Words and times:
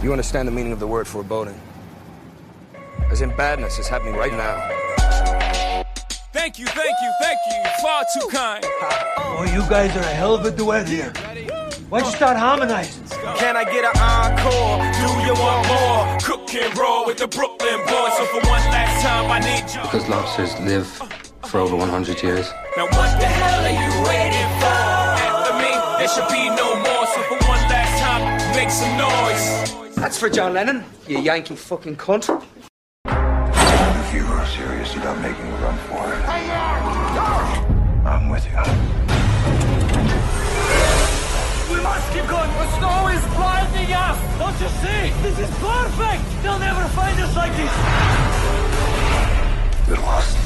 You 0.00 0.12
understand 0.12 0.46
the 0.46 0.52
meaning 0.52 0.70
of 0.70 0.78
the 0.78 0.86
word 0.86 1.08
foreboding? 1.08 1.60
As 3.10 3.20
in 3.20 3.34
badness 3.36 3.80
is 3.80 3.88
happening 3.88 4.14
right 4.14 4.32
now. 4.32 4.54
Thank 6.32 6.56
you, 6.56 6.66
thank 6.66 6.94
you, 7.02 7.12
thank 7.20 7.38
you. 7.50 7.70
Far 7.82 8.04
too 8.14 8.28
kind. 8.28 8.64
Oh, 9.18 9.44
you 9.52 9.68
guys 9.68 9.96
are 9.96 10.00
a 10.00 10.14
hell 10.14 10.36
of 10.36 10.44
a 10.44 10.52
duet 10.52 10.88
here. 10.88 11.12
Why'd 11.88 12.04
you 12.04 12.12
start 12.12 12.36
harmonizing? 12.36 13.02
Can 13.38 13.56
I 13.56 13.64
get 13.64 13.84
an 13.84 13.98
encore? 13.98 14.78
Do 14.94 15.08
you 15.26 15.34
want 15.34 15.66
more? 15.66 16.18
Cook 16.22 16.54
and 16.54 16.78
roll 16.78 17.04
with 17.04 17.18
the 17.18 17.26
Brooklyn 17.26 17.80
boys. 17.80 18.16
So 18.18 18.24
for 18.26 18.46
one 18.46 18.62
last 18.70 19.02
time, 19.02 19.28
I 19.32 19.40
need 19.40 19.68
you. 19.74 19.82
Because 19.82 20.08
lobsters 20.08 20.56
live 20.60 20.86
for 21.42 21.58
over 21.58 21.74
100 21.74 22.22
years. 22.22 22.48
Now 22.76 22.84
what 22.84 23.18
the 23.18 23.26
hell 23.26 23.64
are 23.66 23.74
you 23.74 23.90
waiting 24.06 24.50
for? 24.62 24.78
After 25.26 25.54
me, 25.58 25.74
there 25.98 26.08
should 26.08 26.28
be 26.30 26.48
no 26.54 26.76
more. 26.86 27.06
So 27.08 27.22
for 27.22 27.38
one 27.48 27.66
last 27.66 27.98
time, 28.00 28.54
make 28.54 28.70
some 28.70 28.96
noise. 28.96 29.87
That's 30.00 30.16
for 30.16 30.30
John 30.30 30.54
Lennon, 30.54 30.84
you 31.08 31.18
Yankee 31.18 31.56
fucking 31.56 31.96
cunt. 31.96 32.28
If 33.04 34.14
you 34.14 34.24
are 34.26 34.46
serious 34.46 34.94
about 34.94 35.18
making 35.20 35.44
a 35.44 35.56
run 35.56 35.76
for 35.88 36.14
it, 36.14 36.22
I'm 38.06 38.28
with 38.28 38.44
you. 38.46 38.56
We 41.74 41.82
must 41.82 42.12
keep 42.12 42.26
going. 42.28 42.48
The 42.48 42.78
snow 42.78 43.08
is 43.08 43.24
blinding 43.34 43.92
us. 43.92 44.18
Don't 44.38 44.60
you 44.60 44.68
see? 44.78 45.10
This 45.20 45.36
is 45.40 45.50
perfect. 45.58 46.22
They'll 46.44 46.60
never 46.60 46.86
find 46.90 47.20
us 47.20 47.34
like 47.34 47.52
this. 47.56 47.72
We're 49.88 49.96
lost. 49.96 50.36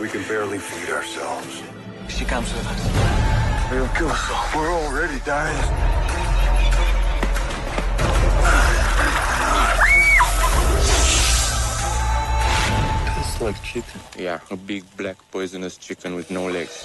We 0.00 0.08
can 0.08 0.22
barely 0.28 0.58
feed 0.58 0.90
ourselves. 0.94 1.62
She 2.08 2.24
comes 2.24 2.52
with 2.54 2.64
us. 2.68 2.82
They'll 3.68 3.88
kill 3.88 4.08
us 4.08 4.30
all. 4.30 4.46
We're 4.54 4.72
already 4.72 5.18
dying. 5.26 5.58
Tastes 13.08 13.40
like 13.40 13.60
chicken. 13.64 14.00
Yeah, 14.16 14.38
a 14.52 14.56
big 14.56 14.84
black 14.96 15.16
poisonous 15.32 15.76
chicken 15.76 16.14
with 16.14 16.30
no 16.30 16.46
legs. 16.46 16.84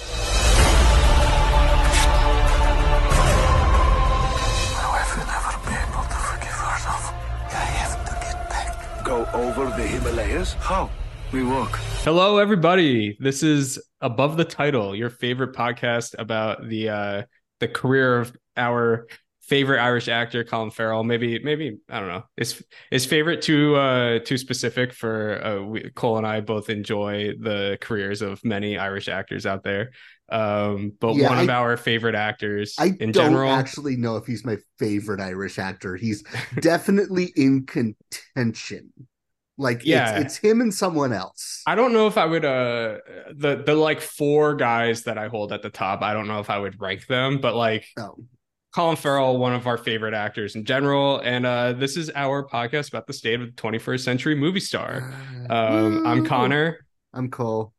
My 4.74 4.86
wife 4.90 5.10
will 5.16 5.28
never 5.30 5.54
be 5.62 5.74
able 5.86 6.02
to 6.02 6.18
forgive 6.18 6.58
herself. 6.66 7.14
I 7.46 7.64
have 7.78 7.94
to 8.08 8.14
get 8.26 8.50
back. 8.50 9.04
Go 9.04 9.24
over 9.34 9.66
the 9.76 9.86
Himalayas? 9.86 10.54
How? 10.54 10.90
We 11.34 11.42
walk. 11.42 11.74
Hello, 12.04 12.38
everybody. 12.38 13.16
This 13.18 13.42
is 13.42 13.82
Above 14.00 14.36
the 14.36 14.44
Title, 14.44 14.94
your 14.94 15.10
favorite 15.10 15.52
podcast 15.52 16.14
about 16.16 16.68
the 16.68 16.88
uh, 16.88 17.22
the 17.58 17.66
career 17.66 18.20
of 18.20 18.36
our 18.56 19.08
favorite 19.40 19.80
Irish 19.80 20.06
actor, 20.06 20.44
Colin 20.44 20.70
Farrell. 20.70 21.02
Maybe, 21.02 21.40
maybe 21.42 21.78
I 21.90 21.98
don't 21.98 22.08
know. 22.08 22.22
Is 22.36 22.62
is 22.92 23.04
favorite 23.04 23.42
too 23.42 23.74
uh, 23.74 24.20
too 24.20 24.38
specific 24.38 24.92
for 24.92 25.44
uh, 25.44 25.62
we, 25.64 25.90
Cole 25.96 26.18
and 26.18 26.26
I 26.26 26.40
both 26.40 26.70
enjoy 26.70 27.32
the 27.40 27.78
careers 27.80 28.22
of 28.22 28.38
many 28.44 28.78
Irish 28.78 29.08
actors 29.08 29.44
out 29.44 29.64
there. 29.64 29.90
Um, 30.28 30.92
but 31.00 31.16
Yeah, 31.16 31.30
one 31.30 31.40
of 31.40 31.50
our 31.50 31.76
favorite 31.76 32.14
actors 32.14 32.76
I 32.78 32.92
in 33.00 33.10
don't 33.10 33.32
general. 33.32 33.50
actually 33.50 33.96
know 33.96 34.18
if 34.18 34.24
he's 34.24 34.44
my 34.44 34.58
favorite 34.78 35.20
Irish 35.20 35.58
actor. 35.58 35.96
He's 35.96 36.22
definitely 36.60 37.32
in 37.34 37.66
contention. 37.66 38.92
Like 39.56 39.84
Yeah. 39.84 40.16
it's, 40.16 40.24
it's 40.26 40.36
him 40.38 40.60
and 40.60 40.72
someone 40.74 41.12
else. 41.12 41.62
I 41.66 41.74
don't 41.74 41.92
know 41.92 42.06
if 42.06 42.18
I 42.18 42.24
would 42.26 42.44
uh 42.44 42.98
the 43.34 43.62
the 43.64 43.74
like 43.74 44.00
four 44.00 44.54
guys 44.56 45.04
that 45.04 45.16
I 45.18 45.28
hold 45.28 45.52
at 45.52 45.62
the 45.62 45.70
top. 45.70 46.02
I 46.02 46.12
don't 46.12 46.26
know 46.26 46.40
if 46.40 46.50
I 46.50 46.58
would 46.58 46.80
rank 46.80 47.06
them, 47.06 47.38
but 47.40 47.54
like 47.54 47.86
Oh, 47.98 48.16
Colin 48.74 48.96
Farrell, 48.96 49.38
one 49.38 49.54
of 49.54 49.68
our 49.68 49.78
favorite 49.78 50.14
actors 50.14 50.56
in 50.56 50.64
general, 50.64 51.20
and 51.20 51.46
uh 51.46 51.72
this 51.74 51.96
is 51.96 52.10
our 52.16 52.46
podcast 52.48 52.88
about 52.88 53.06
the 53.06 53.12
state 53.12 53.40
of 53.40 53.46
the 53.46 53.52
21st 53.62 54.00
century 54.00 54.34
movie 54.34 54.58
star. 54.60 55.14
Um, 55.48 56.04
I'm 56.06 56.26
Connor, 56.26 56.84
I'm 57.12 57.30
Cole. 57.30 57.72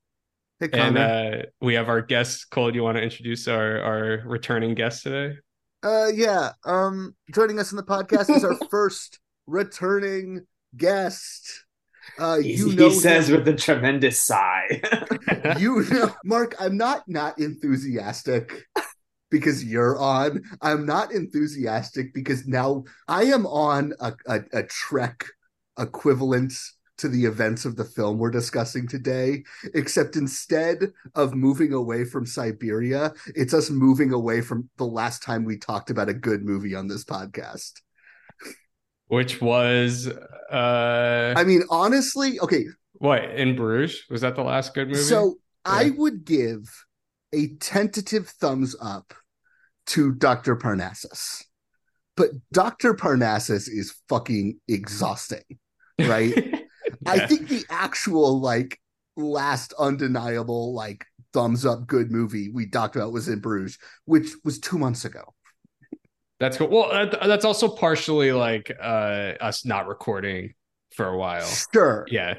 Hey 0.61 0.69
and 0.71 0.95
Connor. 0.95 1.41
uh 1.41 1.45
we 1.59 1.73
have 1.73 1.89
our 1.89 2.01
guest. 2.01 2.49
Cole, 2.51 2.71
do 2.71 2.77
you 2.77 2.83
want 2.83 2.95
to 2.97 3.03
introduce 3.03 3.49
our 3.49 3.81
our 3.81 4.23
returning 4.25 4.75
guest 4.75 5.03
today? 5.03 5.35
Uh, 5.83 6.07
yeah. 6.07 6.53
Um, 6.65 7.13
joining 7.33 7.59
us 7.59 7.71
in 7.71 7.75
the 7.75 7.83
podcast 7.83 8.33
is 8.33 8.43
our 8.45 8.55
first 8.71 9.19
returning 9.45 10.47
guest. 10.77 11.64
Uh, 12.19 12.39
you 12.41 12.69
he 12.69 12.91
says 12.91 13.29
him- 13.29 13.37
with 13.37 13.47
a 13.47 13.53
tremendous 13.53 14.19
sigh. 14.19 14.81
you 15.59 15.83
know, 15.89 16.15
Mark, 16.23 16.55
I'm 16.59 16.77
not 16.77 17.03
not 17.07 17.39
enthusiastic 17.39 18.65
because 19.29 19.63
you're 19.63 19.97
on. 19.97 20.43
I'm 20.61 20.85
not 20.85 21.11
enthusiastic 21.11 22.13
because 22.13 22.47
now 22.47 22.83
I 23.07 23.23
am 23.25 23.45
on 23.45 23.93
a, 23.99 24.13
a, 24.27 24.39
a 24.53 24.63
trek 24.63 25.25
equivalent 25.77 26.53
to 26.97 27.09
the 27.09 27.25
events 27.25 27.65
of 27.65 27.75
the 27.75 27.83
film 27.83 28.17
we're 28.17 28.31
discussing 28.31 28.87
today, 28.87 29.43
except 29.73 30.15
instead 30.15 30.93
of 31.13 31.33
moving 31.33 31.73
away 31.73 32.05
from 32.05 32.25
Siberia, 32.25 33.13
it's 33.35 33.53
us 33.53 33.69
moving 33.69 34.13
away 34.13 34.41
from 34.41 34.69
the 34.77 34.85
last 34.85 35.21
time 35.21 35.43
we 35.43 35.57
talked 35.57 35.89
about 35.89 36.09
a 36.09 36.13
good 36.13 36.45
movie 36.45 36.75
on 36.75 36.87
this 36.87 37.03
podcast. 37.03 37.73
Which 39.07 39.41
was 39.41 40.07
uh 40.07 41.33
I 41.37 41.43
mean, 41.43 41.63
honestly, 41.69 42.39
okay, 42.39 42.65
what 42.93 43.23
in 43.23 43.55
Bruges? 43.55 44.03
Was 44.09 44.21
that 44.21 44.35
the 44.35 44.43
last 44.43 44.73
good 44.73 44.87
movie? 44.87 44.99
So 44.99 45.35
I 45.63 45.91
would 45.91 46.25
give 46.25 46.61
a 47.33 47.55
tentative 47.55 48.29
thumbs 48.29 48.75
up 48.81 49.13
to 49.87 50.13
Dr. 50.13 50.55
Parnassus. 50.55 51.43
But 52.17 52.29
Dr. 52.51 52.93
Parnassus 52.93 53.67
is 53.67 53.93
fucking 54.07 54.59
exhausting, 54.67 55.43
right? 55.99 56.63
I 57.05 57.27
think 57.27 57.49
the 57.49 57.65
actual 57.69 58.39
like 58.39 58.79
last 59.17 59.73
undeniable 59.77 60.73
like 60.73 61.05
thumbs 61.33 61.65
up 61.65 61.85
good 61.85 62.11
movie 62.11 62.49
we 62.49 62.69
talked 62.69 62.95
about 62.95 63.11
was 63.11 63.27
in 63.27 63.39
Bruges, 63.39 63.77
which 64.05 64.29
was 64.43 64.59
2 64.59 64.77
months 64.77 65.03
ago. 65.03 65.34
That's 66.39 66.57
cool. 66.57 66.67
Well, 66.67 66.89
that, 66.91 67.19
that's 67.27 67.45
also 67.45 67.67
partially 67.69 68.31
like 68.31 68.71
uh 68.81 69.33
us 69.39 69.65
not 69.65 69.87
recording 69.87 70.53
for 70.95 71.07
a 71.07 71.17
while. 71.17 71.45
Sure. 71.73 72.05
Yeah. 72.09 72.35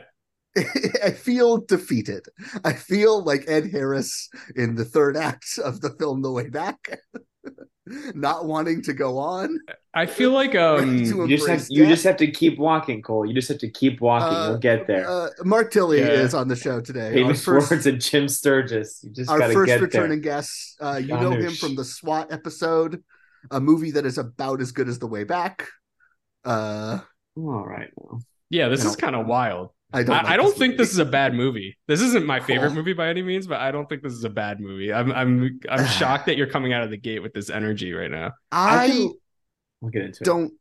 I 1.04 1.10
feel 1.10 1.58
defeated. 1.58 2.26
I 2.64 2.72
feel 2.72 3.22
like 3.22 3.44
Ed 3.46 3.70
Harris 3.70 4.28
in 4.54 4.74
the 4.74 4.84
third 4.86 5.16
act 5.16 5.58
of 5.62 5.80
the 5.82 5.90
film 5.98 6.22
The 6.22 6.30
Way 6.32 6.48
Back, 6.48 6.98
not 8.14 8.46
wanting 8.46 8.80
to 8.82 8.94
go 8.94 9.18
on. 9.18 9.60
I 9.94 10.06
feel 10.06 10.30
like 10.30 10.54
um 10.66 10.96
you 10.98 11.26
just 11.28 11.46
have 11.46 11.58
embrace 11.60 11.70
you 11.70 11.86
just 11.86 12.04
have 12.04 12.16
to 12.18 12.30
keep 12.30 12.58
walking, 12.58 13.02
Cole. 13.02 13.26
You 13.26 13.34
just 13.34 13.48
have 13.48 13.58
to 13.58 13.70
keep 13.70 14.00
walking. 14.00 14.36
Uh, 14.36 14.48
You'll 14.48 14.58
get 14.58 14.86
there. 14.86 15.08
Uh, 15.08 15.28
Mark 15.44 15.70
Tilley 15.70 16.00
Yeah. 16.00 16.08
is 16.08 16.34
on 16.34 16.48
the 16.48 16.56
show 16.56 16.80
today. 16.80 17.08
Our 17.08 17.12
Famous 17.14 17.44
first, 17.44 17.70
words 17.70 17.86
of 17.86 17.98
Jim 17.98 18.28
Sturgess. 18.28 19.00
You 19.04 19.10
just 19.10 19.30
our 19.30 19.40
first 19.52 19.66
get 19.68 19.80
returning 19.80 20.20
there. 20.22 20.32
guest. 20.36 20.76
Uh, 20.80 20.96
you 21.02 21.08
know 21.08 21.32
him 21.32 21.52
from 21.52 21.74
the 21.76 21.84
SWAT 21.84 22.32
episode, 22.32 23.02
a 23.50 23.60
movie 23.60 23.92
that 23.92 24.06
is 24.06 24.18
about 24.18 24.60
as 24.60 24.72
good 24.72 24.88
as 24.88 24.98
The 24.98 25.06
Way 25.06 25.24
Back. 25.24 25.66
Uh, 26.44 26.98
All 27.36 27.64
right 27.66 27.90
now. 27.98 28.18
yeah, 28.50 28.68
this 28.68 28.84
is 28.84 28.96
kind 28.96 29.16
of 29.16 29.26
wild. 29.26 29.70
I 29.92 30.02
don't. 30.02 30.16
I, 30.16 30.22
like 30.22 30.32
I 30.32 30.36
don't 30.36 30.56
think 30.56 30.72
movie. 30.72 30.76
this 30.78 30.92
is 30.92 30.98
a 30.98 31.04
bad 31.04 31.32
movie. 31.34 31.76
This 31.86 32.00
isn't 32.00 32.26
my 32.26 32.40
favorite 32.40 32.68
Cool. 32.68 32.76
movie 32.76 32.92
by 32.92 33.08
any 33.08 33.22
means, 33.22 33.46
but 33.46 33.60
I 33.60 33.70
don't 33.70 33.88
think 33.88 34.02
this 34.02 34.12
is 34.12 34.24
a 34.24 34.30
bad 34.30 34.60
movie. 34.60 34.92
I'm 34.92 35.12
I'm 35.12 35.60
I'm 35.68 35.86
shocked 35.98 36.26
that 36.26 36.36
you're 36.36 36.48
coming 36.48 36.72
out 36.72 36.82
of 36.82 36.90
the 36.90 36.96
gate 36.96 37.20
with 37.20 37.32
this 37.32 37.50
energy 37.50 37.92
right 37.92 38.10
now. 38.10 38.32
I 38.52 38.88
can- 38.88 39.14
We'll 39.80 39.90
get 39.90 40.02
into 40.06 40.24
don't 40.24 40.52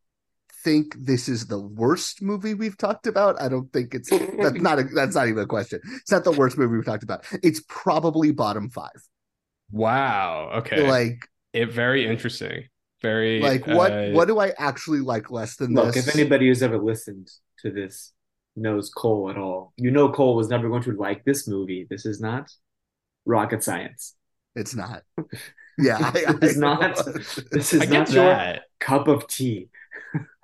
think 0.63 0.95
this 0.99 1.29
is 1.29 1.47
the 1.47 1.59
worst 1.59 2.21
movie 2.21 2.53
we've 2.53 2.77
talked 2.77 3.07
about. 3.07 3.41
I 3.41 3.47
don't 3.49 3.71
think 3.71 3.93
it's 3.95 4.09
that's 4.09 4.59
not 4.61 4.79
a, 4.79 4.83
that's 4.83 5.15
not 5.15 5.27
even 5.27 5.43
a 5.43 5.45
question. 5.47 5.79
It's 6.01 6.11
not 6.11 6.23
the 6.23 6.31
worst 6.31 6.57
movie 6.57 6.75
we've 6.75 6.85
talked 6.85 7.03
about. 7.03 7.25
It's 7.43 7.61
probably 7.67 8.31
bottom 8.31 8.69
five. 8.69 8.91
Wow. 9.71 10.51
Okay. 10.57 10.87
Like 10.87 11.27
it 11.53 11.71
very 11.71 12.05
interesting. 12.05 12.65
Very 13.05 13.39
like 13.39 13.67
what 13.67 13.91
uh, 13.91 14.09
what 14.11 14.27
do 14.27 14.39
I 14.39 14.53
actually 14.57 14.99
like 14.99 15.29
less 15.29 15.57
than 15.57 15.73
this? 15.75 15.85
Look, 15.85 15.93
this? 15.93 16.07
if 16.07 16.15
anybody 16.15 16.47
who's 16.47 16.63
ever 16.63 16.79
listened 16.79 17.29
to 17.59 17.71
this 17.71 18.13
knows 18.55 18.89
Cole 18.89 19.29
at 19.29 19.37
all, 19.37 19.73
you 19.77 19.91
know 19.91 20.11
Cole 20.11 20.35
was 20.35 20.49
never 20.49 20.67
going 20.69 20.81
to 20.83 20.93
like 20.93 21.23
this 21.23 21.47
movie. 21.47 21.85
This 21.89 22.05
is 22.05 22.19
not 22.19 22.49
rocket 23.25 23.63
science. 23.63 24.15
It's 24.55 24.75
not. 24.75 25.03
Yeah, 25.77 25.97
I, 25.99 26.35
It's 26.41 26.55
I 26.55 26.59
not. 26.59 27.05
This 27.51 27.73
is 27.73 27.81
I 27.81 27.85
not 27.85 28.09
your 28.09 28.23
that. 28.23 28.61
cup 28.79 29.09
of 29.09 29.27
tea. 29.27 29.67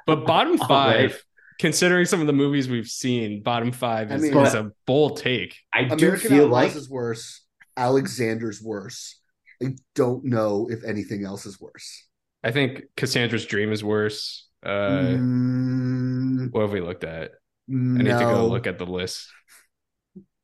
But 0.06 0.26
bottom 0.26 0.58
five, 0.68 1.12
right. 1.12 1.22
considering 1.58 2.06
some 2.06 2.20
of 2.20 2.28
the 2.28 2.34
movies 2.34 2.68
we've 2.68 2.90
seen, 2.90 3.42
bottom 3.42 3.72
five 3.72 4.12
I 4.12 4.16
is, 4.16 4.24
mean- 4.24 4.38
is 4.38 4.56
a 4.56 4.74
bold 4.86 5.16
take. 5.22 5.56
I 5.74 5.86
do 5.86 5.94
American 5.94 6.30
feel 6.32 6.44
Outlaws 6.48 6.52
like 6.52 6.76
is 6.76 6.90
worse. 6.90 7.46
Alexander's 7.78 8.62
worse. 8.62 9.22
I 9.64 9.76
don't 9.96 10.26
know 10.26 10.68
if 10.70 10.84
anything 10.84 11.24
else 11.24 11.46
is 11.46 11.62
worse. 11.62 12.06
I 12.44 12.52
think 12.52 12.84
Cassandra's 12.96 13.46
Dream 13.46 13.72
is 13.72 13.84
worse. 13.84 14.48
Uh, 14.64 15.18
Mm, 15.18 16.52
what 16.52 16.62
have 16.62 16.72
we 16.72 16.82
looked 16.82 17.04
at? 17.04 17.32
I 17.70 17.74
need 17.74 18.06
to 18.06 18.20
go 18.20 18.48
look 18.48 18.68
at 18.68 18.78
the 18.78 18.86
list. 18.86 19.30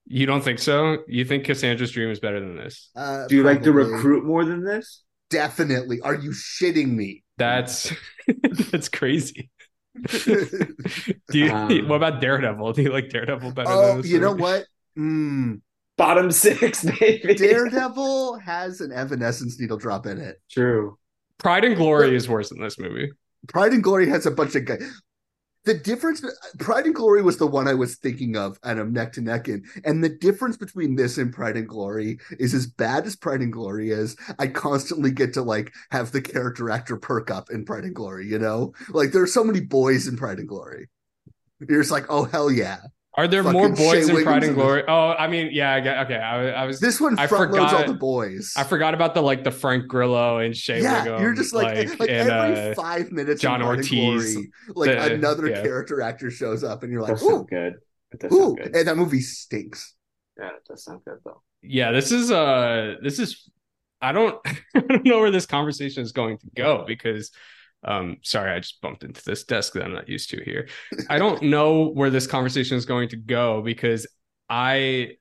You 0.05 0.25
don't 0.25 0.41
think 0.41 0.59
so? 0.59 0.99
You 1.07 1.25
think 1.25 1.44
Cassandra's 1.45 1.91
Dream 1.91 2.09
is 2.09 2.19
better 2.19 2.39
than 2.39 2.55
this? 2.55 2.89
Uh, 2.95 3.27
Do 3.27 3.35
you 3.35 3.44
like 3.44 3.63
to 3.63 3.71
recruit 3.71 4.23
more 4.23 4.45
than 4.45 4.63
this? 4.63 5.03
Definitely. 5.29 5.99
Are 6.01 6.15
you 6.15 6.31
shitting 6.31 6.91
me? 6.94 7.23
That's 7.38 7.94
that's 8.71 8.89
crazy. 8.89 9.49
Do 10.15 10.38
you? 11.33 11.51
Um, 11.51 11.69
what 11.88 11.95
about 11.95 12.21
Daredevil? 12.21 12.73
Do 12.73 12.81
you 12.83 12.94
like 12.94 13.09
Daredevil 13.09 13.51
better? 13.51 13.69
than 13.69 13.77
oh, 13.77 14.01
this 14.01 14.11
you 14.11 14.19
know 14.19 14.33
what? 14.33 14.65
Mm, 14.97 15.61
Bottom 15.97 16.29
six, 16.29 16.83
maybe. 16.83 17.33
Daredevil 17.33 18.38
has 18.38 18.81
an 18.81 18.91
Evanescence 18.91 19.59
needle 19.59 19.77
drop 19.77 20.05
in 20.05 20.19
it. 20.19 20.39
True. 20.49 20.97
Pride 21.39 21.66
and 21.66 21.75
Glory 21.75 22.16
is 22.16 22.28
worse 22.28 22.50
than 22.50 22.62
this 22.62 22.80
movie. 22.80 23.12
Pride 23.48 23.74
and 23.74 23.84
Glory 23.84 24.10
has 24.10 24.25
a 24.25 24.31
bunch 24.31 24.56
of 24.56 24.66
guys. 24.66 25.01
The 25.66 25.74
difference, 25.74 26.24
Pride 26.60 26.86
and 26.86 26.95
Glory 26.95 27.22
was 27.22 27.38
the 27.38 27.45
one 27.45 27.68
I 27.68 27.74
was 27.74 27.98
thinking 27.98 28.38
of, 28.38 28.57
and 28.63 28.80
I'm 28.80 28.94
neck 28.94 29.12
to 29.13 29.22
neck 29.22 29.50
in. 29.50 29.66
And 29.84 30.01
the 30.01 30.10
difference 30.10 30.56
between 30.56 30.95
this 30.95 31.18
and 31.18 31.34
Pride 31.34 31.57
and 31.57 31.68
Glory 31.68 32.19
is 32.39 32.54
as 32.54 32.68
bad 32.68 33.06
as 33.06 33.18
Pride 33.18 33.42
and 33.42 33.51
Glory 33.51 33.92
is. 33.92 34.16
I 34.39 34.48
constantly 34.48 35.12
get 35.12 35.34
to 35.34 35.42
like 35.42 35.74
have 35.92 36.12
the 36.13 36.22
character 36.22 36.69
actor 36.69 36.95
perk 36.95 37.30
up 37.30 37.50
in 37.50 37.66
Pride 37.66 37.83
and 37.83 37.94
Glory. 37.94 38.28
You 38.28 38.40
know, 38.40 38.74
like 38.90 39.12
there's 39.12 39.33
so 39.33 39.44
many 39.44 39.60
boys 39.60 40.07
in 40.07 40.16
Pride 40.16 40.40
and 40.40 40.48
Glory. 40.48 40.88
You're 41.68 41.81
just 41.81 41.92
like, 41.92 42.06
oh 42.07 42.24
hell 42.24 42.50
yeah! 42.50 42.78
Are 43.18 43.28
there 43.28 43.44
more 43.44 43.69
boys 43.69 44.08
Shea 44.08 44.16
in 44.16 44.24
Pride 44.24 44.44
and 44.44 44.52
in 44.52 44.54
Glory? 44.54 44.84
Oh, 44.88 45.10
I 45.10 45.28
mean, 45.28 45.50
yeah, 45.52 45.74
I 45.74 45.80
get, 45.80 45.98
okay. 46.06 46.18
I, 46.18 46.50
I 46.50 46.66
was 46.66 46.80
This 46.80 47.02
one 47.02 47.18
I 47.18 47.25
front 47.25 47.52
loads 47.52 47.74
all 47.74 47.84
the 47.84 47.96
boys. 47.96 48.54
I 48.56 48.64
forgot 48.64 48.94
about 48.94 49.16
the 49.16 49.22
like 49.22 49.44
the 49.44 49.50
Frank 49.50 49.88
Grillo 49.88 50.38
and 50.38 50.56
Shea 50.56 50.84
yeah, 50.84 51.04
Whigham, 51.04 51.22
you're 51.24 51.34
just 51.34 51.52
like 51.52 51.90
like, 52.00 52.10
and, 52.12 52.30
every 52.30 52.72
uh, 52.72 52.75
five 52.75 53.12
minutes, 53.12 53.42
John 53.42 53.60
in 53.60 53.66
Pride 53.66 53.80
and 53.80 53.90
Ortiz, 53.90 54.36
Glory, 54.36 54.52
like 54.75 54.92
the- 54.92 55.14
another 55.16 55.48
yeah. 55.50 55.64
character 55.64 56.02
actor 56.04 56.30
shows 56.30 56.64
up, 56.64 56.84
and 56.84 56.92
you're 56.92 57.02
like, 57.02 57.18
That 57.18 57.24
ooh, 57.24 57.48
good. 57.50 57.74
Ooh, 58.31 58.56
good. 58.56 58.75
and 58.75 58.88
that 58.88 58.96
movie 58.96 59.22
stinks. 59.22 59.96
Yeah, 60.40 60.50
it 60.50 60.66
does 60.69 60.84
sound 60.84 61.02
good 61.04 61.18
though. 61.25 61.42
yeah. 61.64 61.92
This 61.92 62.12
is 62.12 62.30
uh, 62.30 62.98
this 63.02 63.18
is 63.18 63.50
I 64.00 64.12
don't 64.12 64.40
I 64.75 64.80
don't 64.81 65.04
know 65.04 65.19
where 65.19 65.31
this 65.31 65.48
conversation 65.48 66.04
is 66.04 66.12
going 66.12 66.38
to 66.38 66.48
go 66.56 66.84
because 66.88 67.31
um 67.83 68.18
sorry 68.24 68.51
i 68.51 68.59
just 68.59 68.81
bumped 68.81 69.03
into 69.03 69.24
this 69.24 69.44
desk 69.44 69.74
that 69.74 69.83
i'm 69.83 69.94
not 69.94 70.09
used 70.09 70.29
to 70.29 70.44
here. 70.44 70.68
I 71.09 71.19
don't 71.19 71.44
know 71.44 71.89
where 71.89 72.09
this 72.09 72.27
conversation 72.27 72.77
is 72.77 72.85
going 72.85 73.09
to 73.09 73.18
go 73.18 73.62
because 73.62 74.07
i 74.50 75.12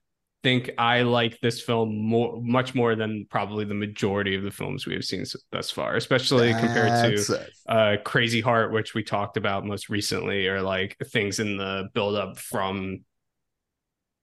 think 0.43 0.71
i 0.77 1.01
like 1.01 1.39
this 1.41 1.61
film 1.61 1.97
more 1.97 2.39
much 2.41 2.75
more 2.75 2.95
than 2.95 3.25
probably 3.29 3.65
the 3.65 3.73
majority 3.73 4.35
of 4.35 4.43
the 4.43 4.51
films 4.51 4.85
we 4.85 4.93
have 4.93 5.03
seen 5.03 5.25
thus 5.51 5.71
far 5.71 5.95
especially 5.95 6.51
compared 6.53 7.03
to 7.03 7.33
That's 7.33 7.49
uh 7.67 7.97
crazy 8.03 8.41
heart 8.41 8.71
which 8.71 8.93
we 8.93 9.03
talked 9.03 9.37
about 9.37 9.65
most 9.65 9.89
recently 9.89 10.47
or 10.47 10.61
like 10.61 10.95
things 11.07 11.39
in 11.39 11.57
the 11.57 11.89
build 11.93 12.15
up 12.15 12.37
from 12.37 12.99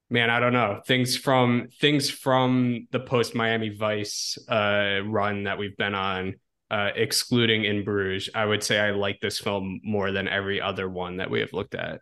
man 0.08 0.30
i 0.30 0.38
don't 0.38 0.52
know 0.52 0.80
things 0.86 1.16
from 1.16 1.68
things 1.80 2.10
from 2.10 2.86
the 2.92 3.00
post 3.00 3.34
miami 3.34 3.70
vice 3.70 4.38
uh 4.48 5.00
run 5.04 5.44
that 5.44 5.58
we've 5.58 5.76
been 5.76 5.94
on 5.94 6.34
uh 6.76 6.90
excluding 6.96 7.64
in 7.70 7.84
bruges 7.84 8.24
i 8.34 8.44
would 8.50 8.62
say 8.68 8.76
i 8.86 8.90
like 9.06 9.18
this 9.20 9.38
film 9.38 9.80
more 9.84 10.08
than 10.16 10.26
every 10.38 10.58
other 10.70 10.86
one 11.04 11.14
that 11.20 11.28
we 11.32 11.38
have 11.40 11.52
looked 11.58 11.74
at 11.74 12.00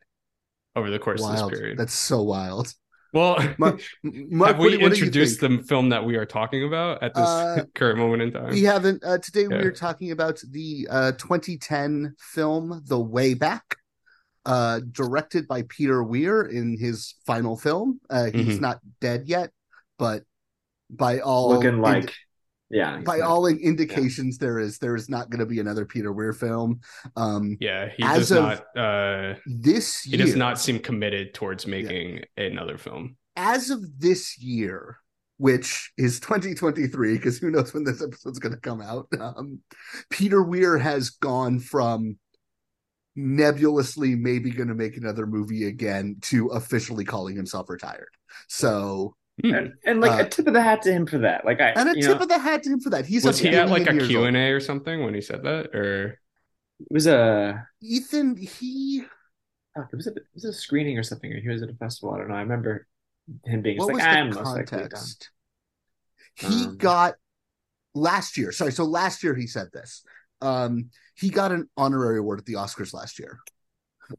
over 0.76 0.88
the 0.90 0.98
course 1.06 1.22
of 1.22 1.32
this 1.32 1.58
period 1.58 1.76
That's 1.78 1.92
so 2.10 2.18
wild. 2.22 2.66
well 3.12 3.36
Mark, 3.58 3.80
Mark 4.38 4.52
have 4.52 4.58
we 4.58 4.78
what 4.78 4.92
introduced 4.92 5.40
think? 5.40 5.60
the 5.60 5.66
film 5.72 5.86
that 5.90 6.02
we 6.08 6.14
are 6.20 6.24
talking 6.38 6.62
about 6.70 7.02
at 7.02 7.12
this 7.14 7.28
Uh, 7.28 7.64
current 7.74 7.98
moment 7.98 8.22
in 8.22 8.30
time 8.32 8.50
We 8.58 8.62
haven't. 8.74 8.98
Uh, 9.04 9.18
today 9.26 9.46
we 9.48 9.60
are 9.68 9.76
talking 9.86 10.10
about 10.16 10.36
the 10.56 10.88
uh, 10.96 11.12
2010 11.12 12.14
film 12.34 12.82
The 12.92 12.98
Way 13.16 13.34
Back, 13.34 13.66
uh, 14.46 14.80
directed 15.00 15.46
by 15.46 15.60
Peter 15.68 16.02
Weir 16.02 16.36
in 16.58 16.66
his 16.78 17.14
final 17.26 17.54
film. 17.66 18.00
Uh, 18.08 18.30
he's 18.32 18.56
Mhm. 18.58 18.60
not 18.68 18.78
dead 19.00 19.20
yet, 19.36 19.50
but 19.98 20.22
by 20.88 21.20
all 21.20 21.50
Looking 21.50 21.74
ind- 21.74 21.82
like, 21.82 22.10
yeah. 22.72 22.98
by 22.98 23.18
not- 23.18 23.28
all 23.28 23.46
indications, 23.46 24.38
there 24.38 24.58
is 24.58 24.78
there 24.78 24.96
is 24.96 25.08
not 25.08 25.30
going 25.30 25.40
to 25.40 25.46
be 25.46 25.60
another 25.60 25.84
Peter 25.84 26.12
Weir 26.12 26.32
film. 26.32 26.80
Um, 27.16 27.56
yeah 27.60 27.90
he 27.96 28.02
as 28.02 28.28
does 28.28 28.30
of 28.32 28.42
not 28.42 28.76
uh 28.76 29.34
this 29.46 30.02
he 30.02 30.16
does 30.16 30.34
not 30.34 30.58
seem 30.58 30.78
committed 30.78 31.34
towards 31.34 31.66
making 31.66 32.24
another 32.36 32.78
film 32.78 33.16
as 33.36 33.70
of 33.70 33.80
this 33.98 34.38
year, 34.38 34.98
which 35.38 35.92
is 35.96 36.20
2023, 36.20 37.14
because 37.14 37.38
who 37.38 37.50
knows 37.50 37.72
when 37.72 37.84
this 37.84 38.02
episode's 38.02 38.38
going 38.38 38.54
to 38.54 38.60
come 38.60 38.80
out. 38.80 39.08
Um, 39.20 39.60
Peter 40.10 40.42
Weir 40.42 40.78
has 40.78 41.10
gone 41.10 41.58
from 41.58 42.18
nebulously 43.14 44.14
maybe 44.14 44.50
going 44.50 44.68
to 44.68 44.74
make 44.74 44.96
another 44.96 45.26
movie 45.26 45.66
again 45.66 46.16
to 46.22 46.48
officially 46.48 47.04
calling 47.04 47.36
himself 47.36 47.68
retired. 47.68 48.08
So, 48.48 49.14
and, 49.50 49.74
and 49.84 50.00
like 50.00 50.12
Uh, 50.12 50.18
a 50.18 50.28
tip 50.28 50.46
of 50.46 50.54
the 50.54 50.62
hat 50.62 50.82
to 50.82 50.92
him 50.92 51.06
for 51.06 51.18
that. 51.18 51.44
Like 51.44 51.60
I, 51.60 51.76
and 51.76 51.88
a 51.88 51.94
you 51.94 52.02
tip 52.02 52.20
know, 52.20 52.20
of 52.20 52.28
the 52.28 52.38
hat 52.38 52.62
to 52.64 52.70
him 52.70 52.80
for 52.80 52.90
that. 52.90 53.06
He's 53.06 53.24
was 53.24 53.40
a 53.40 53.40
he 53.40 53.54
at 53.54 53.70
like 53.70 53.86
a 53.86 53.86
billion 53.86 53.94
years 53.94 54.14
q&a 54.14 54.50
or 54.52 54.60
something 54.60 55.02
when 55.04 55.14
he 55.14 55.20
said 55.20 55.42
that, 55.44 55.74
or 55.74 56.20
it 56.80 56.86
was 56.90 57.06
a 57.06 57.66
Ethan, 57.82 58.36
he 58.36 59.04
fuck, 59.74 59.88
it 59.92 59.96
was 59.96 60.06
a 60.06 60.10
it 60.10 60.26
was 60.34 60.44
a 60.44 60.52
screening 60.52 60.98
or 60.98 61.02
something, 61.02 61.32
or 61.32 61.40
he 61.40 61.48
was 61.48 61.62
at 61.62 61.70
a 61.70 61.74
festival. 61.74 62.14
I 62.14 62.18
don't 62.18 62.28
know. 62.28 62.34
I 62.34 62.40
remember 62.40 62.86
him 63.44 63.62
being 63.62 63.76
just 63.78 63.88
what 63.88 63.88
like, 63.88 63.98
was 63.98 64.06
I'm 64.06 64.30
the 64.30 64.34
most 64.34 64.54
likely 64.54 64.86
done. 64.86 65.16
context? 65.16 65.30
He 66.34 66.66
Um, 66.66 66.76
got 66.78 67.14
last 67.94 68.36
year. 68.36 68.52
Sorry, 68.52 68.72
so 68.72 68.84
last 68.84 69.22
year 69.22 69.34
he 69.34 69.46
said 69.46 69.68
this. 69.72 70.04
Um, 70.40 70.90
he 71.16 71.30
got 71.30 71.52
an 71.52 71.68
honorary 71.76 72.18
award 72.18 72.40
at 72.40 72.46
the 72.46 72.54
Oscars 72.54 72.94
last 72.94 73.18
year, 73.18 73.40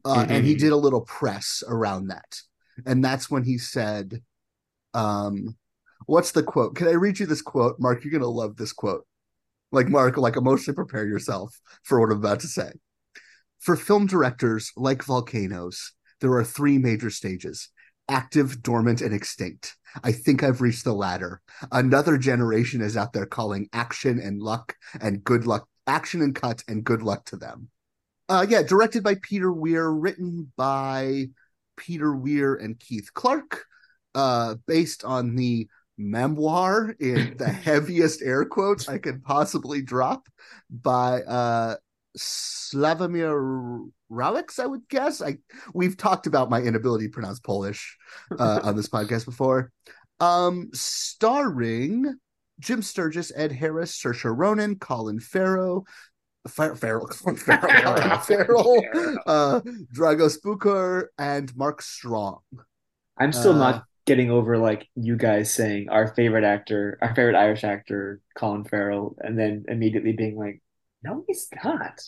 uh, 0.04 0.26
and 0.28 0.44
he 0.44 0.54
Mhm. 0.54 0.58
did 0.58 0.72
a 0.72 0.76
little 0.76 1.02
press 1.02 1.62
around 1.68 2.08
that, 2.08 2.40
and 2.86 3.04
that's 3.04 3.30
when 3.30 3.44
he 3.44 3.58
said, 3.58 4.22
um, 4.94 5.56
"What's 6.06 6.32
the 6.32 6.42
quote? 6.42 6.76
Can 6.76 6.88
I 6.88 6.92
read 6.92 7.18
you 7.18 7.26
this 7.26 7.42
quote, 7.42 7.76
Mark? 7.78 8.04
You're 8.04 8.12
gonna 8.12 8.26
love 8.26 8.56
this 8.56 8.72
quote. 8.72 9.06
Like 9.72 9.88
Mark, 9.88 10.16
like 10.16 10.36
emotionally 10.36 10.76
prepare 10.76 11.06
yourself 11.06 11.60
for 11.82 12.00
what 12.00 12.10
I'm 12.10 12.18
about 12.18 12.40
to 12.40 12.48
say. 12.48 12.72
For 13.58 13.76
film 13.76 14.06
directors, 14.06 14.72
like 14.76 15.02
volcanoes, 15.02 15.92
there 16.20 16.32
are 16.32 16.44
three 16.44 16.78
major 16.78 17.10
stages: 17.10 17.70
active, 18.08 18.62
dormant, 18.62 19.00
and 19.00 19.14
extinct. 19.14 19.76
I 20.02 20.12
think 20.12 20.42
I've 20.42 20.60
reached 20.60 20.84
the 20.84 20.94
latter. 20.94 21.40
Another 21.70 22.18
generation 22.18 22.80
is 22.80 22.96
out 22.96 23.12
there 23.12 23.26
calling 23.26 23.68
action 23.72 24.18
and 24.18 24.42
luck 24.42 24.76
and 25.00 25.22
good 25.22 25.46
luck, 25.46 25.68
action 25.86 26.20
and 26.20 26.34
cut 26.34 26.64
and 26.66 26.84
good 26.84 27.02
luck 27.02 27.24
to 27.26 27.36
them. 27.36 27.68
Uh, 28.28 28.46
yeah, 28.48 28.62
directed 28.62 29.02
by 29.02 29.16
Peter 29.16 29.52
Weir, 29.52 29.90
written 29.90 30.50
by 30.56 31.26
Peter 31.76 32.14
Weir 32.14 32.54
and 32.54 32.78
Keith 32.78 33.12
Clarke, 33.12 33.66
uh, 34.14 34.54
based 34.66 35.04
on 35.04 35.34
the 35.36 35.68
memoir 35.96 36.94
in 37.00 37.36
the 37.38 37.48
heaviest 37.48 38.20
air 38.22 38.44
quotes 38.44 38.88
I 38.88 38.98
could 38.98 39.22
possibly 39.22 39.80
drop 39.82 40.26
by 40.70 41.22
uh 41.22 41.76
Slavomir 42.16 43.88
Rowix, 44.10 44.58
I 44.60 44.66
would 44.66 44.88
guess. 44.88 45.20
I 45.20 45.38
we've 45.72 45.96
talked 45.96 46.26
about 46.26 46.50
my 46.50 46.60
inability 46.60 47.06
to 47.06 47.10
pronounce 47.10 47.40
Polish 47.40 47.96
uh, 48.38 48.60
on 48.62 48.76
this 48.76 48.88
podcast 48.88 49.24
before. 49.24 49.72
Um, 50.20 50.70
starring 50.72 52.14
Jim 52.60 52.82
Sturgess, 52.82 53.32
Ed 53.34 53.50
Harris, 53.50 54.00
Saoirse 54.00 54.32
Ronan, 54.36 54.76
Colin 54.76 55.18
Farrell, 55.18 55.86
Fer- 56.46 56.76
Farrell, 56.76 57.06
Colin 57.10 57.36
Farrell, 57.36 57.94
Colin 58.00 58.20
Farrell, 58.20 58.84
uh, 59.26 59.60
Drago 59.92 60.30
Spooker, 60.32 61.06
and 61.18 61.54
Mark 61.56 61.82
Strong. 61.82 62.38
I'm 63.18 63.32
still 63.32 63.54
Uh, 63.54 63.58
not 63.58 63.84
getting 64.06 64.30
over 64.30 64.58
like 64.58 64.88
you 64.94 65.16
guys 65.16 65.52
saying 65.52 65.88
our 65.88 66.08
favorite 66.14 66.44
actor, 66.44 66.98
our 67.00 67.14
favorite 67.14 67.36
Irish 67.36 67.64
actor, 67.64 68.20
Colin 68.36 68.64
Farrell, 68.64 69.16
and 69.20 69.38
then 69.38 69.64
immediately 69.68 70.12
being 70.12 70.36
like, 70.38 70.60
no, 71.02 71.24
he's 71.26 71.48
not. 71.64 72.00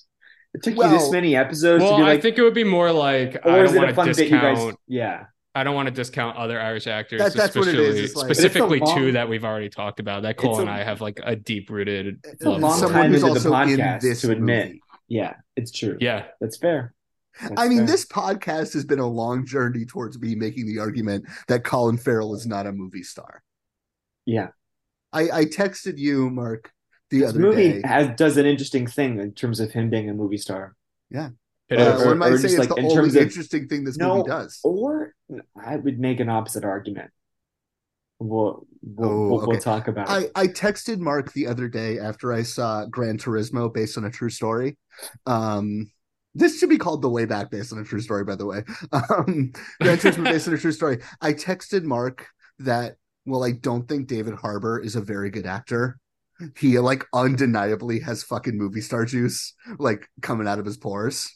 It 0.55 0.63
took 0.63 0.77
you 0.77 0.89
this 0.89 1.11
many 1.11 1.37
episodes 1.37 1.83
to 1.85 1.91
well, 1.91 1.99
be 1.99 2.05
I 2.05 2.19
think 2.21 2.39
it 2.39 2.43
would 2.43 2.55
be 2.55 2.65
more 2.65 2.91
like 2.93 3.45
I 3.47 3.61
is 3.61 3.73
don't 3.73 3.75
it 3.75 3.77
a 3.77 3.79
want 3.79 3.89
to 3.89 3.95
fun 3.95 4.07
bit 4.09 4.19
you 4.31 4.31
guys? 4.41 4.57
discount. 4.57 4.79
Yeah, 4.87 5.25
I 5.55 5.65
don't 5.65 5.75
want 5.75 5.87
to 5.89 5.95
discount 5.95 6.37
other 6.39 6.59
Irish 6.61 6.87
actors, 6.87 7.21
That- 7.21 7.35
that's 7.35 7.57
what 7.57 7.69
it 7.69 7.75
is, 7.75 7.81
especially 7.89 8.05
it's 8.05 8.15
like- 8.17 8.25
But 8.25 8.31
it's 8.31 8.39
a 8.39 8.43
specifically 8.43 8.79
long- 8.81 8.97
two 8.99 9.13
that 9.13 9.29
we've 9.29 9.45
already 9.45 9.69
talked 9.69 10.01
about. 10.01 10.23
That 10.23 10.37
Cole 10.39 10.59
a- 10.59 10.61
and 10.63 10.71
I 10.71 10.83
have 10.83 11.01
like 11.03 11.21
a 11.23 11.37
deep 11.37 11.69
rooted 11.71 12.21
it's 12.25 12.45
a 12.45 12.51
long. 12.51 12.73
Someone 12.79 13.03
time 13.03 13.11
who's 13.13 13.23
into 13.23 13.41
the 13.41 13.53
also 13.55 13.71
in 13.73 13.99
this 14.01 14.21
to 14.23 14.31
admit, 14.33 14.67
movie. 14.69 14.83
yeah, 15.09 15.35
it's 15.57 15.71
true. 15.73 15.97
Yeah, 16.01 16.25
That's 16.41 16.57
fair. 16.57 16.95
That's 17.41 17.55
I 17.57 17.69
mean, 17.69 17.79
fair. 17.79 17.87
this 17.87 18.07
podcast 18.07 18.73
has 18.75 18.85
been 18.85 18.99
a 18.99 19.07
long 19.07 19.45
journey 19.47 19.85
towards 19.85 20.19
me 20.19 20.35
making 20.35 20.67
the 20.67 20.79
argument 20.79 21.27
that 21.49 21.65
Colin 21.65 21.99
Farrell 21.99 22.35
is 22.35 22.47
not 22.47 22.67
a 22.67 22.73
movie 22.73 23.03
star. 23.03 23.43
yeah, 24.25 24.49
I, 25.13 25.31
I 25.31 25.45
texted 25.45 25.99
you, 25.99 26.31
Mark, 26.31 26.73
the 27.11 27.21
this 27.21 27.31
other 27.31 27.39
movie 27.41 27.73
day. 27.81 27.83
has 27.87 28.17
does 28.17 28.37
an 28.37 28.47
interesting 28.47 28.87
thing 28.87 29.19
in 29.21 29.33
terms 29.33 29.61
of 29.61 29.71
him 29.73 29.91
being 29.91 30.09
a 30.11 30.15
movie 30.15 30.39
star. 30.39 30.75
it 31.11 31.19
Uh, 31.19 31.29
is. 31.71 32.03
or- 32.03 32.07
one 32.09 32.19
might 32.19 32.33
or 32.33 32.39
say 32.39 32.49
it's 32.49 32.59
like 32.59 32.69
the 32.71 32.75
in 32.77 32.85
only 32.87 32.95
terms 32.95 33.17
of- 33.17 33.23
interesting 33.23 33.69
thing 33.69 33.85
this 33.85 33.97
No, 33.97 34.17
movie 34.19 34.29
does. 34.29 34.59
Or 34.65 35.13
I 35.63 35.77
would 35.77 35.99
make 35.99 36.21
an 36.21 36.29
opposite 36.29 36.65
argument. 36.65 37.11
We'll 38.19 38.67
we'll, 38.83 39.09
Oh, 39.11 39.29
we'll, 39.29 39.47
we'll 39.47 39.61
talk 39.61 39.89
about 39.89 40.09
I, 40.09 40.21
it. 40.23 40.33
I 40.35 40.47
texted 40.47 40.99
Mark 41.01 41.33
the 41.35 41.47
other 41.49 41.69
day 41.69 41.99
after 41.99 42.33
I 42.33 42.43
saw 42.45 42.87
Gran 42.87 43.19
Turismo 43.19 43.73
based 43.73 43.99
on 43.99 44.05
a 44.07 44.11
true 44.11 44.31
story. 44.31 44.79
Um, 45.27 45.91
This 46.39 46.59
should 46.59 46.69
be 46.69 46.79
called 46.79 47.03
The 47.03 47.09
Way 47.09 47.25
Back, 47.25 47.51
based 47.51 47.73
on 47.73 47.79
a 47.79 47.85
true 47.85 48.01
story, 48.01 48.25
by 48.25 48.37
the 48.37 48.47
way. 48.47 48.63
Um, 48.93 49.53
Gran 49.81 49.99
Turismo 49.99 50.25
based 50.25 50.49
on 50.49 50.55
a 50.55 50.59
true 50.59 50.73
story. 50.73 50.99
I 51.21 51.33
texted 51.33 51.83
Mark 51.83 52.27
that, 52.59 52.97
well, 53.25 53.43
I 53.45 53.53
don't 53.53 53.89
think 53.89 54.07
David 54.07 54.35
Harbour 54.35 54.79
is 54.79 54.97
a 54.97 55.01
very 55.01 55.31
good 55.31 55.47
actor. 55.47 55.99
He 56.59 56.79
like 56.79 57.05
undeniably 57.15 58.01
has 58.01 58.23
fucking 58.23 58.59
movie 58.59 58.83
star 58.83 59.07
juice 59.07 59.55
like 59.79 60.07
coming 60.21 60.47
out 60.47 60.59
of 60.59 60.67
his 60.67 60.77
pores. 60.77 61.35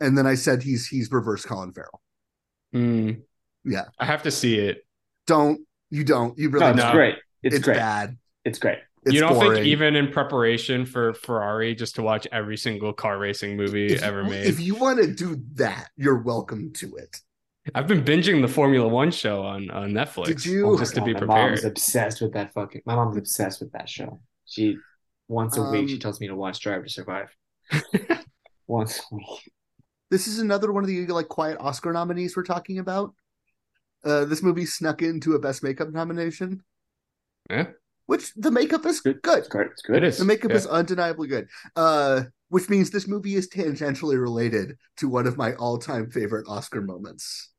And 0.00 0.18
then 0.18 0.26
I 0.26 0.34
said 0.34 0.60
he's 0.62 0.88
he's 0.88 1.08
reverse 1.12 1.44
Colin 1.46 1.72
Farrell. 1.72 2.00
Mm, 2.74 3.22
Yeah. 3.64 3.84
I 4.00 4.04
have 4.06 4.24
to 4.24 4.32
see 4.32 4.58
it. 4.58 4.84
Don't 5.28 5.60
you 5.90 6.02
don't 6.02 6.36
you 6.36 6.50
really 6.50 6.64
No, 6.66 6.70
it's 6.72 6.80
don't. 6.82 6.92
great. 6.92 7.14
It's, 7.44 7.56
It's 7.56 7.64
great. 7.64 7.76
bad. 7.76 8.16
It's 8.44 8.58
great. 8.58 8.78
It's 9.04 9.14
you 9.14 9.20
don't 9.20 9.34
boring. 9.34 9.54
think 9.54 9.66
even 9.66 9.96
in 9.96 10.08
preparation 10.10 10.86
for 10.86 11.12
Ferrari, 11.14 11.74
just 11.74 11.94
to 11.96 12.02
watch 12.02 12.26
every 12.32 12.56
single 12.56 12.92
car 12.92 13.18
racing 13.18 13.56
movie 13.56 13.86
if 13.92 14.02
ever 14.02 14.24
made? 14.24 14.46
if 14.46 14.60
you 14.60 14.74
want 14.76 14.98
to 15.00 15.12
do 15.12 15.42
that, 15.54 15.90
you're 15.96 16.18
welcome 16.22 16.72
to 16.74 16.96
it. 16.96 17.20
I've 17.74 17.86
been 17.86 18.04
binging 18.04 18.42
the 18.42 18.48
Formula 18.48 18.86
One 18.88 19.10
show 19.10 19.42
on 19.42 19.70
on 19.70 19.90
Netflix. 19.92 20.26
Did 20.26 20.44
you- 20.46 20.66
Oh 20.66 20.72
my 20.74 20.78
just 20.78 20.94
to 20.94 21.00
God, 21.00 21.06
be 21.06 21.14
my 21.14 21.24
mom's 21.24 21.64
obsessed 21.64 22.20
with 22.20 22.32
that 22.34 22.52
fucking. 22.52 22.82
My 22.86 22.94
mom's 22.94 23.16
obsessed 23.16 23.60
with 23.60 23.72
that 23.72 23.88
show. 23.88 24.20
She 24.46 24.76
once 25.28 25.56
a 25.56 25.62
week 25.70 25.88
she 25.88 25.94
Um, 25.94 26.00
tells 26.00 26.20
me 26.20 26.26
to 26.28 26.34
watch 26.36 26.60
Drive 26.60 26.84
to 26.84 26.90
Survive. 26.90 27.34
once 28.66 29.00
a 29.10 29.14
week. 29.14 29.52
This 30.10 30.26
is 30.26 30.38
another 30.38 30.72
one 30.72 30.84
of 30.84 30.88
the 30.88 31.06
like 31.06 31.28
quiet 31.28 31.56
Oscar 31.60 31.92
nominees 31.92 32.36
we're 32.36 32.42
talking 32.44 32.78
about. 32.78 33.14
Uh, 34.04 34.24
this 34.26 34.42
movie 34.42 34.66
snuck 34.66 35.00
into 35.02 35.34
a 35.34 35.38
best 35.38 35.62
makeup 35.62 35.90
nomination, 35.90 36.62
Yeah, 37.50 37.68
which 38.06 38.32
the 38.34 38.50
makeup 38.50 38.84
is 38.86 39.00
Good. 39.00 39.22
good. 39.22 39.38
It's 39.38 39.48
great. 39.48 39.70
It's 39.70 39.82
good. 39.82 40.02
The 40.12 40.24
makeup 40.24 40.50
Yeah. 40.50 40.56
is 40.58 40.66
undeniably 40.66 41.28
good. 41.28 41.48
Uh, 41.76 42.24
which 42.48 42.68
means 42.68 42.90
this 42.90 43.08
movie 43.08 43.34
is 43.34 43.48
tangentially 43.48 44.20
related 44.20 44.76
to 44.98 45.08
one 45.08 45.26
of 45.26 45.36
my 45.36 45.54
all-time 45.54 46.10
favorite 46.10 46.46
Oscar 46.48 46.80
moments. 46.82 47.50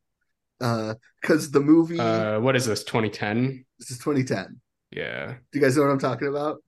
Uh, 0.61 0.93
because 1.21 1.51
the 1.51 1.59
movie 1.59 1.99
Uh, 1.99 2.39
what 2.39 2.55
is 2.55 2.65
this? 2.65 2.83
2010? 2.83 3.65
this 3.79 3.91
is 3.91 3.97
2010. 3.97 4.61
Yeah, 4.91 5.33
Do 5.51 5.59
you 5.59 5.61
guys 5.61 5.75
know 5.75 5.83
what 5.83 5.91
I'm 5.91 5.99
talking 5.99 6.29
about? 6.29 6.63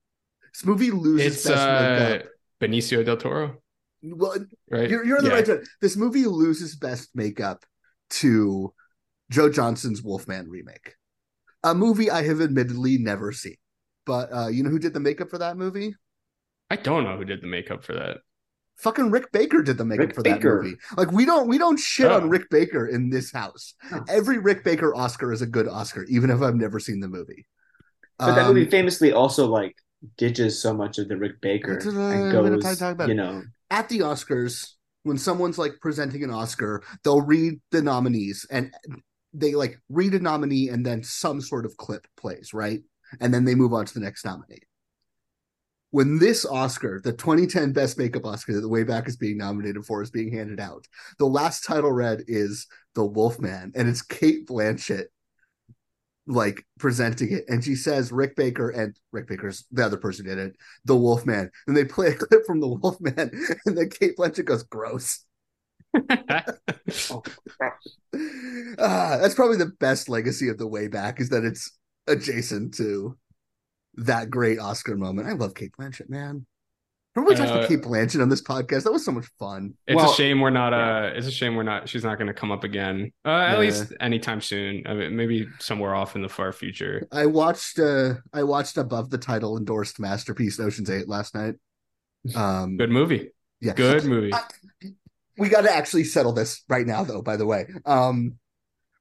This 0.54 0.66
movie 0.66 0.92
loses 0.92 1.36
it's 1.36 1.48
best 1.48 1.62
uh 1.68 2.10
makeup. 2.10 2.28
Benicio 2.60 3.06
del 3.06 3.16
Toro, 3.18 3.62
Well, 4.04 4.36
right? 4.70 4.90
You're, 4.90 5.06
you're 5.06 5.18
in 5.20 5.24
the 5.24 5.30
Yeah. 5.30 5.36
right 5.36 5.46
track. 5.46 5.60
This 5.80 5.96
movie 5.96 6.26
loses 6.26 6.76
best 6.76 7.16
makeup 7.16 7.64
to 8.22 8.74
Joe 9.30 9.50
Johnston's 9.50 10.02
Wolfman 10.02 10.50
remake, 10.50 10.96
a 11.64 11.74
movie 11.76 12.10
I 12.10 12.24
have 12.24 12.42
admittedly 12.42 12.98
never 12.98 13.32
seen. 13.32 13.56
But 14.08 14.34
uh, 14.34 14.48
you 14.48 14.64
know 14.64 14.70
who 14.72 14.80
did 14.80 14.94
the 14.94 15.00
makeup 15.00 15.30
for 15.30 15.38
that 15.38 15.58
movie? 15.58 15.94
I 16.72 16.78
don't 16.78 17.04
know 17.04 17.18
who 17.18 17.26
did 17.26 17.42
the 17.42 17.48
makeup 17.48 17.84
for 17.84 17.94
that. 17.94 18.18
Fucking 18.78 19.10
Rick 19.12 19.32
Baker 19.32 19.62
did 19.62 19.78
the 19.78 19.86
makeup 19.86 20.08
Rick 20.08 20.16
for 20.16 20.22
Baker. 20.22 20.58
that 20.58 20.64
movie. 20.64 20.78
Like 20.96 21.12
we 21.12 21.26
don't 21.26 21.48
we 21.48 21.58
don't 21.58 21.78
shit 21.78 22.10
Oh. 22.12 22.16
on 22.16 22.30
Rick 22.30 22.50
Baker 22.50 22.88
in 22.88 23.10
this 23.10 23.32
house. 23.32 23.74
No. 23.92 24.04
Every 24.08 24.38
Rick 24.40 24.64
Baker 24.64 24.96
Oscar 24.96 25.32
is 25.34 25.42
a 25.42 25.48
good 25.48 25.68
Oscar, 25.68 26.04
even 26.06 26.30
if 26.30 26.42
I've 26.42 26.56
never 26.56 26.80
seen 26.80 27.00
the 27.00 27.08
movie. 27.08 27.46
But 28.20 28.36
that 28.36 28.46
Um, 28.48 28.56
movie 28.56 28.70
famously 28.70 29.12
also 29.12 29.48
like 29.48 29.76
ditches 30.18 30.62
so 30.62 30.74
much 30.74 31.00
of 31.00 31.08
the 31.08 31.18
Rick 31.18 31.42
Baker 31.42 31.74
That's 31.74 31.86
what 31.88 31.96
and 31.96 32.02
I- 32.02 32.28
I'm 32.28 32.60
goes, 32.60 32.78
talk 32.80 32.92
about 32.94 33.08
you 33.08 33.14
it. 33.14 33.18
know, 33.18 33.44
at 33.72 33.90
the 33.90 34.00
Oscars, 34.00 34.74
when 35.04 35.18
someone's 35.18 35.58
like 35.58 35.74
presenting 35.82 36.24
an 36.24 36.30
Oscar, 36.32 36.84
they'll 37.04 37.22
read 37.22 37.60
the 37.72 37.82
nominees 37.82 38.46
and 38.52 38.72
they 39.34 39.54
like 39.56 39.80
read 39.90 40.14
a 40.14 40.20
nominee 40.20 40.70
and 40.70 40.86
then 40.86 41.04
some 41.04 41.42
sort 41.42 41.66
of 41.66 41.76
clip 41.78 42.06
plays, 42.16 42.54
right? 42.54 42.82
And 43.20 43.34
then 43.34 43.46
they 43.46 43.56
move 43.56 43.74
on 43.74 43.86
to 43.86 43.94
the 43.94 44.00
next 44.00 44.26
nominee. 44.26 44.62
When 45.92 46.20
this 46.20 46.46
Oscar, 46.46 47.00
the 47.04 47.14
2010 47.14 47.72
Best 47.72 47.98
Makeup 47.98 48.26
Oscar 48.26 48.54
that 48.54 48.62
the 48.62 48.68
way 48.68 48.84
back 48.84 49.08
is 49.08 49.16
being 49.16 49.38
nominated 49.38 49.86
for, 49.86 50.02
is 50.02 50.12
being 50.12 50.34
handed 50.34 50.60
out, 50.60 50.86
the 51.18 51.26
last 51.26 51.64
title 51.64 51.92
read 51.92 52.24
is 52.28 52.68
The 52.94 53.06
Wolfman, 53.06 53.72
and 53.74 53.88
it's 53.88 54.02
Cate 54.02 54.48
Blanchett 54.48 55.06
like 56.28 56.66
presenting 56.78 57.32
it 57.32 57.46
and 57.48 57.64
she 57.64 57.74
says 57.74 58.12
Rick 58.12 58.36
Baker 58.36 58.70
and 58.70 58.94
Rick 59.14 59.30
Baker's 59.30 59.66
the 59.72 59.86
other 59.86 59.96
person 59.96 60.26
did 60.26 60.38
it 60.38 60.58
the 60.84 60.96
Wolfman 60.96 61.50
and 61.66 61.78
they 61.78 61.86
play 61.86 62.08
a 62.08 62.16
clip 62.16 62.46
from 62.46 62.60
the 62.60 62.68
Wolfman 62.68 63.32
and 63.66 63.78
then 63.78 63.90
Cate 63.90 64.18
Blanchett 64.18 64.46
goes 64.46 64.64
gross 64.64 65.24
Ah, 68.80 69.18
that's 69.22 69.36
probably 69.36 69.58
the 69.58 69.72
best 69.80 70.10
legacy 70.10 70.50
of 70.50 70.58
the 70.58 70.68
way 70.68 70.88
back 70.88 71.20
is 71.20 71.30
that 71.30 71.46
it's 71.46 71.78
adjacent 72.08 72.74
to 72.76 73.18
that 73.96 74.30
great 74.30 74.60
Oscar 74.60 74.96
moment 74.96 75.28
I 75.28 75.34
love 75.34 75.54
Cate 75.56 75.72
Blanchett 75.80 76.10
man 76.10 76.46
remember 77.16 77.32
we 77.32 77.36
talked 77.36 77.50
about 77.50 77.64
Uh, 77.64 77.68
Cate 77.68 77.82
Blanchett 77.82 78.22
on 78.22 78.30
this 78.30 78.42
podcast 78.44 78.84
that 78.84 78.92
was 78.92 79.04
so 79.04 79.12
much 79.12 79.26
fun 79.40 79.74
It's 79.88 79.96
Well, 79.96 80.12
a 80.12 80.14
shame 80.16 80.40
we're 80.40 80.52
not. 80.52 80.72
yeah. 80.74 81.08
Uh, 81.08 81.14
it's 81.16 81.26
a 81.26 81.32
shame 81.32 81.56
we're 81.56 81.64
not. 81.64 81.90
She's 81.90 82.04
not 82.04 82.18
going 82.20 82.28
to 82.28 82.34
come 82.34 82.52
up 82.52 82.64
again. 82.64 83.12
Uh, 83.26 83.30
at 83.30 83.54
Yeah. 83.54 83.58
least 83.60 83.94
anytime 84.00 84.40
soon. 84.40 84.84
I 84.86 84.94
mean, 84.94 85.16
maybe 85.16 85.48
somewhere 85.60 85.96
off 85.96 86.16
in 86.16 86.22
the 86.22 86.30
far 86.30 86.52
future. 86.52 87.08
I 87.12 87.26
watched 87.26 87.80
uh 87.80 88.16
I 88.34 88.44
watched 88.44 88.78
above 88.78 89.10
the 89.10 89.18
title 89.18 89.58
endorsed 89.58 90.00
masterpiece 90.00 90.60
Ocean's 90.60 90.90
8 90.92 91.08
last 91.08 91.34
night 91.34 91.56
um 92.36 92.78
Good 92.78 92.92
movie. 92.92 93.32
yeah 93.62 93.74
Good 93.74 94.06
movie. 94.06 94.32
I- 94.34 94.44
we 95.40 95.50
got 95.50 95.62
to 95.62 95.72
actually 95.76 96.04
settle 96.04 96.34
this 96.34 96.64
right 96.70 96.86
now 96.86 97.04
though 97.04 97.22
by 97.24 97.36
the 97.38 97.46
way 97.48 97.66
um 97.86 98.38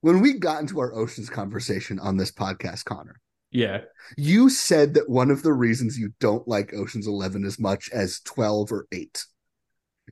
when 0.06 0.20
we 0.20 0.34
got 0.34 0.60
into 0.60 0.78
our 0.78 0.94
oceans 0.94 1.28
conversation 1.28 1.98
on 1.98 2.16
this 2.16 2.30
podcast 2.30 2.84
connor 2.84 3.16
Yeah. 3.50 3.78
you 4.16 4.48
said 4.50 4.94
that 4.94 5.08
one 5.08 5.30
of 5.32 5.42
the 5.42 5.52
reasons 5.52 5.98
you 5.98 6.12
don't 6.20 6.46
like 6.46 6.72
oceans 6.72 7.06
11 7.08 7.44
as 7.44 7.58
much 7.58 7.90
as 7.92 8.20
12 8.20 8.70
or 8.72 8.86
8 8.92 9.25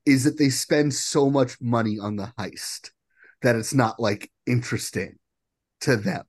is 0.04 0.24
that 0.24 0.36
they 0.38 0.48
spend 0.48 0.92
so 0.94 1.30
much 1.30 1.60
money 1.60 1.96
on 2.00 2.16
the 2.16 2.32
heist 2.38 2.90
that 3.42 3.54
it's 3.56 3.72
not 3.74 4.00
like 4.00 4.30
interesting 4.46 5.12
to 5.82 5.96
them 5.96 6.24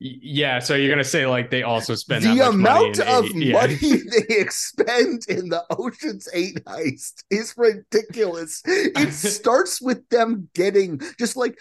Yeah. 0.00 0.58
So 0.58 0.74
you're 0.74 0.90
gonna 0.90 1.04
say 1.16 1.24
like 1.26 1.48
they 1.50 1.62
also 1.62 1.94
spend 1.94 2.24
the 2.24 2.40
amount 2.48 2.98
money 2.98 3.16
of 3.16 3.24
eight- 3.24 3.36
yeah. 3.36 3.52
money 3.60 3.76
they 4.28 4.34
expend 4.46 5.22
in 5.28 5.48
the 5.48 5.62
Ocean's 5.70 6.28
8 6.34 6.64
heist 6.64 7.22
is 7.30 7.54
ridiculous. 7.56 8.60
It 8.66 9.12
starts 9.38 9.80
with 9.80 10.08
them 10.08 10.48
getting 10.54 11.00
just 11.20 11.36
like 11.36 11.56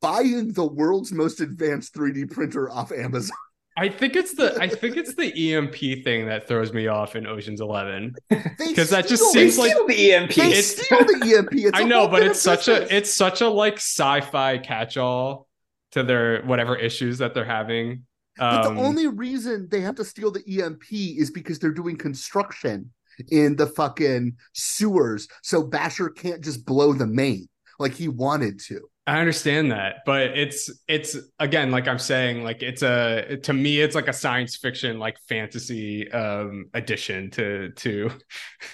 buying 0.00 0.52
the 0.52 0.66
world's 0.66 1.12
most 1.12 1.40
advanced 1.40 1.94
3D 1.94 2.30
printer 2.30 2.70
off 2.70 2.92
Amazon. 2.92 3.36
I 3.78 3.90
think 3.90 4.16
it's 4.16 4.34
the 4.34 4.56
I 4.58 4.68
think 4.80 4.96
it's 4.96 5.14
the 5.14 5.52
EMP 5.54 5.74
thing 6.02 6.26
that 6.26 6.48
throws 6.48 6.72
me 6.72 6.86
off 6.86 7.14
in 7.14 7.26
Ocean's 7.26 7.60
Eleven. 7.60 8.14
because 8.30 8.88
that 8.90 9.06
just 9.06 9.22
steal- 9.22 9.32
they 9.34 9.50
seems 9.50 9.58
like- 9.58 9.72
steal 9.72 9.86
the 9.86 10.12
EMP. 10.12 10.34
they 10.34 10.46
it's- 10.48 10.76
steal 10.82 10.98
the 11.04 11.34
EMP. 11.36 11.52
It's 11.52 11.78
I 11.78 11.82
a 11.82 11.86
know, 11.86 12.08
but 12.08 12.22
it's 12.22 12.38
of 12.46 12.60
such 12.62 12.68
a 12.68 12.96
it's 12.96 13.12
such 13.12 13.42
a 13.42 13.48
like 13.48 13.74
sci-fi 13.74 14.58
catch-all 14.58 15.46
to 15.92 16.02
their 16.02 16.42
whatever 16.44 16.74
issues 16.76 17.18
that 17.18 17.34
they're 17.34 17.44
having. 17.44 18.04
But 18.38 18.66
Um, 18.66 18.74
the 18.76 18.80
only 18.82 19.06
reason 19.08 19.68
they 19.70 19.80
have 19.82 19.94
to 19.96 20.04
steal 20.04 20.30
the 20.30 20.42
EMP 20.62 20.84
is 20.92 21.30
because 21.30 21.58
they're 21.58 21.70
doing 21.70 21.96
construction 21.96 22.90
in 23.30 23.56
the 23.56 23.66
fucking 23.66 24.36
sewers. 24.54 25.26
So 25.42 25.62
Basher 25.62 26.08
can't 26.10 26.42
just 26.44 26.64
blow 26.66 26.92
the 26.92 27.06
main 27.06 27.48
like 27.78 27.94
he 27.94 28.08
wanted 28.08 28.58
to. 28.68 28.80
I 29.08 29.20
understand 29.20 29.70
that, 29.70 29.98
but 30.04 30.36
it's 30.36 30.68
it's 30.88 31.16
again 31.38 31.70
like 31.70 31.86
I'm 31.86 31.98
saying 31.98 32.42
like 32.42 32.62
it's 32.64 32.82
a 32.82 33.36
to 33.44 33.52
me 33.52 33.80
it's 33.80 33.94
like 33.94 34.08
a 34.08 34.12
science 34.12 34.56
fiction 34.56 34.98
like 34.98 35.16
fantasy 35.28 36.10
um 36.10 36.66
addition 36.74 37.30
to 37.32 37.70
to 37.70 38.10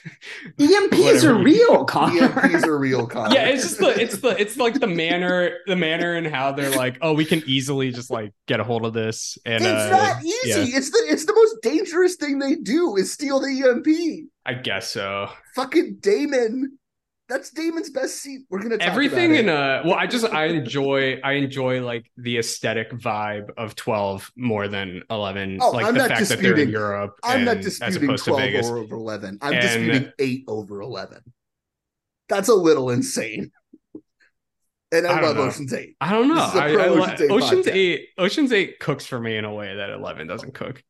EMPs 0.59 1.25
are 1.25 1.35
Whatever. 1.35 1.35
real, 1.39 1.85
Connor. 1.87 2.29
EMPs 2.29 2.65
are 2.67 2.79
real 2.79 3.07
Connor. 3.07 3.35
yeah 3.35 3.49
it's 3.49 3.63
just 3.63 3.79
the 3.79 3.89
it's 4.01 4.19
the 4.21 4.29
it's 4.41 4.57
like 4.57 4.81
the 4.81 4.87
manner 4.87 5.59
the 5.67 5.77
manner 5.77 6.15
and 6.15 6.27
how 6.27 6.51
they're 6.53 6.71
like 6.77 6.97
oh 7.03 7.13
we 7.13 7.27
can 7.27 7.43
easily 7.47 7.91
just 7.91 8.11
like 8.11 8.33
get 8.47 8.59
a 8.59 8.65
hold 8.65 8.87
of 8.87 8.95
this 8.95 9.37
and 9.45 9.63
it's 9.63 9.67
uh, 9.67 9.91
not 9.91 10.25
easy. 10.25 10.75
It's 10.75 10.91
the 10.91 11.05
it's 11.11 11.27
the 11.27 11.35
most 11.35 11.57
dangerous 11.63 12.17
thing 12.17 12.39
they 12.39 12.55
do 12.55 12.97
is 12.97 13.13
steal 13.13 13.39
the 13.41 13.49
EMP. 13.69 14.31
I 14.47 14.55
guess 14.55 14.89
so 14.91 15.29
Fucking 15.57 15.99
Damon. 16.01 16.79
That's 17.33 17.51
Damon's 17.51 17.89
best 17.89 18.17
seat. 18.17 18.43
We're 18.51 18.61
gonna 18.63 18.77
talk 18.77 18.87
everything 18.89 19.35
in 19.37 19.49
it. 19.49 19.53
uh 19.55 19.83
well 19.87 19.95
I 19.95 20.07
just 20.07 20.27
I 20.27 20.47
enjoy 20.47 21.19
I 21.25 21.33
enjoy 21.33 21.81
like 21.83 22.11
the 22.19 22.37
aesthetic 22.39 22.91
vibe 22.93 23.49
of 23.57 23.75
12 23.75 24.31
more 24.37 24.69
than 24.69 25.03
11 25.11 25.59
Oh, 25.63 25.71
like 25.71 25.87
I'm 25.87 25.95
the 25.95 26.01
not 26.01 26.09
fact 26.09 26.29
that 26.29 26.39
they're 26.41 26.51
in 26.51 26.57
disputing- 26.57 26.73
Europe 26.73 27.19
I'm 27.25 27.45
not 27.45 27.57
and- 27.57 27.65
as 27.67 27.79
disputing 27.79 28.17
twelve 28.19 28.55
over 28.83 28.95
eleven. 28.97 29.39
I'm 29.41 29.55
And- 29.55 29.63
disputing 29.63 30.13
eight 30.19 30.45
over 30.47 30.83
eleven. 30.83 31.21
That's 32.29 32.49
a 32.49 32.55
little 32.55 32.91
insane. 32.91 33.51
And 34.93 35.07
I, 35.07 35.19
I 35.19 35.21
love 35.23 35.37
know. 35.37 35.43
Ocean's 35.45 35.73
Eight. 35.73 35.97
I 36.03 36.13
don't 36.13 36.29
know. 36.29 36.49
Pro 36.53 36.61
I 36.61 36.89
Ocean's 36.89 37.21
Eight 37.23 37.31
Ocean's. 37.31 37.67
Eight. 37.69 38.09
Ocean's 38.19 38.53
Eight 38.53 38.79
cooks 38.79 39.07
for 39.07 39.19
me 39.19 39.39
in 39.39 39.47
a 39.47 39.55
way 39.55 39.75
that 39.77 39.89
Eleven 39.89 40.27
doesn't 40.27 40.53
cook. 40.53 40.83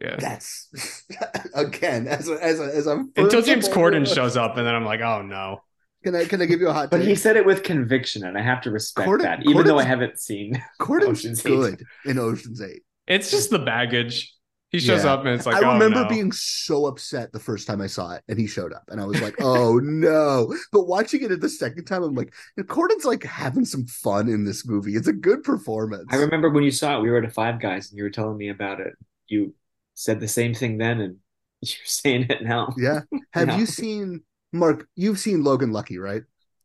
Yeah. 0.00 0.16
That's 0.18 1.04
again 1.54 2.08
as 2.08 2.28
a, 2.28 2.42
as 2.42 2.58
a, 2.58 2.64
as 2.64 2.86
I'm 2.86 3.12
Until 3.16 3.42
James 3.42 3.68
Corden 3.68 4.12
shows 4.12 4.36
up, 4.36 4.56
and 4.56 4.66
then 4.66 4.74
I'm 4.74 4.84
like, 4.86 5.00
oh 5.00 5.22
no. 5.22 5.62
Can 6.04 6.14
I 6.14 6.24
can 6.26 6.40
I 6.42 6.44
give 6.46 6.60
you 6.60 6.68
a 6.68 6.72
hot 6.72 6.90
But 6.90 6.98
take? 6.98 7.08
he 7.08 7.14
said 7.14 7.36
it 7.36 7.46
with 7.46 7.62
conviction, 7.62 8.24
and 8.24 8.36
I 8.38 8.42
have 8.42 8.60
to 8.62 8.70
respect 8.70 9.08
Corden- 9.08 9.22
that, 9.22 9.40
even 9.46 9.66
though 9.66 9.78
I 9.78 9.84
haven't 9.84 10.20
seen. 10.20 10.62
Corden's 10.80 11.20
Ocean's 11.20 11.40
Eight. 11.44 11.48
good 11.48 11.82
in 12.04 12.18
Ocean's 12.18 12.60
Eight. 12.62 12.82
It's 13.06 13.30
just 13.30 13.50
the 13.50 13.58
baggage. 13.58 14.30
He 14.70 14.80
shows 14.80 15.04
Yeah. 15.04 15.12
up 15.14 15.20
and 15.20 15.28
it's 15.30 15.46
like 15.46 15.62
I 15.62 15.68
oh, 15.68 15.72
remember 15.74 16.02
no. 16.02 16.08
being 16.08 16.32
so 16.32 16.86
upset 16.86 17.32
the 17.32 17.38
first 17.38 17.66
time 17.66 17.80
I 17.80 17.86
saw 17.86 18.12
it, 18.14 18.22
and 18.28 18.38
he 18.38 18.46
showed 18.48 18.72
up, 18.72 18.82
and 18.88 19.00
I 19.00 19.04
was 19.06 19.20
like, 19.22 19.36
"Oh 19.40 19.78
no!" 19.82 20.54
But 20.72 20.88
watching 20.88 21.22
it 21.22 21.40
the 21.40 21.48
second 21.48 21.84
time, 21.84 22.02
I'm 22.02 22.14
like, 22.14 22.34
Corden's 22.66 23.04
like 23.04 23.22
having 23.22 23.64
some 23.64 23.86
fun 23.86 24.28
in 24.28 24.44
this 24.44 24.66
movie. 24.66 24.96
It's 24.96 25.06
a 25.08 25.12
good 25.12 25.42
performance. 25.44 26.06
I 26.10 26.16
remember 26.16 26.50
when 26.50 26.64
you 26.64 26.70
saw 26.72 26.98
it, 26.98 27.02
we 27.02 27.10
were 27.10 27.18
at 27.18 27.24
a 27.24 27.30
Five 27.30 27.60
Guys 27.60 27.90
and 27.90 27.98
you 27.98 28.04
were 28.04 28.10
telling 28.10 28.36
me 28.36 28.48
about 28.50 28.80
it. 28.80 28.94
You 29.28 29.54
said 29.94 30.18
the 30.20 30.28
same 30.28 30.54
thing 30.54 30.76
then, 30.78 31.00
and 31.00 31.16
you're 31.62 31.78
saying 31.84 32.26
it 32.30 32.42
now. 32.42 32.74
Yeah. 32.76 33.00
Have 33.32 33.48
Yeah. 33.48 33.58
you 33.58 33.66
seen 33.66 34.22
Mark? 34.54 34.86
You've 34.96 35.18
seen 35.18 35.42
Logan 35.44 35.72
Lucky, 35.72 35.98
right? 35.98 36.22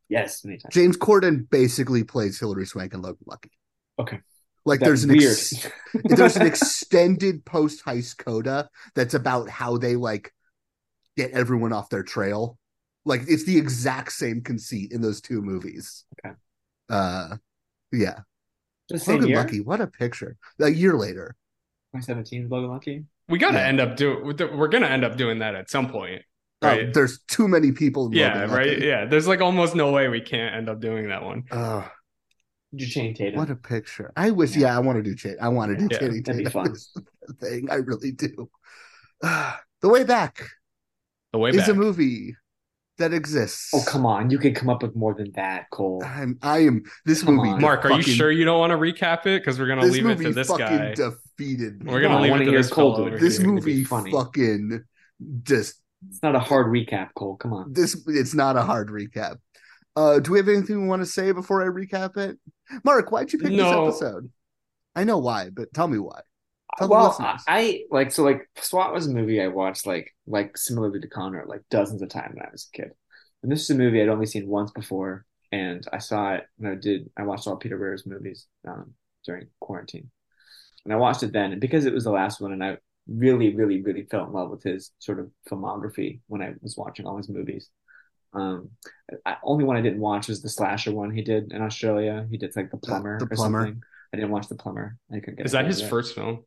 Yes, 0.08 0.44
many 0.46 0.58
times. 0.58 0.74
James 0.74 0.98
Corden 0.98 1.50
basically 1.50 2.04
plays 2.04 2.40
Hilary 2.40 2.66
Swank 2.66 2.94
in 2.94 3.02
Logan 3.02 3.24
Lucky. 3.26 3.52
Okay. 4.00 4.20
Like 4.66 4.80
That's 4.80 4.88
there's 4.88 5.04
an 5.06 5.10
weird. 5.12 5.32
ex- 5.32 5.68
there's 6.06 6.36
an 6.36 6.46
extended 6.48 7.46
post 7.46 7.84
heist 7.86 8.18
coda 8.18 8.70
that's 8.96 9.14
about 9.14 9.50
how 9.50 9.78
they 9.78 9.96
like 9.96 10.34
get 11.18 11.32
everyone 11.32 11.74
off 11.74 11.90
their 11.90 12.04
trail. 12.04 12.58
Like 13.06 13.22
it's 13.28 13.46
the 13.46 13.58
exact 13.58 14.12
same 14.12 14.42
conceit 14.42 14.92
in 14.92 15.02
those 15.02 15.22
two 15.22 15.42
movies. 15.42 16.06
Okay. 16.26 16.36
Uh 16.90 17.38
yeah. 17.92 18.20
the 18.90 19.00
same 19.00 19.16
Logan 19.16 19.30
year. 19.30 19.38
Lucky, 19.38 19.62
what 19.62 19.82
a 19.82 19.88
picture. 19.88 20.38
A 20.60 20.70
year 20.70 20.94
later. 20.96 21.36
2017 21.96 22.46
is 22.46 22.52
Logan 22.52 22.70
Lucky. 22.70 23.06
we 23.30 23.38
gotta 23.40 23.58
Yeah. 23.60 23.68
end 23.68 23.80
up 23.80 23.96
do 23.96 24.22
we're 24.24 24.68
gonna 24.68 24.88
end 24.88 25.04
up 25.06 25.18
doing 25.18 25.40
that 25.40 25.56
at 25.56 25.70
some 25.70 25.90
point 25.90 26.22
Right 26.62 26.94
there's 26.94 27.20
too 27.28 27.48
many 27.48 27.72
people 27.72 28.10
yeah 28.14 28.34
Logan 28.42 28.52
right 28.52 28.68
Lucky. 28.74 28.86
yeah 28.86 29.06
there's 29.06 29.28
like 29.28 29.40
almost 29.40 29.76
no 29.76 29.92
way 29.94 30.10
we 30.10 30.20
can't 30.20 30.56
end 30.56 30.68
up 30.70 30.82
doing 30.82 31.08
that 31.08 31.24
one 31.24 31.44
Oh, 31.52 31.90
Channing 32.78 33.16
Tatum. 33.16 33.40
what 33.40 33.50
a 33.50 33.56
picture. 33.56 34.12
I 34.16 34.32
wish 34.32 34.56
yeah, 34.56 34.76
I 34.76 34.80
want 34.80 34.98
to 34.98 35.04
do 35.04 35.16
Ch- 35.16 35.38
I 35.42 35.48
want 35.50 35.72
to 35.72 35.78
do 35.78 35.88
Yeah, 35.90 36.00
Channing 36.00 36.22
that'd 36.24 36.38
be 36.38 36.44
Tatum 36.52 36.66
fun. 36.66 37.36
thing. 37.40 37.70
I 37.72 37.76
really 37.76 38.12
do. 38.12 38.50
the 39.22 39.90
way 39.90 40.04
back 40.04 40.44
the 41.32 41.40
way 41.40 41.52
back 41.52 41.62
is 41.62 41.70
a 41.70 41.74
movie 41.74 42.36
that 42.98 43.14
exists. 43.14 43.70
Oh 43.74 43.82
come 43.88 44.06
on, 44.06 44.30
you 44.30 44.38
can 44.38 44.54
come 44.54 44.70
up 44.70 44.84
with 44.84 44.96
more 44.96 45.14
than 45.16 45.32
that, 45.36 45.70
Cole. 45.72 46.04
I'm 46.06 46.38
I 46.42 46.60
am 46.60 46.84
this 47.06 47.24
Come 47.24 47.38
movie. 47.38 47.50
on. 47.50 47.62
mark 47.62 47.86
are 47.86 47.94
you 47.94 48.02
sure 48.04 48.32
you 48.32 48.44
don't 48.44 48.60
want 48.60 48.72
to 48.72 48.78
recap 48.78 49.26
it 49.26 49.42
because 49.42 49.58
we're 49.58 49.68
gonna 49.68 49.86
leave 49.86 50.06
it 50.06 50.18
to 50.22 50.34
this 50.34 50.48
fucking 50.50 50.66
guy 50.66 50.94
defeated 50.94 51.82
me. 51.84 51.92
we're 51.92 52.02
gonna 52.02 52.16
No, 52.16 52.22
leave 52.22 52.34
it 52.36 52.46
to 52.46 52.52
hear 52.52 52.60
this 52.60 52.70
Cole 52.70 52.94
fellow 52.96 53.06
do 53.08 53.14
it. 53.14 53.16
over 53.16 53.24
this 53.26 53.38
here. 53.38 53.48
movie 53.48 53.84
fucking 53.86 54.84
just 55.44 55.79
It's 56.08 56.24
not 56.24 56.36
a 56.36 56.40
hard 56.40 56.68
recap, 56.68 57.10
Cole. 57.16 57.36
Come 57.36 57.54
on. 57.54 57.74
this 57.74 58.02
it's 58.08 58.34
not 58.34 58.56
a 58.56 58.62
hard 58.62 58.90
recap. 58.90 59.38
Uh 59.96 60.20
do 60.20 60.32
we 60.32 60.40
have 60.40 60.48
anything 60.48 60.82
we 60.82 60.88
want 60.88 61.02
to 61.02 61.06
say 61.06 61.32
before 61.32 61.62
I 61.64 61.68
recap 61.68 62.18
it? 62.18 62.38
Mark, 62.84 63.12
why'd 63.12 63.34
you 63.34 63.40
pick 63.40 63.52
No. 63.52 63.88
this 63.88 63.96
episode? 64.02 64.30
I 64.96 65.04
know 65.04 65.18
why, 65.18 65.50
but 65.50 65.74
tell 65.74 65.88
me 65.88 65.98
why. 65.98 66.22
Tell 66.78 66.88
well, 66.88 67.16
I, 67.48 67.82
like 67.92 68.12
so 68.12 68.24
like 68.24 68.48
SWAT 68.58 68.94
was 68.94 69.08
a 69.08 69.12
movie 69.14 69.42
I 69.42 69.48
watched 69.48 69.86
like 69.86 70.16
like 70.28 70.58
similarly 70.58 71.00
to 71.02 71.08
Connor 71.08 71.44
like 71.48 71.62
dozens 71.70 72.02
of 72.02 72.10
times 72.10 72.36
when 72.36 72.46
I 72.46 72.52
was 72.52 72.70
a 72.74 72.78
kid, 72.78 72.92
and 73.44 73.52
this 73.52 73.64
is 73.64 73.70
a 73.72 73.76
movie 73.76 74.02
I'd 74.02 74.08
only 74.08 74.28
seen 74.28 74.48
once 74.48 74.72
before, 74.72 75.26
and 75.52 75.86
I 75.92 75.98
saw 75.98 76.36
it 76.36 76.44
when 76.58 76.72
I 76.72 76.76
did 76.76 77.10
I 77.18 77.24
watched 77.24 77.48
all 77.48 77.58
Peter 77.58 77.78
Weir's 77.78 78.06
movies 78.06 78.46
um, 78.68 78.94
during 79.26 79.48
quarantine, 79.60 80.12
and 80.86 80.94
I 80.94 80.98
watched 80.98 81.24
it 81.24 81.34
then, 81.34 81.52
and 81.52 81.60
because 81.60 81.86
it 81.86 81.94
was 81.94 82.04
the 82.04 82.12
last 82.12 82.40
one, 82.40 82.54
and 82.54 82.64
I 82.64 82.78
really 83.10 83.56
really 83.56 83.82
really 83.82 84.04
fell 84.10 84.26
in 84.26 84.34
love 84.34 84.50
with 84.50 84.64
his 84.64 84.92
sort 85.00 85.20
of 85.20 85.30
filmography 85.50 86.20
when 86.28 86.42
I 86.42 86.54
was 86.62 86.78
watching 86.78 87.06
all 87.06 87.18
his 87.18 87.30
movies. 87.30 87.70
Um, 88.34 88.70
I, 89.26 89.38
only 89.44 89.64
one 89.64 89.76
I 89.78 89.82
didn't 89.82 90.00
watch 90.00 90.28
was 90.28 90.42
the 90.42 90.50
slasher 90.50 90.92
one 90.94 91.10
he 91.12 91.24
did 91.24 91.52
in 91.52 91.62
Australia. 91.62 92.28
He 92.30 92.38
did 92.38 92.56
like 92.56 92.70
the 92.72 92.78
plumber 92.78 93.18
the 93.20 93.26
or 93.26 93.28
plumber. 93.30 93.66
something. 93.66 93.82
I 94.14 94.18
didn't 94.18 94.32
watch 94.32 94.48
the 94.48 94.56
plumber. 94.56 94.98
I 95.12 95.20
couldn't 95.20 95.36
get 95.38 95.46
is 95.48 95.52
that 95.54 95.66
his 95.66 95.82
it. 95.82 95.90
first 95.90 96.14
film 96.16 96.44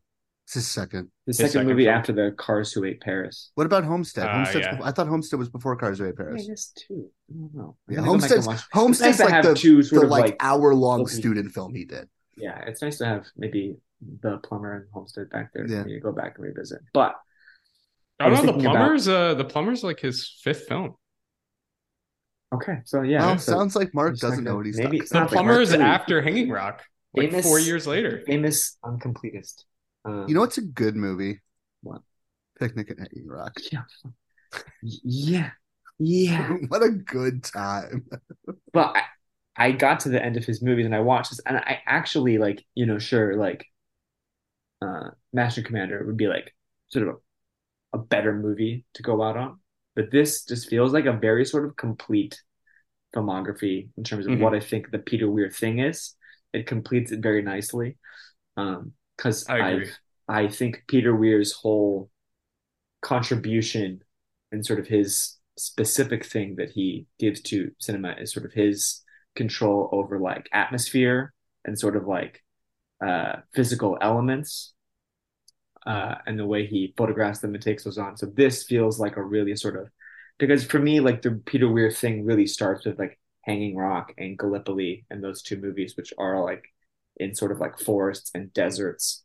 It's 0.47 0.55
his 0.55 0.67
second. 0.69 1.11
The 1.27 1.31
His 1.31 1.37
second, 1.39 1.51
second 1.53 1.69
movie 1.69 1.85
film. 1.85 1.97
after 1.97 2.13
the 2.13 2.35
Cars 2.39 2.73
Who 2.73 2.85
Ate 2.85 3.01
Paris. 3.01 3.51
What 3.57 3.67
about 3.67 3.85
Homestead? 3.85 4.27
Uh, 4.27 4.47
yeah. 4.55 4.71
before- 4.73 4.87
I 4.87 4.93
thought 4.93 5.09
Homestead 5.09 5.39
was 5.39 5.49
before 5.49 5.75
Cars 5.77 5.99
Who 5.99 6.07
Ate 6.07 6.17
Paris. 6.17 6.45
I 6.45 6.49
guess 6.49 6.73
two. 6.77 7.09
I 7.31 7.35
don't 7.39 7.55
know. 7.55 7.77
I'm 7.89 7.95
Yeah, 7.95 8.01
gonna 8.01 8.07
go 8.13 8.19
back 8.19 8.31
and 8.31 8.41
Homestead's 8.41 8.47
watch- 8.47 8.63
Homestead's 8.73 9.19
nice 9.19 9.19
to 9.19 9.25
like 9.25 9.33
have 9.35 9.45
the, 9.45 9.55
two 9.55 9.83
sort 9.83 10.01
the 10.01 10.07
of 10.07 10.11
like, 10.11 10.25
like 10.25 10.37
hour 10.41 10.75
long 10.75 11.07
student 11.09 11.53
film 11.53 11.75
he 11.75 11.85
did. 11.85 12.09
yeah. 12.37 12.59
It's 12.67 12.81
nice 12.83 12.99
to 12.99 13.07
have 13.07 13.27
maybe 13.37 13.77
the 14.21 14.39
plumber 14.39 14.75
and 14.77 14.87
Homestead 14.93 15.31
back 15.31 15.53
there. 15.53 15.67
Yeah. 15.67 15.79
Yeah, 15.87 15.95
you 15.95 16.01
go 16.01 16.13
back 16.13 16.35
and 16.37 16.45
revisit. 16.47 16.81
But 16.93 17.15
I 18.21 18.27
I 18.27 18.31
don't 18.31 18.33
know. 18.35 18.41
The 18.43 18.47
thinking 18.53 18.67
about- 18.67 18.77
plumber's 18.77 19.09
uh, 19.09 19.35
the 19.35 19.45
plumber's 19.45 19.83
like 19.85 20.01
his 20.01 20.29
fifth 20.43 20.67
film. 20.69 20.95
okay, 22.55 22.79
so 22.85 23.03
yeah, 23.03 23.27
well, 23.27 23.39
so 23.39 23.53
sounds 23.53 23.75
like 23.77 23.95
Mark 23.95 24.17
doesn't 24.19 24.39
like 24.39 24.45
know 24.45 24.57
what 24.57 24.67
he's 24.67 24.77
maybe 24.77 24.99
talking 24.99 25.01
it's 25.03 25.11
The 25.11 25.19
not 25.21 25.25
like 25.25 25.33
plumber 25.33 25.61
is 25.61 25.71
Twain. 25.71 25.83
after 25.83 26.21
Hanging 26.23 26.51
Rock, 26.51 26.83
like 27.15 27.31
Famous- 27.31 27.47
four 27.47 27.59
years 27.59 27.87
later. 27.87 28.23
famous 28.27 28.77
uncompletist. 28.85 29.65
Um, 30.05 30.27
You 30.29 30.35
know 30.35 30.41
what's 30.41 30.59
a 30.59 30.63
good 30.63 30.97
movie? 30.97 31.41
What? 31.83 32.03
Picnic 32.59 32.91
at 32.91 32.99
Hanging 32.99 33.27
Rock. 33.29 33.53
Yeah, 33.73 33.83
yeah, 34.83 35.51
yeah. 35.99 36.49
what 36.69 36.83
a 36.83 36.91
good 36.91 37.43
time. 37.45 38.05
But 38.73 38.97
I, 38.97 39.03
I 39.69 39.73
got 39.73 40.01
to 40.01 40.09
the 40.11 40.23
end 40.23 40.37
of 40.37 40.45
his 40.45 40.63
movies 40.63 40.87
and 40.87 40.95
I 40.95 41.01
watched 41.01 41.31
this, 41.31 41.41
and 41.47 41.57
I 41.57 41.81
actually 41.87 42.39
like, 42.39 42.65
you 42.75 42.87
know, 42.87 42.99
sure, 42.99 43.37
like, 43.37 43.67
uh, 44.83 45.11
Master 45.33 45.63
Commander 45.63 46.05
would 46.07 46.17
be 46.19 46.29
like 46.29 46.55
sort 46.89 47.09
of 47.09 47.17
a, 47.95 47.99
a 47.99 48.01
better 48.01 48.35
movie 48.35 48.85
to 48.95 49.03
go 49.03 49.23
out 49.23 49.37
on, 49.37 49.61
but 49.97 50.11
this 50.11 50.45
just 50.45 50.69
feels 50.69 50.93
like 50.93 51.07
a 51.07 51.13
very 51.13 51.45
sort 51.45 51.67
of 51.67 51.77
complete 51.77 52.43
filmography 53.15 53.89
in 53.97 54.05
terms 54.05 54.27
of 54.27 54.33
Mhm. 54.33 54.41
what 54.41 54.55
I 54.55 54.61
think 54.61 54.91
the 54.91 54.99
Peter 54.99 55.31
Weir 55.31 55.51
thing 55.51 55.81
is. 55.81 56.17
It 56.53 56.67
completes 56.67 57.13
it 57.13 57.21
very 57.23 57.43
nicely, 57.43 57.99
um, 58.57 58.93
because 59.17 59.49
I. 59.49 59.87
I 60.29 60.49
think 60.49 60.85
Peter 60.89 61.15
Weir's 61.15 61.53
whole 61.53 62.11
contribution 63.03 64.03
and 64.53 64.65
sort 64.65 64.79
of 64.79 64.87
his 64.87 65.37
specific 65.59 66.25
thing 66.25 66.57
that 66.57 66.71
he 66.71 67.07
gives 67.19 67.41
to 67.43 67.73
cinema 67.79 68.15
is 68.19 68.33
sort 68.33 68.47
of 68.47 68.53
his 68.53 69.03
control 69.35 69.89
over 69.93 70.19
like 70.19 70.49
atmosphere 70.53 71.35
and 71.65 71.79
sort 71.79 71.97
of 71.97 72.07
like 72.07 72.43
uh 73.05 73.37
physical 73.55 73.99
elements 74.01 74.75
uh 75.87 76.15
and 76.27 76.39
the 76.39 76.47
way 76.47 76.67
he 76.67 76.95
photographs 76.97 77.41
them 77.41 77.55
and 77.55 77.63
takes 77.63 77.85
those 77.85 77.99
on 77.99 78.17
so 78.17 78.27
this 78.27 78.65
feels 78.65 79.01
like 79.01 79.17
a 79.17 79.23
really 79.23 79.57
sort 79.57 79.77
of 79.77 79.89
because 80.39 80.65
for 80.65 80.79
me 80.79 81.01
like 81.01 81.23
the 81.23 81.33
Peter 81.47 81.69
Weir 81.71 81.91
thing 81.91 82.25
really 82.25 82.47
starts 82.47 82.85
with 82.85 82.99
like 82.99 83.19
Hanging 83.43 83.77
Rock 83.77 84.13
and 84.19 84.39
Gallipoli 84.39 85.05
and 85.11 85.23
those 85.23 85.43
two 85.43 85.57
movies 85.57 85.97
which 85.97 86.13
are 86.19 86.43
like 86.43 86.65
in 87.17 87.35
sort 87.35 87.53
of 87.53 87.59
like 87.59 87.79
forests 87.79 88.31
and 88.35 88.53
deserts 88.53 89.25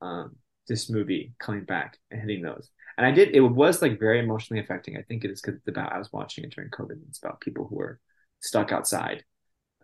um 0.00 0.36
this 0.68 0.90
movie 0.90 1.32
coming 1.38 1.64
back 1.64 1.98
and 2.10 2.20
hitting 2.20 2.42
those 2.42 2.70
and 2.96 3.06
I 3.06 3.10
did. 3.10 3.34
It 3.34 3.40
was 3.40 3.82
like 3.82 3.98
very 3.98 4.18
emotionally 4.18 4.62
affecting. 4.62 4.96
I 4.96 5.02
think 5.02 5.24
it 5.24 5.30
is 5.30 5.40
because 5.40 5.58
it's 5.58 5.68
about. 5.68 5.92
I 5.92 5.98
was 5.98 6.12
watching 6.12 6.44
it 6.44 6.54
during 6.54 6.70
COVID. 6.70 6.98
It's 7.08 7.18
about 7.18 7.40
people 7.40 7.66
who 7.66 7.76
were 7.76 8.00
stuck 8.40 8.72
outside, 8.72 9.24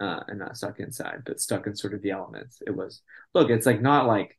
uh, 0.00 0.20
and 0.28 0.38
not 0.38 0.56
stuck 0.56 0.80
inside, 0.80 1.22
but 1.26 1.40
stuck 1.40 1.66
in 1.66 1.74
sort 1.74 1.94
of 1.94 2.02
the 2.02 2.10
elements. 2.10 2.62
It 2.66 2.76
was. 2.76 3.02
Look, 3.34 3.50
it's 3.50 3.66
like 3.66 3.80
not 3.80 4.06
like, 4.06 4.38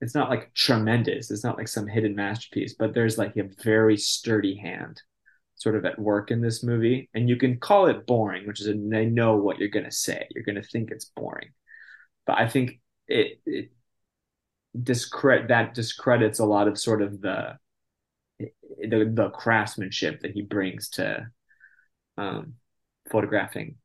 it's 0.00 0.14
not 0.14 0.30
like 0.30 0.52
tremendous. 0.54 1.30
It's 1.30 1.44
not 1.44 1.58
like 1.58 1.68
some 1.68 1.86
hidden 1.86 2.14
masterpiece, 2.14 2.74
but 2.78 2.94
there's 2.94 3.18
like 3.18 3.36
a 3.36 3.48
very 3.62 3.96
sturdy 3.96 4.56
hand, 4.56 5.00
sort 5.56 5.76
of 5.76 5.84
at 5.84 5.98
work 5.98 6.30
in 6.30 6.40
this 6.40 6.62
movie, 6.62 7.08
and 7.14 7.28
you 7.28 7.36
can 7.36 7.58
call 7.58 7.86
it 7.86 8.06
boring, 8.06 8.46
which 8.46 8.60
is 8.60 8.68
I 8.68 9.04
know 9.04 9.36
what 9.36 9.58
you're 9.58 9.68
gonna 9.68 9.92
say. 9.92 10.26
You're 10.30 10.44
gonna 10.44 10.62
think 10.62 10.90
it's 10.90 11.06
boring, 11.16 11.50
but 12.26 12.38
I 12.38 12.48
think 12.48 12.80
it. 13.08 13.40
it 13.46 13.70
discredit 14.80 15.48
that 15.48 15.74
discredits 15.74 16.38
a 16.38 16.46
lot 16.46 16.66
of 16.66 16.78
sort 16.78 17.02
of 17.02 17.20
the 17.20 17.58
the 18.38 19.10
the 19.12 19.28
craftsmanship 19.30 20.20
that 20.22 20.30
he 20.32 20.42
brings 20.42 20.88
to 20.88 21.26
um, 22.16 22.54
photographing 23.10 23.76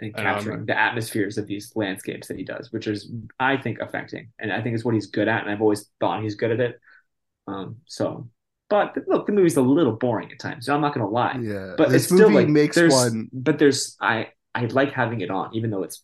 and 0.00 0.16
I'm- 0.16 0.34
capturing 0.36 0.66
the 0.66 0.78
atmospheres 0.78 1.38
of 1.38 1.46
these 1.46 1.72
landscapes 1.76 2.28
that 2.28 2.36
he 2.38 2.44
does, 2.44 2.72
which 2.72 2.86
is 2.86 3.10
I 3.38 3.56
think 3.56 3.78
affecting, 3.80 4.32
and 4.38 4.52
I 4.52 4.62
think 4.62 4.74
it's 4.74 4.84
what 4.84 4.94
he's 4.94 5.06
good 5.06 5.28
at, 5.28 5.42
and 5.42 5.50
I've 5.50 5.60
always 5.62 5.90
thought 6.00 6.22
he's 6.22 6.34
good 6.34 6.50
at 6.52 6.60
it. 6.60 6.80
Um, 7.46 7.76
so, 7.86 8.28
but 8.68 8.96
look, 9.08 9.26
the 9.26 9.32
movie's 9.32 9.56
a 9.56 9.62
little 9.62 9.92
boring 9.92 10.30
at 10.32 10.38
times, 10.38 10.66
so 10.66 10.74
I'm 10.74 10.80
not 10.80 10.94
gonna 10.94 11.08
lie. 11.08 11.38
Yeah, 11.40 11.74
But 11.76 11.92
it's 11.92 12.04
still 12.04 12.30
like 12.30 12.48
makes 12.48 12.76
there's, 12.76 12.92
one. 12.92 13.28
but 13.32 13.58
there's 13.58 13.96
I 14.00 14.28
I 14.54 14.66
like 14.66 14.92
having 14.92 15.20
it 15.20 15.30
on, 15.30 15.54
even 15.54 15.70
though 15.70 15.82
it's 15.82 16.02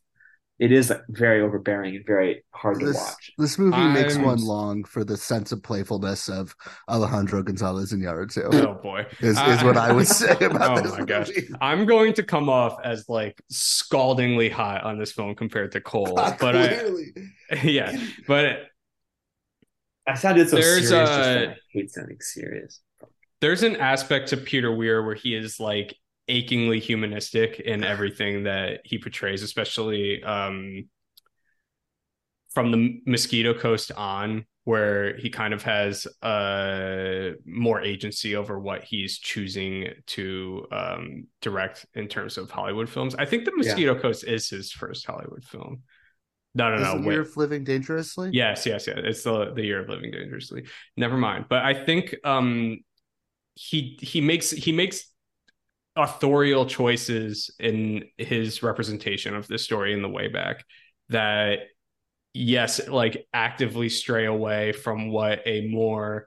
it 0.59 0.73
is 0.73 0.93
very 1.11 1.43
overbearing 1.43 1.97
and 1.97 2.07
very 2.07 2.43
hard 2.53 2.81
to 2.81 2.93
watch. 2.93 3.33
this 3.37 3.59
movie 3.59 3.77
makes 3.89 4.17
I'm- 4.17 4.25
one 4.25 4.39
long 4.39 4.85
for 4.85 5.05
the 5.05 5.17
sense 5.17 5.53
of 5.53 5.63
playfulness 5.63 6.29
of 6.29 6.55
Alejandro 6.89 7.43
Gonzalez 7.43 7.93
Iñárritu. 7.93 8.49
Oh 8.55 8.75
boy, 8.83 9.07
Is, 9.21 9.39
is 9.39 9.63
what 9.63 9.77
I 9.77 9.93
would 9.93 10.07
say 10.07 10.33
about 10.41 10.79
oh 10.79 10.81
this 10.81 10.99
my 10.99 11.05
gosh, 11.05 11.29
movie. 11.29 11.49
I'm 11.61 11.85
going 11.85 12.15
to 12.15 12.23
come 12.23 12.49
off 12.49 12.79
as 12.85 13.09
like 13.09 13.41
scaldingly 13.51 14.49
hot 14.49 14.85
on 14.85 14.99
this 14.99 15.13
film 15.13 15.35
compared 15.35 15.73
to 15.73 15.81
Cole, 15.81 16.15
but 16.41 16.57
I, 16.57 16.83
yeah, 17.63 17.95
but 18.27 18.61
I 20.07 20.15
sounded 20.15 20.49
so 20.49 20.57
There's, 20.57 20.89
serious. 20.89 20.91
just 20.91 21.13
uh. 21.13 21.51
I 21.51 21.57
hate 21.73 21.91
sounding 21.91 22.21
serious. 22.21 22.81
there's 23.41 23.63
an 23.63 23.77
aspect 23.77 24.29
to 24.29 24.37
Peter 24.37 24.75
Weir 24.75 25.05
where 25.05 25.15
he 25.17 25.35
is 25.35 25.59
like 25.61 25.97
achingly 26.29 26.81
humanistic 26.81 27.61
in 27.61 27.85
everything 27.85 28.45
that 28.45 28.81
he 28.85 28.99
portrays, 28.99 29.43
especially 29.43 30.23
um, 30.23 30.89
from 32.55 32.71
the 32.71 33.01
Mosquito 33.07 33.55
Coast 33.55 33.93
on. 33.93 34.47
where 34.65 35.17
he 35.19 35.31
kind 35.31 35.55
of 35.55 35.63
has 35.63 36.07
uh 36.23 37.31
more 37.47 37.81
agency 37.81 38.35
over 38.35 38.59
what 38.59 38.83
he's 38.83 39.19
choosing 39.19 39.87
to 40.07 40.67
um 40.73 41.27
direct 41.41 41.87
in 41.95 42.09
terms 42.09 42.37
of 42.37 42.51
Hollywood 42.51 42.89
films. 42.89 43.15
I 43.15 43.27
think 43.27 43.45
The 43.45 43.53
Mosquito 43.55 43.95
yeah. 43.95 44.01
Coast 44.01 44.25
is 44.25 44.49
his 44.49 44.73
first 44.73 45.07
Hollywood 45.07 45.45
film. 45.45 45.83
No, 46.55 46.71
no, 46.71 46.83
is 46.83 46.95
no. 46.95 47.03
The 47.03 47.11
year 47.11 47.21
of 47.21 47.37
living 47.37 47.63
dangerously. 47.65 48.31
Yes, 48.33 48.67
yes, 48.67 48.87
yes. 48.89 48.99
It's 49.05 49.23
the 49.23 49.53
the 49.55 49.63
year 49.63 49.81
of 49.83 49.89
living 49.89 50.11
dangerously. 50.11 50.65
Never 50.97 51.17
mind. 51.17 51.47
But 51.49 51.65
I 51.65 51.75
think 51.75 52.17
um 52.25 52.79
he 53.55 53.99
he 54.01 54.21
makes 54.21 54.51
he 54.51 54.73
makes 54.73 55.05
authorial 55.97 56.67
choices 56.67 57.51
in 57.59 58.05
his 58.19 58.63
representation 58.63 59.35
of 59.35 59.47
the 59.49 59.59
story 59.59 59.95
in 59.95 60.03
the 60.03 60.09
way 60.09 60.29
back 60.29 60.65
that 61.09 61.61
yes 62.35 62.87
like 62.89 63.27
actively 63.33 63.89
stray 63.89 64.27
away 64.27 64.73
from 64.73 65.11
what 65.11 65.41
a 65.47 65.67
more 65.69 66.27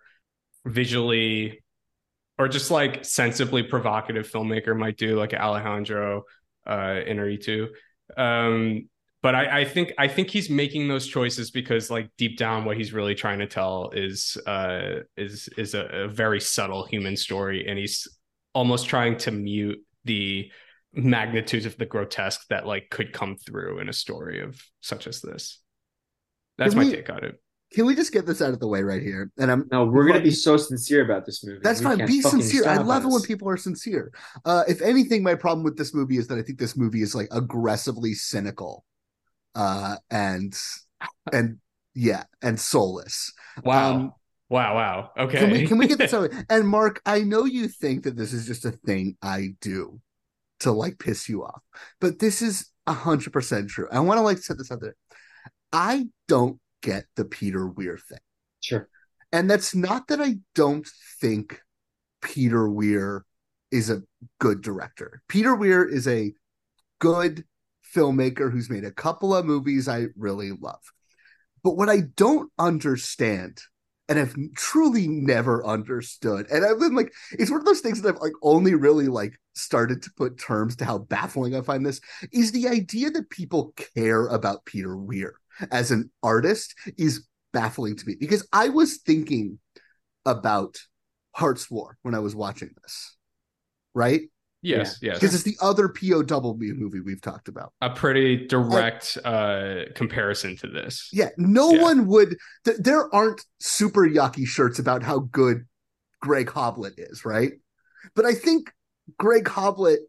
visually 0.66 1.64
or 2.40 2.48
just 2.48 2.72
like 2.72 3.06
sensibly 3.06 3.62
provocative 3.62 4.30
filmmaker 4.30 4.76
might 4.76 4.98
do 4.98 5.18
like 5.18 5.34
alejandro 5.34 6.24
uh 6.66 7.02
inarritu. 7.08 7.68
Um 8.18 8.90
but 9.22 9.36
I, 9.36 9.62
I 9.62 9.66
think 9.66 9.94
I 9.98 10.08
think 10.08 10.30
he's 10.30 10.50
making 10.50 10.88
those 10.88 11.06
choices 11.06 11.52
because 11.52 11.92
like 11.92 12.10
deep 12.18 12.38
down 12.38 12.66
what 12.66 12.78
he's 12.78 12.94
really 12.94 13.14
trying 13.14 13.40
to 13.40 13.48
tell 13.48 13.92
is 13.94 14.36
uh 14.48 15.02
is 15.16 15.48
is 15.58 15.76
a, 15.76 15.86
a 15.86 16.08
very 16.08 16.40
subtle 16.40 16.86
human 16.86 17.16
story 17.18 17.68
and 17.68 17.78
he's 17.78 18.08
almost 18.60 18.88
trying 18.88 19.16
to 19.16 19.32
mute 19.32 19.80
the 20.04 20.52
magnitudes 20.94 21.66
of 21.66 21.78
the 21.78 21.86
grotesque 21.86 22.46
that 22.50 22.68
like 22.68 22.90
could 22.90 23.14
come 23.14 23.38
through 23.38 23.80
in 23.80 23.88
a 23.88 23.94
story 23.94 24.42
of 24.42 24.62
such 24.82 25.08
as 25.08 25.22
this. 25.22 25.62
That's 26.58 26.74
can 26.74 26.84
my 26.84 26.90
we, 26.90 26.92
take 26.92 27.10
on 27.10 27.24
it. 27.24 27.42
Can 27.74 27.86
we 27.86 27.96
just 27.96 28.12
get 28.12 28.26
this 28.26 28.42
out 28.42 28.52
of 28.52 28.60
the 28.60 28.68
way 28.68 28.84
right 28.84 29.02
here? 29.02 29.32
And 29.38 29.50
I'm 29.50 29.66
no, 29.72 29.86
we're 29.86 30.06
gonna 30.06 30.20
be 30.20 30.32
so 30.32 30.58
sincere 30.58 31.06
about 31.06 31.26
this 31.26 31.42
movie. 31.42 31.62
That's 31.64 31.80
we 31.80 31.86
fine. 31.86 32.06
Be 32.06 32.20
sincere. 32.20 32.68
I 32.68 32.80
love 32.80 33.06
us. 33.06 33.12
it 33.12 33.14
when 33.14 33.22
people 33.22 33.48
are 33.48 33.56
sincere. 33.56 34.12
Uh, 34.44 34.66
if 34.68 34.82
anything, 34.82 35.24
my 35.24 35.36
problem 35.36 35.64
with 35.64 35.78
this 35.78 35.94
movie 35.94 36.18
is 36.18 36.28
that 36.28 36.38
I 36.38 36.42
think 36.42 36.60
this 36.60 36.76
movie 36.76 37.02
is 37.02 37.16
like 37.16 37.30
aggressively 37.32 38.14
cynical, 38.14 38.84
uh, 39.56 39.96
and 40.12 40.54
and 41.32 41.60
yeah, 41.96 42.24
and 42.42 42.60
soulless. 42.60 43.32
Wow. 43.64 43.94
Um, 43.94 44.14
Wow, 44.50 44.76
wow. 44.76 45.12
Okay. 45.18 45.40
Can 45.40 45.52
we, 45.52 45.68
can 45.68 45.78
we 45.78 45.88
get 45.88 46.00
this 46.00 46.14
out? 46.16 46.32
And 46.50 46.68
Mark, 46.68 47.02
I 47.06 47.20
know 47.20 47.46
you 47.46 47.68
think 47.68 48.04
that 48.04 48.18
this 48.18 48.34
is 48.34 48.48
just 48.48 48.66
a 48.66 48.72
thing 48.72 49.16
I 49.22 49.50
do 49.62 50.02
to 50.62 50.72
like 50.72 51.00
piss 51.00 51.30
you 51.30 51.44
off, 51.44 51.62
but 52.02 52.20
this 52.20 52.42
is 52.42 52.70
a 52.88 52.94
hundred 52.94 53.32
percent 53.32 53.70
true. 53.70 53.88
I 53.92 54.00
want 54.00 54.18
to 54.18 54.24
like 54.24 54.40
set 54.40 54.58
this 54.58 54.72
out 54.72 54.82
there. 54.82 54.96
I 55.72 56.08
don't 56.28 56.60
get 56.82 57.06
the 57.16 57.26
Peter 57.26 57.68
Weir 57.68 57.98
thing. 57.98 58.20
Sure. 58.62 58.90
And 59.32 59.50
that's 59.50 59.76
not 59.76 60.08
that 60.08 60.20
I 60.20 60.38
don't 60.56 60.88
think 61.22 61.62
Peter 62.22 62.68
Weir 62.68 63.26
is 63.72 63.90
a 63.90 64.02
good 64.40 64.62
director. 64.62 65.22
Peter 65.28 65.56
Weir 65.56 65.88
is 65.88 66.08
a 66.08 66.34
good 67.00 67.46
filmmaker 67.96 68.52
who's 68.52 68.70
made 68.70 68.84
a 68.84 68.92
couple 68.92 69.36
of 69.36 69.46
movies 69.46 69.88
I 69.88 70.08
really 70.18 70.52
love. 70.52 70.82
But 71.64 71.78
what 71.78 71.90
I 71.90 72.02
don't 72.16 72.52
understand 72.58 73.62
and 74.10 74.18
have 74.18 74.36
truly 74.56 75.08
never 75.08 75.66
understood. 75.66 76.48
And 76.52 76.66
I've 76.66 76.80
been 76.80 76.96
like, 76.96 77.14
it's 77.32 77.52
one 77.52 77.60
of 77.60 77.66
those 77.66 77.80
things 77.80 78.02
that 78.02 78.16
I've 78.16 78.22
like 78.22 78.34
only 78.42 78.74
really 78.74 79.08
like 79.08 79.40
started 79.54 80.02
to 80.02 80.12
put 80.18 80.40
terms 80.40 80.76
to 80.78 80.86
how 80.86 80.98
baffling 80.98 81.56
I 81.56 81.62
find 81.62 81.86
this 81.86 82.02
is 82.32 82.52
the 82.52 82.68
idea 82.68 83.12
that 83.12 83.30
people 83.30 83.74
care 83.96 84.26
about 84.28 84.66
Peter 84.66 84.98
Weir 84.98 85.36
as 85.72 85.92
an 85.92 86.10
artist 86.24 86.74
is 86.98 87.28
baffling 87.54 87.96
to 87.98 88.06
me 88.06 88.16
because 88.20 88.48
I 88.52 88.70
was 88.70 88.98
thinking 88.98 89.60
about 90.26 90.78
Hart's 91.34 91.70
War 91.70 91.98
when 92.02 92.16
I 92.16 92.20
was 92.20 92.36
watching 92.36 92.72
this, 92.82 93.16
right? 93.94 94.22
Yes, 94.62 95.00
yeah. 95.02 95.12
yes. 95.12 95.20
Because 95.20 95.36
it's 95.36 95.44
the 95.44 95.58
other 95.62 95.88
POW 95.88 96.58
movie 96.58 97.00
we've 97.00 97.22
talked 97.22 97.48
about. 97.48 97.74
A 97.82 97.90
pretty 97.90 98.48
direct 98.48 99.18
uh 99.24 99.86
comparison 99.96 100.58
to 100.58 100.68
this. 100.68 101.10
Yeah, 101.14 101.30
no 101.38 101.74
yeah. 101.74 101.82
one 101.82 102.08
would 102.08 102.38
th- 102.66 102.78
there 102.80 103.14
aren't 103.14 103.42
super 103.60 104.08
yucky 104.08 104.46
shirts 104.46 104.80
about 104.80 105.04
how 105.04 105.20
good 105.20 105.66
Greg 106.22 106.48
Hoblit 106.48 106.94
is, 106.98 107.24
right? 107.24 107.54
But 108.16 108.26
I 108.26 108.34
think 108.34 108.72
Greg 109.18 109.46
Hoblit 109.46 110.00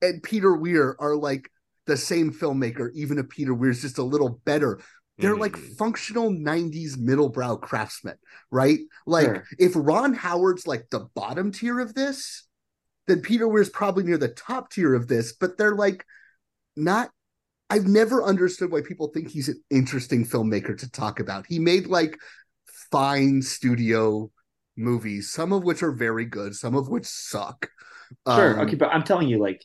and 0.00 0.22
Peter 0.22 0.54
Weir 0.54 0.96
are 0.98 1.16
like 1.16 1.50
the 1.86 1.96
same 1.96 2.32
filmmaker, 2.32 2.90
even 2.94 3.18
if 3.18 3.28
Peter 3.28 3.54
Weir's 3.54 3.82
just 3.82 3.98
a 3.98 4.02
little 4.02 4.40
better. 4.44 4.80
They're 5.18 5.36
mm. 5.36 5.40
like 5.40 5.56
functional 5.56 6.30
90s 6.30 6.98
middlebrow 6.98 7.60
craftsmen, 7.60 8.16
right? 8.50 8.80
Like 9.06 9.26
sure. 9.26 9.44
if 9.58 9.72
Ron 9.74 10.12
Howard's 10.12 10.66
like 10.66 10.86
the 10.90 11.08
bottom 11.14 11.52
tier 11.52 11.80
of 11.80 11.94
this, 11.94 12.45
then 13.06 13.20
Peter 13.20 13.46
Weir's 13.48 13.70
probably 13.70 14.04
near 14.04 14.18
the 14.18 14.28
top 14.28 14.70
tier 14.70 14.94
of 14.94 15.08
this, 15.08 15.32
but 15.32 15.56
they're 15.58 15.74
like 15.74 16.04
not 16.76 17.10
I've 17.68 17.86
never 17.86 18.22
understood 18.22 18.70
why 18.70 18.82
people 18.82 19.08
think 19.08 19.28
he's 19.28 19.48
an 19.48 19.62
interesting 19.70 20.24
filmmaker 20.24 20.78
to 20.78 20.90
talk 20.90 21.18
about. 21.18 21.46
He 21.46 21.58
made 21.58 21.86
like 21.86 22.16
fine 22.90 23.42
studio 23.42 24.30
movies, 24.76 25.32
some 25.32 25.52
of 25.52 25.64
which 25.64 25.82
are 25.82 25.92
very 25.92 26.26
good, 26.26 26.54
some 26.54 26.74
of 26.76 26.88
which 26.88 27.06
suck. 27.06 27.68
Sure. 28.28 28.60
Um, 28.60 28.66
okay, 28.66 28.76
but 28.76 28.90
I'm 28.92 29.02
telling 29.02 29.28
you, 29.28 29.38
like, 29.38 29.64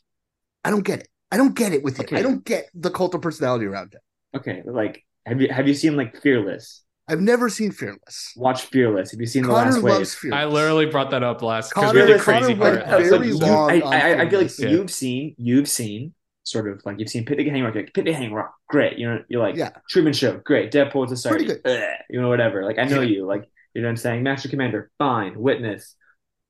I 0.64 0.72
don't 0.72 0.84
get 0.84 1.02
it. 1.02 1.10
I 1.32 1.38
don't 1.38 1.56
get 1.56 1.74
it 1.74 1.84
with. 1.84 2.00
Okay. 2.00 2.18
I 2.18 2.22
don't 2.24 2.44
get 2.44 2.70
the 2.74 2.90
cult 2.90 3.14
of 3.14 3.22
personality 3.22 3.66
around 3.66 3.94
him. 3.94 4.02
Okay, 4.36 4.64
like, 4.66 5.06
have 5.26 5.40
you 5.40 5.50
have 5.50 5.68
you 5.68 5.76
seen 5.76 5.96
like 5.96 6.22
Fearless? 6.22 6.84
I've 7.08 7.22
never 7.22 7.50
seen 7.50 7.72
Fearless. 7.72 8.34
Watch 8.38 8.64
Fearless. 8.64 9.12
Have 9.12 9.20
you 9.20 9.26
seen 9.26 9.44
Connor 9.44 9.72
The 9.72 9.80
Last 9.80 9.84
Wave? 9.84 10.10
Fearless. 10.10 10.40
I 10.40 10.46
literally 10.46 10.86
brought 10.86 11.12
that 11.12 11.24
up 11.24 11.42
last 11.42 11.74
because 11.74 11.94
we 11.94 12.00
had 12.00 12.10
a 12.10 12.20
crazy 12.20 12.56
part. 12.56 12.86
Very 12.88 13.34
long. 13.34 13.72
I, 13.72 13.80
I, 13.82 14.22
I, 14.22 14.30
feel 14.30 14.42
like 14.42 14.60
yeah. 14.60 14.70
you've 14.70 14.92
seen 14.92 15.36
you've 15.38 15.68
seen 15.68 16.14
sort 16.44 16.70
of 16.70 16.82
like 16.86 17.00
you've 17.00 17.10
seen 17.10 17.26
Picnic 17.26 17.48
Hang 17.48 17.64
Rock, 17.64 17.76
like 17.76 17.94
Picnic 17.94 18.16
Hang 18.16 18.34
Rock, 18.34 18.54
great. 18.70 18.98
You 18.98 19.10
know, 19.10 19.24
you're 19.28 19.42
like 19.42 19.56
yeah. 19.56 19.72
Truman 19.90 20.14
Show, 20.14 20.38
great. 20.38 20.72
Dead 20.72 20.92
Poets 20.92 21.12
Society, 21.12 21.46
Pretty 21.46 21.62
good. 21.62 21.88
you 22.10 22.22
know, 22.22 22.30
whatever. 22.30 22.64
Like 22.64 22.78
I 22.78 22.86
know 22.86 23.02
yeah. 23.02 23.18
you. 23.18 23.26
Like 23.26 23.50
you 23.74 23.82
know 23.82 23.88
what 23.88 23.92
I'm 23.92 23.98
saying. 23.98 24.24
Master 24.24 24.48
Commander, 24.48 24.92
fine. 24.98 25.38
Witness, 25.38 25.96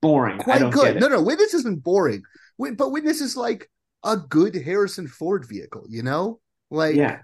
boring. 0.00 0.38
Quite 0.38 0.70
good. 0.70 1.00
No, 1.00 1.08
no. 1.08 1.22
Witness 1.22 1.52
has 1.52 1.64
been 1.64 1.78
boring. 1.78 2.22
But 2.58 2.92
Witness 2.92 3.20
is 3.20 3.36
like 3.36 3.68
a 4.04 4.16
good 4.16 4.54
Harrison 4.54 5.08
Ford 5.08 5.46
vehicle. 5.48 5.86
You 5.88 6.02
know, 6.02 6.40
like 6.70 6.94
yeah 6.94 7.18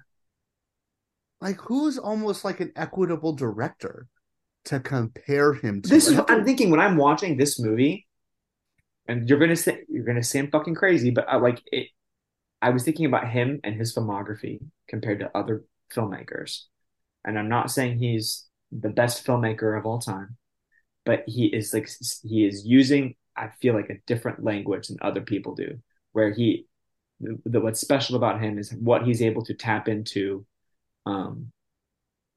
like 1.40 1.60
who's 1.60 1.98
almost 1.98 2.44
like 2.44 2.60
an 2.60 2.72
equitable 2.76 3.32
director 3.32 4.06
to 4.66 4.80
compare 4.80 5.54
him 5.54 5.82
to? 5.82 5.88
This 5.88 6.08
is 6.08 6.16
what 6.16 6.30
I'm 6.30 6.44
thinking 6.44 6.70
when 6.70 6.80
I'm 6.80 6.96
watching 6.96 7.36
this 7.36 7.60
movie, 7.60 8.06
and 9.06 9.28
you're 9.28 9.38
gonna 9.38 9.56
say 9.56 9.84
you're 9.88 10.04
gonna 10.04 10.22
say 10.22 10.40
I'm 10.40 10.50
fucking 10.50 10.74
crazy, 10.74 11.10
but 11.10 11.28
I 11.28 11.36
like 11.36 11.62
it. 11.72 11.88
I 12.60 12.70
was 12.70 12.82
thinking 12.82 13.06
about 13.06 13.28
him 13.28 13.60
and 13.62 13.76
his 13.76 13.94
filmography 13.94 14.60
compared 14.88 15.20
to 15.20 15.36
other 15.36 15.64
filmmakers, 15.94 16.62
and 17.24 17.38
I'm 17.38 17.48
not 17.48 17.70
saying 17.70 17.98
he's 17.98 18.46
the 18.72 18.90
best 18.90 19.24
filmmaker 19.26 19.78
of 19.78 19.86
all 19.86 19.98
time, 19.98 20.36
but 21.06 21.24
he 21.26 21.46
is 21.46 21.72
like 21.72 21.88
he 22.22 22.44
is 22.46 22.66
using 22.66 23.14
I 23.36 23.50
feel 23.62 23.74
like 23.74 23.90
a 23.90 24.00
different 24.06 24.42
language 24.42 24.88
than 24.88 24.98
other 25.00 25.20
people 25.20 25.54
do, 25.54 25.78
where 26.12 26.32
he 26.32 26.66
the, 27.20 27.60
what's 27.60 27.80
special 27.80 28.16
about 28.16 28.40
him 28.40 28.58
is 28.58 28.72
what 28.72 29.04
he's 29.04 29.22
able 29.22 29.44
to 29.44 29.54
tap 29.54 29.88
into 29.88 30.44
um, 31.08 31.50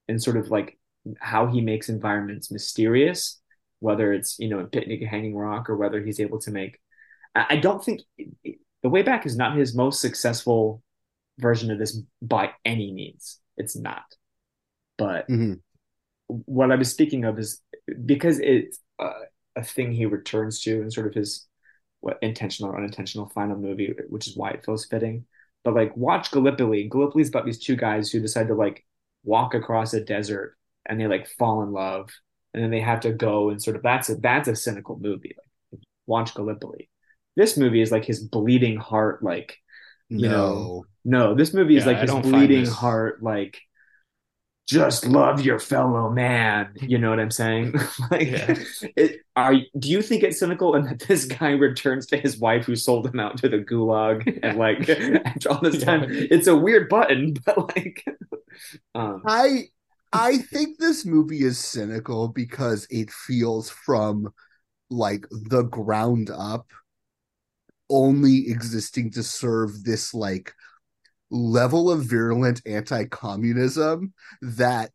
and 0.07 0.21
sort 0.21 0.37
of 0.37 0.49
like 0.49 0.79
how 1.19 1.47
he 1.47 1.61
makes 1.61 1.89
environments 1.89 2.51
mysterious, 2.51 3.39
whether 3.79 4.13
it's 4.13 4.39
you 4.39 4.49
know 4.49 4.59
a 4.59 4.65
picnic 4.65 5.03
hanging 5.03 5.35
rock 5.35 5.69
or 5.69 5.75
whether 5.75 6.01
he's 6.01 6.19
able 6.19 6.39
to 6.39 6.51
make. 6.51 6.79
I 7.33 7.57
don't 7.57 7.83
think 7.83 8.01
the 8.83 8.89
way 8.89 9.03
back 9.03 9.25
is 9.25 9.37
not 9.37 9.55
his 9.55 9.75
most 9.75 10.01
successful 10.01 10.81
version 11.39 11.71
of 11.71 11.79
this 11.79 12.01
by 12.21 12.51
any 12.65 12.91
means. 12.91 13.39
It's 13.57 13.75
not, 13.75 14.03
but 14.97 15.27
mm-hmm. 15.27 15.53
what 16.27 16.71
I 16.71 16.75
was 16.75 16.91
speaking 16.91 17.25
of 17.25 17.39
is 17.39 17.61
because 18.05 18.39
it's 18.39 18.79
a, 18.99 19.09
a 19.55 19.63
thing 19.63 19.91
he 19.91 20.05
returns 20.05 20.61
to 20.61 20.81
and 20.81 20.91
sort 20.91 21.07
of 21.07 21.13
his 21.13 21.47
what 21.99 22.17
intentional 22.21 22.71
or 22.71 22.77
unintentional 22.77 23.29
final 23.29 23.57
movie, 23.57 23.93
which 24.09 24.27
is 24.27 24.35
why 24.35 24.49
it 24.51 24.65
feels 24.65 24.85
fitting. 24.85 25.25
But 25.63 25.75
like 25.75 25.95
watch 25.95 26.31
Gallipoli. 26.31 26.89
Gallipoli 26.89 27.21
is 27.21 27.29
about 27.29 27.45
these 27.45 27.59
two 27.59 27.75
guys 27.75 28.11
who 28.11 28.19
decide 28.19 28.47
to 28.47 28.55
like 28.55 28.85
walk 29.23 29.53
across 29.53 29.93
a 29.93 30.03
desert 30.03 30.57
and 30.87 30.99
they 30.99 31.07
like 31.07 31.27
fall 31.27 31.61
in 31.61 31.71
love 31.71 32.09
and 32.53 32.63
then 32.63 32.71
they 32.71 32.79
have 32.79 33.01
to 33.01 33.11
go 33.11 33.49
and 33.49 33.61
sort 33.61 33.75
of 33.75 33.83
that's 33.83 34.09
a 34.09 34.15
that's 34.15 34.47
a 34.47 34.55
cynical 34.55 34.97
movie. 34.99 35.35
Like 35.71 35.81
watch 36.05 36.33
Gallipoli. 36.33 36.89
This 37.35 37.57
movie 37.57 37.81
is 37.81 37.91
like 37.91 38.05
his 38.05 38.23
bleeding 38.23 38.77
heart, 38.77 39.23
like 39.23 39.57
you 40.09 40.27
no. 40.27 40.29
know, 40.29 40.85
no, 41.05 41.35
this 41.35 41.53
movie 41.53 41.77
is 41.77 41.85
yeah, 41.85 41.91
like 41.91 42.01
his 42.01 42.11
bleeding 42.11 42.65
heart, 42.65 43.23
like 43.23 43.59
just 44.71 45.05
love 45.05 45.41
your 45.41 45.59
fellow 45.59 46.09
man. 46.09 46.73
You 46.81 46.97
know 46.97 47.09
what 47.09 47.19
I'm 47.19 47.29
saying? 47.29 47.73
like, 48.11 48.29
yeah. 48.29 48.55
it, 48.95 49.19
are 49.35 49.55
do 49.77 49.89
you 49.89 50.01
think 50.01 50.23
it's 50.23 50.39
cynical 50.39 50.75
and 50.75 50.87
that 50.87 50.99
this 51.07 51.25
guy 51.25 51.51
returns 51.51 52.05
to 52.07 52.17
his 52.17 52.37
wife 52.37 52.65
who 52.65 52.77
sold 52.77 53.05
him 53.07 53.19
out 53.19 53.37
to 53.39 53.49
the 53.49 53.57
gulag 53.57 54.39
and 54.41 54.57
like 54.57 54.89
after 54.89 55.49
all 55.49 55.59
this 55.59 55.83
time? 55.83 56.05
It's 56.07 56.47
a 56.47 56.55
weird 56.55 56.87
button, 56.87 57.35
but 57.45 57.75
like, 57.75 58.05
um, 58.95 59.23
I 59.27 59.65
I 60.13 60.37
think 60.37 60.77
this 60.79 61.05
movie 61.05 61.43
is 61.43 61.57
cynical 61.57 62.29
because 62.29 62.87
it 62.89 63.11
feels 63.11 63.69
from 63.69 64.33
like 64.89 65.25
the 65.29 65.63
ground 65.63 66.29
up 66.29 66.67
only 67.89 68.49
existing 68.49 69.11
to 69.11 69.23
serve 69.23 69.83
this 69.83 70.13
like 70.13 70.53
level 71.31 71.89
of 71.89 72.03
virulent 72.03 72.61
anti-communism 72.65 74.13
that 74.41 74.91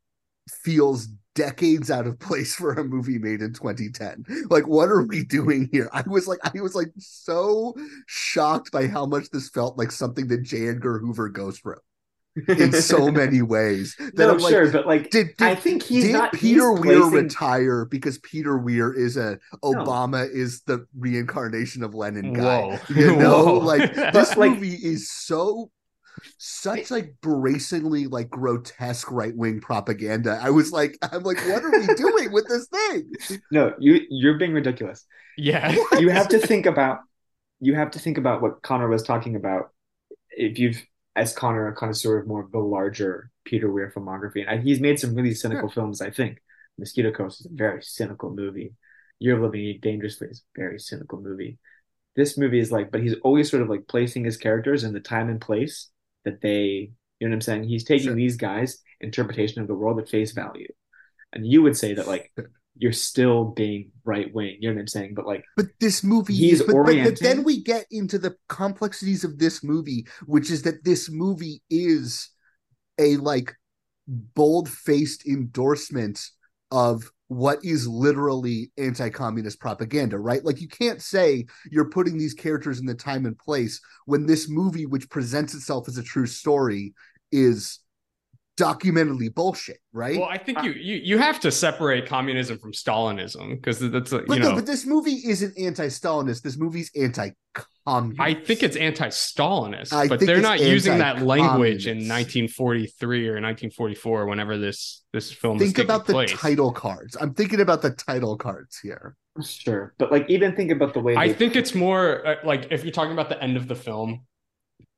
feels 0.49 1.09
decades 1.35 1.91
out 1.91 2.07
of 2.07 2.19
place 2.19 2.55
for 2.55 2.73
a 2.73 2.85
movie 2.85 3.19
made 3.19 3.43
in 3.43 3.53
2010 3.53 4.25
like 4.49 4.67
what 4.67 4.89
are 4.89 5.03
we 5.03 5.23
doing 5.23 5.69
here 5.71 5.89
i 5.93 6.03
was 6.07 6.27
like 6.27 6.39
i 6.45 6.61
was 6.63 6.75
like 6.75 6.89
so 6.97 7.75
shocked 8.07 8.73
by 8.73 8.87
how 8.87 9.05
much 9.05 9.29
this 9.31 9.51
felt 9.51 9.77
like 9.77 9.91
something 9.93 10.29
that 10.29 10.43
j 10.43 10.69
edgar 10.69 10.99
hoover 10.99 11.29
goes 11.29 11.59
through 11.59 11.77
in 12.49 12.73
so 12.73 13.11
many 13.11 13.43
ways 13.43 13.97
that 13.99 14.15
no, 14.19 14.33
I'm 14.33 14.39
like, 14.39 14.51
sure, 14.51 14.71
but 14.71 14.87
like, 14.87 15.11
did, 15.11 15.37
did 15.37 15.43
I 15.47 15.55
think 15.55 15.83
he's 15.83 16.05
did 16.05 16.13
not. 16.13 16.33
Peter 16.33 16.71
he's 16.75 16.81
Weir 16.81 17.01
placing- 17.01 17.13
retire 17.13 17.85
because 17.87 18.19
Peter 18.19 18.59
Weir 18.59 18.93
is 18.93 19.17
a 19.17 19.39
Obama 19.65 20.29
is 20.31 20.63
the 20.63 20.87
reincarnation 20.99 21.83
of 21.83 21.95
Lenin 21.95 22.35
guy? 22.35 22.77
Whoa. 22.77 22.95
You 22.95 23.17
know, 23.17 23.45
Whoa. 23.45 23.59
like 23.61 23.95
this 24.13 24.37
like- 24.37 24.51
movie 24.53 24.75
is 24.75 25.11
so 25.11 25.71
such 26.39 26.91
like 26.91 27.15
bracingly 27.21 28.07
like 28.07 28.31
grotesque 28.31 29.11
right 29.11 29.37
wing 29.37 29.61
propaganda. 29.61 30.39
I 30.41 30.51
was 30.51 30.73
like, 30.73 30.99
I'm 31.03 31.23
like, 31.23 31.39
what 31.47 31.65
are 31.65 31.71
we 31.71 31.87
doing 31.95 32.33
with 32.33 32.47
this 32.49 32.67
thing? 32.69 33.41
No, 33.51 33.75
you 33.79 34.01
you're 34.09 34.39
being 34.39 34.53
ridiculous. 34.53 35.05
Yeah. 35.37 35.77
you 35.99 36.09
have 36.09 36.29
to 36.29 36.39
think 36.39 36.67
about 36.67 37.01
you 37.61 37.75
have 37.75 37.93
to 37.93 37.99
think 37.99 38.19
about 38.19 38.43
what 38.43 38.63
Connor 38.63 38.89
was 38.89 39.03
talking 39.03 39.37
about. 39.37 39.71
If 40.31 40.59
you've 40.59 40.83
as 41.15 41.33
Connor 41.33 41.67
a 41.69 41.75
connoisseur 41.75 42.19
of 42.19 42.27
more 42.27 42.43
of 42.43 42.53
the 42.53 42.59
larger 42.59 43.31
Peter 43.45 43.73
Weir 43.73 43.91
filmography, 43.95 44.45
and 44.47 44.63
he's 44.63 44.81
made 44.81 45.01
some 45.01 45.15
really 45.15 45.35
cynical 45.35 45.71
films. 45.71 46.03
I 46.03 46.11
think 46.11 46.43
Mosquito 46.79 47.11
Coast 47.11 47.41
is 47.41 47.47
a 47.47 47.55
very 47.55 47.83
cynical 47.83 48.31
movie. 48.31 48.75
Year 49.19 49.37
of 49.37 49.43
Living 49.43 49.79
Dangerously 49.81 50.29
is 50.29 50.43
a 50.57 50.61
very 50.61 50.79
cynical 50.79 51.21
movie. 51.21 51.59
This 52.17 52.37
movie 52.37 52.61
is 52.61 52.71
like, 52.71 52.91
but 52.91 53.01
he's 53.01 53.15
always 53.25 53.51
sort 53.51 53.63
of 53.63 53.71
like 53.71 53.89
placing 53.89 54.25
his 54.25 54.37
characters 54.37 54.85
in 54.85 54.93
the 54.93 55.01
time 55.01 55.31
and 55.31 55.41
place 55.41 55.89
that 56.27 56.43
they, 56.43 56.93
you 57.19 57.29
know 57.29 57.31
what 57.31 57.37
I'm 57.37 57.41
saying? 57.41 57.65
He's 57.65 57.85
taking 57.85 58.09
Sure. 58.09 58.15
these 58.15 58.37
guys' 58.37 58.83
interpretation 59.01 59.63
of 59.63 59.69
the 59.69 59.75
world 59.75 59.99
at 59.99 60.11
face 60.11 60.33
value. 60.33 60.69
And 61.33 61.47
you 61.47 61.63
would 61.63 61.77
say 61.77 61.95
that 61.95 62.07
like 62.07 62.31
you're 62.79 62.93
still 62.93 63.47
being 63.47 63.93
right 64.05 64.33
wing, 64.35 64.59
you 64.61 64.69
know 64.69 64.75
what 64.75 64.81
I'm 64.81 64.87
saying? 64.89 65.15
But 65.15 65.27
like 65.27 65.45
But 65.57 65.67
this 65.81 66.05
movie 66.05 66.35
He's 66.35 66.61
is, 66.61 66.67
but, 66.67 66.77
but, 66.85 67.03
but 67.05 67.21
then 67.21 67.43
we 67.43 67.63
get 67.63 67.87
into 67.91 68.19
the 68.19 68.37
complexities 68.51 69.25
of 69.25 69.39
this 69.39 69.65
movie, 69.65 70.07
which 70.27 70.51
is 70.51 70.63
that 70.63 70.85
this 70.85 71.11
movie 71.11 71.63
is 71.71 72.31
a 72.99 73.17
like 73.17 73.55
bold-faced 74.09 75.27
endorsement 75.27 76.21
of 76.71 77.11
what 77.29 77.59
is 77.65 77.89
literally 77.89 78.71
anti-communist 78.79 79.59
propaganda, 79.59 80.19
right? 80.19 80.45
Like 80.45 80.61
you 80.61 80.69
can't 80.69 81.03
say 81.03 81.47
you're 81.71 81.91
putting 81.91 82.19
these 82.19 82.35
characters 82.35 82.79
in 82.79 82.87
the 82.87 82.95
time 82.95 83.27
and 83.27 83.37
place 83.37 83.81
when 84.05 84.27
this 84.27 84.49
movie, 84.49 84.87
which 84.87 85.11
presents 85.11 85.55
itself 85.55 85.89
as 85.89 85.99
a 85.99 86.03
true 86.03 86.27
story, 86.27 86.95
is 87.33 87.81
documentally 88.57 89.33
bullshit, 89.35 89.79
right? 89.93 90.19
Well, 90.19 90.29
I 90.29 90.39
think 90.39 90.63
you 90.63 90.73
you 90.73 90.97
you 90.97 91.19
have 91.19 91.41
to 91.41 91.51
separate 91.51 92.07
communism 92.07 92.59
from 92.59 92.73
Stalinism 92.73 93.51
because 93.51 93.79
that's 93.81 94.13
a, 94.13 94.17
you 94.17 94.25
but 94.27 94.39
know. 94.39 94.51
no, 94.51 94.55
but 94.55 94.67
this 94.67 94.87
movie 94.87 95.21
isn't 95.27 95.59
anti-Stalinist. 95.59 96.43
This 96.43 96.57
movie's 96.57 96.91
anti-communist. 97.87 98.21
I 98.21 98.35
think 98.35 98.63
it's 98.63 98.77
anti-Stalinist, 98.77 99.93
I 99.93 100.09
but 100.09 100.21
they're 100.21 100.41
not 100.41 100.61
using 100.61 100.99
that 100.99 101.23
language 101.23 101.87
in 101.87 101.99
1943 101.99 103.29
or 103.29 103.33
1944, 103.33 104.27
whenever 104.27 104.59
this 104.59 105.03
this 105.13 105.33
film. 105.33 105.59
think 105.59 105.69
is 105.69 105.75
taking 105.75 105.87
about 105.87 106.07
the 106.07 106.13
place. 106.13 106.33
title 106.33 106.73
cards. 106.73 107.17
I'm 107.21 107.35
thinking 107.35 107.61
about 107.61 107.83
the 107.83 107.91
title 107.91 108.37
cards 108.37 108.79
here. 108.79 109.17
sure, 109.45 109.95
but 109.99 110.11
like 110.13 110.29
even 110.29 110.55
think 110.57 110.71
about 110.71 110.95
the 110.95 111.01
way 111.01 111.17
I 111.17 111.33
think 111.33 111.57
it's 111.57 111.75
more 111.75 112.27
uh, 112.27 112.37
like 112.45 112.69
if 112.71 112.85
you're 112.85 112.93
talking 112.93 113.13
about 113.13 113.29
the 113.29 113.43
end 113.43 113.57
of 113.57 113.69
the 113.69 113.75
film, 113.77 114.25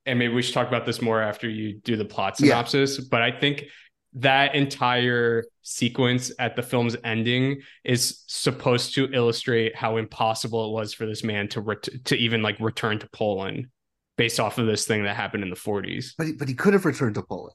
and 0.07 0.19
maybe 0.19 0.33
we 0.33 0.43
should 0.43 0.55
talk 0.55 0.69
about 0.69 0.87
this 0.87 1.03
more 1.03 1.21
after 1.21 1.49
you 1.49 1.79
do 1.81 1.97
the 1.97 2.05
plot 2.05 2.35
Yeah. 2.41 2.49
synopsis. 2.49 2.99
But 3.01 3.23
I 3.23 3.31
think 3.39 3.65
that 4.15 4.55
entire 4.55 5.45
sequence 5.63 6.33
at 6.39 6.57
the 6.57 6.63
film's 6.63 6.97
ending 7.05 7.61
is 7.85 8.25
supposed 8.27 8.95
to 8.95 9.09
illustrate 9.13 9.77
how 9.77 9.97
impossible 9.99 10.67
it 10.67 10.73
was 10.73 10.95
for 10.95 11.07
this 11.07 11.23
man 11.23 11.49
to 11.49 11.61
ret- 11.61 11.89
to 12.07 12.17
even 12.17 12.43
like 12.43 12.59
return 12.61 12.99
to 12.99 13.09
Poland 13.13 13.67
based 14.17 14.41
off 14.41 14.59
of 14.59 14.67
this 14.67 14.87
thing 14.87 15.05
that 15.05 15.15
happened 15.15 15.43
in 15.45 15.51
the 15.51 15.57
40s. 15.57 16.15
But 16.17 16.27
he, 16.27 16.33
but 16.33 16.49
he 16.49 16.55
could 16.55 16.73
have 16.73 16.85
returned 16.85 17.15
to 17.17 17.23
Poland. 17.23 17.55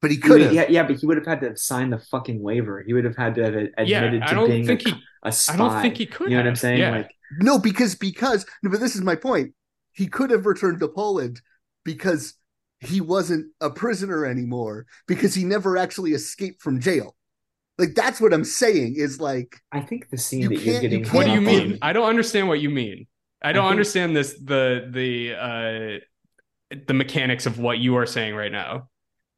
But 0.00 0.10
he 0.10 0.16
He 0.20 0.20
could 0.20 0.40
have. 0.40 0.52
yeah, 0.52 0.66
yeah, 0.68 0.82
but 0.84 0.96
he 0.96 1.06
would 1.06 1.16
have 1.16 1.26
had 1.26 1.40
to 1.40 1.48
have 1.48 1.58
signed 1.58 1.92
the 1.92 1.98
fucking 1.98 2.40
waiver. 2.42 2.82
He 2.82 2.92
would 2.92 3.04
have 3.04 3.16
had 3.16 3.34
to 3.36 3.44
have 3.44 3.54
admitted 3.78 3.88
Yeah, 3.88 4.10
to 4.24 4.30
I 4.30 4.34
don't 4.34 4.48
being 4.48 4.66
think 4.66 4.82
a, 4.86 4.90
he. 4.90 5.02
a 5.22 5.32
spy. 5.32 5.54
I 5.54 5.56
don't 5.56 5.80
think 5.80 5.96
he 5.96 6.06
could. 6.06 6.30
You 6.30 6.36
know 6.36 6.42
what 6.42 6.48
I'm 6.48 6.56
saying? 6.56 6.78
Yeah. 6.80 6.90
Like, 6.90 7.10
No, 7.30 7.58
because 7.58 7.94
because 7.94 8.44
no, 8.62 8.70
but 8.70 8.80
this 8.80 8.94
is 8.96 9.02
my 9.02 9.14
point. 9.16 9.54
He 9.92 10.06
could 10.06 10.30
have 10.30 10.46
returned 10.46 10.80
to 10.80 10.88
Poland 10.88 11.40
because 11.84 12.34
he 12.82 13.00
wasn't 13.00 13.46
a 13.60 13.70
prisoner 13.70 14.26
anymore 14.26 14.86
because 15.06 15.34
he 15.34 15.44
never 15.44 15.76
actually 15.76 16.12
escaped 16.12 16.60
from 16.62 16.80
jail. 16.80 17.14
Like 17.78 17.94
that's 17.94 18.20
what 18.20 18.34
I'm 18.34 18.44
saying 18.44 18.96
is 18.96 19.20
like 19.20 19.56
I 19.72 19.80
think 19.80 20.10
the 20.10 20.18
scene 20.18 20.42
You 20.42 20.48
that 20.50 20.58
you're 20.64 20.80
can't- 20.80 20.92
you 20.92 21.04
What 21.10 21.26
do 21.26 21.32
you 21.32 21.40
mean? 21.40 21.72
on- 21.74 21.78
I 21.82 21.92
don't 21.92 22.08
understand 22.08 22.48
what 22.48 22.60
you 22.60 22.70
mean. 22.70 23.06
I 23.42 23.52
don't 23.52 23.64
think- 23.64 23.70
understand 23.70 24.16
this 24.16 24.34
the 24.34 24.88
the 24.90 25.34
uh 25.34 26.78
the 26.86 26.94
mechanics 26.94 27.46
of 27.46 27.58
what 27.58 27.78
you 27.78 27.96
are 27.96 28.06
saying 28.06 28.34
right 28.34 28.52
now. 28.52 28.88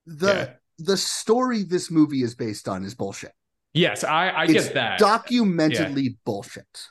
the 0.07 0.27
Yeah. 0.27 0.51
the 0.79 0.97
story 0.97 1.63
this 1.63 1.91
movie 1.91 2.23
is 2.23 2.35
based 2.35 2.69
on 2.69 2.85
is 2.85 2.95
bullshit. 2.95 3.33
Yes, 3.73 4.05
I 4.05 4.29
I 4.29 4.45
It's 4.45 4.53
get 4.67 4.75
that. 4.75 5.01
documentedly 5.01 6.17
bullshit. 6.25 6.89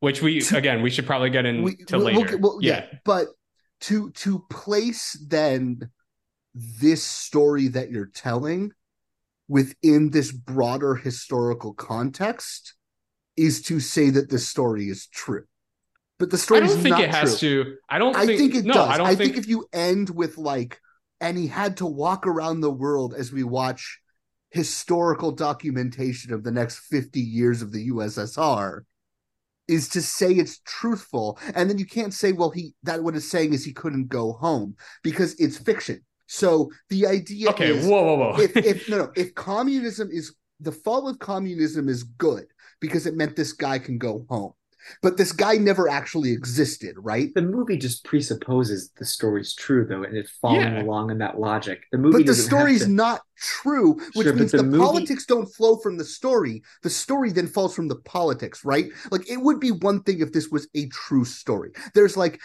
which 0.00 0.22
we 0.22 0.38
again 0.54 0.80
we 0.82 0.90
should 0.90 1.06
probably 1.06 1.30
get 1.30 1.44
into 1.46 1.62
we, 1.62 1.76
later. 1.98 2.36
we'll- 2.38 2.40
we'll 2.40 2.58
yeah. 2.62 2.84
yeah. 2.92 2.98
but 3.04 3.28
to 3.80 4.10
to 4.10 4.44
place 4.50 5.12
then 5.26 5.90
this 6.54 7.02
story 7.02 7.68
that 7.68 7.90
you're 7.90 8.06
telling 8.06 8.72
within 9.48 10.10
this 10.10 10.32
broader 10.32 10.94
historical 10.94 11.72
context 11.72 12.74
is 13.36 13.62
to 13.62 13.80
say 13.80 14.10
that 14.10 14.28
this 14.28 14.48
story 14.48 14.88
is 14.88 15.06
true. 15.06 15.44
But 16.18 16.30
the 16.30 16.38
story 16.38 16.62
I 16.62 16.66
don't 16.66 16.76
is 16.76 16.82
think 16.82 16.90
not 16.90 17.00
it 17.00 17.14
has 17.14 17.38
true. 17.38 17.64
to. 17.64 17.76
I 17.88 17.98
don't 17.98 18.16
I 18.16 18.26
think, 18.26 18.40
think 18.40 18.54
it 18.56 18.64
no, 18.64 18.74
does. 18.74 18.98
I 18.98 19.04
I, 19.04 19.14
think... 19.14 19.34
think, 19.34 19.36
if 19.36 19.48
you 19.48 19.66
end 19.72 20.10
with 20.10 20.36
like, 20.36 20.80
and 21.20 21.38
he 21.38 21.46
had 21.46 21.76
to 21.78 21.86
walk 21.86 22.26
around 22.26 22.60
the 22.60 22.70
world 22.70 23.14
as 23.14 23.32
we 23.32 23.44
watch 23.44 24.00
historical 24.50 25.30
documentation 25.30 26.32
of 26.32 26.42
the 26.42 26.50
next 26.50 26.80
50 26.80 27.20
years 27.20 27.62
of 27.62 27.72
the 27.72 27.90
USSR, 27.90 28.80
is 29.68 29.88
to 29.90 30.02
say 30.02 30.32
it's 30.32 30.60
truthful. 30.60 31.38
And 31.54 31.68
then 31.68 31.78
you 31.78 31.86
can't 31.86 32.14
say, 32.14 32.32
well, 32.32 32.50
he 32.50 32.74
that 32.82 33.02
what 33.02 33.14
it's 33.14 33.30
saying 33.30 33.52
is 33.52 33.64
he 33.64 33.72
couldn't 33.72 34.08
go 34.08 34.32
home 34.32 34.76
because 35.02 35.34
it's 35.38 35.58
fiction. 35.58 36.02
So 36.26 36.70
the 36.90 37.06
idea 37.06 37.50
okay. 37.50 37.70
is 37.76 37.86
Whoa, 37.86 38.02
whoa, 38.02 38.16
whoa. 38.16 38.40
if 38.40 38.56
if 38.56 38.88
no 38.88 38.98
no 38.98 39.12
if 39.16 39.34
communism 39.34 40.08
is 40.10 40.34
the 40.60 40.72
fall 40.72 41.08
of 41.08 41.18
communism 41.18 41.88
is 41.88 42.02
good 42.02 42.46
because 42.80 43.06
it 43.06 43.16
meant 43.16 43.36
this 43.36 43.52
guy 43.52 43.78
can 43.78 43.98
go 43.98 44.26
home 44.28 44.52
but 45.02 45.16
this 45.16 45.32
guy 45.32 45.54
never 45.56 45.88
actually 45.88 46.32
existed 46.32 46.94
right 46.98 47.32
The 47.34 47.42
movie 47.42 47.76
just 47.76 48.04
presupposes 48.04 48.90
the 48.98 49.04
story's 49.04 49.54
true, 49.54 49.84
though, 49.88 50.02
and 50.04 50.16
it's 50.16 50.30
following 50.42 50.60
Yeah. 50.74 50.82
along 50.82 51.10
in 51.10 51.18
that 51.18 51.38
logic. 51.38 51.82
The 51.92 51.98
movie, 51.98 52.18
but 52.18 52.26
the 52.26 52.34
story's 52.34 52.82
to- 52.84 52.90
not 52.90 53.20
true 53.36 53.94
which 54.14 54.26
Sure, 54.26 54.32
means 54.34 54.50
the 54.52 54.58
the, 54.58 54.62
movie- 54.64 54.78
politics 54.78 55.24
don't 55.26 55.46
flow 55.54 55.76
from 55.76 55.96
the 55.96 56.04
story 56.04 56.62
the 56.82 56.90
story 56.90 57.30
then 57.32 57.46
falls 57.46 57.74
from 57.74 57.86
the 57.88 57.96
politics 57.96 58.64
right 58.64 58.90
like 59.12 59.28
it 59.30 59.36
would 59.40 59.60
be 59.60 59.70
one 59.70 60.02
thing 60.02 60.20
if 60.20 60.32
this 60.32 60.48
was 60.48 60.66
a 60.74 60.86
true 60.88 61.24
story 61.24 61.70
there's 61.94 62.16
like 62.16 62.40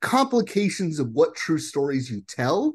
complications 0.00 0.98
of 0.98 1.08
what 1.10 1.34
true 1.34 1.58
stories 1.58 2.10
you 2.10 2.20
tell 2.28 2.74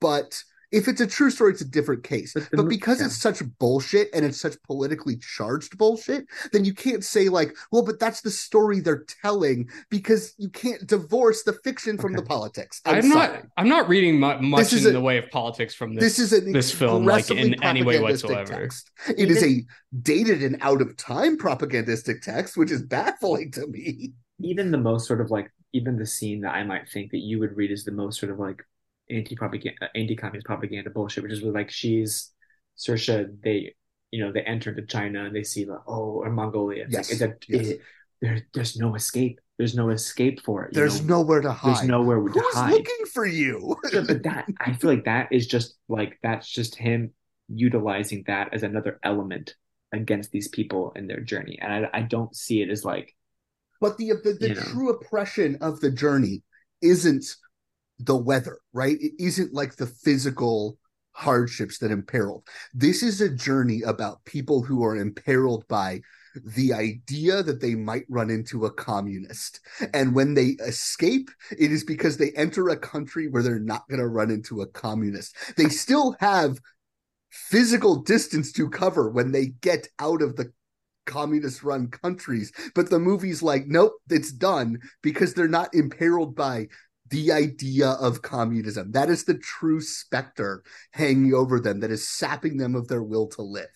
but 0.00 0.42
if 0.72 0.88
it's 0.88 1.00
a 1.00 1.06
true 1.06 1.30
story, 1.30 1.52
it's 1.52 1.60
a 1.60 1.66
different 1.66 2.02
case. 2.02 2.32
But 2.34 2.48
But, 2.52 2.68
because 2.68 3.00
yeah. 3.00 3.06
it's 3.06 3.16
such 3.16 3.42
bullshit 3.58 4.08
and 4.14 4.24
it's 4.24 4.40
such 4.40 4.60
politically 4.62 5.16
charged 5.18 5.78
bullshit, 5.78 6.26
then 6.52 6.64
you 6.64 6.74
can't 6.74 7.04
say 7.04 7.28
like, 7.28 7.54
well, 7.70 7.84
but 7.84 8.00
that's 8.00 8.22
the 8.22 8.30
story 8.30 8.80
they're 8.80 9.04
telling 9.22 9.68
because 9.90 10.34
you 10.38 10.48
can't 10.48 10.86
divorce 10.86 11.42
the 11.42 11.52
fiction 11.64 11.98
from 11.98 12.14
the 12.14 12.22
politics. 12.22 12.80
I'm, 12.84 12.96
I'm, 12.96 13.08
not. 13.08 13.42
I'm 13.56 13.68
not 13.68 13.88
reading 13.88 14.18
mu- 14.18 14.40
much 14.40 14.72
is 14.72 14.86
in 14.86 14.90
a- 14.90 14.94
the 14.94 15.00
way 15.00 15.18
of 15.18 15.30
politics 15.30 15.74
from 15.74 15.94
this. 15.94 16.02
This 16.02 16.18
is 16.18 16.32
an 16.32 16.52
this 16.52 16.72
film, 16.72 17.04
like, 17.04 17.30
in 17.30 17.62
any 17.62 17.82
way 17.82 18.00
whatsoever. 18.00 18.52
Text. 18.52 18.90
It 19.16 19.30
is 19.30 19.42
a 19.44 19.64
dated 20.02 20.42
and 20.42 20.56
out 20.62 20.80
of 20.80 20.96
time 20.96 21.36
propagandistic 21.36 22.22
text, 22.22 22.56
which 22.56 22.70
is 22.70 22.82
baffling 22.82 23.50
to 23.52 23.66
me. 23.66 24.12
even 24.40 24.70
the 24.70 24.78
most 24.78 25.06
sort 25.06 25.20
of 25.20 25.30
like 25.30 25.50
even 25.72 25.96
the 25.96 26.06
scene 26.06 26.40
that 26.42 26.54
I 26.54 26.64
might 26.64 26.88
think 26.88 27.10
that 27.12 27.18
you 27.18 27.38
would 27.40 27.56
read 27.56 27.70
as 27.70 27.84
the 27.84 27.92
most 27.92 28.18
sort 28.20 28.32
of 28.32 28.38
like 28.38 28.62
anti 29.12 29.36
propaganda 29.36 29.84
uh, 29.84 29.88
anti 29.94 30.16
communist 30.16 30.46
propaganda 30.46 30.90
bullshit, 30.90 31.22
which 31.22 31.32
is 31.32 31.42
where 31.42 31.52
like 31.52 31.70
she's 31.70 32.30
Saoirse, 32.78 33.36
they 33.42 33.74
you 34.10 34.24
know 34.24 34.32
they 34.32 34.42
enter 34.42 34.70
into 34.70 34.82
China 34.82 35.24
and 35.24 35.34
they 35.36 35.42
see 35.42 35.64
like 35.64 35.80
oh 35.86 36.22
or 36.24 36.30
Mongolia. 36.30 36.84
It's 36.84 36.92
Yes, 36.94 37.20
like, 37.20 37.44
yes. 37.48 37.68
it- 37.68 37.80
there, 38.20 38.40
there's 38.54 38.76
no 38.76 38.94
escape. 38.94 39.40
There's 39.58 39.74
no 39.74 39.90
escape 39.90 40.40
for 40.42 40.64
it. 40.64 40.72
There's 40.74 41.00
know? 41.02 41.16
nowhere 41.18 41.40
to 41.40 41.50
hide. 41.52 41.74
there's 41.76 41.88
nowhere 41.88 42.20
to 42.20 42.40
hide. 42.52 42.68
Who's 42.70 42.78
looking 42.78 43.06
for 43.12 43.26
you? 43.26 43.76
Sure, 43.90 44.04
but 44.06 44.22
that 44.22 44.46
I 44.60 44.74
feel 44.74 44.90
like 44.90 45.04
that 45.06 45.28
is 45.32 45.48
just 45.48 45.76
like 45.88 46.20
that's 46.22 46.48
just 46.48 46.76
him 46.76 47.10
utilizing 47.48 48.22
that 48.28 48.54
as 48.54 48.62
another 48.62 49.00
element 49.02 49.56
against 49.92 50.30
these 50.30 50.46
people 50.48 50.92
in 50.94 51.08
their 51.08 51.18
journey. 51.20 51.58
And 51.60 51.86
I, 51.86 51.90
I 51.98 52.02
don't 52.02 52.34
see 52.34 52.62
it 52.62 52.70
as 52.70 52.84
like 52.84 53.12
But 53.80 53.98
the 53.98 54.12
the, 54.22 54.34
the 54.38 54.48
You 54.50 54.54
know. 54.54 54.60
true 54.62 54.90
oppression 54.90 55.58
of 55.60 55.80
the 55.80 55.90
journey 55.90 56.44
isn't 56.80 57.24
the 57.98 58.16
weather, 58.16 58.58
right? 58.72 58.96
It 59.00 59.12
isn't 59.18 59.54
like 59.54 59.76
the 59.76 59.86
physical 59.86 60.78
hardships 61.12 61.78
that 61.78 61.90
imperil. 61.90 62.44
This 62.74 63.02
is 63.02 63.20
a 63.20 63.28
journey 63.28 63.82
about 63.82 64.24
people 64.24 64.62
who 64.62 64.82
are 64.84 64.96
imperiled 64.96 65.66
by 65.68 66.00
the 66.34 66.72
idea 66.72 67.42
that 67.42 67.60
they 67.60 67.74
might 67.74 68.06
run 68.08 68.30
into 68.30 68.64
a 68.64 68.72
communist. 68.72 69.60
And 69.92 70.14
when 70.14 70.34
they 70.34 70.56
escape, 70.64 71.30
it 71.50 71.70
is 71.70 71.84
because 71.84 72.16
they 72.16 72.30
enter 72.32 72.68
a 72.68 72.76
country 72.76 73.28
where 73.28 73.42
they're 73.42 73.58
not 73.58 73.86
going 73.88 74.00
to 74.00 74.08
run 74.08 74.30
into 74.30 74.62
a 74.62 74.66
communist. 74.66 75.36
They 75.56 75.68
still 75.68 76.16
have 76.20 76.58
physical 77.30 77.96
distance 77.96 78.52
to 78.52 78.68
cover 78.70 79.10
when 79.10 79.32
they 79.32 79.46
get 79.46 79.88
out 79.98 80.22
of 80.22 80.36
the 80.36 80.52
communist 81.04 81.62
run 81.62 81.88
countries. 81.88 82.52
But 82.74 82.90
the 82.90 82.98
movie's 82.98 83.42
like, 83.42 83.66
nope, 83.66 83.94
it's 84.08 84.32
done 84.32 84.78
because 85.02 85.34
they're 85.34 85.48
not 85.48 85.74
imperiled 85.74 86.34
by 86.34 86.68
the 87.12 87.30
idea 87.30 87.90
of 87.90 88.22
communism. 88.22 88.90
That 88.92 89.08
is 89.08 89.24
the 89.24 89.34
true 89.38 89.80
specter 89.80 90.62
hanging 90.90 91.32
over 91.34 91.60
them 91.60 91.80
that 91.80 91.90
is 91.92 92.08
sapping 92.08 92.56
them 92.56 92.74
of 92.74 92.88
their 92.88 93.02
will 93.02 93.28
to 93.28 93.42
live. 93.42 93.68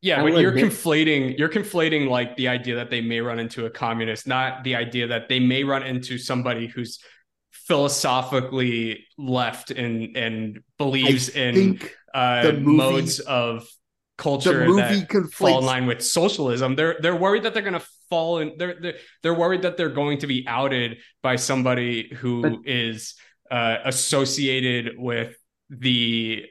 Yeah, 0.00 0.22
but 0.22 0.40
you're 0.40 0.50
admit- 0.56 0.66
conflating 0.72 1.36
you're 1.38 1.48
conflating 1.48 2.08
like 2.08 2.36
the 2.36 2.48
idea 2.48 2.76
that 2.76 2.88
they 2.90 3.00
may 3.00 3.20
run 3.20 3.38
into 3.40 3.66
a 3.66 3.70
communist, 3.70 4.26
not 4.28 4.62
the 4.64 4.76
idea 4.76 5.08
that 5.08 5.28
they 5.28 5.40
may 5.40 5.64
run 5.64 5.82
into 5.82 6.18
somebody 6.18 6.68
who's 6.68 7.00
philosophically 7.52 9.04
left 9.18 9.70
and 9.70 10.16
and 10.16 10.60
believes 10.78 11.34
I 11.36 11.40
in 11.40 11.54
think 11.54 11.96
uh 12.14 12.42
the 12.42 12.52
movie- 12.54 12.76
modes 12.76 13.20
of 13.20 13.66
culture 14.16 14.60
the 14.60 14.66
movie 14.66 14.82
that 15.00 15.10
fall 15.32 15.48
in 15.48 15.64
conflates 15.64 15.66
line 15.66 15.86
with 15.86 16.02
socialism. 16.04 16.76
They're 16.76 16.96
they're 17.00 17.16
worried 17.16 17.42
that 17.44 17.54
they're 17.54 17.62
going 17.62 17.80
to 17.80 17.86
fall 18.10 18.38
in. 18.38 18.52
They're 18.58 18.76
they're 18.80 18.94
they're 19.22 19.34
worried 19.34 19.62
that 19.62 19.76
they're 19.76 19.88
going 20.02 20.18
to 20.18 20.26
be 20.26 20.44
outed 20.46 20.98
by 21.22 21.36
somebody 21.36 22.12
who 22.16 22.62
is 22.64 23.14
uh, 23.50 23.76
associated 23.84 24.94
with 24.98 25.36
the 25.70 26.44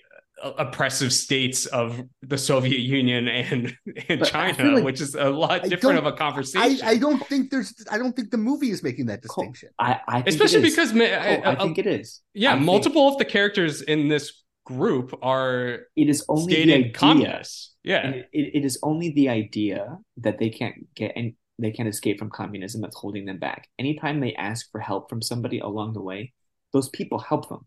uh, 0.43 0.51
oppressive 0.59 1.11
states 1.11 1.65
of 1.65 2.01
the 2.21 2.37
Soviet 2.37 2.79
Union 2.79 3.27
and 3.27 3.75
and 4.09 4.19
But 4.19 4.29
China, 4.29 4.71
like- 4.75 4.83
which 4.83 5.01
is 5.01 5.15
a 5.15 5.29
lot 5.29 5.65
I 5.65 5.67
different 5.67 5.97
of 5.97 6.03
don't- 6.03 6.13
a 6.13 6.15
I, 6.15 6.17
conversation. 6.17 6.87
I 6.87 6.97
don't 6.97 7.25
think 7.27 7.49
there's 7.49 7.73
I 7.89 7.97
don't 7.97 8.15
think 8.15 8.31
the 8.31 8.37
movie 8.37 8.71
is 8.71 8.83
making 8.83 9.07
that 9.07 9.21
distinction. 9.21 9.69
I, 9.79 9.99
I 10.07 10.15
think 10.21 10.27
Especially 10.27 10.61
because 10.61 10.93
ma- 10.93 11.03
Oh, 11.05 11.07
I 11.07 11.35
uh, 11.53 11.63
think 11.63 11.77
it 11.79 11.87
is. 11.87 12.21
yeah, 12.33 12.51
I 12.51 12.55
think 12.55 12.65
multiple 12.65 13.07
of 13.07 13.17
the 13.17 13.25
characters 13.25 13.81
in 13.81 14.07
this 14.09 14.43
group 14.65 15.17
are 15.21 15.87
it 15.95 16.09
is 16.09 16.23
only 16.29 16.45
the 16.47 16.53
stated 16.53 16.73
idea. 16.79 16.93
communists. 16.93 17.73
Yeah, 17.83 18.05
And 18.05 18.15
it, 18.15 18.27
it 18.57 18.65
is 18.65 18.77
only 18.83 19.13
the 19.13 19.29
idea 19.29 19.97
that 20.17 20.39
they 20.39 20.49
can't 20.49 20.75
get 20.93 21.13
and 21.15 21.33
they 21.59 21.71
can't 21.71 21.89
escape 21.89 22.19
from 22.19 22.29
communism 22.29 22.81
that's 22.81 22.95
holding 22.97 23.25
them 23.25 23.39
back. 23.39 23.67
Anytime 23.79 24.19
they 24.19 24.33
ask 24.35 24.69
for 24.71 24.79
help 24.79 25.09
from 25.09 25.21
somebody 25.21 25.59
along 25.59 25.93
the 25.93 26.01
way, 26.01 26.33
those 26.73 26.89
people 26.89 27.19
help 27.19 27.49
them. 27.49 27.65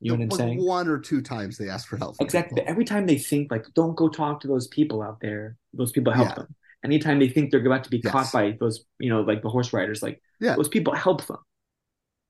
You 0.00 0.12
know 0.12 0.18
what 0.18 0.32
I'm 0.32 0.38
saying? 0.38 0.64
One 0.64 0.86
or 0.88 0.98
two 1.00 1.20
times 1.20 1.58
they 1.58 1.68
ask 1.68 1.88
for 1.88 1.96
help. 1.96 2.16
Exactly. 2.20 2.54
people. 2.60 2.70
Every 2.70 2.84
time 2.84 3.06
they 3.06 3.18
think 3.18 3.50
like, 3.50 3.66
don't 3.74 3.96
go 3.96 4.08
talk 4.08 4.40
to 4.40 4.48
those 4.48 4.68
people 4.68 5.02
out 5.02 5.20
there, 5.20 5.56
those 5.74 5.90
people 5.92 6.12
help 6.12 6.28
Yeah. 6.28 6.34
them. 6.36 6.54
Anytime 6.84 7.18
they 7.18 7.28
think 7.28 7.50
they're 7.50 7.64
about 7.66 7.82
to 7.84 7.90
be 7.90 8.00
Yes. 8.02 8.12
caught 8.12 8.32
by 8.32 8.56
those, 8.60 8.84
you 9.00 9.10
know, 9.10 9.22
like 9.22 9.42
the 9.42 9.48
horse 9.50 9.72
riders, 9.72 10.02
like 10.02 10.22
Yeah. 10.40 10.54
those 10.54 10.68
people 10.68 10.94
help 10.94 11.26
them. 11.26 11.38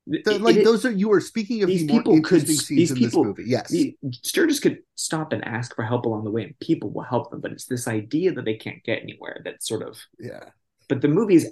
The- 0.07 0.23
it- 0.37 0.41
like 0.41 0.57
it- 0.57 0.65
those 0.65 0.87
are 0.87 0.91
you 0.91 1.13
are 1.13 1.21
speaking 1.21 1.63
of 1.63 1.69
these 1.69 1.87
the 1.87 1.93
people 1.93 2.19
could 2.23 2.41
these 2.47 2.71
in 2.71 2.97
people- 2.97 3.25
this 3.25 3.37
movie. 3.39 3.45
Yes. 3.51 3.69
the 3.71 3.95
Sturgess 4.25 4.59
could 4.59 4.79
stop 4.95 5.35
and 5.35 5.45
ask 5.45 5.75
for 5.77 5.85
help 5.85 6.07
along 6.07 6.25
the 6.25 6.31
way, 6.31 6.45
and 6.45 6.59
people 6.61 6.91
will 6.91 7.03
help 7.03 7.31
them. 7.31 7.43
But 7.43 7.53
it's 7.53 7.67
this 7.67 7.87
idea 7.87 8.33
that 8.33 8.47
they 8.47 8.55
can't 8.57 8.83
get 8.83 9.03
anywhere 9.03 9.43
that 9.45 9.63
sort 9.63 9.83
of. 9.83 9.99
yeah. 10.19 10.49
But 10.89 11.03
the 11.03 11.09
movie 11.09 11.35
is 11.35 11.51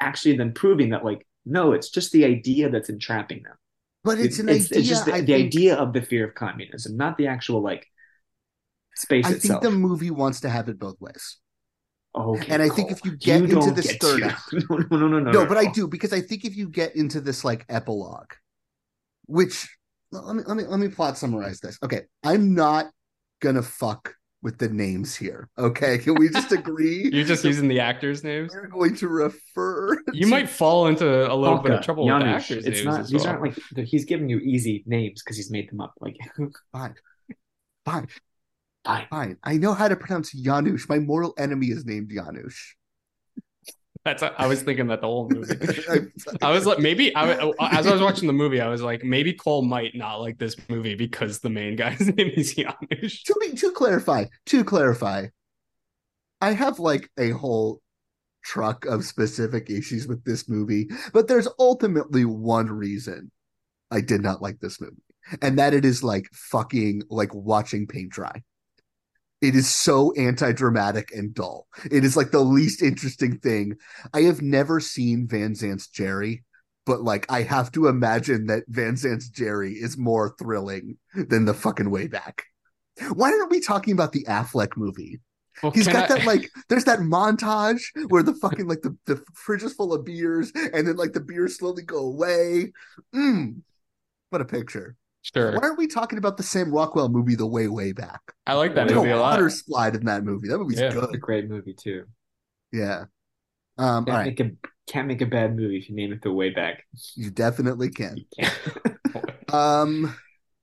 actually 0.00 0.36
then 0.36 0.52
proving 0.52 0.90
that, 0.90 1.04
like, 1.04 1.26
no, 1.44 1.72
it's 1.72 1.90
just 1.90 2.12
the 2.12 2.24
idea 2.24 2.70
that's 2.70 2.88
entrapping 2.88 3.42
them. 3.42 3.54
But 4.02 4.18
it's 4.18 4.38
an 4.38 4.48
it's, 4.48 4.66
idea. 4.66 4.78
it's 4.78 4.88
just 4.88 5.04
the, 5.04 5.12
the 5.12 5.18
think, 5.18 5.46
idea 5.46 5.76
of 5.76 5.92
the 5.92 6.00
fear 6.00 6.26
of 6.26 6.34
communism, 6.34 6.96
not 6.96 7.18
the 7.18 7.26
actual 7.26 7.60
like 7.62 7.86
space 8.96 9.26
I 9.26 9.34
think 9.34 9.60
the 9.60 9.70
movie 9.70 10.10
wants 10.10 10.40
to 10.40 10.48
have 10.48 10.68
it 10.68 10.78
both 10.78 11.00
ways. 11.00 11.38
Okay, 12.14 12.52
and 12.52 12.62
I 12.62 12.68
think 12.68 12.90
if 12.90 13.04
you 13.04 13.16
get 13.16 13.42
into 13.42 13.70
this 13.70 13.86
get 13.86 14.00
third 14.00 14.22
act- 14.24 14.52
no, 14.52 14.76
no, 14.76 14.86
no, 14.90 15.08
no, 15.08 15.18
no, 15.20 15.30
no, 15.30 15.46
but 15.46 15.56
I 15.56 15.66
do 15.70 15.86
because 15.86 16.12
I 16.12 16.20
think 16.20 16.44
if 16.44 16.56
you 16.56 16.68
get 16.68 16.96
into 16.96 17.20
this 17.20 17.44
like 17.44 17.64
epilogue, 17.68 18.32
which 19.26 19.68
let 20.10 20.34
me 20.34 20.42
let 20.46 20.56
me 20.56 20.64
let 20.64 20.80
me 20.80 20.88
plot 20.88 21.18
summarize 21.18 21.60
this. 21.60 21.78
Okay, 21.82 22.02
I'm 22.24 22.54
not 22.54 22.86
gonna 23.40 23.62
fuck 23.62 24.14
with 24.42 24.58
the 24.58 24.68
names 24.68 25.14
here. 25.14 25.48
Okay, 25.58 25.98
can 25.98 26.14
we 26.14 26.28
just 26.30 26.50
agree? 26.52 27.10
you're 27.12 27.24
just 27.26 27.44
using 27.44 27.68
the 27.68 27.80
actors' 27.80 28.24
names. 28.24 28.52
We're 28.54 28.68
going 28.68 28.96
to 28.96 29.08
refer. 29.08 29.98
You 30.12 30.22
to- 30.24 30.26
might 30.30 30.48
fall 30.48 30.86
into 30.86 31.06
a 31.06 31.34
little 31.34 31.58
bit 31.58 31.72
of 31.72 31.76
Polka, 31.78 31.84
trouble 31.84 32.06
with 32.06 32.14
the 32.14 32.24
Janusz, 32.24 32.42
actors' 32.42 32.64
It's 32.66 32.76
names 32.78 32.84
not. 32.86 33.00
as 33.00 33.10
These 33.10 33.20
well. 33.24 33.30
aren't 33.38 33.42
like 33.76 33.86
he's 33.86 34.04
giving 34.06 34.28
you 34.28 34.38
easy 34.38 34.82
names 34.86 35.22
because 35.22 35.36
he's 35.36 35.50
made 35.50 35.70
them 35.70 35.80
up. 35.80 35.92
Like 36.00 36.16
fine, 36.72 36.94
fine, 37.84 38.06
fine. 38.84 39.06
fine. 39.10 39.36
I 39.42 39.56
know 39.58 39.74
how 39.74 39.88
to 39.88 39.96
pronounce 39.96 40.32
Janusz. 40.32 40.88
My 40.88 40.98
mortal 40.98 41.34
enemy 41.38 41.66
is 41.66 41.84
named 41.84 42.10
Janusz. 42.10 42.74
That's 44.04 44.22
I 44.22 44.46
was 44.46 44.62
thinking 44.62 44.86
that 44.86 45.02
the 45.02 45.06
whole 45.06 45.28
movie. 45.28 45.54
I'm- 46.40 46.54
was 46.54 46.64
like, 46.64 46.78
maybe 46.78 47.14
I, 47.14 47.52
as 47.70 47.86
I 47.86 47.92
was 47.92 48.00
watching 48.00 48.26
the 48.26 48.32
movie, 48.32 48.60
I 48.60 48.68
was 48.68 48.80
like, 48.80 49.04
maybe 49.04 49.34
Cole 49.34 49.62
might 49.62 49.94
not 49.94 50.20
like 50.22 50.38
this 50.38 50.56
movie 50.70 50.94
because 50.94 51.40
the 51.40 51.50
main 51.50 51.76
guy's 51.76 52.00
name 52.16 52.30
is 52.34 52.54
Janusz. 52.54 53.22
to 53.24 53.34
be 53.40 53.52
to 53.56 53.70
clarify, 53.72 54.24
to 54.46 54.64
clarify, 54.64 55.26
I 56.40 56.52
have 56.52 56.78
like 56.78 57.10
a 57.18 57.30
whole 57.30 57.82
truck 58.42 58.86
of 58.86 59.04
specific 59.04 59.68
issues 59.68 60.08
with 60.08 60.24
this 60.24 60.48
movie, 60.48 60.88
but 61.12 61.28
there's 61.28 61.48
ultimately 61.58 62.24
one 62.24 62.70
reason 62.70 63.30
I 63.90 64.00
did 64.00 64.22
not 64.22 64.40
like 64.40 64.60
this 64.60 64.80
movie, 64.80 65.02
and 65.42 65.58
that 65.58 65.74
it 65.74 65.84
is 65.84 66.02
like 66.02 66.26
fucking 66.32 67.02
like 67.10 67.34
watching 67.34 67.86
paint 67.86 68.10
dry. 68.10 68.42
It 69.40 69.54
is 69.56 69.68
so 69.74 70.12
anti-dramatic 70.12 71.12
and 71.12 71.34
dull. 71.34 71.66
It 71.90 72.04
is 72.04 72.16
like 72.16 72.30
the 72.30 72.40
least 72.40 72.82
interesting 72.82 73.38
thing. 73.38 73.76
I 74.12 74.22
have 74.22 74.42
never 74.42 74.80
seen 74.80 75.26
Van 75.26 75.54
Sant's 75.54 75.88
Gerry, 75.88 76.44
but 76.84 77.02
like 77.02 77.24
I 77.32 77.42
have 77.42 77.72
to 77.72 77.86
imagine 77.88 78.46
that 78.46 78.64
Van 78.68 78.96
Sant's 78.96 79.28
Gerry 79.30 79.72
is 79.74 79.96
more 79.96 80.34
thrilling 80.38 80.98
than 81.14 81.46
the 81.46 81.54
fucking 81.54 81.90
way 81.90 82.06
back. 82.06 82.44
Why 83.14 83.30
aren't 83.30 83.50
we 83.50 83.60
talking 83.60 83.94
about 83.94 84.12
the 84.12 84.24
Affleck 84.24 84.76
movie? 84.76 85.20
Well, 85.62 85.72
He's 85.72 85.88
got 85.88 86.10
I- 86.10 86.16
that 86.16 86.26
like 86.26 86.50
there's 86.68 86.84
that 86.84 87.00
montage 87.00 87.80
where 88.08 88.22
the 88.22 88.34
fucking 88.34 88.66
like 88.66 88.82
the, 88.82 88.96
the 89.06 89.22
fridge 89.34 89.62
is 89.62 89.72
full 89.74 89.92
of 89.94 90.04
beers 90.04 90.52
and 90.54 90.86
then 90.86 90.96
like 90.96 91.12
the 91.12 91.20
beers 91.20 91.56
slowly 91.58 91.82
go 91.82 91.98
away. 91.98 92.72
Mm, 93.14 93.62
what 94.30 94.42
a 94.42 94.44
picture. 94.46 94.96
Sure. 95.22 95.52
Why 95.52 95.58
aren't 95.62 95.78
we 95.78 95.86
talking 95.86 96.18
about 96.18 96.36
the 96.36 96.42
Sam 96.42 96.72
Rockwell 96.72 97.08
movie 97.08 97.34
the 97.34 97.46
way, 97.46 97.68
way 97.68 97.92
back? 97.92 98.20
I 98.46 98.54
like 98.54 98.74
that 98.74 98.88
There's 98.88 98.96
movie 98.98 99.10
a 99.10 99.16
lot. 99.16 99.32
water 99.32 99.50
slide 99.50 99.94
in 99.94 100.04
that 100.06 100.24
movie. 100.24 100.48
That 100.48 100.58
movie's 100.58 100.80
Yeah. 100.80 100.92
It's 100.98 101.12
a 101.12 101.18
good. 101.18 101.20
great 101.20 101.48
movie 101.48 101.74
too. 101.74 102.06
Yeah. 102.72 103.04
Um, 103.78 104.06
all 104.08 104.08
Can't 104.08 104.16
right. 104.18 104.26
make 104.26 104.40
a 104.40 104.50
can't 104.86 105.08
make 105.08 105.20
a 105.22 105.26
bad 105.26 105.56
movie 105.56 105.78
if 105.78 105.88
you 105.88 105.94
name 105.96 106.12
it 106.12 106.22
the 106.22 106.32
way 106.32 106.50
back. 106.50 106.84
You 107.16 107.30
definitely 107.30 107.90
can. 107.90 108.16
You 108.18 108.24
can't. 108.38 108.58
Um, 109.52 110.14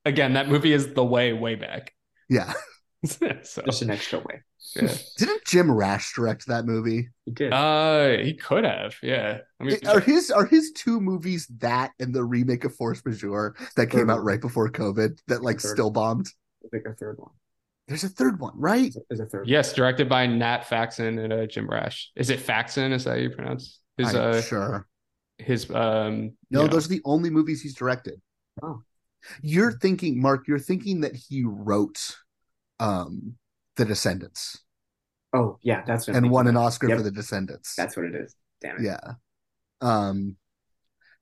Again, 0.05 0.33
that 0.33 0.47
movie 0.47 0.71
is 0.73 0.93
the 0.93 1.03
way 1.03 1.33
way 1.33 1.55
back. 1.55 1.93
yeah. 2.29 2.53
so 3.05 3.61
Just 3.65 3.81
an 3.81 3.89
extra 3.89 4.19
way. 4.19 4.41
Yeah. 4.75 4.93
Didn't 5.17 5.45
Jim 5.45 5.71
Rash 5.71 6.13
direct 6.13 6.47
that 6.47 6.65
movie? 6.65 7.09
He 7.25 7.31
did. 7.31 7.53
Uh, 7.53 8.17
he 8.17 8.33
could 8.33 8.63
have. 8.63 8.95
Yeah. 9.01 9.39
I 9.59 9.63
mean, 9.63 9.77
Are 9.87 9.99
his 9.99 10.29
are 10.31 10.45
his 10.45 10.71
two 10.73 10.99
movies 10.99 11.47
that 11.59 11.91
and 11.99 12.13
the 12.13 12.23
remake 12.23 12.63
of 12.63 12.75
Force 12.75 13.03
Majeure 13.05 13.55
that 13.75 13.87
came 13.87 14.09
out 14.09 14.23
right 14.23 14.41
before 14.41 14.69
COVID 14.69 15.19
that 15.27 15.43
like 15.43 15.59
Third. 15.59 15.69
still 15.71 15.89
bombed? 15.91 16.27
I 16.65 16.67
think 16.69 16.85
a 16.85 16.93
third 16.93 17.17
one. 17.19 17.31
There's 17.87 18.03
a 18.03 18.09
third 18.09 18.39
one, 18.41 18.53
right? 18.55 18.93
There's 19.09 19.21
a 19.21 19.25
third. 19.25 19.47
yes, 19.47 19.71
directed 19.71 20.09
by 20.09 20.27
Nat 20.27 20.65
Faxon 20.65 21.19
and 21.19 21.31
uh, 21.31 21.45
Jim 21.45 21.67
Rash. 21.69 22.11
Is 22.17 22.29
it 22.29 22.39
Faxon? 22.41 22.91
Is 22.91 23.05
that 23.05 23.11
how 23.11 23.15
you 23.15 23.29
pronounce 23.29 23.79
his 23.97 24.13
I'm 24.13 24.33
uh 24.33 24.41
sure. 24.41 24.87
his 25.37 25.69
um? 25.71 25.75
No, 26.51 26.61
you 26.61 26.67
know- 26.67 26.67
those 26.67 26.85
are 26.87 26.89
the 26.89 27.01
only 27.05 27.29
movies 27.29 27.61
he's 27.61 27.75
directed. 27.75 28.19
Oh. 28.61 28.81
You're 29.41 29.71
thinking, 29.73 30.21
Mark, 30.21 30.47
you're 30.47 30.59
thinking 30.59 31.01
that 31.01 31.15
he 31.15 31.43
wrote 31.45 32.17
um 32.79 33.35
The 33.77 33.85
Descendants 33.85 34.59
Oh 35.33 35.59
yeah, 35.61 35.83
that's 35.85 36.07
what 36.07 36.15
and 36.15 36.23
thinking 36.23 36.31
won 36.31 36.47
an 36.47 36.55
of. 36.57 36.63
Oscar 36.63 36.87
Yep. 36.89 36.97
for 36.97 37.03
The 37.03 37.11
Descendants. 37.11 37.75
That's 37.75 37.95
what 37.97 38.05
it 38.05 38.15
is. 38.15 38.35
Damn 38.61 38.77
it. 38.77 38.83
yeah. 38.83 38.99
Um 39.81 40.37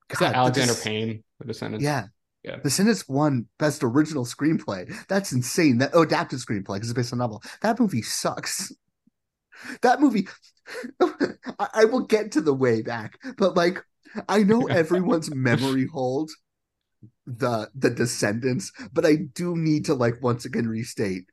Is 0.10 0.18
God, 0.20 0.28
that 0.28 0.32
The 0.34 0.38
Alexander 0.38 0.74
Des- 0.74 0.82
Payne, 0.84 1.24
The 1.40 1.46
Descendants? 1.46 1.84
Yeah. 1.84 2.06
Yeah. 2.44 2.58
The 2.58 2.64
Descendants 2.64 3.08
won 3.10 3.48
Best 3.58 3.84
Original 3.84 4.24
Screenplay. 4.26 4.94
That's 5.08 5.32
insane. 5.32 5.80
That 5.80 5.92
oh, 5.94 6.04
adapted 6.04 6.40
screenplay 6.40 6.76
because 6.76 6.90
it's 6.90 6.94
based 6.94 7.14
on 7.14 7.20
a 7.20 7.24
novel. 7.24 7.42
That 7.62 7.80
movie 7.80 8.02
sucks. 8.02 8.72
That 9.84 10.02
movie, 10.02 10.28
I, 11.02 11.68
I 11.74 11.86
will 11.86 12.02
get 12.02 12.34
to 12.34 12.42
the 12.42 12.54
way 12.54 12.82
back, 12.82 13.18
but 13.38 13.56
like 13.56 13.82
I 14.28 14.44
know 14.44 14.68
everyone's 14.68 15.34
memory 15.34 15.88
hold 15.88 16.30
the 17.26 17.70
the 17.74 17.90
Descendants, 17.90 18.72
but 18.92 19.06
I 19.06 19.16
do 19.16 19.56
need 19.56 19.86
to 19.86 19.94
like 19.94 20.22
once 20.22 20.44
again 20.44 20.68
restate 20.68 21.26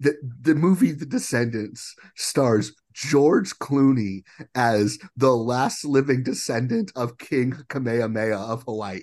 the 0.00 0.14
the 0.40 0.54
movie 0.54 0.92
The 0.92 1.06
Descendants 1.06 1.94
stars 2.16 2.72
George 2.92 3.50
Clooney 3.58 4.22
as 4.54 4.98
the 5.16 5.30
last 5.30 5.84
living 5.84 6.22
descendant 6.24 6.90
of 6.96 7.18
King 7.18 7.54
Kamehameha 7.68 8.36
of 8.36 8.64
Hawaii. 8.64 9.02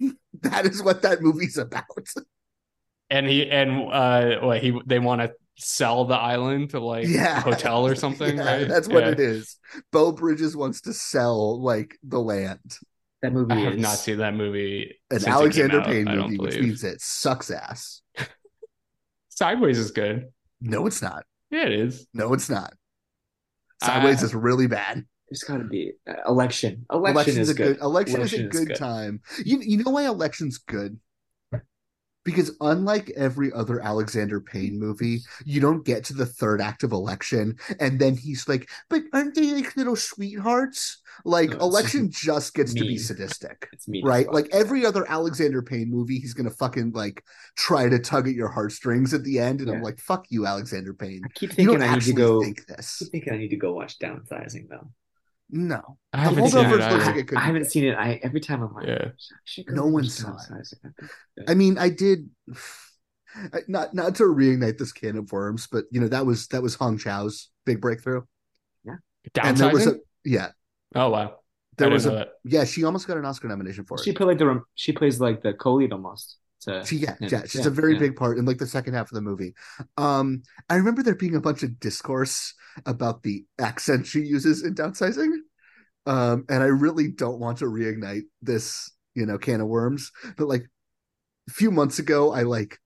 That 0.42 0.66
is 0.66 0.82
what 0.82 1.02
that 1.02 1.20
movie's 1.20 1.58
about. 1.58 1.84
And 3.10 3.26
he 3.26 3.50
and 3.50 3.92
uh 3.92 4.40
what 4.40 4.62
he 4.62 4.78
they 4.86 4.98
want 5.00 5.20
to 5.22 5.32
sell 5.56 6.04
the 6.04 6.14
island 6.14 6.70
to 6.70 6.78
like 6.80 7.08
Yeah. 7.08 7.38
a 7.38 7.40
hotel 7.40 7.86
or 7.86 7.96
something, 7.96 8.36
Yeah, 8.38 8.44
right? 8.44 8.68
That's 8.68 8.86
what 8.86 9.04
Yeah. 9.04 9.10
it 9.12 9.20
is. 9.20 9.56
Beau 9.90 10.12
Bridges 10.12 10.56
wants 10.56 10.82
to 10.82 10.92
sell 10.92 11.60
like 11.60 11.98
the 12.04 12.20
land. 12.20 12.78
That 13.22 13.32
movie 13.32 13.54
I 13.54 13.60
have 13.60 13.78
not 13.78 13.98
seen 13.98 14.18
that 14.18 14.34
movie. 14.34 14.94
An 15.10 15.18
since 15.18 15.22
it 15.22 15.26
came 15.26 15.34
Alexander 15.34 15.80
out, 15.80 15.86
Payne 15.86 16.04
movie, 16.04 16.38
which 16.38 16.60
means 16.60 16.84
it 16.84 17.00
sucks 17.00 17.50
ass. 17.50 18.00
Sideways 19.38 19.78
is 19.78 19.92
good. 19.92 20.32
No, 20.60 20.88
it's 20.88 21.00
not. 21.00 21.24
Yeah, 21.52 21.66
it 21.66 21.72
is. 21.72 22.08
No, 22.12 22.32
it's 22.34 22.50
not. 22.50 22.74
Sideways 23.80 24.20
Uh, 24.24 24.26
is 24.26 24.34
really 24.34 24.66
bad. 24.66 25.04
There's 25.30 25.44
got 25.44 25.58
to 25.58 25.64
be 25.64 25.92
uh, 26.10 26.14
election. 26.26 26.84
Election 26.90 27.14
Election's 27.14 27.38
is 27.38 27.50
a 27.50 27.54
good. 27.54 27.76
good. 27.76 27.84
Election, 27.84 28.20
is 28.20 28.32
a 28.32 28.36
Election 28.40 28.64
good, 28.66 28.76
time. 28.76 29.20
You 29.44 29.60
you 29.60 29.76
know 29.84 29.92
why 29.92 30.06
election's 30.06 30.58
good? 30.58 30.98
Because 32.24 32.56
unlike 32.60 33.10
every 33.16 33.52
other 33.52 33.80
Alexander 33.80 34.40
Payne 34.40 34.78
movie, 34.78 35.20
you 35.44 35.60
don't 35.60 35.84
get 35.86 36.02
to 36.06 36.14
the 36.14 36.26
third 36.26 36.60
act 36.60 36.82
of 36.82 36.90
election 36.90 37.56
and 37.78 38.00
then 38.00 38.16
he's 38.16 38.48
like, 38.48 38.68
"But 38.90 39.04
aren't 39.12 39.36
they 39.36 39.52
like 39.52 39.76
little 39.76 39.96
sweethearts?" 39.96 40.97
Like 41.24 41.50
No, 41.50 41.58
election 41.58 42.10
just 42.12 42.54
gets 42.54 42.74
to 42.74 42.84
be 42.84 42.98
sadistic. 42.98 43.68
It's 43.72 43.88
mean 43.88 44.04
Right? 44.04 44.30
Like 44.32 44.48
every 44.52 44.84
other 44.86 45.08
Alexander 45.10 45.62
Payne 45.62 45.90
movie, 45.90 46.18
he's 46.18 46.34
gonna 46.34 46.50
fucking 46.50 46.92
like 46.92 47.22
try 47.56 47.88
to 47.88 47.98
tug 47.98 48.28
at 48.28 48.34
your 48.34 48.48
heartstrings 48.48 49.14
at 49.14 49.24
the 49.24 49.38
end, 49.38 49.60
and 49.60 49.70
I'm 49.70 49.82
like, 49.82 49.98
"Fuck 49.98 50.26
you, 50.30 50.46
Alexander 50.46 50.94
Payne." 50.94 51.22
I 51.24 51.28
keep 51.34 51.50
You 51.50 51.56
thinking 51.56 51.78
don't 51.80 51.88
I 51.88 51.94
need 51.94 52.02
to 52.02 52.12
go. 52.12 52.42
think 52.42 52.62
I 52.70 52.74
this. 52.76 52.96
keep 52.98 53.10
thinking 53.12 53.32
I 53.32 53.36
need 53.36 53.48
to 53.50 53.56
go 53.56 53.72
watch 53.74 53.98
Downsizing 53.98 54.68
though. 54.68 54.90
No, 55.50 55.98
I 56.12 56.24
The 56.24 56.42
haven't 56.42 56.48
seen 56.50 56.64
it 56.66 56.68
looks 56.70 57.06
like 57.06 57.16
it 57.16 57.28
could 57.28 57.38
I 57.38 57.40
haven't 57.42 57.64
seen 57.70 57.84
it. 57.84 57.94
I 57.94 58.20
every 58.22 58.40
time 58.40 58.62
I'm 58.62 58.74
like, 58.74 58.86
Yeah. 58.86 59.08
I 59.66 59.72
No 59.72 59.84
watch 59.84 59.92
one 59.94 60.04
saw 60.04 60.28
it. 60.30 60.36
Downsizing. 60.50 60.92
I 61.48 61.52
I 61.52 61.54
mean, 61.54 61.78
I 61.78 61.88
did 61.88 62.28
not 63.68 63.94
not 63.94 64.14
to 64.16 64.24
reignite 64.24 64.78
this 64.78 64.92
can 64.92 65.16
of 65.16 65.32
worms, 65.32 65.66
but 65.70 65.84
you 65.90 66.00
know 66.00 66.08
that 66.08 66.26
was 66.26 66.48
that 66.48 66.62
was 66.62 66.74
Hong 66.74 66.98
Chau's 66.98 67.48
big 67.64 67.80
breakthrough, 67.80 68.22
yeah, 68.84 68.96
and 69.42 69.56
there 69.56 69.72
was 69.72 69.86
a 69.86 69.96
yeah, 70.24 70.50
Oh 70.94 71.10
wow. 71.10 71.38
there 71.76 71.88
I 71.88 71.90
was 71.90 72.06
a 72.06 72.10
didn't 72.10 72.18
know 72.18 72.24
that. 72.24 72.28
yeah. 72.44 72.64
She 72.64 72.84
almost 72.84 73.06
got 73.06 73.16
an 73.16 73.24
Oscar 73.24 73.48
nomination 73.48 73.84
for 73.84 74.02
it. 74.02 74.04
she 74.04 74.12
played 74.12 74.26
like 74.28 74.38
the 74.38 74.62
she 74.74 74.92
plays 74.92 75.20
like 75.20 75.42
the 75.42 75.54
co-lead 75.54 75.92
almost. 75.92 76.36
To, 76.62 76.84
She, 76.84 76.96
yeah, 76.96 77.16
him. 77.20 77.28
yeah, 77.30 77.42
she's 77.46 77.66
a 77.66 77.70
very 77.70 77.94
yeah. 77.94 77.98
big 77.98 78.16
part 78.16 78.36
in 78.38 78.44
like 78.44 78.58
the 78.58 78.66
second 78.66 78.94
half 78.94 79.10
of 79.10 79.14
the 79.14 79.20
movie. 79.20 79.54
Um, 79.96 80.42
I 80.68 80.74
remember 80.76 81.02
there 81.04 81.14
being 81.14 81.36
a 81.36 81.40
bunch 81.40 81.62
of 81.62 81.78
discourse 81.78 82.54
about 82.84 83.22
the 83.22 83.44
accent 83.60 84.06
she 84.06 84.20
uses 84.20 84.64
in 84.64 84.74
downsizing. 84.74 85.30
Um, 86.06 86.46
and 86.48 86.62
I 86.62 86.66
really 86.66 87.08
don't 87.08 87.38
want 87.38 87.58
to 87.58 87.66
reignite 87.66 88.22
this, 88.42 88.90
you 89.14 89.26
know, 89.26 89.38
can 89.38 89.60
of 89.60 89.68
worms. 89.68 90.10
But 90.36 90.48
like 90.48 90.66
a 91.48 91.52
few 91.52 91.70
months 91.70 91.98
ago, 91.98 92.32
I 92.32 92.42
like 92.42 92.78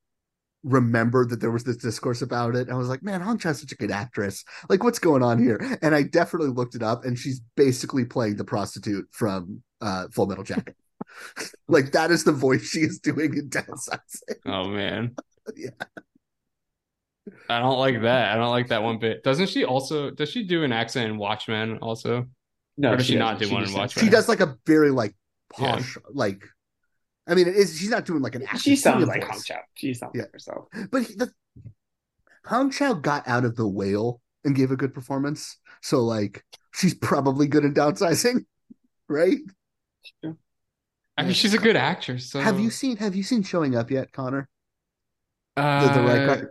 remembered 0.64 1.30
that 1.30 1.40
there 1.40 1.50
was 1.50 1.64
this 1.64 1.76
discourse 1.76 2.22
about 2.22 2.54
it. 2.54 2.70
I 2.70 2.74
was 2.74 2.88
like, 2.88 3.02
man, 3.02 3.20
Hong 3.20 3.38
Chau's 3.38 3.60
such 3.60 3.72
a 3.72 3.76
good 3.76 3.90
actress. 3.90 4.44
Like, 4.68 4.84
what's 4.84 4.98
going 4.98 5.22
on 5.22 5.38
here? 5.42 5.78
And 5.82 5.94
I 5.94 6.02
definitely 6.04 6.50
looked 6.50 6.74
it 6.74 6.82
up, 6.82 7.04
and 7.04 7.18
she's 7.18 7.40
basically 7.56 8.04
playing 8.04 8.36
the 8.36 8.44
prostitute 8.44 9.06
from 9.10 9.62
uh, 9.80 10.06
Full 10.12 10.26
Metal 10.26 10.44
Jacket. 10.44 10.76
like 11.68 11.92
that 11.92 12.10
is 12.10 12.24
the 12.24 12.32
voice 12.32 12.62
she 12.68 12.80
is 12.80 12.98
doing 12.98 13.34
in 13.36 13.48
downsizing. 13.50 13.98
Oh 14.46 14.68
man. 14.68 15.14
Yeah. 15.56 15.70
I 17.48 17.60
don't 17.60 17.78
like 17.78 18.02
that. 18.02 18.32
I 18.32 18.34
don't 18.36 18.50
like 18.50 18.68
that 18.68 18.82
one 18.82 18.98
bit. 18.98 19.22
Doesn't 19.22 19.48
she 19.48 19.64
also 19.64 20.10
does 20.10 20.28
she 20.30 20.42
do 20.44 20.64
an 20.64 20.72
accent 20.72 21.10
in 21.10 21.18
Watchmen 21.18 21.78
also? 21.78 22.26
No, 22.76 22.92
Or 22.92 22.96
does 22.96 23.06
she 23.06 23.16
not 23.16 23.38
doesn't. 23.38 23.48
do 23.48 23.54
one 23.54 23.64
in 23.68 23.72
Watchmen? 23.72 24.04
she 24.04 24.10
does 24.10 24.28
like 24.28 24.40
a 24.40 24.56
very 24.66 24.90
like 24.90 25.14
Yeah. 25.58 25.76
posh 25.76 25.98
like 26.12 26.42
i 27.28 27.34
mean 27.34 27.46
it 27.48 27.54
is 27.56 27.78
she's 27.78 27.90
not 27.90 28.04
doing 28.04 28.20
like 28.22 28.34
an 28.34 28.44
She 28.58 28.76
sounds 28.76 28.96
Acuna 29.04 29.06
like 29.06 29.22
voice. 29.22 29.30
Hong 29.30 29.42
Chau. 29.42 29.60
She 29.74 29.94
sounds 29.94 30.12
Yeah. 30.14 30.22
like 30.22 30.32
herself. 30.32 30.64
but 30.90 31.02
he- 31.02 31.14
the 31.14 31.32
hong 32.46 32.70
chau 32.70 32.94
got 32.94 33.26
out 33.28 33.44
of 33.44 33.54
the 33.56 33.66
whale 33.68 34.20
and 34.44 34.56
gave 34.56 34.70
a 34.72 34.76
good 34.76 34.92
performance 34.92 35.58
so 35.82 36.00
like 36.00 36.44
she's 36.74 36.94
probably 36.94 37.46
good 37.46 37.64
in 37.64 37.72
downsizing 37.74 38.44
right 39.08 39.38
I 41.16 41.22
mean 41.24 41.34
she's 41.34 41.54
a 41.54 41.58
good 41.58 41.76
actress. 41.76 42.30
So 42.30 42.40
have 42.40 42.58
you 42.58 42.70
seen 42.70 42.96
have 42.96 43.14
you 43.14 43.22
seen 43.22 43.42
showing 43.42 43.76
up 43.76 43.90
yet 43.90 44.12
connor 44.12 44.48
uh, 45.56 45.86
the, 45.94 46.00
the 46.00 46.06
right 46.06 46.26
guy 46.40 46.42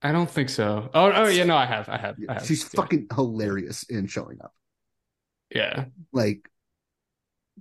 I 0.00 0.12
don't 0.12 0.30
think 0.30 0.48
so. 0.48 0.88
Oh 0.94 1.10
oh 1.12 1.26
yeah, 1.26 1.42
no, 1.42 1.56
I 1.56 1.66
have. 1.66 1.88
I 1.88 1.96
have. 1.98 2.16
I 2.28 2.34
have. 2.34 2.46
she's 2.46 2.62
yeah. 2.62 2.80
fucking 2.80 3.08
hilarious 3.12 3.82
in 3.82 4.06
showing 4.06 4.38
up 4.40 4.54
Yeah. 5.52 5.86
like 6.12 6.36
th- 6.44 6.50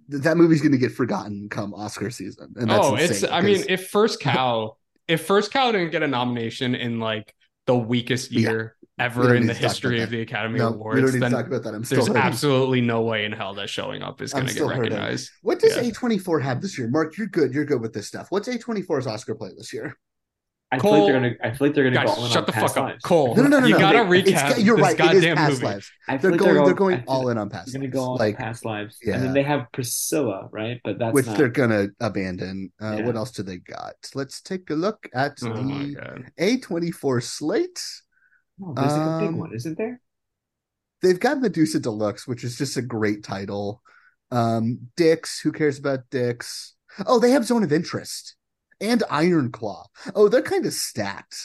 that 0.09 0.37
movie's 0.37 0.61
gonna 0.61 0.77
get 0.77 0.91
forgotten 0.91 1.47
come 1.49 1.73
oscar 1.73 2.09
season 2.09 2.53
and 2.57 2.69
that's 2.69 2.85
oh, 2.85 2.95
it's 2.95 3.23
I 3.23 3.41
mean, 3.41 3.63
if 3.69 3.89
First 3.89 4.19
Cow 4.19 4.77
if 5.07 5.25
First 5.25 5.51
Cow 5.51 5.71
didn't 5.71 5.91
get 5.91 6.03
a 6.03 6.07
nomination 6.07 6.75
in 6.75 6.99
like 6.99 7.33
the 7.65 7.75
weakest 7.75 8.31
year 8.31 8.75
We 8.81 9.03
ever 9.03 9.35
in 9.35 9.45
the 9.45 9.53
history 9.53 10.01
of 10.01 10.09
the 10.09 10.21
Academy 10.21 10.59
no, 10.59 10.69
Awards, 10.69 10.95
we 10.95 11.01
don't 11.01 11.13
need 11.13 11.21
then 11.21 11.31
to 11.31 11.37
talk 11.37 11.47
about 11.47 11.63
that 11.63 11.75
i'm 11.75 11.83
still 11.83 11.97
there's 11.97 12.07
hurting. 12.07 12.21
absolutely 12.21 12.81
no 12.81 13.01
way 13.01 13.25
in 13.25 13.31
hell 13.31 13.53
that 13.55 13.69
showing 13.69 14.01
up 14.01 14.21
is 14.21 14.33
going 14.33 14.45
to 14.45 14.53
get 14.53 14.55
still 14.55 14.69
hurting. 14.69 14.93
recognized. 14.93 15.29
What 15.41 15.59
does 15.59 15.75
Yeah. 15.75 15.83
A24 15.83 16.41
have 16.41 16.61
this 16.61 16.77
year? 16.79 16.89
Mark, 16.89 17.17
you're 17.17 17.27
good. 17.27 17.53
You're 17.53 17.65
good 17.65 17.81
with 17.81 17.93
this 17.93 18.07
stuff. 18.07 18.27
What's 18.29 18.47
A24's 18.47 19.05
Oscar 19.05 19.35
play 19.35 19.51
this 19.55 19.71
year? 19.73 19.95
I 20.69 20.79
feel 20.79 20.91
like 20.91 21.03
they're 21.05 21.13
gonna. 21.13 21.35
I 21.41 21.55
feel 21.55 21.67
like 21.67 21.75
they're 21.75 21.83
gonna 21.85 21.95
Guys, 21.95 22.05
go 22.07 22.11
all 22.13 22.25
in 22.25 22.31
shut 22.31 22.37
on 22.39 22.45
the 22.45 22.51
past 22.51 22.75
fuck 22.75 22.83
up, 22.83 22.89
lives. 22.89 23.03
Cole. 23.03 23.35
No, 23.37 23.43
no, 23.43 23.47
no, 23.47 23.59
no. 23.61 23.67
You 23.67 23.73
no. 23.75 23.79
gotta 23.79 24.13
It's- 24.13 24.41
recap. 24.57 24.65
you're 24.65 24.75
this 24.75 24.83
right. 24.83 24.99
It 24.99 24.99
is 24.99 25.21
goddamn 25.23 25.35
past 25.37 25.51
movie. 25.53 25.65
lives. 25.65 25.91
I 26.09 26.11
They're 26.17 26.19
feel 26.19 26.31
like 26.31 26.39
going. 26.41 26.57
all- 26.57 26.65
They're 26.65 26.73
going 26.73 27.03
all 27.07 27.29
in 27.29 27.37
on 27.37 27.49
past 27.49 27.71
They're 27.71 27.79
gonna 27.79 27.85
lives. 27.85 27.93
go 27.95 28.03
on 28.11 28.17
like, 28.17 28.37
past 28.37 28.65
lives, 28.65 28.97
yeah. 29.01 29.15
and 29.15 29.23
then 29.23 29.33
they 29.33 29.43
have 29.43 29.67
Priscilla, 29.71 30.49
right? 30.51 30.81
But 30.83 30.99
that's 30.99 31.13
which 31.13 31.25
not. 31.27 31.37
they're 31.37 31.47
gonna 31.49 31.87
abandon. 32.01 32.73
Uh, 32.81 32.97
Yeah. 32.99 33.05
What 33.05 33.15
else 33.15 33.31
do 33.31 33.43
they 33.43 33.57
got? 33.59 33.95
Let's 34.13 34.41
take 34.41 34.69
a 34.69 34.73
look 34.73 35.07
at 35.13 35.37
Oh 35.41 35.53
the 35.53 35.95
god. 35.95 36.31
A24 36.37 37.23
slate. 37.23 37.81
No, 38.59 38.73
there's 38.73 38.91
like 38.91 39.07
a 39.07 39.19
big 39.19 39.29
um, 39.29 39.37
one, 39.37 39.53
isn't 39.55 39.77
there? 39.77 40.01
They've 41.01 41.19
got 41.19 41.39
Medusa 41.39 41.79
Deluxe, 41.79 42.27
which 42.27 42.43
is 42.43 42.57
just 42.57 42.75
a 42.75 42.81
great 42.81 43.23
title. 43.23 43.81
Um, 44.31 44.79
Dicks. 44.97 45.39
Who 45.39 45.51
cares 45.51 45.77
about 45.79 46.09
Dicks? 46.09 46.73
Oh, 47.05 47.19
they 47.19 47.31
have 47.31 47.45
Zone 47.45 47.63
of 47.63 47.71
Interest 47.71 48.35
and 48.81 49.03
Iron 49.09 49.51
Claw. 49.51 49.85
Oh, 50.15 50.27
they're 50.29 50.41
kind 50.41 50.65
of 50.65 50.73
stacked. 50.73 51.37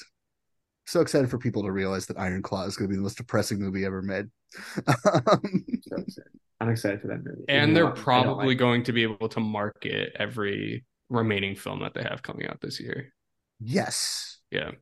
So 0.86 1.00
excited 1.00 1.30
for 1.30 1.38
people 1.38 1.62
to 1.62 1.70
realize 1.70 2.06
that 2.06 2.18
Iron 2.18 2.42
Claw 2.42 2.64
is 2.64 2.76
going 2.76 2.88
to 2.88 2.92
be 2.92 2.96
the 2.96 3.02
most 3.02 3.16
depressing 3.16 3.58
movie 3.60 3.84
ever 3.84 4.02
made. 4.02 4.26
Um, 4.86 5.64
So 5.82 5.96
excited. 5.96 6.32
I'm 6.60 6.68
excited 6.68 7.00
for 7.00 7.08
that 7.08 7.24
movie. 7.24 7.44
And 7.48 7.74
they're 7.76 7.86
though 7.86 7.92
probably 7.92 8.48
like- 8.48 8.58
going 8.58 8.82
to 8.84 8.92
be 8.92 9.02
able 9.02 9.28
to 9.30 9.40
market 9.40 10.12
every 10.18 10.84
remaining 11.08 11.54
film 11.56 11.80
that 11.80 11.94
they 11.94 12.02
have 12.02 12.22
coming 12.22 12.46
out 12.48 12.60
this 12.60 12.80
year. 12.80 13.12
yes. 13.60 14.38
Yeah. 14.50 14.72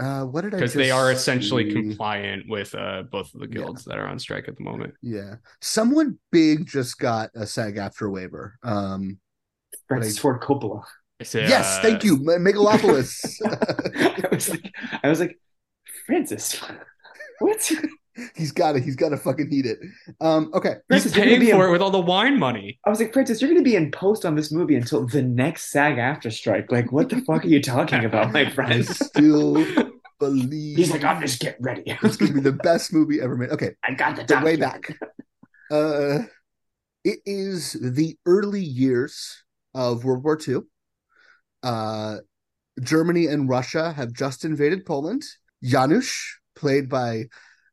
Uh, 0.00 0.24
what 0.24 0.40
did 0.42 0.52
I? 0.54 0.56
Because 0.56 0.74
they 0.74 0.90
are 0.90 1.12
essentially 1.12 1.68
see? 1.70 1.72
compliant 1.74 2.48
with 2.48 2.74
uh, 2.74 3.04
both 3.12 3.32
of 3.32 3.40
the 3.40 3.46
Yeah. 3.46 3.58
guilds 3.62 3.84
that 3.84 3.96
are 3.96 4.08
on 4.08 4.18
strike 4.18 4.48
at 4.48 4.56
the 4.56 4.64
moment. 4.64 4.94
Yeah, 5.02 5.36
someone 5.60 6.18
big 6.32 6.66
just 6.66 6.98
got 6.98 7.30
a 7.36 7.46
SAG-AFTRA 7.46 8.10
waiver. 8.10 8.58
Um, 8.64 9.20
Francis 9.86 10.18
Ford 10.18 10.40
Coppola. 10.40 10.82
It's, 11.20 11.34
uh, 11.34 11.38
yes, 11.48 11.78
thank 11.80 12.02
you, 12.04 12.18
Megalopolis. 12.18 13.40
I 14.24 14.34
was 14.34 14.48
like, 14.50 14.74
I 15.02 15.08
was 15.08 15.20
like, 15.20 15.38
Francis, 16.06 16.60
what? 17.38 17.72
he's 18.36 18.52
got 18.52 18.72
to 18.72 18.80
He's 18.80 18.96
got 18.96 19.10
to 19.10 19.16
fucking 19.16 19.48
need 19.48 19.66
it. 19.66 19.78
Um, 20.20 20.50
okay, 20.54 20.70
He's 20.70 21.02
Francis, 21.04 21.16
you're 21.16 21.24
paying 21.24 21.40
for 21.52 21.64
in- 21.64 21.68
it 21.68 21.72
with 21.72 21.82
all 21.82 21.90
the 21.90 22.00
wine 22.00 22.38
money. 22.38 22.78
I 22.84 22.90
was 22.90 23.00
like, 23.00 23.12
Francis, 23.12 23.40
you're 23.40 23.50
going 23.50 23.62
to 23.62 23.68
be 23.68 23.76
in 23.76 23.90
post 23.92 24.24
on 24.26 24.34
this 24.34 24.50
movie 24.52 24.74
until 24.76 25.06
the 25.06 25.22
next 25.22 25.70
SAG-AFTRA 25.70 26.32
strike. 26.32 26.70
Like, 26.72 26.90
what 26.92 27.08
the 27.08 27.20
fuck 27.22 27.44
are 27.44 27.48
you 27.48 27.62
talking 27.62 28.04
about, 28.04 28.32
my 28.32 28.50
friend? 28.50 28.72
I 28.72 28.82
still 28.82 29.54
believe 30.18 30.76
He's 30.76 30.90
like, 30.90 31.04
I'm 31.04 31.20
just 31.20 31.40
getting 31.40 31.62
ready. 31.62 31.82
it's 31.86 32.16
gonna 32.16 32.32
be 32.32 32.40
the 32.40 32.52
best 32.52 32.92
movie 32.92 33.20
ever 33.20 33.36
made. 33.36 33.50
Okay, 33.50 33.70
I 33.84 33.94
got 33.94 34.16
the 34.16 34.24
the 34.24 34.40
way 34.44 34.56
back. 34.56 34.96
Uh, 35.70 36.24
it 37.04 37.20
is 37.24 37.72
the 37.80 38.16
early 38.26 38.62
years 38.62 39.44
of 39.74 40.04
World 40.04 40.24
War 40.24 40.38
II. 40.46 40.60
Uh, 41.64 42.18
Germany 42.80 43.26
and 43.26 43.48
Russia 43.48 43.92
have 43.92 44.12
just 44.12 44.44
invaded 44.44 44.84
Poland. 44.84 45.24
Janusz, 45.62 46.38
played 46.54 46.88
by 46.88 47.24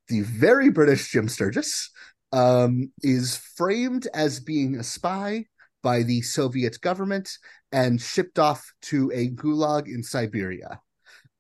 the 0.08 0.22
very 0.22 0.70
British 0.70 1.12
Jim 1.12 1.28
Sturgess, 1.28 1.92
um, 2.32 2.92
is 3.04 3.38
framed 3.58 4.08
as 4.14 4.40
being 4.40 4.78
a 4.78 4.84
spy 4.84 5.46
by 5.84 6.04
the 6.04 6.22
Soviet 6.22 6.80
government 6.82 7.30
and 7.72 8.02
shipped 8.02 8.40
off 8.40 8.72
to 8.84 9.12
a 9.14 9.30
gulag 9.30 9.88
in 9.88 10.04
Siberia. 10.04 10.80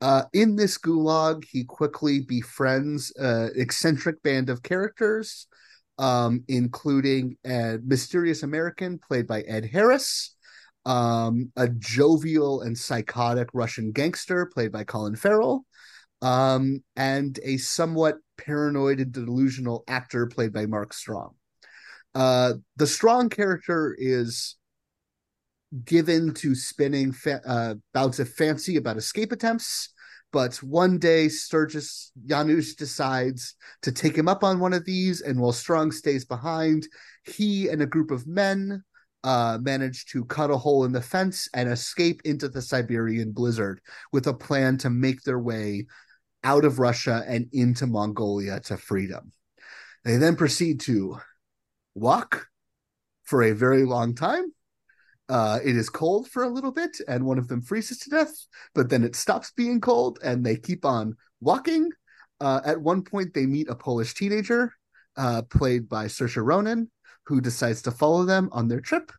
Uh, 0.02 0.24
in 0.34 0.56
this 0.56 0.78
gulag, 0.78 1.45
he 1.45 1.64
quickly 1.64 2.22
befriends 2.22 3.12
an 3.18 3.52
eccentric 3.56 4.22
band 4.24 4.49
of 4.49 4.64
characters, 4.64 5.47
um, 5.99 6.43
including 6.47 7.38
a 7.45 7.78
mysterious 7.86 8.41
American 8.41 8.97
played 8.97 9.28
by 9.28 9.41
Ed 9.41 9.66
Harris, 9.66 10.36
um, 10.86 11.52
a 11.56 11.68
jovial 11.68 12.62
and 12.62 12.78
psychotic 12.78 13.50
Russian 13.54 13.92
gangster 13.92 14.46
played 14.46 14.72
by 14.72 14.84
Colin 14.84 15.16
Farrell, 15.16 15.66
um, 16.22 16.84
and 16.96 17.40
a 17.44 17.58
somewhat 17.58 18.18
paranoid 18.38 19.00
and 19.00 19.12
delusional 19.12 19.84
actor 19.88 20.28
played 20.28 20.54
by 20.54 20.66
Mark 20.66 20.94
Strong. 20.94 21.36
Uh, 22.14 22.54
the 22.76 22.88
Strong 22.88 23.30
character 23.30 23.96
is 23.98 24.56
given 25.86 26.34
to 26.34 26.54
spinning 26.54 27.12
fa- 27.12 27.42
uh, 27.46 27.76
bouts 27.94 28.20
of 28.20 28.30
fancy 28.30 28.76
about 28.76 28.98
escape 28.98 29.32
attempts. 29.32 29.90
But 30.34 30.56
one 30.58 30.98
day, 30.98 31.28
Sturgess 31.28 32.12
Janusz 32.26 32.76
decides 32.76 33.56
to 33.82 33.92
take 33.92 34.18
him 34.18 34.30
up 34.30 34.46
on 34.46 34.60
one 34.60 34.74
of 34.74 34.86
these, 34.86 35.22
and 35.22 35.40
while 35.40 35.52
Strong 35.52 35.92
stays 35.92 36.24
behind, 36.24 36.88
he 37.26 37.68
and 37.68 37.82
a 37.82 37.86
group 37.86 38.12
of 38.12 38.28
men 38.28 38.84
uh, 39.24 39.57
manage 39.61 40.05
to 40.05 40.26
cut 40.26 40.51
a 40.51 40.57
hole 40.57 40.84
in 40.84 40.91
the 40.91 41.01
fence 41.01 41.47
and 41.53 41.69
escape 41.69 42.22
into 42.26 42.49
the 42.49 42.61
Siberian 42.61 43.32
blizzard 43.32 43.82
with 44.11 44.28
a 44.28 44.34
plan 44.34 44.78
to 44.80 44.89
make 44.89 45.22
their 45.22 45.39
way 45.39 45.86
out 46.43 46.65
of 46.65 46.80
Russia 46.80 47.24
and 47.28 47.47
into 47.51 47.86
Mongolia 47.86 48.59
to 48.61 48.78
freedom. 48.78 49.32
They 50.03 50.17
then 50.17 50.36
proceed 50.36 50.80
to 50.82 51.19
walk 51.93 52.47
for 53.24 53.43
a 53.43 53.53
very 53.53 53.84
long 53.84 54.15
time. 54.15 54.45
Uh, 55.30 55.59
it 55.63 55.78
is 55.78 55.89
cold 55.89 56.28
for 56.28 56.43
a 56.43 56.49
little 56.49 56.72
bit, 56.72 56.97
and 57.07 57.26
one 57.26 57.38
of 57.38 57.47
them 57.47 57.61
freezes 57.61 57.99
to 57.99 58.09
death, 58.09 58.34
but 58.76 58.89
then 58.89 59.03
it 59.03 59.15
stops 59.15 59.51
being 59.55 59.80
cold 59.80 60.19
and 60.24 60.45
they 60.45 60.57
keep 60.57 60.84
on 60.84 61.15
walking. 61.39 61.89
Uh, 62.41 62.59
at 62.65 62.82
one 62.82 63.03
point, 63.03 63.34
they 63.34 63.45
meet 63.45 63.69
a 63.69 63.76
Polish 63.76 64.13
teenager 64.13 64.74
uh, 65.15 65.43
played 65.43 65.88
by 65.88 66.05
Saoirse 66.05 66.43
Ronan, 66.43 66.89
who 67.32 67.40
decides 67.40 67.82
to 67.84 67.92
follow 67.92 68.26
them 68.26 68.50
on 68.52 68.68
their 68.68 68.82
trip, 68.82 69.10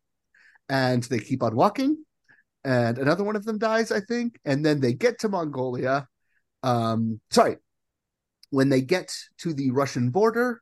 and 0.68 1.02
they 1.04 1.18
keep 1.18 1.42
on 1.42 1.56
walking. 1.56 1.96
And 2.62 2.98
another 2.98 3.24
one 3.24 3.36
of 3.36 3.44
them 3.46 3.56
dies, 3.56 3.90
I 3.90 4.00
think, 4.00 4.38
and 4.44 4.64
then 4.64 4.80
they 4.80 4.92
get 4.92 5.18
to 5.20 5.30
Mongolia. 5.30 6.06
Um, 6.62 7.20
sorry, 7.30 7.56
when 8.50 8.68
they 8.68 8.82
get 8.82 9.16
to 9.38 9.54
the 9.54 9.70
Russian 9.70 10.10
border, 10.10 10.60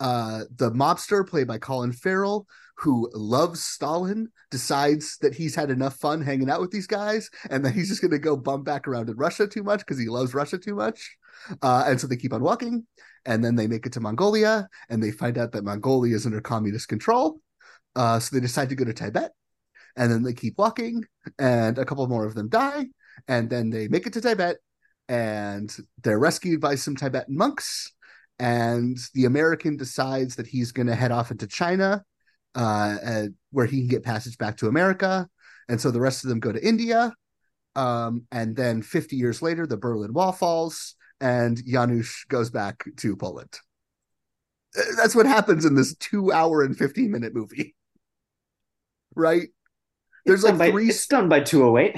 uh, 0.00 0.40
the 0.56 0.72
mobster 0.72 1.26
played 1.26 1.46
by 1.46 1.58
Colin 1.58 1.92
Farrell, 1.92 2.46
who 2.78 3.08
loves 3.14 3.62
Stalin, 3.62 4.28
decides 4.50 5.18
that 5.18 5.34
he's 5.34 5.54
had 5.54 5.70
enough 5.70 5.94
fun 5.96 6.20
hanging 6.20 6.50
out 6.50 6.60
with 6.60 6.72
these 6.72 6.88
guys 6.88 7.30
and 7.48 7.64
that 7.64 7.74
he's 7.74 7.88
just 7.88 8.00
going 8.00 8.10
to 8.10 8.18
go 8.18 8.36
bum 8.36 8.64
back 8.64 8.88
around 8.88 9.08
in 9.08 9.16
Russia 9.16 9.46
too 9.46 9.62
much 9.62 9.80
because 9.80 9.98
he 10.00 10.08
loves 10.08 10.34
Russia 10.34 10.58
too 10.58 10.74
much. 10.74 11.16
Uh, 11.62 11.84
and 11.86 12.00
so 12.00 12.06
they 12.06 12.16
keep 12.16 12.32
on 12.32 12.42
walking, 12.42 12.86
and 13.24 13.44
then 13.44 13.56
they 13.56 13.66
make 13.66 13.86
it 13.86 13.92
to 13.94 14.00
Mongolia, 14.00 14.68
and 14.88 15.02
they 15.02 15.10
find 15.10 15.38
out 15.38 15.52
that 15.52 15.64
Mongolia 15.64 16.14
is 16.14 16.26
under 16.26 16.40
communist 16.40 16.88
control. 16.88 17.40
Uh, 17.96 18.18
so 18.18 18.34
they 18.34 18.40
decide 18.40 18.68
to 18.68 18.74
go 18.74 18.84
to 18.84 18.92
Tibet, 18.92 19.32
and 19.96 20.10
then 20.10 20.22
they 20.22 20.34
keep 20.34 20.58
walking, 20.58 21.04
and 21.38 21.78
a 21.78 21.84
couple 21.84 22.06
more 22.06 22.26
of 22.26 22.34
them 22.34 22.48
die, 22.48 22.86
and 23.26 23.50
then 23.50 23.70
they 23.70 23.88
make 23.88 24.06
it 24.06 24.12
to 24.14 24.20
Tibet, 24.20 24.56
and 25.08 25.74
they're 26.02 26.18
rescued 26.18 26.60
by 26.60 26.74
some 26.74 26.96
Tibetan 26.96 27.36
monks 27.36 27.92
and 28.38 28.96
the 29.14 29.24
American 29.24 29.76
decides 29.76 30.36
that 30.36 30.46
he's 30.46 30.72
going 30.72 30.86
to 30.86 30.94
head 30.94 31.10
off 31.10 31.30
into 31.30 31.46
China, 31.46 32.04
uh, 32.54 33.26
where 33.50 33.66
he 33.66 33.80
can 33.80 33.88
get 33.88 34.04
passage 34.04 34.38
back 34.38 34.56
to 34.58 34.68
America, 34.68 35.28
and 35.68 35.80
so 35.80 35.90
the 35.90 36.00
rest 36.00 36.24
of 36.24 36.28
them 36.28 36.40
go 36.40 36.52
to 36.52 36.66
India. 36.66 37.12
Um, 37.74 38.26
and 38.32 38.56
then 38.56 38.82
50 38.82 39.16
years 39.16 39.42
later, 39.42 39.66
the 39.66 39.76
Berlin 39.76 40.12
Wall 40.12 40.32
falls, 40.32 40.94
and 41.20 41.60
Janusz 41.66 42.24
goes 42.28 42.50
back 42.50 42.84
to 42.98 43.16
Poland. 43.16 43.58
That's 44.96 45.14
what 45.16 45.26
happens 45.26 45.64
in 45.64 45.74
this 45.74 45.96
two 45.96 46.32
hour 46.32 46.62
and 46.62 46.76
15 46.76 47.10
minute 47.10 47.34
movie. 47.34 47.74
Right? 49.14 49.48
There's 50.26 50.40
It's 50.40 50.44
like 50.44 50.52
done 50.52 50.58
by- 50.58 50.70
three 50.70 50.88
It's 50.88 51.06
done 51.06 51.28
by 51.28 51.40
two 51.40 51.64
oh 51.64 51.78
eight. 51.78 51.96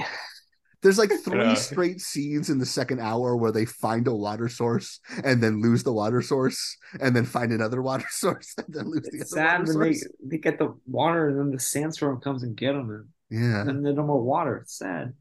there's 0.81 0.97
like 0.97 1.11
three 1.23 1.39
Yeah. 1.39 1.53
straight 1.55 2.01
scenes 2.01 2.49
in 2.49 2.57
the 2.57 2.65
second 2.65 2.99
hour 3.01 3.35
where 3.35 3.51
they 3.51 3.65
find 3.65 4.07
a 4.07 4.15
water 4.15 4.47
source 4.47 4.99
and 5.23 5.43
then 5.43 5.61
lose 5.61 5.83
the 5.83 5.93
water 5.93 6.21
source 6.21 6.77
and 6.99 7.15
then 7.15 7.25
find 7.25 7.51
another 7.51 7.81
water 7.81 8.05
source 8.09 8.55
and 8.57 8.67
then 8.73 8.89
lose 8.89 9.03
the 9.11 9.17
It's 9.19 9.33
other 9.33 9.41
sad 9.41 9.59
water 9.59 9.77
when 9.77 9.87
they, 9.89 9.93
source. 9.93 10.11
they 10.25 10.37
get 10.37 10.57
the 10.57 10.73
water 10.87 11.27
and 11.29 11.37
then 11.39 11.51
the 11.51 11.59
sandstorm 11.59 12.19
comes 12.21 12.41
and 12.43 12.55
get 12.55 12.71
them 12.73 12.89
and 12.89 13.07
Yeah. 13.43 13.63
then 13.65 13.83
there's 13.83 13.97
no 13.97 14.03
more 14.07 14.23
water. 14.23 14.57
It's 14.57 14.77
sad. 14.77 15.13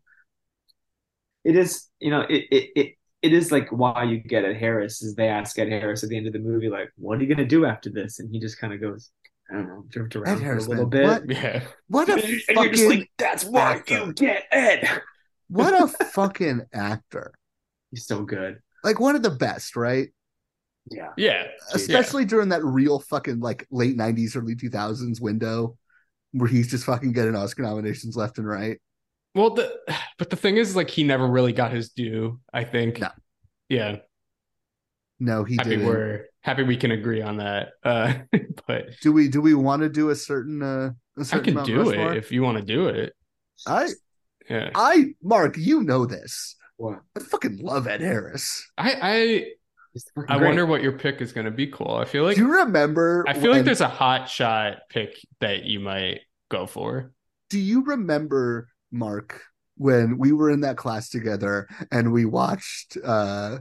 It 1.45 1.57
is, 1.57 1.89
you 1.99 2.11
know, 2.11 2.21
it 2.21 2.45
it 2.51 2.71
it, 2.77 2.95
it 3.23 3.33
is 3.33 3.53
like 3.53 3.69
why 3.71 4.05
you 4.05 4.19
get 4.19 4.45
at 4.45 4.57
Harris 4.57 5.03
is 5.03 5.15
they 5.15 5.29
ask 5.29 5.59
Ed 5.59 5.69
Harris 5.69 6.03
at 6.03 6.09
the 6.09 6.17
end 6.17 6.27
of 6.27 6.33
the 6.33 6.39
movie 6.39 6.69
like, 6.69 6.91
"What 6.97 7.19
are 7.19 7.23
you 7.23 7.35
gonna 7.35 7.47
do 7.49 7.65
after 7.67 7.91
this?" 7.91 8.19
And 8.21 8.31
he 8.33 8.41
just 8.41 8.59
kind 8.59 8.73
of 8.73 8.81
goes, 8.81 9.11
"I 9.51 9.55
don't 9.55 9.69
know, 9.69 9.85
drift 9.89 10.17
around 10.17 10.39
for 10.41 10.57
a 10.57 10.61
little 10.61 10.87
man, 10.87 10.91
bit." 10.91 11.07
what- 11.07 11.31
Yeah. 11.31 11.63
What 11.89 12.09
a 12.09 12.13
and 12.15 12.23
you're 12.29 12.41
fucking 12.55 12.73
just 12.73 12.89
like, 12.89 13.11
"That's 13.19 13.45
why 13.45 13.61
actor. 13.75 13.95
you 14.07 14.13
get 14.15 14.45
Ed." 14.51 14.89
what 15.49 15.75
a 15.83 15.89
fucking 16.13 16.63
actor. 16.73 17.33
He's 17.91 18.07
so 18.07 18.23
good. 18.23 18.61
Like 18.85 19.01
one 19.01 19.17
of 19.17 19.23
the 19.23 19.31
best, 19.31 19.77
right? 19.77 20.09
Yeah. 20.91 21.09
Yeah. 21.17 21.47
Especially 21.75 22.25
during 22.25 22.49
that 22.51 22.65
real 22.65 23.01
fucking 23.01 23.41
like 23.41 23.67
late 23.71 23.97
90s, 23.97 24.37
early 24.37 24.55
2000s 24.57 25.21
window 25.21 25.77
where 26.33 26.49
he's 26.49 26.71
just 26.71 26.85
fucking 26.85 27.13
getting 27.13 27.35
Oscar 27.37 27.63
nominations 27.65 28.17
left 28.17 28.39
and 28.39 28.47
right. 28.47 28.81
Well, 29.35 29.51
the 29.55 29.79
but 30.19 30.31
the 30.31 30.37
thing 30.37 30.57
is, 30.57 30.75
like, 30.77 30.91
he 30.91 31.05
never 31.05 31.27
really 31.27 31.53
got 31.53 31.73
his 31.73 31.91
due. 31.91 32.41
I 32.53 32.65
think. 32.65 33.01
No. 33.01 33.11
Yeah. 33.69 33.97
No, 35.19 35.45
he 35.45 35.59
happy 35.59 35.77
didn't. 35.77 35.87
we're 35.87 36.27
happy 36.41 36.63
we 36.63 36.77
can 36.77 36.91
agree 36.91 37.23
on 37.23 37.37
that. 37.39 37.71
Uh, 37.85 38.15
but 38.67 38.87
Do 39.03 39.13
we 39.13 39.29
do 39.29 39.41
we 39.41 39.55
want 39.55 39.83
to 39.83 39.89
do 39.89 40.11
a 40.11 40.17
certain 40.17 40.63
uh 40.63 40.93
a 41.19 41.25
I 41.33 41.39
certain 41.39 41.41
I 41.51 41.55
can 41.55 41.55
Mount 41.55 41.67
do 41.67 41.77
Rushmore? 41.77 42.13
it 42.13 42.17
if 42.17 42.33
you 42.33 42.43
want 42.43 42.59
to 42.59 42.65
do 42.65 42.89
it. 42.89 43.15
I 43.67 43.89
Yeah. 44.49 44.71
I 44.75 45.15
Mark, 45.23 45.57
you 45.59 45.83
know 45.83 46.07
this. 46.07 46.57
What? 46.77 47.01
I 47.17 47.21
fucking 47.21 47.59
love 47.59 47.87
Ed 47.87 48.01
Harris. 48.01 48.67
I 48.79 48.97
I 49.03 49.47
I 50.29 50.37
wonder 50.39 50.65
what 50.65 50.83
your 50.83 50.93
pick 50.93 51.21
is 51.21 51.33
going 51.33 51.45
to 51.47 51.51
be. 51.51 51.67
Cool. 51.67 51.95
I 51.97 52.07
feel 52.07 52.25
like 52.25 52.37
do 52.37 52.43
you 52.43 52.53
remember 52.61 53.25
I 53.29 53.35
feel 53.35 53.51
like 53.53 53.65
there's 53.67 53.83
a 53.83 53.89
hot 53.89 54.29
shot 54.31 54.79
pick 54.89 55.17
that 55.41 55.65
you 55.65 55.81
might 55.81 56.21
go 56.51 56.67
for. 56.67 57.13
do 57.51 57.59
you 57.59 57.85
remember 57.85 58.70
Mark 58.93 59.43
when 59.77 60.19
we 60.19 60.33
were 60.33 60.51
in 60.51 60.61
that 60.61 60.77
class 60.77 61.09
together 61.09 61.67
and 61.91 62.13
we 62.13 62.25
watched 62.25 62.97
uh 63.05 63.59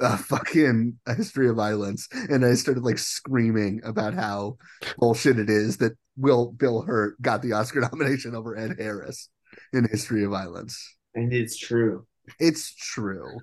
a 0.00 0.16
fucking 0.18 0.98
a 1.06 1.14
history 1.14 1.48
of 1.48 1.54
violence 1.56 2.08
and 2.12 2.44
I 2.44 2.54
started 2.54 2.82
like 2.82 2.98
screaming 2.98 3.80
about 3.84 4.14
how 4.14 4.56
bullshit 4.98 5.38
it 5.38 5.48
is 5.48 5.76
that 5.78 5.92
Will 6.16 6.50
Bill 6.50 6.82
Hurt 6.82 7.20
got 7.22 7.42
the 7.42 7.52
Oscar 7.52 7.80
nomination 7.92 8.34
over 8.34 8.56
Ed 8.56 8.76
Harris 8.78 9.28
in 9.72 9.86
History 9.88 10.24
of 10.24 10.30
Violence. 10.32 10.96
and 11.14 11.32
it's 11.32 11.56
true. 11.56 12.06
It's 12.40 12.74
true. 12.74 13.38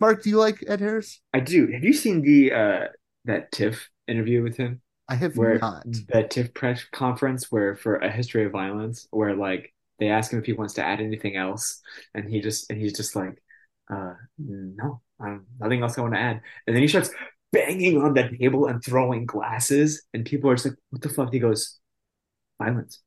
Mark, 0.00 0.22
do 0.24 0.30
you 0.30 0.38
like 0.38 0.64
Ed 0.66 0.80
Harris? 0.80 1.20
I 1.32 1.38
do. 1.40 1.68
Have 1.68 1.84
you 1.84 1.92
seen 1.92 2.22
the 2.22 2.52
uh 2.52 2.86
that 3.26 3.52
TIFF 3.52 3.88
interview 4.08 4.42
with 4.42 4.56
him? 4.56 4.80
I 5.08 5.14
have 5.16 5.36
Where 5.36 5.58
not. 5.58 5.84
the 5.84 6.24
TIFF 6.28 6.52
press 6.54 6.84
conference 6.92 7.52
where 7.52 7.76
for 7.76 7.96
a 7.96 8.10
history 8.10 8.44
of 8.44 8.50
violence, 8.52 9.06
where 9.10 9.36
like 9.36 9.71
they 9.98 10.08
ask 10.08 10.32
him 10.32 10.38
if 10.38 10.46
he 10.46 10.52
wants 10.52 10.74
to 10.74 10.84
add 10.84 11.00
anything 11.00 11.36
else, 11.36 11.80
and 12.14 12.28
he 12.28 12.40
just 12.40 12.70
and 12.70 12.80
he's 12.80 12.96
just 12.96 13.16
like, 13.16 13.42
uh, 13.92 14.14
no, 14.38 15.00
um, 15.20 15.46
nothing 15.60 15.82
else 15.82 15.98
I 15.98 16.02
want 16.02 16.14
to 16.14 16.20
add. 16.20 16.40
And 16.66 16.74
then 16.76 16.82
he 16.82 16.88
starts 16.88 17.10
banging 17.52 18.00
on 18.02 18.14
the 18.14 18.28
table 18.38 18.66
and 18.66 18.82
throwing 18.84 19.26
glasses, 19.26 20.04
and 20.14 20.24
people 20.24 20.50
are 20.50 20.54
just 20.54 20.66
like, 20.66 20.76
what 20.90 21.02
the 21.02 21.08
fuck? 21.08 21.32
He 21.32 21.38
goes, 21.38 21.78
violence. 22.58 23.02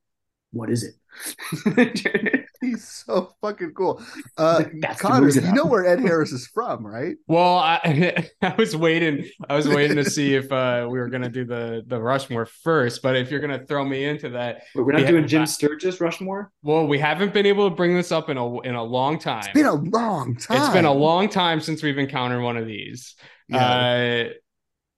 What 0.51 0.69
is 0.69 0.83
it? 0.83 2.44
He's 2.65 2.87
so 2.87 3.33
fucking 3.41 3.73
cool. 3.75 4.01
Uh 4.37 4.55
Like, 4.63 4.71
that's 4.81 5.01
the 5.01 5.07
Connor, 5.07 5.29
you 5.29 5.53
know 5.53 5.65
where 5.65 5.85
Ed 5.85 5.99
Harris 6.07 6.31
is 6.31 6.47
from, 6.47 6.85
right? 6.85 7.15
Well, 7.27 7.57
I 7.57 8.29
I 8.41 8.55
was 8.57 8.75
waiting. 8.75 9.25
I 9.49 9.55
was 9.55 9.67
waiting 9.67 9.97
to 9.97 10.09
see 10.09 10.33
if 10.35 10.51
uh, 10.51 10.87
we 10.89 10.97
were 10.99 11.09
gonna 11.09 11.29
do 11.29 11.45
the 11.45 11.83
the 11.87 12.01
Rushmore 12.01 12.45
first. 12.45 13.01
But 13.01 13.15
if 13.15 13.31
you're 13.31 13.39
gonna 13.39 13.65
throw 13.65 13.85
me 13.85 14.05
into 14.05 14.29
that, 14.29 14.63
But 14.73 14.83
we're 14.85 14.93
not 14.93 15.01
Yeah. 15.01 15.11
doing 15.11 15.27
Jim 15.27 15.45
Sturgess 15.45 16.01
Rushmore. 16.01 16.51
well, 16.63 16.87
we 16.87 16.99
haven't 16.99 17.33
been 17.33 17.45
able 17.45 17.69
to 17.69 17.75
bring 17.75 17.95
this 17.95 18.11
up 18.11 18.29
in 18.29 18.37
a 18.37 18.61
in 18.61 18.75
a 18.75 18.83
long 18.83 19.19
time. 19.19 19.39
It's 19.45 19.53
been 19.53 19.65
a 19.65 19.73
long 19.73 20.35
time. 20.35 20.57
It's 20.57 20.69
been 20.69 20.85
a 20.85 20.93
long 20.93 21.29
time 21.29 21.61
since 21.61 21.83
we've 21.83 21.97
encountered 21.97 22.41
one 22.41 22.57
of 22.57 22.65
these. 22.65 23.15
Yeah. 23.47 24.25
Uh, 24.27 24.29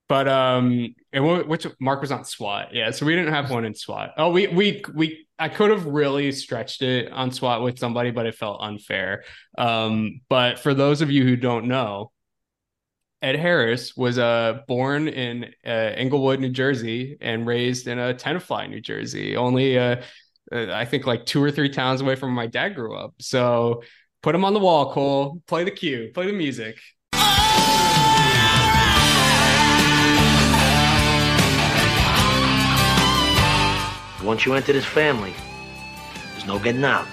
but 0.09 0.27
um, 0.29 0.95
and 1.11 1.47
which 1.49 1.67
Mark 1.81 1.99
was 2.01 2.11
on 2.13 2.23
SWAT, 2.23 2.69
yeah. 2.73 2.91
So 2.91 3.05
we 3.05 3.13
didn't 3.15 3.33
have 3.33 3.51
one 3.51 3.65
in 3.65 3.75
SWAT. 3.75 4.13
Oh, 4.17 4.31
we 4.31 4.47
we 4.47 4.81
we. 4.95 5.26
I 5.39 5.49
could 5.49 5.69
have 5.69 5.85
really 5.85 6.31
stretched 6.31 6.81
it 6.81 7.11
on 7.11 7.31
SWAT 7.31 7.61
with 7.61 7.77
somebody, 7.77 8.11
but 8.11 8.25
it 8.25 8.35
felt 8.35 8.61
unfair. 8.61 9.23
Um, 9.57 10.21
but 10.29 10.59
for 10.59 10.73
those 10.73 11.01
of 11.01 11.11
you 11.11 11.23
who 11.23 11.35
don't 11.35 11.65
know, 11.67 12.11
Ed 13.21 13.35
Harris 13.35 13.97
was 13.97 14.19
uh 14.19 14.59
born 14.67 15.07
in 15.07 15.45
uh, 15.65 15.69
Englewood, 15.69 16.39
New 16.39 16.49
Jersey, 16.49 17.17
and 17.19 17.47
raised 17.47 17.87
in 17.87 17.97
uh, 17.97 18.13
Tenafly, 18.13 18.69
New 18.69 18.81
Jersey. 18.81 19.35
Only 19.35 19.77
uh, 19.77 19.97
uh, 20.51 20.71
I 20.71 20.85
think 20.85 21.05
like 21.07 21.25
two 21.25 21.43
or 21.43 21.51
three 21.51 21.69
towns 21.69 22.01
away 22.01 22.15
from 22.15 22.29
where 22.29 22.45
my 22.45 22.47
dad 22.47 22.75
grew 22.75 22.95
up. 22.95 23.15
So 23.19 23.83
put 24.21 24.35
him 24.35 24.45
on 24.45 24.53
the 24.53 24.59
wall, 24.59 24.93
Cole. 24.93 25.41
Play 25.47 25.63
the 25.63 25.71
cue. 25.71 26.11
Play 26.13 26.27
the 26.27 26.33
music. 26.33 26.79
Once 34.27 34.45
you 34.45 34.53
enter 34.55 34.73
this 34.73 34.83
family, 34.83 35.33
there's 36.33 36.45
no 36.45 36.59
getting 36.59 36.83
out. 36.83 37.07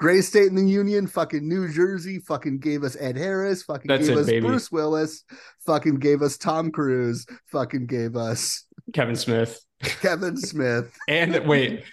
Greatest 0.00 0.30
state 0.30 0.48
in 0.48 0.56
the 0.56 0.68
union, 0.68 1.06
fucking 1.06 1.48
New 1.48 1.72
Jersey, 1.72 2.18
fucking 2.18 2.58
gave 2.58 2.82
us 2.82 2.96
Ed 2.98 3.16
Harris, 3.16 3.62
fucking 3.62 3.86
That's 3.86 4.08
gave 4.08 4.16
it, 4.16 4.20
us 4.20 4.26
baby. 4.26 4.44
Bruce 4.44 4.72
Willis, 4.72 5.22
fucking 5.64 6.00
gave 6.00 6.22
us 6.22 6.38
Tom 6.38 6.72
Cruise, 6.72 7.24
fucking 7.52 7.86
gave 7.86 8.16
us 8.16 8.64
Kevin 8.92 9.14
Smith. 9.14 9.64
Kevin 9.80 10.36
Smith 10.36 10.92
And 11.06 11.46
wait, 11.46 11.84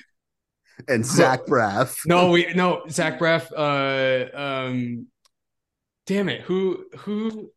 and 0.87 1.05
Zach 1.05 1.45
Braff. 1.45 1.99
no, 2.07 2.31
we 2.31 2.51
no 2.55 2.81
Zach 2.89 3.19
Braff. 3.19 3.51
Uh, 3.55 4.35
um, 4.35 5.05
damn 6.07 6.29
it, 6.29 6.41
who 6.41 6.85
who? 6.97 7.51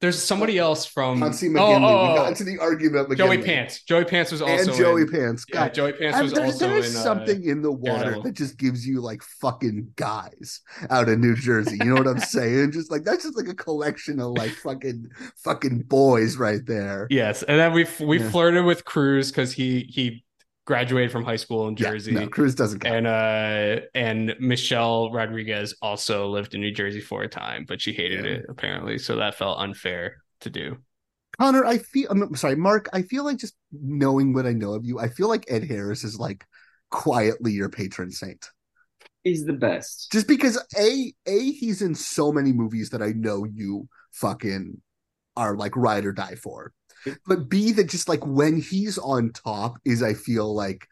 There's 0.00 0.22
somebody 0.22 0.58
else 0.58 0.86
from 0.86 1.20
Hansi 1.20 1.48
Oh, 1.48 1.50
McGinley. 1.50 1.90
oh, 1.90 2.08
we 2.10 2.16
got 2.16 2.26
oh, 2.26 2.28
into 2.28 2.44
the 2.44 2.58
argument. 2.60 3.16
Joey 3.16 3.38
Pants. 3.42 3.82
Joey 3.82 4.04
Pants 4.04 4.30
was 4.30 4.40
also 4.40 4.70
and 4.70 4.78
Joey 4.78 5.02
in, 5.02 5.10
Pants. 5.10 5.44
Yeah, 5.52 5.68
Joey 5.68 5.92
Pants 5.92 6.14
and 6.16 6.22
was 6.24 6.32
there's, 6.32 6.52
also 6.52 6.68
there's 6.68 6.90
in 6.92 6.96
uh, 7.00 7.02
something 7.02 7.42
in 7.44 7.62
the 7.62 7.72
water 7.72 7.98
Daredevil. 8.04 8.22
that 8.22 8.32
just 8.34 8.58
gives 8.58 8.86
you 8.86 9.00
like 9.00 9.22
fucking 9.40 9.92
guys 9.96 10.60
out 10.88 11.08
of 11.08 11.18
New 11.18 11.34
Jersey. 11.34 11.78
You 11.78 11.86
know 11.86 11.96
what 11.96 12.06
I'm 12.06 12.20
saying? 12.20 12.72
Just 12.72 12.92
like 12.92 13.02
that's 13.02 13.24
just 13.24 13.36
like 13.36 13.48
a 13.48 13.54
collection 13.54 14.20
of 14.20 14.32
like 14.32 14.50
fucking 14.62 15.10
fucking 15.42 15.80
boys 15.88 16.36
right 16.36 16.64
there. 16.64 17.08
Yes, 17.10 17.42
and 17.42 17.58
then 17.58 17.72
we 17.72 17.84
we 18.00 18.20
Yeah. 18.20 18.30
flirted 18.30 18.64
with 18.64 18.84
Cruz 18.84 19.32
because 19.32 19.52
he 19.52 19.80
he 19.90 20.24
graduated 20.68 21.10
from 21.10 21.24
high 21.24 21.36
school 21.36 21.66
in 21.66 21.74
Yeah, 21.78 21.92
Jersey. 21.92 22.12
no, 22.12 22.28
Cruz 22.28 22.54
doesn't 22.54 22.80
count. 22.80 22.94
and 22.94 23.06
uh 23.06 23.86
and 23.94 24.34
Michelle 24.38 25.10
Rodriguez 25.10 25.74
also 25.80 26.28
lived 26.28 26.52
in 26.54 26.60
New 26.60 26.72
Jersey 26.72 27.00
for 27.00 27.22
a 27.22 27.28
time, 27.28 27.64
but 27.66 27.80
she 27.80 27.94
hated 27.94 28.26
Yeah. 28.26 28.32
it 28.32 28.46
apparently, 28.50 28.98
so 28.98 29.16
that 29.16 29.34
felt 29.34 29.58
unfair 29.60 30.18
to 30.40 30.50
do. 30.50 30.76
Connor, 31.40 31.64
I 31.64 31.78
feel 31.78 32.10
I'm 32.10 32.34
sorry, 32.36 32.56
Mark. 32.56 32.90
I 32.92 33.00
feel 33.00 33.24
like 33.24 33.38
just 33.38 33.54
knowing 33.72 34.34
what 34.34 34.44
I 34.44 34.52
know 34.52 34.74
of 34.74 34.84
you, 34.84 34.98
I 34.98 35.08
feel 35.08 35.28
like 35.28 35.46
Ed 35.48 35.64
Harris 35.64 36.04
is 36.04 36.18
like 36.18 36.44
quietly 36.90 37.52
your 37.52 37.70
patron 37.70 38.10
saint. 38.10 38.50
He's 39.24 39.46
the 39.46 39.54
best. 39.54 40.12
Just 40.12 40.28
because 40.28 40.62
a 40.78 41.14
a 41.26 41.52
he's 41.52 41.80
in 41.80 41.94
so 41.94 42.30
many 42.30 42.52
movies 42.52 42.90
that 42.90 43.00
I 43.00 43.12
know 43.12 43.44
you 43.44 43.88
fucking 44.12 44.82
are 45.34 45.56
like 45.56 45.74
ride 45.76 46.04
or 46.04 46.12
die 46.12 46.34
for. 46.34 46.74
But 47.26 47.48
B 47.48 47.72
that 47.72 47.88
just 47.88 48.08
like 48.08 48.26
when 48.26 48.60
he's 48.60 48.98
on 48.98 49.32
top 49.32 49.78
is 49.84 50.02
I 50.02 50.14
feel 50.14 50.54
like 50.54 50.86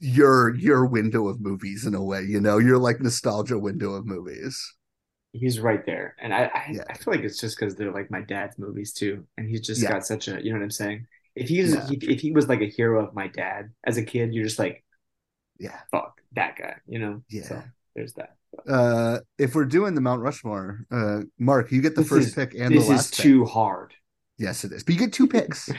your 0.00 0.54
your 0.56 0.86
window 0.86 1.28
of 1.28 1.40
movies 1.40 1.86
in 1.86 1.94
a 1.94 2.02
way, 2.02 2.22
you 2.22 2.40
know, 2.40 2.58
your 2.58 2.78
like 2.78 3.00
nostalgia 3.00 3.58
window 3.58 3.94
of 3.94 4.06
movies. 4.06 4.74
He's 5.32 5.58
right 5.60 5.84
there, 5.86 6.14
and 6.20 6.34
I 6.34 6.44
I, 6.44 6.70
Yeah. 6.72 6.84
I 6.90 6.94
feel 6.94 7.14
like 7.14 7.24
it's 7.24 7.40
just 7.40 7.58
because 7.58 7.74
they're 7.74 7.92
like 7.92 8.10
my 8.10 8.20
dad's 8.20 8.58
movies 8.58 8.92
too, 8.92 9.26
and 9.38 9.48
he's 9.48 9.62
just 9.62 9.80
Yeah. 9.82 9.88
got 9.92 10.06
such 10.06 10.28
a 10.28 10.42
you 10.44 10.52
know 10.52 10.58
what 10.58 10.64
I'm 10.64 10.70
saying. 10.70 11.06
If 11.34 11.48
he's 11.48 11.74
Yeah. 11.74 11.88
if, 11.90 12.02
if 12.04 12.20
he 12.20 12.32
was 12.32 12.48
like 12.48 12.60
a 12.60 12.68
hero 12.68 13.06
of 13.06 13.14
my 13.14 13.28
dad 13.28 13.70
as 13.84 13.96
a 13.96 14.04
kid, 14.04 14.34
you're 14.34 14.44
just 14.44 14.58
like 14.58 14.84
Yeah. 15.58 15.78
fuck 15.90 16.20
that 16.32 16.56
guy, 16.58 16.76
you 16.86 16.98
know. 16.98 17.22
Yeah. 17.30 17.44
So 17.44 17.62
there's 17.96 18.12
that. 18.14 18.36
Uh 18.68 19.20
if 19.38 19.54
we're 19.54 19.64
doing 19.64 19.94
the 19.94 20.02
Mount 20.02 20.20
Rushmore, 20.20 20.84
uh 20.90 21.22
Mark, 21.38 21.72
you 21.72 21.80
get 21.80 21.94
the 21.94 22.02
This 22.02 22.10
first 22.10 22.28
is- 22.28 22.34
pick 22.34 22.52
and 22.54 22.74
this 22.74 22.80
the 22.86 22.92
is 22.92 22.98
last 22.98 23.14
pick. 23.16 23.22
too 23.22 23.46
hard. 23.46 23.94
Yes, 24.42 24.64
it 24.64 24.72
is. 24.72 24.82
But 24.82 24.94
you 24.94 24.98
get 25.00 25.12
two 25.12 25.26
picks. 25.36 25.70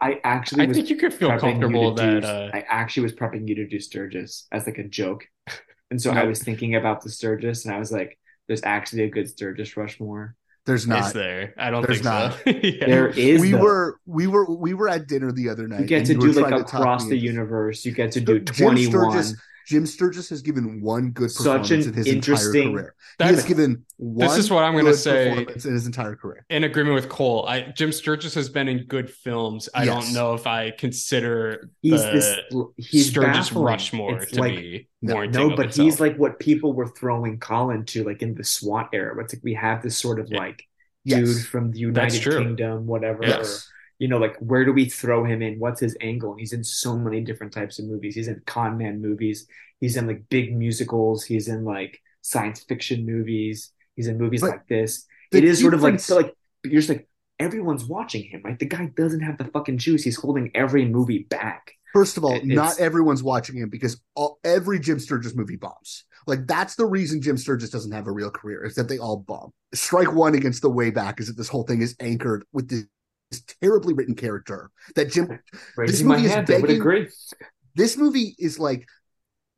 I 0.00 0.20
actually 0.24 0.64
I 0.64 0.66
was 0.66 0.76
think 0.76 0.90
you 0.90 0.96
could 0.96 1.12
feel 1.14 1.36
comfortable 1.38 1.94
to 1.94 2.02
do- 2.02 2.20
that 2.20 2.24
uh, 2.24 2.50
I 2.56 2.64
actually 2.68 3.04
was 3.04 3.12
prepping 3.12 3.48
you 3.48 3.54
to 3.56 3.66
do 3.68 3.78
Sturgess 3.78 4.46
as 4.50 4.66
like 4.66 4.78
a 4.78 4.84
joke, 4.84 5.26
and 5.90 6.00
so 6.00 6.10
I 6.12 6.24
was 6.24 6.42
thinking 6.42 6.74
about 6.74 7.02
the 7.02 7.10
Sturgess, 7.10 7.64
and 7.64 7.74
I 7.74 7.78
was 7.78 7.92
like, 7.92 8.18
"There's 8.48 8.62
actually 8.64 9.04
a 9.04 9.10
good 9.10 9.28
Sturgess 9.28 9.76
Rushmore." 9.76 10.36
There's 10.64 10.82
is 10.82 10.88
not. 10.88 11.12
there. 11.12 11.54
I 11.58 11.70
don't 11.70 11.84
There's 11.84 12.02
think 12.02 12.04
so. 12.04 12.38
Yeah. 12.62 12.86
There 12.86 13.08
is. 13.08 13.40
we 13.40 13.52
though. 13.52 13.62
were 13.62 14.00
we 14.06 14.26
were 14.28 14.44
we 14.44 14.74
were 14.74 14.88
at 14.88 15.08
dinner 15.08 15.32
the 15.32 15.48
other 15.48 15.66
night. 15.66 15.80
You 15.80 15.86
get 15.86 16.06
to 16.06 16.14
you 16.14 16.20
do 16.20 16.32
like 16.32 16.48
trying 16.48 16.64
to 16.64 16.70
talk 16.70 16.80
across 16.80 17.06
the 17.06 17.16
universe. 17.16 17.84
You 17.84 17.92
get 17.92 18.12
to 18.12 18.20
do 18.20 18.38
Jim 18.38 18.66
21. 18.66 18.90
Sturgess, 18.90 19.40
Jim 19.66 19.86
Sturgess 19.86 20.28
has 20.30 20.42
given 20.42 20.80
one 20.80 21.10
good 21.10 21.30
Such 21.30 21.44
performance 21.44 21.86
in 21.86 21.94
his 21.94 22.06
interesting- 22.06 22.62
entire 22.62 22.72
career. 22.74 22.94
That- 23.18 23.28
he 23.30 23.34
has 23.36 23.44
given 23.44 23.84
one. 23.96 24.28
This 24.28 24.38
is 24.38 24.50
what 24.50 24.64
I'm 24.64 24.74
gonna 24.76 24.94
say. 24.94 25.30
in 25.32 25.46
his 25.72 25.86
entire 25.86 26.16
career. 26.16 26.44
in 26.50 26.64
agreement 26.64 26.94
with 26.94 27.08
Cole. 27.08 27.46
I 27.46 27.72
Jim 27.76 27.92
Sturgess 27.92 28.34
has 28.34 28.48
been 28.48 28.68
in 28.68 28.84
good 28.86 29.10
films. 29.10 29.68
I 29.74 29.84
Yes. 29.84 30.04
don't 30.04 30.14
know 30.14 30.34
if 30.34 30.46
I 30.46 30.72
consider 30.72 31.68
He's 31.80 32.02
the 32.02 32.10
this. 32.10 32.66
He's 32.76 33.10
Sturgess 33.10 33.48
baffling. 33.50 33.64
Rushmore 33.64 34.18
It's 34.22 34.32
to 34.32 34.40
like, 34.40 34.56
be 34.56 34.88
No, 35.02 35.24
No, 35.24 35.56
but 35.56 35.66
itself. 35.66 35.84
he's 35.84 36.00
like 36.00 36.16
what 36.16 36.38
people 36.38 36.72
were 36.74 36.86
throwing 36.88 37.38
Colin 37.38 37.84
to, 37.86 38.04
like 38.04 38.22
in 38.22 38.34
the 38.34 38.44
SWAT 38.44 38.88
era. 38.92 39.14
But 39.16 39.24
it's 39.24 39.34
like 39.34 39.42
we 39.44 39.54
have 39.54 39.82
this 39.82 39.96
sort 39.96 40.20
of 40.20 40.28
Yeah. 40.30 40.38
like 40.38 40.62
Yes. 41.04 41.18
dude 41.28 41.46
from 41.46 41.70
the 41.72 41.78
United. 41.80 42.22
Kingdom, 42.22 42.86
whatever. 42.86 43.20
Yes. 43.24 43.68
You 44.02 44.08
know, 44.08 44.18
like 44.18 44.36
where 44.40 44.64
do 44.64 44.72
we 44.72 44.86
throw 44.86 45.22
him 45.24 45.42
in? 45.42 45.60
What's 45.60 45.78
his 45.78 45.96
angle? 46.00 46.32
And 46.32 46.40
he's 46.40 46.52
in 46.52 46.64
so 46.64 46.98
many 46.98 47.20
different 47.20 47.52
types 47.52 47.78
of 47.78 47.84
movies. 47.84 48.16
He's 48.16 48.26
in 48.26 48.42
con 48.46 48.76
man 48.76 49.00
movies. 49.00 49.46
He's 49.78 49.96
in 49.96 50.08
like 50.08 50.28
big 50.28 50.56
musicals. 50.56 51.22
He's 51.22 51.46
in 51.46 51.64
like 51.64 52.00
science 52.20 52.64
fiction 52.64 53.06
movies. 53.06 53.70
He's 53.94 54.08
in 54.08 54.18
movies 54.18 54.40
But 54.40 54.50
like 54.50 54.66
this. 54.66 55.06
It 55.30 55.44
is 55.44 55.60
sort 55.60 55.74
of 55.74 55.82
like 55.84 56.00
so 56.00 56.16
like 56.16 56.34
you're 56.64 56.80
just 56.80 56.88
like 56.88 57.08
everyone's 57.38 57.84
watching 57.84 58.24
him, 58.24 58.42
right? 58.44 58.58
The 58.58 58.66
guy 58.66 58.86
doesn't 58.86 59.20
have 59.20 59.38
the 59.38 59.44
fucking 59.44 59.78
juice. 59.78 60.02
He's 60.02 60.16
holding 60.16 60.50
every 60.52 60.84
movie 60.84 61.20
back. 61.30 61.72
First 61.92 62.16
of 62.16 62.24
all, 62.24 62.32
It's- 62.32 62.48
not 62.48 62.80
everyone's 62.80 63.22
watching 63.22 63.56
him 63.56 63.68
because 63.68 64.00
all, 64.16 64.40
every 64.42 64.80
Jim 64.80 64.98
Sturgess 64.98 65.36
movie 65.36 65.54
bombs. 65.54 66.06
Like 66.26 66.48
that's 66.48 66.74
the 66.74 66.86
reason 66.86 67.22
Jim 67.22 67.36
Sturgess 67.36 67.70
doesn't 67.70 67.92
have 67.92 68.08
a 68.08 68.12
real 68.12 68.32
career 68.32 68.64
is 68.64 68.74
that 68.74 68.88
they 68.88 68.98
all 68.98 69.18
bomb. 69.18 69.52
Strike 69.74 70.12
one 70.12 70.34
against 70.34 70.62
the 70.62 70.70
way 70.70 70.90
back 70.90 71.20
is 71.20 71.28
that 71.28 71.36
this 71.36 71.48
whole 71.48 71.62
thing 71.62 71.82
is 71.82 71.94
anchored 72.00 72.44
with 72.52 72.68
this 72.68 72.84
terribly 73.60 73.94
written 73.94 74.14
character 74.14 74.70
that 74.94 75.10
Jim. 75.10 75.38
Raising 75.76 76.06
my 76.06 76.16
movie 76.16 76.28
is 76.28 76.48
begging- 76.48 76.76
agree. 76.76 77.08
This 77.74 77.96
movie 77.96 78.34
is 78.38 78.58
like 78.58 78.86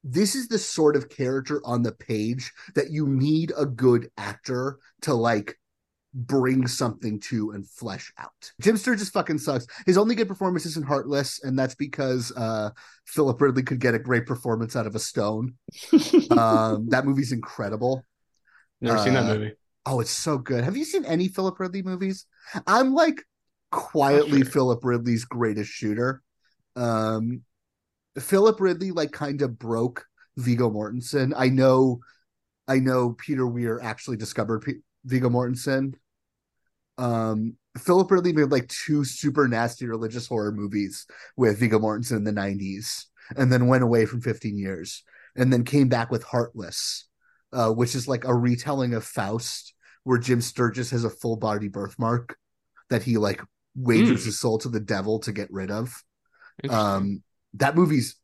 this 0.05 0.35
is 0.35 0.49
the 0.49 0.59
sort 0.59 0.97
of 0.97 1.09
character 1.09 1.61
on 1.65 1.83
the 1.83 1.93
page 1.93 2.53
that 2.75 2.91
you 2.91 3.07
need 3.07 3.53
a 3.57 3.65
good 3.67 4.11
actor 4.19 4.79
to 5.03 5.15
like 5.15 5.59
bring 6.13 6.69
something 6.69 7.19
to 7.19 7.51
and 7.51 7.69
flesh 7.69 8.13
out. 8.19 8.53
Jim 8.61 8.77
Sturgess 8.77 9.11
fucking 9.11 9.39
sucks. 9.39 9.67
His 9.85 9.99
only 9.99 10.15
good 10.15 10.29
performance 10.29 10.65
is 10.65 10.77
in 10.77 10.85
Heartless, 10.85 11.43
and 11.43 11.59
that's 11.59 11.75
because 11.75 12.33
uh 12.37 12.71
Philip 13.07 13.41
Ridley 13.41 13.63
could 13.63 13.81
get 13.81 13.95
a 13.95 13.99
great 13.99 14.27
performance 14.27 14.77
out 14.77 14.87
of 14.87 14.95
a 14.95 15.01
stone. 15.01 15.55
um 16.31 16.89
that 16.91 17.05
movie's 17.05 17.33
incredible. 17.33 18.05
Never 18.81 18.99
seen 18.99 19.15
that 19.15 19.25
uh, 19.25 19.35
movie. 19.35 19.53
Oh, 19.87 20.01
it's 20.01 20.11
so 20.11 20.39
good. 20.39 20.65
Have 20.65 20.77
you 20.77 20.85
seen 20.85 21.05
any 21.05 21.29
Philip 21.29 21.59
Ridley 21.59 21.83
movies? 21.83 22.27
I'm 22.67 22.95
like 22.95 23.23
quietly 23.75 24.43
sure. 24.43 24.51
Philip 24.51 24.81
Ridley's 24.85 25.25
greatest 25.25 25.71
shooter. 25.71 26.23
Um 26.77 27.43
Philip 28.19 28.61
Ridley 28.61 28.91
like 28.91 29.13
kind 29.13 29.43
of 29.43 29.59
broke 29.59 30.07
Viggo 30.37 30.71
Mortensen. 30.71 31.33
I 31.37 31.49
know 31.49 32.01
I 32.67 32.79
know 32.79 33.13
Peter 33.13 33.47
Weir 33.47 33.81
actually 33.83 34.17
discovered 34.17 34.63
P- 34.63 34.81
Viggo 35.05 35.29
Mortensen. 35.29 35.95
Um 36.99 37.57
Philip 37.79 38.11
Ridley 38.11 38.33
made 38.33 38.51
like 38.51 38.69
two 38.69 39.05
super 39.05 39.49
nasty 39.49 39.87
religious 39.87 40.27
horror 40.27 40.53
movies 40.53 41.07
with 41.37 41.59
Viggo 41.59 41.79
Mortensen 41.79 42.19
in 42.19 42.25
the 42.25 42.33
90s 42.33 43.07
and 43.37 43.53
then 43.53 43.67
went 43.67 43.83
away 43.83 44.07
from 44.07 44.21
15 44.21 44.57
years 44.57 45.03
and 45.35 45.53
then 45.53 45.65
came 45.65 45.89
back 45.89 46.11
with 46.11 46.23
Heartless 46.23 47.09
uh, 47.55 47.71
which 47.71 47.95
is 47.95 48.09
like 48.09 48.25
a 48.25 48.35
retelling 48.35 48.95
of 48.95 49.05
Faust, 49.05 49.75
where 50.03 50.19
Jim 50.19 50.41
Sturgess 50.41 50.91
has 50.91 51.05
a 51.05 51.11
full 51.11 51.37
body 51.37 51.69
birthmark 51.69 52.37
that 52.91 53.05
he 53.05 53.17
like 53.17 53.41
wagers 53.75 54.23
Hmm. 54.23 54.27
his 54.27 54.39
soul 54.41 54.59
to 54.59 54.69
the 54.69 54.81
devil 54.81 55.19
to 55.21 55.33
get 55.33 55.49
rid 55.53 55.71
of. 55.71 56.03
Um, 56.69 57.23
that 57.55 57.75
movie's 57.77 58.17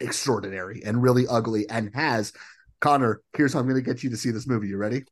extraordinary 0.00 0.82
and 0.84 1.02
really 1.02 1.26
ugly, 1.26 1.68
and 1.68 1.90
has 1.94 2.32
Connor. 2.80 3.20
Here's 3.36 3.52
how 3.52 3.60
I'm 3.60 3.68
going 3.68 3.82
to 3.82 3.88
get 3.88 4.02
you 4.02 4.10
to 4.10 4.16
see 4.16 4.30
this 4.30 4.46
movie. 4.46 4.68
You 4.68 4.76
ready? 4.76 5.04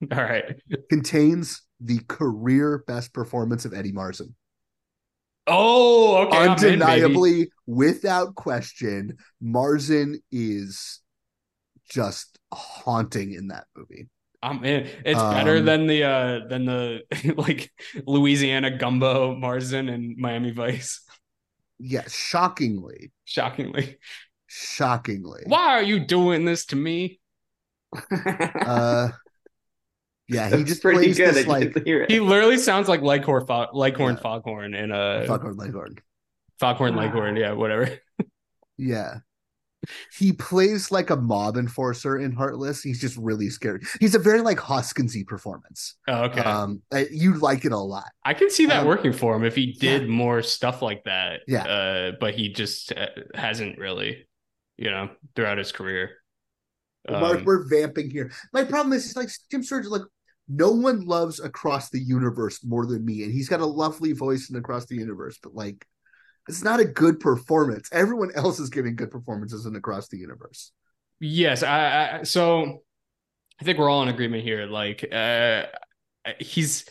All 0.12 0.22
right. 0.22 0.56
Contains 0.90 1.62
the 1.80 2.00
career 2.08 2.82
best 2.86 3.12
performance 3.12 3.64
of 3.64 3.74
Eddie 3.74 3.92
Marsan. 3.92 4.34
Oh, 5.46 6.26
okay. 6.26 6.36
I'm 6.38 6.44
in. 6.44 6.50
Undeniably, 6.50 7.50
without 7.66 8.34
question, 8.36 9.16
Marson 9.40 10.20
is 10.30 11.00
just 11.88 12.38
haunting 12.52 13.32
in 13.32 13.48
that 13.48 13.66
movie. 13.76 14.08
I'm 14.42 14.64
in. 14.64 14.88
It's 15.04 15.24
better 15.24 15.58
Um, 15.58 15.64
than 15.64 15.86
the 15.86 16.04
uh 16.04 16.40
than 16.48 16.64
the 16.64 17.02
like 17.36 17.70
Louisiana 18.06 18.76
gumbo 18.76 19.34
Marsden 19.36 19.88
and 19.88 20.16
Miami 20.16 20.50
Vice. 20.50 21.00
Yeah, 21.78 22.04
shockingly, 22.08 23.12
Shockingly. 23.24 23.98
shockingly. 24.46 25.42
Why 25.44 25.74
are 25.78 25.82
you 25.82 26.00
doing 26.00 26.44
this 26.44 26.66
to 26.66 26.76
me? 26.76 27.20
Uh, 28.64 29.10
yeah, 30.28 30.50
he 30.50 30.62
That's 30.62 30.64
just 30.64 30.82
plays 30.82 31.16
good. 31.16 31.34
this 31.34 31.46
like 31.46 31.72
get 31.72 31.74
to 31.74 31.80
hear 31.84 32.02
it. 32.02 32.10
He 32.10 32.20
literally 32.20 32.58
sounds 32.58 32.88
like 32.88 33.02
Leghorn 33.02 33.46
Fog 33.46 33.74
Leghorn 33.74 34.16
Yeah. 34.16 34.22
Foghorn 34.22 34.74
in 34.74 34.92
uh 34.92 35.24
Foghorn 35.26 35.56
Leghorn. 35.56 35.96
Foghorn 36.58 36.94
Wow. 36.94 37.02
Leghorn, 37.02 37.36
yeah, 37.36 37.52
whatever. 37.52 37.90
Yeah. 38.76 39.20
He 40.16 40.32
plays 40.32 40.90
like 40.90 41.10
a 41.10 41.16
mob 41.16 41.56
enforcer 41.56 42.18
in 42.18 42.32
Heartless. 42.32 42.82
He's 42.82 43.00
just 43.00 43.16
really 43.16 43.50
scary. 43.50 43.80
He's 44.00 44.14
a 44.14 44.18
very 44.18 44.40
like 44.40 44.58
Hoskinsy 44.58 45.26
performance. 45.26 45.96
Oh, 46.08 46.24
okay. 46.24 46.40
Um, 46.40 46.82
you 47.10 47.34
like 47.34 47.64
it 47.64 47.72
a 47.72 47.78
lot. 47.78 48.08
I 48.24 48.34
can 48.34 48.50
see 48.50 48.66
that 48.66 48.82
um, 48.82 48.86
working 48.86 49.12
for 49.12 49.34
him 49.34 49.44
if 49.44 49.54
he 49.54 49.72
did 49.72 50.02
yeah. 50.02 50.08
more 50.08 50.42
stuff 50.42 50.82
like 50.82 51.04
that. 51.04 51.40
Yeah. 51.48 51.64
Uh, 51.64 52.12
but 52.20 52.34
he 52.34 52.52
just 52.52 52.92
uh, 52.92 53.06
hasn't 53.34 53.78
really, 53.78 54.26
you 54.76 54.90
know, 54.90 55.10
throughout 55.34 55.58
his 55.58 55.72
career. 55.72 56.10
Mark, 57.10 57.38
Um, 57.38 57.44
we're 57.44 57.68
vamping 57.68 58.10
here. 58.10 58.30
My 58.52 58.62
problem 58.62 58.92
is, 58.92 59.16
like 59.16 59.28
Jim 59.50 59.64
Sturge, 59.64 59.86
like 59.86 60.02
no 60.48 60.70
one 60.70 61.04
loves 61.04 61.40
Across 61.40 61.90
the 61.90 62.00
Universe 62.00 62.64
more 62.64 62.86
than 62.86 63.04
me, 63.04 63.24
and 63.24 63.32
he's 63.32 63.48
got 63.48 63.60
a 63.60 63.66
lovely 63.66 64.12
voice 64.12 64.50
in 64.50 64.56
Across 64.56 64.86
the 64.86 64.96
Universe, 64.96 65.38
but 65.42 65.54
like, 65.54 65.84
it's 66.48 66.62
not 66.62 66.80
a 66.80 66.84
good 66.84 67.20
performance. 67.20 67.88
Everyone 67.92 68.30
else 68.34 68.58
is 68.58 68.70
giving 68.70 68.96
good 68.96 69.10
performances 69.10 69.66
in 69.66 69.76
Across 69.76 70.08
the 70.08 70.18
Universe. 70.18 70.72
Yes, 71.20 71.62
I, 71.62 72.20
I 72.20 72.22
so 72.24 72.82
I 73.60 73.64
think 73.64 73.78
we're 73.78 73.88
all 73.88 74.02
in 74.02 74.08
agreement 74.08 74.42
here. 74.42 74.66
Like, 74.66 75.06
uh, 75.12 75.64
he's 76.38 76.84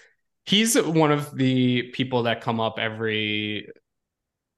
he's 0.45 0.79
one 0.81 1.11
of 1.11 1.35
the 1.35 1.83
people 1.93 2.23
that 2.23 2.41
come 2.41 2.59
up 2.59 2.79
every 2.79 3.67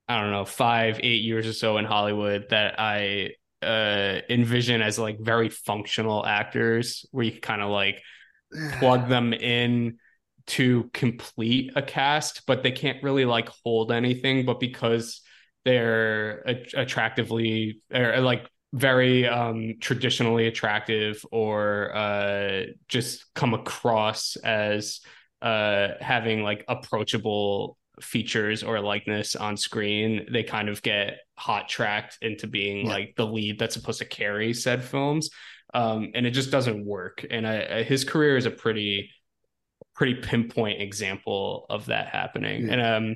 I 0.08 0.22
don't 0.22 0.32
know 0.32 0.46
five 0.46 1.00
eight 1.02 1.24
years 1.24 1.48
or 1.48 1.54
so 1.54 1.78
in 1.78 1.86
Hollywood 1.86 2.48
that 2.50 2.80
I 2.80 3.32
uh 3.62 4.20
envision 4.30 4.82
as 4.82 5.00
like 5.00 5.20
very 5.20 5.50
functional 5.50 6.26
actors 6.26 7.06
where 7.12 7.26
you 7.26 7.40
kind 7.40 7.62
of 7.62 7.70
like 7.70 8.02
plug 8.80 9.08
them 9.08 9.34
in 9.34 9.98
to 10.46 10.90
complete 10.94 11.72
a 11.76 11.82
cast 11.82 12.44
but 12.48 12.64
they 12.64 12.72
can't 12.72 13.02
really 13.04 13.26
like 13.26 13.50
hold 13.64 13.92
anything 13.92 14.46
but 14.46 14.60
because 14.60 15.22
they're 15.66 16.42
a- 16.48 16.66
attractively 16.82 17.82
or 17.94 18.20
like 18.20 18.48
very 18.74 19.28
um 19.28 19.76
traditionally 19.80 20.48
attractive 20.48 21.24
or 21.32 21.96
uh 21.96 22.64
just 22.88 23.26
come 23.36 23.54
across 23.54 24.36
as 24.38 25.00
uh 25.42 25.90
having 26.02 26.44
like 26.44 26.66
approachable 26.68 27.78
features 28.02 28.64
or 28.64 28.80
likeness 28.80 29.36
on 29.36 29.56
screen 29.56 30.26
they 30.32 30.42
kind 30.44 30.68
of 30.68 30.82
get 30.82 31.20
hot 31.38 31.70
tracked 31.70 32.18
into 32.22 32.48
being 32.48 32.88
Yeah. 32.88 32.94
like 32.94 33.14
the 33.16 33.26
lead 33.26 33.60
that's 33.60 33.76
supposed 33.76 34.00
to 34.00 34.06
carry 34.06 34.54
said 34.54 34.84
films 34.84 35.30
um 35.74 36.12
and 36.16 36.26
it 36.26 36.32
just 36.32 36.52
doesn't 36.52 36.86
work 36.86 37.26
and 37.30 37.48
I, 37.48 37.78
I- 37.80 37.84
his 37.84 38.04
career 38.04 38.36
is 38.38 38.46
a 38.48 38.52
pretty 38.52 39.12
pretty 39.96 40.16
pinpoint 40.16 40.82
example 40.82 41.66
of 41.70 41.86
that 41.88 42.08
happening 42.08 42.68
Yeah. 42.68 42.74
and 42.74 42.82
um 42.82 43.16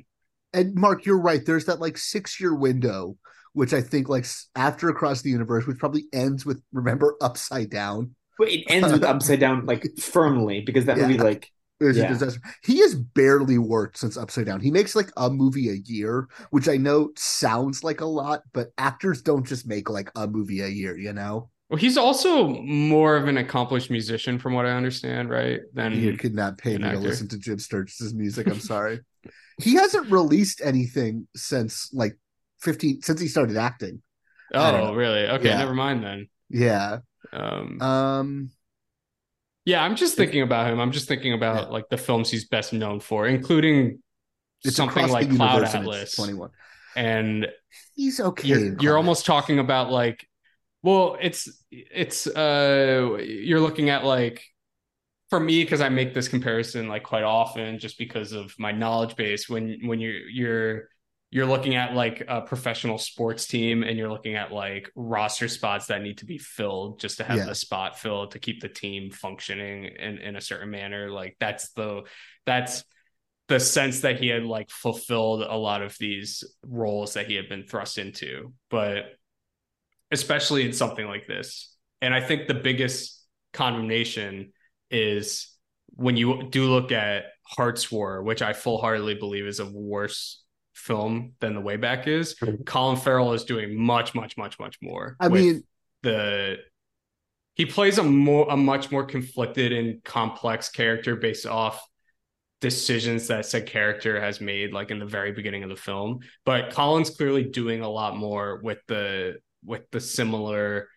And 0.54 0.74
Mark, 0.74 1.04
you're 1.04 1.20
right. 1.20 1.44
There's 1.44 1.66
that 1.66 1.80
like 1.80 1.98
six 1.98 2.40
year 2.40 2.54
window, 2.54 3.16
which 3.52 3.74
I 3.74 3.82
think 3.82 4.08
like 4.08 4.26
after 4.56 4.88
Across 4.88 5.22
the 5.22 5.30
Universe, 5.30 5.66
which 5.66 5.78
probably 5.78 6.04
ends 6.12 6.46
with 6.46 6.62
remember 6.72 7.16
Upside 7.20 7.70
Down. 7.70 8.14
But 8.38 8.48
it 8.48 8.64
ends 8.68 8.92
with 8.92 9.02
upside 9.02 9.40
down 9.40 9.66
like 9.66 9.84
firmly 10.00 10.60
because 10.60 10.84
that 10.86 10.96
movie 10.96 11.14
Yeah. 11.14 11.22
like 11.24 11.50
It 11.80 11.84
was 11.84 11.98
a 11.98 12.06
disaster. 12.06 12.40
He 12.64 12.78
has 12.80 12.94
barely 12.94 13.58
worked 13.58 13.98
since 13.98 14.16
Upside 14.16 14.46
Down. 14.46 14.60
He 14.60 14.70
makes 14.70 14.96
like 14.96 15.10
a 15.16 15.28
movie 15.28 15.68
a 15.70 15.74
year, 15.84 16.28
which 16.50 16.68
I 16.68 16.76
know 16.76 17.10
sounds 17.16 17.84
like 17.84 18.00
a 18.00 18.06
lot, 18.06 18.42
but 18.52 18.68
actors 18.78 19.22
don't 19.22 19.46
just 19.46 19.66
make 19.66 19.90
like 19.90 20.10
a 20.16 20.26
movie 20.26 20.60
a 20.60 20.68
year, 20.68 20.96
you 20.96 21.12
know? 21.12 21.50
Well 21.70 21.78
he's 21.78 21.98
also 21.98 22.48
more 22.48 23.16
of 23.16 23.28
an 23.28 23.36
accomplished 23.36 23.90
musician 23.90 24.38
from 24.38 24.54
what 24.54 24.64
i 24.66 24.70
understand 24.70 25.28
right 25.28 25.60
than 25.74 25.92
you 26.00 26.16
could 26.16 26.34
not 26.34 26.56
pay 26.58 26.78
me 26.78 26.90
to 26.90 26.98
listen 26.98 27.28
to 27.28 27.38
Jim 27.38 27.58
Sturgess' 27.58 28.12
music. 28.14 28.46
I'm 28.46 28.60
sorry. 28.60 29.00
he 29.60 29.74
hasn't 29.74 30.10
released 30.10 30.60
anything 30.64 31.28
since 31.36 31.90
like 31.92 32.16
15 32.62 33.02
since 33.02 33.20
he 33.20 33.28
started 33.28 33.56
acting. 33.56 34.02
Oh 34.54 34.94
really 34.94 35.26
okay 35.28 35.48
Yeah. 35.48 35.58
never 35.58 35.74
mind 35.74 36.02
then 36.02 36.28
Yeah. 36.48 36.98
um 37.32 37.80
Um 37.82 38.50
yeah 39.66 39.82
i'm 39.84 39.96
just 39.96 40.16
thinking 40.16 40.40
about 40.40 40.70
him 40.70 40.80
i'm 40.80 40.92
just 40.92 41.08
thinking 41.08 41.34
about 41.34 41.64
Yeah. 41.64 41.68
like 41.68 41.88
the 41.90 41.98
films 41.98 42.30
he's 42.30 42.48
best 42.48 42.72
known 42.72 43.00
for 43.00 43.26
including 43.26 44.02
it's 44.64 44.76
something 44.76 45.06
like 45.08 45.28
cloud 45.36 45.56
universe 45.56 45.74
and 45.74 45.84
it's 45.86 45.94
atlas 45.94 46.16
21. 46.16 46.50
and 46.96 47.46
He's 47.94 48.18
okay. 48.20 48.48
you're, 48.48 48.76
you're 48.80 48.96
almost 48.96 49.26
talking 49.26 49.58
about 49.58 49.90
like 49.90 50.26
well 50.82 51.16
it's 51.20 51.48
it's 51.70 52.26
uh 52.26 53.16
you're 53.20 53.60
looking 53.60 53.90
at 53.90 54.04
like 54.04 54.44
for 55.30 55.40
me 55.40 55.62
because 55.64 55.80
i 55.80 55.88
make 55.88 56.14
this 56.14 56.28
comparison 56.28 56.88
like 56.88 57.02
quite 57.02 57.24
often 57.24 57.78
just 57.78 57.98
because 57.98 58.32
of 58.32 58.54
my 58.58 58.72
knowledge 58.72 59.16
base 59.16 59.48
when 59.48 59.78
when 59.84 60.00
you're 60.00 60.28
you're 60.28 60.88
you're 61.30 61.44
looking 61.46 61.74
at 61.74 61.94
like 61.94 62.24
a 62.26 62.40
professional 62.40 62.96
sports 62.96 63.46
team 63.46 63.82
and 63.82 63.98
you're 63.98 64.08
looking 64.10 64.34
at 64.34 64.50
like 64.50 64.90
roster 64.94 65.46
spots 65.46 65.86
that 65.88 66.00
need 66.00 66.16
to 66.16 66.24
be 66.24 66.38
filled 66.38 66.98
just 67.00 67.18
to 67.18 67.24
have 67.24 67.36
Yeah. 67.36 67.44
the 67.44 67.54
spot 67.54 67.98
filled 67.98 68.30
to 68.30 68.38
keep 68.38 68.62
the 68.62 68.68
team 68.68 69.10
functioning 69.10 69.84
in 69.84 70.18
in 70.18 70.36
a 70.36 70.40
certain 70.40 70.70
manner 70.70 71.10
like 71.10 71.36
that's 71.38 71.70
the 71.72 72.04
that's 72.46 72.82
the 73.48 73.60
sense 73.60 74.00
that 74.00 74.20
he 74.20 74.28
had 74.28 74.44
like 74.44 74.70
fulfilled 74.70 75.42
a 75.42 75.56
lot 75.56 75.82
of 75.82 75.96
these 75.98 76.44
roles 76.66 77.14
that 77.14 77.26
he 77.26 77.34
had 77.34 77.48
been 77.48 77.64
thrust 77.66 77.98
into 77.98 78.52
but 78.70 79.17
especially 80.10 80.64
in 80.64 80.72
something 80.72 81.06
like 81.06 81.26
this. 81.26 81.74
And 82.00 82.14
i 82.14 82.20
think 82.20 82.46
the 82.46 82.54
biggest 82.54 83.24
condemnation 83.52 84.52
is 84.90 85.48
when 85.96 86.16
you 86.16 86.48
do 86.50 86.64
look 86.66 86.92
at 86.92 87.24
Hart's 87.46 87.90
War 87.90 88.22
which 88.22 88.42
i 88.42 88.52
full-heartedly 88.52 89.14
believe 89.14 89.46
is 89.46 89.58
a 89.60 89.66
worse 89.66 90.42
film 90.74 91.32
than 91.40 91.54
the 91.54 91.60
wayback 91.60 92.06
is. 92.06 92.36
Mhm. 92.36 92.64
colin 92.64 92.96
farrell 92.96 93.32
is 93.32 93.44
doing 93.44 93.76
much 93.76 94.14
much 94.14 94.36
much 94.36 94.58
much 94.60 94.76
more 94.80 95.16
I 95.18 95.28
mean, 95.28 95.62
the 96.02 96.58
he 97.56 97.66
plays 97.66 97.98
a 97.98 98.04
more 98.04 98.46
a 98.48 98.56
much 98.56 98.92
more 98.92 99.04
conflicted 99.04 99.72
and 99.72 100.04
complex 100.04 100.68
character 100.70 101.16
based 101.16 101.46
off 101.46 101.82
decisions 102.60 103.26
that 103.28 103.46
said 103.46 103.66
character 103.66 104.20
has 104.20 104.40
made 104.40 104.72
like 104.72 104.90
in 104.92 104.98
the 105.00 105.06
very 105.06 105.32
beginning 105.32 105.64
of 105.64 105.68
the 105.70 105.76
film. 105.76 106.20
But 106.44 106.70
colin's 106.72 107.10
clearly 107.10 107.44
doing 107.44 107.82
a 107.82 107.88
lot 107.88 108.16
more 108.16 108.60
with 108.62 108.78
the 108.86 109.38
with 109.64 109.90
the 109.90 110.00
similar 110.00 110.88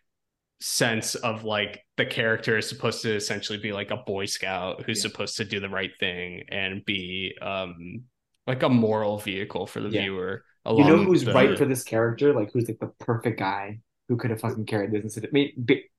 sense 0.60 1.16
of 1.16 1.44
like 1.44 1.84
the 1.98 2.06
character 2.06 2.58
is 2.58 2.70
supposed 2.70 3.02
to 3.02 3.16
essentially 3.16 3.58
be 3.58 3.72
like 3.74 3.90
a 3.92 3.98
boy 3.98 4.26
scout 4.26 4.84
who's 4.84 5.00
Yeah. 5.04 5.10
supposed 5.10 5.38
to 5.38 5.46
do 5.46 5.60
the 5.60 5.70
right 5.70 5.92
thing 6.00 6.44
and 6.50 6.86
be 6.86 7.36
um 7.42 8.04
like 8.46 8.62
a 8.64 8.70
moral 8.70 9.18
vehicle 9.18 9.66
for 9.66 9.80
the 9.82 9.90
Yeah. 9.90 10.02
viewer 10.04 10.44
you 10.68 10.84
know 10.84 10.98
who's 11.04 11.24
the- 11.24 11.34
right 11.34 11.58
for 11.58 11.66
this 11.66 11.84
character? 11.84 12.34
Like 12.34 12.52
who's 12.54 12.68
like 12.68 12.78
the 12.80 12.92
perfect 13.00 13.40
guy 13.40 13.80
who 14.08 14.18
could 14.18 14.30
have 14.30 14.42
fucking 14.42 14.68
carried 14.68 14.92
this 14.92 15.04
instead 15.04 15.24
of 15.26 15.34
maybe, 15.34 15.90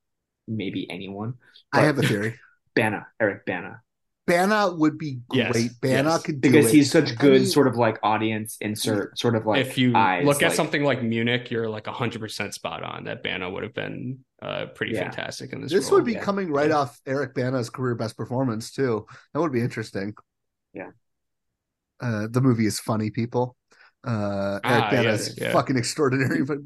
maybe 0.46 0.88
anyone. 0.88 1.34
I 1.72 1.80
have 1.80 1.98
a 1.98 2.02
theory. 2.02 2.38
Bana, 2.76 3.06
Eric 3.18 3.44
Bana. 3.44 3.80
Bana 4.26 4.70
would 4.72 4.98
be 4.98 5.18
Yes, 5.32 5.50
great. 5.52 5.70
Bana 5.80 6.10
yes. 6.10 6.22
could 6.22 6.40
do 6.40 6.48
it. 6.48 6.52
Because 6.52 6.66
it. 6.72 6.74
he's 6.76 6.90
such 6.90 7.10
I 7.12 7.14
good 7.16 7.40
mean- 7.42 7.46
sort 7.50 7.66
of 7.66 7.76
like 7.76 7.98
audience 8.04 8.56
insert, 8.60 9.18
sort 9.18 9.34
of 9.34 9.46
like 9.46 9.66
if 9.66 9.76
you 9.76 9.94
eyes, 9.96 10.24
look 10.24 10.42
at 10.42 10.48
like- 10.48 10.56
something 10.56 10.84
like 10.84 11.02
Munich, 11.02 11.50
you're 11.50 11.68
like 11.68 11.84
100% 11.84 12.54
spot 12.54 12.82
on 12.84 13.04
that 13.04 13.22
Bana 13.24 13.50
would 13.50 13.64
have 13.64 13.74
been 13.74 14.20
uh, 14.40 14.66
pretty 14.74 14.92
Yeah. 14.94 15.04
fantastic 15.04 15.52
in 15.52 15.60
this. 15.60 15.72
This 15.72 15.86
role. 15.86 15.94
would 15.98 16.04
be 16.04 16.12
yeah. 16.12 16.20
coming 16.20 16.50
right 16.52 16.70
Yeah. 16.70 16.76
off 16.78 17.00
Eric 17.06 17.34
Bana's 17.34 17.68
career 17.70 17.94
best 17.96 18.16
performance 18.16 18.70
too. 18.72 19.06
That 19.34 19.40
would 19.40 19.52
be 19.52 19.60
interesting. 19.60 20.14
Yeah. 20.72 20.90
Uh, 22.00 22.26
the 22.30 22.40
movie 22.40 22.66
is 22.66 22.80
funny, 22.80 23.10
people. 23.10 23.56
Uh, 24.06 24.58
Eric 24.64 24.84
Ah, 24.84 24.90
Bana's 24.90 25.36
yeah, 25.38 25.44
yeah. 25.46 25.52
fucking 25.52 25.76
extraordinary. 25.76 26.42
But 26.44 26.58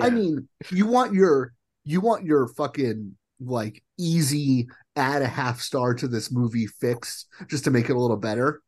I 0.00 0.10
mean, 0.10 0.48
you 0.70 0.86
want 0.86 1.12
your 1.14 1.52
you 1.84 2.00
want 2.00 2.24
your 2.24 2.46
fucking 2.48 3.16
like 3.40 3.82
easy 3.98 4.68
add 4.96 5.22
a 5.22 5.26
half 5.26 5.60
star 5.60 5.94
to 5.94 6.08
this 6.08 6.30
movie 6.32 6.66
fix 6.66 7.26
just 7.48 7.64
to 7.64 7.70
make 7.70 7.88
it 7.90 7.96
a 7.96 7.98
little 7.98 8.16
better. 8.16 8.62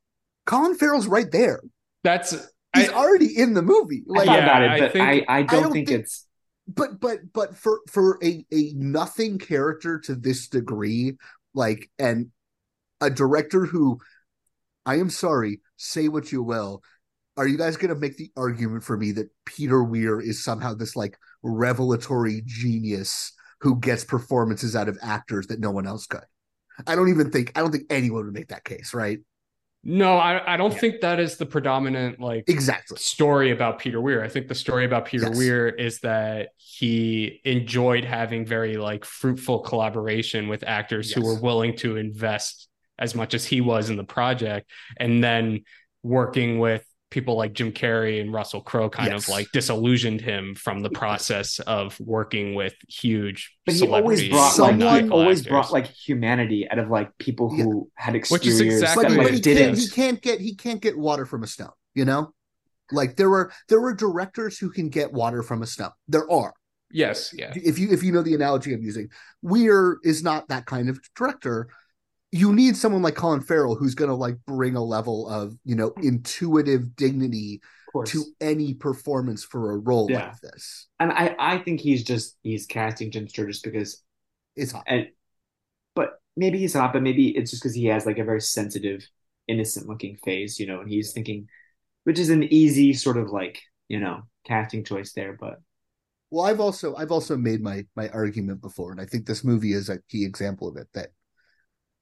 Colin 0.45 0.75
Farrell's 0.77 1.07
right 1.07 1.31
there. 1.31 1.61
That's 2.05 2.33
He's 2.75 2.89
I- 2.91 2.95
already 2.95 3.37
in 3.39 3.55
the 3.55 3.63
movie. 3.63 4.03
I 4.09 4.19
Like 4.19 4.27
thought 4.27 4.43
about 4.43 4.63
it, 4.63 4.71
I 4.71 4.79
but 4.81 4.93
think- 4.93 5.29
I, 5.29 5.39
I 5.39 5.43
don't, 5.43 5.63
don't 5.65 5.73
think, 5.73 5.89
think- 5.89 6.01
it's 6.01 6.27
but 6.69 6.99
but 7.01 7.33
but 7.33 7.57
for 7.57 7.81
for 7.89 8.19
a 8.25 8.45
a 8.53 8.73
nothing 8.75 9.39
character 9.39 10.01
to 10.01 10.15
this 10.17 10.49
degree 10.49 11.17
like 11.55 11.89
and 11.99 12.33
a 13.01 13.09
director 13.09 13.65
who 13.67 14.01
i 14.85 14.97
am 14.97 15.09
sorry 15.09 15.61
say 15.77 16.09
what 16.09 16.33
you 16.33 16.43
will 16.43 16.83
are 17.37 17.47
you 17.47 17.57
guys 17.57 17.77
going 17.77 17.95
to 17.95 18.01
make 18.01 18.17
the 18.17 18.33
argument 18.37 18.83
for 18.83 18.97
me 18.97 19.13
that 19.13 19.29
peter 19.45 19.85
weir 19.85 20.19
is 20.21 20.43
somehow 20.43 20.75
this 20.75 20.97
like 20.97 21.17
revelatory 21.45 22.43
genius 22.47 23.33
who 23.61 23.79
gets 23.81 24.05
performances 24.05 24.77
out 24.77 24.89
of 24.89 24.99
actors 25.03 25.47
that 25.49 25.61
no 25.61 25.71
one 25.71 25.87
else 25.87 26.07
could 26.07 26.25
i 26.87 26.95
don't 26.95 27.09
even 27.09 27.31
think 27.31 27.53
i 27.57 27.61
don't 27.61 27.73
think 27.73 27.85
anyone 27.91 28.25
would 28.25 28.35
make 28.35 28.49
that 28.49 28.65
case 28.65 28.93
right 28.95 29.19
no, 29.89 30.17
I, 30.17 30.55
I 30.55 30.57
don't 30.57 30.73
Yeah. 30.73 30.79
think 30.79 31.01
that 31.03 31.21
is 31.21 31.37
the 31.37 31.47
predominant 31.47 32.19
like 32.19 32.43
exactly 32.49 32.97
story 32.99 33.53
about 33.53 33.79
Peter 33.79 34.01
Weir. 34.01 34.25
I 34.25 34.29
think 34.29 34.49
the 34.49 34.55
story 34.55 34.85
about 34.85 35.05
Peter 35.05 35.27
Yes. 35.29 35.37
Weir 35.37 35.69
is 35.69 36.01
that 36.01 36.49
he 36.57 37.41
enjoyed 37.45 38.05
having 38.05 38.45
very 38.45 38.79
like 38.79 39.05
fruitful 39.05 39.61
collaboration 39.61 40.49
with 40.49 40.65
actors 40.67 41.13
who 41.13 41.23
were 41.23 41.37
willing 41.37 41.77
to 41.77 41.97
invest 41.99 42.67
as 42.99 43.15
much 43.15 43.33
as 43.33 43.45
he 43.45 43.61
was 43.61 43.89
in 43.89 43.97
the 43.97 44.03
project, 44.03 44.69
and 44.97 45.23
then 45.23 45.63
working 46.03 46.59
with 46.59 46.85
people 47.11 47.37
like 47.37 47.53
Jim 47.53 47.73
Carrey 47.73 48.21
and 48.21 48.33
Russell 48.33 48.61
Crowe 48.61 48.91
kind 48.91 49.13
Yes. 49.13 49.25
of 49.25 49.29
like 49.29 49.47
disillusioned 49.53 50.21
him 50.21 50.55
from 50.55 50.81
the 50.81 50.91
process 50.91 51.61
of 51.61 51.99
working 52.01 52.55
with 52.55 52.75
huge 52.89 53.53
but 53.65 53.75
he 53.77 53.87
always 53.87 54.29
brought 54.29 54.59
and 54.59 54.81
like 54.81 55.01
Someone- 55.03 55.13
always 55.13 55.41
actors. 55.41 55.51
brought 55.51 55.73
like 55.73 55.87
humanity 55.87 56.69
out 56.69 56.79
of 56.79 56.91
like 56.91 57.17
people 57.19 57.49
who 57.49 57.89
had 57.95 58.15
Which 58.15 58.23
exteriors 58.47 58.61
is 58.61 58.83
exactly 58.83 59.05
but, 59.05 59.11
that 59.11 59.17
what 59.19 59.23
but 59.25 59.25
like 59.27 59.35
he 59.35 59.41
did 59.41 59.57
can't 59.57 59.75
didn't 59.77 59.79
he 59.79 59.89
can't 59.89 60.21
get 60.23 60.41
he 60.41 60.55
can't 60.55 60.83
get 60.83 60.99
water 60.99 61.25
from 61.27 61.43
a 61.45 61.47
stone 61.47 61.71
you 61.95 62.05
know 62.05 62.33
like 62.93 63.17
there 63.17 63.31
were 63.31 63.53
there 63.69 63.81
were 63.81 63.95
directors 63.95 64.59
who 64.59 64.71
can 64.71 64.89
get 64.89 65.13
water 65.13 65.43
from 65.43 65.63
a 65.63 65.67
stone 65.67 65.91
there 66.09 66.31
are 66.31 66.53
Yes, 66.93 67.35
yeah. 67.37 67.53
If 67.57 67.81
you 67.81 67.89
if 67.91 68.05
you 68.05 68.13
know 68.13 68.23
the 68.23 68.35
analogy 68.37 68.73
I'm 68.73 68.81
using, 68.81 69.09
Weir 69.43 69.99
is 70.05 70.23
not 70.23 70.49
that 70.49 70.67
kind 70.67 70.89
of 70.89 71.01
director. 71.17 71.69
You 72.37 72.53
need 72.55 72.77
someone 72.77 73.03
like 73.03 73.15
Colin 73.15 73.41
Farrell 73.41 73.75
who's 73.75 73.95
going 73.95 74.11
to 74.11 74.15
like 74.15 74.37
bring 74.47 74.77
a 74.77 74.83
level 74.85 75.29
of 75.29 75.57
you 75.65 75.75
know 75.75 75.91
mm-hmm. 75.91 76.09
intuitive 76.09 76.95
dignity 76.97 77.61
to 78.05 78.25
any 78.41 78.75
performance 78.75 79.43
for 79.43 79.73
a 79.73 79.79
role 79.79 80.11
Yeah. 80.11 80.29
like 80.29 80.41
this. 80.41 80.87
and 81.01 81.11
I 81.13 81.35
I 81.39 81.59
think 81.59 81.81
he's 81.81 82.05
just 82.05 82.37
he's 82.43 82.67
casting 82.67 83.11
Jim 83.11 83.29
Sturgess 83.29 83.61
because 83.61 84.03
It's 84.55 84.73
hot. 84.73 84.85
and 84.87 85.09
but 85.95 86.21
maybe 86.37 86.59
he's 86.59 86.75
hot, 86.75 86.93
but 86.93 87.03
maybe 87.03 87.29
it's 87.37 87.51
just 87.51 87.63
because 87.63 87.75
he 87.75 87.87
has 87.87 88.07
like 88.07 88.19
a 88.19 88.25
very 88.25 88.41
sensitive, 88.41 89.09
innocent 89.49 89.89
looking 89.89 90.17
face, 90.25 90.59
you 90.61 90.67
know, 90.67 90.81
and 90.81 90.91
he's 90.91 91.13
thinking, 91.13 91.49
which 92.05 92.19
is 92.19 92.31
an 92.31 92.43
easy 92.45 92.93
sort 92.93 93.17
of 93.17 93.31
like 93.31 93.63
you 93.89 94.01
know 94.01 94.23
casting 94.45 94.85
choice 94.85 95.13
there, 95.13 95.37
but 95.39 95.61
Well, 96.31 96.47
I've 96.47 96.61
also 96.61 96.95
I've 96.97 97.13
also 97.13 97.37
made 97.37 97.61
my 97.63 97.87
my 97.95 98.09
argument 98.11 98.61
before, 98.61 98.91
and 98.93 99.01
I 99.01 99.07
think 99.07 99.27
this 99.27 99.45
movie 99.45 99.73
is 99.73 99.89
a 99.89 100.01
key 100.09 100.25
example 100.25 100.69
of 100.69 100.77
it. 100.77 100.89
That 100.95 101.11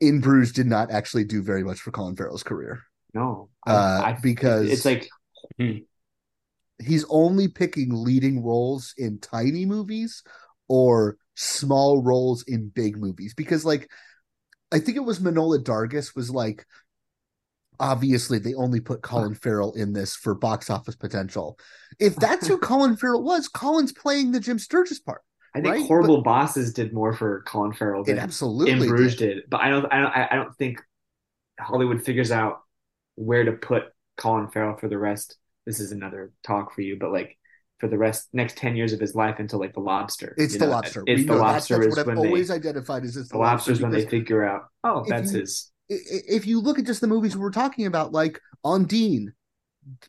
In 0.01 0.21
Bruges 0.21 0.53
did 0.53 0.67
not 0.67 0.91
actually 0.91 1.25
do 1.25 1.43
very 1.43 1.63
much 1.65 1.81
for 1.81 1.91
Colin 1.91 2.17
Farrell's 2.17 2.43
career. 2.43 2.83
no, 3.15 3.49
Uh, 3.67 4.15
because 4.23 4.71
it's 4.71 4.85
like 4.85 5.09
he's 6.79 7.05
only 7.09 7.49
picking 7.49 7.91
leading 7.93 8.43
roles 8.43 8.95
in 8.99 9.19
tiny 9.19 9.65
movies 9.65 10.23
or 10.69 11.17
small 11.35 12.03
roles 12.03 12.43
in 12.45 12.69
big 12.69 12.97
movies. 12.97 13.35
Because 13.35 13.65
like 13.65 13.91
i 14.73 14.79
think 14.79 14.97
it 14.97 15.05
was 15.05 15.21
manohla 15.21 15.63
dargis 15.63 16.17
was 16.17 16.31
like 16.31 16.67
obviously 17.79 18.39
they 18.39 18.55
only 18.55 18.81
put 18.81 19.03
colin 19.03 19.35
farrell 19.35 19.73
in 19.73 19.93
this 19.93 20.15
for 20.15 20.35
box 20.35 20.71
office 20.71 20.97
potential. 20.97 21.59
If 21.99 22.17
that's 22.17 22.47
who 22.47 22.59
colin 22.71 22.97
farrell 22.97 23.23
was 23.23 23.49
colin's 23.49 23.93
playing 23.93 24.33
the 24.33 24.41
jim 24.41 24.59
sturgess 24.59 24.99
part 25.01 25.23
I 25.55 25.61
think 25.61 25.75
right? 25.75 25.87
Horrible 25.87 26.23
Bosses 26.23 26.73
did 26.73 26.93
more 26.93 27.13
for 27.13 27.43
Colin 27.47 27.73
Farrell 27.73 28.03
It 28.03 28.07
than 28.07 28.19
absolutely 28.19 28.73
In 28.73 28.79
Bruges 28.89 29.17
did. 29.17 29.35
did. 29.35 29.45
But 29.51 29.61
I 29.61 29.71
don't 29.71 29.87
I 29.93 30.01
don't 30.01 30.11
I 30.33 30.37
don't 30.37 30.57
think 30.57 30.81
Hollywood 31.61 32.03
figures 32.05 32.33
out 32.33 32.61
where 33.17 33.45
to 33.45 33.53
put 33.53 33.85
Colin 34.17 34.49
Farrell 34.49 34.77
for 34.77 34.89
the 34.89 34.99
rest. 34.99 35.37
This 35.67 35.81
is 35.81 35.93
another 35.93 36.33
talk 36.43 36.75
for 36.75 36.81
you, 36.81 36.99
but 36.99 37.13
like 37.13 37.39
for 37.79 37.89
the 37.89 37.99
rest 37.99 38.29
next 38.33 38.57
10 38.57 38.77
years 38.77 38.93
of 38.93 39.01
his 39.01 39.15
life 39.15 39.39
until 39.39 39.59
like 39.61 39.75
the 39.75 39.81
lobster. 39.81 40.35
it's 40.39 40.57
the 40.57 40.65
know? 40.67 40.73
lobster 40.73 41.03
It's 41.07 41.21
We 41.21 41.27
the 41.27 41.33
know 41.35 41.39
lobster 41.41 41.75
that's, 41.75 41.87
is 41.89 41.95
that's 41.97 42.07
what 42.07 42.13
i've 42.13 42.19
always 42.19 42.49
they, 42.49 42.55
identified 42.55 43.05
as 43.05 43.17
it's 43.17 43.29
the 43.29 43.39
lobster's 43.39 43.81
when 43.81 43.91
they 43.91 44.07
figure 44.07 44.45
out, 44.45 44.67
oh, 44.85 45.05
that's 45.09 45.33
you- 45.33 45.41
his 45.41 45.71
if 45.89 46.47
you 46.47 46.61
look 46.61 46.79
at 46.79 46.87
just 46.87 47.03
the 47.03 47.07
movies 47.07 47.37
we're 47.37 47.51
talking 47.51 47.85
about, 47.85 48.11
like 48.11 48.41
Ondine, 48.65 49.33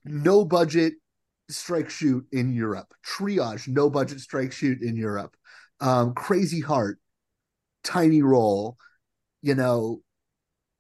no 0.06 0.46
budget 0.46 0.94
strike 1.50 1.90
shoot 1.90 2.26
in 2.32 2.54
Europe. 2.54 2.94
Triage, 3.06 3.68
no 3.68 3.90
budget 3.90 4.20
strike 4.20 4.52
shoot 4.52 4.82
in 4.82 4.96
Europe. 4.96 5.36
Um, 5.80 6.14
Crazy 6.14 6.62
Heart, 6.62 7.00
tiny 7.84 8.22
role. 8.22 8.78
You 9.42 9.56
know, 9.56 10.02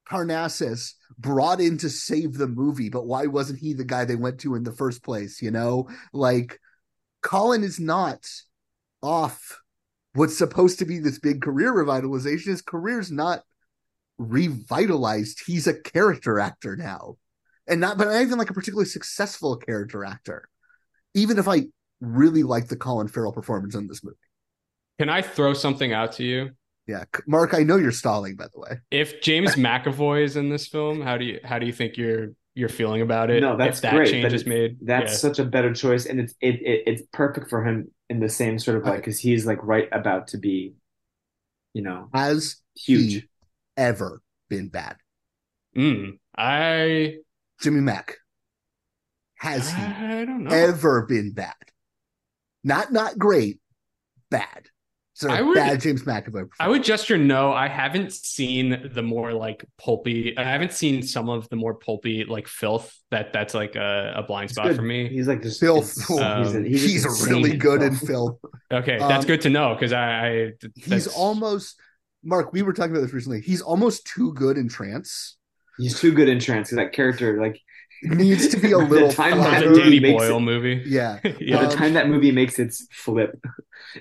Parnassus 0.09 0.95
brought 1.18 1.61
in 1.61 1.78
to 1.80 1.89
save 1.89 2.38
the 2.38 2.47
movie, 2.47 2.89
but 2.89 3.05
why 3.05 3.26
wasn't 3.26 3.59
he 3.59 3.74
the 3.74 3.84
guy 3.84 4.05
they 4.05 4.16
went 4.16 4.39
to 4.41 4.55
in 4.55 4.63
the 4.63 4.72
first 4.72 5.03
place? 5.03 5.41
You 5.41 5.51
know, 5.51 5.89
like 6.13 6.59
Colin 7.22 7.63
is 7.63 7.80
not 7.80 8.28
off 9.01 9.61
what's 10.13 10.38
supposed 10.38 10.80
to 10.80 10.86
be 10.86 10.99
this 10.99 11.20
big 11.20 11.41
career 11.41 11.74
revitalization. 11.74 12.45
His 12.47 12.61
career's 12.61 13.11
not 13.11 13.43
revitalized. 14.18 15.41
He's 15.45 15.68
a 15.68 15.80
character 15.80 16.39
actor 16.39 16.76
now, 16.76 17.18
and 17.68 17.82
not, 17.82 17.97
but 17.97 18.05
not 18.05 18.22
even 18.22 18.38
like 18.38 18.49
a 18.49 18.53
particularly 18.53 18.88
successful 18.88 19.57
character 19.57 20.05
actor. 20.05 20.47
Even 21.16 21.39
if 21.39 21.47
I 21.47 21.63
really 22.01 22.43
like 22.43 22.68
the 22.68 22.76
Colin 22.76 23.07
Farrell 23.07 23.32
performance 23.32 23.74
in 23.74 23.88
this 23.88 24.03
movie, 24.03 24.18
Can 24.99 25.09
I 25.09 25.22
throw 25.22 25.53
something 25.53 25.91
out 25.93 26.11
to 26.13 26.24
you? 26.24 26.51
yeah, 26.88 27.05
Mark, 27.26 27.55
I 27.55 27.63
know 27.63 27.78
you're 27.78 27.91
stalling, 27.91 28.36
by 28.36 28.45
the 28.53 28.59
way. 28.59 28.78
If 28.91 29.22
James 29.22 29.55
McAvoy 29.55 30.24
is 30.24 30.36
in 30.36 30.49
this 30.49 30.68
film, 30.68 31.01
how 31.01 31.18
do 31.18 31.26
you 31.26 31.39
how 31.43 31.57
do 31.57 31.66
you 31.66 31.74
think 31.74 31.97
you're 31.97 32.34
you're 32.53 32.70
feeling 32.70 33.01
about 33.01 33.32
it? 33.32 33.41
No, 33.41 33.57
that's 33.57 33.78
if 33.80 33.82
that 33.84 33.95
great. 33.95 34.11
change 34.11 34.24
but 34.24 34.34
is 34.34 34.45
made. 34.45 34.78
That's 34.82 35.11
Yeah. 35.13 35.18
such 35.18 35.39
a 35.39 35.45
better 35.45 35.74
choice, 35.74 36.05
and 36.05 36.20
it's 36.20 36.34
it, 36.41 36.55
it 36.61 36.84
it's 36.86 37.01
perfect 37.11 37.49
for 37.49 37.63
him 37.66 37.91
in 38.09 38.20
the 38.20 38.30
same 38.30 38.59
sort 38.59 38.78
of 38.78 38.84
like 38.84 38.97
because 38.97 39.20
he's 39.20 39.45
like 39.47 39.57
right 39.63 39.89
about 39.91 40.28
to 40.28 40.38
be, 40.38 40.74
you 41.74 41.82
know, 41.82 42.09
Has 42.13 42.57
huge. 42.76 43.13
he 43.13 43.24
ever 43.78 44.22
been 44.49 44.70
bad? 44.70 44.97
Mm, 45.76 46.20
I 46.38 47.16
Jimmy 47.61 47.82
Mack 47.82 48.18
has 49.45 49.71
he 49.71 49.81
I 49.81 50.25
don't 50.25 50.43
know. 50.43 50.51
ever 50.55 51.05
been 51.05 51.31
bad? 51.33 51.53
Not 52.63 52.91
not 52.91 53.17
great, 53.17 53.59
bad. 54.31 54.67
So 55.13 55.29
I 55.29 55.41
would- 55.41 55.55
bad 55.55 55.79
James 55.79 56.03
McAvoy. 56.03 56.49
I 56.59 56.67
would 56.67 56.83
gesture 56.83 57.17
no. 57.17 57.53
I 57.53 57.69
haven't 57.69 58.11
seen 58.11 58.89
the 58.93 59.01
more 59.01 59.31
like 59.31 59.63
pulpy. 59.77 60.37
I 60.37 60.43
haven't 60.43 60.73
seen 60.73 61.03
some 61.03 61.29
of 61.29 61.47
the 61.47 61.55
more 61.55 61.73
pulpy 61.75 62.25
like 62.25 62.49
filth. 62.49 62.93
That 63.11 63.31
that's 63.31 63.53
like 63.53 63.75
a, 63.77 64.13
a 64.17 64.23
blind 64.23 64.49
spot 64.49 64.67
good. 64.67 64.75
for 64.75 64.81
me. 64.81 65.07
He's 65.07 65.27
like 65.27 65.41
just 65.41 65.61
Filth. 65.61 65.95
ins- 65.97 66.07
he's, 66.07 66.19
Um, 66.19 66.63
he's, 66.65 66.81
he's 66.83 67.03
just 67.03 67.25
really 67.27 67.55
good 67.55 67.81
in 67.81 67.95
film. 67.95 68.37
film. 68.41 68.53
Okay, 68.81 68.97
that's 68.97 69.23
Um, 69.23 69.27
good 69.27 69.41
to 69.41 69.49
know 69.49 69.73
because 69.73 69.93
I, 69.93 70.27
I 70.27 70.51
He's 70.75 71.07
almost 71.07 71.79
Mark. 72.21 72.51
We 72.51 72.61
were 72.63 72.73
talking 72.73 72.91
about 72.91 73.03
this 73.03 73.13
recently. 73.13 73.39
He's 73.39 73.61
almost 73.61 74.05
too 74.07 74.33
good 74.33 74.57
in 74.57 74.67
trance. 74.67 75.37
He's 75.77 75.97
too 75.99 76.11
good 76.13 76.27
in 76.27 76.39
trance. 76.39 76.71
'cause 76.71 76.77
That 76.77 76.91
character, 76.91 77.39
like 77.41 77.61
Needs 78.10 78.47
to 78.49 78.58
be 78.58 78.72
a 78.72 78.78
little 78.78 78.88
The 78.89 78.93
little 78.95 79.12
time 79.12 79.34
It's 79.34 79.43
that 79.43 79.47
a 79.47 79.66
flatter. 79.66 79.70
movie 79.70 79.99
Danny 79.99 80.14
Boyle 80.18 80.38
it- 80.38 80.41
movie. 80.41 80.84
Yeah, 80.88 81.20
yeah. 81.39 81.56
by 81.58 81.62
the 81.66 81.70
Um, 81.72 81.78
time 81.78 81.93
that 81.93 82.08
movie 82.10 82.32
makes 82.32 82.60
its 82.60 82.88
flip, 82.91 83.32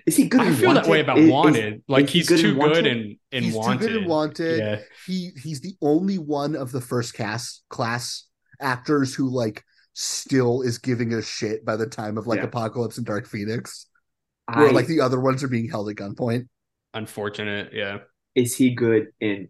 is 0.06 0.16
he 0.16 0.28
good? 0.28 0.40
I 0.40 0.46
in 0.48 0.54
feel 0.54 0.74
that 0.74 0.86
way 0.86 1.00
about 1.00 1.18
Is- 1.18 1.26
is- 1.26 1.30
Wanted. 1.32 1.82
like 1.88 2.04
is 2.06 2.10
he's 2.12 2.28
good 2.28 2.40
too 2.40 2.56
Wanted? 2.56 2.74
good 2.74 2.86
in 2.86 3.18
in 3.32 3.44
he's 3.44 3.54
Wanted. 3.54 3.80
too 3.80 3.86
good 3.94 4.02
in 4.02 4.08
Wanted. 4.08 4.58
Yeah. 4.58 4.78
He 5.06 5.30
he's 5.42 5.60
the 5.60 5.74
only 5.82 6.18
one 6.18 6.54
of 6.56 6.72
the 6.72 6.80
first 6.80 7.14
cast 7.14 7.62
class 7.70 8.24
actors 8.60 9.14
who 9.14 9.28
like 9.30 9.62
still 9.94 10.62
is 10.62 10.78
giving 10.78 11.12
a 11.14 11.22
shit 11.22 11.64
by 11.64 11.76
the 11.76 11.86
time 11.86 12.18
of 12.18 12.26
like 12.26 12.38
Yeah. 12.38 12.44
Apocalypse 12.46 12.96
and 12.98 13.06
Dark 13.06 13.26
Phoenix, 13.28 13.86
where 14.52 14.68
I, 14.68 14.70
like 14.70 14.86
the 14.86 15.00
other 15.00 15.20
ones 15.20 15.42
are 15.44 15.48
being 15.48 15.68
held 15.68 15.88
at 15.88 15.96
gunpoint. 15.96 16.48
Unfortunate. 16.92 17.72
Yeah. 17.72 17.98
is 18.34 18.56
he 18.56 18.74
good 18.74 19.08
in? 19.20 19.48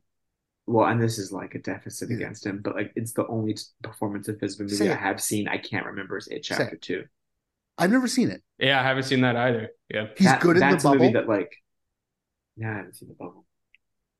Well, 0.66 0.86
and 0.86 1.00
this 1.02 1.18
is 1.18 1.30
like 1.32 1.54
a 1.54 1.58
deficit 1.58 2.08
Yeah. 2.10 2.16
against 2.16 2.46
him, 2.46 2.60
but 2.62 2.74
like 2.74 2.92
it's 2.96 3.12
the 3.12 3.26
only 3.26 3.56
performance 3.82 4.28
of 4.28 4.40
his 4.40 4.58
movie 4.58 4.74
Say 4.74 4.90
I 4.90 4.94
have 4.94 5.20
seen. 5.20 5.46
I 5.48 5.58
can't 5.58 5.84
remember 5.86 6.16
is 6.16 6.26
It 6.28 6.40
Chapter 6.42 6.74
it. 6.76 6.82
Two. 6.82 7.04
I've 7.76 7.90
never 7.90 8.06
seen 8.08 8.30
it. 8.30 8.42
Yeah, 8.58 8.80
I 8.80 8.82
haven't 8.84 9.02
seen 9.02 9.20
that 9.22 9.36
either. 9.36 9.68
Yeah. 9.90 10.06
He's 10.16 10.26
That- 10.26 10.40
good 10.40 10.56
in 10.56 10.60
the 10.60 10.66
that's 10.66 10.84
a 10.84 10.88
movie 10.88 10.98
bubble. 11.12 11.12
that 11.12 11.28
like. 11.28 11.52
Yeah, 12.56 12.72
I 12.72 12.76
haven't 12.76 12.94
seen 12.96 13.08
the 13.08 13.14
bubble. 13.14 13.44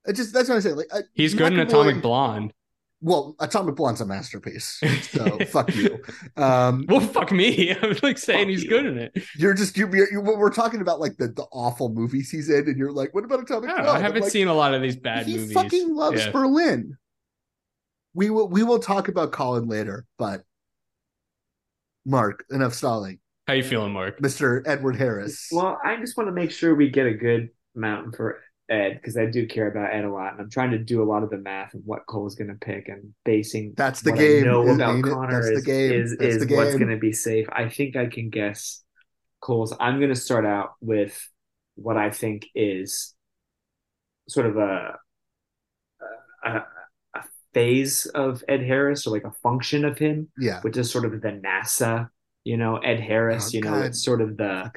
It 0.06 0.14
just 0.14 0.34
that's 0.34 0.48
what 0.48 0.56
I 0.56 0.60
say. 0.60 0.72
Like 0.72 0.88
uh, 0.92 1.00
He's 1.14 1.34
good 1.34 1.52
in 1.52 1.58
McAvoy- 1.58 1.68
Atomic 1.68 2.02
Blonde. 2.02 2.52
Well, 3.00 3.36
Atomic 3.38 3.74
Blonde's 3.76 4.00
a 4.00 4.06
masterpiece. 4.06 4.80
So 5.10 5.38
fuck 5.50 5.74
you. 5.74 5.98
Um, 6.36 6.86
Well, 6.88 7.00
fuck 7.00 7.32
me. 7.32 7.74
I'm 7.82 7.96
like 8.02 8.16
saying 8.18 8.48
he's 8.48 8.62
you. 8.64 8.70
good 8.70 8.86
in 8.86 8.98
it. 8.98 9.22
you're 9.36 9.52
just 9.52 9.76
you're, 9.76 9.94
you're, 9.94 10.22
we're 10.22 10.50
talking 10.50 10.80
about 10.80 11.00
like 11.00 11.16
the, 11.18 11.28
the 11.28 11.44
awful 11.52 11.90
movies 11.90 12.30
he's 12.30 12.48
in, 12.48 12.66
and 12.68 12.78
you're 12.78 12.92
like, 12.92 13.12
what 13.14 13.24
about 13.24 13.40
Atomic 13.42 13.68
I, 13.70 13.82
Blonde? 13.82 13.98
I 13.98 14.00
haven't 14.00 14.22
like, 14.22 14.30
seen 14.30 14.48
a 14.48 14.54
lot 14.54 14.72
of 14.74 14.80
these 14.80 14.96
bad 14.96 15.26
he 15.26 15.36
movies. 15.36 15.52
fucking 15.52 15.94
loves 15.94 16.24
Yeah. 16.24 16.30
Berlin. 16.30 16.96
We 18.14 18.30
will 18.30 18.48
we 18.48 18.62
will 18.62 18.78
talk 18.78 19.08
about 19.08 19.32
Colin 19.32 19.66
later, 19.68 20.06
but 20.18 20.42
Mark, 22.06 22.44
enough 22.50 22.74
stalling. 22.74 23.18
How 23.46 23.54
you 23.54 23.62
feeling, 23.64 23.92
Mark? 23.92 24.20
Mr. 24.20 24.62
Edward 24.66 24.96
Harris. 24.96 25.48
Well, 25.52 25.78
I 25.84 25.96
just 25.96 26.16
want 26.16 26.28
to 26.28 26.32
make 26.32 26.50
sure 26.50 26.74
we 26.74 26.88
get 26.90 27.06
a 27.06 27.12
good 27.14 27.50
mountain 27.74 28.12
for 28.12 28.40
Ed 28.68 28.94
because 28.94 29.16
I 29.16 29.26
do 29.26 29.46
care 29.46 29.68
about 29.68 29.92
Ed 29.92 30.04
a 30.04 30.10
lot, 30.10 30.32
and 30.32 30.40
I'm 30.40 30.50
trying 30.50 30.70
to 30.70 30.78
do 30.78 31.02
a 31.02 31.04
lot 31.04 31.22
of 31.22 31.30
the 31.30 31.38
math 31.38 31.74
of 31.74 31.80
what 31.84 32.06
Cole's 32.06 32.34
going 32.34 32.48
to 32.48 32.54
pick 32.54 32.88
and 32.88 33.14
basing 33.24 33.74
That's 33.76 34.00
the 34.00 34.12
what 34.12 34.18
game, 34.20 34.44
I 34.44 34.46
know 34.46 34.62
isn't 34.64 34.80
about? 34.80 35.04
Connor 35.04 35.42
That's 35.42 35.48
the 35.48 35.54
is 35.56 35.64
game. 35.64 35.92
is, 35.92 36.16
That's 36.18 36.34
is 36.36 36.46
the 36.46 36.56
what's 36.56 36.70
game. 36.70 36.78
going 36.80 36.90
to 36.92 36.98
be 36.98 37.12
safe. 37.12 37.46
I 37.52 37.68
think 37.68 37.96
I 37.96 38.06
can 38.06 38.30
guess 38.30 38.82
Cole's. 39.40 39.74
I'm 39.78 39.98
going 39.98 40.14
to 40.14 40.20
start 40.20 40.46
out 40.46 40.72
with 40.80 41.28
what 41.74 41.96
I 41.96 42.10
think 42.10 42.46
is 42.54 43.14
sort 44.28 44.46
of 44.46 44.56
a 44.56 44.98
a, 46.44 46.50
a 47.14 47.24
phase 47.52 48.06
of 48.06 48.42
Ed 48.48 48.62
Harris 48.62 49.06
or 49.06 49.10
like 49.10 49.24
a 49.24 49.32
function 49.42 49.84
of 49.84 49.98
him, 49.98 50.28
yeah. 50.38 50.60
which 50.62 50.76
is 50.76 50.90
sort 50.90 51.04
of 51.04 51.20
the 51.20 51.28
NASA, 51.28 52.08
you 52.44 52.56
know, 52.56 52.78
Ed 52.78 53.00
Harris. 53.00 53.46
Oh, 53.46 53.50
you 53.52 53.60
know, 53.62 53.82
it's 53.82 54.02
sort 54.02 54.22
of 54.22 54.36
the 54.36 54.70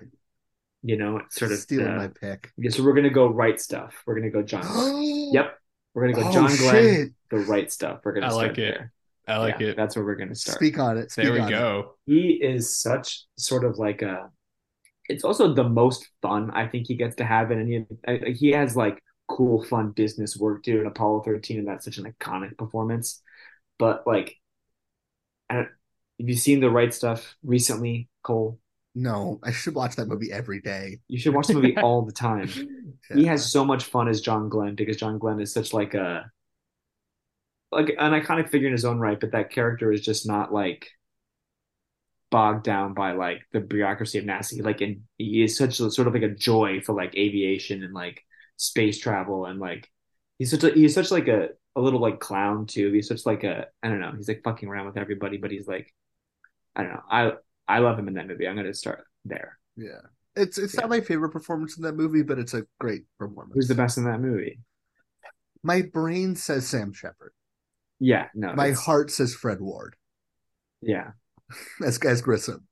you 0.87 0.97
know, 0.97 1.21
sort 1.29 1.51
of 1.51 1.57
stealing 1.59 1.85
the- 1.85 1.91
my 1.97 2.07
pick. 2.07 2.51
yeah, 2.57 2.69
so 2.71 2.83
we're 2.83 2.93
gonna 2.93 3.09
go 3.09 3.27
right 3.27 3.59
stuff. 3.59 3.93
We're 4.05 4.15
gonna 4.15 4.29
go 4.31 4.41
John. 4.41 4.61
Glenn. 4.61 5.03
yep, 5.33 5.57
we're 5.93 6.07
gonna 6.07 6.23
go 6.23 6.29
Oh, 6.29 6.33
John 6.33 6.55
Glenn. 6.55 6.83
shit. 6.83 7.09
The 7.29 7.37
right 7.39 7.71
stuff. 7.71 7.99
We're 8.03 8.13
gonna 8.13 8.27
I 8.27 8.29
start 8.29 8.47
like 8.49 8.57
it. 8.57 8.61
there. 8.61 8.93
I 9.27 9.37
like 9.39 9.59
Yeah, 9.59 9.67
it. 9.69 9.75
That's 9.77 9.95
where 9.95 10.05
we're 10.05 10.15
gonna 10.15 10.35
start. 10.35 10.57
Speak 10.57 10.79
on 10.79 10.97
it. 10.97 11.11
Speak 11.11 11.25
There 11.25 11.33
we 11.33 11.39
on 11.41 11.47
it. 11.49 11.51
go. 11.51 11.95
He 12.05 12.39
is 12.41 12.77
such 12.77 13.25
sort 13.37 13.65
of 13.65 13.77
like 13.77 14.01
a. 14.01 14.29
It's 15.09 15.23
also 15.25 15.53
the 15.53 15.63
most 15.67 16.07
fun 16.21 16.51
I 16.51 16.67
think 16.67 16.87
he 16.87 16.95
gets 16.95 17.15
to 17.17 17.25
have 17.25 17.51
in 17.51 17.59
any. 17.61 17.85
I- 18.07 18.29
He 18.31 18.51
has 18.51 18.75
like 18.77 19.03
cool, 19.27 19.61
fun 19.63 19.91
business 19.91 20.37
work 20.37 20.63
too 20.63 20.79
in 20.79 20.87
Apollo 20.87 21.23
13, 21.23 21.59
and 21.59 21.67
that's 21.67 21.83
such 21.83 21.97
an 21.97 22.05
iconic 22.13 22.57
performance. 22.57 23.21
But 23.77 24.07
like, 24.07 24.35
I 25.49 25.55
don't, 25.55 25.69
have 26.19 26.29
you 26.29 26.35
seen 26.35 26.61
the 26.61 26.69
right 26.71 26.93
stuff 26.93 27.35
recently, 27.43 28.07
Cole? 28.23 28.59
No, 28.99 29.39
I 29.43 29.51
should 29.51 29.75
watch 29.75 29.95
that 29.97 30.07
movie 30.07 30.31
every 30.31 30.59
day. 30.59 30.99
You 31.07 31.19
should 31.19 31.35
watch 31.35 31.45
the 31.47 31.53
movie 31.53 31.77
all 31.77 32.01
the 32.01 32.11
time. 32.11 32.49
He 33.13 33.25
has 33.25 33.49
so 33.49 33.63
much 33.63 33.85
fun 33.85 34.09
as 34.09 34.19
John 34.19 34.49
Glenn 34.49 34.75
because 34.75 34.97
John 34.97 35.17
Glenn 35.17 35.39
is 35.39 35.53
such 35.53 35.71
like 35.71 35.93
a 35.93 36.29
like 37.71 37.89
an 37.99 38.11
iconic 38.11 38.49
figure 38.49 38.67
in 38.67 38.73
his 38.73 38.85
own 38.85 38.99
right, 38.99 39.19
but 39.19 39.31
that 39.31 39.51
character 39.51 39.91
is 39.93 40.01
just 40.01 40.27
not 40.27 40.51
like 40.51 40.89
bogged 42.31 42.63
down 42.63 42.93
by 42.95 43.13
like 43.13 43.43
the 43.53 43.59
bureaucracy 43.59 44.17
of 44.17 44.25
NASA. 44.25 44.61
Like, 44.63 44.81
and 44.81 45.03
he 45.17 45.43
is 45.43 45.57
such 45.57 45.79
a 45.79 45.91
sort 45.91 46.07
of 46.07 46.13
like 46.13 46.23
a 46.23 46.29
joy 46.29 46.81
for 46.81 46.93
like 46.93 47.15
aviation 47.15 47.83
and 47.83 47.93
like 47.93 48.23
space 48.57 48.99
travel 48.99 49.45
and 49.45 49.59
like 49.59 49.87
he's 50.39 50.49
such 50.49 50.63
a 50.63 50.71
he's 50.71 50.95
such 50.95 51.11
like 51.11 51.27
a 51.27 51.49
a 51.75 51.81
little 51.81 52.01
like 52.01 52.19
clown 52.19 52.65
too. 52.65 52.91
He's 52.91 53.07
such 53.07 53.25
like 53.25 53.43
a 53.43 53.67
I 53.83 53.89
don't 53.89 53.99
know. 54.01 54.13
He's 54.17 54.27
like 54.27 54.41
fucking 54.43 54.67
around 54.67 54.87
with 54.87 54.97
everybody, 54.97 55.37
but 55.37 55.51
he's 55.51 55.67
like 55.67 55.93
I 56.75 56.83
don't 56.83 56.93
know. 56.93 57.03
I 57.09 57.31
I 57.67 57.79
love 57.79 57.99
him 57.99 58.07
in 58.07 58.13
that 58.15 58.27
movie. 58.27 58.47
I'm 58.47 58.55
gonna 58.55 58.73
start 58.73 59.05
there. 59.25 59.59
Yeah. 59.75 60.01
It's 60.35 60.57
it's 60.57 60.75
not 60.75 60.89
my 60.89 61.01
favorite 61.01 61.31
performance 61.31 61.77
in 61.77 61.83
that 61.83 61.95
movie, 61.95 62.21
but 62.21 62.39
it's 62.39 62.53
a 62.53 62.63
great 62.79 63.03
performance. 63.17 63.53
Who's 63.55 63.67
the 63.67 63.75
best 63.75 63.97
in 63.97 64.05
that 64.05 64.21
movie? 64.21 64.59
My 65.63 65.81
brain 65.81 66.35
says 66.35 66.67
Sam 66.67 66.93
Shepard. 66.93 67.33
Yeah, 67.99 68.27
no. 68.35 68.53
My 68.53 68.67
it's- 68.67 68.83
heart 68.85 69.11
says 69.11 69.33
Fred 69.33 69.59
Ward. 69.59 69.95
Yeah. 70.81 71.11
as 71.85 71.97
as 71.99 72.21
Grissom. 72.21 72.67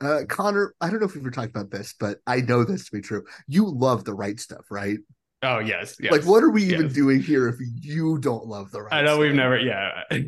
Uh, 0.00 0.22
Connor, 0.26 0.74
I 0.80 0.88
don't 0.88 1.00
know 1.00 1.06
if 1.06 1.14
we've 1.14 1.22
ever 1.22 1.30
talked 1.30 1.50
about 1.50 1.70
this, 1.70 1.94
but 1.98 2.18
I 2.26 2.40
know 2.40 2.64
this 2.64 2.86
to 2.86 2.92
be 2.92 3.02
true. 3.02 3.24
You 3.46 3.68
love 3.68 4.04
the 4.04 4.14
right 4.14 4.40
stuff, 4.40 4.64
right? 4.70 4.98
Oh 5.42 5.58
yes, 5.58 5.96
yes. 6.00 6.12
Like, 6.12 6.24
what 6.24 6.42
are 6.42 6.50
we 6.50 6.64
even 6.64 6.86
yes. 6.86 6.94
doing 6.94 7.20
here 7.20 7.48
if 7.48 7.56
you 7.82 8.18
don't 8.18 8.46
love 8.46 8.70
the 8.70 8.82
right? 8.82 8.92
I 8.92 9.02
know 9.02 9.18
we've 9.18 9.34
never. 9.34 9.58
Yeah, 9.58 10.04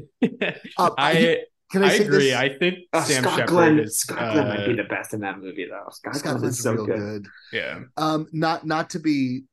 Uh, 0.78 0.90
I 0.98 1.38
can 1.72 1.82
I 1.82 1.86
I 1.86 1.98
say 1.98 2.04
agree. 2.04 2.18
this? 2.30 2.34
I 2.36 2.48
think 2.58 2.78
Uh, 2.92 3.02
Sam 3.04 3.22
Scott 3.24 3.32
Shepard 3.34 3.48
Glenn, 3.48 3.78
is 3.80 3.98
Scott 3.98 4.32
Glenn 4.34 4.48
might 4.48 4.66
be 4.66 4.72
uh, 4.74 4.76
the 4.76 4.84
best 4.84 5.14
in 5.14 5.20
that 5.20 5.38
movie 5.40 5.66
though. 5.68 5.88
Scott, 5.90 6.14
Scott 6.16 6.22
Glenn 6.32 6.36
Glenn's 6.40 6.58
is 6.58 6.62
so 6.62 6.72
real 6.74 6.86
good. 6.86 6.96
good. 6.98 7.26
yeah. 7.52 7.80
Um, 7.96 8.28
not 8.32 8.64
not 8.66 8.90
to 8.90 8.98
be 9.00 9.44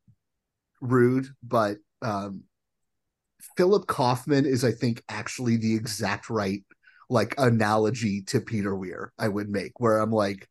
rude, 0.81 1.27
but 1.43 1.77
um, 2.01 2.43
Philip 3.57 3.87
Kaufman 3.87 4.45
is, 4.45 4.63
I 4.63 4.71
think, 4.71 5.03
actually 5.09 5.57
the 5.57 5.75
exact 5.75 6.29
right 6.29 6.63
like 7.09 7.33
analogy 7.37 8.21
to 8.23 8.39
Peter 8.39 8.75
Weir. 8.75 9.11
I 9.17 9.27
would 9.27 9.49
make 9.49 9.79
where 9.79 9.97
I'm 9.97 10.11
like, 10.11 10.47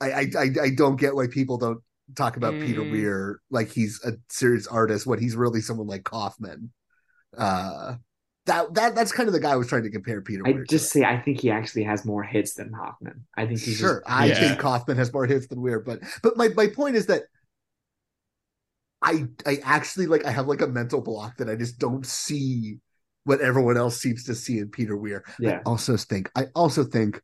I 0.00 0.10
I 0.12 0.26
I, 0.38 0.48
I 0.64 0.70
don't 0.76 0.96
get 1.00 1.14
why 1.14 1.26
people 1.28 1.56
don't 1.58 1.80
talk 2.14 2.36
about 2.36 2.52
Peter 2.60 2.82
Mm. 2.82 2.90
Weir 2.92 3.40
like 3.50 3.70
he's 3.70 3.98
a 4.04 4.12
serious 4.28 4.66
artist 4.66 5.06
when 5.06 5.18
he's 5.18 5.36
really 5.36 5.60
someone 5.62 5.86
like 5.86 6.04
Kaufman. 6.04 6.70
Uh, 7.36 7.94
that 8.46 8.74
that 8.74 8.94
that's 8.94 9.12
kind 9.12 9.28
of 9.28 9.32
the 9.32 9.40
guy 9.40 9.52
I 9.52 9.56
was 9.56 9.68
trying 9.68 9.84
to 9.84 9.90
compare 9.90 10.20
Peter. 10.20 10.42
I 10.46 10.52
Weir 10.52 10.64
to. 10.64 10.68
just 10.70 10.90
say 10.90 11.02
I 11.04 11.18
think 11.18 11.40
he 11.40 11.50
actually 11.50 11.84
has 11.84 12.04
more 12.04 12.22
hits 12.22 12.54
than 12.54 12.72
Hoffman. 12.72 13.26
I 13.36 13.46
think 13.46 13.60
he's 13.60 13.76
sure 13.78 14.02
Just, 14.06 14.10
i 14.10 14.26
Yeah. 14.26 14.34
think 14.34 14.60
Hoffman 14.60 14.96
has 14.98 15.12
more 15.12 15.26
hits 15.26 15.46
than 15.46 15.60
weir 15.60 15.80
but 15.80 16.00
but 16.22 16.36
my, 16.36 16.48
my 16.48 16.66
point 16.68 16.96
is 16.96 17.06
that 17.06 17.22
i 19.02 19.24
i 19.46 19.58
actually 19.64 20.06
like 20.06 20.24
i 20.24 20.30
have 20.30 20.46
like 20.46 20.62
a 20.62 20.66
mental 20.66 21.00
block 21.00 21.36
that 21.36 21.48
i 21.50 21.54
just 21.54 21.78
don't 21.78 22.06
see 22.06 22.78
what 23.24 23.40
everyone 23.40 23.76
else 23.76 24.00
seems 24.00 24.24
to 24.24 24.34
see 24.34 24.58
in 24.58 24.68
peter 24.68 24.96
weir 24.96 25.24
i 25.44 25.58
also 25.66 25.96
think 25.96 26.30
i 26.36 26.46
also 26.54 26.84
think 26.84 27.20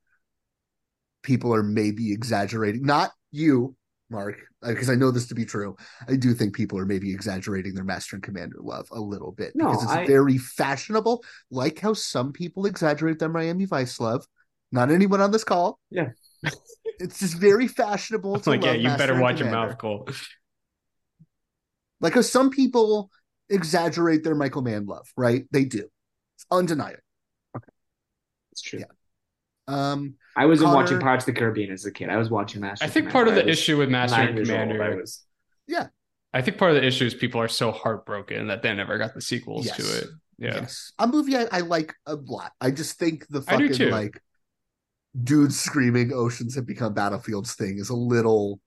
people 1.23 1.55
are 1.55 1.63
maybe 1.63 2.13
exaggerating 2.13 2.83
not 2.83 3.13
you 3.31 3.75
mark 4.11 4.37
because 4.63 4.91
i 4.91 4.95
know 4.95 5.11
this 5.11 5.27
to 5.27 5.35
be 5.35 5.45
true 5.45 5.77
i 6.09 6.17
do 6.17 6.35
think 6.35 6.55
people 6.55 6.79
are 6.79 6.87
maybe 6.87 7.13
exaggerating 7.13 7.75
their 7.75 7.85
master 7.85 8.17
and 8.17 8.23
commander 8.23 8.59
love 8.61 8.87
a 8.93 9.01
little 9.01 9.33
bit 9.33 9.53
No, 9.55 9.69
because 9.71 9.85
it's 9.85 9.93
I- 9.93 10.07
very 10.07 10.39
fashionable 10.39 11.25
like 11.51 11.79
how 11.81 11.95
some 11.95 12.33
people 12.33 12.67
exaggerate 12.67 13.19
their 13.19 13.29
miami 13.29 13.65
vice 13.65 13.99
love 14.01 14.27
not 14.73 14.91
anyone 14.91 15.21
on 15.21 15.31
this 15.31 15.45
call 15.45 15.79
Yeah. 15.91 16.11
it's 17.01 17.19
just 17.21 17.35
very 17.39 17.69
fashionable 17.69 18.39
to 18.41 18.51
like 18.51 18.63
yeah, 18.65 18.73
you 18.73 18.85
Master 18.89 18.99
better 18.99 19.21
watch 19.21 19.41
your 19.41 19.51
mouth, 19.51 19.79
Cole. 19.79 20.09
Like, 22.03 22.13
because 22.15 22.33
some 22.33 22.49
people 22.49 23.11
exaggerate 23.51 24.25
their 24.25 24.35
Michael 24.35 24.63
Mann 24.63 24.87
love, 24.87 25.07
right? 25.19 25.45
They 25.51 25.67
do. 25.67 25.87
It's 26.37 26.47
undeniable. 26.51 27.01
It's 28.53 28.63
true. 28.63 28.79
Yeah. 28.79 28.87
Um, 29.69 30.15
I 30.37 30.47
wasn't 30.47 30.67
Connor- 30.69 30.77
watching 30.83 31.01
Pirates 31.01 31.23
of 31.29 31.35
the 31.35 31.39
Caribbean 31.41 31.71
as 31.73 31.85
a 31.85 31.93
kid. 31.93 32.09
I 32.09 32.17
was 32.17 32.31
watching 32.31 32.61
Master. 32.61 32.85
I 32.85 32.89
think 32.89 33.09
Commander. 33.09 33.13
part 33.13 33.29
of 33.29 33.35
the 33.35 33.49
was 33.51 33.59
issue 33.59 33.79
with 33.79 33.89
Master 33.89 34.21
and 34.21 34.37
years 34.37 34.51
old. 34.51 34.59
Commander, 34.61 34.83
I 34.83 34.95
was 34.97 35.25
yeah. 35.67 35.87
I 36.33 36.43
think 36.43 36.59
part 36.59 36.71
of 36.73 36.77
the 36.77 36.87
issue 36.87 37.05
is 37.05 37.15
people 37.15 37.41
are 37.41 37.49
so 37.49 37.73
heartbroken 37.73 38.47
that 38.49 38.63
they 38.63 38.73
never 38.75 38.99
got 38.99 39.15
the 39.15 39.21
sequels 39.21 39.67
Yes. 39.67 39.77
to 39.77 39.99
it. 39.99 40.07
Yeah. 40.39 40.55
Yes. 40.63 40.93
A 40.99 41.07
movie 41.07 41.37
I, 41.37 41.47
I 41.53 41.61
like 41.61 41.95
a 42.07 42.15
lot. 42.15 42.53
I 42.61 42.71
just 42.71 42.99
think 42.99 43.27
the 43.29 43.43
fucking 43.43 43.91
like 43.91 44.21
dudes 45.25 45.59
screaming 45.59 46.13
oceans 46.13 46.55
have 46.55 46.67
become 46.67 46.95
battlefields 46.95 47.55
thing 47.55 47.79
is 47.79 47.91
a 47.91 47.97
little 47.97 48.61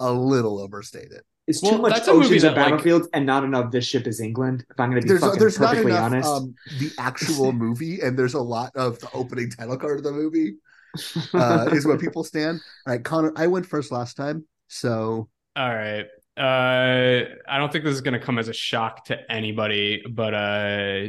a 0.00 0.10
little 0.12 0.58
overstated. 0.58 1.22
It's 1.48 1.62
Well, 1.62 1.72
too 1.76 1.82
much 1.82 1.94
that's 1.94 2.08
a 2.08 2.12
oceans 2.12 2.44
and 2.44 2.54
that, 2.56 2.60
like- 2.60 2.70
battlefields 2.72 3.08
and 3.14 3.26
not 3.26 3.42
enough 3.42 3.72
this 3.72 3.84
ship 3.86 4.06
is 4.06 4.20
England. 4.20 4.64
If 4.70 4.78
I'm 4.78 4.90
going 4.90 5.00
to 5.02 5.04
be 5.06 5.08
There's 5.08 5.20
fucking 5.22 5.40
there's 5.40 5.58
not 5.58 5.70
perfectly 5.70 5.92
enough 5.92 6.04
honest, 6.04 6.28
um 6.28 6.54
the 6.78 6.92
actual 6.98 7.52
movie 7.64 8.00
and 8.00 8.16
there's 8.18 8.34
a 8.34 8.40
lot 8.40 8.70
of 8.76 8.98
the 9.00 9.10
opening 9.12 9.50
title 9.50 9.76
card 9.78 9.98
of 9.98 10.04
the 10.04 10.12
movie 10.12 10.56
uh 11.34 11.68
is 11.72 11.84
where 11.86 11.98
people 11.98 12.22
stand. 12.22 12.60
All 12.86 12.92
right, 12.92 13.02
Connor, 13.04 13.32
I 13.36 13.46
went 13.48 13.66
first 13.66 13.90
last 13.90 14.16
time, 14.16 14.46
so 14.68 15.28
All 15.56 15.74
right. 15.74 16.06
Uh, 16.36 17.24
I 17.48 17.58
don't 17.58 17.72
think 17.72 17.82
this 17.82 17.94
is 17.94 18.00
going 18.00 18.12
to 18.18 18.24
come 18.24 18.38
as 18.38 18.46
a 18.46 18.52
shock 18.52 19.06
to 19.06 19.18
anybody, 19.28 20.02
but 20.08 20.34
uh, 20.34 21.08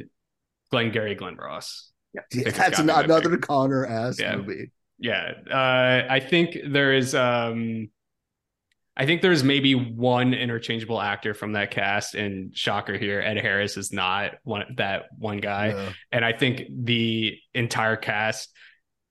Glengarry 0.72 1.14
Glen 1.14 1.36
Ross. 1.36 1.92
yeah, 2.16 2.22
think 2.32 2.48
it's 2.48 2.58
that's 2.58 2.82
gotta 2.82 2.84
be 2.84 2.92
an, 3.14 3.20
another. 3.22 3.38
Connor 3.38 3.86
ass 3.86 4.20
Yeah. 4.20 4.38
movie. 4.38 4.72
Yeah. 4.98 5.34
Uh, 5.52 6.12
I 6.12 6.20
think 6.20 6.58
there 6.68 6.94
is. 6.94 7.14
Um, 7.14 7.90
I 9.00 9.06
think 9.06 9.22
there's 9.22 9.46
maybe 9.46 9.76
one 9.76 10.34
interchangeable 10.34 11.00
actor 11.00 11.34
from 11.34 11.54
that 11.54 11.72
cast, 11.72 12.16
and 12.16 12.56
shocker 12.56 12.98
here, 12.98 13.22
Ed 13.22 13.38
Harris 13.38 13.78
is 13.78 13.94
not 13.94 14.34
one 14.44 14.76
that 14.76 15.06
one 15.18 15.38
guy. 15.38 15.94
And 16.12 16.26
I 16.26 16.34
think 16.34 16.64
the 16.70 17.38
entire 17.54 17.96
cast 17.96 18.54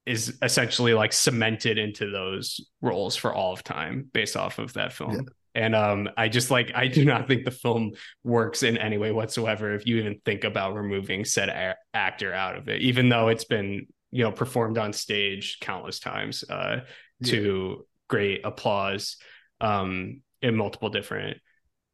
is 0.05 0.36
essentially 0.43 0.93
like 0.93 1.14
cemented 1.14 1.78
into 1.78 2.11
those 2.11 2.61
roles 2.82 3.16
for 3.16 3.32
all 3.32 3.55
of 3.55 3.64
time 3.64 4.11
based 4.12 4.36
off 4.36 4.59
of 4.59 4.74
that 4.74 4.93
film. 4.93 5.12
Yeah. 5.12 5.20
And 5.55 5.74
um, 5.74 6.11
I 6.18 6.28
just 6.28 6.51
like 6.51 6.70
I 6.74 6.89
do 6.89 7.07
not 7.07 7.26
think 7.26 7.47
the 7.47 7.51
film 7.51 7.93
works 8.22 8.62
in 8.62 8.76
any 8.76 8.99
way 8.99 9.11
whatsoever 9.11 9.74
if 9.74 9.86
you 9.86 9.97
even 9.97 10.20
think 10.22 10.45
about 10.45 10.74
removing 10.74 11.24
said 11.24 11.49
a- 11.49 11.76
actor 11.95 12.34
out 12.34 12.57
of 12.57 12.68
it, 12.68 12.82
even 12.82 13.09
though 13.09 13.28
it's 13.28 13.45
been 13.45 13.86
you 14.11 14.22
know 14.22 14.32
performed 14.32 14.76
on 14.76 14.93
stage 14.93 15.61
countless 15.62 15.99
times 15.99 16.45
uh, 16.51 16.80
to 17.24 17.86
great 18.07 18.43
applause 18.45 19.16
um, 19.61 20.22
in 20.42 20.54
multiple 20.56 20.88
different 20.88 21.38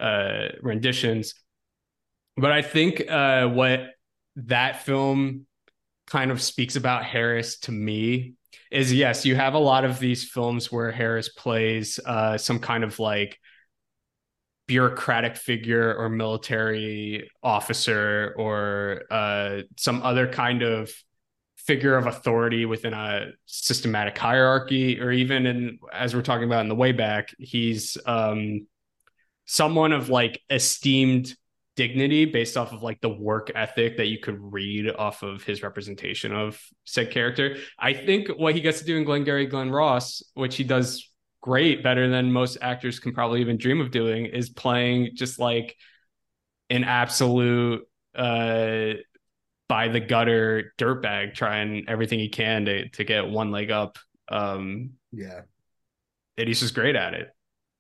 uh, 0.00 0.48
renditions. 0.62 1.34
But 2.36 2.52
I 2.52 2.62
think 2.62 3.08
uh, 3.08 3.48
what 3.48 3.90
that 4.36 4.84
film 4.84 5.46
kind 6.06 6.30
of 6.30 6.42
speaks 6.42 6.76
about 6.76 7.04
Harris 7.04 7.58
to 7.60 7.72
me 7.72 8.34
is 8.70 8.92
yes, 8.92 9.24
you 9.24 9.36
have 9.36 9.54
a 9.54 9.58
lot 9.58 9.84
of 9.84 9.98
these 9.98 10.24
films 10.24 10.70
where 10.70 10.90
Harris 10.90 11.28
plays 11.28 12.00
uh, 12.04 12.36
some 12.36 12.58
kind 12.58 12.84
of 12.84 12.98
like 12.98 13.38
bureaucratic 14.66 15.36
figure 15.36 15.94
or 15.94 16.08
military 16.08 17.30
officer 17.42 18.34
or 18.36 19.02
uh, 19.10 19.62
some 19.76 20.02
other 20.02 20.26
kind 20.26 20.62
of 20.62 20.90
figure 21.66 21.96
of 21.96 22.06
authority 22.06 22.66
within 22.66 22.92
a 22.92 23.30
systematic 23.46 24.16
hierarchy 24.16 25.00
or 25.00 25.10
even 25.10 25.46
in 25.46 25.78
as 25.92 26.14
we're 26.14 26.22
talking 26.22 26.44
about 26.44 26.60
in 26.60 26.68
the 26.68 26.74
way 26.74 26.92
back 26.92 27.28
he's 27.38 27.96
um 28.06 28.66
someone 29.46 29.92
of 29.92 30.08
like 30.08 30.40
esteemed 30.50 31.34
dignity 31.76 32.24
based 32.24 32.56
off 32.56 32.72
of 32.72 32.82
like 32.82 33.00
the 33.00 33.08
work 33.08 33.50
ethic 33.54 33.96
that 33.96 34.06
you 34.06 34.18
could 34.18 34.38
read 34.40 34.88
off 34.96 35.22
of 35.22 35.42
his 35.42 35.62
representation 35.62 36.32
of 36.32 36.60
said 36.84 37.10
character. 37.10 37.56
I 37.78 37.92
think 37.92 38.28
what 38.28 38.54
he 38.54 38.60
gets 38.60 38.78
to 38.78 38.84
do 38.84 38.96
in 38.96 39.04
Glengarry 39.04 39.46
glenn 39.46 39.70
Ross, 39.70 40.22
which 40.34 40.56
he 40.56 40.64
does 40.64 41.10
great, 41.40 41.82
better 41.82 42.08
than 42.08 42.32
most 42.32 42.58
actors 42.62 43.00
can 43.00 43.12
probably 43.12 43.40
even 43.40 43.58
dream 43.58 43.80
of 43.80 43.90
doing, 43.90 44.26
is 44.26 44.48
playing 44.48 45.10
just 45.14 45.38
like 45.38 45.76
an 46.70 46.84
absolute 46.84 47.82
uh 48.14 48.94
by 49.68 49.88
the 49.88 50.00
gutter 50.00 50.72
dirtbag 50.78 51.34
trying 51.34 51.84
everything 51.88 52.18
he 52.18 52.28
can 52.28 52.64
to 52.66 52.88
to 52.90 53.04
get 53.04 53.28
one 53.28 53.50
leg 53.50 53.70
up. 53.70 53.98
Um 54.30 54.90
Yeah. 55.12 55.42
and 56.36 56.48
he's 56.48 56.60
just 56.60 56.74
great 56.74 56.96
at 56.96 57.14
it. 57.14 57.28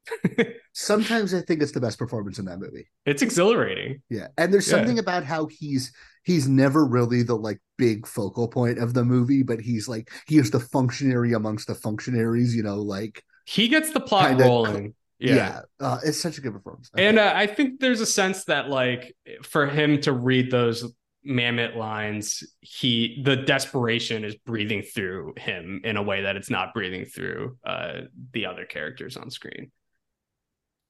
Sometimes 0.72 1.32
I 1.34 1.40
think 1.40 1.62
it's 1.62 1.72
the 1.72 1.80
best 1.80 1.98
performance 1.98 2.38
in 2.38 2.44
that 2.46 2.58
movie. 2.58 2.86
It's 3.06 3.22
exhilarating. 3.22 4.02
Yeah. 4.10 4.28
And 4.36 4.52
there's 4.52 4.66
Yeah. 4.68 4.76
something 4.78 4.98
about 4.98 5.24
how 5.24 5.46
he's 5.46 5.92
he's 6.24 6.48
never 6.48 6.84
really 6.86 7.22
the 7.22 7.36
like 7.36 7.60
big 7.78 8.06
focal 8.06 8.48
point 8.48 8.78
of 8.78 8.94
the 8.94 9.04
movie, 9.04 9.42
but 9.42 9.60
he's 9.60 9.88
like 9.88 10.10
he 10.26 10.38
is 10.38 10.50
the 10.50 10.60
functionary 10.60 11.32
amongst 11.32 11.66
the 11.68 11.74
functionaries, 11.74 12.54
you 12.56 12.62
know, 12.62 12.76
like 12.80 13.22
He 13.46 13.68
gets 13.68 13.90
the 13.92 14.00
plot 14.00 14.38
rolling. 14.40 14.94
yeah. 15.18 15.34
yeah. 15.34 15.60
Uh, 15.80 15.98
it's 16.04 16.20
such 16.20 16.38
a 16.38 16.40
good 16.40 16.52
performance. 16.52 16.90
And 16.96 17.18
uh, 17.18 17.32
I 17.34 17.46
think 17.46 17.80
there's 17.80 18.00
a 18.00 18.06
sense 18.06 18.44
that 18.44 18.68
like 18.68 19.14
for 19.42 19.66
him 19.66 20.00
to 20.02 20.12
read 20.12 20.50
those 20.50 20.92
Mamet 21.26 21.76
lines, 21.76 22.44
he 22.60 23.22
the 23.24 23.36
desperation 23.36 24.24
is 24.24 24.34
breathing 24.36 24.82
through 24.82 25.34
him 25.36 25.80
in 25.84 25.96
a 25.96 26.02
way 26.02 26.22
that 26.22 26.36
it's 26.36 26.50
not 26.50 26.74
breathing 26.74 27.04
through 27.04 27.56
uh, 27.64 28.02
the 28.32 28.46
other 28.46 28.64
characters 28.64 29.16
on 29.16 29.30
screen. 29.30 29.70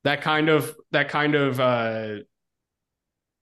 That 0.03 0.23
kind 0.23 0.49
of 0.49 0.75
that 0.91 1.09
kind 1.09 1.35
of 1.35 1.61
uh, 1.61 2.17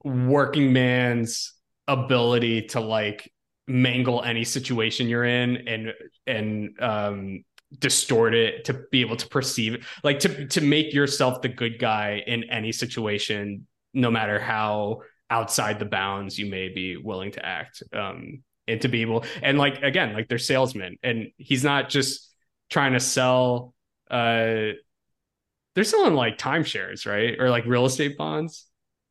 working 0.05 0.73
man's 0.73 1.55
ability 1.89 2.63
to 2.69 2.81
like 2.81 3.33
mangle 3.67 4.23
any 4.23 4.45
situation 4.45 5.09
you're 5.09 5.25
in 5.25 5.69
and 5.69 5.93
and 6.27 6.81
um 6.81 7.45
distort 7.79 8.35
it 8.35 8.65
to 8.65 8.85
be 8.91 9.01
able 9.01 9.17
to 9.17 9.27
perceive 9.29 9.75
it 9.75 9.83
like 10.05 10.19
to 10.19 10.47
to 10.47 10.61
make 10.61 10.93
yourself 10.93 11.41
the 11.41 11.49
good 11.49 11.79
guy 11.79 12.23
in 12.27 12.45
any 12.51 12.71
situation 12.71 13.67
no 13.95 14.11
matter 14.11 14.39
how 14.39 15.01
outside 15.33 15.79
the 15.79 15.87
bounds 15.87 16.39
you 16.39 16.45
may 16.45 16.69
be 16.69 16.99
willing 16.99 17.33
to 17.33 17.45
act 17.45 17.83
um 17.95 18.43
and 18.69 18.83
to 18.83 18.89
be 18.89 19.01
able 19.01 19.25
and 19.43 19.57
like 19.57 19.83
again 19.83 20.13
like 20.13 20.29
they're 20.29 20.37
salesmen 20.37 20.99
and 21.03 21.29
he's 21.39 21.65
not 21.65 21.89
just 21.89 22.31
trying 22.69 22.93
to 22.93 23.01
sell 23.01 23.73
uh 24.11 24.77
they're 25.75 25.85
selling 25.85 26.15
like 26.15 26.37
timeshares 26.37 27.07
right? 27.07 27.41
Or 27.41 27.49
like 27.49 27.65
real 27.65 27.87
estate 27.87 28.19
bonds 28.19 28.67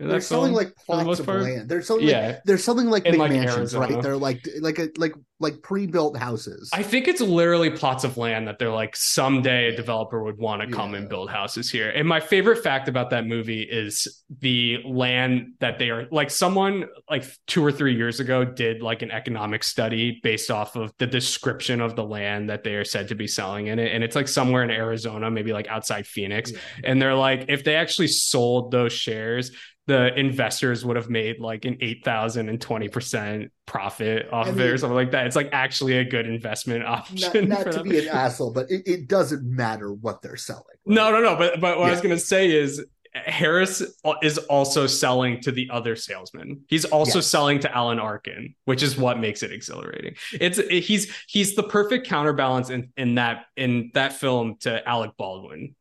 They're 0.07 0.21
selling 0.21 0.53
like 0.53 0.75
plots 0.75 1.19
of 1.19 1.25
part? 1.25 1.41
land. 1.43 1.69
They're 1.69 1.81
selling 1.81 2.07
Yeah. 2.07 2.27
like 2.27 2.43
they're 2.45 2.57
selling 2.57 2.87
like 2.89 3.05
In, 3.05 3.17
like, 3.17 3.31
McMansions, 3.31 3.57
Arizona. 3.57 3.87
right? 3.87 4.03
They're 4.03 4.17
like 4.17 4.47
like 4.59 4.79
a 4.79 4.89
like 4.97 5.13
like 5.39 5.61
pre-built 5.63 6.15
houses. 6.17 6.69
I 6.71 6.83
think 6.83 7.07
it's 7.07 7.19
literally 7.19 7.71
plots 7.71 8.03
of 8.03 8.15
land 8.17 8.47
that 8.47 8.59
they're 8.59 8.69
like 8.69 8.95
someday 8.95 9.73
a 9.73 9.75
developer 9.75 10.23
would 10.23 10.37
want 10.37 10.61
to 10.61 10.67
come 10.67 10.93
and 10.93 11.09
build 11.09 11.31
houses 11.31 11.67
here. 11.71 11.89
And 11.89 12.07
my 12.07 12.19
favorite 12.19 12.61
fact 12.63 12.87
about 12.87 13.09
that 13.09 13.25
movie 13.25 13.63
is 13.63 14.23
the 14.39 14.77
land 14.85 15.53
that 15.59 15.79
they 15.79 15.89
are 15.89 16.07
like 16.11 16.29
someone 16.29 16.85
like 17.09 17.25
2 17.47 17.65
or 17.65 17.71
3 17.71 17.95
years 17.95 18.19
ago 18.19 18.45
did 18.45 18.83
like 18.83 19.01
an 19.01 19.09
economic 19.09 19.63
study 19.63 20.19
based 20.21 20.51
off 20.51 20.75
of 20.75 20.93
the 20.99 21.07
description 21.07 21.81
of 21.81 21.95
the 21.95 22.03
land 22.03 22.49
that 22.51 22.63
they 22.63 22.75
are 22.75 22.85
said 22.85 23.07
to 23.07 23.15
be 23.15 23.25
selling 23.27 23.65
in 23.67 23.79
it 23.79 23.91
and 23.95 24.03
it's 24.03 24.15
like 24.15 24.27
somewhere 24.27 24.63
in 24.63 24.69
Arizona, 24.69 25.31
maybe 25.31 25.53
like 25.53 25.67
outside 25.67 26.05
Phoenix. 26.05 26.51
And 26.83 27.01
they're 27.01 27.15
like 27.15 27.45
if 27.49 27.63
they 27.63 27.75
actually 27.75 28.09
sold 28.09 28.69
those 28.69 28.93
shares 28.93 29.51
the 29.87 30.17
investors 30.17 30.85
would 30.85 30.95
have 30.95 31.09
made 31.09 31.39
like 31.39 31.65
an 31.65 31.77
8,000 31.81 32.49
and 32.49 32.59
20% 32.59 33.49
profit 33.65 34.27
off 34.31 34.45
I 34.47 34.49
of 34.51 34.59
it 34.59 34.69
or 34.69 34.77
something 34.77 34.95
like 34.95 35.11
that. 35.11 35.25
It's 35.27 35.35
like 35.35 35.49
actually 35.51 35.97
a 35.97 36.05
good 36.05 36.27
investment 36.27 36.85
option. 36.85 37.49
not 37.49 37.63
for 37.63 37.71
to 37.71 37.77
them. 37.79 37.89
be 37.89 37.99
an 37.99 38.07
asshole, 38.13 38.53
but 38.53 38.69
it, 38.69 38.83
it 38.85 39.07
doesn't 39.07 39.43
matter 39.43 39.91
what 39.91 40.21
they're 40.21 40.37
selling. 40.37 40.63
No, 40.85 41.11
no, 41.11 41.19
no. 41.21 41.35
But 41.35 41.59
but 41.59 41.79
what 41.79 41.87
I 41.87 41.91
was 41.91 42.01
gonna 42.01 42.19
say 42.19 42.51
is 42.51 42.83
Harris 43.13 43.83
is 44.21 44.37
also 44.37 44.87
selling 44.87 45.41
to 45.41 45.51
the 45.51 45.69
other 45.71 45.95
salesman. 45.97 46.61
He's 46.67 46.85
also 46.85 47.17
Yes. 47.17 47.27
selling 47.27 47.59
to 47.59 47.75
Alan 47.75 47.99
Arkin, 47.99 48.55
which 48.65 48.81
is 48.83 48.97
what 48.97 49.19
makes 49.19 49.43
it 49.43 49.51
exhilarating. 49.51 50.15
It's 50.33 50.59
he's 50.69 51.11
he's 51.27 51.55
the 51.55 51.63
perfect 51.63 52.07
counterbalance 52.07 52.69
in 52.69 52.93
in 52.97 53.15
that 53.15 53.45
in 53.57 53.91
that 53.95 54.13
film 54.13 54.55
to 54.61 54.87
Alec 54.87 55.11
Baldwin, 55.17 55.75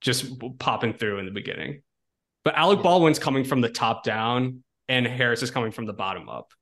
just 0.00 0.26
popping 0.58 0.92
through 0.94 1.18
in 1.18 1.24
the 1.24 1.32
beginning. 1.32 1.82
But 2.44 2.54
Alec 2.56 2.82
Baldwin's 2.82 3.18
coming 3.18 3.44
from 3.44 3.60
the 3.60 3.68
top 3.68 4.02
down, 4.02 4.62
and 4.88 5.06
Harris 5.06 5.42
is 5.42 5.50
coming 5.50 5.72
from 5.72 5.86
the 5.86 5.92
bottom 5.92 6.28
up. 6.28 6.52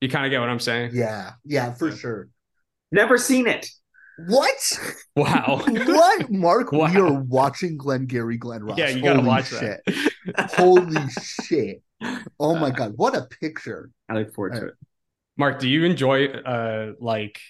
You 0.00 0.08
kind 0.08 0.26
of 0.26 0.30
get 0.30 0.40
what 0.40 0.48
I'm 0.48 0.60
saying? 0.60 0.90
Yeah, 0.92 1.32
yeah, 1.44 1.72
for 1.74 1.90
sure. 1.90 2.28
Never 2.92 3.16
seen 3.18 3.46
it. 3.46 3.68
What? 4.26 4.78
Wow. 5.14 5.62
what, 5.66 6.30
Mark? 6.30 6.72
Wow. 6.72 6.90
We 6.90 7.00
are 7.00 7.12
watching 7.12 7.76
Glenn 7.76 8.06
Glengarry 8.06 8.38
Glen 8.38 8.64
Ross. 8.64 8.78
Yeah, 8.78 8.88
you 8.88 9.02
gotta 9.02 9.16
Holy 9.16 9.28
watch 9.28 9.48
shit. 9.48 9.80
that. 9.86 10.50
Holy 10.56 11.00
shit! 11.10 11.82
Oh 12.40 12.56
my 12.56 12.70
god, 12.70 12.94
what 12.96 13.16
a 13.16 13.22
picture! 13.22 13.90
I 14.08 14.14
look 14.14 14.34
forward 14.34 14.54
to 14.54 14.66
it. 14.68 14.74
Mark, 15.36 15.58
do 15.58 15.68
you 15.68 15.84
enjoy 15.84 16.26
uh 16.28 16.92
like 16.98 17.40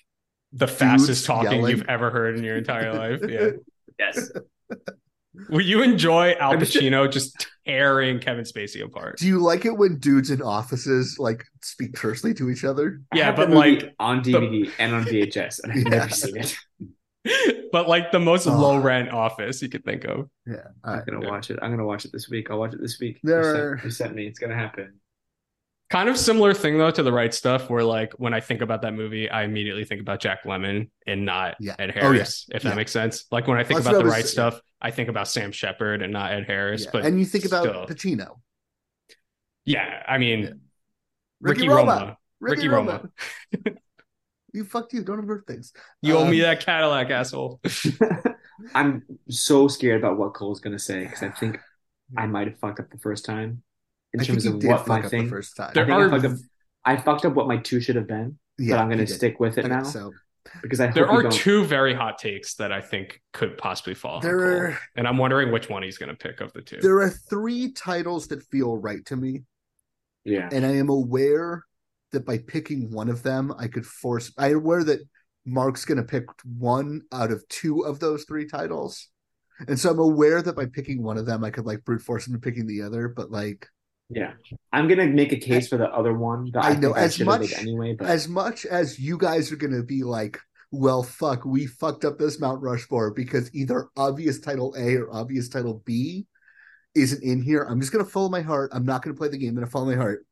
the 0.53 0.67
fastest 0.67 1.27
talking 1.27 1.53
yelling. 1.53 1.77
you've 1.77 1.89
ever 1.89 2.11
heard 2.11 2.37
in 2.37 2.45
your 2.45 2.57
entire 2.57 2.93
life? 2.93 3.21
Yeah. 3.29 3.51
Yes. 3.99 4.31
Will 5.49 5.61
you 5.61 5.82
enjoy 5.82 6.32
Al 6.41 6.55
Pacino 6.55 7.11
just 7.11 7.47
tearing 7.66 8.18
Kevin 8.20 8.45
Spacey 8.45 8.82
apart? 8.84 9.18
Do 9.18 9.26
you 9.26 9.39
like 9.39 9.64
it 9.64 9.76
when 9.76 9.99
dudes 9.99 10.30
in 10.30 10.41
offices 10.43 11.16
like 11.18 11.45
speak 11.62 11.95
tersely 11.95 12.32
to 12.34 12.51
each 12.51 12.64
other? 12.64 13.01
Yeah, 13.14 13.32
but 13.32 13.51
like 13.51 13.95
on 13.99 14.22
DVD 14.22 14.70
and 14.78 14.95
on 14.95 15.05
VHS, 15.05 15.61
and 15.62 15.72
I've 15.72 15.78
Yeah. 15.78 15.89
never 15.89 16.09
seen 16.11 16.37
it. 16.37 16.57
but 17.72 17.89
like 17.89 18.12
the 18.12 18.20
most 18.20 18.47
Oh. 18.47 18.57
low 18.59 18.78
rent 18.78 19.11
office 19.11 19.61
you 19.62 19.68
could 19.68 19.84
think 19.84 20.05
of. 20.05 20.28
Yeah, 20.47 20.57
all 20.84 20.95
I'm 20.95 21.05
gonna 21.05 21.28
watch 21.28 21.51
it. 21.51 21.59
I'm 21.62 21.70
gonna 21.70 21.84
watch 21.87 22.05
it 22.05 22.12
this 22.12 22.28
week. 22.28 22.51
I'll 22.51 22.59
watch 22.59 22.74
it 22.74 22.80
this 22.80 22.99
week. 23.01 23.18
There 23.22 23.43
You 23.43 23.76
sent, 23.80 23.84
you 23.84 23.91
sent 23.91 24.14
me. 24.14 24.26
It's 24.26 24.39
gonna 24.39 24.55
happen. 24.55 24.95
Kind 25.89 26.09
of 26.09 26.18
similar 26.18 26.53
thing 26.53 26.78
though 26.78 26.91
to 26.91 27.03
the 27.05 27.12
right 27.12 27.32
stuff, 27.32 27.70
where 27.70 27.84
like 27.84 28.12
when 28.14 28.34
I 28.34 28.41
think 28.41 28.61
about 28.61 28.82
that 28.82 28.93
movie, 28.95 29.30
I 29.30 29.45
immediately 29.45 29.84
think 29.84 30.01
about 30.01 30.18
Jack 30.20 30.43
Lemmon 30.45 30.91
and 31.07 31.24
not 31.24 31.55
Yeah. 31.61 31.76
Ed 31.78 31.91
Oh, 31.91 31.95
yeah. 31.95 32.03
Harris, 32.03 32.47
if 32.53 32.62
that 32.64 32.74
makes 32.74 32.91
sense. 32.91 33.26
Like 33.30 33.47
when 33.47 33.57
I 33.57 33.62
think 33.62 33.78
That's 33.78 33.87
about 33.89 33.99
the 33.99 34.01
I 34.01 34.05
was- 34.05 34.12
right 34.12 34.24
stuff, 34.26 34.61
I 34.82 34.91
think 34.91 35.09
about 35.09 35.28
Sam 35.28 35.53
Shepard 35.53 36.03
and 36.03 36.12
not 36.12 36.32
Ed 36.32 36.45
Harris. 36.47 36.84
Yeah. 36.84 36.91
But 36.93 37.05
and 37.05 37.18
you 37.20 37.24
think 37.24 37.45
about 37.45 37.62
still. 37.64 37.87
Pacino, 37.87 38.41
yeah, 39.64 40.03
I 40.09 40.18
mean 40.18 40.41
Yeah. 40.41 40.51
Ricky, 41.41 41.68
Roma. 41.68 42.16
Ricky 42.41 42.66
Roma. 42.68 43.09
you 44.53 44.64
fucked 44.64 44.93
you. 44.93 45.05
Don't 45.05 45.18
avert 45.20 45.47
things. 45.47 45.72
You 46.03 46.16
owe 46.16 46.24
me 46.24 46.41
Um, 46.43 46.49
that 46.49 46.61
Cadillac, 46.64 47.11
asshole. 47.11 47.61
I'm 48.74 49.05
so 49.28 49.68
scared 49.68 50.01
about 50.03 50.18
what 50.18 50.34
Cole's 50.34 50.61
gonna 50.61 50.78
say 50.78 51.05
because 51.05 51.22
I 51.22 51.28
think 51.30 51.61
I 52.16 52.26
might 52.26 52.49
have 52.49 52.59
fucked 52.59 52.80
up 52.80 52.91
the 52.91 52.99
first 52.99 53.24
time 53.24 53.62
in 54.17 54.23
I 54.23 54.25
terms 54.25 54.47
of 54.47 54.62
what 54.64 54.87
my 54.89 55.03
thing. 55.03 55.29
first 55.29 55.57
time. 55.57 55.71
I 55.71 55.73
There 55.75 55.85
think 55.87 55.97
are- 55.99 56.07
I, 56.07 56.11
fucked 56.21 56.25
up, 56.25 56.39
I 56.85 56.97
fucked 56.97 57.25
up 57.27 57.35
what 57.35 57.47
my 57.49 57.59
two 57.59 57.81
should 57.81 57.97
have 57.97 58.07
been, 58.09 58.39
yeah, 58.59 58.77
but 58.77 58.83
I'm 58.83 58.89
gonna 58.91 59.07
stick 59.07 59.39
with 59.41 59.59
it 59.59 59.62
think 59.62 59.75
now 59.75 59.83
So 59.83 60.12
because 60.62 60.81
I 60.81 60.87
hope 60.87 60.95
There 60.95 61.05
we 61.07 61.11
are 61.19 61.23
don't. 61.25 61.33
two 61.33 61.64
very 61.64 61.93
hot 61.93 62.19
takes 62.19 62.55
that 62.55 62.73
I 62.73 62.81
think 62.81 63.21
could 63.33 63.59
possibly 63.59 63.95
fall. 63.95 64.21
There 64.21 64.39
are- 64.69 64.79
and 64.97 65.07
I'm 65.07 65.19
wondering 65.19 65.53
which 65.53 65.69
one 65.69 65.83
he's 65.83 65.99
going 65.99 66.09
to 66.09 66.14
pick 66.17 66.41
of 66.41 66.53
the 66.53 66.62
two. 66.62 66.79
there 66.81 66.99
are 67.01 67.11
three 67.11 67.73
titles 67.73 68.29
that 68.29 68.43
feel 68.45 68.77
right 68.77 69.05
to 69.07 69.17
me, 69.17 69.43
Yeah, 70.25 70.49
and 70.53 70.64
I 70.64 70.71
am 70.77 70.89
aware 70.89 71.64
that 72.12 72.25
by 72.25 72.39
picking 72.39 72.91
one 72.91 73.09
of 73.09 73.23
them, 73.23 73.53
I 73.59 73.67
could 73.69 73.85
force. 73.85 74.33
I'm 74.39 74.57
aware 74.57 74.85
that 74.85 75.01
Mark's 75.45 75.85
going 75.85 75.99
to 75.99 76.05
pick 76.05 76.25
one 76.45 77.03
out 77.12 77.31
of 77.33 77.47
two 77.49 77.81
of 77.83 77.99
those 78.01 78.25
three 78.25 78.47
titles, 78.47 79.09
and 79.67 79.79
so 79.79 79.91
I'm 79.91 79.99
aware 79.99 80.41
that 80.43 80.55
by 80.57 80.67
picking 80.67 81.03
one 81.03 81.19
of 81.19 81.27
them, 81.27 81.43
I 81.45 81.51
could 81.51 81.67
like 81.67 81.85
brute 81.85 82.03
force 82.03 82.27
him 82.27 82.35
to 82.35 82.39
picking 82.41 82.67
the 82.67 82.83
other. 82.83 83.09
But 83.09 83.31
like, 83.33 83.69
yeah. 84.09 84.33
I'm 84.73 84.89
gonna 84.89 85.07
make 85.07 85.33
a 85.33 85.37
case 85.37 85.69
for 85.69 85.77
the 85.79 85.89
other 85.93 86.13
one 86.17 86.51
that 86.53 86.65
I 86.65 86.71
I, 86.71 86.75
know, 86.75 86.89
think 86.95 86.97
I 86.99 87.03
as 87.03 87.21
much- 87.21 87.53
anyway. 87.59 87.95
But 87.99 88.09
as 88.09 88.29
much 88.29 88.65
as 88.67 88.99
you 88.99 89.19
guys 89.19 89.51
are 89.53 89.57
going 89.57 89.73
to 89.75 89.83
be 89.83 90.03
like, 90.03 90.39
well, 90.71 91.03
fuck, 91.03 91.45
we 91.45 91.67
fucked 91.67 92.05
up 92.05 92.19
this 92.19 92.41
Mount 92.41 92.63
Rushmore 92.63 93.13
because 93.13 93.55
either 93.55 93.89
obvious 93.97 94.41
title 94.41 94.75
A 94.77 94.97
or 94.97 95.13
obvious 95.15 95.49
title 95.49 95.83
B 95.85 96.27
isn't 96.95 97.23
in 97.23 97.43
here. 97.43 97.63
I'm 97.63 97.81
just 97.81 97.93
going 97.93 98.05
to 98.05 98.11
follow 98.11 98.29
my 98.29 98.41
heart. 98.43 98.71
I'm 98.75 98.85
not 98.87 99.03
going 99.03 99.14
to 99.14 99.18
play 99.18 99.29
the 99.29 99.39
game. 99.39 99.51
I'm 99.51 99.55
going 99.57 99.67
to 99.67 99.71
follow 99.71 99.87
my 99.87 99.95
heart. 99.97 100.25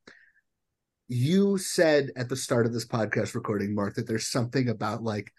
You 1.08 1.58
said 1.58 2.10
at 2.16 2.28
the 2.28 2.36
start 2.36 2.66
of 2.66 2.72
this 2.72 2.86
podcast 2.86 3.34
recording, 3.34 3.74
Mark, 3.74 3.94
that 3.94 4.06
there's 4.06 4.26
something 4.26 4.68
about 4.68 5.02
like 5.02 5.32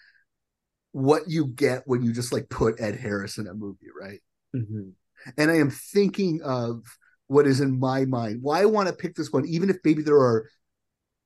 what 0.92 1.24
you 1.28 1.48
get 1.48 1.84
when 1.86 2.02
you 2.04 2.14
just 2.14 2.32
like 2.32 2.50
put 2.50 2.80
Ed 2.80 2.96
Harris 2.96 3.38
in 3.38 3.48
a 3.48 3.54
movie, 3.54 3.88
right? 4.00 4.22
Mhm. 4.56 4.92
and 5.38 5.52
I 5.52 5.56
am 5.58 5.70
thinking 5.72 6.42
of 6.44 6.84
what 7.28 7.48
is 7.48 7.62
in 7.62 7.80
my 7.80 8.06
mind. 8.06 8.40
Why 8.42 8.62
I 8.62 8.66
want 8.66 8.88
to 8.88 8.94
pick 8.94 9.16
this 9.16 9.32
one, 9.32 9.46
even 9.46 9.70
if 9.70 9.78
maybe 9.84 10.04
there 10.04 10.18
are, 10.18 10.50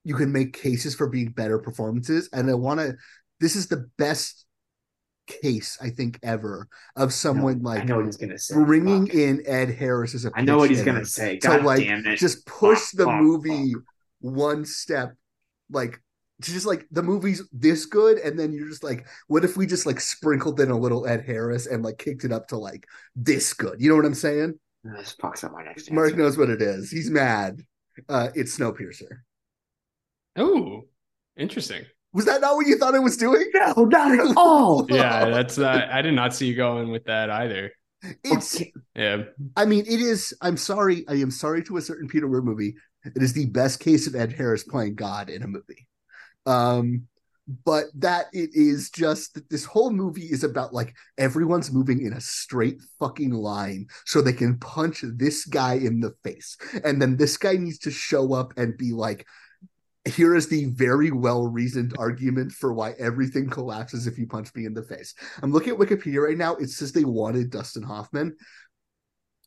you 0.04 0.16
can 0.16 0.32
make 0.32 0.54
cases 0.54 0.96
for 0.96 1.08
being 1.08 1.32
better 1.32 1.60
performances, 1.60 2.30
and 2.34 2.50
I 2.50 2.54
want 2.54 2.80
to. 2.80 2.96
This 3.40 3.56
is 3.56 3.68
the 3.68 3.90
best 3.98 4.46
case 5.28 5.78
I 5.82 5.92
think 5.92 6.20
ever 6.24 6.68
of 6.96 7.14
someone 7.14 7.62
I 7.66 7.76
like 7.76 7.86
know 7.86 7.98
what 7.98 8.06
he's 8.06 8.18
gonna 8.18 8.38
say. 8.38 8.56
bringing 8.56 9.06
Fuck. 9.06 9.16
in 9.16 9.44
Ed 9.46 9.70
Harris 9.72 10.16
as 10.16 10.26
a. 10.26 10.32
I 10.36 10.42
know 10.42 10.58
what 10.58 10.70
he's 10.70 10.84
gonna 10.84 11.06
say. 11.06 11.38
God 11.38 11.64
like 11.64 11.84
damn 11.84 12.06
it! 12.06 12.18
just 12.18 12.46
push 12.46 12.80
Fuck, 12.80 12.98
the 12.98 13.06
fuck, 13.06 13.22
movie 13.22 13.74
one 14.20 14.66
step, 14.66 15.14
like 15.70 16.02
to 16.42 16.52
just 16.52 16.66
like 16.66 16.86
the 16.92 17.04
movie's 17.04 17.44
this 17.52 17.86
good, 17.86 18.18
and 18.18 18.38
then 18.40 18.52
you're 18.52 18.70
just 18.70 18.84
like, 18.84 19.06
what 19.28 19.46
if 19.46 19.58
we 19.58 19.66
just 19.66 19.86
like 19.86 20.00
sprinkled 20.00 20.60
in 20.60 20.72
a 20.72 20.78
little 20.78 21.06
Ed 21.06 21.24
Harris 21.26 21.68
and 21.68 21.84
like 21.84 21.98
kicked 21.98 22.24
it 22.24 22.32
up 22.32 22.48
to 22.50 22.58
like 22.58 22.88
this 23.16 23.54
good? 23.54 23.82
You 23.82 23.90
know 23.90 23.96
what 23.96 24.06
I'm 24.06 24.14
saying? 24.14 24.60
Fuck. 24.84 24.98
This 24.98 25.16
fucks 25.22 25.44
up 25.44 25.52
my 25.54 25.64
next 25.64 25.92
Mark 25.92 26.12
answer. 26.12 26.18
knows 26.18 26.38
what 26.38 26.50
it 26.50 26.62
is. 26.62 26.92
He's 26.92 27.10
mad. 27.10 27.62
Uh, 28.08 28.30
it's 28.36 28.58
Snowpiercer. 28.58 29.10
Oh, 30.36 30.84
interesting. 31.38 31.84
Was 32.14 32.26
that 32.26 32.42
not 32.42 32.56
what 32.56 32.66
you 32.66 32.78
thought 32.78 32.96
it 32.96 33.04
was 33.04 33.18
doing? 33.18 33.52
No, 33.54 33.86
not 33.86 34.12
at 34.20 34.38
all. 34.38 34.88
Yeah, 34.90 35.30
that's. 35.30 35.60
Uh, 35.60 35.88
I 35.92 36.02
did 36.02 36.14
not 36.14 36.34
see 36.34 36.48
you 36.48 36.56
going 36.56 36.90
with 36.92 37.06
that 37.06 37.30
either. 37.30 37.72
It's. 38.24 38.62
Yeah, 38.96 39.24
I 39.56 39.66
mean, 39.66 39.86
it 39.86 40.00
is. 40.00 40.34
I'm 40.42 40.58
sorry. 40.58 41.06
I 41.08 41.16
am 41.16 41.32
sorry 41.32 41.64
to 41.66 41.78
a 41.78 41.82
certain 41.82 42.08
Peter 42.08 42.28
Weir 42.28 42.42
movie. 42.42 42.76
It 43.04 43.22
is 43.22 43.34
the 43.34 43.46
best 43.48 43.80
case 43.80 44.08
of 44.08 44.16
Ed 44.16 44.34
Harris 44.34 44.64
playing 44.64 44.96
God 44.96 45.30
in 45.30 45.44
a 45.44 45.48
movie. 45.48 45.88
Um, 46.46 47.08
but 47.66 47.86
that 47.96 48.28
it 48.32 48.52
is 48.54 48.90
just 48.92 49.34
that 49.34 49.50
this 49.50 49.66
whole 49.66 49.90
movie 49.90 50.28
is 50.30 50.44
about 50.44 50.74
like 50.74 50.96
everyone's 51.18 51.72
moving 51.72 52.06
in 52.06 52.14
a 52.14 52.22
straight 52.22 52.80
fucking 53.00 53.32
line 53.32 53.88
so 54.06 54.22
they 54.22 54.34
can 54.34 54.58
punch 54.60 55.04
this 55.04 55.46
guy 55.46 55.74
in 55.74 56.00
the 56.00 56.14
face. 56.24 56.58
And 56.84 57.02
then 57.02 57.18
this 57.18 57.38
guy 57.38 57.54
needs 57.54 57.80
to 57.80 57.92
show 57.92 58.34
up 58.34 58.54
and 58.58 58.78
be 58.78 58.92
like 58.92 59.26
here 60.06 60.36
is 60.36 60.48
the 60.48 60.66
very 60.66 61.12
well 61.12 61.48
reasoned 61.48 61.94
argument 61.98 62.52
for 62.52 62.74
why 62.74 62.94
everything 63.00 63.50
collapses 63.50 64.08
if 64.08 64.18
you 64.18 64.28
punch 64.28 64.54
me 64.56 64.66
in 64.66 64.74
the 64.74 64.84
face. 64.84 65.14
I'm 65.44 65.52
looking 65.52 65.74
at 65.74 65.80
wikipedia 65.80 66.26
right 66.26 66.38
now. 66.38 66.56
It 66.56 66.70
says 66.70 66.92
they 66.92 67.04
wanted 67.04 67.50
dustin 67.50 67.84
hoffman 67.84 68.36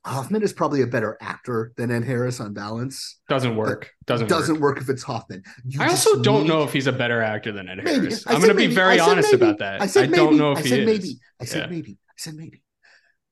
Hoffman 0.04 0.42
is 0.42 0.52
probably 0.52 0.82
a 0.82 0.86
better 0.86 1.16
actor 1.20 1.72
than 1.76 1.90
Ed 1.92 2.02
Harris 2.04 2.40
on 2.40 2.52
balance. 2.52 3.20
Doesn't 3.28 3.54
work. 3.56 3.90
Doesn't 4.06 4.26
doesn't 4.28 4.54
work. 4.60 4.74
work, 4.76 4.82
if 4.82 4.88
it's 4.90 5.02
Hoffman. 5.04 5.42
You 5.64 5.80
I 5.80 5.88
also 5.90 6.20
don't 6.22 6.42
need- 6.42 6.48
know 6.48 6.64
if 6.64 6.72
he's 6.72 6.88
a 6.88 6.92
better 6.92 7.22
actor 7.22 7.52
than 7.52 7.68
Ed 7.68 7.78
Maybe. 7.84 8.06
Harris. 8.06 8.26
I 8.26 8.32
I'm 8.32 8.38
going 8.40 8.48
to 8.50 8.54
be 8.56 8.66
very 8.66 8.98
honest 8.98 9.30
maybe. 9.32 9.44
about 9.44 9.58
that. 9.60 9.80
I 9.80 9.86
said 9.86 10.10
don't 10.10 10.30
maybe. 10.30 10.38
know 10.38 10.52
if 10.52 10.58
I 10.58 10.62
said 10.62 10.64
he 10.64 10.70
said 10.70 10.80
is. 10.80 10.86
maybe. 11.02 11.18
I 11.40 11.44
said 11.44 11.58
Yeah. 11.62 11.66
maybe. 11.76 11.92
I 11.92 12.14
said 12.16 12.34
maybe. 12.34 12.62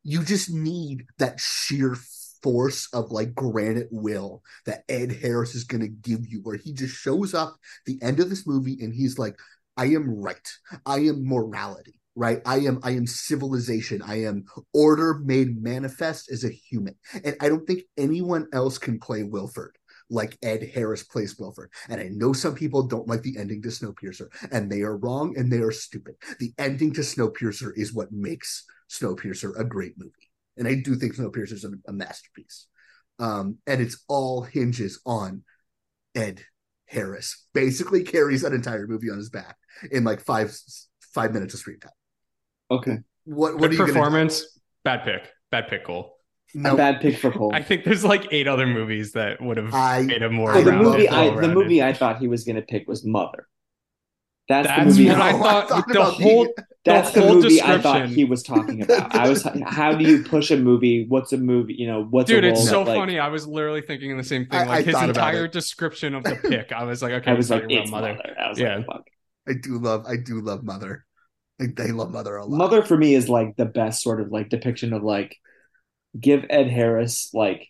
You 0.04 0.22
just 0.22 0.50
need 0.50 1.06
that 1.18 1.40
sheer 1.40 1.96
force 2.42 2.88
of 2.94 3.10
like 3.10 3.34
granite 3.34 3.88
will 3.90 4.42
that 4.64 4.84
Ed 4.88 5.12
Harris 5.12 5.54
is 5.54 5.64
going 5.64 5.82
to 5.82 5.88
give 5.88 6.26
you, 6.26 6.40
where 6.42 6.56
he 6.56 6.72
just 6.72 6.94
shows 6.94 7.34
up 7.34 7.56
the 7.84 7.98
end 8.00 8.20
of 8.20 8.30
this 8.30 8.46
movie 8.46 8.78
and 8.80 8.94
he's 8.94 9.18
like, 9.18 9.36
"I 9.76 9.86
am 9.86 10.08
right. 10.08 10.48
I 10.86 11.00
am 11.00 11.26
morality." 11.28 11.99
Right, 12.16 12.40
I 12.44 12.58
am. 12.60 12.80
I 12.82 12.90
am 12.92 13.06
civilization. 13.06 14.02
I 14.02 14.24
am 14.24 14.44
order 14.74 15.20
made 15.24 15.62
manifest 15.62 16.30
as 16.30 16.44
a 16.44 16.50
human, 16.50 16.96
and 17.24 17.36
I 17.40 17.48
don't 17.48 17.66
think 17.66 17.82
anyone 17.96 18.48
else 18.52 18.78
can 18.78 18.98
play 18.98 19.22
Wilford 19.22 19.76
like 20.10 20.36
Ed 20.42 20.70
Harris 20.74 21.04
plays 21.04 21.38
Wilford. 21.38 21.70
And 21.88 22.00
I 22.00 22.08
know 22.08 22.32
some 22.32 22.54
people 22.54 22.82
don't 22.82 23.08
like 23.08 23.22
the 23.22 23.38
ending 23.38 23.62
to 23.62 23.68
Snowpiercer, 23.68 24.26
and 24.50 24.70
they 24.70 24.82
are 24.82 24.96
wrong 24.96 25.34
and 25.38 25.50
they 25.50 25.60
are 25.60 25.70
stupid. 25.70 26.16
The 26.40 26.52
ending 26.58 26.92
to 26.94 27.00
Snowpiercer 27.00 27.70
is 27.76 27.94
what 27.94 28.12
makes 28.12 28.64
Snowpiercer 28.90 29.58
a 29.58 29.64
great 29.64 29.94
movie. 29.96 30.12
And 30.56 30.66
I 30.66 30.74
do 30.74 30.96
think 30.96 31.14
Snowpiercer 31.14 31.52
is 31.52 31.64
a, 31.64 31.70
a 31.86 31.92
masterpiece. 31.92 32.66
Um, 33.18 33.58
and 33.66 33.80
it's 33.80 34.02
all 34.08 34.42
hinges 34.42 35.00
on 35.06 35.44
Ed 36.14 36.42
Harris. 36.86 37.46
Basically 37.54 38.02
carries 38.02 38.42
that 38.42 38.52
entire 38.52 38.86
movie 38.86 39.10
on 39.10 39.18
his 39.18 39.30
back 39.30 39.56
in 39.90 40.04
like 40.04 40.20
five 40.20 40.56
five 41.14 41.32
minutes 41.32 41.54
of 41.54 41.60
screen 41.60 41.78
time. 41.80 41.92
Okay. 42.70 42.98
What 43.24 43.54
what 43.54 43.60
Good 43.60 43.70
are 43.70 43.72
you 43.72 43.78
gonna 43.78 43.92
do? 43.92 43.92
performance. 43.94 44.58
Bad 44.84 45.04
pick. 45.04 45.28
Bad 45.50 45.68
pick, 45.68 45.84
Cole. 45.84 46.16
No. 46.54 46.74
A 46.74 46.76
bad 46.76 47.00
pick 47.00 47.18
for 47.18 47.30
Cole. 47.30 47.50
I 47.54 47.62
think 47.62 47.84
there's 47.84 48.04
like 48.04 48.26
eight 48.32 48.48
other 48.48 48.66
movies 48.66 49.12
that 49.12 49.40
would 49.40 49.56
have 49.56 49.72
I- 49.74 50.02
made 50.02 50.22
him 50.22 50.34
more. 50.34 50.54
So 50.54 50.62
the 50.62 50.72
movie 50.72 51.08
I 51.08 51.30
the 51.40 51.48
movie 51.48 51.82
I 51.82 51.92
thought 51.92 52.18
he 52.18 52.28
was 52.28 52.44
gonna 52.44 52.62
pick 52.62 52.88
was 52.88 53.04
Mother. 53.04 53.46
That's, 54.48 54.66
That's 54.66 54.96
the 54.96 55.04
movie. 55.04 55.08
what 55.10 55.20
I 55.20 55.30
No, 55.32 55.38
I 55.38 55.40
thought. 55.42 55.68
thought 55.68 55.86
the 55.88 55.92
about 56.00 56.12
whole. 56.14 56.44
being- 56.44 56.54
that's 56.82 57.12
the 57.12 57.20
whole 57.20 57.34
movie 57.34 57.60
I 57.60 57.78
thought 57.78 58.08
he 58.08 58.24
was 58.24 58.42
talking 58.42 58.82
about. 58.82 59.14
I 59.14 59.28
was 59.28 59.46
how 59.66 59.92
do 59.92 60.02
you 60.02 60.24
push 60.24 60.50
a 60.50 60.56
movie? 60.56 61.04
What's 61.06 61.30
a 61.34 61.36
movie? 61.36 61.74
You 61.74 61.86
know, 61.86 62.04
what's 62.04 62.28
Dude, 62.30 62.42
a 62.42 62.48
it's 62.48 62.66
so 62.68 62.82
like, 62.82 62.96
funny. 62.96 63.18
I 63.18 63.28
was 63.28 63.46
literally 63.46 63.82
thinking 63.82 64.16
the 64.16 64.24
same 64.24 64.46
thing. 64.46 64.60
I- 64.60 64.64
Like 64.64 64.78
I 64.88 64.90
his 64.90 65.02
entire 65.02 65.46
description 65.46 66.14
of 66.14 66.24
the 66.24 66.36
pick, 66.36 66.72
I 66.72 66.84
was 66.84 67.02
like, 67.02 67.12
okay, 67.20 67.30
I 67.30 67.34
was 67.34 67.50
like, 67.50 67.64
about 67.64 67.72
it's 67.72 67.90
mother. 67.90 68.14
Mother. 68.14 68.36
I 68.42 68.48
was 68.48 68.58
Yeah. 68.58 68.76
like, 68.78 68.86
fuck. 68.86 69.02
I 69.48 69.52
do 69.62 69.78
love 69.78 70.06
I 70.06 70.16
do 70.16 70.40
love 70.40 70.64
Mother. 70.64 71.04
I, 71.60 71.66
I 71.82 71.86
love 71.86 72.10
Mother 72.10 72.36
a 72.36 72.44
lot. 72.46 72.56
Mother 72.56 72.82
for 72.82 72.96
me 72.96 73.14
is 73.14 73.28
like 73.28 73.56
the 73.56 73.66
best 73.66 74.02
sort 74.02 74.20
of 74.20 74.30
like 74.32 74.48
depiction 74.48 74.92
of 74.92 75.02
like 75.02 75.36
give 76.18 76.44
Ed 76.50 76.68
Harris 76.68 77.30
like 77.34 77.68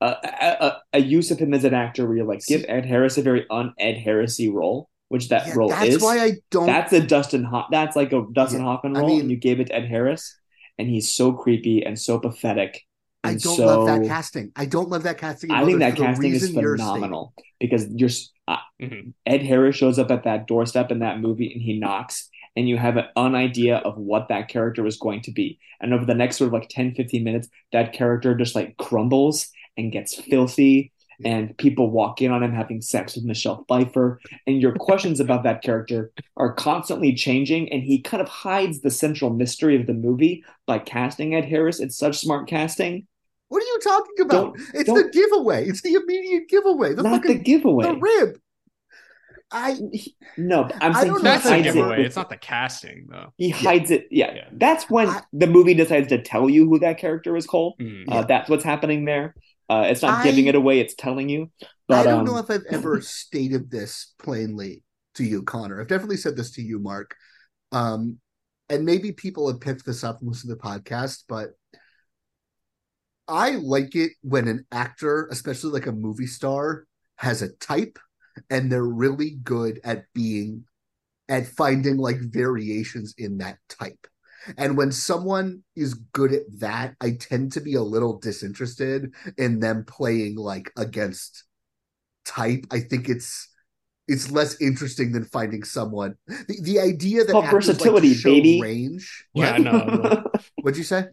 a, 0.00 0.06
a, 0.06 0.56
a- 0.66 0.82
a 0.94 0.98
use 0.98 1.30
of 1.30 1.38
him 1.38 1.54
as 1.54 1.64
an 1.64 1.74
actor 1.74 2.06
where 2.06 2.16
you're 2.16 2.26
like 2.26 2.44
give 2.46 2.64
Ed 2.68 2.84
Harris 2.84 3.16
a 3.16 3.22
very 3.22 3.46
un 3.50 3.72
Ed 3.78 3.96
Harrisy 4.04 4.52
role, 4.52 4.88
which 5.08 5.28
that 5.28 5.46
Yeah, 5.46 5.54
role 5.56 5.68
that's 5.68 5.94
is. 5.96 6.02
why 6.02 6.18
I 6.22 6.32
don't 6.50 6.66
That's 6.66 6.92
a 6.92 7.00
Dustin 7.00 7.44
Ho- 7.44 7.66
that's 7.70 7.96
like 7.96 8.12
a 8.12 8.24
Dustin 8.32 8.60
Yeah, 8.60 8.66
Hoffman 8.66 8.96
I 8.96 9.00
role, 9.00 9.08
mean- 9.08 9.20
and 9.22 9.30
you 9.30 9.36
gave 9.36 9.60
it 9.60 9.68
to 9.68 9.74
Ed 9.76 9.86
Harris, 9.86 10.36
and 10.78 10.88
he's 10.88 11.14
so 11.14 11.32
creepy 11.32 11.84
and 11.84 11.98
so 11.98 12.18
pathetic. 12.18 12.82
I 13.22 13.30
don't 13.34 13.56
so, 13.56 13.64
love 13.66 13.86
that 13.86 14.06
casting. 14.06 14.52
I 14.54 14.66
don't 14.66 14.90
love 14.90 15.04
that 15.04 15.16
casting. 15.16 15.50
I 15.50 15.64
think 15.64 15.78
that 15.78 15.92
for 15.92 16.00
the 16.00 16.02
casting 16.04 16.34
is 16.34 16.42
reason 16.42 16.60
you're 16.60 16.76
phenomenal 16.76 17.32
because 17.58 17.86
you're 17.88 18.10
s- 18.10 18.30
uh, 18.46 18.58
Mhm. 18.82 19.14
Ed 19.24 19.40
Harris 19.42 19.76
shows 19.76 19.98
up 19.98 20.10
at 20.10 20.24
that 20.24 20.46
doorstep 20.46 20.90
in 20.90 20.98
that 20.98 21.20
movie 21.20 21.50
and 21.50 21.62
he 21.62 21.78
knocks 21.78 22.28
and 22.56 22.68
you 22.68 22.76
have 22.76 22.96
an, 22.96 23.34
idea 23.34 23.76
of 23.78 23.96
what 23.96 24.28
that 24.28 24.48
character 24.48 24.86
is 24.86 24.96
going 24.96 25.22
to 25.22 25.32
be. 25.32 25.58
And 25.80 25.92
over 25.92 26.04
the 26.04 26.14
next 26.14 26.36
sort 26.36 26.48
of 26.48 26.52
like 26.52 26.68
10, 26.68 26.94
15 26.94 27.24
minutes, 27.24 27.48
that 27.72 27.92
character 27.92 28.34
just 28.34 28.54
like 28.54 28.76
crumbles 28.76 29.48
and 29.76 29.92
gets 29.92 30.14
filthy 30.14 30.92
and 31.24 31.56
people 31.58 31.90
walk 31.90 32.22
in 32.22 32.32
on 32.32 32.42
him 32.42 32.52
having 32.52 32.80
sex 32.80 33.14
with 33.14 33.24
Michelle 33.24 33.64
Pfeiffer. 33.68 34.20
And 34.46 34.60
your 34.60 34.72
questions 34.72 35.20
about 35.20 35.44
that 35.44 35.62
character 35.62 36.10
are 36.36 36.52
constantly 36.52 37.14
changing. 37.14 37.72
And 37.72 37.82
he 37.82 38.00
kind 38.00 38.20
of 38.20 38.28
hides 38.28 38.80
the 38.80 38.90
central 38.90 39.30
mystery 39.30 39.78
of 39.78 39.86
the 39.86 39.94
movie 39.94 40.44
by 40.66 40.78
casting 40.78 41.34
Ed 41.34 41.44
Harris. 41.44 41.80
It's 41.80 41.96
such 41.96 42.18
smart 42.18 42.48
casting. 42.48 43.06
What 43.48 43.62
are 43.62 43.66
you 43.66 43.80
talking 43.84 44.24
about? 44.24 44.56
Don't- 44.56 44.60
it's 44.74 44.84
don't- 44.84 44.96
the 44.96 45.10
giveaway. 45.10 45.68
It's 45.68 45.82
the 45.82 45.94
immediate 45.94 46.48
giveaway. 46.48 46.94
The 46.94 47.02
Not 47.02 47.22
the 47.22 47.34
giveaway. 47.34 47.86
the 47.86 47.96
rib. 47.96 48.38
I 49.56 49.76
No, 50.36 50.68
I'm 50.80 50.92
I 50.94 51.00
saying 51.00 51.12
don't 51.12 51.22
know 51.22 51.30
That's 51.30 51.46
if 51.46 51.50
a 51.50 51.54
I've 51.54 51.64
hides 51.64 51.66
ever- 51.68 51.78
it 51.78 51.80
giveaway. 51.82 52.04
It's 52.04 52.16
not 52.16 52.28
the 52.28 52.36
casting 52.36 53.06
though. 53.08 53.32
He 53.36 53.50
hides 53.50 53.90
it. 53.92 54.08
Yeah, 54.10 54.34
Yeah. 54.34 54.48
that's 54.52 54.90
when 54.90 55.08
I- 55.08 55.22
the 55.32 55.46
movie 55.46 55.74
decides 55.74 56.08
to 56.08 56.20
tell 56.20 56.50
you 56.50 56.68
who 56.68 56.80
that 56.80 56.98
character 56.98 57.36
is, 57.36 57.46
Cole. 57.46 57.76
Mm. 57.80 58.04
Uh, 58.08 58.22
that's 58.24 58.50
what's 58.50 58.64
happening 58.64 59.04
there. 59.04 59.34
Uh, 59.70 59.86
it's 59.88 60.02
not 60.02 60.20
I- 60.20 60.24
giving 60.24 60.46
it 60.46 60.56
away; 60.56 60.80
it's 60.80 60.94
telling 60.94 61.28
you. 61.28 61.50
But 61.86 61.98
I 62.00 62.02
don't 62.10 62.20
um, 62.20 62.24
know 62.26 62.38
if 62.38 62.50
I've 62.50 62.64
ever 62.70 63.00
stated 63.00 63.70
this 63.70 64.12
plainly 64.18 64.82
to 65.14 65.24
you, 65.24 65.42
Connor. 65.42 65.80
I've 65.80 65.88
definitely 65.88 66.16
said 66.16 66.36
this 66.36 66.50
to 66.52 66.62
you, 66.62 66.78
Mark. 66.80 67.14
Um, 67.72 68.18
and 68.68 68.84
maybe 68.84 69.12
people 69.12 69.46
have 69.50 69.60
picked 69.60 69.86
this 69.86 70.02
up 70.02 70.20
and 70.20 70.28
listened 70.28 70.50
to 70.50 70.56
the 70.56 70.60
podcast, 70.60 71.24
but 71.28 71.50
I 73.28 73.52
like 73.52 73.94
it 73.94 74.12
when 74.22 74.48
an 74.48 74.66
actor, 74.72 75.28
especially 75.30 75.70
like 75.70 75.86
a 75.86 75.92
movie 75.92 76.26
star, 76.26 76.86
has 77.16 77.40
a 77.42 77.52
type 77.52 77.98
and 78.50 78.70
they're 78.70 78.82
really 78.84 79.30
good 79.42 79.80
at 79.84 80.04
being 80.14 80.64
at 81.28 81.46
finding 81.46 81.96
like 81.96 82.18
variations 82.18 83.14
in 83.16 83.38
that 83.38 83.58
type. 83.68 84.06
And 84.58 84.76
when 84.76 84.92
someone 84.92 85.62
is 85.74 85.94
good 85.94 86.32
at 86.32 86.42
that, 86.60 86.96
I 87.00 87.12
tend 87.18 87.52
to 87.52 87.60
be 87.62 87.74
a 87.74 87.82
little 87.82 88.18
disinterested 88.18 89.14
in 89.38 89.60
them 89.60 89.84
playing 89.86 90.36
like 90.36 90.70
against 90.76 91.44
type. 92.26 92.66
I 92.70 92.80
think 92.80 93.08
it's 93.08 93.48
it's 94.06 94.30
less 94.30 94.60
interesting 94.60 95.12
than 95.12 95.24
finding 95.24 95.64
someone. 95.64 96.16
The, 96.26 96.60
the 96.62 96.80
idea 96.80 97.24
that 97.24 97.32
called 97.32 97.46
actors, 97.46 97.68
like, 97.68 97.76
versatility, 97.78 98.12
show 98.12 98.30
baby. 98.30 98.60
range. 98.60 99.24
Yeah, 99.32 99.52
What? 99.52 99.62
no. 99.62 99.78
no. 99.84 100.24
What'd 100.60 100.76
you 100.76 100.84
say? 100.84 101.06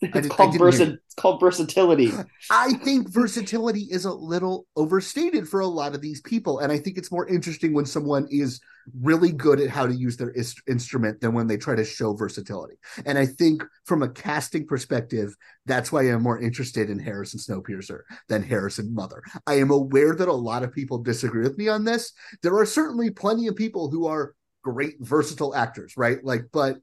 It's 0.00 0.12
did- 0.12 0.30
called 0.30 0.56
versa- 0.58 0.98
It's 1.06 1.14
called 1.14 1.40
versatility. 1.40 2.12
I 2.50 2.72
think 2.74 3.08
versatility 3.10 3.88
is 3.90 4.04
a 4.04 4.12
little 4.12 4.66
overstated 4.76 5.48
for 5.48 5.60
a 5.60 5.66
lot 5.66 5.94
of 5.94 6.00
these 6.00 6.20
people. 6.22 6.60
And 6.60 6.72
I 6.72 6.78
think 6.78 6.96
it's 6.96 7.12
more 7.12 7.26
interesting 7.26 7.74
when 7.74 7.86
someone 7.86 8.26
is 8.30 8.60
really 9.00 9.30
good 9.30 9.60
at 9.60 9.68
how 9.68 9.86
to 9.86 9.94
use 9.94 10.16
their 10.16 10.30
is- 10.30 10.54
instrument 10.66 11.20
than 11.20 11.34
when 11.34 11.46
they 11.46 11.56
try 11.58 11.74
to 11.76 11.84
show 11.84 12.14
versatility. 12.14 12.76
And 13.04 13.18
I 13.18 13.26
think 13.26 13.62
from 13.84 14.02
a 14.02 14.08
casting 14.08 14.66
perspective, 14.66 15.36
that's 15.66 15.92
why 15.92 16.02
I'm 16.04 16.22
more 16.22 16.40
interested 16.40 16.88
in 16.90 16.98
Harris 16.98 17.34
in 17.34 17.40
Snowpiercer 17.40 18.00
than 18.28 18.42
Harris 18.42 18.78
in 18.78 18.94
Mother. 18.94 19.22
I 19.46 19.54
am 19.54 19.70
aware 19.70 20.14
that 20.14 20.28
a 20.28 20.32
lot 20.32 20.62
of 20.62 20.72
people 20.72 20.98
disagree 20.98 21.42
with 21.42 21.58
me 21.58 21.68
on 21.68 21.84
this. 21.84 22.12
There 22.42 22.56
are 22.56 22.66
certainly 22.66 23.10
plenty 23.10 23.46
of 23.48 23.54
people 23.56 23.90
who 23.90 24.06
are 24.06 24.34
great, 24.64 24.96
versatile 25.00 25.54
actors, 25.54 25.94
right? 25.96 26.24
Like, 26.24 26.46
but 26.52 26.78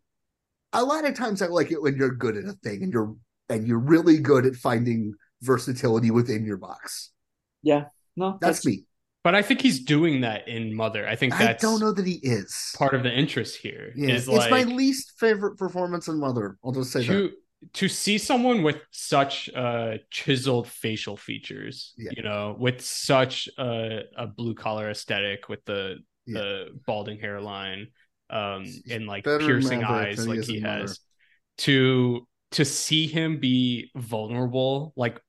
a 0.74 0.84
lot 0.84 1.06
of 1.06 1.14
times 1.16 1.42
I 1.42 1.48
like 1.48 1.72
it 1.72 1.82
when 1.82 1.96
you're 1.96 2.14
good 2.16 2.38
at 2.38 2.46
a 2.46 2.54
thing 2.54 2.84
and 2.84 2.92
you're 2.94 3.16
and 3.50 3.66
you're 3.68 3.80
really 3.80 4.18
good 4.20 4.46
at 4.46 4.56
finding 4.56 5.14
versatility 5.42 6.12
within 6.12 6.46
your 6.46 6.58
box. 6.58 7.12
Yeah, 7.64 7.86
no, 8.16 8.38
That's 8.42 8.66
me. 8.66 8.84
But 9.24 9.36
I 9.36 9.42
think 9.42 9.62
he's 9.62 9.82
doing 9.84 10.22
that 10.22 10.48
in 10.48 10.74
Mother. 10.76 11.06
I 11.08 11.16
think 11.16 11.34
that's 11.38 11.64
I 11.64 11.68
don't 11.68 11.80
know 11.82 11.92
that 11.92 12.06
he 12.06 12.20
is. 12.24 12.74
part 12.78 12.94
of 12.94 13.04
the 13.04 13.12
interest 13.12 13.58
here. 13.58 13.92
Yeah, 13.96 14.16
is 14.16 14.28
it's 14.28 14.38
like 14.38 14.52
my 14.52 14.64
least 14.64 15.14
favorite 15.20 15.58
performance 15.58 16.08
in 16.08 16.18
Mother. 16.20 16.58
I'll 16.64 16.72
just 16.72 16.92
say 16.92 17.02
that. 17.02 17.08
to 17.08 17.32
to 17.74 17.90
see 17.90 18.18
someone 18.20 18.64
with 18.64 18.78
such 18.92 19.50
uh 19.56 19.98
chiseled 20.12 20.68
facial 20.70 21.18
features, 21.18 21.94
Yeah. 21.98 22.12
you 22.16 22.24
know, 22.24 22.56
with 22.58 22.80
such 22.82 23.50
a, 23.58 24.02
a 24.18 24.28
blue 24.28 24.54
collar 24.54 24.90
aesthetic 24.90 25.50
with 25.50 25.66
the 25.66 25.98
Yeah. 26.26 26.40
the 26.40 26.80
balding 26.86 27.20
hairline, 27.20 27.88
um, 28.30 28.66
and 28.90 29.08
like 29.08 29.24
piercing 29.24 29.84
eyes 29.84 30.18
than 30.18 30.32
he 30.32 30.38
like 30.40 30.48
he 30.48 30.60
has. 30.62 30.82
Mother. 30.82 30.94
To 31.60 32.28
to 32.52 32.66
see 32.66 33.08
him 33.08 33.40
be 33.40 33.92
vulnerable, 33.96 34.94
like 34.96 35.20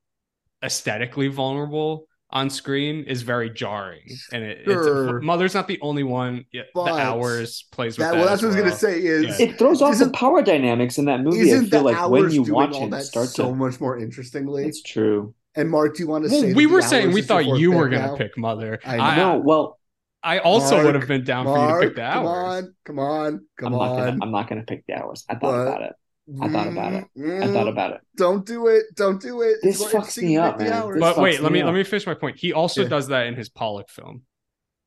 aesthetically 0.63 1.27
vulnerable 1.27 2.05
on 2.31 2.49
screen 2.49 3.03
is 3.05 3.23
very 3.23 3.49
jarring. 3.49 4.05
And 4.31 4.43
it, 4.43 4.59
Sure. 4.65 5.17
it's 5.17 5.25
Mother's 5.25 5.55
not 5.55 5.67
the 5.67 5.79
only 5.81 6.03
one. 6.03 6.45
Yeah, 6.51 6.61
the 6.75 6.81
hours 6.81 7.65
plays 7.71 7.97
with 7.97 8.05
That, 8.05 8.11
that. 8.11 8.17
well, 8.19 8.27
that's 8.29 8.43
as 8.43 8.49
what 8.55 8.59
I 8.59 8.61
was 8.61 8.81
well. 8.83 8.91
gonna 8.91 8.99
say. 9.01 9.03
Is 9.03 9.39
Yeah. 9.39 9.45
It 9.47 9.57
throws 9.57 9.81
off 9.81 9.97
the 9.97 10.11
power 10.11 10.43
dynamics 10.43 10.99
in 10.99 11.05
that 11.05 11.21
movie. 11.21 11.39
I 11.39 11.53
isn't 11.55 11.69
feel 11.71 11.79
the 11.79 11.85
like 11.85 11.97
hours 11.97 12.11
when 12.11 12.31
you 12.31 12.43
doing 12.45 12.53
watch 12.53 12.73
all 12.73 12.85
it, 12.85 12.91
that 12.91 13.03
start 13.03 13.29
so 13.29 13.49
to. 13.49 13.55
much 13.55 13.81
more 13.81 13.97
interestingly? 13.97 14.65
It's 14.65 14.83
true. 14.83 15.33
And 15.55 15.71
Mark, 15.71 15.95
do 15.95 16.03
you 16.03 16.07
want 16.07 16.25
to 16.25 16.29
Well, 16.31 16.41
say? 16.41 16.53
we 16.53 16.67
were 16.67 16.83
saying 16.83 17.11
we 17.11 17.23
thought 17.23 17.45
you 17.47 17.71
were 17.71 17.89
gonna 17.89 18.07
now? 18.07 18.15
pick 18.15 18.37
Mother. 18.37 18.79
I 18.85 19.15
know. 19.17 19.33
I- 19.33 19.37
well, 19.37 19.78
I 20.21 20.39
also 20.39 20.75
Mark, 20.75 20.85
would 20.87 20.95
have 20.95 21.07
been 21.07 21.23
down 21.23 21.45
for 21.45 21.57
you 21.57 21.73
to 21.81 21.87
pick 21.87 21.95
the 21.95 22.01
come 22.01 22.25
on, 22.25 22.75
come 22.85 22.99
on, 22.99 23.45
come 23.57 23.73
I'm 23.73 23.79
on. 23.79 23.87
not 23.89 23.95
gonna. 24.05 24.17
I'm 24.21 24.31
not 24.31 24.49
gonna 24.49 24.63
pick 24.63 24.85
the 24.87 24.93
hours. 24.95 25.25
I 25.29 25.33
thought 25.35 25.41
But- 25.41 25.67
about 25.67 25.81
it. 25.83 25.93
I 26.41 26.47
thought 26.49 26.67
about 26.67 26.93
it. 26.93 27.05
I 27.17 27.19
Mm, 27.19 27.53
thought 27.53 27.67
about 27.67 27.93
it. 27.93 28.01
Don't 28.15 28.45
do 28.45 28.67
it. 28.67 28.83
Don't 28.95 29.19
do 29.19 29.41
it. 29.41 29.55
This 29.63 29.81
It's 29.81 29.93
more 29.93 30.03
fucks 30.03 30.21
me 30.21 30.37
up, 30.37 30.59
man. 30.59 30.99
But 30.99 31.17
wait, 31.17 31.39
fucks 31.39 31.41
let 31.41 31.51
me 31.51 31.59
me 31.59 31.65
let 31.65 31.73
me 31.73 31.83
finish 31.83 32.05
my 32.05 32.13
point. 32.13 32.37
He 32.37 32.53
also 32.53 32.83
Yeah. 32.83 32.89
does 32.89 33.07
that 33.07 33.25
in 33.27 33.35
his 33.35 33.49
Pollock 33.49 33.89
film. 33.89 34.23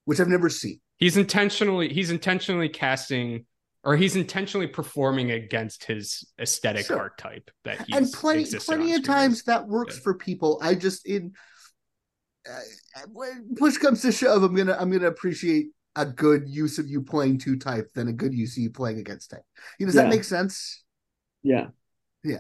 which 0.05 0.19
I've 0.21 0.29
never 0.29 0.49
seen. 0.49 0.81
He's 0.99 1.17
intentionally 1.17 1.93
he's 1.93 2.11
intentionally 2.11 2.69
casting 2.69 3.47
or 3.85 3.97
he's 3.97 4.15
intentionally 4.17 4.67
performing 4.69 5.31
against 5.33 5.85
his 5.85 6.25
aesthetic 6.41 6.87
Sure. 6.87 6.99
archetype 6.99 7.51
that 7.65 7.87
he's 7.87 7.97
and 7.97 8.13
plenty 8.13 8.45
plenty 8.45 8.93
of 8.93 8.97
screen 8.99 9.03
times 9.03 9.43
that 9.45 9.67
works 9.69 9.97
Yeah. 9.97 10.03
for 10.03 10.15
people. 10.15 10.59
I 10.63 10.75
just 10.77 11.07
in 11.07 11.33
when 13.13 13.55
push 13.57 13.77
comes 13.79 14.03
to 14.03 14.13
shove, 14.13 14.43
I'm 14.43 14.55
gonna 14.55 14.77
I'm 14.79 14.91
gonna 14.91 15.07
appreciate 15.09 15.69
a 15.97 16.07
good 16.07 16.49
use 16.49 16.79
of 16.79 16.89
you 16.89 17.03
playing 17.03 17.39
two 17.39 17.57
type 17.57 17.91
than 17.95 18.09
a 18.09 18.13
good 18.13 18.33
use 18.33 18.57
of 18.57 18.63
you 18.63 18.71
playing 18.71 18.99
against 18.99 19.31
type. 19.31 19.43
You 19.79 19.87
know, 19.87 19.89
does 19.89 19.97
Yeah. 19.97 20.03
that 20.03 20.11
make 20.11 20.25
sense? 20.25 20.85
Yeah. 21.43 21.69
Yeah. 22.25 22.39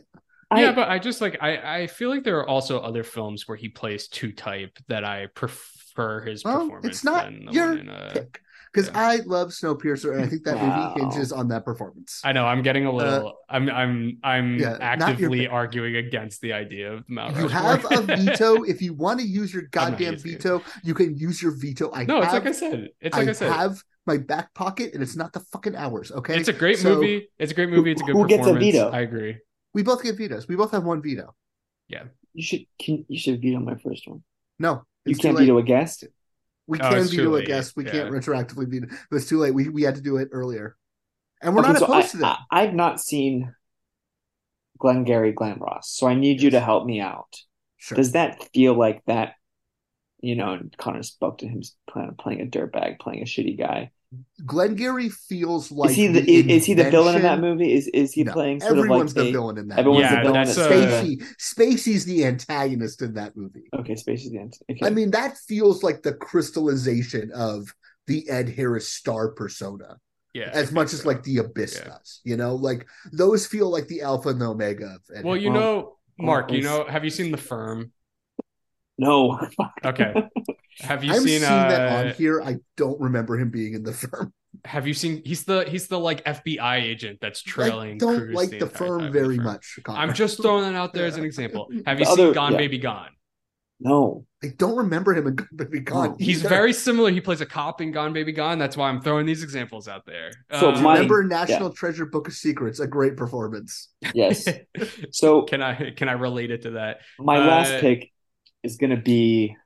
I, 0.50 0.62
yeah, 0.62 0.72
but 0.72 0.88
I 0.88 0.98
just 0.98 1.20
like 1.20 1.38
I 1.40 1.80
I 1.82 1.86
feel 1.86 2.10
like 2.10 2.24
there 2.24 2.38
are 2.38 2.48
also 2.48 2.78
other 2.78 3.02
films 3.02 3.48
where 3.48 3.56
he 3.56 3.68
plays 3.68 4.08
two 4.08 4.32
type 4.32 4.78
that 4.88 5.02
I 5.04 5.26
prefer 5.34 6.20
his 6.20 6.44
Well, 6.44 6.60
performance 6.60 6.96
it's 6.96 7.04
not 7.04 7.24
than 7.24 7.46
the 7.46 7.52
your 7.52 7.68
one 7.70 7.78
in 7.78 7.88
uh 7.88 8.10
pick 8.12 8.40
because 8.72 8.88
yeah. 8.88 8.98
I 9.00 9.16
love 9.26 9.48
Snowpiercer 9.50 10.12
and 10.14 10.24
I 10.24 10.26
think 10.26 10.44
that 10.44 10.56
Wow. 10.56 10.94
movie 10.94 11.00
hinges 11.00 11.30
on 11.32 11.48
that 11.48 11.64
performance. 11.64 12.20
I 12.24 12.32
know 12.32 12.46
I'm 12.46 12.62
getting 12.62 12.86
a 12.86 12.92
little 12.92 13.34
I'm 13.48 13.68
I'm 13.68 14.18
I'm 14.24 14.54
Uh, 14.54 14.58
yeah, 14.58 14.70
not 14.96 15.18
your 15.20 15.42
actively 15.42 15.46
arguing 15.46 15.96
against 15.96 16.40
the 16.40 16.52
idea 16.52 16.92
of 16.94 17.08
Mount 17.08 17.36
you 17.36 17.48
Rushmore. 17.48 17.60
have 17.90 18.08
a 18.08 18.16
veto. 18.16 18.62
if 18.72 18.80
you 18.80 18.94
want 18.94 19.20
to 19.20 19.26
use 19.26 19.52
your 19.52 19.64
goddamn 19.70 20.14
using 20.14 20.32
it. 20.32 20.42
veto, 20.42 20.62
you 20.82 20.94
can 20.94 21.16
use 21.16 21.42
your 21.42 21.52
veto. 21.52 21.90
I 21.92 22.04
no, 22.04 22.22
it's 22.22 22.32
like 22.32 22.46
I 22.46 22.52
said. 22.52 22.88
It's 23.00 23.16
like 23.16 23.28
I, 23.28 23.32
said. 23.32 23.50
I 23.50 23.62
have 23.62 23.82
my 24.06 24.16
back 24.18 24.52
pocket, 24.54 24.94
and 24.94 25.02
it's 25.02 25.14
not 25.16 25.32
the 25.32 25.40
fucking 25.52 25.76
hours. 25.76 26.10
Okay, 26.10 26.36
It's 26.36 26.48
a 26.48 26.52
great 26.52 26.78
So, 26.78 26.94
movie. 26.96 27.28
It's 27.38 27.52
a 27.52 27.54
great 27.54 27.68
movie. 27.70 27.92
It's 27.92 28.02
a 28.02 28.04
good 28.04 28.16
who 28.16 28.26
gets 28.26 28.46
a 28.46 28.52
veto? 28.54 28.90
I 28.90 29.00
agree. 29.02 29.38
We 29.74 29.82
both 29.84 30.02
get 30.02 30.16
vetoes. 30.16 30.48
We 30.48 30.56
both 30.56 30.72
have 30.72 30.84
one 30.84 31.00
veto. 31.02 31.34
Yeah. 31.88 32.04
You 32.34 32.42
should. 32.42 32.64
Can 32.80 33.04
you 33.08 33.18
should 33.18 33.40
veto 33.40 33.60
my 33.60 33.76
first 33.76 34.08
one? 34.08 34.22
No, 34.58 34.82
You 35.04 35.14
can't 35.16 35.36
late. 35.36 35.44
veto 35.44 35.58
a 35.58 35.62
guest. 35.62 36.04
We 36.66 36.80
Oh, 36.80 36.88
can 36.88 37.08
veto 37.08 37.34
a 37.36 37.42
guest. 37.42 37.74
We 37.76 37.84
can't 37.84 38.10
retroactively 38.10 38.68
veto. 38.68 38.88
But 39.10 39.16
it's 39.16 39.28
too 39.28 39.38
late. 39.38 39.54
We 39.54 39.68
we 39.68 39.82
had 39.82 39.96
to 39.96 40.00
do 40.00 40.16
it 40.18 40.28
earlier, 40.32 40.76
and 41.42 41.54
we're 41.56 41.60
Okay, 41.60 41.72
not 41.72 41.76
so 41.76 41.86
opposed 41.86 42.10
I, 42.10 42.12
to 42.12 42.18
that. 42.18 42.38
I, 42.50 42.62
I've 42.62 42.74
not 42.74 43.00
seen 43.00 43.54
Glengarry 44.78 45.32
Glen 45.32 45.58
Ross, 45.58 45.88
so 45.90 46.06
I 46.06 46.14
need 46.14 46.42
you 46.42 46.50
to 46.50 46.60
help 46.60 46.84
me 46.86 47.00
out. 47.00 47.36
sure. 47.76 48.04
Does 48.04 48.12
that 48.12 48.48
feel 48.52 48.74
like 48.74 49.04
that? 49.06 49.34
You 50.20 50.36
know, 50.36 50.54
and 50.54 50.76
Connor 50.78 51.02
spoke 51.04 51.38
to 51.38 51.48
him 51.48 51.62
playing 52.18 52.42
a 52.42 52.46
dirtbag, 52.46 53.00
playing 53.00 53.22
a 53.22 53.26
shitty 53.26 53.58
guy. 53.58 53.92
Glengarry 54.44 55.08
feels 55.08 55.70
like 55.72 55.90
is 55.90 55.96
he 55.96 56.06
the, 56.08 56.20
the 56.20 56.34
is, 56.34 56.46
is 56.46 56.64
he 56.66 56.74
the 56.74 56.90
villain 56.90 57.16
in 57.16 57.22
that 57.22 57.40
movie? 57.40 57.72
Is 57.72 57.86
is 57.88 58.12
he 58.12 58.24
No, 58.24 58.32
playing 58.32 58.60
sort 58.60 58.76
everyone's 58.76 59.12
of 59.12 59.16
like 59.18 59.24
the 59.24 59.28
a- 59.30 59.32
villain 59.32 59.58
in 59.58 59.68
that. 59.68 59.78
Everyone's 59.78 60.02
Yeah, 60.02 60.16
the 60.16 60.32
villain. 60.32 60.44
that's, 60.46 60.56
in 60.58 60.64
Spacey 60.64 61.24
Spacey's 61.40 62.04
the 62.04 62.24
antagonist 62.26 63.00
in 63.02 63.14
that 63.14 63.36
movie. 63.36 63.64
Okay, 63.74 63.94
Spacey's 63.94 64.30
the 64.30 64.38
antagonist. 64.40 64.62
Okay. 64.70 64.86
I 64.86 64.90
mean, 64.90 65.10
that 65.12 65.38
feels 65.38 65.82
like 65.82 66.02
the 66.02 66.12
crystallization 66.14 67.30
of 67.32 67.72
the 68.06 68.28
Ed 68.28 68.48
Harris 68.50 68.88
star 68.88 69.28
persona, 69.30 69.96
Yeah. 70.34 70.50
As 70.52 70.66
think 70.66 70.72
much 70.72 70.92
as 70.92 71.02
so. 71.02 71.08
like 71.08 71.22
the 71.22 71.38
Abyss 71.38 71.80
Yeah. 71.82 71.88
does. 71.92 72.20
You 72.24 72.36
know, 72.36 72.54
like 72.56 72.86
those 73.12 73.46
feel 73.46 73.70
like 73.70 73.86
the 73.86 74.02
alpha 74.02 74.30
and 74.30 74.40
the 74.40 74.46
omega 74.46 74.86
of 74.96 75.00
Ed 75.16 75.24
Well, 75.24 75.36
you 75.36 75.50
Well, 75.52 75.60
know, 75.60 75.78
oh, 75.78 75.96
Mark, 76.18 76.52
you 76.52 76.62
know, 76.62 76.84
have 76.88 77.04
you 77.04 77.10
seen 77.10 77.30
The 77.30 77.38
Firm? 77.38 77.92
no. 78.98 79.40
Okay. 79.84 80.12
Have 80.80 81.04
you 81.04 81.12
I'm 81.12 81.18
seen 81.20 81.26
seeing 81.40 81.40
that 81.40 81.92
uh 82.04 82.08
on 82.08 82.14
here. 82.14 82.40
I 82.42 82.56
don't 82.76 83.00
remember 83.00 83.38
him 83.38 83.50
being 83.50 83.74
in 83.74 83.82
the 83.82 83.92
firm. 84.02 84.32
have 84.64 84.86
you 84.86 84.94
seen 84.94 85.22
he's 85.24 85.44
the 85.44 85.64
he's 85.68 85.88
the 85.88 85.98
like 85.98 86.24
FBI 86.24 86.82
agent 86.82 87.18
that's 87.20 87.42
trailing 87.42 87.94
I 87.94 87.98
don't 87.98 88.16
Cruise 88.18 88.34
like 88.36 88.50
the 88.50 88.58
the 88.60 88.66
firm 88.66 88.98
time 89.00 89.06
in 89.08 89.12
very 89.12 89.36
Firm. 89.36 89.44
much. 89.44 89.78
Connor. 89.84 89.98
I'm 90.00 90.14
just 90.14 90.40
throwing 90.42 90.64
it 90.72 90.76
out 90.76 90.92
there 90.92 91.06
as 91.06 91.16
an 91.16 91.24
example. 91.24 91.68
Have 91.86 91.98
you 91.98 92.04
The 92.06 92.10
seen 92.16 92.24
other- 92.26 92.34
Gone 92.34 92.52
yeah. 92.52 92.58
Baby 92.58 92.78
Gone? 92.78 93.10
No. 93.84 94.24
I 94.44 94.48
don't 94.56 94.76
remember 94.76 95.12
him 95.12 95.26
in 95.26 95.34
Gone 95.34 95.48
Baby 95.56 95.80
Gone. 95.80 96.16
He's 96.18 96.40
either. 96.40 96.48
very 96.48 96.72
similar. 96.72 97.10
He 97.10 97.20
plays 97.20 97.40
a 97.40 97.46
cop 97.46 97.80
in 97.80 97.90
Gone 97.90 98.12
Baby 98.12 98.30
Gone. 98.32 98.58
That's 98.58 98.76
why 98.76 98.88
I'm 98.88 99.00
throwing 99.00 99.26
these 99.26 99.42
examples 99.42 99.88
out 99.88 100.06
there. 100.06 100.30
So 100.60 100.70
Um, 100.70 100.82
my- 100.82 100.94
Remember 100.94 101.24
National 101.24 101.72
Treasure 101.72 102.06
Book 102.06 102.28
of 102.28 102.34
Secrets, 102.34 102.78
a 102.78 102.86
great 102.86 103.16
performance. 103.16 103.88
Yes. 104.14 104.48
So 105.10 105.42
can 105.42 105.62
I 105.62 105.90
can 105.96 106.08
I 106.08 106.12
relate 106.12 106.50
it 106.52 106.62
to 106.62 106.70
that? 106.72 106.98
my 107.18 107.38
Uh, 107.38 107.46
last 107.46 107.80
pick 107.80 108.12
is 108.62 108.76
gonna 108.76 109.00
be 109.00 109.56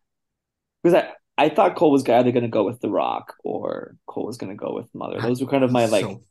because 0.86 1.02
I 1.02 1.12
I 1.46 1.48
thought 1.50 1.76
Cole 1.76 1.90
was 1.90 2.08
either 2.08 2.32
gonna 2.32 2.48
go 2.48 2.64
with 2.64 2.80
The 2.80 2.88
Rock 2.90 3.34
or 3.44 3.96
Cole 4.06 4.26
was 4.26 4.36
gonna 4.36 4.54
go 4.54 4.72
with 4.74 4.88
Mother. 4.94 5.20
Those 5.20 5.40
were 5.40 5.48
kind 5.50 5.64
of 5.64 5.70
my 5.72 5.86
like. 5.86 6.04
so 6.04 6.22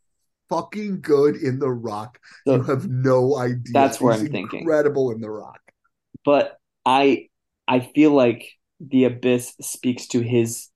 fucking 0.50 1.02
good 1.02 1.36
in 1.36 1.60
The 1.60 1.70
Rock. 1.70 2.20
So- 2.48 2.56
you 2.56 2.64
have 2.64 2.88
no 2.88 3.36
idea. 3.38 3.74
That's 3.74 4.00
where 4.00 4.14
He's 4.14 4.24
I'm 4.24 4.32
thinking. 4.32 4.62
Incredible 4.62 5.12
in 5.12 5.22
The 5.22 5.30
Rock. 5.30 5.60
but 6.24 6.58
I 6.86 7.30
I 7.68 7.80
feel 7.82 8.12
like 8.12 8.52
the 8.80 9.06
abyss 9.06 9.56
speaks 9.62 10.08
to 10.10 10.22
his 10.22 10.70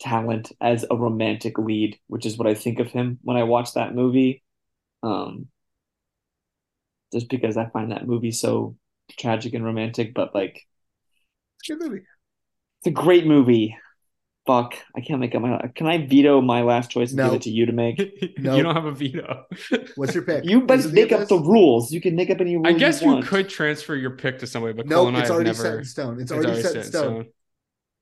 talent 0.00 0.52
as 0.60 0.84
a 0.90 0.96
romantic 0.96 1.58
lead, 1.58 1.98
which 2.08 2.26
is 2.26 2.36
what 2.36 2.46
I 2.48 2.54
think 2.54 2.78
of 2.80 2.88
him 2.90 3.18
when 3.22 3.36
I 3.36 3.42
watch 3.44 3.74
that 3.74 3.94
movie. 3.94 4.42
Um 5.02 5.48
just 7.12 7.28
because 7.28 7.56
I 7.56 7.66
find 7.66 7.92
that 7.92 8.06
movie 8.06 8.32
so 8.32 8.76
tragic 9.18 9.54
and 9.54 9.64
romantic, 9.64 10.14
but 10.14 10.34
like 10.34 10.66
It's 11.60 11.70
a 11.70 11.74
good 11.76 11.90
movie. 11.90 12.04
It's 12.84 12.98
a 12.98 13.02
great 13.02 13.26
movie. 13.26 13.76
Fuck, 14.46 14.74
I 14.94 15.00
can't 15.00 15.20
make 15.20 15.34
up 15.34 15.40
my. 15.40 15.58
Can 15.74 15.86
I 15.86 16.06
veto 16.06 16.42
my 16.42 16.60
last 16.62 16.90
choice 16.90 17.10
and 17.10 17.16
No. 17.16 17.24
give 17.28 17.34
it 17.36 17.42
to 17.42 17.50
you 17.50 17.64
to 17.66 17.72
make? 17.72 18.34
No. 18.38 18.56
You 18.56 18.62
don't 18.62 18.74
have 18.74 18.84
a 18.84 18.92
veto. 18.92 19.46
What's 19.96 20.14
your 20.14 20.22
pick? 20.24 20.44
You 20.44 20.60
Is 20.60 20.66
but 20.66 20.92
make 20.92 21.12
up 21.12 21.20
Abyss? 21.20 21.28
the 21.30 21.38
rules. 21.38 21.92
You 21.92 22.00
can 22.02 22.14
make 22.14 22.28
up 22.28 22.40
any 22.42 22.56
rule 22.56 22.66
I 22.66 22.72
guess 22.72 23.00
you 23.00 23.08
you 23.08 23.14
want. 23.14 23.26
could 23.26 23.48
transfer 23.48 23.94
your 23.96 24.10
pick 24.10 24.40
to 24.40 24.46
somebody, 24.46 24.74
but 24.74 24.86
No, 24.86 24.96
Cole 24.96 25.08
and 25.08 25.16
I 25.16 25.20
it's 25.22 25.30
already 25.30 25.48
never. 25.48 25.62
set 25.62 25.74
in 25.78 25.84
stone. 25.84 26.20
It's 26.20 26.30
already, 26.30 26.60
set 26.62 26.76
in 26.76 26.84
stone. 26.84 27.26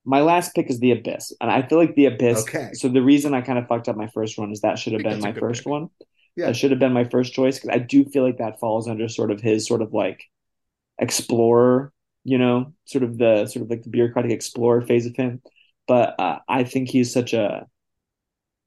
My 0.05 0.21
last 0.21 0.53
pick 0.57 0.69
is 0.69 0.81
the 0.81 0.91
Abyss, 0.91 1.33
and 1.41 1.49
I 1.49 1.63
feel 1.63 1.79
like 1.79 1.95
the 1.95 2.07
Abyss. 2.07 2.41
Okay. 2.43 2.71
So 2.73 2.89
the 2.89 3.03
reason 3.03 3.35
I 3.35 3.41
kind 3.41 3.57
of 3.61 3.69
fucked 3.69 3.89
up 3.89 3.97
my 3.97 4.09
first 4.09 4.37
one 4.37 4.51
is 4.51 4.63
that 4.63 4.81
should 4.81 4.95
have 4.95 5.03
been 5.03 5.21
my 5.21 5.33
first 5.33 5.61
pick. 5.61 5.71
one. 5.71 5.91
Yeah. 6.35 6.47
That 6.47 6.57
should 6.57 6.73
have 6.73 6.81
been 6.81 6.93
my 6.93 7.05
first 7.05 7.35
choice 7.35 7.61
because 7.61 7.71
I 7.73 7.79
do 7.79 8.05
feel 8.07 8.25
like 8.25 8.39
that 8.39 8.59
falls 8.59 8.89
under 8.89 9.07
sort 9.07 9.31
of 9.31 9.41
his 9.41 9.65
sort 9.65 9.81
of 9.81 9.93
like 9.95 10.25
explorer, 10.99 11.93
you 12.25 12.39
know, 12.39 12.73
sort 12.85 13.05
of 13.05 13.19
the 13.19 13.47
sort 13.47 13.65
of 13.65 13.71
like 13.71 13.83
the 13.83 13.91
bureaucratic 13.91 14.31
explorer 14.33 14.81
phase 14.83 15.07
of 15.07 15.17
him. 15.17 15.41
But 15.89 16.15
uh, 16.21 16.39
I 16.49 16.65
think 16.65 16.89
he's 16.89 17.13
such 17.13 17.33
a 17.33 17.67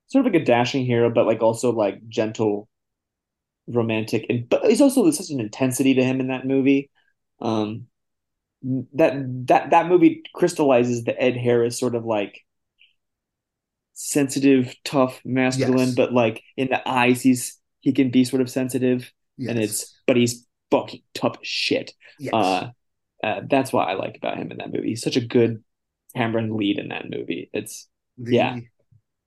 sort 0.07 0.25
of 0.25 0.33
like 0.33 0.41
a 0.41 0.45
dashing 0.45 0.85
hero, 0.85 1.09
but 1.09 1.25
like 1.25 1.41
also 1.41 1.71
like 1.71 2.07
gentle, 2.07 2.67
romantic, 3.67 4.25
and 4.29 4.47
but 4.49 4.65
he's 4.65 4.81
also 4.81 5.03
there's 5.03 5.17
such 5.17 5.29
an 5.31 5.39
intensity 5.39 5.93
to 5.95 6.03
him 6.03 6.19
in 6.19 6.27
that 6.27 6.45
movie. 6.45 6.89
Um, 7.39 7.87
that 8.93 9.13
that 9.47 9.69
that 9.71 9.87
movie 9.87 10.23
crystallizes 10.33 11.03
the 11.03 11.19
Ed 11.21 11.37
Harris 11.37 11.79
sort 11.79 11.95
of 11.95 12.03
like 12.05 12.41
sensitive, 13.93 14.75
tough, 14.83 15.21
masculine, 15.23 15.87
Yes. 15.87 15.95
but 15.95 16.13
like 16.13 16.43
in 16.57 16.67
the 16.69 16.87
eyes 16.87 17.21
he's 17.21 17.57
he 17.81 17.93
can 17.93 18.09
be 18.09 18.23
sort 18.25 18.41
of 18.41 18.49
sensitive 18.49 19.11
Yes. 19.37 19.49
and 19.49 19.59
it's 19.59 20.01
but 20.07 20.17
he's 20.17 20.45
fucking 20.71 21.01
tough 21.13 21.37
as 21.41 21.47
shit. 21.47 21.93
yes. 22.19 22.33
Uh, 22.33 22.71
uh, 23.25 23.41
that's 23.49 23.73
what 23.73 23.87
I 23.89 23.93
like 23.93 24.15
about 24.17 24.37
him 24.37 24.51
in 24.51 24.57
that 24.57 24.71
movie. 24.73 24.89
He's 24.89 25.01
such 25.01 25.15
a 25.17 25.21
good 25.25 25.63
Cameron 26.15 26.55
lead 26.55 26.77
in 26.79 26.89
that 26.89 27.09
movie. 27.09 27.49
It's 27.53 27.87
the, 28.17 28.35
yeah. 28.35 28.59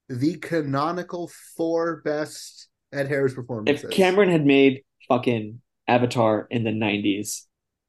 The 0.08 0.36
canonical 0.38 1.30
four 1.56 2.00
best 2.04 2.68
Ed 2.92 3.08
Harris 3.08 3.34
performances. 3.34 3.84
if 3.84 3.90
Cameron 3.90 4.30
had 4.30 4.46
made 4.46 4.82
fucking 5.08 5.60
Avatar 5.86 6.46
in 6.50 6.64
the 6.64 6.70
'90s, 6.70 7.42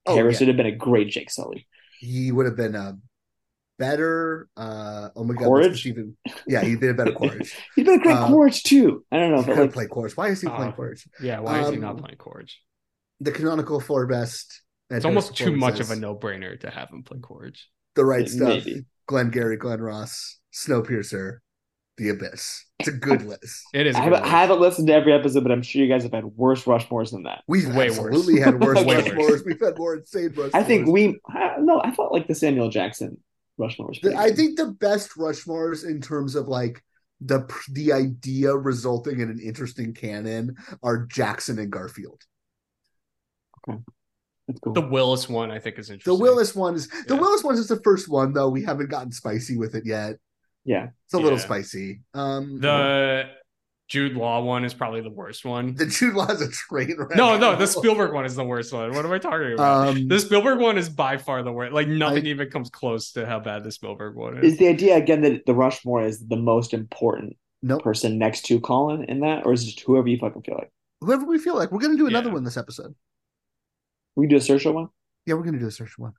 Oh, 0.05 0.15
Harris 0.15 0.35
yeah. 0.41 0.47
would 0.47 0.47
have 0.49 0.57
been 0.57 0.73
a 0.73 0.75
great 0.75 1.09
Jake 1.09 1.29
Sully. 1.29 1.67
he 1.99 2.31
would 2.31 2.45
have 2.45 2.55
been 2.57 2.75
a 2.75 2.97
better. 3.77 4.49
Uh, 4.57 5.09
oh 5.15 5.23
my 5.23 5.33
god, 5.35 5.45
Quaritch? 5.45 5.85
even? 5.85 6.17
Yeah, 6.47 6.61
he'd 6.63 6.79
been 6.79 6.89
a 6.91 6.93
better 6.93 7.11
Quaritch. 7.19 7.55
He'd 7.75 7.85
been 7.85 7.99
a 7.99 8.03
great 8.03 8.15
Uh, 8.17 8.27
Quaritch 8.27 8.63
too. 8.63 9.05
I 9.11 9.17
don't 9.17 9.31
know, 9.31 9.41
He 9.41 9.51
could 9.53 9.57
like 9.59 9.73
play 9.73 9.87
Quaritch. 9.87 10.17
Why 10.17 10.27
is 10.29 10.41
he 10.41 10.47
playing 10.47 10.71
Uh, 10.71 10.75
Quaritch? 10.75 11.07
Yeah, 11.21 11.39
why 11.39 11.61
is 11.61 11.69
he 11.69 11.75
Um, 11.75 11.81
not 11.81 11.97
playing 11.97 12.17
Quaritch? 12.17 12.59
The 13.21 13.31
canonical 13.31 13.79
four 13.79 14.07
best. 14.07 14.61
Ed 14.91 14.97
It's 14.97 15.05
almost 15.05 15.35
too 15.35 15.55
much 15.55 15.79
of 15.79 15.91
a 15.91 15.95
no-brainer 15.95 16.59
to 16.61 16.69
have 16.69 16.89
him 16.89 17.03
play 17.03 17.19
Quaritch. 17.19 17.67
The 17.95 18.05
right 18.05 18.27
stuff. 18.27 18.65
maybe. 18.65 18.85
Glengarry 19.07 19.57
Glen 19.57 19.81
Ross, 19.81 20.39
Snowpiercer, 20.53 21.39
The 21.97 22.09
Abyss. 22.09 22.65
It's 22.79 22.89
a 22.89 22.93
good 22.93 23.21
list. 23.25 23.63
It 23.73 23.87
is. 23.87 23.95
a 23.95 23.99
I 23.99 24.03
good 24.05 24.13
haven't, 24.13 24.23
I 24.33 24.39
haven't 24.41 24.59
listened 24.59 24.87
to 24.87 24.93
every 24.93 25.13
episode, 25.13 25.41
but 25.43 25.51
I'm 25.51 25.61
sure 25.63 25.81
you 25.81 25.89
guys 25.89 26.03
have 26.03 26.13
had 26.13 26.25
worse 26.25 26.63
Rushmores 26.63 27.11
than 27.11 27.23
that. 27.23 27.43
We've 27.47 27.67
Way 27.67 27.89
worse. 27.89 27.97
absolutely 27.99 28.39
had 28.41 28.61
worse 28.63 28.83
Way 28.85 29.01
Rushmores. 29.01 29.45
We've 29.45 29.59
had 29.59 29.77
more 29.77 29.95
insane 29.97 30.29
Rushmores. 30.29 30.51
I 30.53 30.63
think 30.63 30.87
we 30.87 31.19
I, 31.27 31.55
no, 31.59 31.81
I 31.81 31.91
felt 31.91 32.13
like 32.13 32.27
the 32.27 32.35
Samuel 32.35 32.69
Jackson 32.69 33.17
Rushmore 33.57 33.87
was. 33.89 33.99
The- 34.01 34.15
I 34.15 34.31
think 34.31 34.57
the 34.57 34.67
best 34.79 35.11
Rushmores 35.17 35.83
in 35.85 35.99
terms 36.01 36.35
of 36.35 36.47
like 36.47 36.83
the 37.21 37.45
the 37.71 37.91
idea 37.93 38.55
resulting 38.55 39.19
in 39.19 39.29
an 39.29 39.39
interesting 39.39 39.93
canon 39.93 40.55
are 40.83 41.05
Jackson 41.07 41.59
and 41.59 41.71
Garfield. 41.71 42.21
That's 43.67 43.81
cool. 44.63 44.73
The 44.73 44.81
Willis 44.81 45.27
one, 45.29 45.51
I 45.51 45.59
think, 45.59 45.77
is 45.79 45.89
interesting. 45.89 46.13
The. 46.17 46.19
Willis 46.21 46.55
one 46.55 46.75
is 46.75 46.87
the 47.07 47.15
Yeah. 47.15 47.19
Willis 47.21 47.43
one 47.43 47.55
is 47.55 47.67
the 47.67 47.79
first 47.83 48.09
one 48.09 48.33
though. 48.33 48.49
We 48.49 48.63
haven't 48.63 48.89
gotten 48.89 49.11
spicy 49.11 49.57
with 49.57 49.75
it 49.75 49.85
yet. 49.85 50.15
Yeah, 50.65 50.89
it's 51.05 51.13
a 51.13 51.17
little 51.19 51.39
spicy. 51.39 52.01
Um, 52.13 52.59
The 52.59 53.29
Jude 53.87 54.13
Law 54.13 54.43
one 54.43 54.65
is 54.65 54.73
probably 54.73 55.01
the 55.01 55.09
worst 55.09 55.45
one. 55.45 55.73
the 55.75 55.85
Jude 55.87 56.13
Law 56.13 56.27
is 56.27 56.41
a 56.41 56.49
train 56.49 56.95
wreck. 56.99 57.15
No, 57.17 57.37
no, 57.37 57.55
the 57.55 57.65
Spielberg 57.65 58.13
one 58.13 58.25
is 58.25 58.35
the 58.35 58.43
worst 58.43 58.71
one. 58.71 58.91
What 58.93 59.03
am 59.03 59.11
I 59.11 59.17
talking 59.17 59.53
about? 59.53 59.87
Um, 59.89 60.07
the 60.07 60.19
Spielberg 60.19 60.59
one 60.59 60.77
is 60.77 60.89
by 60.89 61.17
far 61.17 61.41
the 61.41 61.51
worst. 61.51 61.73
Like 61.73 61.87
nothing 61.87 62.25
even 62.27 62.49
comes 62.51 62.69
close 62.69 63.11
to 63.13 63.25
how 63.25 63.39
bad 63.39 63.63
the 63.63 63.71
Spielberg 63.71 64.15
one 64.15 64.37
is 64.43 64.53
is. 64.53 64.59
the 64.59 64.67
idea 64.67 64.95
again 64.97 65.21
that 65.21 65.45
the 65.47 65.55
Rushmore 65.55 66.03
is 66.03 66.27
the 66.27 66.35
most 66.37 66.73
important 66.73 67.35
Nope. 67.63 67.81
person 67.83 68.19
next 68.19 68.43
to 68.45 68.59
Colin 68.59 69.05
in 69.05 69.21
that, 69.21 69.45
or 69.45 69.53
is 69.53 69.63
it 69.63 69.67
just 69.71 69.79
whoever 69.81 70.07
you 70.07 70.17
fucking 70.19 70.43
feel 70.43 70.55
like? 70.55 70.71
whoever 71.01 71.25
we 71.25 71.37
feel 71.39 71.55
like, 71.55 71.71
we're 71.71 71.79
gonna 71.79 71.95
do 71.95 72.07
another 72.07 72.27
Yeah. 72.27 72.33
one 72.35 72.43
this 72.43 72.57
episode. 72.57 72.93
We 74.19 74.27
do 74.27 74.35
a 74.35 74.39
Saoirse 74.39 74.73
one. 74.73 74.87
Yeah, 75.25 75.35
we're 75.35 75.43
gonna 75.43 75.59
do 75.59 75.65
a 75.67 75.69
Saoirse 75.69 75.97
one. 75.97 76.13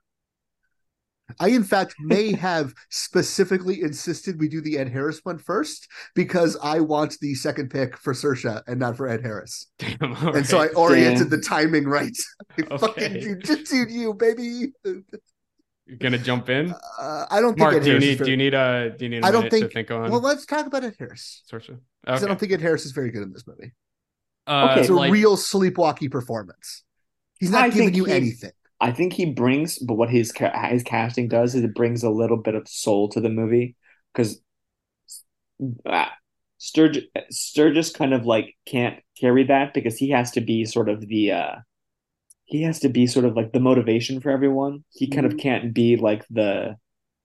I, 1.38 1.48
in 1.50 1.62
fact, 1.62 1.94
may 2.00 2.32
have 2.48 2.74
specifically 2.90 3.82
insisted 3.82 4.40
we 4.40 4.48
do 4.48 4.60
the 4.60 4.78
Ed 4.78 4.88
Harris 4.88 5.20
one 5.22 5.38
first 5.38 5.86
because 6.16 6.56
I 6.62 6.80
want 6.80 7.16
the 7.20 7.34
second 7.34 7.70
pick 7.70 7.96
for 7.96 8.12
Saoirse 8.14 8.62
and 8.66 8.80
not 8.80 8.96
for 8.96 9.06
Ed 9.06 9.22
Harris. 9.22 9.66
Damn, 9.78 10.14
all 10.16 10.34
And 10.36 10.44
so 10.46 10.58
I 10.58 10.68
oriented 10.68 11.30
Damn. 11.30 11.38
the 11.38 11.40
timing 11.40 11.84
right. 11.84 12.16
I 12.58 12.76
fucking 12.78 13.04
Okay. 13.04 13.20
jujitsu'd 13.20 13.90
you, 13.90 14.14
baby. 14.14 14.72
You're 14.84 15.98
gonna 15.98 16.18
jump 16.18 16.48
in. 16.48 16.74
Uh, 16.98 17.26
I 17.30 17.40
don't 17.40 17.50
think 17.54 17.58
Mark, 17.60 17.74
Ed 17.76 17.80
do 17.80 17.86
you 17.86 17.92
Harris 17.92 18.04
is 18.04 18.08
need 18.10 18.18
very- 18.18 18.26
do 18.26 18.30
you 18.30 18.36
need 18.36 18.54
a 18.54 18.94
do 18.98 19.04
you 19.04 19.08
need 19.10 19.22
a 19.22 19.26
I 19.26 19.30
don't 19.30 19.40
minute 19.44 19.52
think. 19.52 19.66
to 19.66 19.74
think 19.74 19.90
on? 19.90 20.10
Well, 20.10 20.20
let's 20.20 20.46
talk 20.46 20.66
about 20.66 20.82
Ed 20.84 20.94
Harris. 20.98 21.42
Saoirse? 21.50 21.66
'Cause 21.66 21.78
Okay. 22.16 22.24
I 22.24 22.28
don't 22.28 22.40
think 22.40 22.52
Ed 22.52 22.60
Harris 22.60 22.86
is 22.86 22.92
very 22.92 23.10
good 23.10 23.22
in 23.22 23.32
this 23.32 23.46
movie. 23.46 23.72
Uh, 24.46 24.68
Okay, 24.72 24.80
It's 24.80 24.90
a 24.90 24.94
like- 24.94 25.12
real 25.12 25.36
sleepwalky 25.36 26.10
performance. 26.10 26.82
He's 27.40 27.50
not 27.50 27.70
I 27.70 27.70
giving 27.70 27.94
you 27.94 28.06
he- 28.06 28.06
anything. 28.06 28.52
I 28.82 28.92
think 28.92 29.12
he 29.12 29.26
brings, 29.26 29.78
but 29.78 29.94
what 29.94 30.10
his 30.10 30.32
his 30.70 30.82
casting 30.82 31.28
does 31.28 31.54
is 31.54 31.64
it 31.64 31.74
brings 31.74 32.02
a 32.02 32.10
little 32.10 32.38
bit 32.38 32.54
of 32.54 32.68
soul 32.68 33.08
to 33.10 33.20
the 33.20 33.28
movie 33.28 33.76
because 34.12 34.40
uh, 35.86 36.06
Sturgess 36.58 37.04
Sturgess 37.30 37.90
kind 37.90 38.12
of 38.12 38.26
like 38.26 38.56
can't 38.66 39.00
carry 39.18 39.44
that 39.44 39.72
because 39.74 39.96
he 39.96 40.10
has 40.10 40.30
to 40.32 40.40
be 40.40 40.64
sort 40.64 40.88
of 40.88 41.06
the 41.08 41.32
uh 41.32 41.56
he 42.46 42.62
has 42.64 42.80
to 42.80 42.88
be 42.88 43.06
sort 43.06 43.26
of 43.26 43.36
like 43.36 43.52
the 43.52 43.60
motivation 43.60 44.20
for 44.20 44.30
everyone. 44.30 44.84
He 44.90 45.08
kind 45.08 45.26
of 45.26 45.38
can't 45.38 45.74
be 45.74 45.96
like 45.96 46.26
the 46.30 46.76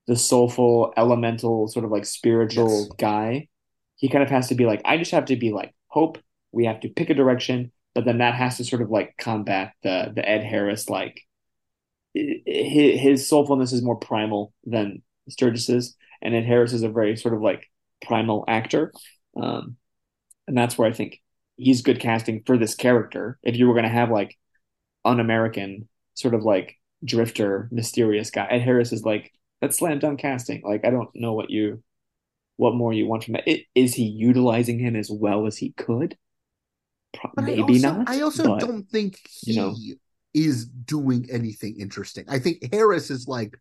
the 0.08 0.16
soulful 0.18 0.94
elemental 0.98 1.68
sort 1.70 1.86
of 1.86 1.92
like 1.92 2.06
spiritual 2.06 2.88
Yes. 2.88 2.96
guy. 3.00 3.50
He 3.98 4.10
kind 4.10 4.24
of 4.24 4.30
has 4.32 4.50
to 4.50 4.56
be 4.56 4.66
like 4.68 4.82
I 4.86 4.98
just 4.98 5.12
have 5.12 5.26
to 5.28 5.38
be 5.38 5.52
like 5.54 5.74
hope. 5.88 6.20
We 6.54 6.66
have 6.66 6.82
to 6.82 6.90
pick 6.90 7.10
a 7.12 7.16
direction, 7.16 7.72
but 7.96 8.06
then 8.06 8.20
that 8.20 8.36
has 8.36 8.58
to 8.58 8.66
sort 8.66 8.82
of 8.82 8.92
like 8.92 9.16
combat 9.18 9.74
the 9.82 10.12
the 10.14 10.28
Ed 10.28 10.44
Harris 10.44 10.90
like 10.90 11.22
his, 12.14 13.30
soulfulness 13.30 13.74
is 13.74 13.82
more 13.82 13.98
primal 13.98 14.54
than 14.66 15.02
Sturgess's, 15.30 15.96
and 16.22 16.36
Ed 16.36 16.46
Harris 16.46 16.74
is 16.74 16.84
a 16.84 16.90
very 16.90 17.18
sort 17.18 17.34
of 17.34 17.42
like 17.42 17.70
primal 18.06 18.46
actor, 18.48 18.94
um, 19.36 19.78
and 20.48 20.58
that's 20.58 20.78
where 20.78 20.88
I 20.88 20.94
think 20.94 21.22
he's 21.58 21.82
good 21.82 22.00
casting 22.00 22.44
for 22.46 22.58
this 22.58 22.76
character. 22.76 23.38
If 23.44 23.56
you 23.58 23.68
were 23.68 23.74
going 23.74 23.84
to 23.84 23.90
have 23.90 24.12
like 24.12 24.38
un-American 25.04 25.88
sort 26.14 26.34
of 26.34 26.44
like 26.44 26.78
drifter, 27.04 27.70
mysterious 27.72 28.32
guy, 28.32 28.46
Ed 28.46 28.62
Harris 28.62 28.94
is 28.94 29.04
like 29.04 29.32
that's 29.62 29.78
slam 29.78 30.00
dunk 30.00 30.20
casting. 30.20 30.62
Like 30.64 30.86
I 30.86 30.90
don't 30.92 31.10
know 31.16 31.34
what 31.34 31.50
you, 31.50 31.84
what 32.58 32.76
more 32.76 32.94
you 32.94 33.08
want 33.08 33.26
from. 33.26 33.38
It, 33.46 33.66
is 33.76 33.94
he 33.94 34.04
utilizing 34.04 34.80
him 34.80 34.96
as 34.96 35.10
well 35.12 35.48
as 35.48 35.58
he 35.58 35.72
could? 35.74 36.18
Pro- 37.20 37.32
But 37.36 37.46
Maybe 37.46 37.62
I 37.62 37.64
also, 37.64 37.94
not. 37.98 38.10
I 38.10 38.22
also 38.22 38.44
but- 38.44 38.60
don't 38.60 38.84
think 38.90 39.20
he 39.30 39.54
you 39.54 39.60
know. 39.60 39.76
is 40.34 40.66
doing 40.68 41.28
anything 41.32 41.80
interesting. 41.80 42.26
I 42.28 42.40
think 42.40 42.74
Harris 42.74 43.10
is 43.12 43.28
like 43.28 43.58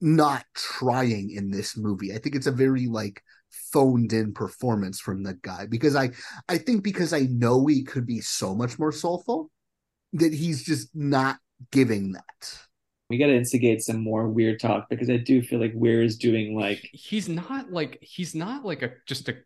not 0.00 0.44
trying 0.54 1.30
in 1.30 1.50
this 1.50 1.76
movie. 1.76 2.14
I 2.14 2.18
think 2.18 2.34
it's 2.34 2.46
a 2.46 2.52
very 2.52 2.86
like 2.86 3.22
phoned 3.72 4.12
in 4.12 4.32
performance 4.32 5.00
from 5.00 5.22
the 5.22 5.34
guy 5.42 5.66
because 5.66 5.96
I 5.96 6.10
I 6.48 6.58
think 6.58 6.82
because 6.84 7.12
I 7.12 7.22
know 7.30 7.66
he 7.66 7.82
could 7.82 8.06
be 8.06 8.20
so 8.20 8.54
much 8.54 8.78
more 8.78 8.92
soulful 8.92 9.50
that 10.14 10.32
he's 10.32 10.62
just 10.64 10.88
not 10.94 11.36
giving 11.70 12.12
that. 12.12 12.58
We 13.10 13.18
got 13.18 13.26
to 13.26 13.36
instigate 13.36 13.82
some 13.82 14.00
more 14.02 14.28
weird 14.28 14.60
talk 14.60 14.88
because 14.88 15.10
I 15.10 15.16
do 15.16 15.42
feel 15.42 15.58
like 15.58 15.72
Weir 15.74 16.00
is 16.02 16.16
doing 16.16 16.56
like 16.56 16.88
he's 16.92 17.28
not 17.28 17.72
like 17.72 17.98
he's 18.00 18.34
not 18.36 18.64
like 18.64 18.82
a 18.82 18.92
just 19.06 19.28
a 19.28 19.36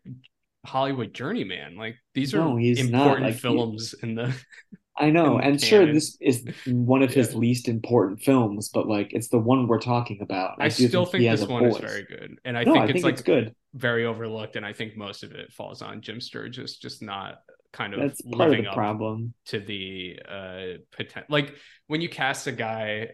Hollywood 0.65 1.13
journeyman. 1.13 1.75
Like 1.77 1.95
these 2.13 2.33
are 2.33 2.39
No, 2.39 2.55
he's 2.57 2.89
not, 2.89 3.01
important 3.01 3.25
like, 3.27 3.33
he- 3.35 3.39
films 3.39 3.95
in 4.03 4.15
the 4.15 4.33
I 4.97 5.09
know, 5.09 5.39
and 5.39 5.61
sure, 5.61 5.85
this 5.91 6.17
is 6.21 6.45
one 6.65 7.03
of 7.03 7.13
his 7.13 7.35
least 7.35 7.67
important 7.67 8.21
films, 8.21 8.69
but 8.73 8.87
like 8.87 9.11
it's 9.11 9.27
the 9.27 9.37
one 9.37 9.67
we're 9.67 9.79
talking 9.81 10.21
about. 10.21 10.55
I 10.61 10.69
do 10.69 10.87
still 10.87 11.05
he 11.05 11.11
think 11.11 11.23
this 11.31 11.45
one 11.45 11.65
is 11.65 11.77
very 11.77 12.03
good, 12.05 12.39
and 12.45 12.57
I 12.57 12.63
No, 12.63 12.71
think 12.73 12.77
I 12.77 12.83
it's 12.85 12.93
think 12.93 13.03
like 13.03 13.13
it's 13.15 13.21
good. 13.21 13.53
very 13.73 14.05
overlooked, 14.05 14.55
and 14.55 14.65
I 14.65 14.71
think 14.71 14.95
most 14.95 15.23
of 15.23 15.33
it 15.33 15.51
falls 15.51 15.81
on 15.81 16.01
Jim 16.01 16.21
Sturgess 16.21 16.77
just 16.77 17.01
not 17.01 17.39
kind 17.73 17.93
of 17.93 17.99
That's 17.99 18.21
part 18.21 18.53
of 18.53 18.57
living 18.57 18.63
the 18.63 18.69
up 18.69 18.75
problem. 18.75 19.33
to 19.47 19.59
the 19.59 20.17
uh 20.29 20.61
potential. 20.95 21.25
Like 21.27 21.55
when 21.87 21.99
you 21.99 22.07
cast 22.07 22.47
a 22.47 22.53
guy, 22.53 23.09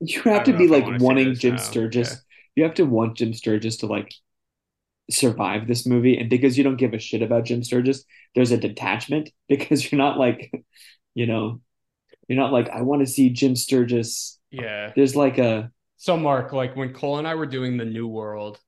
You 0.00 0.22
have 0.22 0.44
to 0.44 0.52
be 0.56 0.64
I 0.66 0.78
like 0.78 1.00
wanting 1.00 1.34
Jim 1.34 1.56
now. 1.56 1.60
Sturgess. 1.62 2.10
Yeah. 2.10 2.16
You 2.56 2.62
have 2.64 2.74
to 2.74 2.84
want 2.84 3.16
Jim 3.16 3.34
Sturgess 3.34 3.78
to 3.78 3.86
like 3.86 4.14
survive 5.10 5.66
this 5.66 5.86
movie, 5.86 6.16
and 6.16 6.30
because 6.30 6.56
you 6.56 6.64
don't 6.64 6.76
give 6.76 6.94
a 6.94 6.98
shit 6.98 7.22
about 7.22 7.44
Jim 7.44 7.62
Sturgess, 7.62 8.04
there's 8.34 8.50
a 8.52 8.56
detachment 8.58 9.30
because 9.48 9.90
you're 9.90 9.98
not 9.98 10.18
like, 10.18 10.50
you 11.14 11.26
know, 11.26 11.60
you're 12.28 12.38
not 12.38 12.52
like 12.52 12.70
I 12.70 12.82
want 12.82 13.00
to 13.02 13.06
see 13.06 13.30
Jim 13.30 13.54
Sturgess. 13.56 14.38
Yeah. 14.50 14.92
There's 14.96 15.14
like 15.16 15.38
a 15.38 15.70
So 15.96 16.16
Mark, 16.16 16.52
like 16.52 16.76
when 16.76 16.92
Cole 16.92 17.18
and 17.18 17.28
I 17.28 17.34
were 17.34 17.46
doing 17.46 17.76
the 17.76 17.84
New 17.84 18.08
World, 18.08 18.58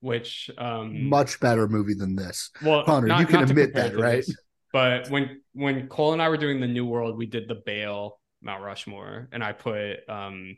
which 0.00 0.50
um 0.58 1.08
Much 1.08 1.38
better 1.40 1.68
movie 1.68 1.94
than 1.94 2.16
this. 2.16 2.50
well 2.62 2.84
Connor, 2.84 3.08
not- 3.08 3.20
you 3.20 3.26
can 3.26 3.42
admit 3.42 3.74
that, 3.74 3.96
right? 3.96 4.26
this, 4.26 4.36
but 4.72 5.08
when 5.10 5.40
when 5.52 5.86
Cole 5.88 6.12
and 6.12 6.20
I 6.20 6.28
were 6.28 6.36
doing 6.36 6.60
the 6.60 6.66
New 6.66 6.86
World, 6.86 7.16
we 7.16 7.26
did 7.26 7.48
the 7.48 7.62
Bale 7.64 8.18
Mount 8.42 8.62
Rushmore, 8.62 9.28
and 9.32 9.42
I 9.44 9.52
put 9.52 10.08
um 10.08 10.56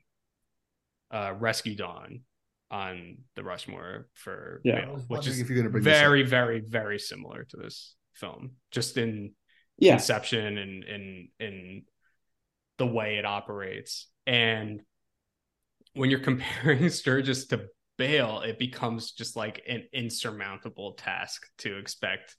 uh 1.11 1.35
Rescue 1.39 1.77
Dawn 1.77 2.23
on 2.70 3.18
the 3.34 3.44
Rushmore 3.44 4.09
for 4.14 4.60
Yeah. 4.64 4.76
I 4.78 4.80
Bale, 4.86 5.05
which 5.09 5.26
is 5.26 5.40
if 5.40 5.48
you're 5.48 5.59
gonna 5.59 5.70
bring 5.70 5.84
very, 5.84 6.22
very, 6.22 6.60
very 6.60 6.98
similar 6.98 7.44
to 7.44 7.56
this 7.56 7.94
film, 8.14 8.52
just 8.70 8.97
in 8.97 9.34
Yeah. 9.78 9.93
conception 9.93 10.59
and 10.59 10.84
in 10.84 11.28
in 11.38 11.84
the 12.78 12.86
way 12.86 13.16
it 13.18 13.24
operates. 13.24 14.09
And 14.26 14.82
when 15.94 16.10
you're 16.10 16.20
comparing 16.30 16.88
Sturgess 16.90 17.47
to 17.47 17.68
Bale, 17.97 18.40
it 18.43 18.59
becomes 18.59 19.12
just 19.12 19.36
like 19.36 19.62
an 19.66 19.88
insurmountable 19.93 20.94
task 20.94 21.47
to 21.59 21.78
expect 21.78 22.36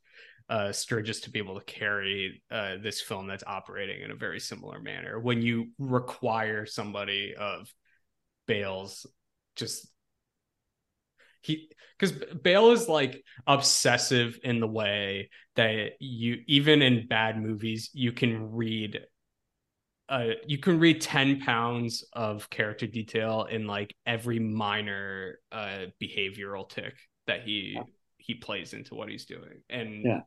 uh, 0.49 0.71
Sturgess 0.71 1.21
to 1.21 1.29
be 1.31 1.39
able 1.39 1.59
to 1.59 1.65
carry 1.65 2.41
uh, 2.51 2.77
this 2.81 3.01
film 3.01 3.27
that's 3.27 3.43
operating 3.45 4.01
in 4.01 4.11
a 4.11 4.15
very 4.15 4.39
similar 4.39 4.79
manner. 4.79 5.19
When 5.19 5.41
you 5.41 5.71
require 5.79 6.65
somebody 6.65 7.35
of 7.35 7.73
Bale's 8.45 9.05
just 9.55 9.87
he 11.41 11.69
because 11.97 12.11
Bale 12.43 12.71
is 12.71 12.87
like 12.87 13.23
obsessive 13.45 14.39
in 14.43 14.59
the 14.59 14.67
way 14.67 15.29
that 15.55 15.93
you 15.99 16.41
even 16.47 16.81
in 16.81 17.07
bad 17.07 17.41
movies 17.41 17.89
you 17.93 18.11
can 18.11 18.51
read 18.51 19.01
uh 20.09 20.29
you 20.45 20.57
can 20.57 20.79
read 20.79 21.01
10 21.01 21.41
pounds 21.41 22.05
of 22.13 22.49
character 22.49 22.87
detail 22.87 23.47
in 23.49 23.67
like 23.67 23.95
every 24.05 24.39
minor 24.39 25.39
uh 25.51 25.85
behavioral 26.01 26.69
tick 26.69 26.95
that 27.25 27.43
he 27.43 27.79
he 28.17 28.35
plays 28.35 28.73
into 28.73 28.95
what 28.95 29.09
he's 29.09 29.25
doing 29.25 29.61
and 29.69 30.05
Yeah. 30.05 30.21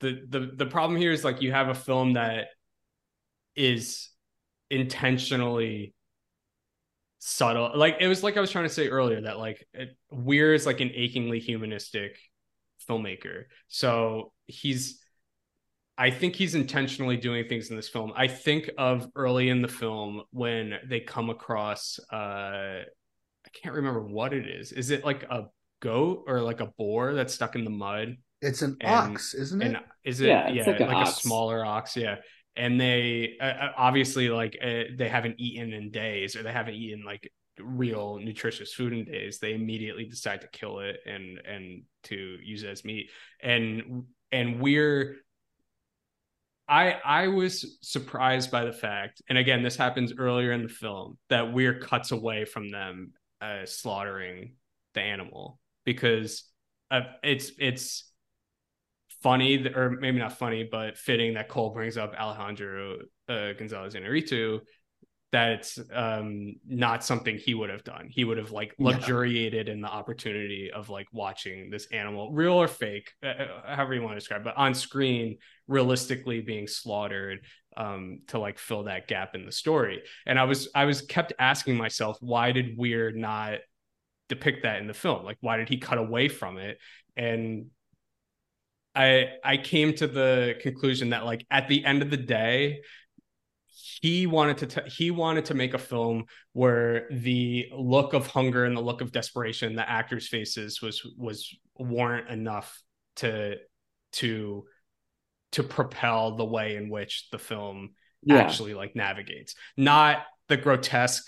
the 0.00 0.22
the 0.28 0.52
the 0.56 0.66
problem 0.66 1.00
here 1.00 1.12
is 1.12 1.24
like 1.24 1.42
you 1.42 1.52
have 1.52 1.68
a 1.68 1.74
film 1.74 2.14
that 2.14 2.48
is 3.56 4.10
intentionally 4.70 5.94
subtle 7.26 7.70
like 7.74 7.96
it 8.00 8.06
was 8.06 8.22
like 8.22 8.36
i 8.36 8.40
was 8.40 8.50
trying 8.50 8.66
to 8.66 8.72
say 8.74 8.86
earlier 8.88 9.22
that 9.22 9.38
like 9.38 9.66
it, 9.72 9.96
weir 10.10 10.52
is 10.52 10.66
like 10.66 10.80
an 10.80 10.90
achingly 10.94 11.40
humanistic 11.40 12.18
filmmaker. 12.86 13.44
So 13.68 14.32
he's 14.46 15.00
i 15.96 16.10
think 16.10 16.36
he's 16.36 16.54
intentionally 16.54 17.16
doing 17.16 17.48
things 17.48 17.70
in 17.70 17.76
this 17.76 17.88
film. 17.88 18.12
I 18.14 18.26
think 18.28 18.68
of 18.76 19.08
early 19.16 19.48
in 19.48 19.62
the 19.62 19.68
film 19.68 20.20
when 20.32 20.74
they 20.86 21.00
come 21.00 21.30
across 21.30 21.98
uh 22.12 22.82
i 22.84 23.50
can't 23.54 23.74
remember 23.74 24.02
what 24.02 24.34
it 24.34 24.46
is. 24.46 24.72
Is 24.72 24.90
it 24.90 25.02
like 25.02 25.22
a 25.22 25.46
goat 25.80 26.24
or 26.26 26.42
like 26.42 26.60
a 26.60 26.66
boar 26.76 27.14
that's 27.14 27.32
stuck 27.32 27.54
in 27.54 27.64
the 27.64 27.70
mud? 27.70 28.16
It's 28.42 28.60
an 28.60 28.76
And- 28.82 29.12
ox, 29.12 29.32
isn't 29.32 29.62
it? 29.62 29.66
and 29.68 29.78
is 30.04 30.20
it 30.20 30.26
Yeah, 30.28 30.50
yeah, 30.50 30.66
like 30.66 30.80
like, 30.80 31.08
a 31.08 31.10
smaller 31.10 31.64
ox 31.64 31.96
yeah 31.96 32.16
and 32.56 32.80
they 32.80 33.36
uh, 33.40 33.44
uh, 33.44 33.72
obviously 33.76 34.28
like 34.28 34.56
uh, 34.62 34.84
they 34.96 35.08
haven't 35.08 35.36
eaten 35.38 35.72
in 35.72 35.90
days 35.90 36.36
or 36.36 36.42
they 36.42 36.52
haven't 36.52 36.74
eaten 36.74 37.04
like 37.04 37.30
real 37.58 38.18
nutritious 38.18 38.72
food 38.74 38.92
in 38.92 39.04
days 39.04 39.38
they 39.38 39.54
immediately 39.54 40.04
decide 40.04 40.40
to 40.40 40.48
kill 40.48 40.80
it 40.80 40.98
and 41.06 41.38
and 41.46 41.82
to 42.02 42.38
use 42.42 42.62
it 42.62 42.70
as 42.70 42.84
meat. 42.84 43.10
And 43.40 44.04
and 44.32 44.60
we're 44.60 45.16
I 46.68 46.92
I 47.04 47.28
was 47.28 47.78
surprised 47.82 48.50
by 48.50 48.64
the 48.64 48.72
fact, 48.72 49.22
and 49.28 49.36
again, 49.36 49.62
this 49.62 49.76
happens 49.76 50.14
earlier 50.16 50.52
in 50.52 50.62
the 50.62 50.68
film, 50.68 51.18
that 51.28 51.52
Weir 51.52 51.78
cuts 51.78 52.10
away 52.10 52.44
from 52.46 52.70
them 52.70 53.12
uh, 53.40 53.66
slaughtering 53.66 54.56
the 54.94 55.02
animal, 55.02 55.60
because 55.84 56.44
it's 57.22 57.52
it's 57.58 58.10
funny 59.24 59.66
or 59.74 59.90
maybe 59.90 60.18
not 60.18 60.38
funny 60.38 60.68
but 60.70 60.96
fitting 60.96 61.34
that 61.34 61.48
Cole 61.48 61.70
brings 61.70 61.96
up 61.96 62.14
Alejandro 62.14 62.98
uh, 63.28 63.52
Gonzalez 63.58 63.94
Inarritu 63.94 64.60
that 65.32 65.50
it's 65.50 65.80
um 65.92 66.54
not 66.64 67.02
something 67.02 67.36
he 67.36 67.54
would 67.54 67.70
have 67.70 67.82
done. 67.82 68.06
He 68.08 68.22
would 68.24 68.38
have 68.38 68.52
like 68.52 68.70
Yeah. 68.78 68.90
luxuriated 68.90 69.68
in 69.68 69.80
the 69.80 69.88
opportunity 69.88 70.70
of 70.72 70.90
like 70.90 71.08
watching 71.12 71.70
this 71.70 71.86
animal, 71.86 72.30
real 72.32 72.52
or 72.52 72.68
fake, 72.68 73.10
uh, 73.20 73.28
uh, 73.42 73.74
however 73.76 73.94
you 73.94 74.02
want 74.02 74.14
to 74.14 74.20
describe, 74.20 74.42
it, 74.42 74.44
but 74.44 74.56
on 74.56 74.74
screen, 74.74 75.38
realistically 75.66 76.40
being 76.40 76.68
slaughtered 76.68 77.38
um 77.76 78.20
to 78.28 78.38
like 78.38 78.58
fill 78.58 78.84
that 78.84 79.08
gap 79.08 79.34
in 79.34 79.44
the 79.44 79.50
story. 79.50 80.02
And 80.26 80.38
I 80.38 80.44
was 80.44 80.68
I 80.72 80.84
was 80.84 81.02
kept 81.02 81.32
asking 81.38 81.76
myself, 81.76 82.16
why 82.20 82.52
did 82.52 82.78
Weir 82.78 83.10
not 83.10 83.58
depict 84.28 84.62
that 84.62 84.80
in 84.82 84.86
the 84.86 84.94
film? 85.04 85.24
Like, 85.24 85.38
why 85.40 85.56
did 85.56 85.68
he 85.68 85.78
cut 85.78 85.98
away 85.98 86.28
from 86.28 86.58
it? 86.58 86.78
And 87.16 87.70
I 88.94 89.28
I 89.44 89.56
came 89.56 89.94
to 89.94 90.06
the 90.06 90.56
conclusion 90.60 91.10
that 91.10 91.24
like 91.24 91.46
at 91.50 91.68
the 91.68 91.84
end 91.84 92.02
of 92.02 92.10
the 92.10 92.16
day, 92.16 92.80
he 93.66 94.26
wanted 94.26 94.58
to 94.58 94.66
t- 94.66 94.90
he 94.90 95.10
wanted 95.10 95.46
to 95.46 95.54
make 95.54 95.74
a 95.74 95.78
film 95.78 96.24
where 96.52 97.08
the 97.10 97.66
look 97.72 98.12
of 98.12 98.26
hunger 98.28 98.64
and 98.64 98.76
the 98.76 98.80
look 98.80 99.00
of 99.00 99.12
desperation 99.12 99.74
the 99.74 99.88
actors' 99.88 100.28
faces 100.28 100.80
was 100.80 101.02
was 101.16 101.54
warrant 101.76 102.28
enough 102.28 102.82
to 103.16 103.56
to 104.12 104.64
to 105.52 105.62
propel 105.62 106.36
the 106.36 106.44
way 106.44 106.76
in 106.76 106.88
which 106.88 107.28
the 107.30 107.38
film 107.38 107.90
Yeah. 108.22 108.36
actually 108.36 108.74
like 108.74 108.94
navigates, 108.94 109.54
not 109.76 110.24
the 110.48 110.56
grotesque 110.56 111.26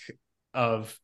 of 0.54 0.98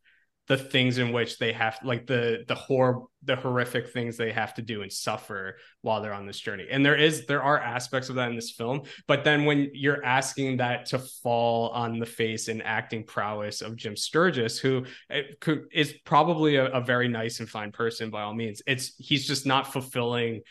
the 0.53 0.59
things 0.59 0.99
in 0.99 1.13
which 1.13 1.39
they 1.39 1.51
have 1.51 1.79
like 1.83 2.07
the 2.07 2.45
the 2.47 2.55
horror 2.55 3.01
the 3.23 3.37
horrific 3.37 3.89
things 3.89 4.19
they 4.19 4.31
have 4.31 4.53
to 4.53 4.61
do 4.61 4.83
and 4.83 4.93
suffer 4.93 5.57
while 5.81 6.03
they're 6.03 6.13
on 6.13 6.27
this 6.27 6.39
journey. 6.39 6.67
And 6.71 6.85
there 6.85 6.97
is 6.97 7.25
there 7.25 7.43
are 7.43 7.59
aspects 7.59 8.11
of 8.11 8.17
that 8.17 8.29
in 8.29 8.37
this 8.37 8.51
film 8.51 8.83
but 9.09 9.25
then 9.25 9.47
when 9.47 9.71
you're 9.73 10.05
asking 10.05 10.59
that 10.59 10.85
to 10.87 10.99
fall 10.99 11.71
on 11.71 11.99
the 11.99 12.05
face 12.05 12.49
and 12.49 12.63
acting 12.63 13.05
prowess 13.05 13.63
of 13.63 13.77
jim 13.77 13.97
sturgess 13.97 14.59
who 14.59 14.85
eh, 15.09 15.23
could, 15.41 15.65
is 15.73 15.95
probably 16.05 16.57
a, 16.57 16.67
a 16.67 16.83
very 16.83 17.09
nice 17.09 17.41
and 17.41 17.49
fine 17.49 17.73
person 17.73 18.11
by 18.11 18.21
all 18.21 18.35
means 18.35 18.61
it's 18.67 18.95
he's 18.99 19.27
just 19.27 19.47
not 19.47 19.73
fulfilling 19.73 20.43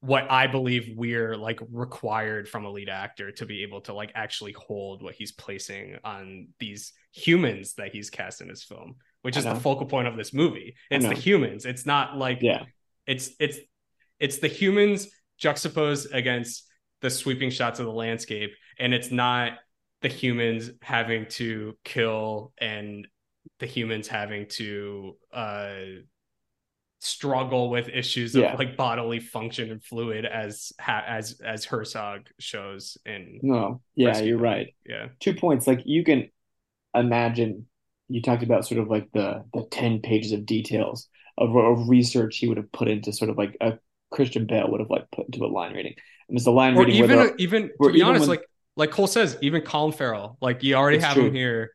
what 0.00 0.30
I 0.30 0.46
believe 0.46 0.92
we're 0.96 1.36
like 1.36 1.58
required 1.72 2.48
from 2.48 2.64
a 2.64 2.70
lead 2.70 2.88
actor 2.88 3.32
to 3.32 3.46
be 3.46 3.64
able 3.64 3.80
to 3.82 3.92
like 3.92 4.12
actually 4.14 4.52
hold 4.52 5.02
what 5.02 5.14
he's 5.14 5.32
placing 5.32 5.96
on 6.04 6.48
these 6.60 6.92
humans 7.12 7.74
that 7.74 7.92
he's 7.92 8.08
cast 8.08 8.40
in 8.40 8.48
his 8.48 8.62
film, 8.62 8.96
which 9.22 9.36
is 9.36 9.44
the 9.44 9.54
focal 9.54 9.86
point 9.86 10.08
of 10.08 10.16
this 10.16 10.32
movie. 10.32 10.74
It's 10.90 11.04
the 11.04 11.14
humans. 11.14 11.64
It's 11.66 11.84
not 11.86 12.16
like 12.16 12.38
Yeah. 12.42 12.64
it's 13.06 13.30
it's 13.40 13.58
it's 14.18 14.38
the 14.38 14.48
humans 14.48 15.08
juxtaposed 15.38 16.12
against 16.12 16.64
the 17.00 17.10
sweeping 17.10 17.50
shots 17.50 17.78
of 17.80 17.86
the 17.86 17.92
landscape, 17.92 18.50
and 18.78 18.92
it's 18.92 19.10
not 19.10 19.52
the 20.02 20.08
humans 20.08 20.70
having 20.82 21.26
to 21.26 21.76
kill 21.84 22.52
and 22.58 23.06
the 23.58 23.66
humans 23.66 24.06
having 24.08 24.46
to 24.48 25.16
uh 25.32 25.74
struggle 27.00 27.70
with 27.70 27.88
issues 27.88 28.34
Yeah. 28.34 28.52
of 28.52 28.58
like 28.58 28.76
bodily 28.76 29.20
function 29.20 29.70
and 29.70 29.82
fluid 29.82 30.24
as 30.26 30.72
ha- 30.80 31.04
as 31.06 31.40
as 31.44 31.64
Herzog 31.64 32.28
shows 32.40 32.98
in 33.06 33.38
No, 33.42 33.80
yeah, 33.94 34.08
Rescue 34.08 34.28
you're 34.30 34.38
right. 34.38 34.74
Yeah. 34.84 35.08
Two 35.20 35.34
points. 35.34 35.66
Like 35.68 35.82
you 35.84 36.02
can 36.04 36.30
imagine, 36.94 37.66
you 38.08 38.22
talked 38.22 38.42
about 38.42 38.66
sort 38.66 38.80
of 38.80 38.88
like 38.88 39.08
the 39.12 39.44
the 39.52 39.66
ten 39.70 40.00
pages 40.00 40.32
of 40.32 40.46
details 40.46 41.08
of, 41.36 41.54
of 41.56 41.88
research 41.88 42.38
he 42.38 42.48
would 42.48 42.56
have 42.56 42.70
put 42.72 42.88
into 42.88 43.12
sort 43.12 43.30
of 43.30 43.36
like 43.38 43.56
a 43.60 43.78
Christian 44.10 44.46
Bale 44.46 44.70
would 44.70 44.80
have 44.80 44.90
like 44.90 45.10
put 45.12 45.26
into 45.26 45.44
a 45.44 45.48
line 45.48 45.74
reading. 45.74 45.94
And 46.28 46.36
it's 46.38 46.46
a 46.46 46.50
line 46.50 46.74
Or 46.76 46.80
reading 46.80 46.96
even 47.04 47.16
where 47.16 47.26
the- 47.28 47.42
even 47.42 47.62
to 47.82 47.90
be 47.90 47.98
even 47.98 48.02
honest, 48.08 48.20
when- 48.28 48.38
like 48.38 48.44
like 48.76 48.90
Cole 48.90 49.06
says, 49.08 49.36
even 49.42 49.62
Colin 49.62 49.92
Farrell, 49.92 50.38
like 50.40 50.62
you 50.62 50.74
already 50.76 50.98
have 50.98 51.14
true. 51.14 51.26
him 51.26 51.34
here. 51.34 51.72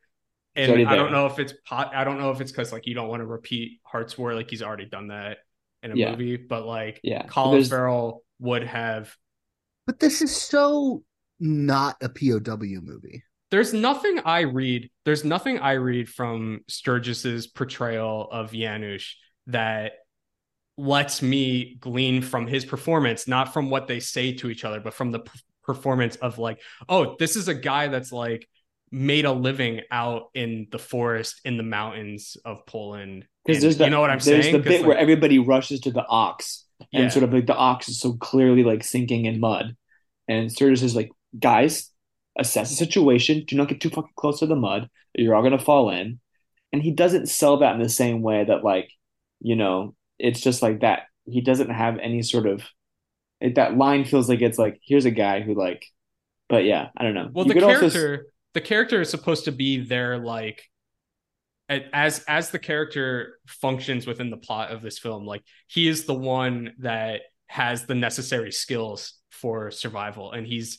And 0.56 0.70
already 0.70 0.86
I 0.86 0.94
don't 0.96 1.12
know 1.12 1.26
if 1.26 1.38
it's 1.38 1.52
pot. 1.66 1.92
I 1.94 2.04
don't 2.04 2.18
know 2.18 2.30
if 2.30 2.40
it's 2.40 2.50
because 2.52 2.72
like 2.72 2.86
you 2.86 2.94
don't 2.94 3.08
want 3.08 3.20
to 3.20 3.26
repeat 3.26 3.80
Hart's 3.82 4.16
War, 4.16 4.34
like 4.34 4.48
he's 4.50 4.62
already 4.62 4.86
done 4.86 5.08
that 5.08 5.38
in 5.82 5.92
a 5.92 5.96
Yeah. 5.96 6.10
movie. 6.12 6.36
But 6.36 6.64
like 6.66 7.00
Yeah. 7.02 7.26
Colin 7.26 7.52
There's- 7.56 7.68
Farrell 7.68 8.22
would 8.40 8.62
have 8.64 9.14
But 9.86 10.00
this 10.00 10.22
is 10.22 10.34
so 10.34 11.04
not 11.40 11.96
a 12.02 12.08
POW 12.08 12.80
movie. 12.82 13.22
There's 13.50 13.72
nothing 13.72 14.20
I 14.24 14.40
read. 14.40 14.90
There's 15.04 15.24
nothing 15.24 15.58
I 15.58 15.72
read 15.72 16.08
from 16.08 16.60
Sturgess's 16.68 17.46
portrayal 17.46 18.28
of 18.30 18.52
Janusz 18.52 19.16
that 19.46 19.92
lets 20.76 21.22
me 21.22 21.76
glean 21.80 22.20
from 22.20 22.46
his 22.46 22.64
performance, 22.64 23.28
not 23.28 23.52
from 23.52 23.70
what 23.70 23.86
they 23.86 24.00
say 24.00 24.32
to 24.34 24.50
each 24.50 24.64
other, 24.64 24.80
but 24.80 24.94
from 24.94 25.12
the 25.12 25.20
p- 25.20 25.30
performance 25.62 26.16
of 26.16 26.38
like, 26.38 26.60
oh, 26.88 27.14
this 27.18 27.36
is 27.36 27.46
a 27.48 27.54
guy 27.54 27.88
that's 27.88 28.10
like 28.10 28.48
made 28.90 29.24
a 29.24 29.32
living 29.32 29.82
out 29.90 30.30
in 30.34 30.66
the 30.72 30.78
forest 30.78 31.40
in 31.44 31.56
the 31.56 31.62
mountains 31.62 32.36
of 32.44 32.66
Poland. 32.66 33.24
Because 33.46 33.62
there's 33.62 33.76
the, 33.76 33.84
you 33.84 33.90
know 33.90 34.00
what 34.00 34.10
I'm 34.10 34.20
saying? 34.20 34.34
there's 34.34 34.44
saying? 34.46 34.56
the 34.56 34.68
bit 34.68 34.80
like, 34.80 34.88
where 34.88 34.98
everybody 34.98 35.38
rushes 35.38 35.80
to 35.80 35.90
the 35.92 36.04
ox 36.06 36.64
and 36.92 37.04
Yeah. 37.04 37.08
sort 37.08 37.22
of 37.24 37.32
like 37.32 37.46
the 37.46 37.54
ox 37.56 37.88
is 37.88 38.00
so 38.00 38.14
clearly 38.14 38.64
like 38.64 38.82
sinking 38.82 39.26
in 39.26 39.38
mud. 39.38 39.76
And 40.26 40.50
Sturgess 40.50 40.82
is 40.82 40.96
like, 40.96 41.10
guys, 41.38 41.90
assess 42.38 42.70
the 42.70 42.76
situation. 42.76 43.44
Do 43.46 43.56
not 43.56 43.68
get 43.68 43.80
too 43.80 43.90
fucking 43.90 44.12
close 44.16 44.40
to 44.40 44.46
the 44.46 44.56
mud. 44.56 44.88
You're 45.14 45.34
all 45.34 45.42
gonna 45.42 45.58
fall 45.58 45.90
in. 45.90 46.20
And 46.72 46.82
he 46.82 46.90
doesn't 46.90 47.28
sell 47.28 47.58
that 47.58 47.74
in 47.76 47.82
the 47.82 47.88
same 47.88 48.22
way 48.22 48.44
that 48.44 48.64
like, 48.64 48.90
you 49.40 49.56
know, 49.56 49.94
it's 50.18 50.40
just 50.40 50.62
like 50.62 50.80
that. 50.80 51.04
He 51.26 51.40
doesn't 51.40 51.70
have 51.70 51.98
any 51.98 52.22
sort 52.22 52.46
of 52.46 52.62
it, 53.40 53.56
that 53.56 53.76
line 53.76 54.04
feels 54.04 54.28
like 54.28 54.40
it's 54.40 54.58
like 54.58 54.80
here's 54.84 55.04
a 55.04 55.10
guy 55.10 55.40
who 55.40 55.54
like 55.54 55.84
but 56.48 56.64
yeah, 56.64 56.88
I 56.96 57.04
don't 57.04 57.14
know. 57.14 57.30
Well, 57.32 57.46
You 57.46 57.54
the 57.54 57.60
could 57.60 57.62
also 57.62 57.90
character, 57.90 58.26
the 58.52 58.60
character 58.60 59.00
is 59.00 59.10
supposed 59.10 59.46
to 59.46 59.52
be 59.52 59.78
there, 59.78 60.18
like 60.18 60.62
as 61.68 62.22
as 62.28 62.50
the 62.50 62.58
character 62.58 63.38
functions 63.46 64.06
within 64.06 64.30
the 64.30 64.36
plot 64.36 64.70
of 64.70 64.82
this 64.82 64.98
film. 64.98 65.24
Like 65.24 65.42
he 65.66 65.88
is 65.88 66.04
the 66.04 66.14
one 66.14 66.74
that 66.80 67.22
has 67.46 67.86
the 67.86 67.94
necessary 67.94 68.52
skills 68.52 69.14
for 69.30 69.70
survival, 69.70 70.32
and 70.32 70.46
he's 70.46 70.78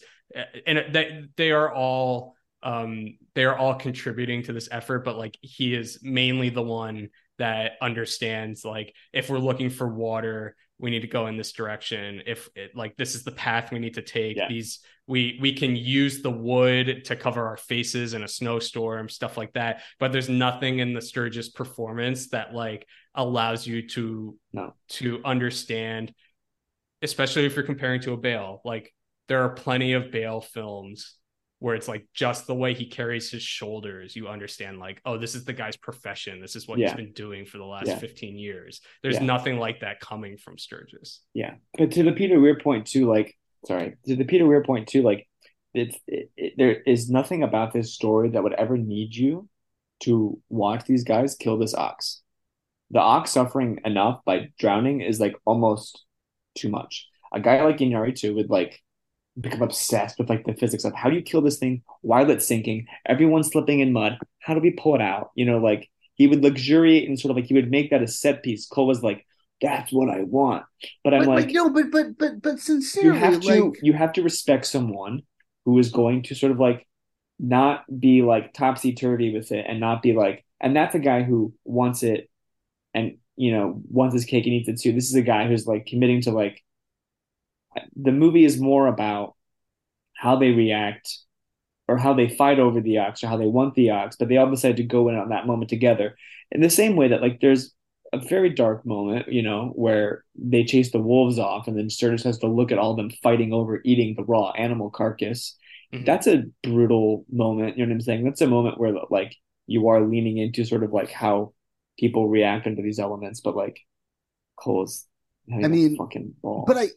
and 0.68 0.94
they 0.94 1.24
they 1.38 1.52
are 1.52 1.74
all 1.74 2.36
um 2.64 3.18
they 3.36 3.46
are 3.46 3.58
all 3.58 3.76
contributing 3.76 4.44
to 4.44 4.54
this 4.54 4.68
effort, 4.72 5.06
but 5.06 5.18
like 5.18 5.38
he 5.42 5.74
is 5.74 6.00
mainly 6.02 6.50
the 6.50 6.62
one 6.62 7.10
that 7.38 7.74
understands 7.82 8.64
like 8.64 8.94
if 9.14 9.30
we're 9.30 9.38
looking 9.40 9.70
for 9.70 9.88
water 9.88 10.56
we 10.78 10.90
need 10.90 11.02
to 11.02 11.08
go 11.08 11.28
in 11.28 11.36
this 11.38 11.52
direction 11.52 12.22
if 12.26 12.50
it, 12.56 12.72
like 12.76 12.96
this 12.96 13.14
is 13.14 13.24
the 13.24 13.32
path 13.32 13.72
we 13.74 13.80
need 13.80 13.94
to 13.96 14.02
take 14.02 14.38
Yeah. 14.38 14.48
these 14.48 14.80
we 15.06 15.38
we 15.42 15.52
can 15.52 15.76
use 15.76 16.22
the 16.22 16.30
wood 16.32 17.04
to 17.06 17.16
cover 17.18 17.46
our 17.46 17.58
faces 17.58 18.14
in 18.14 18.24
a 18.24 18.28
snowstorm 18.28 19.10
stuff 19.10 19.36
like 19.38 19.52
that 19.54 19.82
but 20.00 20.14
there's 20.14 20.30
nothing 20.30 20.80
in 20.80 20.94
the 20.94 21.02
sturgess 21.02 21.50
performance 21.50 22.30
that 22.30 22.54
like 22.54 22.88
allows 23.14 23.68
you 23.68 23.86
to 23.90 24.38
No. 24.54 24.74
to 24.92 25.22
understand 25.26 26.14
especially 27.02 27.46
if 27.46 27.56
you're 27.58 27.66
comparing 27.66 28.00
to 28.02 28.14
a 28.14 28.18
bale 28.18 28.62
like 28.64 28.94
there 29.28 29.44
are 29.44 29.50
plenty 29.50 29.94
of 29.94 30.12
bale 30.12 30.42
films 30.42 31.16
where 31.60 31.74
it's 31.76 31.88
like 31.88 32.06
just 32.14 32.48
the 32.48 32.54
way 32.54 32.74
he 32.74 32.86
carries 32.86 33.32
his 33.32 33.42
shoulders 33.42 34.16
you 34.16 34.28
understand 34.28 34.78
like 34.78 35.02
oh 35.06 35.18
this 35.18 35.36
is 35.36 35.46
the 35.46 35.54
guy's 35.54 35.78
profession 35.78 36.42
this 36.42 36.56
is 36.56 36.68
what 36.68 36.78
Yeah. 36.78 36.88
he's 36.90 36.96
been 36.98 37.14
doing 37.14 37.46
for 37.46 37.58
the 37.58 37.66
last 37.66 37.88
Yeah. 37.88 37.98
15 37.98 38.38
years 38.38 38.82
there's 39.02 39.16
Yeah. 39.16 39.24
nothing 39.24 39.58
like 39.58 39.80
that 39.80 40.00
coming 40.00 40.38
from 40.38 40.58
sturgess 40.58 41.22
Yeah, 41.34 41.56
but 41.78 41.92
to 41.92 42.04
the 42.04 42.12
Peter 42.12 42.40
Weir 42.40 42.58
point 42.60 42.88
too, 42.88 43.08
like 43.10 43.36
sorry, 43.66 43.96
to 44.06 44.16
the 44.16 44.26
Peter 44.26 44.46
Weir 44.46 44.64
point 44.64 44.88
too, 44.90 45.02
like 45.02 45.28
it's 45.74 45.98
it, 46.08 46.30
it, 46.38 46.54
there 46.58 46.82
is 46.82 47.10
nothing 47.10 47.42
about 47.44 47.74
this 47.74 47.94
story 47.94 48.30
that 48.30 48.44
would 48.44 48.54
ever 48.54 48.78
need 48.78 49.16
you 49.16 49.50
to 50.02 50.40
watch 50.50 50.86
these 50.86 51.04
guys 51.04 51.36
kill 51.36 51.58
this 51.58 51.74
ox. 51.74 52.22
The 52.92 53.00
ox 53.00 53.32
suffering 53.32 53.80
enough 53.86 54.20
by 54.26 54.50
drowning 54.60 55.02
is 55.02 55.20
like 55.20 55.36
almost 55.46 56.04
too 56.56 56.70
much. 56.70 57.08
A 57.34 57.40
guy 57.40 57.64
like 57.64 57.78
Iñárritu 57.78 58.36
would 58.36 58.50
like 58.50 58.80
become 59.40 59.62
obsessed 59.62 60.18
with 60.18 60.30
like 60.30 60.46
the 60.46 60.54
physics 60.54 60.86
of 60.86 60.94
how 60.94 61.10
do 61.10 61.16
you 61.16 61.22
kill 61.22 61.42
this 61.42 61.58
thing 61.58 61.84
while 62.02 62.30
it's 62.30 62.48
sinking, 62.48 62.88
everyone's 63.06 63.48
slipping 63.48 63.80
in 63.80 63.94
mud, 63.94 64.18
how 64.40 64.54
do 64.54 64.60
we 64.60 64.72
pull 64.72 64.96
it 64.96 65.02
out? 65.02 65.32
You 65.36 65.46
know, 65.46 65.58
like 65.58 65.90
he 66.16 66.28
would 66.28 66.44
luxuriate 66.44 67.08
and 67.08 67.20
sort 67.20 67.32
of 67.32 67.36
like 67.38 67.46
he 67.46 67.54
would 67.54 67.70
make 67.70 67.90
that 67.90 68.02
a 68.02 68.08
set 68.08 68.44
piece. 68.44 68.66
Cole 68.66 68.88
was 68.88 69.04
like, 69.04 69.26
that's 69.62 69.92
what 69.92 70.10
I 70.10 70.24
want. 70.24 70.64
But 71.04 71.14
I'm 71.14 71.26
but, 71.26 71.30
like, 71.30 71.46
but 71.46 71.54
no, 71.54 71.70
but 71.70 71.92
but 71.92 72.18
but 72.18 72.42
but 72.42 72.60
sincerely, 72.60 73.10
you 73.10 73.14
have 73.14 73.40
to 73.40 73.64
like 73.64 73.80
you 73.82 73.94
have 73.94 74.14
to 74.14 74.24
respect 74.24 74.66
someone 74.66 75.22
who 75.66 75.78
is 75.80 75.92
going 75.92 76.24
to 76.24 76.36
sort 76.36 76.52
of 76.52 76.60
like 76.60 76.88
not 77.40 77.84
be 78.00 78.22
like 78.22 78.54
topsy 78.54 78.94
turvy 78.94 79.34
with 79.34 79.52
it 79.52 79.66
and 79.68 79.80
not 79.80 80.02
be 80.02 80.14
like 80.14 80.46
and 80.62 80.76
that's 80.76 80.96
a 80.96 81.00
guy 81.00 81.24
who 81.24 81.54
wants 81.66 82.04
it 82.04 82.30
and 82.94 83.18
you 83.36 83.52
know 83.52 83.82
wants 83.90 84.14
his 84.14 84.26
cake 84.26 84.46
and 84.46 84.54
eats 84.54 84.70
it 84.70 84.80
too. 84.80 84.94
This 84.94 85.10
is 85.10 85.16
a 85.16 85.22
guy 85.22 85.48
who's 85.48 85.68
like 85.68 85.86
committing 85.86 86.22
to 86.22 86.32
like 86.32 86.64
the 87.96 88.12
movie 88.12 88.46
is 88.46 88.60
more 88.60 88.88
about 88.88 89.36
how 90.16 90.38
they 90.38 90.52
react 90.52 91.20
or 91.88 91.98
how 91.98 92.14
they 92.14 92.30
fight 92.30 92.60
over 92.60 92.82
the 92.82 92.98
ox 93.00 93.24
or 93.24 93.28
how 93.28 93.38
they 93.38 93.46
want 93.46 93.76
the 93.76 93.92
ox, 93.92 94.16
but 94.16 94.28
they 94.28 94.38
all 94.38 94.50
decide 94.50 94.78
to 94.78 94.84
go 94.84 95.10
in 95.10 95.16
on 95.16 95.30
that 95.30 95.46
moment 95.46 95.70
together. 95.70 96.18
In 96.52 96.62
the 96.62 96.70
same 96.70 96.96
way 96.96 97.10
that 97.10 97.22
like 97.22 97.40
there's 97.42 97.74
a 98.14 98.20
very 98.20 98.50
dark 98.50 98.86
moment, 98.86 99.32
you 99.32 99.42
know, 99.42 99.72
where 99.76 100.24
they 100.36 100.64
chase 100.64 100.92
the 100.92 101.00
wolves 101.00 101.38
off, 101.38 101.68
and 101.68 101.78
then 101.78 101.90
Sturgess 101.90 102.24
has 102.24 102.40
to 102.40 102.48
look 102.48 102.72
at 102.72 102.78
all 102.78 102.92
of 102.92 102.98
them 102.98 103.12
fighting 103.22 103.54
over 103.54 103.82
eating 103.84 104.16
the 104.16 104.24
raw 104.24 104.52
animal 104.52 104.90
carcass. 104.90 105.58
Mhm. 105.94 106.06
That's 106.06 106.28
a 106.28 106.44
brutal 106.64 107.26
moment. 107.32 107.78
You 107.78 107.86
know 107.86 107.90
what 107.90 107.96
I'm 107.96 108.02
saying? 108.02 108.24
That's 108.24 108.42
a 108.42 108.48
moment 108.48 108.80
where 108.80 108.94
like 109.10 109.36
you 109.68 109.88
are 109.90 110.02
leaning 110.02 110.38
into 110.38 110.64
sort 110.66 110.84
of 110.84 110.92
like 110.92 111.12
how 111.12 111.54
people 112.00 112.28
react 112.30 112.68
under 112.68 112.82
these 112.82 113.00
elements, 113.00 113.42
but 113.42 113.56
like 113.56 113.80
Cole's 114.56 115.06
having 115.50 115.66
I 115.66 115.68
mean, 115.68 115.96
fucking 115.98 116.36
ball. 116.42 116.66
But 116.68 116.78
I, 116.78 116.88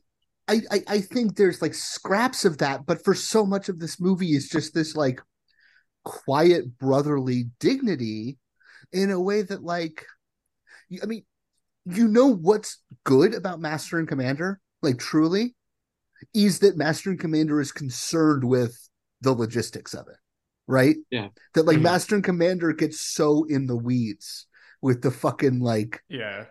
I, 0.48 0.60
I, 0.70 0.82
I 0.88 1.00
think 1.00 1.36
there's 1.36 1.60
like 1.60 1.74
scraps 1.74 2.44
of 2.44 2.58
that, 2.58 2.86
but 2.86 3.04
for 3.04 3.14
so 3.14 3.44
much 3.44 3.68
of 3.68 3.78
this 3.78 4.00
movie 4.00 4.32
is 4.34 4.48
just 4.48 4.74
this 4.74 4.96
like 4.96 5.20
quiet 6.04 6.78
brotherly 6.78 7.50
dignity 7.60 8.38
in 8.92 9.10
a 9.10 9.20
way 9.20 9.42
that 9.42 9.62
like 9.62 10.06
I 11.02 11.06
mean, 11.06 11.24
you 11.84 12.08
know 12.08 12.28
what's 12.28 12.82
good 13.04 13.34
about 13.34 13.60
Master 13.60 13.98
and 13.98 14.08
Commander, 14.08 14.60
like 14.82 14.98
truly, 14.98 15.54
is 16.34 16.60
that 16.60 16.76
Master 16.76 17.10
and 17.10 17.20
Commander 17.20 17.60
is 17.60 17.72
concerned 17.72 18.44
with 18.44 18.76
the 19.20 19.32
logistics 19.32 19.94
of 19.94 20.06
it, 20.08 20.16
right? 20.66 20.96
Yeah. 21.10 21.28
That 21.54 21.66
like 21.66 21.78
Mhm. 21.78 21.82
Master 21.82 22.14
and 22.14 22.24
Commander 22.24 22.72
gets 22.72 23.00
so 23.00 23.44
in 23.44 23.66
the 23.66 23.76
weeds 23.76 24.46
with 24.80 25.02
the 25.02 25.10
fucking 25.10 25.60
like 25.60 26.02
Yeah. 26.08 26.46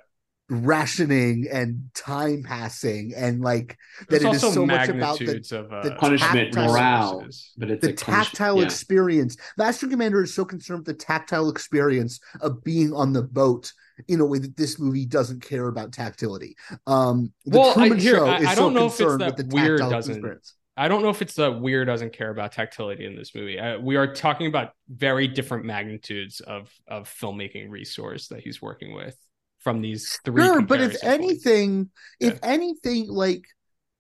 Rationing 0.49 1.45
and 1.51 1.89
time 1.93 2.41
passing 2.41 3.13
and 3.15 3.41
like 3.41 3.77
that 4.09 4.21
There's 4.21 4.23
it 4.23 4.47
is 4.47 4.53
so 4.53 4.65
much 4.65 4.87
about 4.87 5.19
the, 5.19 5.37
of 5.51 5.73
uh, 5.73 5.83
the 5.83 5.95
punishment 5.95 6.53
tactile- 6.53 6.71
morale, 6.73 7.27
but 7.57 7.69
it's 7.69 7.85
the 7.85 7.91
a 7.91 7.93
tactile 7.93 8.59
yeah. 8.59 8.63
experience. 8.63 9.35
Master 9.57 9.87
Commander 9.87 10.23
is 10.23 10.33
so 10.33 10.45
concerned 10.45 10.79
with 10.79 10.97
the 10.97 11.03
tactile 11.05 11.49
experience 11.49 12.21
of 12.39 12.63
being 12.63 12.93
on 12.93 13.11
the 13.11 13.23
boat 13.23 13.73
in 14.07 14.21
a 14.21 14.25
way 14.25 14.39
that 14.39 14.55
this 14.55 14.79
movie 14.79 15.05
doesn't 15.05 15.41
care 15.41 15.67
about 15.67 15.91
tactility. 15.91 16.55
Um, 16.85 17.33
the 17.45 17.59
Well, 17.59 17.77
I, 17.77 17.89
here, 17.95 18.15
Show 18.15 18.27
I, 18.27 18.37
is 18.37 18.47
I 18.47 18.55
so 18.55 18.61
don't 18.61 18.73
know 18.73 18.85
if 18.85 18.91
it's 18.93 18.97
concerned 18.99 19.21
that 19.21 19.37
with 19.37 19.49
the 19.49 19.55
Weir 19.55 19.77
doesn't. 19.77 20.15
experience. 20.15 20.53
I 20.77 20.87
don't 20.87 21.01
know 21.01 21.09
if 21.09 21.21
it's 21.21 21.33
that 21.33 21.59
Weir 21.59 21.83
doesn't 21.85 22.13
care 22.13 22.29
about 22.29 22.51
tactility 22.53 23.05
in 23.05 23.15
this 23.15 23.33
movie. 23.35 23.59
Uh, 23.59 23.79
we 23.79 23.95
are 23.95 24.13
talking 24.13 24.47
about 24.47 24.73
very 24.87 25.27
different 25.27 25.65
magnitudes 25.65 26.39
of 26.39 26.71
of 26.87 27.09
filmmaking 27.09 27.69
resource 27.69 28.27
that 28.27 28.41
he's 28.41 28.61
working 28.61 28.93
with 28.93 29.17
from 29.59 29.81
these 29.81 30.19
three. 30.23 30.43
Sure, 30.43 30.61
but 30.61 30.81
if 30.81 30.91
comparison 30.99 31.09
points. 31.27 31.45
anything, 31.45 31.89
if 32.19 32.39
anything, 32.43 33.07
like 33.09 33.43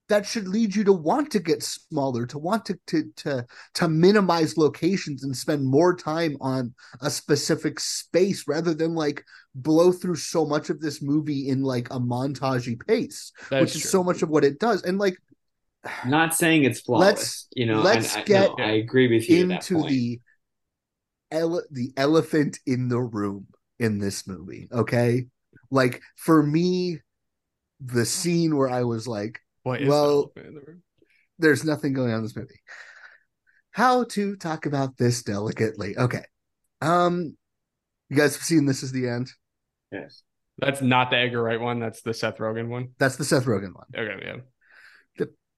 that 0.09 0.25
should 0.25 0.47
lead 0.47 0.73
you 0.73 0.85
to 0.85 0.93
want 0.93 1.31
to 1.31 1.39
get 1.39 1.61
smaller, 1.61 2.25
to 2.27 2.37
want 2.37 2.65
to 2.65 2.79
to 2.87 3.03
to 3.17 3.45
to 3.73 3.87
minimize 3.89 4.57
locations 4.57 5.23
and 5.23 5.35
spend 5.35 5.65
more 5.65 5.95
time 5.95 6.37
on 6.39 6.73
a 7.01 7.09
specific 7.09 7.79
space 7.79 8.47
rather 8.47 8.73
than 8.73 8.95
like 8.95 9.23
blow 9.53 9.91
through 9.91 10.15
so 10.15 10.45
much 10.45 10.69
of 10.69 10.79
this 10.79 11.01
movie 11.01 11.49
in 11.49 11.61
like 11.61 11.89
a 11.89 11.99
montagey 11.99 12.79
pace, 12.87 13.31
That 13.49 13.61
which 13.61 13.75
is 13.75 13.83
is 13.83 13.91
so 13.91 14.03
much 14.03 14.21
of 14.21 14.29
what 14.29 14.45
it 14.45 14.59
does. 14.59 14.83
And 14.83 14.97
like 14.97 15.17
not 16.05 16.33
saying 16.35 16.63
it's 16.63 16.81
flawless. 16.81 17.07
Let's- 17.07 17.47
you 17.55 17.65
know, 17.65 17.81
let's 17.81 18.13
and 18.15 18.21
I, 18.23 18.25
get 18.25 18.51
no, 18.57 18.63
I 18.63 18.71
agree 18.71 19.07
with 19.13 19.29
you 19.29 19.43
at 19.43 19.47
that 19.49 19.69
into 19.71 19.75
point. 19.81 19.89
the 19.89 20.21
ele- 21.31 21.67
the 21.71 21.91
elephant 21.97 22.59
in 22.65 22.87
the 22.87 22.99
room 23.01 23.47
in 23.79 23.99
this 23.99 24.25
movie, 24.27 24.69
okay? 24.71 25.25
Like 25.71 26.01
for 26.15 26.41
me, 26.43 26.99
the 27.79 28.05
scene 28.05 28.55
where 28.55 28.69
I 28.69 28.83
was 28.83 29.07
like, 29.07 29.39
What 29.63 29.81
is 29.81 29.89
well, 29.89 30.31
elephant 30.35 30.47
in 30.47 30.53
the 30.55 30.61
room? 30.61 30.83
there's 31.39 31.63
nothing 31.63 31.93
going 31.93 32.11
on 32.11 32.17
in 32.17 32.23
this 32.23 32.35
movie. 32.35 32.61
How 33.71 34.05
to 34.05 34.35
talk 34.35 34.65
about 34.65 34.97
this 34.97 35.21
delicately? 35.23 35.97
Okay. 35.97 36.23
Um, 36.81 37.37
you 38.09 38.17
guys 38.17 38.35
have 38.35 38.43
seen 38.43 38.65
this 38.65 38.81
is 38.81 38.91
the 38.91 39.07
end. 39.07 39.31
Yes. 39.91 40.23
That's 40.59 40.81
not 40.81 41.11
the 41.11 41.17
Edgar 41.17 41.43
Wright 41.43 41.61
one. 41.61 41.79
That's 41.79 42.01
the 42.01 42.13
Seth 42.13 42.37
Rogen 42.37 42.69
one. 42.69 42.89
That's 42.97 43.17
the 43.17 43.23
Seth 43.23 43.45
Rogen 43.45 43.75
one. 43.75 43.85
Okay, 43.95 44.25
yeah. 44.25 44.37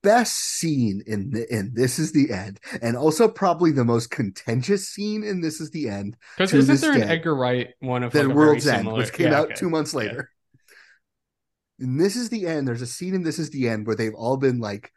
Best 0.02 0.34
scene 0.34 1.02
in 1.06 1.30
the 1.30 1.54
in 1.54 1.72
this 1.74 1.98
is 1.98 2.12
the 2.12 2.30
end, 2.32 2.58
and 2.80 2.96
also 2.96 3.28
probably 3.28 3.70
the 3.70 3.84
most 3.84 4.10
contentious 4.10 4.88
scene 4.88 5.22
in 5.22 5.42
this 5.42 5.60
is 5.60 5.70
the 5.70 5.88
end. 5.88 6.16
Because 6.36 6.54
isn't 6.54 6.74
this 6.74 6.80
there 6.80 6.92
an. 6.92 7.02
Edgar 7.02 7.34
Wright 7.34 7.74
one 7.80 8.02
of 8.02 8.12
The 8.12 8.24
like 8.24 8.34
World's 8.34 8.66
End, 8.66 8.80
similar... 8.80 8.96
which 8.96 9.12
came 9.12 9.28
Yeah, 9.28 9.40
out 9.40 9.46
okay. 9.46 9.54
two 9.56 9.68
months 9.68 9.92
Yeah. 9.92 9.98
later. 9.98 10.30
And 11.78 12.00
this 12.00 12.16
is 12.16 12.28
the 12.28 12.46
end. 12.46 12.68
There's 12.68 12.82
a 12.82 12.86
scene 12.86 13.14
in 13.14 13.22
This 13.22 13.38
Is 13.38 13.50
the 13.50 13.68
End 13.68 13.86
where 13.86 13.96
they've 13.96 14.14
all 14.14 14.36
been 14.36 14.58
like 14.60 14.92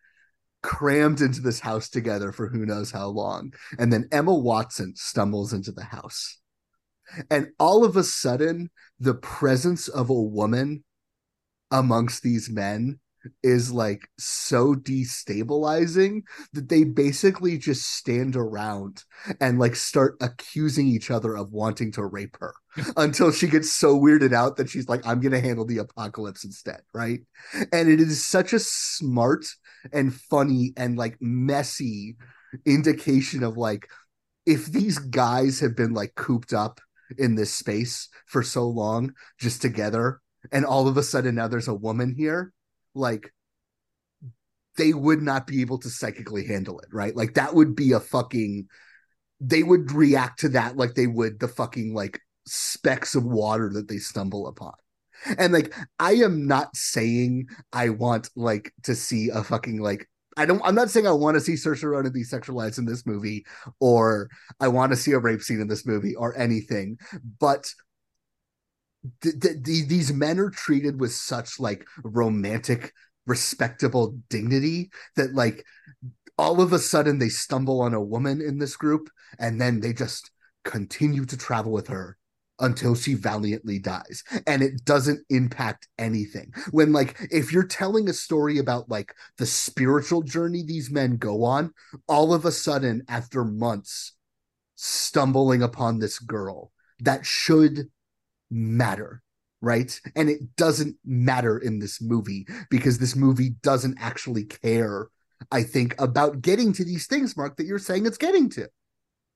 crammed 0.62 1.22
into 1.22 1.42
this 1.42 1.60
house 1.60 1.90
together 1.90 2.32
for 2.32 2.48
who 2.48 2.66
knows 2.66 2.92
how 2.92 3.08
long. 3.08 3.54
And 3.78 3.92
then 3.92 4.08
Emma 4.12 4.34
Watson 4.34 4.94
stumbles 4.96 5.54
into 5.54 5.72
the 5.72 5.84
house. 5.84 6.40
And 7.30 7.50
all 7.60 7.84
of 7.84 7.98
a 7.98 8.04
sudden, 8.04 8.70
the 9.00 9.14
presence 9.14 9.88
of 9.88 10.10
a 10.10 10.14
woman 10.14 10.84
amongst 11.72 12.24
these 12.24 12.50
men 12.50 13.00
is 13.42 13.72
like 13.72 14.08
so 14.18 14.74
destabilizing 14.74 16.22
that 16.54 16.70
they 16.70 16.84
basically 16.84 17.58
just 17.58 17.86
stand 17.96 18.36
around 18.36 19.04
and 19.40 19.60
like 19.60 19.76
start 19.76 20.18
accusing 20.22 20.88
each 20.88 21.10
other 21.12 21.36
of 21.36 21.52
wanting 21.52 21.92
to 21.92 22.06
rape 22.06 22.38
her 22.40 22.54
until 22.98 23.32
she 23.32 23.48
gets 23.48 23.72
so 23.72 24.00
weirded 24.00 24.34
out 24.34 24.58
that 24.58 24.70
she's 24.70 24.90
like, 24.90 25.06
I'm 25.06 25.20
going 25.20 25.32
to 25.32 25.40
handle 25.40 25.66
the 25.66 25.80
apocalypse 25.80 26.44
instead. 26.44 26.82
Right. 26.94 27.22
And 27.72 27.90
it 27.90 28.00
is 28.00 28.26
such 28.26 28.54
a 28.54 28.60
smart 28.60 29.46
and 29.92 30.14
funny 30.14 30.74
and 30.78 30.98
like 30.98 31.18
messy 31.22 32.18
indication 32.66 33.44
of 33.44 33.58
like, 33.58 33.88
if 34.46 34.66
these 34.66 35.00
guys 35.00 35.62
have 35.62 35.76
been 35.76 35.94
like 35.94 36.16
cooped 36.16 36.54
up 36.54 36.82
in 37.18 37.36
this 37.36 37.54
space 37.54 38.10
for 38.26 38.44
so 38.44 38.68
long 38.68 39.14
just 39.40 39.62
together 39.62 40.20
and 40.52 40.66
all 40.66 40.88
of 40.88 40.98
a 40.98 41.04
sudden 41.04 41.36
now 41.36 41.48
there's 41.48 41.68
a 41.68 41.74
woman 41.74 42.14
here 42.18 42.52
like 42.96 43.32
they 44.78 44.94
would 44.94 45.22
not 45.22 45.46
be 45.46 45.62
able 45.62 45.78
to 45.78 45.90
psychically 45.90 46.46
handle 46.46 46.80
it 46.80 46.90
right 46.92 47.16
like 47.16 47.36
that 47.36 47.54
would 47.54 47.76
be 47.76 47.92
a 47.92 48.00
fucking 48.00 48.68
they 49.40 49.64
would 49.64 49.92
react 49.92 50.40
to 50.40 50.50
that 50.50 50.78
like 50.78 50.96
they 50.96 51.08
would 51.08 51.40
the 51.40 51.48
fucking 51.48 51.94
like 51.94 52.20
specks 52.46 53.16
of 53.16 53.24
water 53.24 53.70
that 53.74 53.88
they 53.88 53.98
stumble 53.98 54.48
upon 54.48 54.74
and 55.38 55.54
like 55.54 55.74
i 56.00 56.14
am 56.14 56.48
not 56.48 56.76
saying 56.76 57.46
i 57.72 57.90
want 57.90 58.30
like 58.36 58.74
to 58.84 58.96
see 58.96 59.30
a 59.30 59.44
fucking 59.44 59.82
like 59.82 60.08
I 60.38 60.46
don't. 60.46 60.62
I'm 60.64 60.76
not 60.76 60.90
saying 60.90 61.08
I 61.08 61.12
want 61.12 61.36
to 61.36 61.42
see 61.42 61.54
Saoirse 61.54 61.84
Ronan 61.84 62.12
be 62.12 62.24
sexualized 62.24 62.78
in 62.78 62.86
this 62.86 63.06
movie, 63.06 63.46
or 63.80 64.30
I 64.60 64.68
want 64.68 64.92
to 64.92 64.96
see 64.96 65.12
a 65.12 65.20
rape 65.20 65.42
scene 65.42 65.62
in 65.62 65.68
this 65.68 65.86
movie, 65.86 66.16
or 66.16 66.36
anything. 66.38 66.98
But 67.40 67.68
th- 69.22 69.40
th- 69.40 69.64
th- 69.64 69.88
these 69.88 70.14
men 70.14 70.40
are 70.40 70.50
treated 70.50 71.00
with 71.00 71.14
such 71.14 71.60
like 71.60 71.86
romantic, 72.04 72.94
respectable 73.26 74.18
dignity 74.30 74.92
that 75.16 75.34
like 75.34 75.66
all 76.38 76.62
of 76.62 76.74
a 76.74 76.80
sudden 76.80 77.20
they 77.20 77.30
stumble 77.30 77.82
on 77.82 77.94
a 77.94 78.02
woman 78.02 78.42
in 78.42 78.60
this 78.60 78.76
group, 78.76 79.10
and 79.40 79.60
then 79.60 79.80
they 79.80 79.94
just 79.94 80.32
continue 80.64 81.26
to 81.26 81.38
travel 81.38 81.72
with 81.72 81.88
her 81.88 82.18
until 82.60 82.96
she 82.96 83.14
valiantly 83.14 83.80
dies. 83.80 84.24
And 84.48 84.62
it 84.62 84.86
doesn't 84.86 85.26
impact 85.30 85.88
anything. 85.98 86.54
When 86.72 86.94
like 86.94 87.18
if 87.32 87.52
you're 87.52 87.68
telling 87.68 88.10
a 88.10 88.14
story 88.14 88.58
about 88.58 88.90
like 88.90 89.14
the 89.38 89.46
spiritual 89.46 90.22
journey 90.22 90.64
these 90.64 90.92
men 90.92 91.18
go 91.18 91.44
on 91.44 91.74
all 92.08 92.34
of 92.34 92.46
a 92.46 92.52
sudden 92.52 93.04
after 93.08 93.44
months 93.44 94.14
stumbling 94.76 95.62
upon 95.62 96.00
this 96.00 96.20
girl 96.20 96.72
that 97.00 97.26
should 97.26 97.90
matter 98.54 99.22
right? 99.66 99.98
And 100.18 100.30
it 100.30 100.58
doesn't 100.58 100.98
matter 101.06 101.58
in 101.58 101.80
this 101.80 102.02
movie 102.02 102.46
because 102.70 102.98
this 102.98 103.16
movie 103.16 103.52
doesn't 103.62 103.98
actually 103.98 104.44
care 104.44 105.08
i 105.52 105.64
think 105.64 105.96
about 106.00 106.42
getting 106.42 106.74
to 106.74 106.84
these 106.84 107.08
things 107.08 107.36
mark 107.36 107.58
that 107.58 107.66
you're 107.66 107.80
saying 107.80 108.06
it's 108.06 108.18
getting 108.18 108.50
to. 108.50 108.70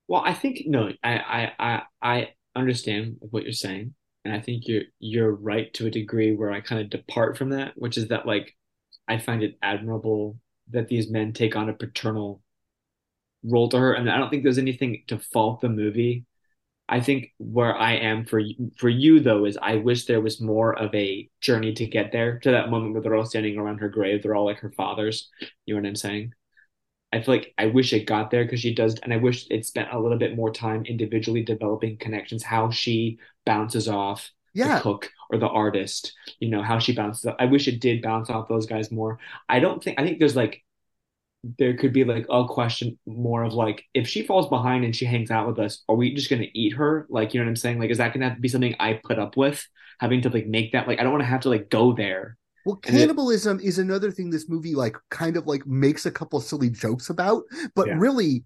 Well, 0.07 0.21
I 0.23 0.33
think 0.33 0.61
no, 0.65 0.91
I 1.03 1.51
I 1.59 1.81
I, 2.01 2.29
understand 2.55 3.17
what 3.19 3.43
you're 3.43 3.51
saying, 3.51 3.93
and 4.23 4.33
I 4.33 4.39
think 4.39 4.67
you're 4.67 4.83
you're 4.99 5.35
right 5.35 5.71
to 5.73 5.87
a 5.87 5.91
degree 5.91 6.33
where 6.33 6.51
I 6.51 6.61
kind 6.61 6.81
of 6.81 6.89
depart 6.89 7.37
from 7.37 7.49
that, 7.49 7.73
which 7.75 7.97
is 7.97 8.07
that 8.07 8.25
like 8.25 8.55
I 9.07 9.17
find 9.17 9.43
it 9.43 9.57
admirable 9.61 10.37
that 10.69 10.87
these 10.87 11.09
men 11.09 11.33
take 11.33 11.55
on 11.55 11.69
a 11.69 11.73
paternal 11.73 12.41
role 13.43 13.69
to 13.69 13.77
her, 13.77 13.93
and 13.93 14.09
I 14.09 14.17
don't 14.17 14.29
think 14.29 14.43
there's 14.43 14.57
anything 14.57 15.03
to 15.07 15.19
fault 15.19 15.59
the 15.59 15.69
movie. 15.69 16.25
I 16.89 17.01
think 17.01 17.33
where 17.37 17.75
I 17.75 17.93
am 17.95 18.25
for 18.25 18.39
you, 18.39 18.71
for 18.77 18.89
you 18.89 19.19
though 19.19 19.45
is 19.45 19.57
I 19.61 19.75
wish 19.75 20.05
there 20.05 20.21
was 20.21 20.39
more 20.41 20.77
of 20.77 20.93
a 20.95 21.29
journey 21.41 21.73
to 21.73 21.85
get 21.85 22.11
there 22.11 22.39
to 22.39 22.51
that 22.51 22.69
moment 22.69 22.93
where 22.93 23.01
they're 23.01 23.15
all 23.15 23.25
standing 23.25 23.57
around 23.57 23.79
her 23.79 23.89
grave. 23.89 24.23
They're 24.23 24.35
all 24.35 24.45
like 24.45 24.59
her 24.59 24.71
fathers. 24.71 25.29
You 25.65 25.75
know 25.75 25.81
what 25.81 25.87
I'm 25.87 25.95
saying? 25.95 26.33
I 27.13 27.21
feel 27.21 27.35
like 27.35 27.53
I 27.57 27.67
wish 27.67 27.93
it 27.93 28.05
got 28.05 28.31
there 28.31 28.43
because 28.43 28.59
she 28.59 28.73
does, 28.75 28.95
and 28.99 29.13
I 29.13 29.17
wish 29.17 29.47
it 29.49 29.65
spent 29.65 29.89
a 29.93 29.99
little 29.99 30.17
bit 30.17 30.35
more 30.35 30.51
time 30.51 30.85
individually 30.85 31.41
developing 31.43 31.97
connections, 31.97 32.43
how 32.43 32.69
she 32.69 33.17
bounces 33.45 33.87
off 33.87 34.29
Yeah. 34.53 34.75
the 34.75 34.81
cook 34.81 35.09
or 35.29 35.37
the 35.39 35.47
artist, 35.47 36.13
you 36.39 36.49
know, 36.49 36.61
how 36.61 36.79
she 36.79 36.93
bounces. 36.93 37.31
I 37.39 37.45
wish 37.45 37.67
it 37.67 37.79
did 37.79 38.01
bounce 38.01 38.29
off 38.29 38.49
those 38.49 38.65
guys 38.65 38.91
more. 38.91 39.19
I 39.47 39.59
don't 39.59 39.81
think, 39.83 39.99
I 39.99 40.03
think 40.03 40.19
there's 40.19 40.35
like 40.35 40.63
there 41.57 41.75
could 41.77 41.93
be 41.93 42.03
like 42.03 42.25
a 42.29 42.45
question 42.47 42.97
more 43.05 43.43
of 43.43 43.53
like 43.53 43.83
if 43.93 44.07
she 44.07 44.23
falls 44.23 44.49
behind 44.49 44.83
and 44.85 44.95
she 44.95 45.05
hangs 45.05 45.31
out 45.31 45.47
with 45.47 45.59
us, 45.59 45.83
are 45.89 45.95
we 45.95 46.13
just 46.13 46.29
gonna 46.29 46.47
eat 46.53 46.73
her? 46.73 47.07
Like, 47.09 47.33
you 47.33 47.39
know 47.39 47.45
what 47.45 47.49
I'm 47.51 47.55
saying? 47.55 47.79
Like, 47.79 47.89
is 47.91 47.97
that 47.99 48.13
gonna 48.13 48.27
have 48.27 48.35
to 48.37 48.41
be 48.41 48.47
something 48.49 48.75
I 48.79 48.99
put 49.03 49.19
up 49.19 49.37
with? 49.37 49.65
Having 49.99 50.21
to 50.23 50.29
like 50.29 50.47
make 50.47 50.73
that 50.73 50.87
like 50.87 50.99
I 50.99 51.03
don't 51.03 51.11
want 51.11 51.23
to 51.23 51.27
have 51.27 51.41
to 51.41 51.49
like 51.49 51.69
go 51.69 51.93
there. 51.93 52.37
Well, 52.65 52.75
cannibalism 52.75 53.59
is 53.61 53.79
another 53.79 54.11
thing 54.11 54.29
this 54.29 54.49
movie 54.49 54.75
like 54.75 54.97
kind 55.09 55.37
of 55.37 55.47
like 55.47 55.65
makes 55.65 56.05
a 56.05 56.11
couple 56.11 56.39
silly 56.41 56.69
jokes 56.69 57.09
about, 57.09 57.43
but 57.75 57.87
Yeah. 57.87 57.95
really 57.95 58.43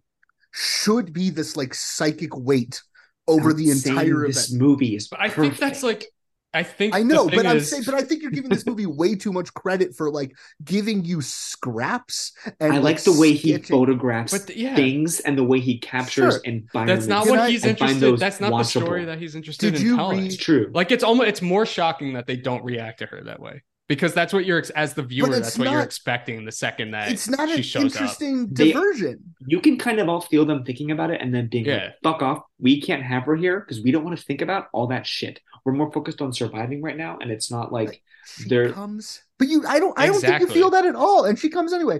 should 0.53 1.13
be 1.13 1.29
this 1.29 1.57
like 1.57 1.73
psychic 1.73 2.35
weight 2.35 2.81
over 3.27 3.51
I'm 3.51 3.57
the 3.57 3.69
entire 3.69 4.25
this 4.25 4.49
event. 4.49 4.61
movie 4.61 4.95
is. 4.95 5.07
But 5.07 5.21
I 5.21 5.29
think 5.29 5.57
that's 5.57 5.83
like 5.83 6.05
I 6.53 6.63
think 6.63 6.93
I 6.93 7.01
know, 7.01 7.27
thing 7.29 7.37
but 7.37 7.45
I'm 7.45 7.61
saying, 7.61 7.83
but 7.85 7.93
I 7.95 8.01
think 8.01 8.21
you're 8.21 8.31
giving 8.31 8.49
this 8.49 8.65
movie 8.65 8.85
way 8.85 9.15
too 9.15 9.31
much 9.31 9.53
credit 9.53 9.95
for 9.95 10.11
like 10.11 10.35
giving 10.63 11.05
you 11.05 11.21
scraps. 11.21 12.33
And 12.59 12.73
I 12.73 12.79
like 12.79 13.01
the 13.03 13.17
way 13.17 13.33
he 13.33 13.53
sketching- 13.53 13.73
photographs 13.75 14.33
But 14.33 14.47
th- 14.47 14.59
yeah. 14.59 14.75
things 14.75 15.19
and 15.21 15.37
the 15.37 15.43
way 15.43 15.59
he 15.59 15.77
captures 15.79 16.33
Sure. 16.35 16.41
environments. 16.43 17.05
that's 17.05 17.07
not 17.07 17.27
what 17.29 17.49
he's 17.49 17.63
and 17.63 17.77
find 17.77 17.91
interested. 17.91 18.11
those 18.13 18.19
That's 18.19 18.41
not 18.41 18.57
the 18.57 18.63
story 18.63 19.05
that 19.05 19.17
he's 19.19 19.35
interested 19.35 19.71
Did 19.73 19.81
in 19.81 19.87
you 19.87 19.95
telling. 19.95 20.17
read- 20.19 20.27
It's 20.33 20.37
true. 20.37 20.69
Like 20.73 20.91
it's 20.91 21.03
almost 21.03 21.29
it's 21.29 21.41
more 21.41 21.65
shocking 21.65 22.13
that 22.13 22.27
they 22.27 22.35
don't 22.35 22.63
react 22.65 22.99
to 22.99 23.05
her 23.05 23.23
that 23.23 23.39
way 23.39 23.61
because 23.87 24.13
that's 24.13 24.33
what 24.33 24.45
you're 24.45 24.63
as 24.75 24.93
the 24.93 25.03
viewer. 25.03 25.27
it's 25.29 25.39
That's 25.39 25.57
what 25.59 25.69
you're 25.71 25.81
expecting 25.81 26.43
the 26.45 26.51
second 26.51 26.91
that 26.91 27.11
It's 27.11 27.29
not 27.29 27.47
she 27.49 27.55
an 27.55 27.61
shows 27.61 27.95
up. 27.95 28.01
interesting 28.01 28.47
They- 28.51 28.71
diversion. 28.73 29.19
you 29.47 29.59
can 29.61 29.77
kind 29.77 29.99
of 29.99 30.09
all 30.09 30.21
feel 30.21 30.45
them 30.45 30.63
thinking 30.65 30.91
about 30.91 31.11
it 31.11 31.21
and 31.21 31.33
then 31.33 31.47
being 31.47 31.65
Yeah. 31.65 31.75
like, 31.75 31.93
fuck 32.03 32.21
off. 32.21 32.39
We 32.59 32.81
can't 32.81 33.03
have 33.03 33.23
her 33.23 33.35
here 33.35 33.59
because 33.61 33.81
we 33.81 33.91
don't 33.91 34.03
want 34.03 34.17
to 34.17 34.23
think 34.23 34.41
about 34.41 34.67
all 34.73 34.87
that 34.87 35.05
shit. 35.07 35.39
We're 35.65 35.73
more 35.73 35.91
focused 35.91 36.21
on 36.21 36.33
surviving 36.33 36.81
right 36.81 36.97
now. 36.97 37.17
And 37.21 37.31
it's 37.31 37.51
not 37.51 37.71
like 37.71 38.01
She 38.25 38.49
There- 38.49 38.71
comes, 38.73 39.21
but 39.39 39.47
you, 39.47 39.65
I 39.67 39.79
don't, 39.79 39.97
I 39.99 40.07
don't 40.07 40.21
think 40.21 40.39
you 40.39 40.47
feel 40.47 40.69
that 40.71 40.85
at 40.85 40.95
all. 40.95 41.25
And 41.25 41.37
she 41.39 41.49
comes 41.49 41.73
anyway. 41.73 41.99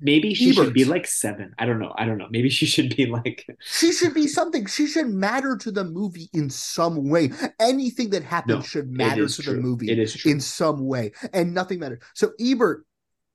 maybe 0.00 0.34
she 0.34 0.52
should 0.52 0.72
be 0.74 0.84
like 0.84 1.06
seven. 1.06 1.54
I 1.58 1.64
don't 1.66 1.78
know. 1.78 1.94
I 1.96 2.04
don't 2.04 2.18
know. 2.18 2.26
Maybe 2.30 2.50
she 2.50 2.66
should 2.66 2.94
be 2.96 3.06
like 3.06 3.46
She 3.60 3.92
should 3.92 4.12
be 4.14 4.26
something. 4.26 4.66
She 4.66 4.86
should 4.86 5.08
matter 5.08 5.56
to 5.58 5.70
the 5.70 5.84
movie 5.84 6.28
in 6.34 6.50
some 6.50 7.08
way. 7.08 7.30
Anything 7.60 8.10
that 8.10 8.22
happens 8.24 8.56
No, 8.56 8.60
should 8.62 8.90
matter 8.90 9.26
to 9.28 9.42
true. 9.42 9.54
the 9.54 9.60
movie 9.60 9.90
It 9.90 9.98
is 9.98 10.14
true. 10.14 10.30
in 10.32 10.40
some 10.40 10.86
way, 10.86 11.12
and 11.32 11.54
nothing 11.54 11.78
matters. 11.78 12.00
So 12.14 12.32
Ebert, 12.40 12.84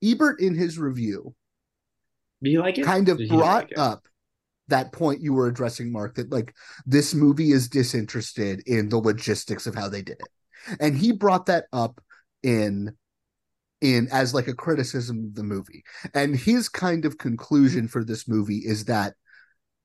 Ebert 0.02 0.40
in 0.40 0.54
his 0.54 0.78
review 0.78 1.34
Do 2.42 2.50
you 2.50 2.60
like 2.60 2.78
it? 2.78 2.84
kind 2.84 3.08
of 3.08 3.18
Did 3.18 3.28
brought 3.30 3.70
like 3.70 3.78
up 3.78 4.06
that 4.70 4.92
point 4.92 5.20
you 5.20 5.32
were 5.32 5.46
addressing, 5.46 5.92
Mark, 5.92 6.16
that 6.16 6.30
like 6.30 6.54
this 6.86 7.14
movie 7.14 7.52
is 7.52 7.68
disinterested 7.68 8.62
in 8.66 8.88
the 8.88 8.98
logistics 8.98 9.66
of 9.66 9.74
how 9.74 9.88
they 9.88 10.02
did 10.02 10.18
it. 10.20 10.78
And 10.80 10.96
he 10.96 11.12
brought 11.12 11.46
that 11.46 11.66
up 11.72 12.00
in 12.42 12.94
in 13.80 14.08
as 14.12 14.34
like 14.34 14.46
a 14.46 14.54
criticism 14.54 15.24
of 15.24 15.34
the 15.34 15.42
movie. 15.42 15.84
And 16.14 16.36
his 16.36 16.68
kind 16.68 17.04
of 17.04 17.18
conclusion 17.18 17.88
for 17.88 18.04
this 18.04 18.28
movie 18.28 18.58
is 18.58 18.84
that 18.86 19.14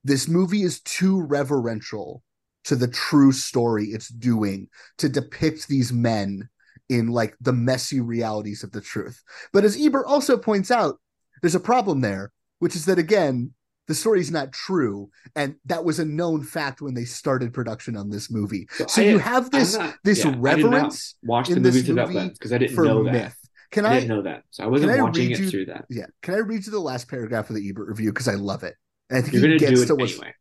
this 0.04 0.28
movie 0.28 0.64
is 0.64 0.82
too 0.82 1.22
reverential 1.22 2.22
to 2.66 2.76
the 2.76 2.88
true 2.88 3.32
story 3.32 3.86
it's 3.86 4.10
doing 4.10 4.68
to 4.98 5.08
depict 5.08 5.68
these 5.68 5.94
men 5.94 6.50
in 6.90 7.08
like 7.08 7.36
the 7.42 7.54
messy 7.54 8.02
realities 8.02 8.64
of 8.64 8.72
the 8.72 8.82
truth. 8.82 9.24
But 9.54 9.64
as 9.64 9.78
Ebert 9.80 10.06
also 10.06 10.38
points 10.38 10.70
out, 10.70 11.00
there's 11.42 11.56
a 11.56 11.60
problem 11.60 12.02
there, 12.02 12.32
which 12.60 12.76
is 12.76 12.86
that 12.86 13.00
again, 13.00 13.54
the 13.88 13.96
story's 13.96 14.32
not 14.32 14.52
true, 14.52 15.10
and 15.36 15.56
that 15.66 15.86
was 15.86 16.00
a 16.00 16.06
known 16.06 16.44
fact 16.44 16.82
when 16.82 16.94
they 16.94 17.06
started 17.06 17.54
production 17.54 17.96
on 17.96 18.10
this 18.10 18.32
movie. 18.32 18.68
So, 18.88 19.02
I- 19.02 19.06
you 19.06 19.18
have 19.20 19.52
this 19.52 19.78
not- 19.78 19.96
this 20.04 20.20
yeah, 20.24 20.30
I 20.30 20.32
did 20.32 20.38
not 20.40 20.44
reverence 20.44 21.16
watch 21.24 21.50
the 21.50 21.56
this 21.60 21.76
movie 21.76 21.86
through 21.86 21.96
that 21.96 22.14
lens 22.14 22.38
because 22.38 22.52
I 22.54 22.58
didn't 22.58 22.76
know 22.76 23.04
that. 23.04 23.12
myth. 23.12 23.36
Can 23.72 23.86
I, 23.86 23.90
I, 23.92 23.94
didn't 24.00 24.10
know 24.10 24.22
that, 24.24 24.44
so 24.52 24.64
I 24.64 24.68
wasn't 24.68 24.92
I 24.92 25.02
watching 25.02 25.32
it 25.32 25.40
you- 25.40 25.50
through 25.50 25.66
that. 25.66 25.86
Yeah, 25.90 26.06
can 26.22 26.34
I 26.36 26.38
read 26.38 26.66
you 26.66 26.72
the 26.72 26.80
last 26.80 27.08
paragraph 27.10 27.50
of 27.50 27.56
the 27.56 27.70
Ebert 27.70 27.88
review 27.88 28.12
because 28.12 28.28
I 28.28 28.36
love 28.36 28.64
it. 28.64 28.76
I 29.12 29.22
think 29.22 29.34
You're 29.34 29.42
he 29.44 29.48
gonna 29.50 29.60
gets 29.60 29.72
do 29.86 29.94
it 29.94 29.98
to 29.98 30.04
anyway. 30.04 30.34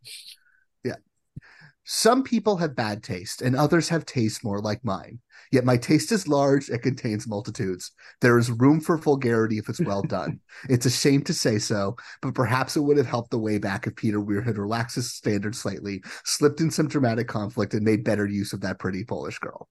Some 1.84 2.22
people 2.22 2.56
have 2.56 2.74
bad 2.74 3.02
taste, 3.02 3.42
and 3.42 3.54
others 3.54 3.90
have 3.90 4.06
taste 4.06 4.42
more 4.42 4.60
like 4.60 4.82
mine. 4.84 5.20
Yet 5.52 5.66
my 5.66 5.76
taste 5.76 6.12
is 6.12 6.26
large 6.26 6.70
and 6.70 6.80
contains 6.80 7.28
multitudes. 7.28 7.90
There 8.22 8.38
is 8.38 8.50
room 8.50 8.80
for 8.80 8.96
vulgarity 8.96 9.58
if 9.58 9.68
it's 9.68 9.80
well 9.80 10.02
done. 10.08 10.40
it's 10.70 10.86
a 10.86 10.90
shame 10.90 11.22
to 11.24 11.34
say 11.34 11.58
so, 11.58 11.96
but 12.22 12.34
perhaps 12.34 12.76
it 12.76 12.80
would 12.80 12.96
have 12.96 13.06
helped 13.06 13.30
the 13.30 13.38
way 13.38 13.58
back 13.58 13.86
if 13.86 13.96
Peter 13.96 14.20
Weir 14.20 14.40
had 14.40 14.56
relaxed 14.56 14.96
his 14.96 15.12
standards 15.12 15.58
slightly, 15.58 16.02
slipped 16.24 16.60
in 16.60 16.70
some 16.70 16.88
dramatic 16.88 17.28
conflict, 17.28 17.74
and 17.74 17.84
made 17.84 18.02
better 18.02 18.26
use 18.26 18.54
of 18.54 18.62
that 18.62 18.78
pretty 18.78 19.04
Polish 19.04 19.38
girl. 19.38 19.68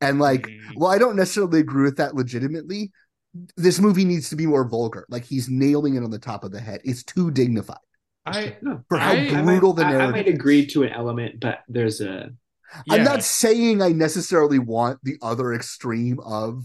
And 0.00 0.18
like, 0.18 0.48
well, 0.74 0.90
I 0.90 0.96
don't 0.96 1.16
necessarily 1.16 1.60
agree 1.60 1.84
with 1.84 1.98
that 1.98 2.14
legitimately. 2.14 2.90
This 3.58 3.78
movie 3.78 4.06
needs 4.06 4.30
to 4.30 4.36
be 4.36 4.46
more 4.46 4.66
vulgar. 4.66 5.04
Like 5.10 5.24
he's 5.24 5.50
nailing 5.50 5.96
it 5.96 6.02
on 6.02 6.10
the 6.10 6.18
top 6.18 6.44
of 6.44 6.52
the 6.52 6.60
head. 6.60 6.80
It's 6.84 7.04
too 7.04 7.30
dignified 7.30 7.76
I 8.26 8.56
for 8.88 8.98
how 8.98 9.14
I- 9.14 9.32
I 9.34 9.42
brutal 9.42 9.72
the 9.72 9.84
I, 9.84 9.96
I 10.04 10.06
might 10.06 10.28
is. 10.28 10.28
agree 10.28 10.66
to 10.68 10.82
an 10.82 10.90
element, 10.90 11.40
but 11.40 11.60
there's 11.68 12.00
a 12.00 12.30
I'm 12.88 13.02
yeah. 13.02 13.04
not 13.04 13.22
saying 13.22 13.82
I 13.82 13.88
necessarily 13.90 14.58
want 14.58 15.00
the 15.02 15.16
other 15.22 15.52
extreme 15.54 16.20
of 16.20 16.64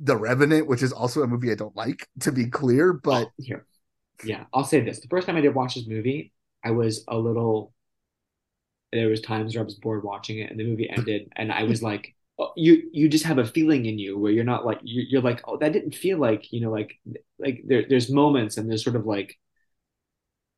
The 0.00 0.16
Revenant, 0.16 0.66
which 0.66 0.82
is 0.82 0.92
also 0.92 1.22
a 1.22 1.26
movie 1.26 1.50
I 1.52 1.54
don't 1.54 1.76
like, 1.76 2.08
to 2.20 2.32
be 2.32 2.46
clear, 2.46 2.92
oh, 3.10 3.16
but 3.16 3.28
Oh, 3.28 3.32
here, 3.38 3.66
yeah, 4.22 4.44
I'll 4.54 4.64
say 4.64 4.80
this: 4.80 5.00
the 5.00 5.08
first 5.08 5.26
time 5.26 5.36
I 5.36 5.40
did 5.40 5.54
watch 5.54 5.74
this 5.74 5.86
movie, 5.86 6.32
I 6.64 6.72
was 6.72 7.04
a 7.08 7.18
little. 7.18 7.74
There 8.92 9.08
was 9.08 9.20
times 9.20 9.54
where 9.54 9.62
I 9.62 9.64
was 9.64 9.74
bored 9.74 10.04
watching 10.04 10.38
it, 10.38 10.50
and 10.50 10.58
the 10.58 10.64
movie 10.64 10.88
ended, 10.88 11.28
and 11.36 11.52
I 11.52 11.64
was 11.64 11.82
like, 11.82 12.14
oh, 12.38 12.52
"You, 12.56 12.88
you 12.92 13.08
just 13.08 13.24
have 13.24 13.38
a 13.38 13.44
feeling 13.46 13.84
in 13.86 13.98
you 13.98 14.16
where 14.18 14.32
you're 14.32 14.44
not 14.44 14.64
like 14.64 14.78
you're, 14.82 15.04
you're 15.04 15.22
like, 15.22 15.42
oh, 15.46 15.58
that 15.58 15.72
didn't 15.72 15.94
feel 15.94 16.18
like 16.18 16.52
you 16.52 16.60
know, 16.60 16.70
like, 16.70 16.94
like 17.38 17.62
there, 17.66 17.84
there's 17.88 18.10
moments, 18.10 18.56
and 18.56 18.70
there's 18.70 18.84
sort 18.84 18.96
of 18.96 19.04
like, 19.06 19.36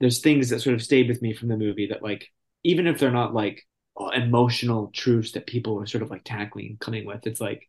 there's 0.00 0.20
things 0.20 0.50
that 0.50 0.60
sort 0.60 0.74
of 0.74 0.82
stayed 0.82 1.08
with 1.08 1.22
me 1.22 1.34
from 1.34 1.48
the 1.48 1.56
movie 1.56 1.88
that 1.88 2.02
like, 2.02 2.28
even 2.64 2.86
if 2.86 2.98
they're 2.98 3.10
not 3.10 3.34
like 3.34 3.62
oh, 3.96 4.10
emotional 4.10 4.90
truths 4.94 5.32
that 5.32 5.46
people 5.46 5.80
are 5.80 5.86
sort 5.86 6.02
of 6.02 6.10
like 6.10 6.22
tackling, 6.24 6.76
coming 6.80 7.04
with, 7.06 7.26
it's 7.26 7.40
like, 7.40 7.68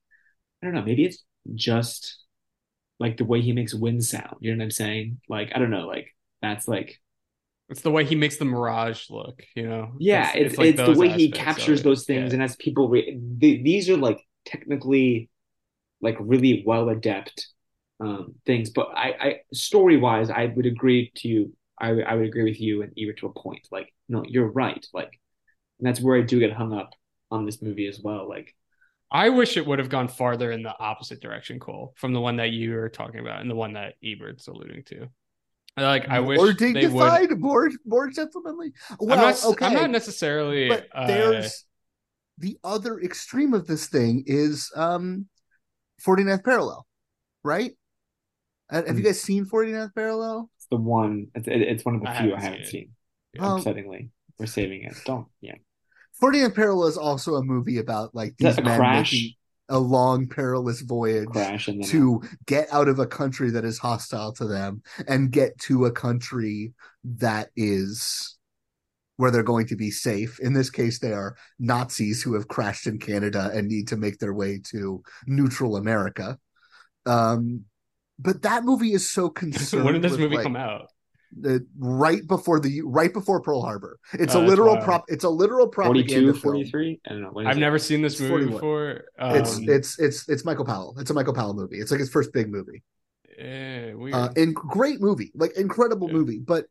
I 0.62 0.66
don't 0.68 0.76
know, 0.76 0.84
maybe 0.84 1.06
it's 1.06 1.24
just 1.56 2.24
like 3.00 3.18
the 3.18 3.26
way 3.26 3.42
he 3.42 3.54
makes 3.54 3.74
wind 3.74 4.04
sound. 4.04 4.38
You 4.40 4.52
know 4.54 4.60
what 4.60 4.66
I'm 4.66 4.72
saying? 4.72 5.22
Like, 5.30 5.52
I 5.56 5.60
don't 5.60 5.72
know, 5.72 5.88
like 5.88 6.16
that's 6.42 6.68
like 6.68 7.00
It's 7.70 7.82
the 7.82 7.92
way 7.92 8.04
he 8.04 8.16
makes 8.16 8.38
the 8.38 8.46
mirage 8.46 9.10
look, 9.10 9.44
you 9.56 9.68
know. 9.70 9.94
yeah, 10.00 10.32
it's 10.36 10.58
it's, 10.58 10.58
like 10.58 10.76
the 10.76 10.92
way 10.94 11.10
he 11.10 11.32
captures 11.32 11.84
those 11.84 12.06
things, 12.06 12.32
Yeah. 12.32 12.34
and 12.34 12.44
as 12.44 12.56
people, 12.56 12.90
re- 12.90 13.20
th- 13.40 13.64
these 13.64 13.90
are 13.90 13.98
like 13.98 14.20
technically 14.46 15.30
like 16.02 16.18
really 16.20 16.64
well 16.66 16.90
adept 16.90 17.48
um 18.00 18.36
things. 18.46 18.72
But 18.72 18.90
I, 18.96 19.10
I 19.22 19.36
story 19.54 19.98
wise, 19.98 20.30
I 20.30 20.48
would 20.48 20.66
agree 20.66 21.12
to 21.18 21.28
you. 21.28 21.54
I 21.80 21.90
I 22.02 22.16
would 22.16 22.26
agree 22.26 22.44
with 22.44 22.60
you 22.60 22.82
and 22.82 22.92
Ebert 22.98 23.20
to 23.20 23.28
a 23.28 23.34
point. 23.34 23.68
Like, 23.72 23.94
no, 24.08 24.24
you're 24.28 24.52
right. 24.52 24.86
Like, 24.94 25.12
and 25.80 25.88
that's 25.88 26.02
where 26.02 26.18
I 26.18 26.22
do 26.22 26.40
get 26.40 26.52
hung 26.54 26.74
up 26.74 26.92
on 27.32 27.46
this 27.46 27.62
movie 27.62 27.88
as 27.88 28.00
well. 28.00 28.28
Like, 28.28 28.56
I 29.12 29.30
wish 29.30 29.58
it 29.58 29.66
would 29.66 29.80
have 29.80 29.90
gone 29.90 30.08
farther 30.08 30.52
in 30.52 30.62
the 30.64 30.78
opposite 30.80 31.20
direction, 31.22 31.60
Cole, 31.60 31.94
from 31.98 32.14
the 32.14 32.22
one 32.22 32.38
that 32.38 32.52
you 32.52 32.74
were 32.74 32.90
talking 32.90 33.20
about 33.20 33.42
and 33.42 33.50
the 33.50 33.56
one 33.56 33.74
that 33.74 33.96
Ebert's 34.04 34.48
alluding 34.48 34.84
to. 34.86 35.08
Like 35.78 36.10
I 36.10 36.20
wish 36.20 36.38
more 36.38 36.48
they 36.48 36.52
would. 36.52 36.74
dignified, 36.74 37.40
more 37.40 37.72
more 37.86 38.10
gentlemanly. 38.10 38.74
Well, 39.00 39.18
I'm 39.18 39.26
not. 39.26 39.46
okay, 39.46 39.66
I'm 39.66 39.74
not 39.74 39.90
necessarily. 39.90 40.68
but 40.68 40.88
uh, 40.94 41.08
there's 41.08 41.66
the 42.38 42.58
other 42.64 43.00
extreme 43.00 43.54
of 43.54 43.68
this 43.68 43.88
thing 43.88 44.24
is 44.26 44.72
um 44.76 45.28
49th 46.06 46.44
parallel, 46.44 46.86
right? 47.44 47.72
Uh, 48.72 48.84
Have 48.86 48.98
you 48.98 49.04
guys 49.04 49.22
seen 49.22 49.46
49th 49.46 49.96
parallel? 49.96 50.50
It's 50.70 50.78
the 50.78 50.78
one. 50.78 51.28
It's, 51.36 51.48
it- 51.48 51.62
it's 51.62 51.86
one 51.86 51.96
of 51.96 52.02
the 52.02 52.10
I 52.10 52.22
few 52.22 52.34
I 52.36 52.40
haven't 52.40 52.52
haven't 52.52 52.66
seen 52.68 52.92
seen. 53.36 53.44
Um, 53.44 53.62
Upsettingly, 53.62 54.10
we're 54.38 54.46
saving 54.46 54.84
it. 54.84 54.96
Don't. 55.06 55.28
Yeah. 55.42 55.56
49th 56.22 56.56
parallel 56.56 56.88
is 56.88 56.98
also 56.98 57.36
a 57.36 57.44
movie 57.44 57.78
about 57.78 58.14
like 58.14 58.36
these 58.38 58.58
a 58.58 58.62
men 58.62 58.78
crash? 58.78 59.14
making 59.14 59.34
a 59.70 59.80
long 59.80 60.28
perilous 60.28 60.82
voyage 60.82 61.28
Crash 61.30 61.68
and 61.68 61.82
then 61.84 61.90
to 61.92 62.22
get 62.48 62.68
out 62.74 62.88
of 62.88 62.98
a 62.98 63.06
country 63.06 63.52
that 63.52 63.64
is 63.64 63.78
hostile 63.78 64.34
to 64.34 64.46
them 64.48 64.82
and 65.08 65.32
get 65.32 65.58
to 65.60 65.86
a 65.86 65.92
country 65.92 66.74
that 67.04 67.50
is 67.56 68.36
where 69.18 69.30
they're 69.32 69.44
going 69.44 69.68
to 69.68 69.76
be 69.76 69.92
safe. 69.92 70.40
In 70.40 70.54
this 70.54 70.70
case, 70.72 71.00
they 71.00 71.14
are 71.14 71.36
Nazis 71.60 72.24
who 72.24 72.34
have 72.34 72.48
crashed 72.48 72.88
in 72.88 72.98
Canada 73.00 73.52
and 73.54 73.68
need 73.68 73.90
to 73.90 73.98
make 73.98 74.18
their 74.18 74.34
way 74.34 74.60
to 74.72 75.04
neutral 75.28 75.78
America. 75.78 76.40
Um, 77.06 77.66
but 78.20 78.42
that 78.44 78.64
movie 78.66 78.94
is 78.94 79.10
so 79.10 79.30
concerned. 79.30 79.84
when 79.86 79.94
did 79.94 80.04
this 80.04 80.12
with, 80.12 80.20
movie 80.22 80.36
like, 80.36 80.44
come 80.44 80.56
out? 80.56 80.88
the- 81.40 81.66
right 81.78 82.26
before 82.28 82.60
the 82.60 82.82
right 82.84 83.14
before 83.14 83.40
Pearl 83.42 83.62
Harbor. 83.62 84.00
It's 84.14 84.36
Oh, 84.36 84.44
a 84.44 84.46
literal 84.46 84.78
prop. 84.78 85.06
It's 85.08 85.24
a 85.24 85.30
literal 85.30 85.68
propaganda 85.68 86.34
42, 86.34 86.34
film. 86.34 86.42
43? 86.42 87.02
I 87.06 87.10
don't 87.10 87.22
know. 87.22 87.34
I've 87.50 87.58
it? 87.58 87.60
never 87.60 87.78
seen 87.80 88.02
this 88.02 88.14
It's 88.14 88.22
movie 88.22 88.46
41. 88.52 88.54
before. 88.54 89.04
Um, 89.20 89.36
It's 89.36 89.58
it's 89.60 90.00
it's 90.00 90.28
it's 90.30 90.44
Michael 90.46 90.66
Powell. 90.66 90.96
It's 91.00 91.10
a 91.10 91.14
Michael 91.14 91.34
Powell 91.34 91.54
movie. 91.54 91.80
It's 91.80 91.92
like 91.92 92.00
his 92.00 92.10
first 92.12 92.34
big 92.34 92.50
movie. 92.52 92.84
eh, 93.38 93.94
weird. 93.94 94.14
Uh, 94.16 94.30
and 94.36 94.54
great 94.56 95.00
movie, 95.02 95.32
like 95.36 95.56
incredible 95.56 96.08
Yeah. 96.08 96.14
movie. 96.18 96.40
But 96.40 96.66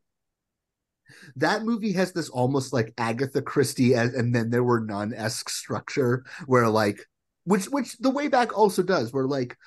that 1.37 1.63
movie 1.63 1.93
has 1.93 2.11
this 2.11 2.29
almost 2.29 2.71
like 2.73 2.93
Agatha 2.97 3.41
Christie 3.41 3.93
and, 3.95 4.13
and 4.13 4.35
then 4.35 4.49
there 4.51 4.63
were 4.63 4.79
none 4.81 5.13
esque 5.13 5.49
structure 5.49 6.23
where 6.45 6.69
like 6.69 6.99
which 7.45 7.65
which 7.65 7.97
the 7.97 8.11
way 8.11 8.27
back 8.27 8.55
also 8.57 8.83
does 8.83 9.11
where 9.11 9.25
like 9.25 9.57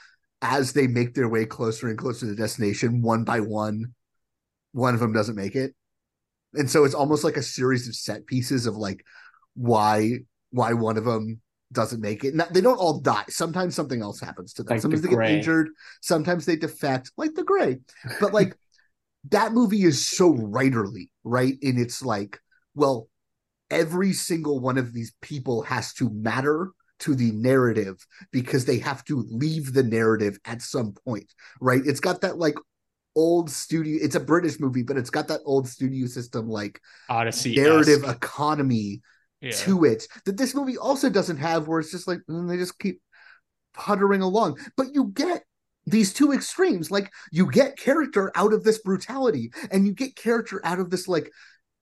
as 0.43 0.73
they 0.73 0.87
make 0.87 1.15
their 1.15 1.29
way 1.29 1.47
closer 1.47 1.89
and 1.89 1.97
closer 1.97 2.21
to 2.21 2.27
the 2.27 2.37
destination 2.37 3.01
one 3.01 3.25
by 3.25 3.41
one 3.41 3.95
one 4.73 4.95
of 4.95 5.01
them 5.01 5.13
doesn't 5.13 5.37
make 5.37 5.55
it. 5.55 5.75
And 6.55 6.69
so 6.69 6.85
it's 6.85 6.95
almost 6.95 7.25
like 7.25 7.37
a 7.37 7.43
series 7.43 7.89
of 7.89 7.95
set 7.95 8.27
pieces 8.27 8.67
of 8.67 8.77
like 8.77 9.05
why 9.55 10.19
why 10.51 10.73
one 10.73 10.97
of 10.99 11.05
them 11.05 11.41
doesn't 11.73 12.01
make 12.01 12.25
it. 12.25 12.35
Not, 12.35 12.53
they 12.53 12.61
don't 12.61 12.77
all 12.77 13.01
die. 13.01 13.25
Sometimes 13.29 13.75
something 13.75 14.03
else 14.03 14.21
happens 14.21 14.53
to 14.55 14.63
them. 14.63 14.75
Like 14.75 14.83
sometimes 14.83 15.03
the 15.03 15.09
they 15.09 15.15
get 15.15 15.31
injured. 15.31 15.71
Sometimes 16.03 16.45
they 16.45 16.57
defect, 16.57 17.13
like 17.17 17.35
the 17.35 17.45
Gray. 17.45 17.79
But 18.21 18.35
like 18.35 18.55
that 19.31 19.53
movie 19.53 19.85
is 19.85 20.07
so 20.07 20.35
writerly, 20.35 21.09
right? 21.25 21.55
And 21.63 21.79
it's 21.79 22.03
like, 22.03 22.39
well, 22.75 23.09
every 23.71 24.13
single 24.13 24.61
one 24.61 24.77
of 24.77 24.93
these 24.93 25.15
people 25.23 25.63
has 25.63 25.95
to 25.95 26.11
matter 26.11 26.71
to 27.03 27.15
the 27.15 27.33
narrative 27.33 28.05
because 28.33 28.65
they 28.65 28.79
have 28.79 29.05
to 29.05 29.25
leave 29.31 29.73
the 29.73 29.83
narrative 29.83 30.39
at 30.45 30.63
some 30.63 30.95
point, 31.05 31.33
right? 31.61 31.83
It's 31.85 32.01
got 32.01 32.23
that 32.23 32.39
like 32.39 32.57
old 33.15 33.51
studio. 33.51 33.99
It's 34.03 34.15
a 34.15 34.21
British 34.21 34.59
movie, 34.61 34.83
but 34.83 34.97
it's 34.97 35.11
got 35.11 35.29
that 35.29 35.41
old 35.45 35.69
studio 35.69 36.07
system 36.07 36.49
like 36.49 36.81
Odyssey 37.09 37.55
narrative 37.55 38.05
economy 38.05 39.03
Yeah. 39.41 39.51
to 39.53 39.85
it 39.85 40.07
that 40.25 40.37
this 40.37 40.55
movie 40.55 40.79
also 40.79 41.11
doesn't 41.11 41.39
have 41.39 41.67
where 41.67 41.81
it's 41.81 41.91
just 41.91 42.07
like 42.09 42.21
mm, 42.31 42.49
they 42.49 42.57
just 42.57 42.79
keep 42.79 43.01
puttering 43.75 44.21
along 44.23 44.59
but 44.77 44.95
you 44.95 45.11
get 45.15 45.45
these 45.87 46.13
two 46.13 46.33
extremes 46.33 46.91
like 46.91 47.11
you 47.33 47.51
get 47.51 47.77
character 47.79 48.31
out 48.37 48.53
of 48.53 48.63
this 48.65 48.79
brutality 48.79 49.51
and 49.71 49.87
you 49.87 49.93
get 49.93 50.15
character 50.15 50.61
out 50.65 50.79
of 50.79 50.91
this 50.91 51.09
like 51.09 51.31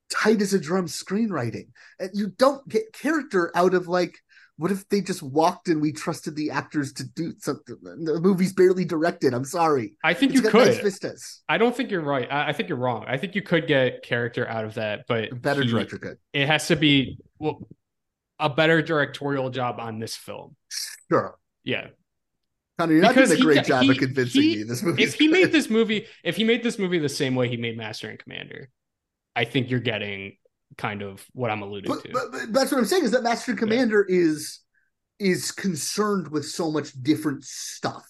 tight 0.08 0.40
as 0.40 0.54
a 0.54 0.58
drum 0.60 0.86
screenwriting 0.86 1.68
and 1.98 2.10
you 2.14 2.28
don't 2.38 2.66
get 2.68 2.92
character 2.92 3.50
out 3.54 3.74
of 3.74 3.88
like 3.88 4.18
what 4.60 4.70
if 4.70 4.86
they 4.90 5.00
just 5.00 5.22
walked 5.22 5.68
and 5.68 5.80
we 5.80 5.90
trusted 5.90 6.36
the 6.36 6.50
actors 6.50 6.92
to 6.92 7.04
do 7.04 7.32
something 7.38 7.76
the 7.82 8.20
movie's 8.20 8.52
barely 8.52 8.84
directed 8.84 9.32
i'm 9.32 9.44
sorry 9.44 9.94
I 10.04 10.12
think 10.12 10.32
It's 10.34 10.42
you 10.42 10.50
nice 10.52 10.74
could. 10.76 10.84
vistas 10.84 11.40
I 11.48 11.56
don't 11.56 11.74
think 11.74 11.90
you're 11.90 12.02
right. 12.02 12.28
I, 12.30 12.48
I 12.48 12.52
think 12.52 12.68
you're 12.68 12.78
wrong. 12.78 13.04
I 13.08 13.16
think 13.16 13.34
you 13.34 13.42
could 13.42 13.66
get 13.66 14.02
character 14.02 14.46
out 14.46 14.64
of 14.66 14.74
that, 14.74 15.06
but 15.08 15.32
a 15.32 15.34
better 15.34 15.62
he- 15.62 15.70
director 15.70 15.96
could 15.98 16.18
It 16.34 16.46
has 16.46 16.66
to 16.68 16.76
be 16.76 17.18
well, 17.38 17.66
a 18.38 18.50
better 18.50 18.82
directorial 18.82 19.48
job 19.50 19.76
on 19.80 19.98
this 19.98 20.14
film. 20.16 20.56
sure 21.10 21.36
Yeah. 21.64 21.88
Connor, 22.78 22.92
you're 22.94 23.02
not 23.02 23.14
doing 23.14 23.30
a 23.32 23.34
he- 23.36 23.42
great 23.42 23.64
job 23.64 23.82
he- 23.84 23.90
of 23.92 23.96
convincing 23.98 24.42
he- 24.42 24.56
me 24.58 24.62
this 24.64 24.82
movie 24.82 25.02
If 25.02 25.14
he 25.14 25.28
made 25.28 25.52
this 25.52 25.70
movie, 25.70 26.06
if 26.22 26.36
he 26.36 26.44
made 26.44 26.62
this 26.62 26.78
movie 26.78 26.98
the 26.98 27.08
same 27.08 27.34
way 27.34 27.48
he 27.48 27.56
made 27.56 27.76
Master 27.78 28.08
and 28.10 28.18
Commander, 28.18 28.68
I 29.34 29.44
think 29.44 29.70
you're 29.70 29.80
getting 29.80 30.36
kind 30.78 31.02
of 31.02 31.24
what 31.32 31.50
I'm 31.50 31.62
alluding 31.62 31.90
but, 31.90 32.04
to. 32.04 32.10
but, 32.12 32.32
but 32.32 32.52
that's 32.52 32.70
what 32.70 32.78
I'm 32.78 32.84
saying 32.84 33.04
is 33.04 33.10
that 33.10 33.22
Master 33.22 33.52
and 33.52 33.58
Commander 33.58 34.04
is 34.08 34.60
is 35.18 35.52
concerned 35.52 36.28
with 36.28 36.46
so 36.46 36.70
much 36.70 36.92
different 37.02 37.44
stuff. 37.44 38.06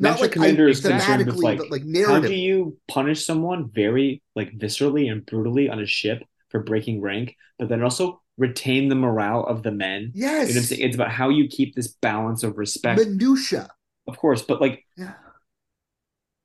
Not 0.00 0.10
Master 0.10 0.24
like 0.24 0.32
Commander 0.32 0.66
I- 0.66 0.70
is 0.70 0.80
concerned 0.80 1.26
with 1.26 1.36
thematically, 1.36 1.42
like, 1.42 1.58
but 1.58 1.70
like 1.70 2.06
how 2.06 2.20
do 2.20 2.34
you 2.34 2.78
punish 2.88 3.24
someone 3.26 3.70
very 3.72 4.22
like 4.34 4.52
viscerally 4.52 5.10
and 5.10 5.24
brutally 5.26 5.68
on 5.68 5.78
a 5.80 5.86
ship 5.86 6.24
for 6.50 6.62
breaking 6.62 7.00
rank, 7.00 7.36
but 7.58 7.68
then 7.68 7.82
also 7.82 8.20
retain 8.38 8.88
the 8.88 8.94
morale 8.94 9.44
of 9.44 9.62
the 9.62 9.70
men? 9.70 10.12
Yes. 10.14 10.48
You 10.48 10.54
know 10.54 10.58
what 10.58 10.62
I'm 10.62 10.62
saying? 10.62 10.80
It's 10.82 10.94
about 10.96 11.10
how 11.10 11.28
you 11.28 11.48
keep 11.48 11.74
this 11.74 11.88
balance 11.88 12.42
of 12.42 12.58
respect. 12.58 12.98
Minutia. 13.00 13.68
Of 14.06 14.18
course, 14.18 14.42
but 14.42 14.60
like 14.60 14.84
Yeah. 14.96 15.14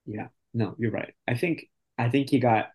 yeah, 0.05 0.27
no, 0.53 0.75
you're 0.77 0.91
right. 0.91 1.13
I 1.27 1.35
think 1.35 1.65
I 1.97 2.09
think 2.09 2.31
you 2.31 2.39
got 2.39 2.67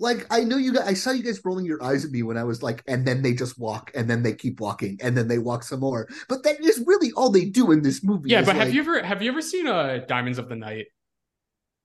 Like 0.00 0.26
I 0.30 0.44
know 0.44 0.56
you 0.56 0.72
guys 0.72 0.86
I 0.86 0.94
saw 0.94 1.10
you 1.10 1.22
guys 1.24 1.40
rolling 1.44 1.66
your 1.66 1.82
eyes 1.82 2.04
at 2.04 2.10
me 2.12 2.22
when 2.22 2.36
I 2.36 2.44
was 2.44 2.62
like, 2.62 2.82
and 2.86 3.04
then 3.06 3.20
they 3.22 3.32
just 3.34 3.58
walk, 3.58 3.90
and 3.94 4.08
then 4.08 4.22
they 4.22 4.32
keep 4.34 4.60
walking, 4.60 4.98
and 5.02 5.16
then 5.16 5.26
they 5.26 5.38
walk 5.38 5.64
some 5.64 5.80
more. 5.80 6.08
But 6.28 6.44
that 6.44 6.60
is 6.60 6.82
really 6.86 7.10
all 7.16 7.30
they 7.30 7.46
do 7.46 7.72
in 7.72 7.82
this 7.82 8.04
movie. 8.04 8.30
yeah, 8.30 8.44
but 8.44 8.54
have 8.56 8.72
you 8.72 8.80
ever 8.80 9.02
have 9.02 9.22
you 9.22 9.30
ever 9.30 9.42
seen 9.42 9.66
uh 9.66 9.98
Diamonds 10.06 10.38
of 10.38 10.48
the 10.48 10.56
Night? 10.56 10.86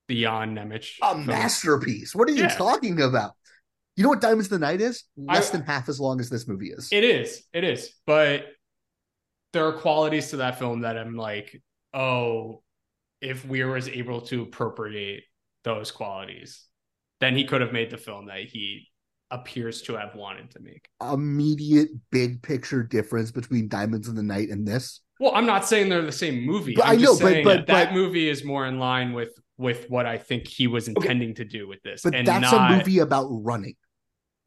beyond 0.06 0.56
Nemec. 0.58 0.98
a 1.02 1.14
film? 1.14 1.26
masterpiece? 1.26 2.14
What 2.14 2.28
are 2.28 2.32
you 2.32 2.42
Yeah. 2.42 2.54
talking 2.54 3.00
about? 3.00 3.32
You 3.96 4.02
know 4.02 4.10
what 4.10 4.20
Diamonds 4.20 4.46
of 4.46 4.50
the 4.50 4.58
Night 4.58 4.82
is? 4.82 5.04
Less 5.16 5.48
I- 5.48 5.52
than 5.56 5.66
half 5.66 5.88
as 5.88 5.98
long 5.98 6.20
as 6.20 6.28
this 6.28 6.46
movie 6.46 6.70
is. 6.70 6.90
It 6.92 7.04
is. 7.04 7.42
It 7.54 7.64
is. 7.64 7.90
But 8.06 8.44
there 9.54 9.66
are 9.66 9.72
qualities 9.72 10.28
to 10.30 10.36
that 10.38 10.58
film 10.58 10.80
that 10.82 10.98
I'm 10.98 11.16
like, 11.16 11.62
oh, 11.94 12.62
if 13.22 13.46
we 13.46 13.64
was 13.64 13.88
able 13.88 14.20
to 14.22 14.42
appropriate 14.42 15.24
those 15.62 15.90
qualities, 15.90 16.64
then 17.20 17.36
he 17.36 17.44
could 17.44 17.60
have 17.60 17.72
made 17.72 17.90
the 17.90 17.96
film 17.96 18.26
that 18.26 18.40
he 18.40 18.88
appears 19.30 19.82
to 19.82 19.94
have 19.96 20.14
wanted 20.14 20.50
to 20.52 20.60
make. 20.60 20.86
Immediate 21.02 21.88
big 22.10 22.42
picture 22.42 22.82
difference 22.82 23.30
between 23.30 23.68
Diamonds 23.68 24.08
in 24.08 24.14
the 24.14 24.22
Night 24.22 24.50
and 24.50 24.66
this. 24.66 25.00
Well, 25.20 25.32
I'm 25.34 25.46
not 25.46 25.66
saying 25.66 25.88
they're 25.88 26.02
the 26.02 26.12
same 26.12 26.44
movie. 26.44 26.74
But 26.74 26.86
I'm 26.86 26.92
I 26.92 26.96
just 27.00 27.20
know, 27.20 27.26
but- 27.26 27.32
saying 27.32 27.44
but- 27.44 27.56
that, 27.58 27.66
that 27.68 27.84
but- 27.88 27.94
movie 27.94 28.28
is 28.28 28.44
more 28.44 28.66
in 28.66 28.78
line 28.78 29.12
with 29.12 29.30
with 29.56 29.88
what 29.88 30.04
I 30.04 30.18
think 30.18 30.48
he 30.48 30.66
was 30.66 30.88
intending 30.88 31.34
to 31.36 31.44
do 31.44 31.68
with 31.68 31.80
this. 31.82 32.02
But 32.02 32.12
that's 32.24 32.50
not, 32.52 32.72
a 32.72 32.76
movie 32.76 32.98
about 32.98 33.28
running, 33.30 33.76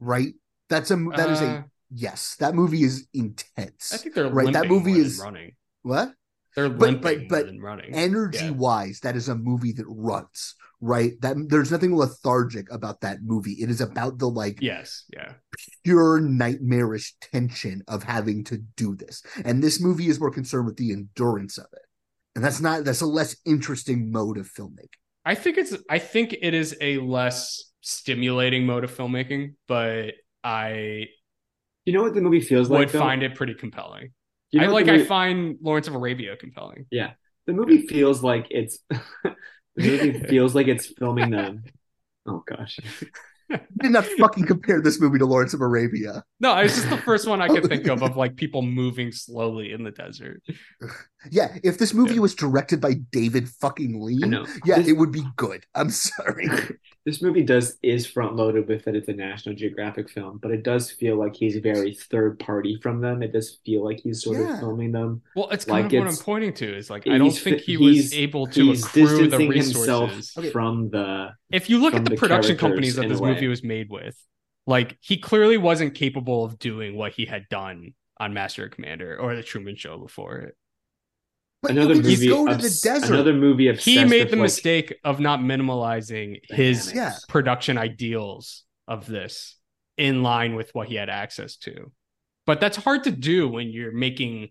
right? 0.00 0.34
That's 0.68 0.90
a 0.90 0.96
that 1.16 1.30
is 1.30 1.40
Uh, 1.40 1.44
a 1.44 1.64
yes. 1.94 2.36
That 2.40 2.54
movie 2.54 2.82
is 2.82 3.06
intense. 3.14 3.92
I 3.94 3.96
think 3.96 4.14
they're 4.14 4.28
right. 4.28 4.52
That 4.52 4.68
movie 4.68 4.98
is 4.98 5.18
running. 5.18 5.52
what 5.80 6.12
They're 6.54 6.68
but 6.68 6.80
limping 6.80 7.00
but 7.00 7.18
more 7.20 7.28
but 7.30 7.46
than 7.46 7.60
running. 7.62 7.94
energy 7.94 8.44
Yeah. 8.44 8.50
wise, 8.50 9.00
that 9.00 9.16
is 9.16 9.28
a 9.30 9.34
movie 9.34 9.72
that 9.72 9.86
runs. 9.88 10.54
Right. 10.80 11.20
That 11.22 11.36
there's 11.48 11.72
nothing 11.72 11.96
lethargic 11.96 12.70
about 12.72 13.00
that 13.00 13.18
movie. 13.22 13.52
It 13.60 13.68
is 13.70 13.80
about 13.80 14.18
the 14.18 14.28
like 14.28 14.58
Yes, 14.62 15.04
yeah. 15.12 15.32
pure 15.84 16.20
nightmarish 16.20 17.14
tension 17.20 17.82
of 17.88 18.04
having 18.04 18.44
to 18.44 18.58
do 18.76 18.94
this. 18.94 19.22
And 19.44 19.62
this 19.62 19.80
movie 19.80 20.08
is 20.08 20.20
more 20.20 20.30
concerned 20.30 20.66
with 20.66 20.76
the 20.76 20.92
endurance 20.92 21.58
of 21.58 21.66
it. 21.72 21.82
And 22.36 22.44
that's 22.44 22.60
not 22.60 22.84
that's 22.84 23.00
a 23.00 23.06
less 23.06 23.36
interesting 23.44 24.12
mode 24.12 24.38
of 24.38 24.48
filmmaking. 24.52 24.94
I 25.24 25.34
think 25.34 25.58
it's 25.58 25.74
I 25.90 25.98
think 25.98 26.36
it 26.40 26.54
is 26.54 26.76
a 26.80 26.98
less 26.98 27.72
stimulating 27.80 28.64
mode 28.64 28.84
of 28.84 28.96
filmmaking, 28.96 29.54
but 29.66 30.12
I 30.44 31.06
you 31.84 31.92
know 31.92 32.02
what 32.02 32.14
the 32.14 32.20
movie 32.20 32.40
feels 32.40 32.70
like. 32.70 32.78
would 32.78 32.88
though? 32.90 33.00
find 33.00 33.22
it 33.24 33.34
pretty 33.34 33.54
compelling. 33.54 34.12
You 34.52 34.60
know 34.60 34.66
I 34.68 34.70
like 34.70 34.86
the 34.86 34.94
I 34.94 35.04
find 35.04 35.56
Lawrence 35.60 35.88
of 35.88 35.94
Arabia 35.94 36.36
compelling. 36.36 36.86
Yeah. 36.90 37.10
The 37.46 37.52
movie 37.54 37.86
feels 37.86 38.22
like 38.22 38.46
it's 38.50 38.78
the 39.78 39.88
movie 39.90 40.18
feels 40.28 40.54
like 40.54 40.68
it's 40.68 40.86
filming 40.86 41.30
them. 41.30 41.64
oh 42.26 42.42
gosh. 42.46 42.78
You 43.50 43.58
did 43.80 43.92
not 43.92 44.04
fucking 44.04 44.44
compare 44.44 44.82
this 44.82 45.00
movie 45.00 45.18
to 45.20 45.24
Lawrence 45.24 45.54
of 45.54 45.62
Arabia. 45.62 46.22
No, 46.38 46.54
it's 46.58 46.74
just 46.74 46.90
the 46.90 46.98
first 46.98 47.26
one 47.26 47.40
I 47.40 47.48
could 47.48 47.64
think 47.66 47.86
of 47.86 48.02
of 48.02 48.14
like 48.22 48.36
people 48.36 48.60
moving 48.60 49.10
slowly 49.10 49.72
in 49.72 49.84
the 49.84 49.90
desert. 49.90 50.42
Yeah, 51.30 51.56
if 51.64 51.78
this 51.78 51.94
movie 51.94 52.18
was 52.18 52.34
directed 52.34 52.78
by 52.82 52.94
David 53.10 53.48
fucking 53.48 54.02
Lean, 54.02 54.44
yeah, 54.66 54.76
This- 54.76 54.88
it 54.88 54.92
would 54.98 55.12
be 55.12 55.24
good. 55.36 55.64
I'm 55.74 55.88
sorry. 55.88 56.48
This 57.06 57.22
movie 57.22 57.42
does 57.42 57.78
is 57.82 58.06
front 58.06 58.36
loaded 58.36 58.68
with 58.68 58.84
that 58.84 58.94
it's 58.94 59.08
a 59.08 59.12
National 59.14 59.54
Geographic 59.54 60.10
film, 60.10 60.38
but 60.42 60.50
it 60.50 60.62
does 60.62 60.90
feel 60.90 61.16
like 61.16 61.34
he's 61.34 61.56
very 61.56 61.94
third 61.94 62.38
party 62.38 62.78
from 62.82 63.00
them. 63.00 63.22
It 63.22 63.32
does 63.32 63.58
feel 63.64 63.82
like 63.84 64.00
he's 64.00 64.22
sort 64.22 64.38
Yeah. 64.38 64.52
of 64.54 64.60
filming 64.60 64.92
them. 64.92 65.22
Well, 65.34 65.48
it's 65.50 65.64
kind 65.64 65.84
Like 65.84 65.92
of 65.94 65.98
what 66.04 66.08
I'm 66.12 66.16
pointing 66.24 66.52
to 66.54 66.76
is 66.76 66.90
like 66.90 67.06
I 67.06 67.16
don't 67.16 67.30
think 67.30 67.60
he 67.60 67.76
was 67.76 68.12
able 68.12 68.46
to 68.48 68.62
he's 68.64 68.84
accrue 68.84 69.06
the 69.06 69.38
distancing 69.38 69.48
resources. 69.48 70.34
himself 70.34 70.52
from 70.52 70.90
the 70.90 71.30
if 71.50 71.70
you 71.70 71.78
look 71.78 71.94
at 71.94 72.04
the, 72.04 72.10
the 72.10 72.16
production 72.16 72.56
companies 72.56 72.96
that 72.96 73.08
this 73.08 73.20
movie 73.20 73.48
was 73.48 73.62
made 73.62 73.88
with, 73.90 74.16
like 74.66 74.98
he 75.00 75.16
clearly 75.16 75.56
wasn't 75.56 75.94
capable 75.94 76.44
of 76.44 76.58
doing 76.58 76.94
what 76.96 77.12
he 77.12 77.24
had 77.24 77.48
done 77.48 77.94
on 78.20 78.34
Master 78.34 78.68
Commander 78.68 79.16
or 79.18 79.34
the 79.36 79.42
Truman 79.42 79.76
Show 79.76 79.96
before 79.96 80.36
it. 80.38 80.56
But 81.62 81.72
another 81.72 81.94
you 81.94 82.02
movie 82.02 82.28
go 82.28 82.46
to 82.46 82.52
obs- 82.54 82.80
the 82.82 82.88
desert. 82.88 83.12
another 83.14 83.32
movie 83.34 83.72
He 83.74 84.04
made 84.04 84.28
the 84.30 84.36
like, 84.36 84.42
mistake 84.42 84.94
of 85.04 85.18
not 85.18 85.40
minimalizing 85.40 86.40
his 86.48 86.92
Yeah. 86.94 87.14
production 87.28 87.76
ideals 87.76 88.64
of 88.86 89.06
this 89.06 89.56
in 89.96 90.22
line 90.22 90.54
with 90.54 90.72
what 90.74 90.86
he 90.88 90.94
had 90.94 91.10
access 91.10 91.56
to. 91.56 91.90
But 92.46 92.60
that's 92.60 92.76
hard 92.76 93.04
to 93.04 93.10
do 93.10 93.48
when 93.48 93.68
you're 93.70 93.92
making 93.92 94.50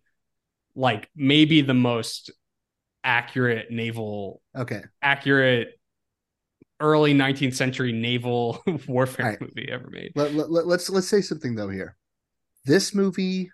like 0.76 1.10
maybe 1.16 1.62
the 1.62 1.74
most 1.74 2.30
accurate 3.04 3.72
naval 3.72 4.42
Okay. 4.56 4.82
accurate 5.02 5.80
early 6.80 7.14
19th 7.14 7.56
century 7.56 7.92
naval 7.94 8.62
warfare 8.88 9.26
All 9.26 9.32
right. 9.32 9.42
movie 9.42 9.70
ever 9.72 9.90
made. 9.90 10.12
Let, 10.16 10.34
let, 10.36 10.52
let, 10.52 10.68
let's 10.68 10.90
let's 10.90 11.08
say 11.08 11.22
something 11.22 11.56
though 11.56 11.70
here. 11.70 11.96
This 12.66 12.94
movie 12.94 13.50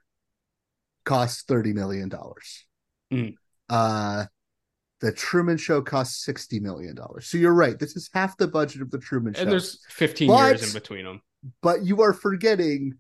costs 1.06 1.44
thirty 1.44 1.72
million 1.72 2.10
dollars. 2.10 2.66
Mm. 3.14 3.36
Uh 3.70 4.26
the 5.00 5.12
Truman 5.12 5.58
Show 5.58 5.82
cost 5.82 6.22
sixty 6.24 6.60
million 6.60 6.96
dollars. 6.96 7.28
So 7.28 7.38
you're 7.38 7.54
right. 7.54 7.78
This 7.78 7.96
is 7.98 8.10
half 8.14 8.38
the 8.38 8.48
budget 8.48 8.82
of 8.82 8.90
the 8.90 8.98
Truman 9.00 9.34
Show. 9.34 9.42
And 9.42 9.52
there's 9.52 9.84
15 9.90 10.28
But- 10.30 10.48
years 10.60 10.68
in 10.68 10.80
between 10.80 11.06
them. 11.06 11.22
but 11.62 11.84
you 11.84 12.02
are 12.02 12.14
forgetting 12.14 12.94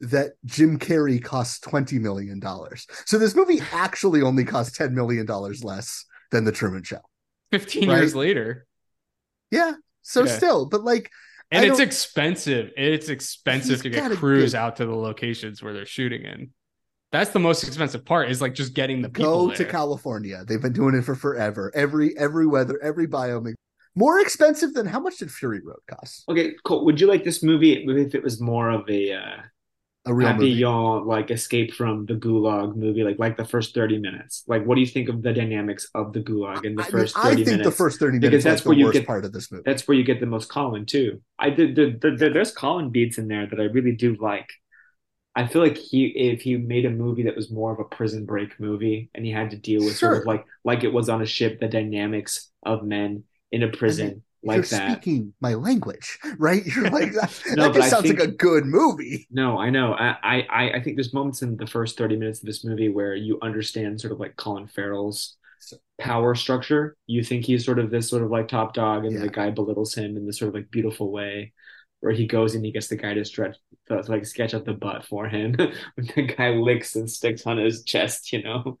that 0.00 0.32
Jim 0.44 0.78
Carrey 0.78 1.22
costs 1.22 1.60
twenty 1.60 1.98
million 2.00 2.40
dollars. 2.40 2.86
So 3.06 3.18
this 3.18 3.36
movie 3.36 3.60
actually 3.72 4.20
only 4.22 4.44
costs 4.44 4.76
ten 4.76 4.94
million 4.94 5.26
dollars 5.26 5.62
less 5.62 6.04
than 6.32 6.44
the 6.44 6.52
Truman 6.52 6.82
Show. 6.82 7.00
15 7.52 7.88
Right. 7.88 7.98
years 7.98 8.14
later. 8.16 8.66
Yeah. 9.52 9.74
So 10.02 10.24
Yeah. 10.24 10.36
still, 10.36 10.66
but 10.66 10.82
like 10.82 11.10
And 11.52 11.62
I 11.64 11.68
it's 11.68 11.78
don't- 11.78 11.86
expensive. 11.86 12.72
It's 12.76 13.08
expensive 13.08 13.70
He's 13.70 13.82
to 13.82 13.90
get 13.90 14.10
crews 14.16 14.52
good- 14.52 14.58
out 14.58 14.76
to 14.76 14.86
the 14.86 14.94
locations 14.96 15.62
where 15.62 15.72
they're 15.72 15.86
shooting 15.86 16.22
in. 16.22 16.52
That's 17.14 17.30
the 17.30 17.38
most 17.38 17.62
expensive 17.64 18.04
part 18.04 18.28
is 18.30 18.42
like 18.42 18.54
just 18.54 18.74
getting 18.74 19.00
the 19.00 19.08
people 19.08 19.42
go 19.42 19.46
there. 19.48 19.56
to 19.58 19.64
California. 19.64 20.44
They've 20.46 20.60
been 20.60 20.72
doing 20.72 20.94
it 20.94 21.02
for 21.02 21.14
forever. 21.14 21.70
Every 21.74 22.16
every 22.18 22.46
weather, 22.46 22.78
every 22.82 23.06
biome. 23.06 23.54
More 23.94 24.18
expensive 24.20 24.74
than 24.74 24.86
how 24.86 24.98
much 24.98 25.18
did 25.18 25.30
Fury 25.30 25.60
Road 25.64 25.78
cost? 25.88 26.24
Okay, 26.28 26.54
cool. 26.64 26.84
Would 26.84 27.00
you 27.00 27.06
like 27.06 27.22
this 27.22 27.42
movie 27.44 27.72
if 27.88 28.14
it 28.16 28.22
was 28.24 28.40
more 28.40 28.68
of 28.70 28.82
a 28.90 29.12
uh, 29.12 29.36
A 30.06 30.12
real 30.12 30.32
movie. 30.34 30.54
papillon, 30.54 31.06
like 31.06 31.30
escape 31.30 31.72
from 31.74 32.04
the 32.06 32.14
gulag 32.14 32.74
movie, 32.74 33.04
like 33.04 33.18
like 33.20 33.36
the 33.36 33.44
first 33.44 33.72
thirty 33.72 33.98
minutes? 33.98 34.42
Like, 34.48 34.64
what 34.66 34.74
do 34.74 34.80
you 34.80 34.86
think 34.88 35.08
of 35.08 35.22
the 35.22 35.32
dynamics 35.32 35.88
of 35.94 36.12
the 36.12 36.20
gulag 36.20 36.64
in 36.64 36.74
the 36.74 36.82
I, 36.82 36.86
mean, 36.86 36.90
first 36.90 37.16
I 37.16 37.22
thirty 37.22 37.36
think 37.44 37.46
minutes? 37.58 37.68
the 37.70 37.76
first 37.84 38.00
30 38.00 38.18
minutes 38.18 38.30
Because 38.30 38.44
that's 38.44 38.60
is 38.62 38.66
where 38.66 38.74
the 38.74 38.80
you 38.80 38.86
worst 38.86 38.98
get- 38.98 39.06
part 39.06 39.24
of 39.24 39.32
this 39.32 39.52
movie. 39.52 39.62
That's 39.64 39.86
where 39.86 39.96
you 39.96 40.02
get 40.04 40.18
the 40.18 40.26
most 40.26 40.48
Colin 40.50 40.84
too. 40.84 41.22
I 41.38 41.50
did. 41.50 41.76
The, 41.76 41.96
the, 42.02 42.10
the, 42.16 42.30
there's 42.30 42.50
Colin 42.52 42.90
beats 42.90 43.18
in 43.18 43.28
there 43.28 43.46
that 43.46 43.60
I 43.60 43.64
really 43.76 43.92
do 43.94 44.16
like. 44.20 44.50
I 45.36 45.46
feel 45.46 45.62
like 45.62 45.76
he, 45.76 46.06
if 46.06 46.42
he 46.42 46.56
made 46.56 46.84
a 46.86 46.90
movie 46.90 47.24
that 47.24 47.34
was 47.36 47.50
more 47.50 47.72
of 47.72 47.80
a 47.80 47.84
prison 47.84 48.24
break 48.24 48.58
movie, 48.60 49.10
and 49.14 49.24
he 49.26 49.32
had 49.32 49.50
to 49.50 49.56
deal 49.56 49.84
with 49.84 49.96
sort 49.96 50.18
of 50.18 50.26
like 50.26 50.44
like 50.64 50.84
it 50.84 50.92
was 50.92 51.08
on 51.08 51.22
a 51.22 51.26
ship, 51.26 51.58
the 51.60 51.68
dynamics 51.68 52.50
of 52.64 52.84
men 52.84 53.24
in 53.52 53.62
a 53.62 53.68
prison 53.68 54.22
like 54.46 54.56
You're 54.56 54.64
that. 54.64 54.92
speaking 55.02 55.32
my 55.40 55.54
language, 55.54 56.18
right? 56.38 56.64
You're 56.76 56.90
like 56.90 57.12
that. 57.14 57.32
No, 57.56 57.64
that 57.72 57.74
just 57.74 57.90
sounds 57.90 58.06
think- 58.06 58.20
like 58.20 58.28
a 58.28 58.32
good 58.32 58.64
movie. 58.66 59.26
No, 59.30 59.58
I 59.58 59.70
know. 59.70 59.94
I, 59.94 60.16
I, 60.22 60.70
I 60.74 60.82
think 60.82 60.96
there's 60.96 61.14
moments 61.14 61.42
in 61.42 61.56
the 61.56 61.66
first 61.66 61.96
30 61.98 62.16
minutes 62.16 62.40
of 62.40 62.46
this 62.46 62.64
movie 62.64 62.88
where 62.90 63.14
you 63.14 63.38
understand 63.42 64.00
sort 64.00 64.12
of 64.12 64.20
like 64.20 64.36
Colin 64.36 64.66
Farrell's 64.66 65.36
power 65.98 66.34
structure. 66.34 66.96
You 67.06 67.24
think 67.24 67.44
he's 67.46 67.64
sort 67.64 67.78
of 67.78 67.90
this 67.90 68.08
sort 68.10 68.22
of 68.22 68.30
like 68.30 68.48
top 68.48 68.74
dog, 68.74 69.04
and 69.04 69.14
Yeah. 69.14 69.20
the 69.22 69.28
guy 69.28 69.50
belittles 69.50 69.94
him 69.94 70.16
in 70.16 70.26
this 70.26 70.38
sort 70.38 70.50
of 70.50 70.54
like 70.54 70.70
beautiful 70.70 71.10
way, 71.10 71.52
where 72.04 72.12
he 72.12 72.26
goes 72.26 72.54
and 72.54 72.64
he 72.64 72.70
gets 72.70 72.88
the 72.88 72.96
guy 72.96 73.14
to 73.14 73.24
stretch, 73.24 73.56
to 73.88 74.00
like 74.08 74.26
sketch 74.26 74.52
out 74.52 74.66
the 74.66 74.74
butt 74.74 75.06
for 75.06 75.26
him. 75.26 75.54
when 75.94 76.06
the 76.14 76.22
guy 76.22 76.50
licks 76.50 76.96
and 76.96 77.10
sticks 77.10 77.46
on 77.46 77.56
his 77.56 77.82
chest, 77.82 78.30
you 78.30 78.42
know. 78.42 78.78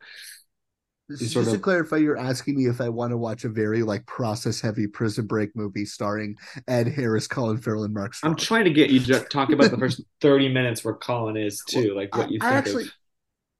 Just, 1.10 1.22
He's 1.22 1.32
sort 1.32 1.46
to 1.46 1.58
clarify, 1.58 1.96
you're 1.96 2.18
asking 2.18 2.56
me 2.56 2.66
if 2.66 2.80
I 2.80 2.88
want 2.90 3.12
to 3.12 3.16
watch 3.16 3.44
a 3.44 3.48
very 3.48 3.82
like 3.82 4.06
process 4.06 4.60
heavy 4.60 4.86
prison 4.86 5.26
break 5.26 5.56
movie 5.56 5.84
starring 5.86 6.36
Ed 6.68 6.88
Harris, 6.88 7.26
Colin 7.26 7.58
Farrell, 7.58 7.84
and 7.84 7.94
Mark 7.94 8.14
Strong. 8.14 8.32
I'm 8.32 8.38
trying 8.38 8.64
to 8.64 8.70
get 8.70 8.90
you 8.90 9.00
to 9.00 9.20
talk 9.20 9.50
about 9.50 9.70
the 9.70 9.78
first 9.78 10.02
30 10.20 10.50
minutes 10.50 10.84
where 10.84 10.94
Colin 10.94 11.36
is 11.36 11.62
too, 11.66 11.94
like 11.94 12.14
what 12.14 12.30
you 12.30 12.38
I 12.42 12.48
think 12.48 12.56
actually, 12.56 12.82
of. 12.84 12.92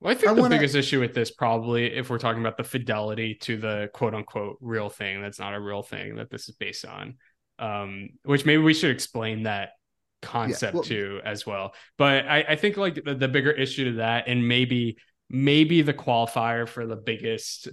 Well, 0.01 0.12
I 0.12 0.15
think 0.15 0.31
I 0.31 0.35
the 0.35 0.41
wanna- 0.43 0.57
biggest 0.57 0.74
issue 0.74 1.01
with 1.01 1.15
this 1.15 1.31
probably, 1.31 1.86
if 1.95 2.11
we're 2.11 2.19
talking 2.19 2.41
about 2.43 2.59
the 2.59 2.65
fidelity 2.65 3.35
to 3.43 3.57
the 3.57 3.91
quote 3.95 4.15
unquote 4.15 4.59
real 4.61 4.91
thing, 4.91 5.23
that's 5.23 5.39
not 5.39 5.55
a 5.55 5.61
real 5.61 5.82
thing 5.82 6.16
that 6.16 6.31
this 6.31 6.49
is 6.49 6.55
based 6.55 6.85
on. 6.85 7.16
Um, 7.59 8.10
which 8.24 8.44
maybe 8.44 8.62
we 8.62 8.74
should 8.74 8.90
explain 8.90 9.44
that 9.44 9.70
concept 10.22 10.74
well- 10.74 10.82
too 10.82 11.20
as 11.24 11.47
well. 11.47 11.74
But 11.98 12.26
I, 12.26 12.44
I 12.48 12.56
think 12.56 12.76
like 12.76 13.02
the, 13.05 13.14
the 13.14 13.28
bigger 13.28 13.52
issue 13.52 13.93
to 13.93 13.97
that, 13.98 14.24
and 14.26 14.47
maybe 14.47 14.97
maybe 15.31 15.82
the 15.82 15.94
qualifier 15.94 16.68
for 16.68 16.86
the 16.86 16.97
biggest 16.97 17.68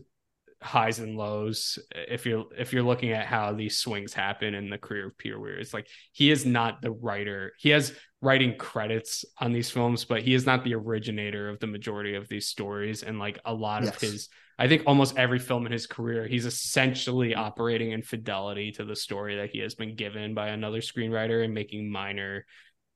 highs 0.63 0.99
and 0.99 1.17
lows 1.17 1.79
if 1.95 2.25
you're 2.25 2.45
if 2.55 2.71
you're 2.71 2.83
looking 2.83 3.11
at 3.11 3.25
how 3.25 3.51
these 3.51 3.79
swings 3.79 4.13
happen 4.13 4.53
in 4.53 4.69
the 4.69 4.77
career 4.77 5.07
of 5.07 5.17
Peter 5.17 5.39
Weir. 5.39 5.57
It's 5.57 5.73
like 5.73 5.87
he 6.11 6.29
is 6.29 6.45
not 6.45 6.81
the 6.81 6.91
writer. 6.91 7.53
He 7.57 7.69
has 7.69 7.93
writing 8.21 8.55
credits 8.55 9.25
on 9.39 9.51
these 9.51 9.71
films, 9.71 10.05
but 10.05 10.21
he 10.21 10.35
is 10.35 10.45
not 10.45 10.63
the 10.63 10.75
originator 10.75 11.49
of 11.49 11.59
the 11.59 11.67
majority 11.67 12.13
of 12.13 12.27
these 12.27 12.47
stories. 12.47 13.01
And 13.01 13.17
like 13.17 13.39
a 13.45 13.53
lot 13.53 13.83
of 13.83 13.99
his 13.99 14.29
I 14.61 14.67
think 14.67 14.83
almost 14.85 15.17
every 15.17 15.39
film 15.39 15.65
in 15.65 15.71
his 15.71 15.87
career, 15.87 16.27
he's 16.27 16.45
essentially 16.45 17.33
operating 17.33 17.93
in 17.93 18.03
fidelity 18.03 18.71
to 18.73 18.85
the 18.85 18.95
story 18.95 19.37
that 19.37 19.49
he 19.49 19.57
has 19.57 19.73
been 19.73 19.95
given 19.95 20.35
by 20.35 20.49
another 20.49 20.81
screenwriter 20.81 21.43
and 21.43 21.51
making 21.51 21.91
minor 21.91 22.45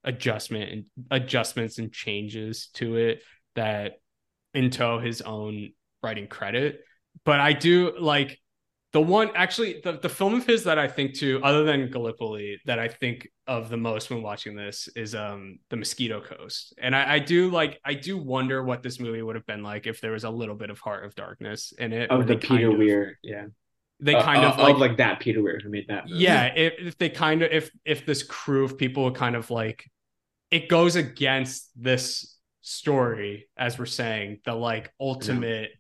adjustment 0.04 0.72
and 0.72 0.86
adjustments 1.10 1.80
and 1.80 1.92
changes 1.92 2.68
to 2.76 2.98
it 2.98 3.24
that 3.56 3.94
into 4.54 5.00
his 5.00 5.24
own 5.24 5.72
writing 6.04 6.28
credit. 6.28 6.82
But 7.24 7.40
I 7.40 7.54
do 7.54 7.98
like 8.00 8.40
the 8.96 9.02
one 9.02 9.30
actually 9.36 9.82
the, 9.84 9.94
the 10.06 10.08
film 10.08 10.34
of 10.36 10.46
his 10.46 10.64
that 10.64 10.80
I 10.80 10.88
think 10.88 11.16
to 11.16 11.42
other 11.44 11.66
than 11.66 11.90
Gallipoli 11.92 12.62
that 12.66 12.80
I 12.80 12.88
think 12.88 13.28
of 13.46 13.68
the 13.68 13.76
most 13.76 14.10
when 14.10 14.22
watching 14.24 14.56
this 14.56 14.88
is 14.96 15.14
um 15.14 15.60
the 15.70 15.76
Mosquito 15.76 16.22
Coast. 16.22 16.74
And 16.78 16.96
I, 16.96 17.16
I 17.16 17.20
do 17.20 17.50
like 17.52 17.78
I 17.84 17.94
do 17.94 18.18
wonder 18.18 18.64
what 18.64 18.84
this 18.84 18.98
movie 19.02 19.22
would 19.22 19.36
have 19.36 19.46
been 19.46 19.64
like 19.64 19.86
if 19.86 20.00
there 20.00 20.14
was 20.14 20.24
a 20.24 20.30
little 20.30 20.56
bit 20.56 20.70
of 20.70 20.80
Heart 20.80 21.04
of 21.08 21.14
Darkness 21.14 21.74
in 21.78 21.92
it. 21.92 22.10
Of 22.10 22.26
the 22.26 22.38
Peter 22.38 22.72
of- 22.72 22.78
Weir, 22.78 23.20
yeah. 23.22 23.48
They 24.00 24.16
Uh, 24.16 24.24
kind 24.24 24.46
uh, 24.46 24.50
of 24.52 24.58
like, 24.60 24.78
like 24.78 24.98
that 24.98 25.20
Peter 25.20 25.42
Weir 25.44 25.60
who 25.62 25.70
made 25.70 25.88
that 25.90 26.08
movie. 26.08 26.24
yeah 26.24 26.46
if, 26.56 26.74
if 26.80 26.98
they 26.98 27.10
kind 27.10 27.42
of 27.42 27.52
if 27.52 27.72
if 27.84 28.06
this 28.06 28.24
crew 28.24 28.64
of 28.64 28.78
people 28.78 29.12
kind 29.12 29.36
of 29.36 29.52
like 29.52 29.84
it 30.52 30.70
goes 30.70 30.96
against 30.96 31.70
this 31.76 32.38
story 32.62 33.50
as 33.58 33.78
we're 33.78 33.86
saying 33.86 34.40
the 34.46 34.54
like 34.54 34.94
ultimate 35.02 35.72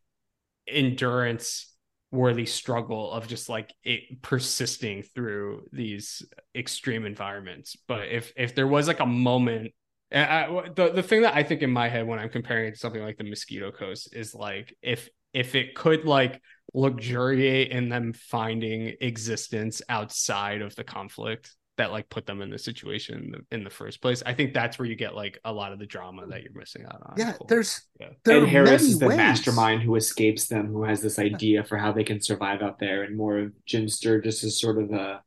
endurance 0.68 1.72
worthy 2.16 2.46
struggle 2.46 3.12
of 3.12 3.28
just 3.28 3.50
like 3.50 3.74
it 3.84 4.22
persisting 4.22 5.04
through 5.04 5.68
these 5.72 6.24
extreme 6.56 7.06
environments. 7.06 7.76
But 7.88 8.08
if 8.08 8.34
if 8.36 8.56
there 8.56 8.68
was 8.68 8.88
like 8.88 9.00
a 9.00 9.06
moment 9.06 9.74
I, 10.12 10.70
the 10.76 10.92
the 10.92 11.04
thing 11.04 11.24
that 11.24 11.36
I 11.36 11.44
think 11.44 11.62
in 11.62 11.72
my 11.72 11.90
head 11.90 12.08
when 12.08 12.20
I'm 12.20 12.30
comparing 12.30 12.68
it 12.68 12.72
to 12.72 12.80
something 12.80 13.02
like 13.02 13.18
the 13.18 13.24
Mosquito 13.24 13.72
Coast 13.72 14.16
is 14.16 14.34
like 14.34 14.76
if 14.82 15.10
if 15.34 15.56
it 15.56 15.76
could 15.76 16.06
like 16.06 16.42
luxuriate 16.74 17.72
in 17.72 17.90
them 17.90 18.14
finding 18.14 18.94
existence 19.02 19.82
outside 19.90 20.62
of 20.62 20.76
the 20.76 20.84
conflict 20.84 21.54
that 21.78 21.92
like 21.92 22.10
put 22.10 22.26
them 22.26 22.42
in 22.42 22.50
the 22.50 22.58
situation 22.58 23.24
in 23.26 23.32
the, 23.32 23.56
in 23.58 23.64
the 23.66 23.70
first 23.70 24.02
place. 24.02 24.24
I 24.26 24.34
think 24.34 24.54
that's 24.54 24.80
where 24.80 24.88
you 24.88 24.96
get 24.96 25.14
like 25.14 25.40
a 25.44 25.52
lot 25.52 25.74
of 25.74 25.80
the 25.80 25.86
drama 25.86 26.26
that 26.28 26.42
you're 26.42 26.54
missing 26.54 26.86
out 26.86 27.02
on. 27.06 27.16
yeah, 27.18 27.34
Cool. 27.34 27.48
there's 27.48 27.82
Yeah. 28.00 28.10
there 28.24 28.38
Ed 28.38 28.48
Harris 28.48 28.84
is 28.84 29.00
the 29.00 29.08
ways. 29.08 29.18
mastermind 29.18 29.82
who 29.82 29.96
escapes 29.96 30.48
them, 30.48 30.68
who 30.68 30.84
has 30.86 31.02
this 31.02 31.20
idea 31.20 31.64
for 31.66 31.78
how 31.78 31.92
they 31.92 32.04
can 32.06 32.22
survive 32.22 32.62
out 32.62 32.80
there, 32.80 33.04
and 33.04 33.18
more 33.18 33.38
of 33.40 33.52
Jim 33.66 33.90
Sturgess 33.90 34.44
is 34.44 34.60
sort 34.60 34.78
of 34.82 34.92
a 34.92 35.22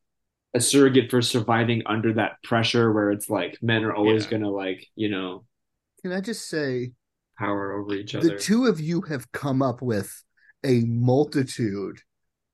a 0.55 0.61
surrogate 0.61 1.11
for 1.11 1.21
surviving 1.21 1.83
under 1.85 2.15
that 2.15 2.43
pressure, 2.43 2.91
where 2.91 3.11
it's 3.11 3.29
like 3.29 3.59
men 3.61 3.85
are 3.85 3.95
always 3.95 4.25
Yeah. 4.25 4.31
gonna 4.31 4.51
like 4.51 4.87
you 4.95 5.11
know 5.11 5.45
Can 6.03 6.13
I 6.13 6.23
just 6.23 6.49
say 6.49 6.93
power 7.39 7.73
over 7.73 7.93
each 7.95 8.15
other? 8.15 8.31
the 8.31 8.39
two 8.39 8.65
of 8.65 8.81
you 8.81 9.03
have 9.03 9.31
come 9.33 9.61
up 9.61 9.83
with 9.83 10.25
a 10.65 10.81
multitude 10.87 12.01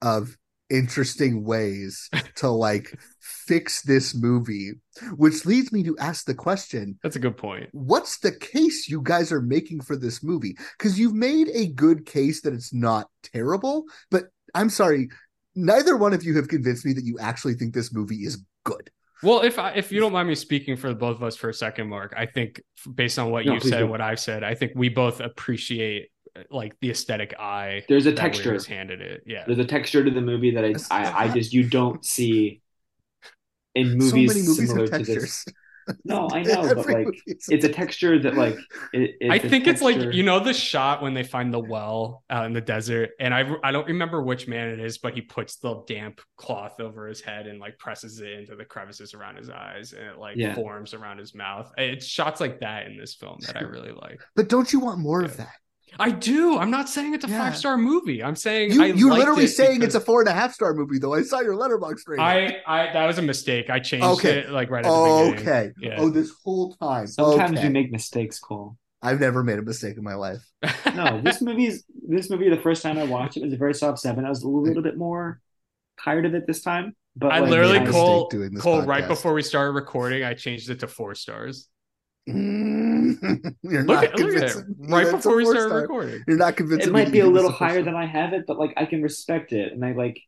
of 0.03 0.37
interesting 0.71 1.45
ways 1.45 2.09
to 2.37 2.49
like 2.49 2.99
fix 3.21 3.83
this 3.83 4.15
movie 4.15 4.73
which 5.17 5.45
leads 5.45 5.73
me 5.73 5.83
to 5.83 5.97
ask 5.99 6.25
the 6.25 6.35
question 6.35 6.99
That's 7.03 7.17
a 7.17 7.21
good 7.21 7.37
point. 7.37 7.69
what's 7.73 8.19
the 8.19 8.33
case 8.33 8.89
you 8.89 9.03
guys 9.03 9.31
are 9.33 9.43
making 9.43 9.83
for 9.83 9.97
this 9.97 10.23
movie 10.23 10.57
because 10.79 10.99
you've 10.99 11.15
made 11.15 11.49
a 11.53 11.69
good 11.69 12.07
case 12.07 12.41
that 12.43 12.55
it's 12.55 12.73
not 12.73 13.09
terrible 13.23 13.85
but 14.11 14.25
i'm 14.55 14.71
sorry 14.71 15.09
neither 15.55 15.97
one 15.97 16.13
of 16.15 16.25
you 16.25 16.35
have 16.37 16.49
convinced 16.49 16.87
me 16.87 16.93
that 16.95 17.05
you 17.05 17.19
actually 17.21 17.55
think 17.55 17.75
this 17.75 17.93
movie 17.93 18.25
is 18.25 18.43
good 18.65 18.91
Well, 19.23 19.41
if 19.43 19.59
I, 19.59 19.71
if 19.73 19.93
you 19.93 20.01
don't 20.01 20.13
mind 20.13 20.29
me 20.29 20.35
speaking 20.35 20.77
for 20.77 20.93
both 20.95 21.17
of 21.17 21.23
us 21.23 21.37
for 21.37 21.49
a 21.49 21.55
second, 21.55 21.89
Mark, 21.89 22.13
I 22.17 22.27
think 22.27 22.61
based 22.95 23.19
on 23.19 23.31
what 23.31 23.47
No, 23.47 23.55
you've 23.55 23.63
said 23.63 23.79
do. 23.79 23.85
and 23.85 23.91
what 23.91 24.01
I've 24.03 24.19
said, 24.21 24.43
I 24.45 24.55
think 24.55 24.73
we 24.75 24.89
both 24.91 25.21
appreciate 25.21 26.09
like 26.51 26.77
the 26.81 26.91
aesthetic 26.91 27.35
eye. 27.39 27.85
There's 27.89 28.07
a 28.07 28.13
texture. 28.13 28.51
Weir's 28.51 28.67
handed 28.67 29.01
it. 29.01 29.23
Yeah. 29.27 29.45
There's 29.47 29.59
a 29.59 29.65
texture 29.65 30.05
to 30.05 30.11
the 30.11 30.21
movie 30.21 30.53
that 30.53 30.65
I 30.65 30.75
I, 30.91 31.25
I 31.25 31.29
just 31.29 31.53
you 31.53 31.69
don't 31.69 32.05
see 32.05 32.61
in 33.75 33.97
movies, 33.97 34.33
so 34.33 34.51
movies 34.51 34.57
similar 34.57 34.87
to 34.87 35.05
this. 35.05 35.45
No, 36.05 36.29
I 36.31 36.43
know, 36.45 36.73
but 36.75 36.89
like 36.89 37.09
it's 37.27 37.65
a 37.65 37.69
texture 37.69 38.19
that 38.21 38.35
like 38.37 38.57
it, 38.93 39.17
I 39.29 39.39
it's 39.39 39.45
a 39.45 39.49
think 39.49 39.67
it's 39.67 39.83
like 39.83 40.13
you 40.15 40.23
know 40.23 40.41
the 40.41 40.55
shot 40.55 41.03
when 41.03 41.13
they 41.15 41.23
find 41.25 41.53
the 41.53 41.61
well 41.61 42.25
out 42.31 42.47
in 42.47 42.53
the 42.53 42.61
desert, 42.61 43.11
and 43.21 43.35
I 43.35 43.51
I 43.63 43.73
don't 43.73 43.87
remember 43.87 44.23
which 44.23 44.47
man 44.49 44.69
it 44.71 44.81
is, 44.81 44.99
but 44.99 45.15
he 45.15 45.21
puts 45.23 45.57
the 45.57 45.83
damp 45.87 46.21
cloth 46.37 46.81
over 46.81 47.07
his 47.07 47.21
head 47.21 47.47
and 47.47 47.59
like 47.61 47.79
presses 47.79 48.21
it 48.21 48.31
into 48.33 48.57
the 48.57 48.65
crevices 48.65 49.13
around 49.15 49.37
his 49.37 49.51
eyes, 49.51 49.93
and 49.93 50.07
it 50.07 50.19
like 50.19 50.37
Yeah. 50.39 50.55
forms 50.55 50.95
around 50.95 51.19
his 51.19 51.35
mouth. 51.35 51.71
It's 51.77 52.07
shots 52.07 52.41
like 52.41 52.61
that 52.61 52.87
in 52.87 52.97
this 52.97 53.15
film 53.15 53.39
that 53.47 53.57
I 53.57 53.61
really 53.63 53.93
like. 53.93 54.21
but 54.37 54.49
don't 54.49 54.73
you 54.73 54.81
want 54.81 55.01
more 55.01 55.23
of 55.23 55.37
that 55.37 55.55
I 55.99 56.11
do. 56.11 56.59
I'm 56.59 56.71
not 56.71 56.89
saying 56.89 57.15
it's 57.15 57.25
a 57.25 57.29
Yeah. 57.29 57.39
five 57.39 57.57
star 57.57 57.77
movie. 57.77 58.23
I'm 58.23 58.37
saying 58.37 58.73
you, 58.73 58.83
I 58.83 58.87
you're 58.87 59.11
liked 59.11 59.21
literally 59.21 59.45
it 59.45 59.49
saying 59.49 59.81
because 59.81 59.95
it's 59.95 60.03
a 60.03 60.05
four 60.05 60.21
and 60.21 60.29
a 60.29 60.33
half 60.33 60.53
star 60.55 60.75
movie 60.75 60.99
though 60.99 61.15
i 61.15 61.23
saw 61.23 61.41
your 61.41 61.55
Letterboxd 61.55 62.01
rating 62.09 62.25
I 62.25 62.57
I 62.67 62.93
that 62.93 63.07
was 63.07 63.19
a 63.19 63.23
mistake. 63.23 63.71
I 63.71 63.79
changed 63.81 64.05
Okay. 64.07 64.41
it 64.41 64.51
like 64.51 64.71
right 64.71 64.85
at 64.85 64.91
the 64.91 65.25
beginning. 65.31 65.49
okay 65.49 65.71
Yeah. 65.79 65.97
oh 65.99 66.11
this 66.11 66.33
whole 66.45 66.75
time 66.77 67.07
sometimes 67.07 67.59
okay. 67.59 67.67
you 67.67 67.71
make 67.73 67.93
mistakes, 67.93 68.39
Cole. 68.39 68.77
i've 69.03 69.21
never 69.21 69.43
made 69.45 69.59
a 69.59 69.63
mistake 69.63 69.97
in 69.97 70.03
my 70.05 70.15
life 70.15 70.43
No, 70.95 71.21
this 71.21 71.41
movie's 71.43 71.85
this 72.09 72.29
movie. 72.31 72.49
The 72.51 72.61
first 72.61 72.83
time 72.83 72.99
I 72.99 73.05
watched 73.05 73.37
it 73.37 73.43
was 73.43 73.53
a 73.53 73.57
very 73.57 73.75
soft 73.75 73.99
seven. 73.99 74.25
I 74.25 74.29
was 74.29 74.43
a 74.43 74.49
little 74.49 74.83
bit 74.83 74.97
more 74.97 75.41
tired 76.03 76.27
of 76.27 76.35
it 76.35 76.47
this 76.47 76.61
time. 76.63 76.95
But 77.17 77.33
I 77.33 77.39
like, 77.41 77.51
literally 77.51 77.79
made 77.81 77.89
Cole 77.89 78.25
mistake 78.25 78.31
doing 78.39 78.55
this 78.55 78.63
Cole 78.63 78.83
right 78.83 79.07
before 79.09 79.33
we 79.35 79.43
started 79.43 79.73
recording. 79.73 80.23
I 80.25 80.35
changed 80.35 80.69
it 80.71 80.81
to 80.81 80.89
four 80.89 81.15
stars. 81.15 81.69
Mm, 82.29 83.55
you're 83.63 83.85
Look 83.87 84.03
not 84.03 84.05
at, 84.05 84.17
look 84.17 84.35
at 84.35 84.43
it 84.43 84.57
convincing 84.57 84.77
right 84.79 85.11
that's 85.13 85.13
a 85.13 85.17
before 85.17 85.37
we 85.37 85.45
started 85.47 85.73
four-star. 85.73 85.77
recording. 85.77 86.25
You're 86.27 86.39
not 86.39 86.57
convincing 86.57 86.91
it 86.91 86.93
might 86.93 87.11
be 87.13 87.21
a 87.21 87.27
little 87.27 87.51
higher 87.51 87.83
star. 87.83 87.83
than 87.83 87.95
I 87.95 88.07
have 88.07 88.33
it, 88.33 88.45
but 88.47 88.59
like 88.59 88.75
I 88.77 88.87
can 88.87 89.03
respect 89.03 89.53
it, 89.53 89.73
and 89.73 89.85
I 89.85 89.93
like 89.93 90.21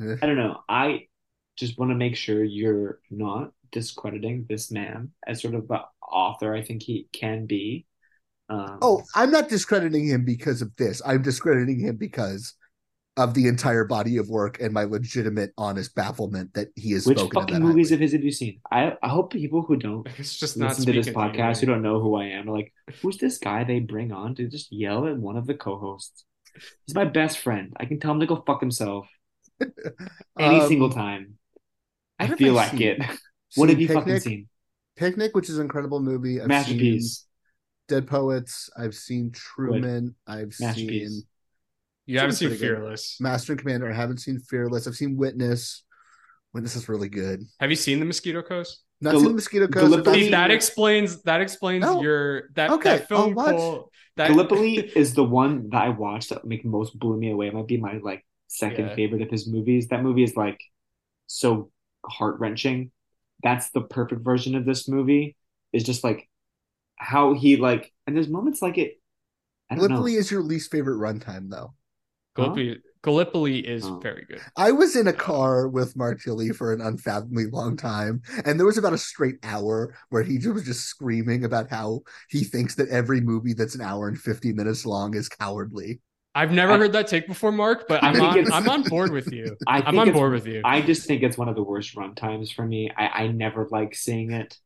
Eh. 0.00 0.16
I 0.22 0.26
don't 0.26 0.36
know. 0.36 0.62
I 0.68 1.08
just 1.56 1.78
want 1.78 1.90
to 1.90 1.96
make 1.96 2.16
sure 2.16 2.42
you're 2.44 3.00
not 3.10 3.52
discrediting 3.72 4.46
this 4.48 4.70
man 4.70 5.12
as 5.26 5.42
sort 5.42 5.54
of 5.54 5.70
an 5.70 5.80
author. 6.02 6.54
I 6.54 6.62
think 6.62 6.82
he 6.82 7.08
can 7.12 7.46
be. 7.46 7.86
Um, 8.48 8.78
Oh, 8.82 9.02
I'm 9.14 9.30
not 9.30 9.48
discrediting 9.48 10.06
him 10.06 10.24
because 10.24 10.62
of 10.62 10.74
this. 10.76 11.02
I'm 11.04 11.22
discrediting 11.22 11.80
him 11.80 11.96
because 11.96 12.54
of 13.18 13.34
the 13.34 13.48
entire 13.48 13.84
body 13.84 14.16
of 14.18 14.30
work 14.30 14.60
and 14.62 14.72
my 14.74 14.84
legitimate, 14.84 15.52
honest 15.58 15.94
bafflement 15.94 16.54
that 16.54 16.68
he 16.76 16.92
has 16.92 17.06
Which 17.06 17.18
spoken. 17.18 17.30
fucking 17.30 17.56
in 17.56 17.62
that 17.66 17.66
movies 17.66 17.92
of 17.92 18.00
his 18.00 18.12
have 18.12 18.24
you 18.24 18.32
seen? 18.32 18.60
I 18.70 18.96
I 19.02 19.08
hope 19.08 19.32
people 19.32 19.62
who 19.62 19.76
don't 19.76 20.08
It's 20.18 20.36
just 20.36 20.56
not 20.56 20.78
listen 20.78 20.86
to 20.86 20.92
this 20.92 21.08
speaking 21.08 21.14
to 21.14 21.18
podcast 21.18 21.60
who 21.60 21.66
don't 21.66 21.82
know 21.82 22.00
who 22.00 22.16
I 22.16 22.26
am 22.26 22.48
are 22.48 22.52
like, 22.56 22.72
who's 23.02 23.18
this 23.18 23.38
guy 23.38 23.64
they 23.64 23.80
bring 23.80 24.12
on 24.12 24.34
to 24.36 24.48
just 24.48 24.72
yell 24.72 25.06
at 25.06 25.16
one 25.18 25.36
of 25.36 25.46
the 25.46 25.54
co-hosts? 25.54 26.24
He's 26.86 26.94
my 26.94 27.04
best 27.04 27.38
friend. 27.38 27.72
I 27.78 27.86
can 27.86 28.00
tell 28.00 28.12
him 28.12 28.20
to 28.20 28.26
go 28.26 28.42
fuck 28.46 28.60
himself 28.60 29.08
any 30.38 30.60
Um, 30.60 30.68
single 30.68 30.90
time. 30.90 31.38
I 32.18 32.28
feel 32.28 32.58
I 32.58 32.66
like 32.66 32.70
seen? 32.72 32.82
it. 32.82 33.02
What 33.54 33.70
have 33.70 33.78
Seen 33.78 33.80
you 33.80 33.88
fucking 33.88 34.20
seen? 34.20 34.48
Picnic, 34.96 35.34
which 35.34 35.48
is 35.48 35.56
an 35.58 35.62
incredible 35.64 36.00
movie. 36.00 36.40
I've 36.40 36.48
Masterpiece. 36.48 37.26
Seen 37.88 37.96
Dead 38.00 38.06
Poets. 38.06 38.70
I've 38.76 38.94
seen 38.94 39.30
Truman. 39.32 40.14
I've 40.26 40.54
Masterpiece. 40.60 41.08
seen 41.10 41.22
You 42.08 42.18
haven't 42.18 42.36
seen 42.36 42.48
pretty 42.48 42.60
good. 42.66 42.76
Fearless. 42.78 43.16
Master 43.20 43.52
and 43.52 43.60
Commander. 43.60 43.90
I 43.90 43.94
haven't 43.94 44.18
seen 44.18 44.38
Fearless. 44.40 44.86
I've 44.86 44.94
seen 44.96 45.16
Witness. 45.16 45.84
Witness 46.54 46.74
is 46.76 46.88
really 46.88 47.08
good. 47.10 47.42
Have 47.60 47.70
you 47.70 47.76
seen 47.76 48.00
the 48.00 48.06
Mosquito 48.06 48.40
Coast? 48.42 48.82
Not 49.00 49.10
Gal- 49.12 49.20
seen 49.20 49.28
the 49.28 49.34
Mosquito 49.34 49.68
Coast. 49.68 49.84
I've 49.84 49.90
Gallipoli- 50.04 50.22
seen- 50.22 50.30
that 50.32 50.50
explains 50.50 51.22
that 51.22 51.40
explains 51.40 51.84
Oh, 51.86 52.02
your 52.02 52.48
that 52.54 52.70
okay, 52.70 52.96
that 52.98 53.08
film 53.08 53.20
I'll 53.30 53.34
watch. 53.34 53.56
Cole, 53.56 53.92
that 54.16 54.28
Gallipoli 54.28 54.78
is 54.96 55.14
the 55.14 55.22
one 55.24 55.68
that 55.70 55.82
I 55.82 55.88
watched 55.90 56.30
that 56.30 56.44
make 56.44 56.64
most 56.64 56.98
blew 56.98 57.16
me 57.16 57.30
away. 57.30 57.48
It 57.48 57.54
might 57.54 57.66
be 57.68 57.76
my 57.76 57.98
like 58.02 58.24
second 58.48 58.86
Yeah. 58.88 58.94
favorite 58.94 59.22
of 59.22 59.30
his 59.30 59.46
movies. 59.46 59.88
That 59.88 60.02
movie 60.02 60.22
is 60.24 60.34
like 60.34 60.58
so 61.26 61.70
heart 62.06 62.40
wrenching. 62.40 62.90
That's 63.42 63.70
the 63.70 63.82
perfect 63.82 64.24
version 64.24 64.54
of 64.56 64.64
this 64.64 64.88
movie. 64.88 65.36
Is 65.74 65.84
just 65.84 66.02
like 66.02 66.26
how 66.96 67.34
he 67.34 67.56
like, 67.56 67.92
and 68.06 68.16
there's 68.16 68.28
moments 68.28 68.62
like 68.62 68.78
it. 68.78 68.94
I 69.70 69.74
don't 69.74 69.86
Gallipoli 69.88 70.14
know. 70.14 70.18
is 70.18 70.30
your 70.30 70.42
least 70.42 70.72
favorite 70.72 70.96
runtime, 70.96 71.50
though. 71.50 71.74
Gallipoli, 72.38 72.78
Gallipoli 73.02 73.58
is 73.60 73.84
Oh. 73.84 73.98
very 74.00 74.24
good. 74.28 74.40
I 74.56 74.72
was 74.72 74.96
in 74.96 75.06
a 75.06 75.12
car 75.12 75.68
with 75.68 75.96
Mark 75.96 76.20
for 76.20 76.72
an 76.72 76.80
unfathomably 76.80 77.46
long 77.46 77.76
time, 77.76 78.22
and 78.44 78.58
there 78.58 78.66
was 78.66 78.78
about 78.78 78.92
a 78.92 78.98
straight 78.98 79.36
hour 79.42 79.94
where 80.10 80.22
he 80.22 80.38
was 80.48 80.64
just 80.64 80.86
screaming 80.86 81.44
about 81.44 81.70
how 81.70 82.00
he 82.30 82.44
thinks 82.44 82.74
that 82.76 82.88
every 82.88 83.20
movie 83.20 83.52
that's 83.54 83.74
an 83.74 83.80
hour 83.80 84.08
and 84.08 84.18
50 84.18 84.52
minutes 84.52 84.84
long 84.86 85.14
is 85.14 85.28
cowardly. 85.28 86.00
I've 86.34 86.52
never 86.52 86.72
I- 86.72 86.78
heard 86.78 86.92
that 86.92 87.06
take 87.08 87.26
before, 87.26 87.50
Mark, 87.52 87.86
but 87.88 88.02
I'm 88.04 88.20
on 88.20 88.52
I'm 88.52 88.68
on 88.68 88.82
board 88.82 89.10
with 89.12 89.32
you. 89.32 89.56
I 89.66 89.82
I'm 89.82 89.98
on 89.98 90.12
board 90.12 90.32
with 90.32 90.46
you. 90.46 90.60
I 90.64 90.80
just 90.80 91.06
think 91.06 91.22
it's 91.22 91.36
one 91.38 91.48
of 91.48 91.56
the 91.56 91.62
worst 91.64 91.96
run 91.96 92.14
times 92.14 92.50
for 92.52 92.64
me. 92.64 92.90
I, 92.96 93.24
I 93.24 93.26
never 93.28 93.66
like 93.70 93.94
seeing 93.94 94.30
it. 94.32 94.56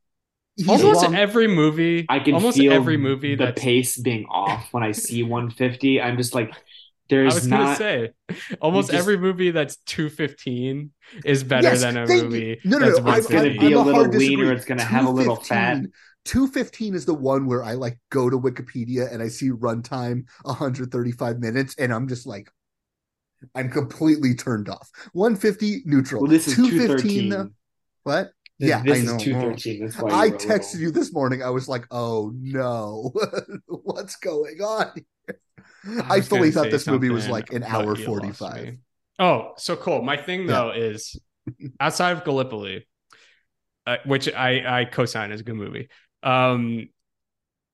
He's 0.57 0.69
almost 0.69 1.03
long- 1.03 1.15
every 1.15 1.47
movie, 1.49 2.05
I 2.11 2.19
can 2.19 2.35
almost 2.35 2.59
feel 2.59 2.73
every 2.75 2.99
movie 2.99 3.37
the 3.37 3.47
that's 3.47 3.63
pace 3.63 3.97
being 3.97 4.27
off 4.27 4.69
when 4.73 4.83
I 4.83 4.93
see 4.93 5.23
150. 5.23 6.01
I'm 6.03 6.19
just 6.19 6.35
like, 6.35 6.53
I 7.11 7.15
there's 7.15 7.35
was 7.35 7.47
gonna 7.47 7.77
say 7.77 8.11
almost 8.61 8.91
just- 8.91 8.99
every 9.01 9.19
movie 9.19 9.51
that's 9.51 9.77
215 9.87 10.91
is 11.25 11.45
better 11.45 11.69
Yes, 11.69 11.83
than 11.83 11.97
a 11.99 12.07
thank 12.07 12.23
you. 12.23 12.29
movie 12.29 12.61
No, 12.65 12.79
no, 12.79 12.87
that's 12.87 13.01
no. 13.01 13.11
I'm, 13.11 13.19
It's 13.19 13.27
gonna 13.29 13.51
be 13.51 13.59
I'm 13.59 13.73
a 13.75 13.77
a 13.77 13.83
little 13.83 13.95
hard 13.95 14.15
leaner, 14.15 14.53
it's 14.53 14.65
gonna 14.65 14.83
have 14.83 15.07
a 15.07 15.11
little 15.11 15.37
fat. 15.37 15.75
215 15.75 15.93
215 16.25 16.95
is 16.95 17.05
the 17.05 17.15
one 17.15 17.47
where 17.47 17.65
I 17.65 17.73
like 17.75 17.99
go 18.11 18.31
to 18.31 18.39
Wikipedia 18.39 19.13
and 19.13 19.21
I 19.23 19.29
see 19.29 19.51
runtime 19.51 20.25
135 20.45 21.41
minutes, 21.41 21.75
and 21.79 21.93
I'm 21.93 22.07
just 22.09 22.27
like, 22.29 22.49
I'm 23.57 23.69
completely 23.71 24.35
turned 24.37 24.69
off. 24.69 24.89
150 25.15 25.83
neutral. 25.85 26.23
Well, 26.23 26.31
this 26.31 26.47
is 26.47 26.55
215 26.55 27.29
213. 27.29 27.29
though. 27.29 27.51
What? 28.05 28.31
This, 28.61 28.69
yeah, 28.69 28.83
this 28.85 29.01
I 29.01 29.05
know. 29.05 29.17
is 29.17 29.23
213. 29.25 29.81
That's 29.81 29.99
why 29.99 30.11
I 30.11 30.25
you 30.27 30.31
were 30.31 30.37
a 30.37 30.39
texted 30.39 30.49
little- 30.75 30.81
you 30.81 30.91
this 30.93 31.13
morning. 31.13 31.43
I 31.43 31.51
was 31.51 31.69
like, 31.69 31.87
"Oh 31.91 32.33
no, 32.37 33.13
what's 33.67 34.15
going 34.17 34.61
on?" 34.63 34.93
Here? 35.85 36.03
I, 36.09 36.21
fully 36.21 36.51
thought 36.51 36.71
this 36.71 36.87
movie 36.87 37.11
was 37.11 37.29
like 37.29 37.53
an 37.53 37.63
hour 37.63 37.95
forty-five. 37.95 38.77
Oh, 39.19 39.53
so 39.57 39.77
cool. 39.77 40.03
My 40.03 40.17
thing 40.17 40.47
though 40.47 40.71
is 40.71 41.21
outside 41.81 42.13
of 42.17 42.25
Gallipoli, 42.25 42.87
uh, 43.87 43.97
which 44.05 44.33
I 44.33 44.81
I 44.81 44.85
co-sign 44.85 45.33
as 45.33 45.41
a 45.41 45.45
good 45.45 45.57
movie. 45.57 45.89
Um, 46.23 46.89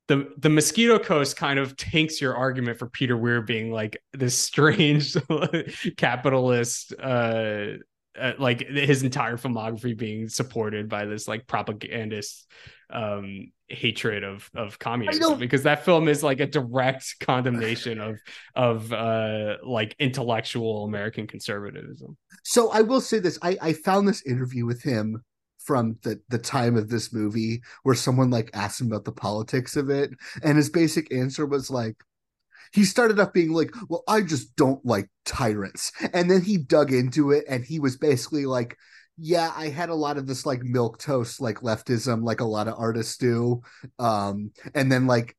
the 0.09 0.30
the 0.39 0.48
Mosquito 0.48 0.98
Coast 0.98 1.36
kind 1.36 1.59
of 1.59 1.76
tanks 1.76 2.20
your 2.20 2.35
argument 2.35 2.78
for 2.78 2.89
Peter 2.89 3.16
Weir 3.16 3.43
being 3.43 3.70
like 3.70 4.02
this 4.12 4.36
strange 4.36 5.16
capitalist. 5.97 6.94
Uh, 6.98 7.74
uh, 8.18 8.32
like 8.39 8.66
his 8.66 9.05
entire 9.05 9.36
filmography 9.36 9.97
being 9.97 10.28
supported 10.28 10.89
by 10.89 11.05
this 11.05 11.28
like 11.28 11.47
propagandist 11.47 12.51
um 12.90 13.52
hatred 13.69 14.24
of 14.24 14.48
of 14.55 14.78
communism 14.78 15.39
because 15.39 15.62
that 15.62 15.85
film 15.85 16.09
is 16.09 16.23
like 16.23 16.40
a 16.40 16.47
direct 16.47 17.16
condemnation 17.20 18.01
of 18.01 18.19
of 18.55 18.93
uh 18.93 19.56
like 19.62 19.94
intellectual 19.98 20.85
american 20.85 21.27
conservatism 21.27 22.16
So 22.44 22.70
I 22.70 22.81
will 22.81 23.01
say 23.02 23.19
this: 23.19 23.39
I, 23.43 23.59
I 23.60 23.73
found 23.74 24.09
this 24.09 24.23
interview 24.24 24.65
with 24.65 24.82
him 24.82 25.23
from 25.59 25.98
the 26.02 26.19
the 26.31 26.39
time 26.39 26.77
of 26.77 26.89
this 26.89 27.12
movie 27.12 27.60
where 27.82 27.94
someone 27.94 28.31
like 28.31 28.51
asked 28.55 28.81
him 28.81 28.86
about 28.86 29.05
the 29.05 29.12
politics 29.12 29.77
of 29.77 29.90
it, 29.90 30.10
and 30.43 30.56
his 30.56 30.70
basic 30.70 31.12
answer 31.12 31.44
was 31.47 31.70
like. 31.70 31.97
He 32.73 32.85
started 32.85 33.19
off 33.19 33.32
being 33.32 33.52
like, 33.52 33.70
"Well, 33.89 34.05
I 34.06 34.20
just 34.20 34.55
don't 34.56 34.85
like 34.85 35.09
tyrants," 35.24 35.90
and 36.12 36.31
then 36.31 36.43
he 36.43 36.59
dug 36.59 36.93
into 36.93 37.31
it, 37.32 37.44
and 37.48 37.65
he 37.65 37.81
was 37.81 37.97
basically 37.97 38.44
like, 38.44 38.77
"Yeah, 39.19 39.53
I 39.57 39.69
had 39.69 39.89
a 39.89 39.95
lot 39.95 40.16
of 40.16 40.27
this 40.27 40.47
like 40.47 40.62
milk 40.62 40.99
toast, 40.99 41.40
like 41.40 41.59
leftism, 41.61 42.23
like 42.23 42.40
a 42.40 42.45
lot 42.45 42.69
of 42.69 42.74
artists 42.78 43.16
do," 43.16 43.62
um, 43.99 44.53
and 44.74 44.90
then 44.90 45.07
like 45.07 45.36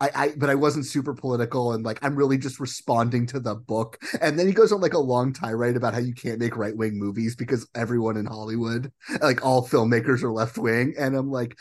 I, 0.00 0.10
I 0.14 0.34
but 0.36 0.50
I 0.50 0.56
wasn't 0.56 0.86
super 0.86 1.14
political 1.14 1.72
and 1.72 1.84
like 1.84 1.98
I'm 2.02 2.16
really 2.16 2.38
just 2.38 2.60
responding 2.60 3.26
to 3.28 3.40
the 3.40 3.54
book. 3.54 3.98
And 4.20 4.38
then 4.38 4.46
he 4.46 4.52
goes 4.52 4.72
on 4.72 4.80
like 4.80 4.94
a 4.94 4.98
long 4.98 5.32
tirade 5.32 5.76
about 5.76 5.94
how 5.94 6.00
you 6.00 6.14
can't 6.14 6.40
make 6.40 6.56
right 6.56 6.76
wing 6.76 6.98
movies 6.98 7.36
because 7.36 7.68
everyone 7.74 8.16
in 8.16 8.26
Hollywood, 8.26 8.92
like 9.22 9.44
all 9.44 9.66
filmmakers 9.66 10.22
are 10.22 10.32
left 10.32 10.58
wing. 10.58 10.94
And 10.98 11.16
I'm 11.16 11.30
like, 11.30 11.56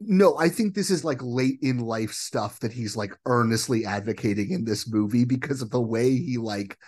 no, 0.00 0.38
I 0.38 0.48
think 0.48 0.74
this 0.74 0.90
is 0.90 1.04
like 1.04 1.20
late 1.22 1.58
in 1.62 1.78
life 1.78 2.12
stuff 2.12 2.60
that 2.60 2.72
he's 2.72 2.96
like 2.96 3.16
earnestly 3.26 3.84
advocating 3.84 4.52
in 4.52 4.64
this 4.64 4.88
movie 4.88 5.24
because 5.24 5.62
of 5.62 5.70
the 5.70 5.80
way 5.80 6.16
he 6.16 6.38
like 6.38 6.78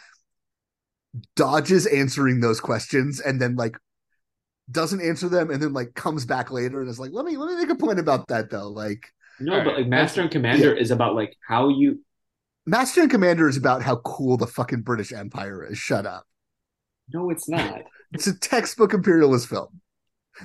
dodges 1.35 1.87
answering 1.87 2.41
those 2.41 2.61
questions 2.61 3.21
and 3.21 3.41
then 3.41 3.57
like 3.57 3.77
doesn't 4.71 5.01
answer 5.01 5.29
them 5.29 5.51
and 5.51 5.63
then 5.63 5.73
like 5.73 5.95
comes 5.95 6.25
back 6.25 6.51
later 6.51 6.81
and 6.81 6.89
is 6.89 6.99
like, 7.01 7.13
let 7.13 7.25
me 7.25 7.37
let 7.37 7.51
me 7.51 7.57
make 7.57 7.71
a 7.71 7.75
point 7.75 7.99
about 7.99 8.29
that 8.29 8.51
though. 8.51 8.69
Like 8.69 9.13
No, 9.39 9.59
but 9.65 9.67
right, 9.67 9.77
like 9.79 9.87
Master 9.89 10.23
and 10.23 10.31
Commander 10.31 10.75
is 10.75 10.91
about 10.91 11.15
like 11.15 11.37
how 11.47 11.69
you. 11.69 12.01
Master 12.67 13.03
and 13.03 13.11
Commander 13.11 13.49
is 13.49 13.57
about 13.57 13.83
how 13.83 13.97
cool 13.97 14.37
the 14.37 14.47
fucking 14.47 14.83
British 14.83 15.13
Empire 15.13 15.65
is. 15.65 15.79
Shut 15.79 16.07
up. 16.07 16.27
No, 17.13 17.31
it's 17.31 17.49
not. 17.49 17.83
It's 18.13 18.27
a 18.27 18.37
textbook 18.37 18.93
imperialist 18.93 19.49
film. 19.49 19.81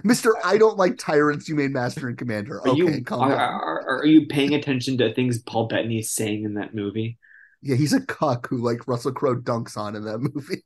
Mister, 0.04 0.36
I 0.44 0.60
don't 0.60 0.78
like 0.78 1.00
tyrants. 1.00 1.50
You 1.50 1.56
made 1.56 1.72
Master 1.72 2.08
and 2.08 2.16
Commander. 2.16 2.60
Are 2.62 2.68
Okay, 2.68 2.78
you 2.78 3.04
are, 3.10 3.34
are, 3.34 4.00
are 4.02 4.06
you 4.06 4.28
paying 4.28 4.54
attention 4.54 5.00
to 5.00 5.12
things 5.16 5.40
Paul 5.40 5.68
Bettany 5.68 5.98
is 5.98 6.12
saying 6.12 6.44
in 6.44 6.54
that 6.54 6.76
movie? 6.76 7.18
Yeah, 7.64 7.76
he's 7.76 7.94
a 7.94 8.02
cuck 8.06 8.48
who 8.50 8.58
like 8.58 8.88
Russell 8.88 9.14
Crowe 9.14 9.36
dunks 9.36 9.78
on 9.78 9.96
in 9.96 10.06
that 10.06 10.20
movie. 10.20 10.64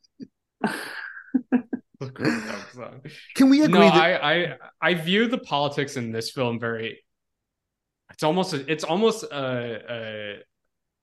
Can 3.36 3.50
we 3.50 3.62
agree 3.62 3.80
no 3.80 3.86
that 3.86 4.24
I, 4.24 4.44
I 4.44 4.58
i 4.82 4.94
view 4.94 5.28
the 5.28 5.38
politics 5.38 5.98
in 5.98 6.12
this 6.12 6.32
film 6.32 6.60
very 6.60 7.00
it's 8.12 8.24
almost 8.24 8.54
a, 8.54 8.72
it's 8.72 8.84
almost 8.84 9.24
a, 9.24 9.82
a 9.90 10.38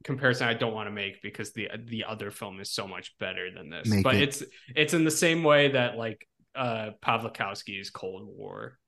comparison 0.04 0.48
i 0.48 0.54
don't 0.54 0.72
want 0.72 0.86
to 0.86 0.90
make 0.90 1.20
because 1.22 1.52
the 1.52 1.68
the 1.86 2.04
other 2.04 2.30
film 2.30 2.60
is 2.60 2.70
so 2.70 2.86
much 2.86 3.16
better 3.18 3.50
than 3.50 3.70
this. 3.70 3.88
Make 3.88 4.04
but 4.04 4.14
it. 4.14 4.22
it's 4.22 4.42
it's 4.74 4.94
in 4.94 5.04
the 5.04 5.10
same 5.10 5.42
way 5.42 5.72
that 5.72 5.96
like 5.96 6.26
uh 6.54 6.90
Pawlikowski's 7.02 7.90
cold 7.90 8.26
war 8.26 8.78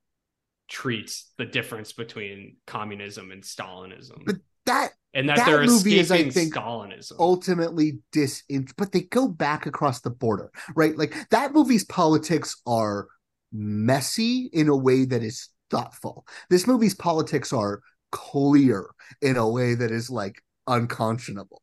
treats 0.68 1.32
the 1.38 1.46
difference 1.46 1.92
between 1.92 2.56
communism 2.66 3.30
and 3.32 3.42
stalinism. 3.42 4.24
But 4.24 4.36
that 4.68 4.90
and 5.14 5.28
that, 5.28 5.36
that 5.36 5.46
they're 5.46 5.64
movie 5.64 5.98
is, 5.98 6.10
I 6.10 6.16
escaping 6.16 6.32
think, 6.32 6.54
stalinism 6.54 7.18
ultimately 7.18 7.98
dis 8.12 8.42
but 8.76 8.92
they 8.92 9.02
go 9.02 9.28
back 9.28 9.66
across 9.66 10.00
the 10.00 10.10
border, 10.10 10.50
right? 10.74 10.96
Like 10.96 11.14
that 11.30 11.52
movie's 11.52 11.84
politics 11.84 12.60
are 12.66 13.08
messy 13.52 14.50
in 14.52 14.68
a 14.68 14.76
way 14.76 15.04
that 15.06 15.22
is 15.22 15.48
thoughtful. 15.70 16.26
This 16.50 16.66
movie's 16.66 16.94
politics 16.94 17.52
are 17.52 17.80
clear 18.12 18.90
in 19.22 19.36
a 19.36 19.48
way 19.48 19.74
that 19.74 19.90
is 19.90 20.10
like 20.10 20.42
unconscionable. 20.66 21.62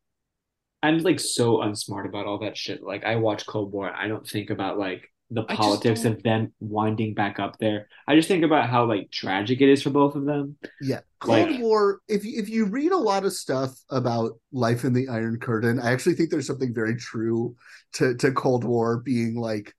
I'm 0.84 1.00
like 1.00 1.20
so 1.20 1.58
unsmart 1.58 2.08
about 2.08 2.28
all 2.28 2.40
that 2.40 2.58
shit. 2.58 2.84
Like 2.84 3.04
I 3.04 3.16
watch 3.16 3.46
Cold 3.46 3.72
War, 3.72 3.92
I 3.92 4.08
don't 4.08 4.28
think 4.28 4.50
about 4.50 4.78
like 4.78 5.10
the 5.32 5.44
politics 5.44 6.04
don't- 6.04 6.14
of 6.18 6.24
them 6.24 6.54
winding 6.60 7.14
back 7.14 7.40
up 7.40 7.58
there. 7.58 7.88
I 8.08 8.16
just 8.16 8.28
think 8.28 8.44
about 8.44 8.70
how 8.70 8.86
like 8.86 9.10
tragic 9.12 9.62
it 9.62 9.70
is 9.70 9.82
for 9.82 9.90
both 9.90 10.16
of 10.16 10.26
them. 10.26 10.58
Yeah, 10.82 11.00
Cold 11.20 11.50
Like- 11.52 11.60
War. 11.62 12.02
If 12.08 12.24
you, 12.26 12.40
if 12.40 12.48
you 12.50 12.66
read 12.66 12.92
a 12.92 12.98
lot 12.98 13.26
of 13.26 13.34
stuff 13.34 13.72
about 13.90 14.34
life 14.52 14.84
in 14.84 14.94
the 14.94 15.08
Iron 15.08 15.40
Curtain, 15.40 15.80
I 15.80 15.92
actually 15.92 16.16
think 16.16 16.30
there's 16.30 16.48
something 16.48 16.74
very 16.74 16.96
true 16.96 17.56
to 17.94 18.16
to 18.18 18.32
Cold 18.32 18.64
War 18.64 18.98
being 19.00 19.36
like 19.36 19.74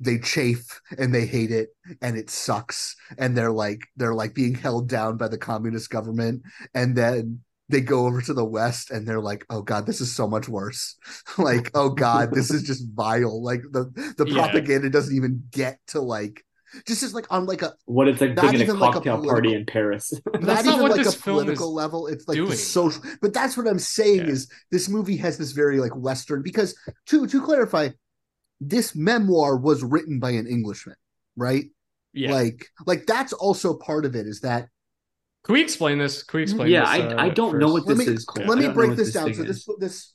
they 0.00 0.18
chafe 0.18 0.80
and 0.98 1.14
they 1.14 1.24
hate 1.24 1.52
it 1.52 1.68
and 2.02 2.16
it 2.18 2.28
sucks 2.28 2.96
and 3.16 3.36
they're 3.36 3.52
like 3.52 3.80
they're 3.96 4.12
like 4.14 4.34
being 4.34 4.52
held 4.54 4.88
down 4.88 5.16
by 5.16 5.28
the 5.28 5.38
communist 5.38 5.88
government 5.88 6.42
and 6.74 6.96
then 6.96 7.38
they 7.68 7.80
go 7.80 8.06
over 8.06 8.20
to 8.20 8.34
the 8.34 8.44
west 8.44 8.90
and 8.90 9.06
they're 9.08 9.20
like 9.20 9.44
oh 9.50 9.62
god 9.62 9.86
this 9.86 10.00
is 10.00 10.14
so 10.14 10.28
much 10.28 10.48
worse 10.48 10.96
like 11.38 11.70
oh 11.74 11.88
god 11.90 12.32
this 12.32 12.50
is 12.50 12.62
just 12.62 12.86
vile 12.94 13.42
like 13.42 13.62
the 13.72 13.84
the 14.18 14.26
Yeah. 14.28 14.34
propaganda 14.42 14.90
doesn't 14.90 15.14
even 15.16 15.44
get 15.50 15.78
to 15.88 16.00
like 16.00 16.44
just 16.86 17.02
as 17.04 17.14
like 17.14 17.26
on 17.30 17.46
like 17.46 17.62
a 17.62 17.72
What 17.86 18.08
it's 18.08 18.20
like 18.20 18.34
Not 18.34 18.42
being 18.50 18.54
at 18.56 18.60
a 18.60 18.64
even 18.64 18.78
like 18.80 18.90
a 18.90 18.94
cocktail 18.94 19.16
political- 19.18 19.30
party 19.42 19.54
in 19.54 19.64
Paris. 19.64 20.12
not 20.26 20.42
That's 20.42 20.64
not 20.66 20.72
even 20.74 20.82
what 20.82 20.90
like 20.90 21.00
a 21.02 21.04
this 21.04 21.14
film 21.14 21.36
political 21.38 21.72
level 21.72 22.06
it's 22.08 22.26
like 22.26 22.36
the 22.36 22.56
social 22.56 23.00
but 23.22 23.32
that's 23.32 23.56
what 23.56 23.66
i'm 23.68 23.78
saying 23.78 24.18
Yeah. 24.26 24.32
is 24.32 24.50
this 24.72 24.88
movie 24.88 25.16
has 25.18 25.38
this 25.38 25.52
very 25.52 25.78
like 25.78 25.94
western 25.94 26.42
because 26.42 26.76
to 27.06 27.26
to 27.28 27.40
clarify 27.42 27.90
this 28.60 28.94
memoir 28.96 29.56
was 29.56 29.82
written 29.84 30.18
by 30.20 30.30
an 30.32 30.46
englishman 30.46 30.96
right 31.36 31.64
Yeah. 32.12 32.32
like 32.32 32.66
like 32.86 33.06
that's 33.06 33.32
also 33.32 33.74
part 33.76 34.04
of 34.04 34.14
it 34.16 34.26
is 34.26 34.40
that 34.40 34.68
Can 35.44 35.52
we 35.52 35.62
explain 35.62 35.98
this? 35.98 36.22
Can 36.22 36.38
we 36.38 36.42
explain 36.42 36.70
Yeah, 36.70 36.80
this? 36.80 37.14
I- 37.14 37.26
I 37.26 37.28
uh, 37.28 37.34
don't 37.34 37.58
know 37.58 37.66
first? 37.66 37.86
what 37.86 37.86
let 37.86 37.96
this 37.98 38.06
me 38.06 38.14
is, 38.14 38.24
Cole. 38.24 38.46
let 38.46 38.58
me 38.58 38.68
break 38.68 38.96
this 38.96 39.06
this 39.12 39.14
down 39.14 39.26
thing 39.26 39.34
so 39.34 39.42
this 39.44 39.66
this 39.78 40.14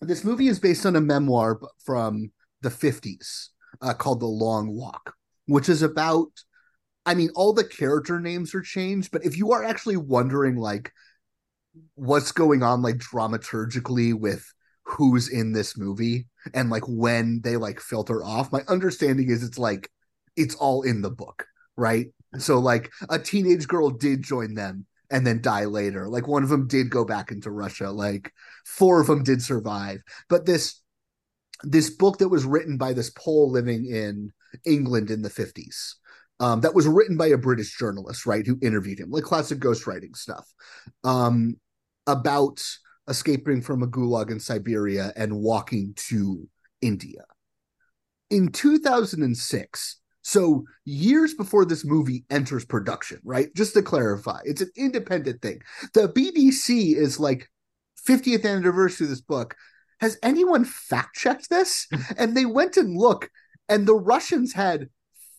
this 0.00 0.24
movie 0.24 0.48
is 0.48 0.58
based 0.58 0.86
on 0.86 0.96
a 0.96 1.00
memoir 1.00 1.60
from 1.84 2.30
the 2.62 2.70
50s 2.70 3.50
uh, 3.82 3.92
called 3.94 4.20
the 4.20 4.26
long 4.26 4.72
walk 4.72 5.14
which 5.46 5.68
is 5.68 5.82
about 5.82 6.28
i 7.04 7.14
mean 7.14 7.30
all 7.34 7.52
the 7.52 7.64
character 7.64 8.20
names 8.20 8.54
are 8.54 8.62
changed 8.62 9.10
but 9.10 9.24
if 9.24 9.36
you 9.36 9.52
are 9.52 9.64
actually 9.64 9.96
wondering 9.96 10.56
like 10.56 10.92
what's 11.94 12.32
going 12.32 12.62
on 12.62 12.82
like 12.82 12.96
dramaturgically 12.96 14.14
with 14.14 14.52
who's 14.84 15.28
in 15.28 15.52
this 15.52 15.76
movie 15.76 16.26
and 16.54 16.70
like 16.70 16.82
when 16.86 17.40
they 17.42 17.56
like 17.56 17.80
filter 17.80 18.24
off 18.24 18.52
my 18.52 18.62
understanding 18.68 19.30
is 19.30 19.42
it's 19.42 19.58
like 19.58 19.90
it's 20.36 20.54
all 20.56 20.82
in 20.82 21.02
the 21.02 21.10
book 21.10 21.46
right 21.76 22.06
so 22.38 22.58
like 22.58 22.90
a 23.08 23.18
teenage 23.18 23.66
girl 23.66 23.90
did 23.90 24.22
join 24.22 24.54
them 24.54 24.86
and 25.10 25.26
then 25.26 25.42
die 25.42 25.64
later. 25.64 26.08
Like 26.08 26.28
one 26.28 26.42
of 26.42 26.48
them 26.48 26.68
did 26.68 26.90
go 26.90 27.04
back 27.04 27.32
into 27.32 27.50
russia. 27.50 27.90
Like 27.90 28.32
four 28.64 29.00
of 29.00 29.06
them 29.08 29.22
did 29.22 29.42
survive. 29.42 30.00
But 30.28 30.46
this 30.46 30.80
this 31.62 31.90
book 31.90 32.18
that 32.18 32.28
was 32.28 32.44
written 32.44 32.76
by 32.76 32.92
this 32.92 33.10
pole 33.10 33.50
living 33.50 33.86
in 33.86 34.32
england 34.64 35.10
in 35.10 35.22
the 35.22 35.28
50s 35.28 35.94
um, 36.40 36.60
that 36.62 36.74
was 36.74 36.86
written 36.86 37.16
by 37.16 37.26
a 37.26 37.38
british 37.38 37.76
journalist 37.76 38.26
right 38.26 38.46
who 38.46 38.58
interviewed 38.62 38.98
him 38.98 39.10
like 39.10 39.24
classic 39.24 39.58
ghostwriting 39.58 40.16
stuff 40.16 40.52
um, 41.04 41.56
about 42.06 42.62
escaping 43.08 43.60
from 43.60 43.82
a 43.82 43.86
gulag 43.86 44.30
in 44.30 44.40
siberia 44.40 45.12
and 45.16 45.34
walking 45.34 45.92
to 45.96 46.48
india. 46.80 47.24
In 48.30 48.48
2006 48.52 49.99
so 50.22 50.64
years 50.84 51.34
before 51.34 51.64
this 51.64 51.84
movie 51.84 52.24
enters 52.30 52.64
production 52.64 53.20
right? 53.24 53.48
Just 53.54 53.74
to 53.74 53.82
clarify 53.82 54.40
it's 54.44 54.60
an 54.60 54.70
independent 54.76 55.42
thing. 55.42 55.60
The 55.94 56.08
bbc 56.08 56.96
is 56.96 57.18
like 57.20 57.48
50th 58.08 58.44
anniversary 58.44 59.06
of 59.06 59.10
this 59.10 59.20
book. 59.20 59.56
Has 60.00 60.18
anyone 60.22 60.64
fact 60.64 61.16
checked 61.16 61.50
this? 61.50 61.86
And 62.16 62.36
they 62.36 62.46
went 62.46 62.76
and 62.76 62.96
look 62.96 63.30
and 63.68 63.86
the 63.86 63.94
russians 63.94 64.52
had 64.52 64.88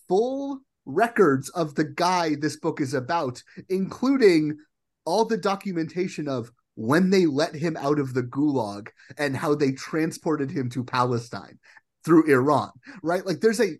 full 0.08 0.60
records 0.84 1.48
of 1.50 1.74
the 1.76 1.84
guy 1.84 2.34
this 2.34 2.56
book 2.58 2.80
is 2.80 2.94
about 2.94 3.40
including 3.68 4.56
all 5.04 5.24
the 5.24 5.36
documentation 5.36 6.28
of 6.28 6.50
when 6.74 7.10
they 7.10 7.26
let 7.26 7.54
him 7.54 7.76
out 7.76 8.00
of 8.00 8.14
the 8.14 8.22
gulag 8.22 8.88
and 9.18 9.36
how 9.36 9.54
they 9.54 9.70
transported 9.72 10.50
him 10.50 10.68
to 10.70 10.82
palestine 10.82 11.58
through 12.04 12.26
iran 12.26 12.70
right? 13.02 13.24
Like 13.24 13.40
there's 13.40 13.60
a 13.60 13.76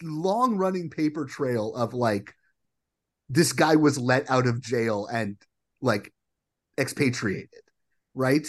long 0.00 0.56
running 0.56 0.90
paper 0.90 1.24
trail 1.24 1.74
of 1.74 1.94
like 1.94 2.34
this 3.28 3.52
guy 3.52 3.76
was 3.76 3.98
let 3.98 4.30
out 4.30 4.46
of 4.46 4.60
jail 4.60 5.06
and 5.06 5.36
like 5.80 6.12
expatriated 6.78 7.62
right? 8.14 8.46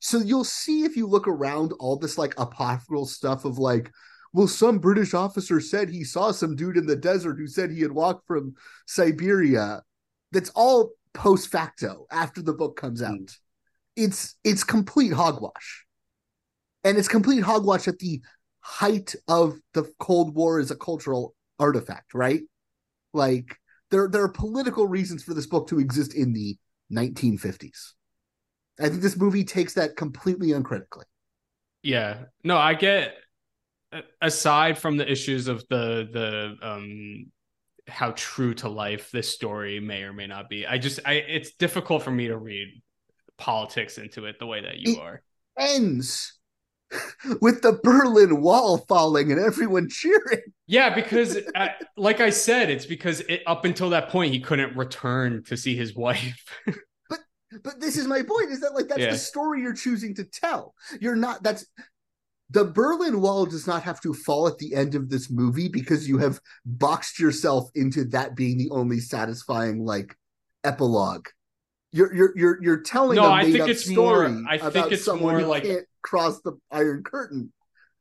So 0.00 0.18
you'll 0.18 0.44
see 0.44 0.84
if 0.84 0.96
you 0.96 1.06
look 1.06 1.28
around 1.28 1.72
all 1.80 1.96
this 1.96 2.18
like 2.18 2.34
apocryphal 2.38 3.06
stuff 3.06 3.44
of 3.44 3.58
like 3.58 3.90
well 4.32 4.48
some 4.48 4.78
british 4.78 5.14
officer 5.14 5.60
said 5.60 5.88
he 5.88 6.04
saw 6.04 6.32
some 6.32 6.56
dude 6.56 6.76
in 6.76 6.86
the 6.86 6.96
desert 6.96 7.36
who 7.38 7.46
said 7.46 7.70
he 7.70 7.80
had 7.80 7.92
walked 7.92 8.26
from 8.26 8.54
siberia. 8.86 9.82
That's 10.32 10.50
all 10.50 10.90
post 11.14 11.48
facto 11.50 12.06
after 12.10 12.42
the 12.42 12.52
book 12.52 12.76
comes 12.76 13.00
hmm. 13.00 13.06
out. 13.06 13.36
It's 13.96 14.36
it's 14.44 14.64
complete 14.64 15.12
hogwash. 15.12 15.84
And 16.82 16.98
it's 16.98 17.08
complete 17.08 17.42
hogwash 17.42 17.88
at 17.88 17.98
the 17.98 18.20
height 18.64 19.14
of 19.28 19.58
the 19.74 19.92
Cold 19.98 20.34
War 20.34 20.58
as 20.58 20.70
a 20.70 20.76
cultural 20.76 21.34
artifact, 21.58 22.14
right? 22.14 22.40
Like 23.12 23.58
there 23.90 24.08
there 24.08 24.22
are 24.22 24.28
political 24.28 24.86
reasons 24.86 25.22
for 25.22 25.34
this 25.34 25.46
book 25.46 25.68
to 25.68 25.78
exist 25.78 26.14
in 26.14 26.32
the 26.32 26.56
1950s. 26.90 27.92
I 28.80 28.88
think 28.88 29.02
this 29.02 29.16
movie 29.18 29.44
takes 29.44 29.74
that 29.74 29.96
completely 29.96 30.52
uncritically. 30.52 31.04
Yeah. 31.82 32.24
No, 32.42 32.56
I 32.56 32.74
get 32.74 33.14
aside 34.20 34.78
from 34.78 34.96
the 34.96 35.08
issues 35.10 35.46
of 35.46 35.62
the 35.68 36.08
the 36.10 36.66
um 36.66 37.26
how 37.86 38.12
true 38.16 38.54
to 38.54 38.68
life 38.70 39.10
this 39.10 39.28
story 39.28 39.78
may 39.78 40.02
or 40.04 40.14
may 40.14 40.26
not 40.26 40.48
be. 40.48 40.66
I 40.66 40.78
just 40.78 41.00
I 41.04 41.12
it's 41.14 41.52
difficult 41.52 42.02
for 42.02 42.10
me 42.10 42.28
to 42.28 42.38
read 42.38 42.82
politics 43.36 43.98
into 43.98 44.24
it 44.24 44.38
the 44.38 44.46
way 44.46 44.62
that 44.62 44.78
you 44.78 44.94
It- 44.94 44.98
are. 45.00 45.22
Ends 45.58 46.32
with 47.40 47.62
the 47.62 47.78
Berlin 47.82 48.40
Wall 48.40 48.78
falling 48.88 49.32
and 49.32 49.40
everyone 49.40 49.88
cheering. 49.88 50.42
Yeah, 50.66 50.94
because 50.94 51.36
uh, 51.54 51.68
like 51.96 52.20
I 52.20 52.30
said, 52.30 52.70
it's 52.70 52.86
because 52.86 53.20
it, 53.20 53.42
up 53.46 53.64
until 53.64 53.90
that 53.90 54.08
point 54.08 54.32
he 54.32 54.40
couldn't 54.40 54.76
return 54.76 55.42
to 55.44 55.56
see 55.56 55.76
his 55.76 55.94
wife. 55.94 56.44
But 57.10 57.20
but 57.62 57.80
this 57.80 57.96
is 57.96 58.06
my 58.08 58.22
point: 58.22 58.50
is 58.50 58.60
that 58.60 58.74
like 58.74 58.88
that's 58.88 59.00
Yeah. 59.00 59.10
the 59.10 59.18
story 59.18 59.60
you're 59.62 59.74
choosing 59.74 60.14
to 60.16 60.24
tell. 60.24 60.74
You're 61.00 61.14
not. 61.16 61.42
That's 61.42 61.64
the 62.50 62.64
Berlin 62.64 63.20
Wall 63.20 63.46
does 63.46 63.66
not 63.66 63.82
have 63.84 64.00
to 64.00 64.12
fall 64.12 64.48
at 64.48 64.58
the 64.58 64.74
end 64.74 64.94
of 64.94 65.08
this 65.10 65.30
movie 65.30 65.68
because 65.68 66.08
you 66.08 66.18
have 66.18 66.40
boxed 66.64 67.18
yourself 67.20 67.70
into 67.74 68.04
that 68.06 68.34
being 68.34 68.58
the 68.58 68.70
only 68.70 68.98
satisfying 68.98 69.84
like 69.84 70.16
epilogue. 70.64 71.28
You're 71.92 72.12
you're 72.14 72.32
you're 72.36 72.62
you're 72.62 72.80
telling 72.80 73.16
No, 73.16 73.26
a 73.26 73.30
I 73.30 73.42
made 73.44 73.52
think 73.52 73.62
up 73.64 73.68
it's 73.68 73.88
more- 73.88 74.24
story 74.26 74.44
I 74.48 74.58
think 74.58 74.74
about 74.74 74.92
it's 74.92 75.04
someone 75.04 75.34
more 75.34 75.42
like- 75.42 75.62
can't 75.64 75.86
cross 76.04 76.40
the 76.42 76.52
Iron 76.70 77.02
Curtain. 77.02 77.52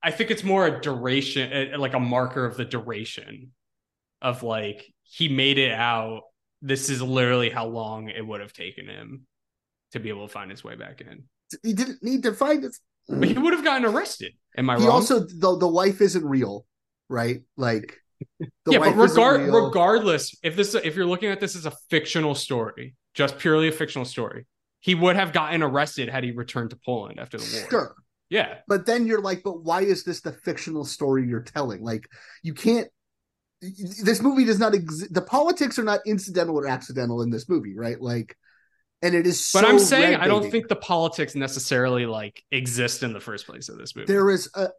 I 0.04 0.12
think 0.12 0.30
it's 0.30 0.44
more 0.44 0.68
a 0.68 0.82
duration, 0.82 1.80
like 1.80 1.94
a 1.94 2.00
marker 2.00 2.46
of 2.46 2.58
the 2.58 2.66
duration 2.66 3.52
of 4.22 4.44
like 4.44 4.86
he 5.04 5.30
made 5.30 5.58
it 5.58 5.72
out. 5.72 6.22
This 6.62 6.90
is 6.90 7.02
literally 7.02 7.50
how 7.50 7.66
long 7.68 8.10
it 8.10 8.26
would 8.26 8.42
have 8.42 8.54
taken 8.54 8.88
him 8.88 9.26
to 9.94 10.00
be 10.00 10.10
able 10.10 10.28
to 10.28 10.32
find 10.32 10.52
his 10.52 10.64
way 10.64 10.76
back 10.76 11.02
in. 11.02 11.24
He 11.64 11.74
didn't 11.74 12.04
need 12.04 12.24
to 12.24 12.34
find 12.34 12.64
it. 12.64 12.76
But 13.08 13.28
he 13.28 13.38
would 13.38 13.54
have 13.54 13.64
gotten 13.64 13.86
arrested. 13.86 14.34
Am 14.58 14.70
I 14.70 14.74
right? 14.74 14.82
He 14.82 14.88
wrong? 14.88 14.96
also 14.96 15.20
the 15.20 15.58
the 15.58 15.68
wife 15.68 16.02
isn't 16.02 16.24
real, 16.24 16.66
right? 17.10 17.42
Like 17.58 17.98
the 18.40 18.72
yeah, 18.74 18.80
but 18.80 18.96
regard 18.96 19.42
regardless, 19.42 20.36
if 20.44 20.56
this 20.56 20.74
if 20.76 20.96
you're 20.96 21.06
looking 21.06 21.30
at 21.30 21.40
this 21.40 21.56
as 21.56 21.66
a 21.66 21.74
fictional 21.90 22.36
story, 22.36 22.96
just 23.14 23.38
purely 23.38 23.68
a 23.68 23.72
fictional 23.72 24.06
story, 24.06 24.46
he 24.84 24.94
would 24.96 25.16
have 25.16 25.32
gotten 25.32 25.64
arrested 25.64 26.10
had 26.10 26.24
he 26.24 26.32
returned 26.32 26.70
to 26.72 26.78
Poland 26.86 27.20
after 27.20 27.38
the 27.38 27.50
war. 27.58 27.70
Sure. 27.70 27.96
Yeah. 28.30 28.58
but 28.68 28.86
then 28.88 29.06
you're 29.06 29.22
like 29.22 29.42
but 29.44 29.64
why 29.64 29.82
is 29.82 30.04
this 30.04 30.22
the 30.22 30.32
fictional 30.32 30.86
story 30.86 31.28
you're 31.28 31.44
telling 31.44 31.84
like 31.84 32.08
you 32.42 32.56
can't 32.56 32.88
this 33.62 34.22
movie 34.24 34.44
does 34.44 34.58
not 34.58 34.74
exist 34.74 35.14
the 35.14 35.22
politics 35.22 35.78
are 35.78 35.84
not 35.84 36.00
incidental 36.08 36.58
or 36.58 36.66
accidental 36.68 37.22
in 37.22 37.30
this 37.30 37.48
movie 37.48 37.76
right 37.78 38.02
like 38.02 38.36
and 39.04 39.14
it 39.14 39.28
is 39.28 39.46
so 39.46 39.62
But 39.62 39.70
I'm 39.70 39.78
saying 39.78 40.16
I 40.16 40.28
don't 40.28 40.50
think 40.50 40.68
the 40.68 40.76
politics 40.78 41.36
necessarily 41.36 42.08
like 42.08 42.42
exist 42.52 43.04
in 43.04 43.14
the 43.14 43.20
first 43.20 43.46
place 43.46 43.70
of 43.70 43.78
this 43.78 43.96
movie. 43.96 44.08
there 44.12 44.32
is 44.32 44.50
a 44.56 44.70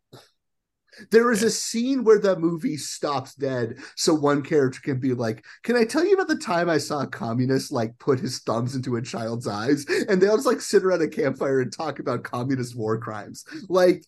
there 1.10 1.32
is 1.32 1.42
a 1.42 1.50
scene 1.50 2.04
where 2.04 2.18
the 2.18 2.38
movie 2.38 2.76
stops 2.76 3.34
dead 3.34 3.76
so 3.96 4.14
one 4.14 4.42
character 4.42 4.80
can 4.80 4.98
be 5.00 5.12
like 5.12 5.44
can 5.62 5.76
i 5.76 5.84
tell 5.84 6.04
you 6.04 6.14
about 6.14 6.28
the 6.28 6.36
time 6.36 6.68
i 6.68 6.78
saw 6.78 7.00
a 7.00 7.06
communist 7.06 7.72
like 7.72 7.98
put 7.98 8.20
his 8.20 8.38
thumbs 8.40 8.74
into 8.74 8.96
a 8.96 9.02
child's 9.02 9.46
eyes? 9.46 9.84
And 10.08 10.20
they 10.20 10.26
all 10.26 10.36
just 10.36 10.46
like 10.46 10.60
sit 10.60 10.84
around 10.84 11.02
a 11.02 11.08
campfire 11.08 11.60
and 11.60 11.72
talk 11.72 11.98
about 11.98 12.24
communist 12.24 12.76
war 12.76 12.98
crimes. 12.98 13.44
Like 13.68 14.04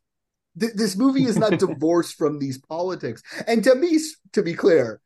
th- 0.59 0.75
this 0.75 0.97
movie 0.97 1.25
is 1.25 1.39
not 1.39 1.59
divorced 1.59 2.17
from 2.17 2.39
these 2.39 2.59
politics. 2.59 3.23
And 3.47 3.63
to 3.65 3.75
me 3.75 3.99
to 4.33 4.43
be 4.43 4.55
clear 4.55 5.01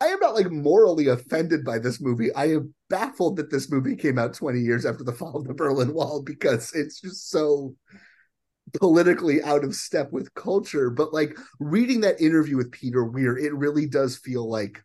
i 0.00 0.06
am 0.06 0.20
not 0.20 0.34
like 0.34 0.50
morally 0.50 1.08
offended 1.08 1.64
by 1.64 1.76
this 1.78 2.00
movie. 2.00 2.32
I 2.34 2.52
am 2.52 2.72
baffled 2.88 3.36
that 3.36 3.50
this 3.50 3.70
movie 3.70 3.96
came 3.96 4.16
out 4.16 4.34
20 4.34 4.60
years 4.60 4.86
after 4.86 5.02
the 5.02 5.12
fall 5.12 5.36
of 5.36 5.46
the 5.46 5.54
berlin 5.54 5.92
wall 5.92 6.22
because 6.22 6.72
it's 6.72 7.00
just 7.00 7.30
so 7.30 7.74
politically 8.78 9.42
out 9.42 9.64
of 9.64 9.74
step 9.74 10.10
with 10.12 10.32
culture 10.34 10.90
but 10.90 11.12
like 11.12 11.36
reading 11.60 12.00
that 12.00 12.20
interview 12.20 12.56
with 12.56 12.72
peter 12.72 13.04
weir 13.04 13.36
it 13.36 13.54
really 13.54 13.86
does 13.86 14.16
feel 14.16 14.48
like 14.48 14.82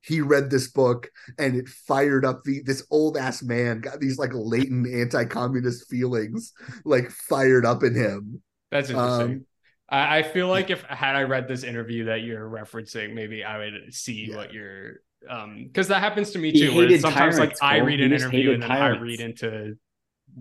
he 0.00 0.20
read 0.20 0.48
this 0.48 0.68
book 0.68 1.10
and 1.38 1.56
it 1.56 1.68
fired 1.68 2.24
up 2.24 2.42
the 2.44 2.62
this 2.62 2.86
old 2.90 3.16
ass 3.16 3.42
man 3.42 3.80
got 3.80 4.00
these 4.00 4.18
like 4.18 4.30
latent 4.32 4.86
anti-communist 4.86 5.88
feelings 5.88 6.52
like 6.84 7.10
fired 7.10 7.66
up 7.66 7.82
in 7.82 7.94
him 7.94 8.40
That's 8.70 8.90
interesting. 8.90 9.26
Um, 9.26 9.46
I, 9.88 10.18
I 10.18 10.22
feel 10.22 10.48
like 10.48 10.70
if 10.70 10.82
had 10.82 11.16
I 11.16 11.22
read 11.22 11.48
this 11.48 11.62
interview 11.64 12.06
that 12.06 12.22
you're 12.22 12.48
referencing, 12.48 13.14
maybe 13.14 13.42
I 13.44 13.58
would 13.58 13.94
see 13.94 14.30
what 14.34 14.52
you're 14.52 15.00
um 15.28 15.64
because 15.66 15.88
that 15.88 16.00
happens 16.00 16.30
to 16.32 16.38
me 16.38 16.52
He 16.52 16.60
too. 16.60 16.74
Where 16.74 16.88
sometimes 16.98 17.36
tyrants, 17.36 17.38
like 17.38 17.62
I 17.62 17.78
read 17.78 18.00
an 18.00 18.12
interview 18.12 18.52
and 18.52 18.62
then 18.62 18.70
I 18.70 18.88
read 18.88 19.20
into 19.20 19.76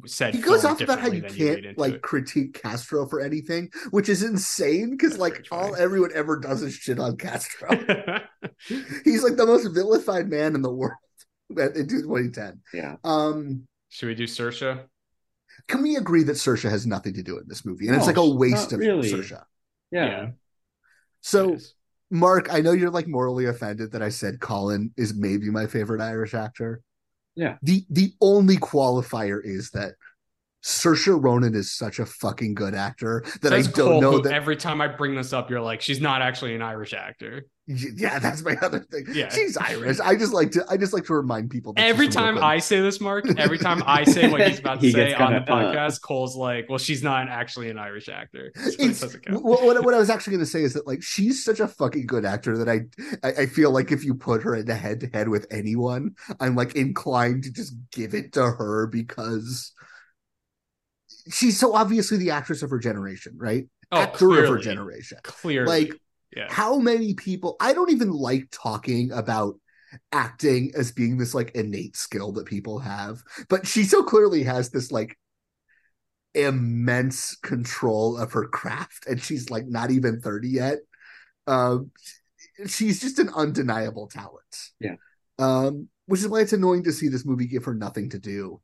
said 0.06 0.36
he 0.36 0.42
goes 0.42 0.64
off 0.66 0.82
about 0.82 1.00
how 1.00 1.08
you 1.08 1.22
differently 1.22 1.22
than 1.22 1.48
read 1.48 1.56
can't 1.56 1.66
into 1.68 1.82
like 1.82 1.94
it. 1.96 2.02
critique 2.02 2.62
Castro 2.62 3.08
for 3.08 3.20
anything, 3.20 3.70
which 3.92 4.10
is 4.10 4.24
insane 4.24 4.92
because 4.92 5.18
like 5.18 5.46
all 5.52 5.76
everyone 5.76 6.12
ever 6.14 6.40
does 6.40 6.62
is 6.62 6.74
shit 6.74 7.00
on 7.00 7.18
Castro. 7.18 7.70
He's 9.04 9.24
like 9.24 9.38
the 9.38 9.46
most 9.46 9.68
vilified 9.74 10.30
man 10.30 10.56
in 10.56 10.62
the 10.62 10.72
world 10.72 10.94
in 11.50 11.88
2010. 11.88 12.62
Yeah. 12.74 12.96
Um, 13.04 13.68
Should 13.90 14.08
we 14.08 14.16
do 14.16 14.26
Saoirse? 14.26 14.86
can 15.68 15.82
we 15.82 15.96
agree 15.96 16.24
that 16.24 16.34
Saoirse 16.34 16.70
has 16.70 16.86
nothing 16.86 17.14
to 17.16 17.24
do 17.24 17.38
in 17.40 17.46
this 17.48 17.66
movie, 17.66 17.88
and 17.88 17.96
it's 17.96 18.08
like 18.08 18.18
a 18.18 18.30
waste 18.30 18.74
of 18.74 18.80
really. 18.80 19.12
Saoirse? 19.12 19.42
Yeah. 19.92 20.30
So, 21.22 21.58
Mark, 22.12 22.54
I 22.54 22.62
know 22.62 22.72
you're 22.72 22.92
like 22.92 23.08
morally 23.08 23.46
offended 23.46 23.92
that 23.92 24.02
I 24.02 24.10
said 24.10 24.40
Colin 24.40 24.92
is 24.96 25.14
maybe 25.14 25.50
my 25.50 25.68
favorite 25.68 26.02
Irish 26.02 26.34
actor. 26.34 26.82
Yeah. 27.38 27.58
The 27.62 27.86
the 27.90 28.12
only 28.20 28.58
qualifier 28.58 29.40
is 29.44 29.70
that 29.72 29.94
Saoirse 30.64 31.24
Ronan 31.24 31.54
is 31.56 31.72
such 31.72 32.00
a 32.00 32.06
fucking 32.06 32.56
good 32.56 32.74
actor 32.74 33.24
that 33.42 33.50
Says 33.50 33.68
I 33.68 33.72
don't 33.72 33.92
Cole, 33.92 34.02
know 34.02 34.20
that. 34.20 34.34
every 34.34 34.58
time 34.58 34.82
I 34.82 34.88
bring 34.88 35.16
this 35.16 35.32
up, 35.32 35.50
you're 35.50 35.62
like, 35.62 35.80
she's 35.82 36.02
not 36.02 36.22
actually 36.22 36.56
an 36.56 36.62
Irish 36.64 36.94
actor. 36.94 37.46
Yeah, 37.68 38.18
that's 38.20 38.44
my 38.44 38.56
other 38.62 38.80
thing. 38.80 39.06
Yeah. 39.14 39.30
she's 39.30 39.58
Irish. 39.58 40.00
I 40.00 40.16
just 40.16 40.34
like 40.34 40.52
to. 40.52 40.66
I 40.70 40.78
just 40.78 40.94
like 40.94 41.04
to 41.06 41.14
remind 41.14 41.50
people. 41.50 41.74
That 41.74 41.86
Every 41.86 42.08
time 42.08 42.38
I 42.38 42.60
say 42.60 42.80
this, 42.80 43.02
Mark, 43.02 43.26
every 43.38 43.58
time 43.58 43.84
I 43.86 44.06
say 44.06 44.30
what 44.30 44.48
he's 44.48 44.60
about 44.60 44.80
to 44.80 44.88
He 44.88 44.94
say 44.94 45.14
on 45.14 45.34
the 45.34 45.40
kinda, 45.40 45.54
uh, 45.54 45.74
podcast, 45.74 46.02
Cole's 46.02 46.36
like, 46.36 46.70
well, 46.70 46.78
she's 46.78 47.04
not 47.04 47.28
actually 47.28 47.70
an 47.70 47.78
Irish 47.78 48.08
actor. 48.08 48.52
So 48.56 48.72
It's, 48.80 49.02
what, 49.30 49.64
what, 49.64 49.84
what 49.84 49.94
I 49.94 49.98
was 49.98 50.10
actually 50.10 50.32
going 50.32 50.46
to 50.46 50.52
say 50.52 50.64
is 50.64 50.74
that 50.74 50.88
like 50.88 51.04
she's 51.04 51.44
such 51.44 51.60
a 51.60 51.68
fucking 51.68 52.08
good 52.08 52.24
actor 52.24 52.58
that 52.58 52.70
I, 52.70 52.82
I 53.28 53.42
I 53.42 53.46
feel 53.48 53.72
like 53.72 53.92
if 53.92 54.06
you 54.06 54.16
put 54.16 54.44
her 54.44 54.56
in 54.56 54.66
the 54.66 54.76
head 54.76 55.02
to 55.02 55.08
head 55.08 55.28
with 55.28 55.46
anyone, 55.52 56.16
I'm 56.40 56.56
like 56.56 56.76
inclined 56.76 57.44
to 57.44 57.52
just 57.52 57.76
give 57.92 58.14
it 58.14 58.34
to 58.34 58.44
her 58.44 58.88
because 58.88 59.74
she's 61.32 61.60
so 61.60 61.76
obviously 61.76 62.18
the 62.18 62.32
actress 62.32 62.64
of 62.64 62.70
her 62.70 62.80
generation, 62.80 63.34
right? 63.38 63.66
Oh, 63.92 64.02
Actor 64.02 64.44
of 64.44 64.50
her 64.50 64.58
generation. 64.58 65.18
Clearly. 65.24 65.68
Like 65.68 66.02
yeah. 66.36 66.48
how 66.50 66.78
many 66.80 67.14
people? 67.14 67.56
I 67.60 67.74
don't 67.74 67.92
even 67.92 68.12
like 68.12 68.48
talking 68.52 69.12
about 69.12 69.56
acting 70.12 70.72
as 70.76 70.92
being 70.92 71.18
this 71.18 71.34
like 71.34 71.52
innate 71.56 71.96
skill 71.96 72.32
that 72.34 72.46
people 72.46 72.80
have, 72.80 73.24
but 73.50 73.66
she 73.66 73.84
so 73.84 74.04
clearly 74.04 74.44
has 74.44 74.70
this 74.70 74.92
like 74.92 75.18
immense 76.36 77.36
control 77.38 78.18
of 78.18 78.32
her 78.34 78.48
craft 78.48 79.08
and 79.08 79.20
she's 79.22 79.50
like 79.50 79.66
not 79.66 79.90
even 79.90 80.20
30 80.22 80.50
yet 80.50 80.78
um 81.48 81.90
she's 82.68 83.00
just 83.02 83.18
an 83.18 83.30
undeniable 83.36 84.08
talent 84.08 84.70
Yeah. 84.80 84.96
um 85.40 85.88
which 86.06 86.20
is 86.20 86.28
why 86.28 86.42
it's 86.42 86.54
annoying 86.54 86.84
to 86.84 86.92
see 86.92 87.08
this 87.08 87.26
movie 87.26 87.48
give 87.48 87.66
her 87.66 87.74
nothing 87.74 88.10
to 88.12 88.20
do 88.20 88.62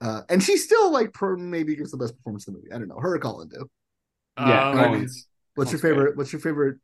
uh 0.00 0.22
and 0.28 0.42
she 0.42 0.56
still 0.56 0.90
like 0.90 1.12
per- 1.12 1.36
maybe 1.36 1.76
gives 1.76 1.92
the 1.92 1.96
best 1.96 2.16
performance 2.16 2.48
in 2.48 2.54
the 2.54 2.58
movie 2.58 2.72
i 2.72 2.78
don't 2.78 2.88
know 2.88 2.98
her 2.98 3.14
or 3.14 3.18
colin 3.20 3.48
do 3.48 3.70
Yeah. 4.38 4.70
Um, 4.70 4.76
Colin's- 4.78 5.28
what's 5.54 5.70
your 5.70 5.78
Colin's 5.78 5.82
great. 5.82 5.90
favorite 5.90 6.16
what's 6.16 6.32
your 6.32 6.40
favorite 6.40 6.78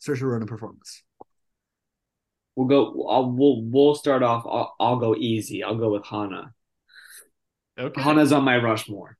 Saoirse 0.00 0.22
Ronan 0.22 0.46
performance 0.48 1.02
We'll 2.56 2.66
go. 2.66 3.06
I'll, 3.08 3.30
we'll 3.30 3.62
we'll 3.62 3.94
start 3.94 4.22
off. 4.22 4.44
I'll, 4.46 4.74
I'll 4.80 4.96
go 4.98 5.14
easy. 5.16 5.62
I'll 5.62 5.76
go 5.78 5.92
with 5.92 6.04
Hanna. 6.04 6.52
Okay. 7.78 8.02
Hanna's 8.02 8.32
on 8.32 8.44
my 8.44 8.58
Rushmore. 8.58 9.16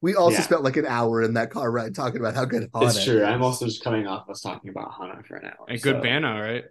we 0.00 0.14
also 0.14 0.36
Yeah. 0.38 0.42
spent 0.44 0.62
like 0.62 0.76
an 0.78 0.86
hour 0.86 1.22
in 1.22 1.34
that 1.34 1.50
car 1.50 1.70
ride 1.70 1.94
talking 1.94 2.18
about 2.20 2.34
how 2.34 2.44
good 2.46 2.70
Hanna 2.72 2.86
it's 2.86 3.04
true. 3.04 3.16
is. 3.18 3.22
I'm 3.24 3.42
also 3.42 3.66
just 3.66 3.82
coming 3.84 4.06
off 4.06 4.30
us 4.30 4.40
talking 4.40 4.70
about 4.70 4.92
Hanna 4.98 5.22
for 5.26 5.36
an 5.36 5.46
hour. 5.46 5.66
A 5.68 5.76
good 5.76 5.96
so- 5.96 6.00
Bana, 6.02 6.40
right? 6.40 6.64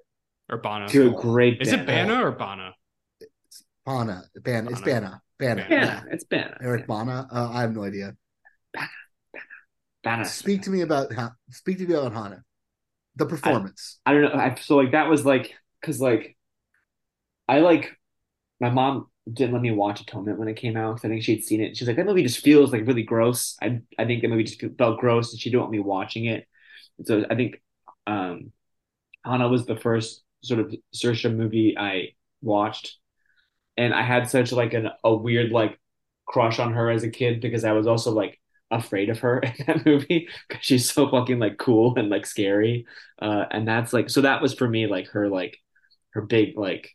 Or 0.50 0.58
Bana. 0.58 0.88
To 0.88 1.08
a 1.10 1.22
great. 1.22 1.62
Is 1.62 1.72
it 1.74 1.86
Bana. 1.86 2.08
Bana 2.14 2.26
or 2.26 2.32
Bana? 2.32 2.74
Bana, 3.86 4.24
Bana, 4.44 4.72
it's 4.72 4.82
Bana. 4.82 5.22
Bana, 5.38 5.66
Bana, 5.68 5.68
Yeah, 5.70 6.04
it's 6.10 6.24
Bana. 6.24 6.58
Eric 6.62 6.88
Bana. 6.88 7.28
Uh, 7.32 7.50
I 7.52 7.62
have 7.62 7.76
no 7.76 7.84
idea. 7.84 8.16
Bana. 8.74 8.88
Bana. 10.04 10.26
Speak 10.26 10.64
to 10.64 10.70
me 10.72 10.82
about. 10.82 11.12
Speak 11.52 11.78
to 11.80 11.86
me 11.86 11.94
about 11.96 12.14
Hanna, 12.14 12.44
the 13.16 13.26
performance. 13.26 14.00
I 14.06 14.14
don't 14.14 14.24
know. 14.24 14.34
I, 14.34 14.56
so 14.56 14.76
like 14.78 14.92
that 14.92 15.10
was 15.10 15.26
like 15.26 15.54
because 15.82 16.02
like 16.02 16.38
I 17.48 17.60
like 17.60 17.92
my 18.62 18.70
mom 18.70 19.08
didn't 19.32 19.54
let 19.54 19.62
me 19.64 19.72
watch 19.72 20.02
Atonement 20.02 20.40
when 20.40 20.48
it 20.50 20.56
came 20.58 20.78
out 20.78 20.96
'cause 20.98 21.06
I 21.06 21.10
think 21.10 21.24
she'd 21.24 21.44
seen 21.44 21.62
it. 21.62 21.78
She's 21.78 21.88
like 21.88 21.98
that 21.98 22.06
movie 22.06 22.24
just 22.24 22.44
feels 22.44 22.72
like 22.72 22.88
really 22.88 23.04
gross. 23.04 23.58
I 23.62 23.82
I 24.00 24.06
think 24.06 24.22
that 24.22 24.30
movie 24.30 24.44
just 24.46 24.62
felt 24.78 25.00
gross 25.00 25.32
and 25.34 25.42
she 25.42 25.50
didn't 25.50 25.62
want 25.62 25.72
me 25.74 25.80
watching 25.80 26.26
it. 26.26 26.48
So 27.06 27.26
I 27.30 27.36
think 27.36 27.62
um 28.08 28.52
Hanna 29.26 29.50
was 29.50 29.66
the 29.66 29.78
first 29.78 30.24
sort 30.44 30.62
of 30.62 30.76
Saoirse 30.96 31.36
movie 31.36 31.78
I 31.78 32.16
watched, 32.42 32.98
and 33.78 33.94
I 33.94 34.04
had 34.04 34.30
such 34.30 34.52
like 34.54 34.74
an 34.74 34.90
a 35.04 35.16
weird 35.16 35.52
like 35.52 35.80
crush 36.28 36.60
on 36.60 36.74
her 36.74 36.90
as 36.92 37.04
a 37.04 37.10
kid 37.12 37.42
because 37.42 37.66
I 37.66 37.74
was 37.74 37.88
also 37.88 38.12
like 38.12 38.40
afraid 38.76 39.10
of 39.10 39.20
her 39.20 39.40
in 39.42 39.54
that 39.68 39.86
movie 39.86 40.30
because 40.48 40.64
she's 40.64 40.92
so 40.92 41.10
fucking 41.10 41.40
like 41.40 41.58
cool 41.58 41.98
and 41.98 42.10
like 42.10 42.26
scary. 42.26 42.86
Uh, 43.22 43.46
and 43.52 43.68
that's 43.68 43.94
like 43.94 44.10
so 44.10 44.22
that 44.22 44.42
was 44.42 44.54
for 44.54 44.68
me 44.68 44.88
like 44.88 45.08
her 45.10 45.30
like 45.30 45.58
her 46.12 46.22
big 46.22 46.58
like 46.58 46.92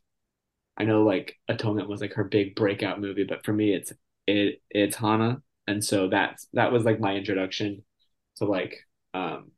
I 0.76 0.84
know 0.84 1.02
like 1.04 1.36
Atonement 1.48 1.88
was 1.88 2.00
like 2.00 2.14
her 2.14 2.24
big 2.24 2.54
breakout 2.54 3.00
movie, 3.00 3.24
but 3.24 3.44
for 3.44 3.52
me 3.52 3.74
it's 3.74 3.92
it 4.26 4.62
it's 4.70 4.96
Hanna, 4.96 5.42
and 5.66 5.84
so 5.84 6.08
that's 6.08 6.48
that 6.54 6.72
was 6.72 6.84
like 6.84 7.00
my 7.00 7.14
introduction 7.16 7.84
to 8.36 8.44
like 8.46 8.76
um 9.14 9.52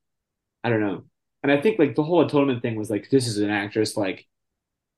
I 0.65 0.71
don't 0.71 0.81
know, 0.81 1.05
and 1.43 1.53
I 1.53 1.61
think 1.61 1.79
like 1.79 1.97
the 1.97 2.05
whole 2.05 2.25
Atonement 2.27 2.63
thing 2.63 2.77
was 2.77 2.91
like 2.91 3.11
this 3.11 3.27
is 3.29 3.39
an 3.39 3.51
actress 3.51 3.97
like 3.97 4.27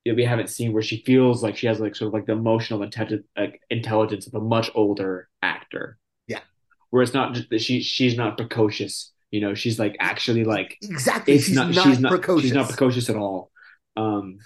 we 0.07 0.25
haven't 0.25 0.51
seen 0.51 0.73
where 0.73 0.83
she 0.83 1.03
feels 1.05 1.43
like 1.43 1.57
she 1.57 1.67
has 1.67 1.81
like 1.81 1.97
sort 1.97 2.09
of 2.09 2.15
like 2.15 2.27
the 2.27 2.33
emotional 2.33 2.83
intelligence 2.83 3.27
like 3.37 3.61
intelligence 3.71 4.27
of 4.27 4.35
a 4.35 4.41
much 4.41 4.71
older 4.75 5.29
actor. 5.43 5.99
Where 6.95 7.03
it's 7.03 7.13
not 7.13 7.35
just 7.35 7.51
that 7.51 7.61
she 7.61 7.83
she's 7.83 8.17
not 8.17 8.37
precocious. 8.37 9.13
You 9.33 9.41
know, 9.41 9.55
she's 9.55 9.81
like 9.81 9.97
actually 9.99 10.45
like 10.45 10.79
Exactly. 10.81 11.35
it's 11.35 11.47
she's 11.47 11.57
not, 11.57 11.75
not, 11.75 11.85
she's 11.85 11.99
not 11.99 12.11
precocious. 12.11 12.43
she's 12.45 12.53
not 12.55 12.69
precocious 12.69 13.11
at 13.11 13.17
all 13.17 13.51
um 13.97 14.39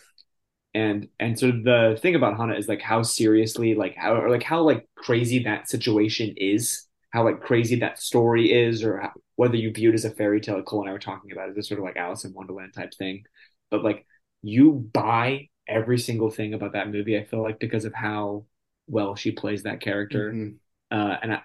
and 0.75 1.09
and 1.19 1.39
sort 1.39 1.55
of 1.55 1.65
the 1.65 1.99
thing 2.01 2.15
about 2.15 2.37
hanna 2.37 2.55
is 2.55 2.69
like 2.69 2.81
how 2.81 3.03
seriously 3.03 3.75
like 3.75 3.95
how 3.97 4.15
or 4.15 4.31
like 4.31 4.43
how 4.43 4.63
like 4.63 4.87
crazy 4.95 5.43
that 5.45 5.69
situation 5.69 6.35
is 6.37 6.85
how 7.11 7.25
like 7.25 7.41
crazy 7.41 7.77
that 7.81 7.99
story 7.99 8.53
is 8.53 8.83
or 8.85 8.99
how, 8.99 9.13
whether 9.37 9.57
you 9.57 9.73
view 9.73 9.91
it 9.91 9.95
as 9.95 10.05
a 10.05 10.11
fairy 10.11 10.41
tale 10.41 10.57
like 10.57 10.65
cole 10.67 10.81
and 10.81 10.91
i 10.91 10.93
were 10.93 10.99
talking 10.99 11.33
about 11.33 11.49
it 11.49 11.55
this 11.55 11.69
sort 11.69 11.81
of 11.81 11.85
like 11.85 11.97
alice 11.97 12.25
in 12.25 12.33
wonderland 12.35 12.73
type 12.75 12.93
thing 12.95 13.23
but 13.71 13.83
like 13.85 14.07
you 14.43 14.73
buy 14.93 15.49
every 15.67 15.99
single 15.99 16.31
thing 16.31 16.55
about 16.55 16.73
that 16.73 16.91
movie 16.91 17.19
i 17.19 17.25
feel 17.25 17.43
like 17.43 17.59
because 17.59 17.85
of 17.87 17.95
how 17.95 18.45
well 18.87 19.15
she 19.17 19.33
plays 19.33 19.63
that 19.65 19.81
character 19.81 20.33
Mhm. 20.33 20.55
uh, 20.91 21.17
and 21.23 21.33
I, 21.35 21.41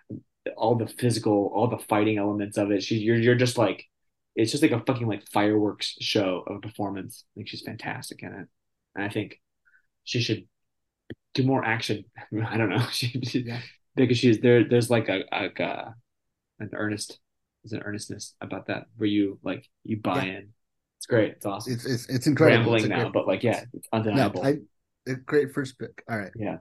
all 0.57 0.76
the 0.76 0.88
physical, 0.88 1.52
all 1.53 1.68
the 1.68 1.78
fighting 1.78 2.18
elements 2.18 2.57
of 2.57 2.72
it. 2.72 2.84
She, 2.84 2.98
you're, 2.98 3.15
you're 3.18 3.36
just 3.36 3.57
like, 3.57 3.86
it's 4.36 4.52
just 4.52 4.64
like 4.64 4.72
a 4.72 4.84
fucking 4.86 5.07
like 5.07 5.28
fireworks 5.32 5.95
show 6.02 6.44
of 6.48 6.57
a 6.57 6.60
performance. 6.60 7.24
I 7.28 7.40
think 7.40 7.48
she's 7.49 7.61
fantastic 7.61 8.24
in 8.24 8.30
it, 8.34 8.48
and 8.95 9.03
I 9.06 9.10
think 9.10 9.40
she 10.03 10.22
should 10.22 10.48
do 11.34 11.44
more 11.44 11.64
action. 11.64 12.06
I 12.48 12.57
don't 12.57 12.70
know, 12.70 12.86
she, 12.91 13.07
she- 13.24 13.40
Yeah. 13.45 13.60
because 13.95 14.18
she's 14.18 14.40
there. 14.40 14.68
There's 14.68 14.90
like 14.90 15.10
a, 15.10 15.24
like 15.32 15.60
a 15.60 15.95
an 16.60 16.70
earnest, 16.74 17.20
there's 17.64 17.74
an 17.74 17.84
earnestness 17.86 18.36
about 18.41 18.68
that 18.68 18.86
where 18.98 19.07
you 19.07 19.40
like 19.44 19.68
you 19.84 19.98
buy 19.98 20.26
Yeah. 20.26 20.32
in. 20.40 20.49
It's 20.98 21.06
great. 21.07 21.32
It's 21.34 21.45
awesome. 21.45 21.74
It's 21.74 21.86
it's 21.86 22.07
it's 22.10 22.28
incredible. 22.28 22.60
Rambling 22.74 22.84
It's 22.84 22.90
now, 22.90 23.10
but 23.10 23.28
like 23.28 23.44
yeah, 23.44 23.65
it's 23.74 23.88
No, 23.91 23.99
undeniable. 23.99 24.44
I 24.45 24.57
a 25.06 25.15
great 25.15 25.53
first 25.53 25.78
pick. 25.78 26.02
All 26.10 26.18
right. 26.18 26.32
yeah, 26.36 26.57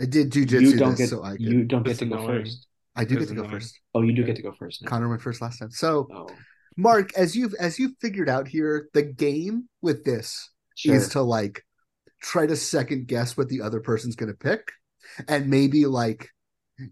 I 0.00 0.06
did 0.06 0.30
jujitsu 0.30 0.60
you 0.60 0.76
don't 0.76 0.90
this, 0.90 0.98
get 0.98 1.08
so 1.10 1.22
I 1.22 1.32
could. 1.32 1.46
Oh, 1.46 1.50
you 1.50 1.64
don't 1.64 1.82
get 1.82 1.98
to 1.98 2.06
go 2.06 2.26
first. 2.26 2.66
I 2.96 3.04
do 3.04 3.16
get 3.16 3.28
to 3.28 3.34
go 3.34 3.42
annoying. 3.42 3.60
first. 3.60 3.80
Oh, 3.94 4.02
you 4.02 4.12
do 4.12 4.24
get 4.24 4.36
to 4.36 4.42
go 4.42 4.52
first. 4.52 4.82
Now. 4.82 4.88
Connor 4.88 5.08
went 5.08 5.22
first 5.22 5.40
last 5.40 5.58
time. 5.58 5.70
So, 5.70 6.08
Oh, 6.10 6.28
Mark, 6.76 7.12
as 7.16 7.36
you've 7.36 7.54
as 7.54 7.78
you've 7.78 7.96
figured 8.00 8.28
out 8.28 8.48
here, 8.48 8.88
the 8.94 9.02
game 9.02 9.68
with 9.82 10.04
this 10.04 10.50
sure. 10.76 10.94
is 10.94 11.08
to 11.10 11.22
like 11.22 11.64
try 12.22 12.46
to 12.46 12.56
second 12.56 13.06
guess 13.06 13.36
what 13.36 13.48
the 13.48 13.60
other 13.60 13.80
person's 13.80 14.16
going 14.16 14.30
to 14.30 14.36
pick, 14.36 14.72
and 15.28 15.48
maybe 15.48 15.86
like 15.86 16.30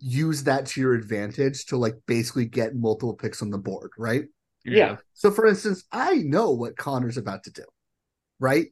use 0.00 0.44
that 0.44 0.66
to 0.66 0.80
your 0.80 0.94
advantage 0.94 1.66
to 1.66 1.76
like 1.76 1.94
basically 2.06 2.44
get 2.44 2.74
multiple 2.76 3.14
picks 3.14 3.40
on 3.40 3.50
the 3.50 3.58
board, 3.58 3.90
right? 3.96 4.24
yeah. 4.64 4.96
So, 5.14 5.30
for 5.30 5.46
instance, 5.46 5.84
I 5.90 6.16
know 6.16 6.50
what 6.50 6.76
Connor's 6.76 7.16
about 7.16 7.44
to 7.44 7.50
do, 7.50 7.64
right? 8.38 8.66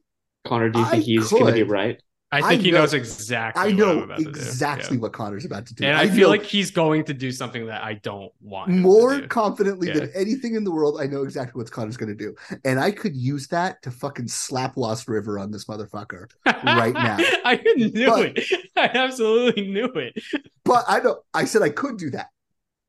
Connor, 0.45 0.69
do 0.69 0.79
you 0.79 0.85
I 0.85 0.89
think 0.89 1.03
he's 1.05 1.29
going 1.29 1.47
to 1.47 1.53
be 1.53 1.63
right? 1.63 2.01
I 2.29 2.41
think 2.41 2.61
I 2.61 2.63
he 2.65 2.71
know- 2.71 2.79
knows 2.79 2.93
exactly. 2.93 3.61
I 3.63 3.65
what 3.67 3.75
know 3.77 4.05
do. 4.17 4.27
exactly 4.27 4.97
Yeah. 4.97 5.01
what 5.03 5.13
Connor's 5.13 5.45
about 5.45 5.65
to 5.67 5.73
do. 5.75 5.85
And 5.85 5.95
I, 5.95 6.05
know 6.05 6.13
feel 6.13 6.27
like 6.27 6.43
he's 6.43 6.71
going 6.71 7.05
to 7.05 7.13
do 7.13 7.31
something 7.31 7.67
that 7.67 7.83
I 7.83 7.93
don't 7.93 8.33
want. 8.41 8.69
more 8.69 9.21
confidently 9.27 9.91
than 9.91 10.11
anything 10.13 10.55
in 10.55 10.65
the 10.65 10.71
world. 10.71 10.99
I 10.99 11.05
know 11.05 11.23
exactly 11.23 11.57
what 11.61 11.71
Connor's 11.71 11.95
going 11.95 12.09
to 12.09 12.15
do, 12.15 12.35
and 12.65 12.81
I 12.81 12.91
could 12.91 13.15
use 13.15 13.47
that 13.47 13.81
to 13.83 13.91
fucking 13.91 14.27
slap 14.27 14.75
Lost 14.75 15.07
River 15.07 15.39
on 15.39 15.51
this 15.51 15.65
motherfucker. 15.65 16.29
right 16.45 16.93
now. 16.93 17.15
I 17.45 17.61
knew 17.77 18.07
But- 18.07 18.37
it. 18.37 18.69
I 18.75 18.91
absolutely 18.93 19.67
knew 19.69 19.85
it. 19.85 20.21
But 20.65 20.83
I 20.87 20.99
don't. 20.99 21.19
I 21.33 21.45
said 21.45 21.61
I 21.61 21.69
could 21.69 21.97
do 21.97 22.09
that, 22.09 22.27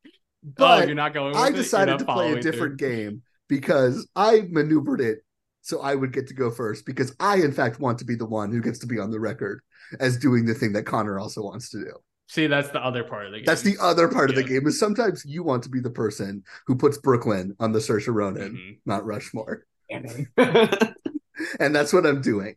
oh, 0.04 0.10
but 0.56 0.86
you're 0.88 0.96
not 0.96 1.14
going. 1.14 1.28
With 1.34 1.36
I 1.36 1.50
decided 1.52 2.00
to 2.00 2.04
play 2.04 2.32
a 2.32 2.40
different 2.42 2.78
through? 2.78 2.88
game 2.88 3.22
because 3.48 4.08
I 4.16 4.42
maneuvered 4.50 5.00
it 5.00 5.20
so 5.68 5.82
I 5.82 5.94
would 5.94 6.14
get 6.14 6.26
to 6.28 6.34
go 6.34 6.50
first 6.50 6.86
because 6.86 7.14
I, 7.20 7.36
in 7.36 7.52
fact, 7.52 7.78
want 7.78 7.98
to 7.98 8.06
be 8.06 8.14
the 8.14 8.24
one 8.24 8.50
who 8.50 8.62
gets 8.62 8.78
to 8.78 8.86
be 8.86 8.98
on 8.98 9.10
the 9.10 9.20
record 9.20 9.60
as 10.00 10.16
doing 10.16 10.46
the 10.46 10.54
thing 10.54 10.72
that 10.72 10.84
Connor 10.84 11.18
also 11.18 11.42
wants 11.42 11.68
to 11.70 11.78
do. 11.84 11.92
See, 12.26 12.46
that's 12.46 12.70
the 12.70 12.82
other 12.82 13.04
part 13.04 13.26
of 13.26 13.32
the 13.32 13.38
game. 13.38 13.44
That's 13.44 13.60
the 13.62 13.76
other 13.78 14.08
part 14.08 14.30
of 14.30 14.36
the 14.36 14.42
game. 14.42 14.66
Is 14.66 14.78
sometimes 14.80 15.24
you 15.26 15.42
want 15.42 15.62
to 15.64 15.68
be 15.68 15.80
the 15.80 15.90
person 15.90 16.42
who 16.66 16.74
puts 16.74 16.96
Brooklyn 16.96 17.54
on 17.60 17.72
the 17.72 17.80
Saoirse 17.80 18.08
Ronan, 18.12 18.52
Mhm. 18.56 18.78
not 18.86 19.04
Rushmore, 19.04 19.66
and 19.90 21.74
that's 21.74 21.92
what 21.92 22.06
I'm 22.06 22.20
doing. 22.22 22.56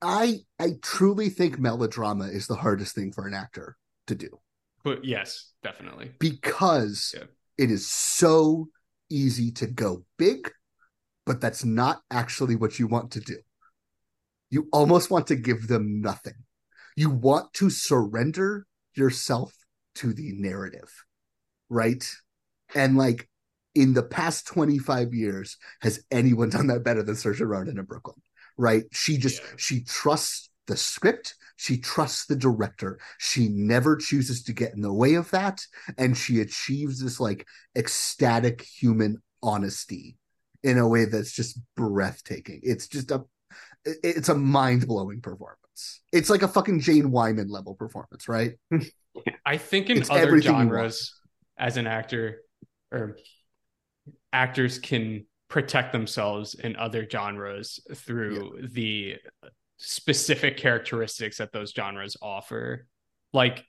I 0.00 0.40
I 0.58 0.72
truly 0.82 1.28
think 1.28 1.58
melodrama 1.58 2.26
is 2.28 2.46
the 2.46 2.56
hardest 2.56 2.94
thing 2.94 3.12
for 3.12 3.26
an 3.26 3.34
actor 3.34 3.76
to 4.06 4.14
do 4.14 4.40
But 4.82 5.04
yes, 5.04 5.50
definitely. 5.62 6.12
because 6.18 7.14
Yeah. 7.16 7.24
it 7.58 7.70
is 7.70 7.90
so 7.90 8.68
easy 9.10 9.50
to 9.52 9.66
go 9.66 10.04
big, 10.18 10.50
but 11.26 11.40
that's 11.40 11.64
not 11.64 12.02
actually 12.10 12.56
what 12.56 12.78
you 12.78 12.86
want 12.86 13.10
to 13.12 13.20
do. 13.20 13.36
You 14.50 14.68
almost 14.72 15.10
want 15.10 15.26
to 15.28 15.36
give 15.36 15.68
them 15.68 16.00
nothing. 16.00 16.34
You 16.96 17.10
want 17.10 17.52
to 17.54 17.70
surrender 17.70 18.66
yourself 18.94 19.54
to 19.96 20.12
the 20.12 20.32
narrative, 20.32 21.04
right? 21.68 22.04
And 22.74 22.96
like 22.96 23.28
in 23.74 23.94
the 23.94 24.02
past 24.02 24.46
25 24.46 25.12
years, 25.12 25.56
has 25.80 26.04
anyone 26.10 26.50
done 26.50 26.68
that 26.68 26.84
better 26.84 27.02
than 27.02 27.14
Saoirse 27.14 27.46
Ronan 27.46 27.78
in 27.78 27.84
Brooklyn? 27.84 28.16
Right? 28.56 28.84
She 28.92 29.16
just 29.16 29.42
Yeah. 29.42 29.48
she 29.56 29.82
trusts 29.82 30.50
the 30.66 30.76
script, 30.76 31.34
she 31.56 31.78
trusts 31.78 32.26
the 32.26 32.36
director. 32.36 32.98
She 33.18 33.48
never 33.48 33.96
chooses 33.96 34.42
to 34.44 34.52
get 34.52 34.74
in 34.74 34.80
the 34.80 34.92
way 34.92 35.14
of 35.14 35.30
that, 35.32 35.66
and 35.98 36.16
she 36.16 36.40
achieves 36.40 37.00
this 37.00 37.18
like 37.18 37.46
ecstatic 37.76 38.62
human 38.62 39.22
honesty 39.42 40.16
in 40.64 40.78
a 40.78 40.88
way 40.88 41.04
that's 41.04 41.30
just 41.30 41.60
breathtaking. 41.76 42.60
It's 42.64 42.88
just 42.88 43.10
a 43.10 43.24
it's 43.84 44.30
a 44.30 44.34
mind-blowing 44.34 45.20
performance. 45.20 46.00
It's 46.10 46.30
like 46.30 46.42
a 46.42 46.48
fucking 46.48 46.80
Jane 46.80 47.10
Wyman 47.10 47.48
level 47.48 47.74
performance, 47.74 48.28
right? 48.28 48.54
I 49.46 49.58
think 49.58 49.90
in 49.90 49.98
It's 49.98 50.10
other 50.10 50.40
genres, 50.40 51.14
as 51.58 51.76
an 51.76 51.86
actor, 51.86 52.40
or 52.90 53.18
actors 54.32 54.78
can 54.78 55.26
protect 55.48 55.92
themselves 55.92 56.54
in 56.54 56.76
other 56.76 57.06
genres 57.08 57.78
through 57.94 58.68
the 58.72 59.16
specific 59.76 60.56
characteristics 60.56 61.38
that 61.38 61.52
those 61.52 61.72
genres 61.72 62.16
offer. 62.22 62.86
Like 63.34 63.64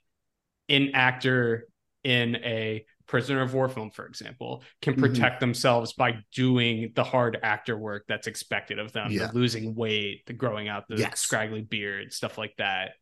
an 0.70 0.92
actor 0.94 1.68
in 2.04 2.36
a 2.36 2.86
prisoner 3.06 3.42
of 3.42 3.54
war 3.54 3.68
film, 3.68 3.90
for 3.90 4.06
example, 4.06 4.62
can 4.82 4.94
Mhm. 4.94 5.00
protect 5.00 5.40
themselves 5.40 5.92
by 5.92 6.18
doing 6.34 6.92
the 6.94 7.04
hard 7.04 7.38
actor 7.42 7.76
work 7.78 8.04
that's 8.08 8.26
expected 8.26 8.78
of 8.78 8.92
them, 8.92 9.10
Yeah. 9.10 9.26
the 9.28 9.32
losing 9.34 9.74
weight, 9.74 10.26
the 10.26 10.32
growing 10.32 10.68
out 10.68 10.88
the 10.88 10.96
Yes. 10.96 11.20
scraggly 11.20 11.62
beard, 11.62 12.12
stuff 12.12 12.36
like 12.38 12.54
that. 12.56 12.94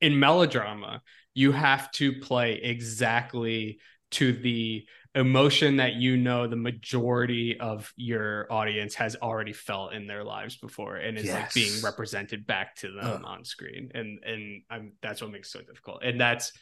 In 0.00 0.18
melodrama, 0.18 1.02
you 1.34 1.52
have 1.52 1.90
to 1.92 2.20
play 2.20 2.54
exactly 2.62 3.80
to 4.12 4.32
the 4.32 4.86
emotion 5.14 5.76
that 5.76 5.94
you 5.94 6.16
know 6.16 6.46
the 6.46 6.56
majority 6.56 7.58
of 7.58 7.92
your 7.96 8.50
audience 8.52 8.94
has 8.94 9.16
already 9.16 9.52
felt 9.52 9.92
in 9.92 10.06
their 10.06 10.22
lives 10.24 10.56
before 10.56 10.96
and 10.96 11.18
is 11.18 11.28
like 11.30 11.52
being 11.52 11.82
represented 11.82 12.46
back 12.46 12.76
to 12.76 12.92
them 12.92 13.04
Ugh. 13.04 13.22
on 13.24 13.44
screen 13.44 13.90
and 13.92 14.22
and 14.24 14.62
I'm 14.70 14.92
that's 15.02 15.20
what 15.20 15.32
makes 15.32 15.48
it 15.48 15.58
so 15.58 15.62
difficult 15.62 16.04
and 16.04 16.20
that's 16.20 16.52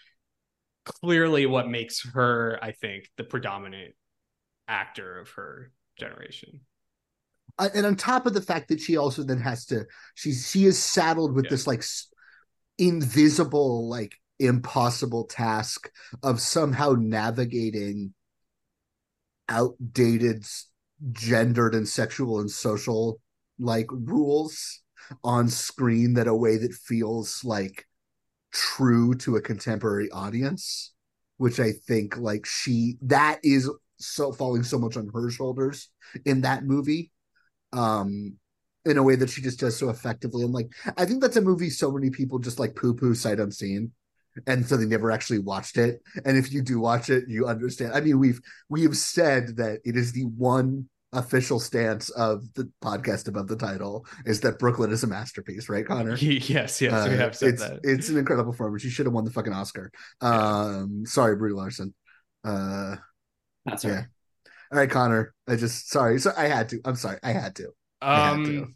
clearly 0.85 1.47
what 1.47 1.69
makes 1.69 2.03
her 2.15 2.59
I 2.63 2.73
think 2.73 3.11
the 3.17 3.25
predominant 3.25 3.95
actor 4.69 5.19
of 5.21 5.31
her 5.31 5.73
generation 5.99 6.61
Uh, 7.59 7.69
and 7.75 7.87
on 7.87 7.97
top 7.97 8.27
of 8.27 8.35
the 8.35 8.41
fact 8.43 8.69
that 8.69 8.81
she 8.81 8.97
also 8.97 9.23
then 9.23 9.41
has 9.41 9.65
to 9.67 9.85
she 10.15 10.33
she 10.33 10.65
is 10.65 10.79
saddled 10.83 11.35
with 11.35 11.47
Yeah. 11.47 11.51
this 11.51 11.67
like 11.67 11.83
invisible 12.79 13.89
like 13.89 14.15
impossible 14.39 15.25
task 15.25 15.91
of 16.23 16.41
somehow 16.41 16.95
navigating 16.99 18.15
outdated 19.49 20.45
gendered 21.13 21.75
and 21.75 21.89
sexual 21.89 22.41
and 22.41 22.51
social 22.51 23.21
like 23.59 23.87
rules 23.91 24.83
on 25.25 25.49
screen 25.49 26.15
that 26.15 26.27
a 26.27 26.35
way 26.35 26.57
that 26.59 26.75
feels 26.75 27.43
like 27.45 27.87
true 28.53 29.15
to 29.15 29.37
a 29.37 29.41
contemporary 29.41 30.11
audience 30.11 30.93
which 31.37 31.61
i 31.61 31.73
think 31.87 32.17
like 32.17 32.47
she 32.47 32.97
that 33.03 33.39
is 33.43 33.71
so 33.99 34.33
falling 34.33 34.63
so 34.63 34.79
much 34.79 34.97
on 34.97 35.11
her 35.13 35.31
shoulders 35.31 35.91
in 36.25 36.41
that 36.43 36.65
movie 36.65 37.11
um 37.73 38.37
in 38.85 38.97
a 38.97 39.03
way 39.03 39.17
that 39.17 39.29
she 39.29 39.43
just 39.43 39.61
does 39.61 39.77
so 39.77 39.91
effectively. 39.91 40.43
And 40.43 40.53
like 40.53 40.71
i 40.97 41.05
think 41.05 41.21
that's 41.21 41.37
a 41.37 41.43
movie 41.43 41.71
so 41.71 41.91
many 41.91 42.11
people 42.11 42.39
just 42.39 42.59
like 42.59 42.75
poo 42.75 42.95
poo 42.95 43.15
sight 43.15 43.41
unseen 43.41 43.93
and 44.47 44.65
so 44.67 44.77
they 44.77 44.87
never 44.87 45.11
actually 45.11 45.41
watched 45.41 45.77
it. 45.79 46.01
And 46.25 46.37
if 46.37 46.53
you 46.53 46.63
do 46.63 46.79
watch 46.79 47.11
it 47.11 47.25
you 47.29 47.47
understand. 47.47 47.93
I 47.93 48.01
mean 48.01 48.19
we've 48.19 48.41
we 48.69 48.83
have 48.83 48.97
said 48.97 49.57
that 49.57 49.81
it 49.85 49.97
is 49.97 50.13
the 50.13 50.25
one 50.25 50.89
official 51.13 51.59
stance 51.59 52.11
of 52.11 52.43
the 52.55 52.71
podcast 52.83 53.29
above 53.29 53.49
the 53.49 53.57
title 53.57 54.05
is 54.27 54.41
that 54.43 54.59
brooklyn 54.59 54.93
is 54.93 55.03
a 55.05 55.07
masterpiece 55.07 55.69
right 55.69 55.87
connor? 55.87 56.17
Yes 56.21 56.81
yes 56.83 57.07
we 57.07 57.15
Uh, 57.15 57.17
have 57.17 57.35
said 57.35 57.55
it's 57.55 57.63
that. 57.63 57.81
it's 57.83 58.09
an 58.11 58.19
incredible 58.19 58.53
performance. 58.53 58.85
You 58.85 58.91
should 58.91 59.07
have 59.07 59.15
won 59.15 59.25
the 59.25 59.31
fucking 59.31 59.53
oscar. 59.53 59.91
Um 60.21 61.05
sorry 61.07 61.37
brie 61.37 61.53
larson. 61.53 61.95
Uh 62.45 62.97
That's 63.65 63.85
yeah. 63.85 63.91
right. 63.95 64.07
all 64.73 64.79
right 64.79 64.91
connor 64.91 65.35
i 65.47 65.57
just 65.57 65.91
sorry 65.91 66.19
so 66.19 66.33
i 66.37 66.47
had 66.47 66.69
to 66.71 66.81
i'm 66.85 66.97
sorry 66.97 67.19
i 67.23 67.33
had 67.33 67.57
to 67.57 67.71
I 68.01 68.21
had 68.21 68.45
to. 68.45 68.69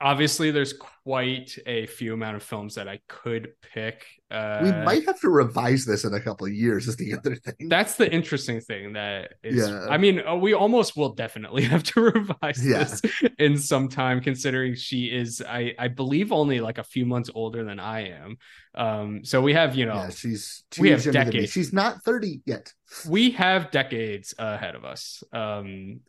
Obviously 0.00 0.50
there's 0.50 0.72
quite 0.72 1.56
a 1.66 1.86
few 1.86 2.14
amount 2.14 2.36
of 2.36 2.42
films 2.42 2.74
that 2.76 2.88
I 2.88 3.00
could 3.08 3.48
pick 3.72 4.04
uh 4.30 4.60
we 4.62 4.72
might 4.72 5.04
have 5.04 5.20
to 5.20 5.28
revise 5.28 5.84
this 5.84 6.04
in 6.04 6.14
a 6.14 6.20
couple 6.20 6.46
of 6.46 6.52
years 6.52 6.88
is 6.88 6.96
the 6.96 7.12
other 7.14 7.34
thing 7.36 7.68
that's 7.68 7.96
the 7.96 8.10
interesting 8.10 8.58
thing 8.60 8.94
that 8.94 9.34
is 9.42 9.56
Yeah. 9.68 9.86
i 9.90 9.98
mean 9.98 10.26
uh, 10.26 10.34
we 10.34 10.54
almost 10.54 10.96
will 10.96 11.10
definitely 11.10 11.62
have 11.72 11.82
to 11.92 12.00
revise 12.00 12.64
Yeah. 12.66 12.84
this 12.84 13.02
in 13.38 13.58
some 13.58 13.88
time 13.88 14.22
considering 14.22 14.74
she 14.74 15.06
is 15.06 15.42
i 15.46 15.74
i 15.78 15.88
believe 15.88 16.32
only 16.32 16.60
like 16.60 16.78
a 16.78 16.82
few 16.84 17.04
months 17.04 17.28
older 17.34 17.64
than 17.64 17.78
i 17.78 18.08
am 18.08 18.38
um 18.74 19.24
so 19.24 19.42
we 19.42 19.52
have 19.52 19.76
you 19.76 19.84
know 19.84 19.94
yeah 19.94 20.08
she's 20.08 20.64
two 20.70 20.80
we 20.82 20.88
have 20.88 21.04
younger 21.04 21.18
than 21.18 21.26
me. 21.28 21.32
decades. 21.32 21.52
she's 21.52 21.72
not 21.72 22.02
30 22.02 22.40
yet 22.46 22.72
we 23.08 23.30
have 23.32 23.70
decades 23.70 24.34
ahead 24.38 24.74
of 24.74 24.86
us 24.86 25.22
um 25.34 26.00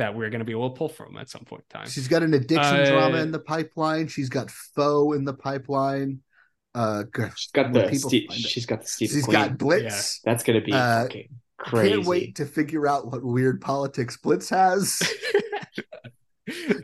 that 0.00 0.14
we're 0.14 0.28
going 0.30 0.40
to 0.40 0.44
be 0.44 0.52
able 0.52 0.70
to 0.70 0.76
pull 0.76 0.88
from 0.88 1.16
at 1.16 1.30
some 1.30 1.44
point 1.44 1.62
in 1.72 1.78
time. 1.80 1.88
She's 1.88 2.08
got 2.08 2.22
an 2.22 2.34
addiction 2.34 2.76
Uh, 2.80 2.84
drama 2.90 3.18
in 3.18 3.30
the 3.32 3.38
pipeline. 3.38 4.08
She's 4.08 4.28
got 4.28 4.50
foe 4.50 5.12
in 5.12 5.24
the 5.24 5.32
pipeline. 5.34 6.20
Uh 6.74 7.04
She's 7.36 7.50
got 7.52 7.72
the 7.72 7.94
Steve, 7.96 8.28
she's 8.32 8.64
got 8.66 8.82
the 8.82 8.86
Steve 8.86 9.10
she's 9.10 9.24
Queen. 9.24 9.32
got 9.32 9.58
blitz. 9.58 10.20
That's 10.24 10.44
gonna 10.44 10.60
be 10.60 10.72
Uh, 10.72 11.02
fucking 11.02 11.28
crazy. 11.58 11.94
can't 11.96 12.06
wait 12.06 12.34
to 12.36 12.44
figure 12.46 12.86
out 12.86 13.10
what 13.10 13.24
weird 13.24 13.60
politics 13.60 14.16
blitz 14.16 14.48
has. 14.50 15.00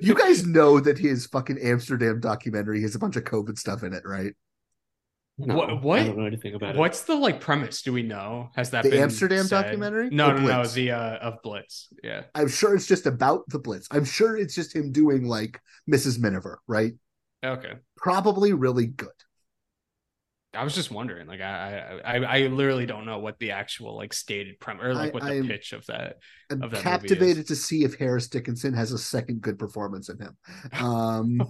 You 0.01 0.15
guys 0.15 0.47
know 0.47 0.79
that 0.79 0.97
his 0.99 1.27
fucking 1.27 1.59
amsterdam 1.61 2.21
documentary. 2.21 2.81
Has 2.83 2.95
a 2.95 3.01
bunch 3.01 3.17
of 3.17 3.25
covid 3.25 3.59
stuff 3.59 3.83
in 3.83 3.93
it 3.95 4.03
right 4.07 4.33
No, 5.39 5.55
what 5.55 5.83
what 5.83 5.99
I 6.01 6.05
don't 6.05 6.17
know 6.19 6.25
anything 6.25 6.55
about 6.55 6.77
it. 6.77 6.79
What's 6.79 7.03
the 7.03 7.15
like 7.15 7.41
premise? 7.43 7.83
Do 7.83 7.93
we 7.93 8.03
know? 8.03 8.49
Has 8.57 8.71
that 8.71 8.85
The 8.85 8.91
been 8.91 9.03
Amsterdam 9.03 9.45
said? 9.45 9.65
documentary? 9.65 10.09
No, 10.11 10.31
Or 10.31 10.39
no, 10.41 10.63
no. 10.63 10.67
The 10.67 10.93
uh, 10.93 11.17
of 11.19 11.43
Blitz. 11.43 11.89
Yeah. 12.03 12.23
i'm 12.35 12.49
sure 12.49 12.75
it's 12.75 12.87
just 12.87 13.05
about 13.07 13.47
the 13.49 13.59
blitz 13.59 13.87
i'm 13.91 14.05
sure 14.05 14.37
it's 14.37 14.55
just 14.55 14.75
him 14.75 14.93
doing 14.93 15.27
like 15.27 15.61
mrs 15.91 16.19
miniver 16.19 16.61
right 16.67 16.95
Okay. 17.45 17.73
probably 17.97 18.53
really 18.55 18.87
good 18.87 19.11
I 20.57 20.65
was 20.65 20.75
just 20.75 20.91
wondering. 20.91 21.27
Like, 21.27 21.41
I, 21.41 22.01
I, 22.05 22.17
I, 22.17 22.39
I 22.39 22.47
literally 22.49 22.87
don't 22.87 23.05
know 23.07 23.19
what 23.19 23.39
the 23.39 23.53
actual 23.53 23.97
like 23.97 24.13
stated 24.13 24.59
premise 24.59 24.85
or 24.85 24.95
like 24.95 25.11
I- 25.11 25.15
what 25.15 25.23
the 25.25 25.35
I'm- 25.35 25.47
pitch 25.47 25.73
of 25.73 25.87
that. 25.87 26.17
I'm 26.51 26.63
Of 26.63 26.71
that 26.71 26.77
movie 26.77 26.83
captivated 26.83 27.47
to 27.49 27.57
see 27.57 27.85
if 27.85 27.97
Harris 27.99 28.29
Dickinson 28.29 28.73
has 28.75 28.93
a 28.93 28.99
second 28.99 29.41
good 29.41 29.59
performance 29.59 30.09
in 30.09 30.19
him. 30.19 30.37
Um, 30.81 31.43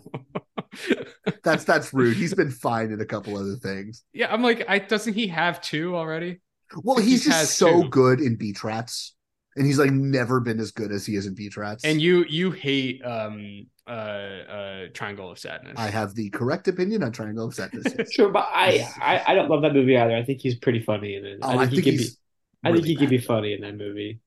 that's 1.44 1.64
that's 1.64 1.92
rude. 1.92 2.16
He's 2.16 2.34
been 2.34 2.50
fine 2.50 2.90
in 2.92 3.00
a 3.00 3.04
couple 3.04 3.36
other 3.36 3.56
things. 3.56 4.04
yeah, 4.12 4.32
I'm 4.32 4.42
like, 4.42 4.64
I 4.68 4.78
doesn't 4.78 5.14
he 5.14 5.26
have 5.28 5.60
two 5.60 5.96
already? 5.96 6.40
Well, 6.82 6.96
He 6.98 7.10
he's 7.10 7.24
just 7.24 7.56
so 7.58 7.82
two. 7.82 7.88
good 7.90 8.20
in 8.20 8.36
Beach 8.36 8.64
Rats, 8.64 9.14
and 9.56 9.66
he's 9.66 9.78
like 9.78 9.90
never 9.90 10.40
been 10.40 10.58
as 10.60 10.72
good 10.72 10.90
as 10.92 11.06
he 11.06 11.14
is 11.16 11.26
in 11.26 11.34
Beach 11.34 11.56
Rats. 11.56 11.84
And 11.84 12.00
you, 12.00 12.24
you 12.28 12.50
hate 12.50 13.04
um, 13.04 13.66
uh, 13.86 13.90
uh, 13.90 14.86
Triangle 14.94 15.30
of 15.30 15.38
Sadness. 15.38 15.74
I 15.76 15.90
have 15.90 16.14
the 16.14 16.30
correct 16.30 16.68
opinion 16.68 17.02
on 17.02 17.12
Triangle 17.12 17.46
of 17.46 17.54
Sadness. 17.54 17.84
yes. 17.98 18.12
Sure, 18.14 18.30
but 18.30 18.48
I, 18.52 18.88
I 19.00 19.22
I 19.28 19.34
don't 19.34 19.48
love 19.48 19.62
that 19.62 19.72
movie 19.74 19.96
either. 19.96 20.16
I 20.16 20.22
think 20.24 20.40
he's 20.40 20.56
pretty 20.56 20.80
funny 20.80 21.14
in 21.16 21.24
it. 21.24 21.38
Oh, 21.42 21.58
I 21.58 21.66
think 21.66 21.72
he 21.72 21.82
could 21.82 21.90
be. 21.92 21.96
he's 21.98 22.18
I 22.64 22.72
think 22.72 22.84
he 22.86 22.96
could 22.96 23.10
be 23.10 23.18
funny 23.18 23.52
in 23.52 23.60
that 23.60 23.76
movie. 23.76 24.20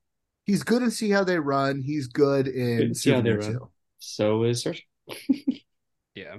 He's 0.44 0.62
good 0.62 0.82
in 0.82 0.90
See 0.90 1.10
How 1.10 1.24
They 1.24 1.38
Run. 1.38 1.82
He's 1.82 2.06
good 2.06 2.48
in 2.48 2.80
in 2.82 2.94
See 2.94 3.10
How 3.10 3.20
They 3.20 3.32
Run. 3.32 3.52
too. 3.52 3.70
So 3.98 4.44
is 4.44 4.64
Saoirse. 4.64 4.80
yeah. 6.14 6.36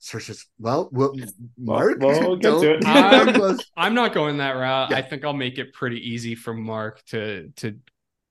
Saoirse's 0.00 0.46
well, 0.58 0.88
well, 0.92 1.14
Mark. 1.56 1.98
we'll 2.00 2.36
get 2.36 2.50
to 2.50 2.70
it. 2.72 2.80
keep 2.80 2.84
that 2.84 3.40
Um. 3.40 3.58
I'm 3.76 3.94
not 3.94 4.12
going 4.12 4.38
that 4.38 4.52
route. 4.52 4.90
Yeah. 4.90 4.96
I 4.98 5.02
think 5.02 5.24
I'll 5.24 5.32
make 5.32 5.58
it 5.58 5.72
pretty 5.72 5.98
easy 6.10 6.34
for 6.34 6.52
Mark 6.52 7.02
to 7.06 7.52
to 7.56 7.76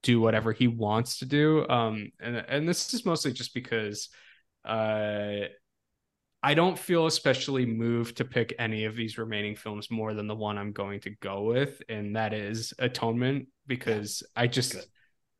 do 0.02 0.20
whatever 0.20 0.52
he 0.52 0.68
wants 0.68 1.18
to 1.18 1.24
do. 1.26 1.66
Um, 1.68 2.12
and 2.20 2.36
and 2.36 2.68
this 2.68 2.92
is 2.94 3.04
mostly 3.04 3.32
just 3.32 3.52
because, 3.54 4.08
uh, 4.66 5.48
I 6.42 6.54
don't 6.54 6.78
feel 6.78 7.06
especially 7.06 7.66
moved 7.66 8.18
to 8.18 8.24
pick 8.24 8.54
any 8.58 8.84
of 8.84 8.94
these 8.94 9.18
remaining 9.18 9.56
films 9.56 9.90
more 9.90 10.14
than 10.14 10.26
the 10.26 10.34
one 10.34 10.58
I'm 10.58 10.72
going 10.72 11.00
to 11.00 11.10
go 11.10 11.44
with, 11.44 11.82
and 11.88 12.16
that 12.16 12.32
is 12.32 12.72
Atonement, 12.78 13.48
because 13.66 14.22
yeah. 14.22 14.42
I 14.42 14.46
just 14.46 14.72
Good. 14.72 14.84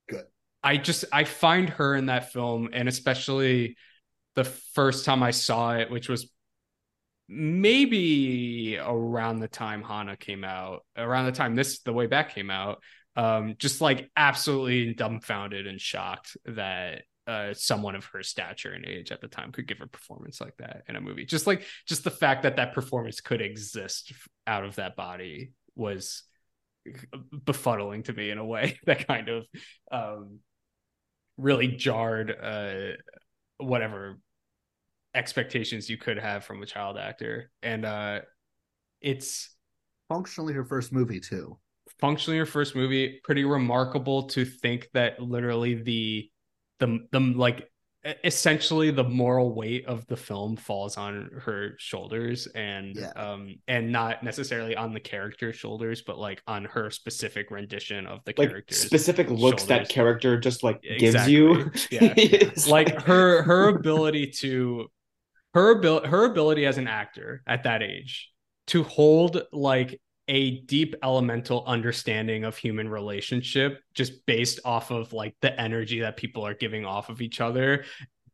Good. 0.09 0.25
I 0.63 0.77
just 0.79 1.05
I 1.13 1.25
find 1.25 1.69
her 1.71 1.95
in 1.95 2.07
that 2.07 2.33
film, 2.33 2.71
and 2.73 2.89
especially 2.89 3.77
the 4.35 4.45
first 4.45 5.05
time 5.05 5.23
I 5.23 5.31
saw 5.31 5.77
it, 5.77 5.91
which 5.91 6.09
was 6.09 6.31
maybe 7.29 8.79
around 8.79 9.41
the 9.41 9.49
time 9.49 9.83
Hanna 9.83 10.17
came 10.17 10.45
out, 10.45 10.85
around 10.97 11.27
the 11.27 11.33
time 11.33 11.55
this 11.55 11.81
The 11.81 11.93
Way 11.93 12.07
Back 12.07 12.35
came 12.35 12.51
out, 12.51 12.83
um, 13.17 13.55
just 13.59 13.81
like 13.81 14.11
absolutely 14.17 14.95
dumbfounded 14.95 15.67
and 15.67 15.81
shocked 15.81 16.37
that 16.47 17.03
uh, 17.27 17.53
someone 17.55 17.95
of 17.95 18.05
her 18.07 18.23
stature 18.23 18.73
and 18.73 18.85
age 18.85 19.11
at 19.11 19.21
the 19.21 19.29
time 19.29 19.53
could 19.53 19.67
give 19.67 19.81
a 19.81 19.87
performance 19.87 20.41
like 20.41 20.57
that 20.59 20.83
in 20.89 20.97
a 20.97 21.01
movie. 21.01 21.25
Just 21.25 21.47
like 21.47 21.65
just 21.87 22.05
the 22.05 22.11
fact 22.11 22.43
that 22.45 22.57
that 22.57 22.73
performance 22.73 23.21
could 23.21 23.41
exist 23.41 24.13
out 24.47 24.65
of 24.65 24.77
that 24.77 24.97
body 24.97 25.53
was 25.75 26.23
befuddling 27.45 28.05
to 28.05 28.13
me 28.13 28.31
in 28.31 28.39
a 28.39 28.45
way 28.45 28.79
that 28.87 29.07
kind 29.07 29.29
of 29.29 29.47
um, 29.91 30.39
really 31.37 31.69
jarred 31.69 32.35
uh, 32.41 32.93
whatever 33.59 34.19
expectations 35.15 35.89
you 35.89 35.97
could 35.97 36.19
have 36.19 36.45
from 36.45 36.63
a 36.63 36.67
child 36.67 36.99
actor. 36.99 37.51
And 37.63 37.85
uh, 37.85 38.21
it's 39.01 39.51
functionally 40.09 40.55
her 40.55 40.65
first 40.65 40.93
movie 40.93 41.21
too. 41.21 41.59
Functionally 42.01 42.39
her 42.39 42.47
first 42.47 42.77
movie. 42.77 43.21
Pretty 43.25 43.45
remarkable 43.45 44.25
to 44.29 44.45
think 44.45 44.89
that 44.93 45.21
literally 45.21 45.75
the 45.75 46.31
the 46.79 47.07
the 47.13 47.21
like 47.21 47.69
essentially 48.25 48.93
the 48.93 49.03
moral 49.03 49.53
weight 49.53 49.85
of 49.87 50.07
the 50.07 50.17
film 50.17 50.57
falls 50.57 50.97
on 50.97 51.29
her 51.45 51.75
shoulders 51.79 52.47
and 52.55 52.95
yeah. 52.95 53.09
um 53.17 53.57
and 53.67 53.91
not 53.91 54.23
necessarily 54.23 54.77
on 54.77 54.95
the 54.95 55.01
character's 55.01 55.57
shoulders 55.57 56.03
but 56.03 56.17
like 56.17 56.41
on 56.47 56.65
her 56.67 56.89
specific 56.89 57.51
rendition 57.51 58.07
of 58.07 58.21
the 58.25 58.33
like 58.39 58.51
character's 58.51 58.79
specific 58.79 59.29
looks 59.29 59.63
shoulders. 59.63 59.67
that 59.67 59.89
character 59.89 60.39
just 60.39 60.63
like 60.63 60.81
gives 60.83 61.03
Exactly. 61.17 61.35
you 61.35 61.71
yeah 61.91 62.51
like 62.69 63.03
her 63.03 63.43
her 63.43 63.69
ability 63.71 64.31
to 64.39 64.87
her 65.55 65.73
ability 65.73 66.07
her 66.07 66.25
ability 66.27 66.65
as 66.65 66.79
an 66.79 66.87
actor 66.87 67.43
at 67.47 67.65
that 67.65 67.83
age 67.83 68.31
to 68.69 68.85
hold 68.85 69.43
like 69.53 70.01
a 70.29 70.61
deep 70.63 70.95
elemental 71.03 71.65
understanding 71.67 72.45
of 72.45 72.57
human 72.57 72.89
relationship 72.89 73.81
just 73.95 74.27
based 74.27 74.59
off 74.65 74.91
of 74.91 75.13
like 75.13 75.37
the 75.41 75.59
energy 75.61 76.01
that 76.01 76.17
people 76.17 76.45
are 76.47 76.55
giving 76.55 76.85
off 76.85 77.09
of 77.09 77.21
each 77.23 77.41
other 77.41 77.85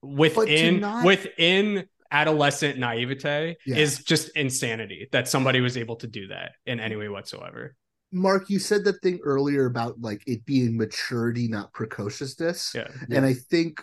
within 0.02 0.80
not- 0.80 1.04
within 1.04 1.86
adolescent 2.10 2.78
naivete 2.78 3.56
Yeah. 3.66 3.76
is 3.76 4.02
just 4.04 4.30
insanity 4.36 5.08
that 5.12 5.28
somebody 5.28 5.60
was 5.60 5.76
able 5.76 5.96
to 5.96 6.06
do 6.06 6.28
that 6.28 6.52
in 6.66 6.80
any 6.80 6.96
way 6.96 7.08
whatsoever 7.08 7.74
Mark, 8.14 8.50
you 8.50 8.58
said 8.58 8.84
that 8.84 9.00
thing 9.00 9.20
earlier 9.24 9.64
about 9.64 9.98
like 10.02 10.22
it 10.26 10.44
being 10.44 10.76
maturity, 10.76 11.48
not 11.48 11.72
precociousness. 11.72 12.72
yeah 12.74 12.88
And 13.10 13.24
I 13.24 13.32
think 13.32 13.82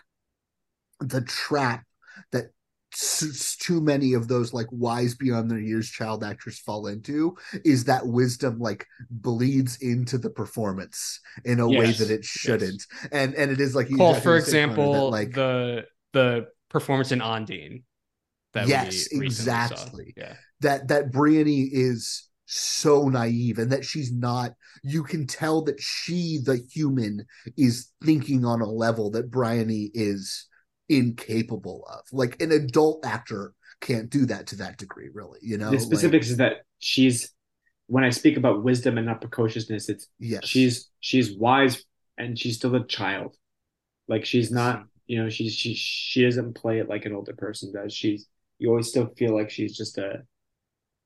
the 0.99 1.21
trap 1.21 1.83
that 2.31 2.51
too 2.91 3.81
many 3.81 4.13
of 4.13 4.27
those 4.27 4.53
like 4.53 4.67
wise 4.71 5.13
beyond 5.15 5.49
their 5.49 5.59
years 5.59 5.89
child 5.89 6.23
actors 6.23 6.59
fall 6.59 6.87
into 6.87 7.37
is 7.63 7.83
that 7.85 8.05
wisdom 8.07 8.57
like 8.59 8.85
bleeds 9.11 9.77
into 9.81 10.17
the 10.17 10.29
performance 10.29 11.19
in 11.45 11.59
a 11.59 11.67
way 11.67 11.91
that 11.91 12.09
it 12.09 12.25
shouldn't. 12.25 12.83
And 13.11 13.35
and 13.35 13.51
it 13.51 13.59
is 13.59 13.75
like 13.75 13.89
Call 13.95 14.15
for 14.15 14.39
Connor, 14.39 14.39
that, 14.39 14.39
example 14.39 15.11
like 15.11 15.33
the 15.33 15.85
the 16.13 16.47
performance 16.69 17.11
in 17.11 17.19
Ondine 17.19 17.83
that 18.53 18.67
Yes, 18.67 19.07
we 19.13 19.19
recently 19.19 19.29
saw. 19.29 19.65
exactly. 19.65 20.13
yeah 20.17 20.33
that 20.61 20.87
that 20.89 21.11
Brienne 21.11 21.69
is 21.71 22.27
so 22.45 23.07
naive 23.09 23.59
and 23.59 23.71
that 23.71 23.85
she's 23.85 24.11
not 24.11 24.53
you 24.81 25.03
can 25.03 25.27
tell 25.27 25.61
that 25.61 25.79
she 25.79 26.39
the 26.43 26.57
human 26.73 27.25
is 27.55 27.91
thinking 28.03 28.43
on 28.43 28.61
a 28.61 28.65
level 28.69 29.11
that 29.11 29.29
Briony 29.29 29.91
is 29.93 30.47
incapable 30.89 31.85
of 31.87 32.01
like 32.11 32.41
an 32.41 32.51
adult 32.51 33.05
actor 33.05 33.53
can't 33.81 34.09
do 34.09 34.25
that 34.25 34.47
to 34.47 34.55
that 34.57 34.77
degree 34.77 35.09
really 35.13 35.39
you 35.41 35.57
know 35.57 35.69
the 35.69 35.77
Like, 35.77 35.85
specifics 35.85 36.29
is 36.29 36.37
that 36.37 36.63
she's 36.79 37.31
when 37.89 38.03
I 38.03 38.11
speak 38.11 38.37
about 38.37 38.63
wisdom 38.63 38.97
and 38.99 39.07
not 39.07 39.19
precociousness, 39.19 39.89
it's 39.89 40.07
yes 40.19 40.45
she's 40.45 40.89
she's 40.99 41.35
wise 41.35 41.83
and 42.19 42.37
she's 42.37 42.57
still 42.57 42.75
a 42.75 42.85
child. 42.85 43.35
Like 44.07 44.25
she's 44.25 44.51
not, 44.51 44.83
you 45.07 45.21
know, 45.21 45.29
she's 45.29 45.53
she 45.53 45.73
she 45.73 46.23
doesn't 46.23 46.53
play 46.53 46.77
it 46.79 46.87
like 46.87 47.05
an 47.05 47.15
older 47.15 47.33
person 47.33 47.73
does. 47.73 47.91
She's 47.91 48.27
you 48.59 48.69
always 48.69 48.89
still 48.89 49.07
feel 49.17 49.35
like 49.35 49.49
she's 49.49 49.75
just 49.75 49.97
a 49.97 50.21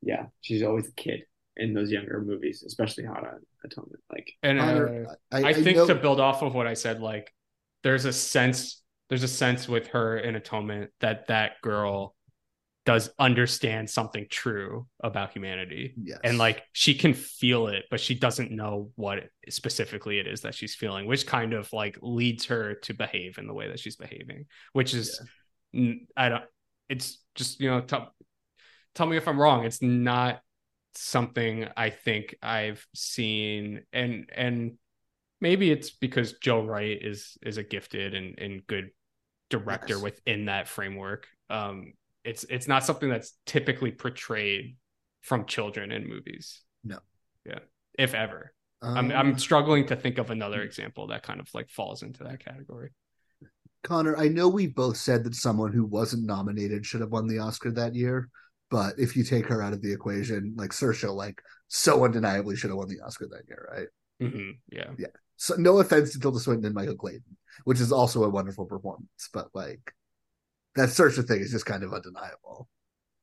yeah, 0.02 0.26
she's 0.42 0.62
always 0.62 0.90
a 0.90 0.92
kid 0.94 1.22
in 1.56 1.74
those 1.74 1.90
younger 1.90 2.22
movies, 2.22 2.64
especially 2.68 3.06
Hot 3.06 3.26
on 3.26 3.40
Atonement. 3.64 4.02
Like 4.12 4.34
and 4.44 4.60
uh, 4.60 5.14
I, 5.32 5.38
I, 5.40 5.50
I 5.52 5.54
think 5.54 5.78
know- 5.78 5.88
to 5.88 5.96
build 5.96 6.20
off 6.20 6.42
of 6.42 6.54
what 6.54 6.68
I 6.68 6.74
said, 6.74 7.00
like 7.00 7.34
there's 7.84 8.04
a 8.04 8.12
sense, 8.12 8.83
there's 9.14 9.22
a 9.22 9.28
sense 9.28 9.70
with 9.70 9.90
her 9.90 10.18
in 10.18 10.36
Atonement 10.36 10.90
that 11.00 11.28
that 11.28 11.62
girl 11.62 12.16
does 12.84 13.12
understand 13.20 13.88
something 13.88 14.26
true 14.28 14.88
about 15.04 15.32
humanity, 15.32 15.94
yes. 16.02 16.18
and 16.24 16.40
like 16.40 16.64
she 16.72 16.96
can 16.96 17.14
feel 17.14 17.68
it, 17.68 17.86
but 17.92 18.00
she 18.00 18.16
doesn't 18.16 18.50
know 18.50 18.90
what 18.96 19.26
specifically 19.50 20.18
it 20.18 20.26
is 20.26 20.42
that 20.42 20.56
she's 20.56 20.74
feeling, 20.74 21.06
which 21.06 21.28
kind 21.28 21.54
of 21.54 21.72
like 21.72 21.96
leads 22.02 22.46
her 22.46 22.74
to 22.74 22.96
behave 22.96 23.38
in 23.38 23.46
the 23.46 23.54
way 23.54 23.68
that 23.68 23.80
she's 23.80 23.98
behaving, 23.98 24.48
which 24.72 24.96
is, 24.96 25.22
I 26.18 26.30
don't, 26.30 26.44
it's 26.90 27.24
just 27.36 27.60
you 27.60 27.70
know, 27.70 27.82
tell 27.82 28.16
tell 28.96 29.06
me 29.06 29.16
if 29.16 29.28
I'm 29.28 29.40
wrong. 29.40 29.64
It's 29.64 29.84
not 29.84 30.42
something 30.96 31.68
I 31.78 31.92
think 31.92 32.34
I've 32.42 32.84
seen. 32.96 33.84
And 33.94 34.28
and 34.36 34.80
maybe 35.40 35.70
it's 35.70 35.92
because 35.92 36.40
Joe 36.42 36.66
Wright 36.66 36.98
is 37.00 37.38
is 37.44 37.58
a 37.58 37.64
gifted 37.64 38.16
and, 38.16 38.40
and 38.40 38.66
good 38.66 38.90
director 39.58 39.96
Yes. 39.96 40.04
within 40.04 40.46
that 40.46 40.68
framework. 40.68 41.28
Um 41.50 41.94
it's 42.24 42.44
it's 42.50 42.68
not 42.68 42.86
something 42.86 43.10
that's 43.10 43.34
typically 43.46 43.92
portrayed 43.92 44.78
from 45.22 45.46
children 45.46 45.92
in 45.92 46.08
movies. 46.08 46.62
No. 46.84 47.00
Yeah. 47.46 47.60
If 47.98 48.14
ever. 48.14 48.54
I'm 48.82 49.12
Um, 49.12 49.12
I'm 49.12 49.38
struggling 49.38 49.88
to 49.88 49.96
think 49.96 50.18
of 50.18 50.30
another 50.30 50.62
example 50.62 51.08
that 51.08 51.24
kind 51.24 51.40
of 51.40 51.48
like 51.54 51.70
falls 51.70 52.04
into 52.04 52.24
that 52.26 52.44
category. 52.44 52.92
Connor, 53.84 54.16
I 54.18 54.28
know 54.30 54.48
we 54.48 54.68
both 54.68 54.98
said 54.98 55.24
that 55.24 55.36
someone 55.36 55.74
who 55.74 55.86
wasn't 55.86 56.26
nominated 56.26 56.86
should 56.86 57.02
have 57.02 57.12
won 57.12 57.28
the 57.28 57.40
Oscar 57.40 57.72
that 57.72 57.96
year, 57.96 58.30
but 58.72 58.98
if 58.98 59.16
you 59.16 59.24
take 59.24 59.46
her 59.48 59.62
out 59.62 59.74
of 59.74 59.82
the 59.82 59.92
equation, 59.92 60.54
like 60.58 60.72
Saoirse, 60.72 61.14
like 61.14 61.42
so 61.68 62.04
undeniably 62.06 62.56
should 62.56 62.70
have 62.70 62.78
won 62.78 62.88
the 62.88 63.02
Oscar 63.02 63.28
that 63.32 63.44
year, 63.48 63.68
right? 63.72 63.88
hmm 64.32 64.52
Yeah. 64.72 64.92
Yeah. 64.98 65.08
So 65.38 65.56
no 65.58 65.80
offense 65.80 66.14
to 66.14 66.20
Tilda 66.20 66.40
Swinton 66.40 66.66
and 66.66 66.76
Michael 66.76 66.96
Clayton, 66.96 67.38
which 67.66 67.80
is 67.80 67.92
also 67.92 68.24
a 68.24 68.30
wonderful 68.30 68.66
performance, 68.66 69.30
but 69.34 69.48
like 69.54 69.94
that 70.76 70.90
Saoirse 70.90 71.28
thing 71.28 71.42
is 71.42 71.52
just 71.52 71.66
kind 71.66 71.84
of 71.84 71.94
undeniable. 71.94 72.68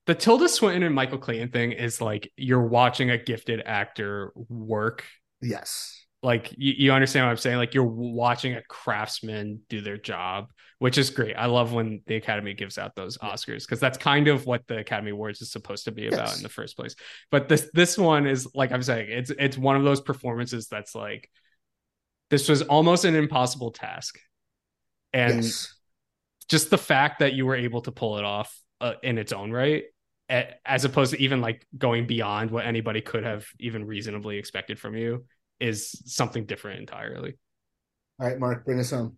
the 0.07 0.15
Tilda 0.15 0.49
Swinton 0.49 0.83
and 0.83 0.95
Michael 0.95 1.19
Clayton 1.19 1.51
thing 1.51 1.73
is 1.73 2.01
like 2.01 2.31
you're 2.37 2.67
watching 2.67 3.11
a 3.11 3.19
gifted 3.19 3.63
actor 3.65 4.33
work. 4.49 5.05
Yes. 5.41 5.97
Like 6.23 6.53
you, 6.57 6.75
you 6.77 6.93
understand 6.93 7.25
what 7.27 7.31
I'm 7.31 7.37
saying? 7.39 7.57
Like 7.57 7.73
you're 7.75 7.85
watching 7.85 8.55
a 8.55 8.63
craftsman 8.63 9.61
do 9.71 9.81
their 9.81 9.97
job, 9.97 10.49
which 10.79 10.99
is 10.99 11.09
great. 11.09 11.35
I 11.35 11.47
love 11.47 11.73
when 11.73 12.03
the 12.07 12.17
Academy 12.17 12.53
gives 12.53 12.77
out 12.77 12.95
those 12.95 13.17
Oscars 13.19 13.61
because 13.65 13.81
that's 13.81 13.97
kind 13.97 14.29
of 14.29 14.45
what 14.45 14.67
the 14.67 14.79
Academy 14.79 15.13
Awards 15.13 15.41
is 15.41 15.51
supposed 15.51 15.85
to 15.87 15.93
be 15.93 16.09
about 16.09 16.27
Yes. 16.29 16.37
in 16.37 16.43
the 16.43 16.51
first 16.51 16.77
place. 16.77 16.95
But 17.31 17.49
this 17.49 17.71
this 17.73 17.97
one 17.97 18.27
is 18.27 18.47
like 18.55 18.71
I'm 18.71 18.83
saying, 18.83 19.07
it's 19.11 19.31
it's 19.31 19.57
one 19.57 19.77
of 19.77 19.85
those 19.85 20.03
performances 20.03 20.67
that's 20.69 20.95
like 20.95 21.31
this 22.31 22.49
was 22.49 22.63
almost 22.63 23.05
an 23.05 23.15
impossible 23.15 23.71
task. 23.71 24.19
And 25.13 25.43
yes. 25.43 25.75
just 26.49 26.71
the 26.71 26.79
fact 26.79 27.19
that 27.19 27.35
you 27.35 27.45
were 27.45 27.57
able 27.57 27.83
to 27.83 27.93
pull 27.93 28.19
it 28.19 28.25
off 28.25 28.57
uh, 28.81 28.95
in 29.03 29.19
its 29.19 29.33
own 29.33 29.51
right 29.51 29.85
as 30.65 30.85
opposed 30.85 31.13
to 31.13 31.21
even 31.21 31.41
like 31.41 31.67
going 31.77 32.07
beyond 32.07 32.51
what 32.51 32.65
anybody 32.65 33.01
could 33.01 33.25
have 33.25 33.47
even 33.59 33.85
reasonably 33.85 34.39
expected 34.39 34.79
from 34.79 34.97
you 34.97 35.25
is 35.59 36.01
something 36.07 36.47
different 36.47 36.81
entirely 36.81 37.37
All 38.21 38.29
right, 38.29 38.39
Mark, 38.39 38.65
bring 38.65 38.79
us 38.79 38.91
home. 38.91 39.17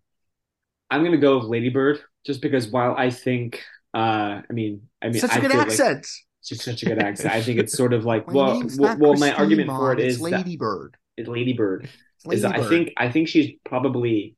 I'm 0.90 1.04
gonna 1.04 1.18
go 1.18 1.38
with 1.38 1.48
Ladybird 1.48 2.00
just 2.24 2.40
because 2.40 2.68
while 2.68 2.94
I 2.96 3.10
think 3.10 3.62
uh 3.94 4.40
I 4.48 4.52
mean 4.52 4.88
I 5.02 5.08
mean 5.10 5.20
Such 5.20 5.36
a 5.36 5.36
I 5.36 5.40
good 5.40 5.50
feel 5.50 5.60
like 5.60 5.68
accent. 5.68 6.06
it's 6.50 6.64
such 6.64 6.82
a 6.82 6.86
good 6.86 6.98
accent. 6.98 7.34
I 7.34 7.42
think 7.42 7.58
it's 7.58 7.74
sort 7.74 7.92
of 7.92 8.04
like 8.04 8.26
My 8.32 8.32
well 8.32 8.62
well, 8.78 8.96
well 8.98 9.14
my 9.14 9.32
argument 9.32 9.76
for 9.76 9.94
Mom, 9.94 9.98
is 9.98 10.14
it's 10.14 10.22
that 10.30 10.46
Ladybird. 10.46 10.96
it's 11.16 11.28
Ladybird 11.28 11.84
It's 11.84 11.92
is 12.30 12.44
I 12.44 12.62
think 12.62 12.92
I 12.96 13.10
think 13.10 13.28
she's 13.28 13.52
probably 13.64 14.36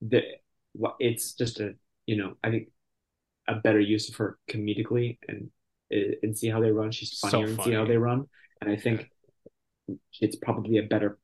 the 0.00 0.22
it's 0.98 1.32
just 1.32 1.60
a 1.60 1.74
you 2.06 2.16
know 2.16 2.34
I 2.42 2.50
think 2.50 2.68
a 3.48 3.56
better 3.56 3.80
use 3.80 4.08
of 4.08 4.16
her 4.16 4.38
comedically 4.50 5.18
and 5.28 5.50
eh, 5.92 6.14
and 6.22 6.36
see 6.36 6.48
how 6.48 6.60
they 6.60 6.70
run. 6.70 6.90
She's 6.90 7.18
So 7.18 7.30
funnier 7.30 7.46
and 7.48 7.62
see 7.62 7.72
how 7.72 7.84
they 7.84 7.96
run, 7.96 8.26
and 8.60 8.70
I 8.70 8.76
think 8.76 9.08
it's 10.20 10.36
probably 10.36 10.78
a 10.78 10.82
better 10.82 11.18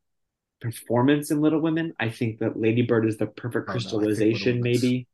performance 0.60 1.30
in 1.30 1.40
Little 1.40 1.60
Women. 1.60 1.92
I 1.98 2.08
think 2.10 2.38
that 2.38 2.58
Lady 2.58 2.82
Bird 2.82 3.06
is 3.06 3.18
the 3.18 3.26
perfect 3.26 3.66
Oh, 3.68 3.72
no, 3.72 3.78
I 3.78 3.80
think 3.80 3.82
crystallization, 3.82 4.62
maybe. 4.62 5.08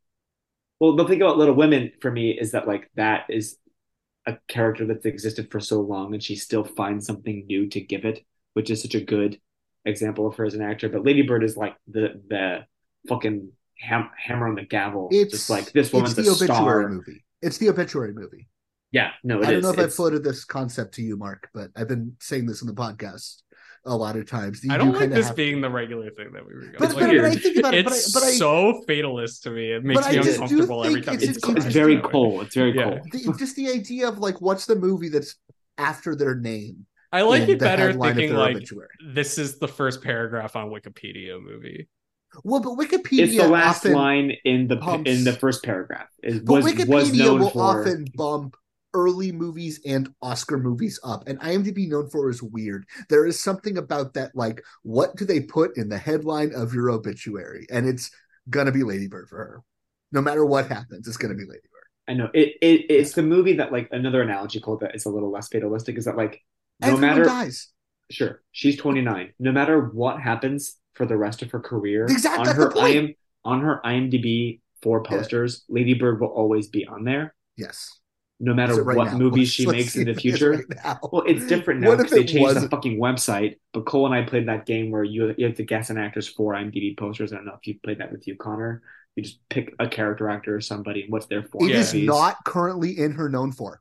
Well, 0.80 0.96
the 0.96 1.06
thing 1.06 1.20
about 1.22 1.38
Little 1.38 1.54
Women 1.54 1.92
for 2.00 2.10
me 2.10 2.30
is 2.30 2.52
that 2.52 2.68
like 2.68 2.90
that 2.94 3.26
is 3.28 3.56
a 4.26 4.36
character 4.46 4.86
that's 4.86 5.06
existed 5.06 5.50
for 5.50 5.60
so 5.60 5.80
long 5.80 6.12
and 6.12 6.22
she 6.22 6.36
still 6.36 6.64
finds 6.64 7.06
something 7.06 7.46
new 7.46 7.66
to 7.68 7.80
give 7.80 8.04
it, 8.04 8.24
which 8.52 8.70
is 8.70 8.82
such 8.82 8.94
a 8.94 9.00
good 9.00 9.40
example 9.88 10.26
of 10.26 10.36
her 10.36 10.44
as 10.44 10.54
an 10.54 10.62
actor. 10.62 10.88
But 10.88 11.04
Lady 11.04 11.22
Bird 11.22 11.42
is 11.44 11.56
like 11.56 11.74
the 11.88 12.20
the 12.28 12.64
fucking 13.08 13.50
ham- 13.80 14.10
hammer 14.16 14.48
on 14.48 14.54
the 14.54 14.64
gavel. 14.64 15.08
It's 15.10 15.32
just 15.32 15.50
like 15.50 15.72
this 15.72 15.86
it's 15.88 15.92
woman's 15.94 16.14
the 16.14 16.22
a 16.22 16.30
obituary 16.32 16.46
star. 16.84 16.88
movie. 16.88 17.24
It's 17.42 17.58
the 17.58 17.68
obituary 17.68 18.12
movie. 18.14 18.48
Yeah, 18.90 19.10
no, 19.22 19.40
it 19.40 19.46
I 19.46 19.50
don't 19.50 19.56
is. 19.58 19.62
know 19.64 19.70
if 19.70 19.78
I've 19.78 19.94
floated 19.94 20.24
this 20.24 20.44
concept 20.44 20.94
to 20.94 21.02
you, 21.02 21.16
Mark, 21.16 21.48
but 21.52 21.70
I've 21.76 21.88
been 21.88 22.16
saying 22.20 22.46
this 22.46 22.62
in 22.62 22.68
the 22.68 22.74
podcast 22.74 23.42
a 23.84 23.94
lot 23.96 24.16
of 24.16 24.26
times. 24.28 24.64
You 24.64 24.72
I 24.72 24.78
don't 24.78 24.92
do 24.92 24.98
like 24.98 25.10
this 25.10 25.26
have- 25.28 25.36
being 25.36 25.60
the 25.60 25.68
regular 25.70 26.10
thing 26.10 26.32
that 26.32 26.46
we 26.46 26.54
were 26.54 26.60
going. 26.62 26.72
But- 26.78 26.88
but- 26.94 27.00
but 27.00 27.24
I 27.24 27.34
think 27.36 27.56
about 27.58 27.74
it, 27.74 27.84
but 27.84 27.92
I- 27.92 27.96
It's 27.96 28.12
but 28.12 28.22
I- 28.22 28.30
so 28.32 28.82
fatalist 28.86 29.42
to 29.44 29.50
me. 29.50 29.72
It 29.72 29.84
makes 29.84 30.08
me 30.08 30.16
uncomfortable 30.16 30.84
every 30.84 31.02
time. 31.02 31.14
it's 31.16 31.24
it's, 31.24 31.48
it's 31.48 31.66
very 31.66 31.96
it. 31.96 32.02
cold. 32.02 32.46
It's 32.46 32.54
very 32.54 32.74
Yeah. 32.74 32.84
cold. 32.98 33.00
the, 33.12 33.34
just 33.38 33.56
the 33.56 33.68
idea 33.70 34.08
of 34.08 34.18
like 34.18 34.40
what's 34.40 34.64
the 34.66 34.74
movie 34.76 35.10
that's 35.10 35.36
after 35.76 36.16
their 36.16 36.34
name. 36.34 36.86
I 37.12 37.22
like 37.22 37.48
it 37.48 37.58
better 37.58 37.92
thinking 37.92 38.34
like 38.34 38.56
obituary. 38.56 38.88
this 39.12 39.38
is 39.38 39.58
the 39.58 39.68
first 39.68 40.02
paragraph 40.02 40.56
on 40.56 40.70
Wikipedia 40.70 41.42
movie. 41.42 41.88
Well, 42.44 42.60
but 42.60 42.72
Wikipedia 42.72 43.20
It's 43.20 43.36
the 43.36 43.48
last 43.48 43.84
line 43.86 44.32
in 44.44 44.68
the 44.68 44.76
pumps- 44.76 45.10
in 45.10 45.24
the 45.24 45.32
first 45.32 45.62
paragraph. 45.64 46.08
It 46.22 46.44
but 46.44 46.62
was 46.62 46.72
Wikipedia 46.72 46.88
was 46.88 47.12
known 47.14 47.40
will 47.40 47.50
for 47.50 47.80
often 47.80 48.06
bump 48.14 48.56
early 48.94 49.32
movies 49.32 49.80
and 49.86 50.12
Oscar 50.22 50.58
movies 50.58 51.00
up, 51.02 51.26
and 51.26 51.40
IMDb 51.40 51.88
known 51.88 52.08
for 52.10 52.28
is 52.28 52.42
weird. 52.42 52.84
There 53.08 53.26
is 53.26 53.40
something 53.40 53.78
about 53.78 54.14
that, 54.14 54.34
like 54.34 54.62
what 54.82 55.16
do 55.16 55.24
they 55.24 55.40
put 55.40 55.76
in 55.76 55.88
the 55.88 55.98
headline 55.98 56.52
of 56.54 56.74
your 56.74 56.90
obituary, 56.90 57.66
and 57.70 57.86
it's 57.88 58.10
gonna 58.50 58.72
be 58.72 58.82
Lady 58.82 59.08
Bird 59.08 59.28
for 59.28 59.36
her. 59.36 59.62
No 60.12 60.20
matter 60.20 60.44
what 60.44 60.68
happens, 60.68 61.08
it's 61.08 61.16
gonna 61.16 61.34
be 61.34 61.44
Lady 61.44 61.68
Bird. 61.72 61.88
I 62.08 62.14
know 62.14 62.30
it, 62.34 62.56
it 62.60 62.86
it's 62.90 63.12
the 63.12 63.22
movie 63.22 63.54
that 63.54 63.72
like 63.72 63.88
another 63.92 64.22
analogy 64.22 64.60
called 64.60 64.80
that 64.80 64.94
is 64.94 65.06
a 65.06 65.10
little 65.10 65.30
less 65.30 65.48
fatalistic 65.48 65.96
is 65.96 66.04
that 66.06 66.16
like 66.16 66.42
no 66.80 66.88
Everyone 66.88 67.00
matter 67.00 67.24
dies. 67.24 67.68
sure 68.10 68.42
she's 68.52 68.76
29 68.76 69.32
no 69.38 69.52
matter 69.52 69.80
what 69.80 70.20
happens 70.20 70.76
for 70.94 71.06
the 71.06 71.16
rest 71.16 71.42
of 71.42 71.50
her 71.50 71.60
career 71.60 72.04
Exactly, 72.04 72.48
on 72.48 72.56
her 72.56 72.64
the 72.68 72.70
point. 72.70 72.96
IM, 72.96 73.14
on 73.44 73.60
her 73.62 73.80
IMDb 73.84 74.60
four 74.82 75.02
posters 75.02 75.64
Lady 75.68 75.94
Bird 75.94 76.20
will 76.20 76.28
always 76.28 76.68
be 76.68 76.86
on 76.86 77.04
there 77.04 77.34
Yes. 77.56 77.90
no 78.40 78.54
matter 78.54 78.82
right 78.82 78.96
what 78.96 79.12
now? 79.12 79.18
movies 79.18 79.48
Let's- 79.48 79.52
she 79.52 79.66
let's 79.66 79.76
makes 79.76 79.96
in 79.96 80.04
the 80.04 80.12
is 80.12 80.20
future 80.20 80.64
right 80.82 80.96
well 81.12 81.22
it's 81.26 81.46
different 81.46 81.80
now 81.80 81.96
because 81.96 82.10
they 82.10 82.18
changed 82.24 82.34
the 82.36 82.42
wasn't? 82.42 82.70
fucking 82.70 82.98
website 83.00 83.56
but 83.72 83.84
Cole 83.86 84.06
and 84.06 84.14
I 84.14 84.22
played 84.22 84.46
that 84.48 84.66
game 84.66 84.90
where 84.90 85.04
you 85.04 85.34
you 85.36 85.46
have 85.46 85.56
to 85.56 85.64
guess 85.64 85.90
an 85.90 85.98
actor's 85.98 86.28
four 86.28 86.54
IMDb 86.54 86.96
posters 86.96 87.32
I 87.32 87.36
don't 87.36 87.46
know 87.46 87.54
if 87.60 87.66
you 87.66 87.78
played 87.82 87.98
that 87.98 88.12
with 88.12 88.26
you 88.28 88.36
Connor 88.36 88.82
you 89.16 89.22
just 89.24 89.40
pick 89.50 89.74
a 89.80 89.88
character 89.88 90.28
actor 90.30 90.54
or 90.54 90.60
somebody 90.60 91.02
and 91.02 91.12
what's 91.12 91.26
their 91.26 91.42
four 91.42 91.64
It 91.64 91.72
is 91.74 91.92
movies. 91.92 92.06
not 92.06 92.36
currently 92.44 92.96
in 92.96 93.10
her 93.12 93.28
known 93.28 93.50
for. 93.50 93.80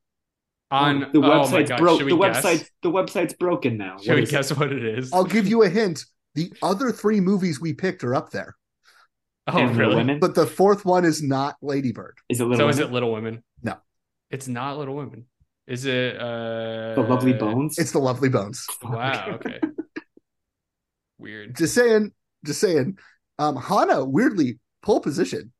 On 0.69 0.99
the 1.13 1.21
oh 1.21 1.21
website's 1.21 1.69
God, 1.69 1.79
broke 1.79 1.99
should 1.99 2.09
the 2.09 2.15
we 2.15 2.17
guess? 2.17 2.43
website 2.43 2.69
the 2.83 2.91
website's 2.91 3.33
broken 3.33 3.77
now 3.77 3.97
Should 3.99 4.09
What 4.09 4.15
we 4.17 4.23
is 4.23 4.29
it? 4.29 4.31
guess 4.31 4.53
what 4.53 4.71
it 4.73 4.83
is? 4.83 5.11
I'll 5.13 5.23
give 5.23 5.47
you 5.47 5.63
a 5.63 5.69
hint. 5.69 6.05
The 6.35 6.51
other 6.61 6.91
three 6.91 7.19
movies 7.21 7.59
we 7.59 7.73
picked 7.73 8.03
are 8.03 8.13
up 8.13 8.31
there, 8.31 8.55
oh, 9.47 9.57
And 9.57 9.75
really? 9.77 9.95
Women? 9.95 10.19
but 10.19 10.35
the 10.35 10.45
fourth 10.45 10.85
one 10.85 11.05
is 11.05 11.23
not 11.23 11.55
Lady 11.61 11.91
Bird. 11.93 12.17
Is 12.29 12.41
it 12.41 12.45
Little 12.45 12.57
So 12.65 12.69
is 12.69 12.77
Women? 12.77 12.89
it 12.89 12.93
Little 12.93 13.11
Women? 13.13 13.43
No. 13.63 13.77
It's 14.29 14.47
not 14.47 14.77
Little 14.77 14.95
Women. 14.95 15.25
Is 15.67 15.85
it 15.85 16.15
uh 16.17 16.95
The 16.95 17.05
Lovely 17.07 17.33
Bones? 17.33 17.77
It's 17.79 17.91
the 17.91 17.99
Lovely 17.99 18.29
Bones. 18.29 18.65
Wow, 18.83 19.31
okay. 19.35 19.59
Weird. 21.17 21.55
Just 21.55 21.73
saying. 21.73 22.11
Just 22.45 22.59
saying. 22.59 22.97
Um, 23.39 23.55
Hanna 23.55 24.03
weirdly 24.05 24.59
pole 24.81 24.99
position. 24.99 25.53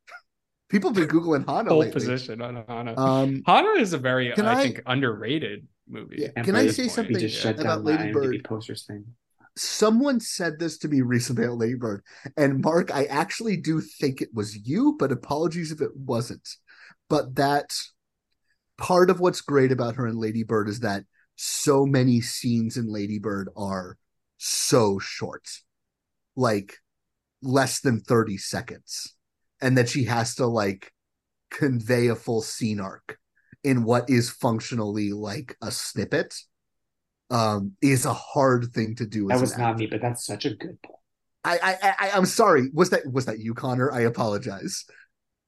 People 0.68 0.90
have 0.90 0.96
been 0.96 1.08
googling 1.08 1.48
Hanna 1.48 1.70
Pole 1.70 1.78
lately. 1.78 1.92
position 1.92 2.42
on 2.42 2.64
Hanna. 2.68 2.94
Um, 2.98 3.42
Hanna 3.46 3.80
is 3.80 3.92
a 3.94 3.98
very, 3.98 4.32
I, 4.32 4.52
I- 4.58 4.62
think, 4.62 4.82
underrated 4.86 5.66
movie. 5.88 6.16
Yeah, 6.18 6.42
Can 6.42 6.54
I 6.54 6.66
say 6.68 6.82
point, 6.84 6.92
something 6.92 7.18
just 7.18 7.40
shut 7.40 7.58
about 7.58 7.84
down 7.84 7.84
Lady 7.84 8.12
Bird? 8.12 8.44
posters 8.44 8.84
thing. 8.84 9.04
someone 9.56 10.20
said 10.20 10.58
this 10.58 10.76
to 10.78 10.88
me 10.88 11.00
recently 11.00 11.44
about 11.44 11.56
Lady 11.58 11.74
Bird, 11.74 12.02
and 12.36 12.62
Mark, 12.62 12.94
I 12.94 13.04
actually 13.06 13.56
do 13.56 13.80
think 13.80 14.20
it 14.20 14.28
was 14.34 14.56
you, 14.68 14.96
but 14.98 15.10
apologies 15.10 15.72
if 15.72 15.80
it 15.80 15.96
wasn't. 15.96 16.46
But 17.08 17.36
that 17.36 17.74
part 18.76 19.08
of 19.10 19.18
what's 19.20 19.40
great 19.40 19.72
about 19.72 19.96
her 19.96 20.06
in 20.06 20.20
Lady 20.20 20.42
Bird 20.42 20.68
is 20.68 20.80
that 20.80 21.04
so 21.36 21.86
many 21.86 22.20
scenes 22.20 22.76
in 22.76 22.92
Lady 22.92 23.18
Bird 23.18 23.48
are 23.56 23.96
so 24.36 24.98
short, 24.98 25.48
like 26.36 26.76
less 27.42 27.80
than 27.80 28.00
30 28.00 28.36
seconds, 28.36 29.14
and 29.60 29.76
that 29.78 29.88
she 29.88 30.04
has 30.04 30.34
to 30.36 30.46
like 30.46 30.92
convey 31.50 32.08
a 32.08 32.14
full 32.14 32.42
scene 32.42 32.80
arc 32.80 33.18
in 33.64 33.84
what 33.84 34.08
is 34.08 34.30
functionally 34.30 35.12
like 35.12 35.56
a 35.62 35.70
snippet 35.70 36.34
um 37.30 37.72
is 37.82 38.06
a 38.06 38.12
hard 38.12 38.72
thing 38.72 38.94
to 38.94 39.06
do 39.06 39.28
That 39.28 39.40
was 39.40 39.58
not 39.58 39.72
actor. 39.72 39.78
me, 39.78 39.86
but 39.86 40.00
that's 40.00 40.24
such 40.24 40.44
a 40.44 40.50
good 40.54 40.80
point. 40.82 40.96
I, 41.44 41.58
I, 41.62 41.94
I, 41.98 42.10
I'm 42.14 42.26
sorry. 42.26 42.70
Was 42.74 42.90
that 42.90 43.10
was 43.10 43.26
that 43.26 43.38
you, 43.38 43.54
Connor? 43.54 43.92
I 43.92 44.00
apologize. 44.00 44.84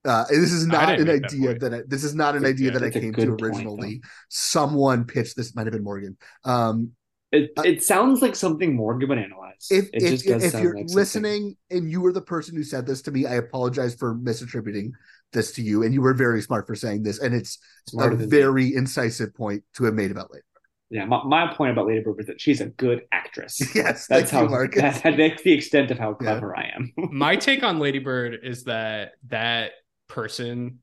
Uh, 0.05 0.25
this 0.31 0.53
is 0.53 0.67
not 0.67 0.99
an 0.99 1.07
make 1.07 1.23
that 1.23 1.25
idea 1.27 1.55
that, 1.59 1.75
I, 1.75 1.83
this 1.87 2.05
is 2.05 2.15
not 2.15 2.35
an 2.35 2.43
Yeah, 2.43 2.49
idea 2.51 2.71
that 2.71 2.83
I 2.83 2.91
came 2.91 3.13
good 3.13 3.27
to 3.27 3.33
point, 3.33 3.43
originally. 3.43 4.01
Someone 4.29 5.05
pitched 5.05 5.37
this. 5.37 5.55
Might 5.55 5.67
have 5.67 5.73
been 5.73 5.85
Morgan. 5.85 6.17
Um, 6.45 6.93
It, 7.33 7.53
Uh, 7.57 7.63
it 7.63 7.83
sounds 7.83 8.23
like 8.23 8.35
something 8.35 8.75
Morgan 8.75 9.09
would 9.09 9.19
analyze. 9.19 9.67
if 9.71 9.85
it 9.93 10.03
if, 10.03 10.11
just 10.11 10.27
does 10.27 10.45
if 10.45 10.53
sound 10.53 10.65
you're 10.65 10.75
like 10.75 10.89
something- 10.89 10.97
listening 10.97 11.57
and 11.71 11.91
you 11.91 12.01
were 12.01 12.13
the 12.13 12.21
person 12.23 12.57
who 12.57 12.63
said 12.65 12.87
this 12.87 13.03
to 13.03 13.11
me, 13.11 13.27
I 13.27 13.35
apologize 13.35 13.95
for 13.95 14.15
misattributing 14.15 14.91
this 15.33 15.53
to 15.53 15.63
you. 15.63 15.83
And 15.85 15.95
you 15.95 16.01
were 16.03 16.15
very 16.15 16.43
smart 16.43 16.67
for 16.67 16.75
saying 16.75 17.05
this. 17.05 17.21
And 17.21 17.35
it's 17.35 17.59
Smarter 17.89 18.15
a 18.15 18.17
than 18.17 18.27
me. 18.29 18.37
very 18.37 18.75
incisive 18.75 19.33
point 19.35 19.63
to 19.75 19.85
have 19.85 19.95
made 19.95 20.11
about 20.11 20.33
later. 20.33 20.45
Yeah, 20.93 21.05
my, 21.05 21.23
my 21.23 21.55
point 21.55 21.71
about 21.71 21.87
Lady 21.87 22.01
Bird 22.03 22.17
was 22.17 22.27
that 22.27 22.41
she's 22.41 22.61
a 22.61 22.67
good 22.67 23.03
actress. 23.13 23.61
Yes, 23.77 24.09
that's 24.09 24.29
how 24.33 24.43
you, 24.43 24.49
Marcus. 24.49 25.01
that, 25.03 25.17
that's 25.17 25.43
the 25.45 25.53
extent 25.53 25.93
of 25.93 25.99
how 26.01 26.15
clever 26.15 26.57
I 26.57 26.73
am. 26.75 26.93
My 27.13 27.37
take 27.37 27.63
on 27.63 27.79
Lady 27.79 28.01
Bird 28.01 28.41
is 28.43 28.65
that 28.65 29.13
that 29.29 29.71
person 30.09 30.81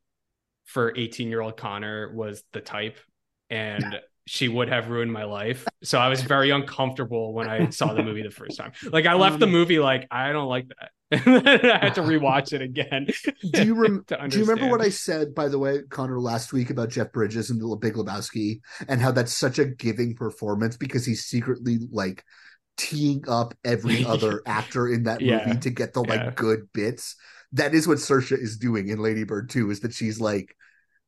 for 0.64 0.94
18 0.96 1.28
year 1.28 1.42
old 1.42 1.58
Connor 1.58 2.14
was 2.16 2.42
the 2.54 2.62
type 2.62 2.98
and 3.50 3.84
she 4.28 4.48
would 4.48 4.70
have 4.70 4.90
ruined 4.90 5.12
my 5.12 5.24
life. 5.24 5.66
So 5.84 5.98
I 5.98 6.10
was 6.10 6.22
very 6.22 6.50
uncomfortable 6.52 7.34
when 7.34 7.50
I 7.50 7.70
saw 7.70 7.94
the 7.94 8.04
movie 8.04 8.22
the 8.24 8.30
first 8.32 8.58
time. 8.58 8.74
Like 8.92 9.06
I 9.06 9.14
left 9.16 9.40
the 9.40 9.46
Um, 9.46 9.52
movie 9.54 9.80
like 9.80 10.08
I 10.12 10.32
don't 10.32 10.48
like 10.50 10.68
that. 10.68 10.90
And 11.26 11.46
then 11.46 11.72
I 11.72 11.78
had 11.86 11.96
to 11.96 12.02
rewatch 12.02 12.52
it 12.52 12.62
again. 12.62 13.08
Do 13.54 13.66
you 13.66 13.76
rem- 13.76 14.04
to 14.08 14.28
Do 14.28 14.40
you 14.40 14.44
remember 14.46 14.70
what 14.70 14.82
I 14.82 14.90
said, 14.90 15.34
by 15.34 15.48
the 15.48 15.58
way, 15.58 15.80
Connor, 15.90 16.20
last 16.20 16.52
week 16.52 16.70
about 16.70 16.90
Jeff 16.90 17.14
Bridges 17.14 17.50
and 17.50 17.62
the 17.62 17.76
Big 17.78 17.94
Lebowski, 17.94 18.60
and 18.90 19.00
how 19.02 19.12
that's 19.12 19.34
such 19.34 19.58
a 19.58 19.66
giving 19.66 20.16
performance 20.16 20.76
because 20.76 21.06
he's 21.06 21.24
secretly 21.24 21.80
like 21.92 22.26
teeing 22.76 23.24
up 23.28 23.54
every 23.64 24.06
other 24.06 24.42
actor 24.46 24.88
in 24.90 25.04
that 25.04 25.22
movie 25.22 25.32
Yeah. 25.32 25.54
to 25.54 25.70
get 25.70 25.94
the 25.94 26.02
like 26.02 26.20
Yeah. 26.20 26.32
good 26.36 26.68
bits. 26.74 27.16
That 27.54 27.74
is 27.74 27.88
what 27.88 28.00
Saoirse 28.00 28.38
is 28.38 28.58
doing 28.58 28.90
in 28.90 29.00
Lady 29.00 29.24
Bird 29.24 29.50
too, 29.50 29.72
is 29.72 29.80
that 29.80 29.94
she's 29.94 30.20
like 30.20 30.54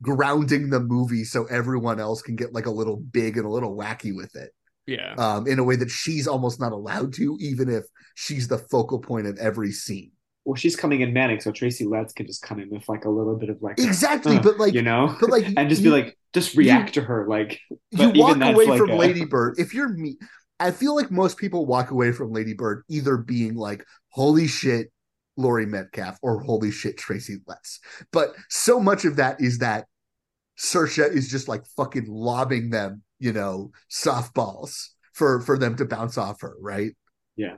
grounding 0.02 0.70
the 0.70 0.80
movie 0.80 1.24
so 1.24 1.46
everyone 1.46 2.00
else 2.00 2.22
can 2.22 2.36
get 2.36 2.54
like 2.54 2.66
a 2.66 2.72
little 2.72 2.98
big 2.98 3.38
and 3.38 3.46
a 3.46 3.50
little 3.50 3.76
wacky 3.76 4.16
with 4.16 4.36
it. 4.36 4.52
Yeah. 4.86 5.14
Um, 5.18 5.46
in 5.48 5.60
a 5.60 5.64
way 5.64 5.76
that 5.76 5.90
she's 5.92 6.28
almost 6.28 6.60
not 6.60 6.72
allowed 6.72 7.14
to, 7.14 7.38
even 7.40 7.70
if 7.70 7.84
she's 8.16 8.48
the 8.48 8.58
focal 8.58 9.00
point 9.00 9.28
of 9.28 9.38
every 9.38 9.72
scene. 9.72 10.12
well, 10.46 10.56
she's 10.56 10.76
coming 10.76 11.02
in 11.02 11.14
manic, 11.14 11.42
so 11.44 11.52
Tracy 11.52 11.86
Letts 11.86 12.12
can 12.14 12.26
just 12.26 12.42
come 12.42 12.60
in 12.60 12.70
with 12.72 12.88
like 12.90 13.06
a 13.06 13.10
little 13.10 13.36
bit 13.36 13.50
of 13.50 13.62
like 13.62 13.78
Exactly, 13.78 14.38
uh, 14.38 14.42
but 14.42 14.58
like 14.58 14.74
you 14.74 14.82
know, 14.82 15.16
but 15.20 15.30
like 15.30 15.46
and 15.58 15.70
just 15.70 15.82
you- 15.84 15.92
be 15.92 16.02
like, 16.02 16.18
just 16.34 16.56
react 16.56 16.94
to 16.96 17.02
her, 17.02 17.28
like 17.28 17.60
you 17.92 18.08
even 18.10 18.16
walk 18.20 18.38
away 18.42 18.66
like 18.66 18.80
from 18.80 18.90
a- 18.92 18.96
Lady 18.96 19.26
Bird. 19.26 19.56
If 19.60 19.74
you're 19.76 19.90
me, 19.90 20.18
I 20.60 20.72
feel 20.72 20.96
like 20.96 21.12
most 21.12 21.38
people 21.38 21.66
walk 21.68 21.92
away 21.92 22.12
from 22.12 22.32
Lady 22.32 22.54
Bird 22.54 22.84
either 22.90 23.18
being 23.18 23.54
like, 23.56 23.86
"Holy 24.10 24.48
shit, 24.48 24.92
Laurie 25.40 25.66
Metcalf," 25.66 26.18
or 26.22 26.42
"Holy 26.42 26.70
shit, 26.72 26.98
Tracy 26.98 27.38
Letts." 27.48 27.80
But 28.12 28.34
so 28.50 28.80
much 28.80 29.06
of 29.06 29.16
that 29.16 29.42
is 29.42 29.60
that 29.60 29.86
Saoirse 30.60 31.12
is 31.14 31.30
just 31.30 31.48
like 31.48 31.66
fucking 31.78 32.06
lobbing 32.08 32.70
them, 32.70 33.02
you 33.20 33.34
know, 33.34 33.72
softballs 33.90 34.90
for 35.14 35.42
for 35.42 35.58
them 35.58 35.76
to 35.78 35.86
bounce 35.86 36.18
off 36.18 36.42
her, 36.42 36.56
right? 36.60 36.92
Yeah. 37.36 37.56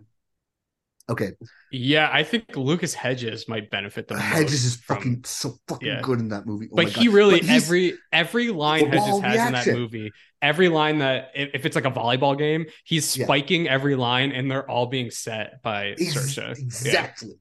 Okay, 1.09 1.31
Yeah, 1.71 2.09
I 2.13 2.23
think 2.23 2.55
Lucas 2.55 2.93
Hedges 2.93 3.49
might 3.49 3.69
benefit 3.69 4.07
the 4.07 4.13
most. 4.13 4.23
Hedges 4.23 4.63
is 4.63 4.75
from- 4.77 4.95
fucking 4.97 5.23
so 5.25 5.55
fucking 5.67 5.87
yeah. 5.87 5.99
good 6.01 6.19
in 6.19 6.29
that 6.29 6.45
movie. 6.45 6.69
Oh 6.71 6.75
but 6.75 6.87
he 6.87 7.07
God. 7.07 7.15
really 7.15 7.39
But 7.41 7.49
every 7.49 7.97
every 8.13 8.49
line 8.49 8.85
Hedges 8.85 8.99
ball 9.09 9.19
has 9.21 9.47
in 9.47 9.53
that 9.53 9.67
movie, 9.67 10.11
every 10.41 10.69
line 10.69 10.99
that 10.99 11.31
if, 11.35 11.49
if 11.55 11.65
it's 11.65 11.75
like 11.75 11.85
a 11.85 11.91
volleyball 11.91 12.37
game, 12.37 12.65
he's 12.85 13.17
Yeah. 13.17 13.25
spiking 13.25 13.67
every 13.67 13.95
line, 13.95 14.31
and 14.31 14.49
they're 14.49 14.69
all 14.69 14.85
being 14.85 15.09
set 15.11 15.61
by 15.63 15.87
Ex- 15.99 16.15
Saoirse. 16.15 16.37
Yeah. 16.59 16.65
exactly. 16.65 17.29
he, 17.29 17.35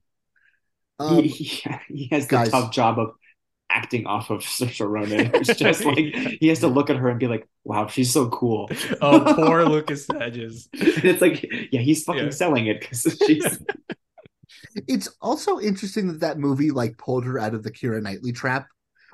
Um, 1.01 1.23
he, 1.25 1.63
he 1.89 2.09
has 2.13 2.27
the 2.27 2.37
guys. 2.37 2.51
tough 2.51 2.73
job 2.73 2.99
of 2.99 3.13
acting 3.71 4.07
off 4.07 4.31
of 4.31 4.41
Saoirse 4.57 4.89
Ronan. 4.89 5.31
It's 5.35 5.55
just 5.59 5.85
like 5.85 5.99
he 5.99 6.49
has 6.49 6.61
to 6.61 6.69
look 6.69 6.91
at 6.91 6.97
her 6.97 7.09
and 7.09 7.19
be 7.19 7.27
like, 7.29 7.49
"Wow, 7.65 7.87
she's 7.89 8.13
so 8.13 8.29
cool." 8.29 8.69
Oh, 9.01 9.33
poor 9.37 9.65
Lucas 9.65 10.07
Hedges. 10.09 10.69
It's 10.73 11.23
like, 11.23 11.45
yeah, 11.73 11.81
he's 11.81 12.05
fucking 12.05 12.25
Yeah. 12.25 12.31
selling 12.31 12.67
it 12.67 12.81
because 12.81 13.17
she's 13.27 13.59
It's 14.87 15.09
also 15.21 15.59
interesting 15.59 16.09
that 16.09 16.21
that 16.21 16.39
movie 16.39 16.71
like 16.71 16.99
pulled 16.99 17.25
her 17.25 17.39
out 17.39 17.55
of 17.55 17.63
the 17.63 17.71
Keira 17.71 18.03
Knightley 18.03 18.33
trap 18.33 18.67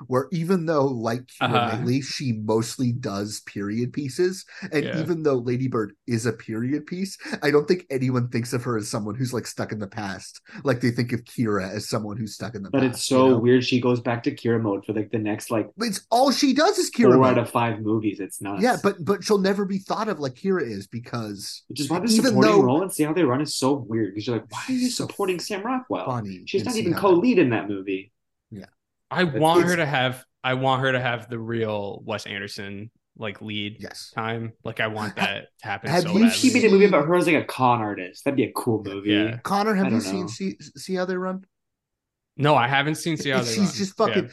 where 0.05 0.27
even 0.31 0.65
though 0.65 0.85
like 0.85 1.21
Keira 1.25 1.41
Uh-huh. 1.47 1.75
Knightley, 1.77 2.01
she 2.01 2.33
mostly 2.33 2.91
does 2.91 3.41
period 3.41 3.93
pieces, 3.93 4.45
and 4.71 4.85
Yeah. 4.85 4.99
even 4.99 5.23
though 5.23 5.35
Lady 5.37 5.67
Bird 5.67 5.93
is 6.05 6.25
a 6.25 6.33
period 6.33 6.85
piece, 6.85 7.17
I 7.41 7.49
don't 7.51 7.67
think 7.67 7.85
anyone 7.89 8.29
thinks 8.29 8.53
of 8.53 8.63
her 8.63 8.77
as 8.77 8.87
someone 8.89 9.15
who's 9.15 9.33
like 9.33 9.47
stuck 9.47 9.71
in 9.71 9.79
the 9.79 9.87
past, 9.87 10.41
like 10.63 10.81
they 10.81 10.91
think 10.91 11.13
of 11.13 11.23
Keira 11.23 11.69
as 11.71 11.89
someone 11.89 12.17
who's 12.17 12.35
stuck 12.35 12.53
in 12.55 12.61
the 12.63 12.69
past. 12.69 12.81
But 12.81 12.87
past. 12.87 12.99
it's 12.99 13.05
so 13.07 13.25
you 13.25 13.31
know? 13.31 13.39
weird. 13.39 13.65
She 13.65 13.81
goes 13.81 13.99
back 13.99 14.23
to 14.23 14.31
Keira 14.35 14.61
mode 14.61 14.85
for 14.85 14.93
like 14.93 15.11
the 15.11 15.17
next 15.17 15.49
like 15.51 15.69
It's 15.79 16.05
all 16.11 16.31
she 16.31 16.53
does 16.53 16.77
is 16.77 16.91
Keira. 16.91 17.13
four 17.13 17.17
mode. 17.17 17.25
out 17.27 17.37
of 17.39 17.49
five 17.49 17.79
movies. 17.81 18.19
It's 18.19 18.41
not. 18.41 18.61
Yeah, 18.61 18.77
but 18.83 19.03
but 19.03 19.23
she'll 19.23 19.37
never 19.39 19.65
be 19.65 19.79
thought 19.79 20.07
of 20.09 20.19
like 20.19 20.35
Keira 20.35 20.61
is 20.61 20.87
because 20.87 21.63
which 21.67 21.79
is 21.79 21.89
why 21.89 21.99
the 21.99 22.05
even 22.05 22.25
supporting 22.25 22.51
though- 22.51 22.61
role 22.61 22.81
and 22.81 22.91
see 22.91 23.03
how 23.03 23.13
they 23.13 23.23
run 23.23 23.41
is 23.41 23.55
so 23.55 23.73
weird 23.73 24.13
because 24.13 24.27
you're 24.27 24.35
like, 24.37 24.51
why 24.51 24.63
are 24.67 24.71
you 24.71 24.79
She's 24.79 24.97
so 24.97 25.07
supporting 25.07 25.39
Sam 25.39 25.63
Rockwell? 25.63 26.05
funny. 26.05 26.43
She's 26.45 26.65
not 26.65 26.75
even 26.75 26.93
co-lead 26.93 27.39
in 27.39 27.49
that 27.51 27.67
movie. 27.67 28.11
I 29.11 29.23
It's- 29.23 29.39
want 29.39 29.65
her 29.65 29.75
to 29.77 29.85
have 29.85 30.23
I 30.43 30.53
want 30.53 30.81
her 30.81 30.91
to 30.93 30.99
have 30.99 31.29
the 31.29 31.39
real 31.39 32.01
Wes 32.05 32.25
Anderson 32.25 32.89
like 33.17 33.41
lead 33.41 33.77
Yes. 33.79 34.11
time. 34.15 34.53
Like 34.63 34.79
I 34.79 34.87
want 34.87 35.15
that 35.17 35.47
to 35.61 35.67
happen 35.67 35.89
have 35.89 36.03
so 36.03 36.09
you 36.13 36.19
badly. 36.19 36.29
She 36.29 36.53
made 36.53 36.63
a 36.65 36.69
movie 36.69 36.85
about 36.85 37.05
her 37.07 37.15
as 37.15 37.25
like 37.25 37.35
a 37.35 37.43
con 37.43 37.79
artist. 37.81 38.23
That'd 38.23 38.37
be 38.37 38.43
a 38.43 38.51
cool 38.53 38.81
movie. 38.83 39.09
Yeah. 39.11 39.37
Connor, 39.43 39.73
have 39.73 39.85
you 39.85 39.91
don't 39.91 40.01
seen 40.01 40.27
see, 40.27 40.55
see 40.77 40.93
how 40.95 41.05
they 41.05 41.17
run? 41.17 41.43
No, 42.37 42.53
I 42.55 42.67
haven't 42.67 42.95
seen 42.95 43.17
See 43.17 43.29
How 43.31 43.39
They 43.41 43.45
run. 43.45 43.53
She's 43.55 43.69
Run. 43.69 43.73
just 43.77 43.97
fucking 43.97 44.29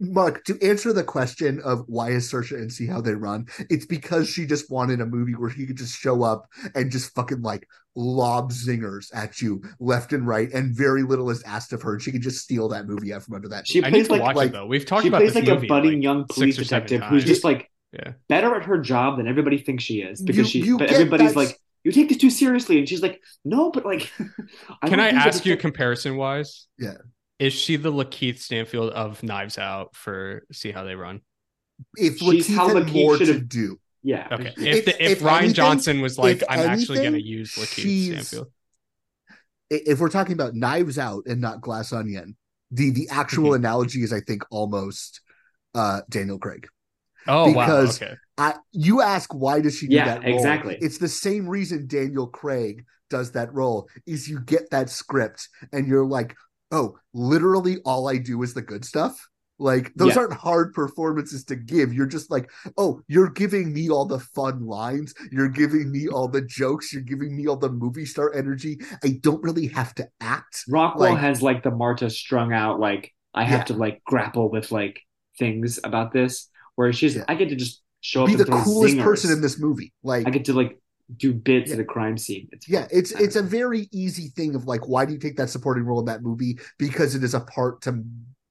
Mark, 0.00 0.44
to 0.44 0.58
answer 0.62 0.92
the 0.92 1.04
question 1.04 1.60
of 1.64 1.84
why 1.86 2.10
is 2.10 2.30
Saoirse 2.30 2.52
and 2.52 2.72
see 2.72 2.86
how 2.86 3.00
they 3.00 3.14
run, 3.14 3.46
it's 3.70 3.86
because 3.86 4.28
she 4.28 4.46
just 4.46 4.70
wanted 4.70 5.00
a 5.00 5.06
movie 5.06 5.34
where 5.34 5.50
he 5.50 5.66
could 5.66 5.76
just 5.76 5.96
show 5.98 6.22
up 6.22 6.46
and 6.74 6.90
just 6.90 7.14
fucking 7.14 7.42
like 7.42 7.68
lob 7.94 8.52
zingers 8.52 9.06
at 9.14 9.40
you 9.40 9.62
left 9.80 10.12
and 10.12 10.26
right, 10.26 10.52
and 10.52 10.76
very 10.76 11.02
little 11.02 11.30
is 11.30 11.42
asked 11.44 11.72
of 11.72 11.82
her, 11.82 11.94
and 11.94 12.02
she 12.02 12.12
could 12.12 12.22
just 12.22 12.42
steal 12.42 12.68
that 12.68 12.86
movie 12.86 13.12
out 13.12 13.22
from 13.22 13.34
under 13.34 13.48
that. 13.48 13.66
She 13.66 13.78
I 13.82 13.90
plays 13.90 14.02
need 14.02 14.04
to 14.06 14.12
like, 14.12 14.22
watch 14.22 14.36
like- 14.36 14.48
it 14.50 14.52
though. 14.52 14.66
We've 14.66 14.84
talked 14.86 15.02
she 15.02 15.08
about 15.08 15.18
plays 15.22 15.34
this 15.34 15.44
like 15.46 15.54
movie, 15.54 15.66
a 15.66 15.68
budding 15.68 15.92
like, 15.94 16.02
young 16.02 16.24
police 16.28 16.56
six 16.56 16.66
or 16.66 16.68
seven 16.68 16.88
detective 16.88 17.08
who's 17.10 17.24
just 17.24 17.44
like 17.44 17.70
Yeah. 17.92 18.12
better 18.28 18.54
at 18.54 18.64
her 18.64 18.78
job 18.78 19.16
than 19.16 19.26
everybody 19.26 19.58
thinks 19.58 19.84
she 19.84 20.02
is 20.02 20.20
because 20.22 20.54
You- 20.54 20.62
she 20.62 20.68
you 20.68 20.78
but 20.78 20.90
everybody's 20.90 21.34
that's- 21.34 21.48
like 21.50 21.58
you 21.84 21.92
take 21.92 22.08
this 22.08 22.18
too 22.18 22.30
seriously 22.30 22.78
and 22.78 22.88
she's 22.88 23.00
like 23.00 23.20
no 23.44 23.70
but 23.70 23.84
like 23.86 24.10
I 24.82 24.88
Can 24.88 24.98
I 25.00 25.10
ask 25.10 25.46
you 25.46 25.52
it's- 25.52 25.62
comparison 25.62 26.16
wise? 26.16 26.66
Yeah. 26.78 26.94
Is 27.38 27.52
she 27.52 27.76
the 27.76 27.92
Lakeith 27.92 28.38
Stanfield 28.38 28.90
of 28.92 29.22
Knives 29.22 29.58
Out 29.58 29.94
for 29.94 30.44
See 30.52 30.70
How 30.72 30.84
They 30.84 30.94
Run? 30.94 31.20
If 31.96 32.18
She's 32.18 32.48
Lakeith 32.48 32.54
how 32.54 32.68
had 32.68 32.76
Lakeith 32.78 32.92
more 32.94 33.16
should 33.18 33.26
to 33.26 33.32
have- 33.34 33.48
do, 33.48 33.78
yeah 34.02 34.28
Okay. 34.32 34.54
If 34.56 34.58
If- 34.58 34.84
the, 34.86 35.04
if, 35.04 35.10
if 35.18 35.22
Ryan 35.22 35.38
anything- 35.38 35.54
Johnson 35.54 36.00
was 36.00 36.16
like, 36.18 36.36
if 36.38 36.44
I'm 36.48 36.60
actually 36.60 36.98
going 36.98 37.12
to 37.12 37.22
use 37.22 37.54
Lakeith 37.56 37.82
she's- 37.82 38.28
Stanfield. 38.28 38.52
i- 39.72 39.82
if 39.86 40.00
we're 40.00 40.08
talking 40.08 40.32
about 40.32 40.54
Knives 40.54 40.98
Out 40.98 41.24
and 41.26 41.40
not 41.40 41.60
Glass 41.60 41.92
Onion, 41.92 42.36
the 42.70 42.90
the 42.90 43.08
actual 43.10 43.50
Mm-hmm. 43.50 43.64
analogy 43.64 44.02
is, 44.02 44.12
I 44.12 44.20
think, 44.20 44.42
almost 44.50 45.20
uh 45.74 46.00
Daniel 46.08 46.38
Craig. 46.38 46.66
Oh 47.28 47.48
because- 47.48 48.00
wow. 48.00 48.06
Okay. 48.06 48.16
I 48.38 48.54
you 48.72 49.00
ask 49.02 49.32
why 49.34 49.60
does 49.60 49.76
she 49.76 49.88
do 49.88 49.94
Yeah, 49.96 50.04
that 50.06 50.24
role? 50.24 50.34
exactly. 50.34 50.76
It's 50.80 50.98
the 50.98 51.08
same 51.08 51.48
reason 51.48 51.86
Daniel 51.86 52.26
Craig 52.26 52.84
does 53.08 53.32
that 53.32 53.52
role 53.54 53.88
is 54.06 54.28
you 54.28 54.40
get 54.40 54.70
that 54.70 54.90
script 54.90 55.48
and 55.72 55.86
you're 55.86 56.04
like, 56.04 56.34
oh, 56.72 56.96
literally 57.14 57.78
all 57.84 58.08
I 58.08 58.18
do 58.18 58.42
is 58.42 58.54
the 58.54 58.62
good 58.62 58.84
stuff. 58.84 59.16
Like 59.58 59.92
those 59.96 60.14
Yeah. 60.14 60.22
aren't 60.22 60.34
hard 60.34 60.74
performances 60.74 61.44
to 61.44 61.56
give. 61.56 61.94
You're 61.94 62.06
just 62.06 62.30
like, 62.30 62.50
oh, 62.76 63.00
you're 63.08 63.30
giving 63.30 63.72
me 63.72 63.88
all 63.88 64.04
the 64.04 64.18
fun 64.20 64.66
lines. 64.66 65.14
You're 65.32 65.48
giving 65.48 65.90
me 65.90 66.08
all 66.08 66.28
the 66.28 66.42
jokes. 66.42 66.92
You're 66.92 67.02
giving 67.02 67.34
me 67.34 67.46
all 67.46 67.56
the 67.56 67.70
movie 67.70 68.04
star 68.04 68.34
energy. 68.34 68.78
I 69.02 69.18
don't 69.22 69.42
really 69.42 69.68
have 69.68 69.94
to 69.94 70.08
act. 70.20 70.64
Rockwell 70.68 71.12
like- 71.12 71.20
has 71.20 71.40
like 71.40 71.62
the 71.62 71.70
Marta 71.70 72.10
strung 72.10 72.52
out 72.52 72.80
like 72.80 73.12
I 73.32 73.44
have 73.44 73.60
Yeah. 73.60 73.64
to 73.64 73.74
like 73.74 74.02
grapple 74.04 74.50
with 74.50 74.70
like 74.72 75.00
things 75.38 75.78
about 75.84 76.12
this 76.12 76.50
where 76.74 76.92
she's 76.92 77.16
Yeah. 77.16 77.24
I 77.28 77.34
get 77.34 77.48
to 77.48 77.56
just 77.56 77.82
show 78.02 78.22
up 78.24 78.28
Be 78.28 78.34
the 78.34 78.44
coolest 78.44 78.94
zingers. 78.96 79.02
person 79.04 79.32
in 79.32 79.40
this 79.40 79.58
movie. 79.58 79.92
Like 80.02 80.26
I 80.26 80.30
get 80.30 80.44
to 80.46 80.52
like 80.52 80.78
do 81.14 81.32
bits 81.32 81.68
Yeah. 81.70 81.74
at 81.76 81.80
a 81.80 81.84
crime 81.84 82.18
scene. 82.18 82.48
It's 82.52 82.68
Yeah, 82.68 82.88
it's 82.90 83.12
it's 83.12 83.36
a 83.36 83.42
very 83.42 83.88
easy 83.92 84.28
thing 84.28 84.54
of 84.54 84.66
like, 84.66 84.88
why 84.88 85.04
do 85.04 85.12
you 85.12 85.18
take 85.18 85.36
that 85.36 85.50
supporting 85.50 85.84
role 85.84 86.00
in 86.00 86.06
that 86.06 86.22
movie? 86.22 86.58
Because 86.78 87.14
it 87.14 87.22
is 87.22 87.34
a 87.34 87.40
part 87.40 87.82
to 87.82 88.02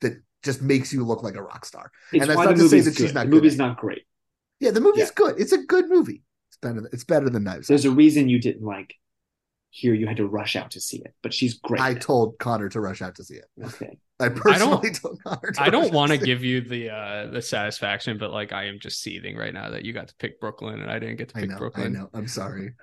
that 0.02 0.22
just 0.44 0.62
makes 0.62 0.94
you 0.94 1.04
look 1.06 1.24
like 1.24 1.36
a 1.36 1.42
rock 1.44 1.66
star. 1.66 1.92
It's 2.14 2.22
and 2.22 2.30
that's 2.30 2.40
not 2.40 2.56
the 2.56 2.64
to 2.64 2.70
say 2.70 2.80
that 2.82 2.96
she's 2.96 3.08
good. 3.08 3.16
not 3.16 3.26
the 3.26 3.32
movie's 3.32 3.58
not 3.58 3.78
great. 3.78 4.04
Yeah, 4.60 4.72
the 4.72 4.80
movie's 4.82 5.08
Yeah. 5.08 5.14
good. 5.16 5.40
It's 5.40 5.52
a 5.52 5.58
good 5.58 5.90
movie. 5.90 6.24
It's 6.50 6.58
better. 6.62 6.76
Than, 6.82 6.90
it's 6.94 7.04
better 7.04 7.30
than 7.30 7.44
Knives. 7.44 7.66
Out. 7.66 7.68
There's 7.70 7.86
a 7.86 7.92
reason 7.92 8.30
you 8.30 8.40
didn't 8.40 8.64
like 8.66 8.94
hear 9.72 9.94
you 9.94 10.08
had 10.08 10.18
to 10.18 10.26
rush 10.26 10.56
out 10.56 10.72
to 10.72 10.80
see 10.80 10.98
it, 11.00 11.14
but 11.22 11.34
she's 11.34 11.56
great. 11.56 11.82
I 11.82 11.94
told 11.96 12.38
Connor 12.40 12.70
to 12.70 12.80
rush 12.80 13.02
out 13.02 13.16
to 13.16 13.24
see 13.26 13.36
it. 13.36 13.46
okay. 13.62 13.98
I 14.20 14.30
personally 14.30 14.92
told 14.92 15.22
Connor. 15.24 15.52
To 15.52 15.62
I 15.62 15.70
don't 15.70 15.94
want 15.94 16.12
to 16.12 16.18
give 16.18 16.44
you 16.44 16.62
the 16.62 16.90
uh 16.90 17.28
the 17.32 17.42
satisfaction, 17.42 18.18
but 18.18 18.32
like 18.32 18.54
I 18.54 18.66
am 18.66 18.80
just 18.80 19.02
seething 19.02 19.36
right 19.36 19.54
now 19.54 19.70
that 19.72 19.84
you 19.84 19.92
got 19.94 20.08
to 20.08 20.16
pick 20.16 20.40
Brooklyn 20.40 20.80
and 20.82 20.90
I 20.90 21.00
didn't 21.00 21.18
get 21.18 21.30
to 21.30 21.38
I 21.38 21.42
pick 21.42 21.50
know. 21.52 21.58
Brooklyn. 21.58 21.96
I 21.96 22.00
know. 22.00 22.10
I'm 22.14 22.28
sorry. 22.28 22.74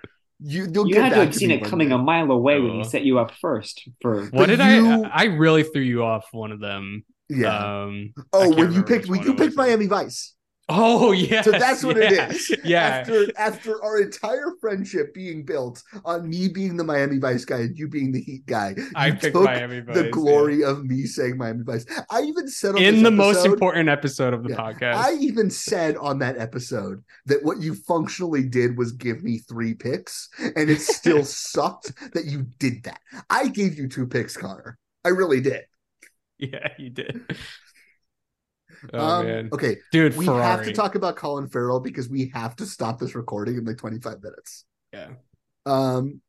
You 0.41 0.69
you'll 0.73 0.89
You 0.89 0.95
get 0.95 1.05
had 1.05 1.11
to 1.11 1.25
have 1.27 1.35
seen 1.35 1.51
it 1.51 1.65
coming 1.65 1.89
day. 1.89 1.95
a 1.95 1.99
mile 1.99 2.31
away 2.31 2.61
when 2.61 2.73
he 2.73 2.85
set 2.85 3.03
you 3.05 3.19
up 3.19 3.33
first 3.41 3.89
for 4.01 4.27
What 4.27 4.47
did 4.47 4.59
you- 4.59 5.05
I? 5.05 5.11
I 5.13 5.25
really 5.25 5.63
threw 5.63 5.83
you 5.83 6.03
off 6.05 6.25
one 6.33 6.53
of 6.53 6.61
them. 6.61 7.05
Yeah. 7.29 7.57
Um, 7.85 8.13
oh, 8.33 8.55
when 8.55 8.73
you 8.73 8.83
picked 8.83 9.09
when 9.09 9.23
you 9.23 9.35
picked. 9.35 9.57
Miami 9.57 9.87
Vice. 9.87 10.35
Oh 10.69 11.13
yeah. 11.13 11.43
So 11.43 11.51
that's 11.51 11.83
what 11.85 11.97
yeah, 11.97 12.29
it 12.29 12.31
is. 12.31 12.57
Yeah. 12.65 12.81
After 12.83 13.27
after 13.37 13.85
our 13.85 14.01
entire 14.01 14.53
friendship 14.61 15.13
being 15.13 15.45
built 15.45 15.83
on 16.05 16.29
me 16.29 16.49
being 16.49 16.77
the 16.77 16.85
Miami 16.85 17.19
Vice 17.19 17.45
guy 17.45 17.59
and 17.59 17.77
you 17.77 17.89
being 17.89 18.13
the 18.13 18.21
Heat 18.21 18.47
guy, 18.47 18.77
I 18.95 19.11
took 19.11 19.35
Miami 19.35 19.81
Vice. 19.81 19.97
the 19.97 20.05
yeah. 20.05 20.11
glory 20.11 20.63
of 20.63 20.85
me 20.85 21.05
saying 21.05 21.37
Miami 21.37 21.65
Vice. 21.65 21.85
I 22.11 22.23
even 22.23 22.47
said 22.49 22.77
on 22.77 22.83
in 22.83 23.03
the 23.03 23.11
most 23.11 23.45
important 23.45 23.89
episode 23.89 24.33
of 24.33 24.45
the 24.45 24.51
Yeah. 24.51 24.57
podcast. 24.57 24.95
I 24.95 25.15
even 25.15 25.51
said 25.51 25.97
on 25.97 26.21
that 26.21 26.39
episode 26.39 27.03
that 27.27 27.43
what 27.43 27.61
you 27.61 27.75
functionally 27.75 28.45
did 28.45 28.79
was 28.79 28.93
give 28.93 29.23
me 29.25 29.39
three 29.39 29.75
picks, 29.75 30.29
and 30.39 30.71
it 30.71 30.81
still 30.81 31.25
sucked 31.25 31.93
that 32.15 32.27
you 32.27 32.47
did 32.59 32.85
that. 32.85 33.01
I 33.29 33.49
gave 33.49 33.77
you 33.77 33.89
two 33.89 34.07
picks, 34.07 34.37
Connor. 34.37 34.79
I 35.05 35.09
really 35.09 35.41
did. 35.41 35.65
yeah, 36.39 36.69
you 36.79 36.91
did. 36.91 37.21
Oh 38.93 38.99
um, 38.99 39.27
man, 39.27 39.49
okay, 39.53 39.77
dude, 39.93 40.17
we 40.17 40.27
Ferrari. 40.27 40.43
have 40.45 40.65
to 40.65 40.73
talk 40.73 40.95
about 40.95 41.17
Colin 41.17 41.49
Farrell 41.49 41.81
because 41.81 42.09
we 42.09 42.31
have 42.35 42.57
to 42.57 42.67
stop 42.67 42.99
this 42.99 43.15
recording 43.15 43.57
in 43.57 43.65
like 43.65 43.79
25 43.79 44.23
minutes. 44.23 44.65
Yeah. 44.93 45.09
Um, 45.67 46.21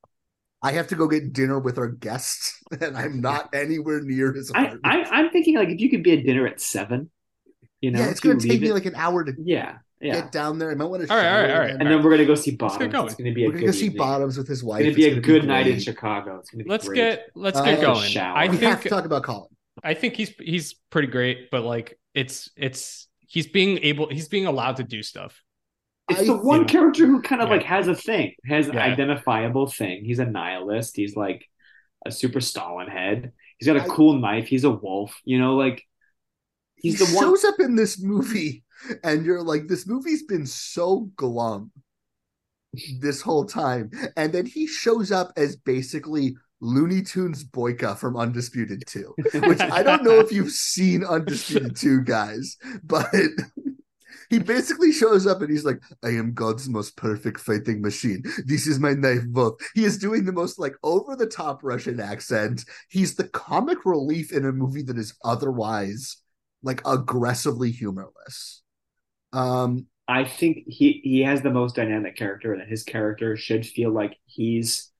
I 0.61 0.71
have 0.73 0.87
to 0.87 0.95
go 0.95 1.07
get 1.07 1.33
dinner 1.33 1.59
with 1.59 1.77
our 1.77 1.87
guests, 1.89 2.61
and 2.81 2.95
I'm 2.97 3.21
not 3.21 3.53
anywhere 3.53 4.01
near 4.01 4.31
his 4.33 4.51
I, 4.53 4.65
apartment. 4.65 4.81
I 4.85 5.19
I'm 5.19 5.29
thinking 5.31 5.55
like 5.57 5.69
if 5.69 5.79
you 5.79 5.89
could 5.89 6.03
be 6.03 6.13
at 6.17 6.25
dinner 6.25 6.47
at 6.47 6.61
seven, 6.61 7.09
you 7.81 7.91
know, 7.91 7.99
yeah, 7.99 8.09
it's 8.09 8.19
going 8.19 8.37
to 8.39 8.43
take 8.43 8.51
leave 8.53 8.61
me 8.61 8.69
it- 8.69 8.73
like 8.73 8.85
an 8.85 8.95
hour 8.95 9.23
to 9.25 9.33
yeah, 9.43 9.79
yeah. 9.99 10.13
get 10.21 10.31
down 10.31 10.59
there. 10.59 10.71
I 10.71 10.75
might 10.75 10.85
want 10.85 11.05
to. 11.05 11.11
All 11.11 11.17
right, 11.17 11.27
all 11.27 11.41
right, 11.41 11.51
all 11.51 11.59
right. 11.59 11.71
and 11.71 11.81
then 11.81 12.01
we're 12.03 12.11
gonna 12.11 12.25
go 12.25 12.35
see 12.35 12.51
Let's 12.59 12.77
get 12.77 12.91
Bottoms. 12.91 12.93
going. 12.93 13.05
It's 13.07 13.15
gonna 13.15 13.33
be 13.33 13.43
a 13.43 13.47
We're 13.47 13.53
gonna 13.55 13.65
go 13.65 13.71
see 13.71 13.85
evening. 13.87 13.97
Bottoms 13.97 14.37
with 14.37 14.47
his 14.47 14.63
wife. 14.63 14.85
It's 14.85 14.95
gonna 14.95 15.09
be 15.09 15.13
a 15.15 15.17
It's 15.17 15.25
good 15.27 15.45
night 15.45 15.67
in. 15.67 15.79
Chicago. 15.79 16.37
It's 16.39 16.49
gonna 16.51 16.63
be 16.63 16.69
let's 16.69 16.87
great. 16.87 16.95
get 16.97 17.25
let's 17.35 17.57
Uh, 17.59 17.65
get 17.65 17.81
going. 17.81 18.01
shower. 18.07 18.37
I 18.37 18.47
we 18.47 18.57
have 18.59 18.77
to 18.77 18.83
think 18.83 18.89
talk 18.89 19.05
about 19.05 19.23
Colin. 19.23 19.49
I 19.83 19.95
think 19.95 20.13
he's 20.15 20.29
he's 20.39 20.75
pretty 20.91 21.07
great, 21.09 21.49
but 21.51 21.63
like 21.63 21.99
it's 22.13 22.49
it's 22.55 23.07
he's 23.19 23.47
being 23.47 23.79
able 23.79 24.09
he's 24.09 24.27
being 24.27 24.45
allowed 24.45 24.77
to 24.77 24.83
do 24.83 25.01
stuff. 25.03 25.41
It's 26.09 26.21
I 26.21 26.25
the 26.25 26.35
one 26.37 26.59
think- 26.59 26.69
character 26.71 27.05
who 27.07 27.21
kind 27.21 27.41
of 27.41 27.47
Yeah. 27.49 27.55
like 27.55 27.63
has 27.65 27.87
a 27.87 27.95
thing, 27.95 28.33
has 28.45 28.67
an 28.67 28.75
Yeah. 28.75 28.83
identifiable 28.85 29.67
thing. 29.67 30.03
He's 30.05 30.19
a 30.19 30.25
nihilist. 30.25 30.95
He's 30.95 31.15
like 31.15 31.49
a 32.05 32.11
super 32.11 32.41
Stalin 32.41 32.87
head. 32.87 33.31
He's 33.57 33.67
got 33.67 33.77
a 33.77 33.83
I- 33.83 33.87
cool 33.87 34.19
knife. 34.19 34.47
He's 34.47 34.65
a 34.65 34.71
wolf. 34.71 35.17
You 35.23 35.39
know, 35.39 35.55
like 35.55 35.81
he's 36.75 36.99
he 36.99 37.05
the 37.05 37.15
one. 37.15 37.23
shows 37.23 37.43
up 37.45 37.55
in 37.59 37.75
this 37.75 38.01
movie, 38.01 38.63
and 39.03 39.25
you're 39.25 39.41
like, 39.43 39.67
this 39.67 39.87
movie's 39.87 40.23
been 40.23 40.45
so 40.45 41.09
glum 41.15 41.71
this 42.99 43.21
whole 43.21 43.45
time, 43.45 43.91
and 44.17 44.33
then 44.33 44.45
he 44.45 44.67
shows 44.67 45.11
up 45.11 45.31
as 45.37 45.55
basically 45.55 46.35
Looney 46.63 47.01
Tunes 47.01 47.43
Boyka 47.43 47.97
from 47.97 48.15
Undisputed 48.15 48.83
Two, 48.87 49.13
which 49.33 49.59
I 49.59 49.83
don't 49.83 50.03
know 50.03 50.19
if 50.19 50.31
you've 50.31 50.51
seen 50.71 51.03
Undisputed 51.03 51.75
Two, 51.75 52.01
guys, 52.01 52.57
but. 52.83 53.07
He 54.29 54.39
basically 54.39 54.91
shows 54.91 55.27
up 55.27 55.41
and 55.41 55.51
he's 55.51 55.65
like, 55.65 55.79
I 56.03 56.07
am 56.07 56.33
God's 56.33 56.67
most 56.67 56.97
perfect 56.97 57.39
fighting 57.39 57.81
machine. 57.83 58.23
This 58.45 58.65
is 58.65 58.79
my 58.79 58.93
knife 58.93 59.27
both. 59.27 59.59
He 59.75 59.83
is 59.83 59.99
doing 59.99 60.25
the 60.25 60.31
most 60.31 60.57
like 60.57 60.73
over 60.81 61.15
the 61.15 61.27
top 61.27 61.59
Russian 61.61 61.99
accent. 61.99 62.65
He's 62.89 63.13
the 63.13 63.27
comic 63.27 63.85
relief 63.85 64.31
in 64.31 64.45
a 64.45 64.51
movie 64.51 64.81
that 64.83 64.97
is 64.97 65.13
otherwise 65.23 66.17
like 66.63 66.81
aggressively 66.87 67.69
humorless. 67.69 68.63
Um, 69.33 69.85
I 70.07 70.23
think 70.23 70.63
he 70.67 71.01
he 71.03 71.21
has 71.21 71.43
the 71.43 71.51
most 71.51 71.75
dynamic 71.75 72.15
character, 72.15 72.53
and 72.53 72.67
his 72.67 72.83
character 72.83 73.37
should 73.37 73.67
feel 73.67 73.91
like 73.91 74.17
he's 74.25 74.92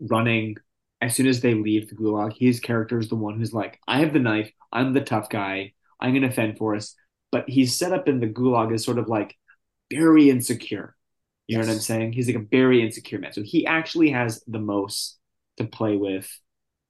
running 0.00 0.56
as 1.00 1.14
soon 1.14 1.26
as 1.26 1.40
they 1.40 1.54
leave 1.54 1.88
the 1.88 1.96
gulag. 1.96 2.34
His 2.38 2.60
character 2.60 2.98
is 2.98 3.08
the 3.08 3.16
one 3.16 3.38
who's 3.38 3.52
like, 3.52 3.80
I 3.86 4.00
have 4.00 4.12
the 4.12 4.18
knife. 4.18 4.50
I'm 4.72 4.92
the 4.92 5.00
tough 5.00 5.28
guy. 5.28 5.72
I'm 6.00 6.14
gonna 6.14 6.30
fend 6.30 6.58
for 6.58 6.74
us. 6.74 6.94
But 7.32 7.48
he's 7.48 7.76
set 7.76 7.92
up 7.92 8.08
in 8.08 8.20
the 8.20 8.28
gulag 8.28 8.72
as 8.72 8.84
sort 8.84 8.98
of 8.98 9.08
like 9.08 9.36
very 9.90 10.30
insecure. 10.30 10.94
You 11.46 11.58
know 11.58 11.64
what 11.64 11.72
I'm 11.72 11.80
saying? 11.80 12.12
He's 12.12 12.26
like 12.26 12.36
a 12.36 12.46
very 12.50 12.82
insecure 12.82 13.18
man. 13.18 13.32
So 13.32 13.42
he 13.42 13.66
actually 13.66 14.10
has 14.10 14.42
the 14.46 14.58
most 14.58 15.18
to 15.58 15.64
play 15.64 15.96
with, 15.96 16.28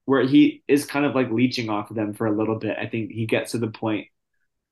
where 0.07 0.23
he 0.23 0.63
is 0.67 0.87
kind 0.87 1.05
of 1.05 1.15
like 1.15 1.31
leeching 1.31 1.69
off 1.69 1.91
of 1.91 1.97
them 1.97 2.15
for 2.15 2.27
a 2.27 2.37
little 2.37 2.59
bit. 2.59 2.77
I 2.79 2.87
think 2.87 3.11
he 3.11 3.27
gets 3.27 3.53
to 3.53 3.59
the 3.59 3.69
point 3.69 4.09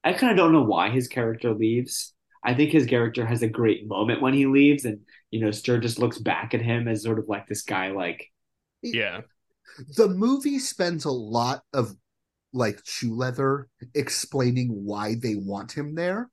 I 0.05 0.13
kind 0.13 0.31
of 0.31 0.37
don't 0.37 0.53
know 0.53 0.63
why 0.63 0.91
his 0.91 1.09
character 1.09 1.55
leaves. 1.55 2.13
I 2.45 2.55
think 2.55 2.71
his 2.71 2.87
character 2.87 3.25
has 3.25 3.43
a 3.43 3.49
great 3.49 3.89
moment 3.89 4.21
when 4.21 4.35
he 4.35 4.45
leaves, 4.45 4.85
and 4.85 5.01
you 5.35 5.41
know, 5.41 5.51
Sturgess 5.51 5.99
looks 5.99 6.17
back 6.19 6.55
at 6.55 6.63
him 6.63 6.87
as 6.87 7.03
sort 7.03 7.19
of 7.19 7.29
like 7.29 7.49
this 7.49 7.63
guy, 7.63 7.91
like 7.91 8.31
yeah. 8.85 9.23
The 9.97 10.07
movie 10.07 10.61
spends 10.61 11.07
a 11.07 11.11
lot 11.11 11.63
of 11.73 11.97
like 12.53 12.79
shoe 12.85 13.17
leather 13.17 13.69
explaining 13.97 14.69
why 14.69 15.17
they 15.21 15.35
want 15.35 15.73
him 15.73 15.97
there. 15.97 16.31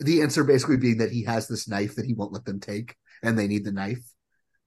The 0.00 0.22
answer 0.22 0.42
basically 0.42 0.78
being 0.78 0.96
that 0.98 1.12
he 1.12 1.24
has 1.24 1.48
this 1.48 1.68
knife 1.68 1.96
that 1.96 2.06
he 2.06 2.14
won't 2.14 2.32
let 2.32 2.46
them 2.46 2.60
take, 2.60 2.96
and 3.22 3.38
they 3.38 3.46
need 3.46 3.66
the 3.66 3.72
knife. 3.72 4.02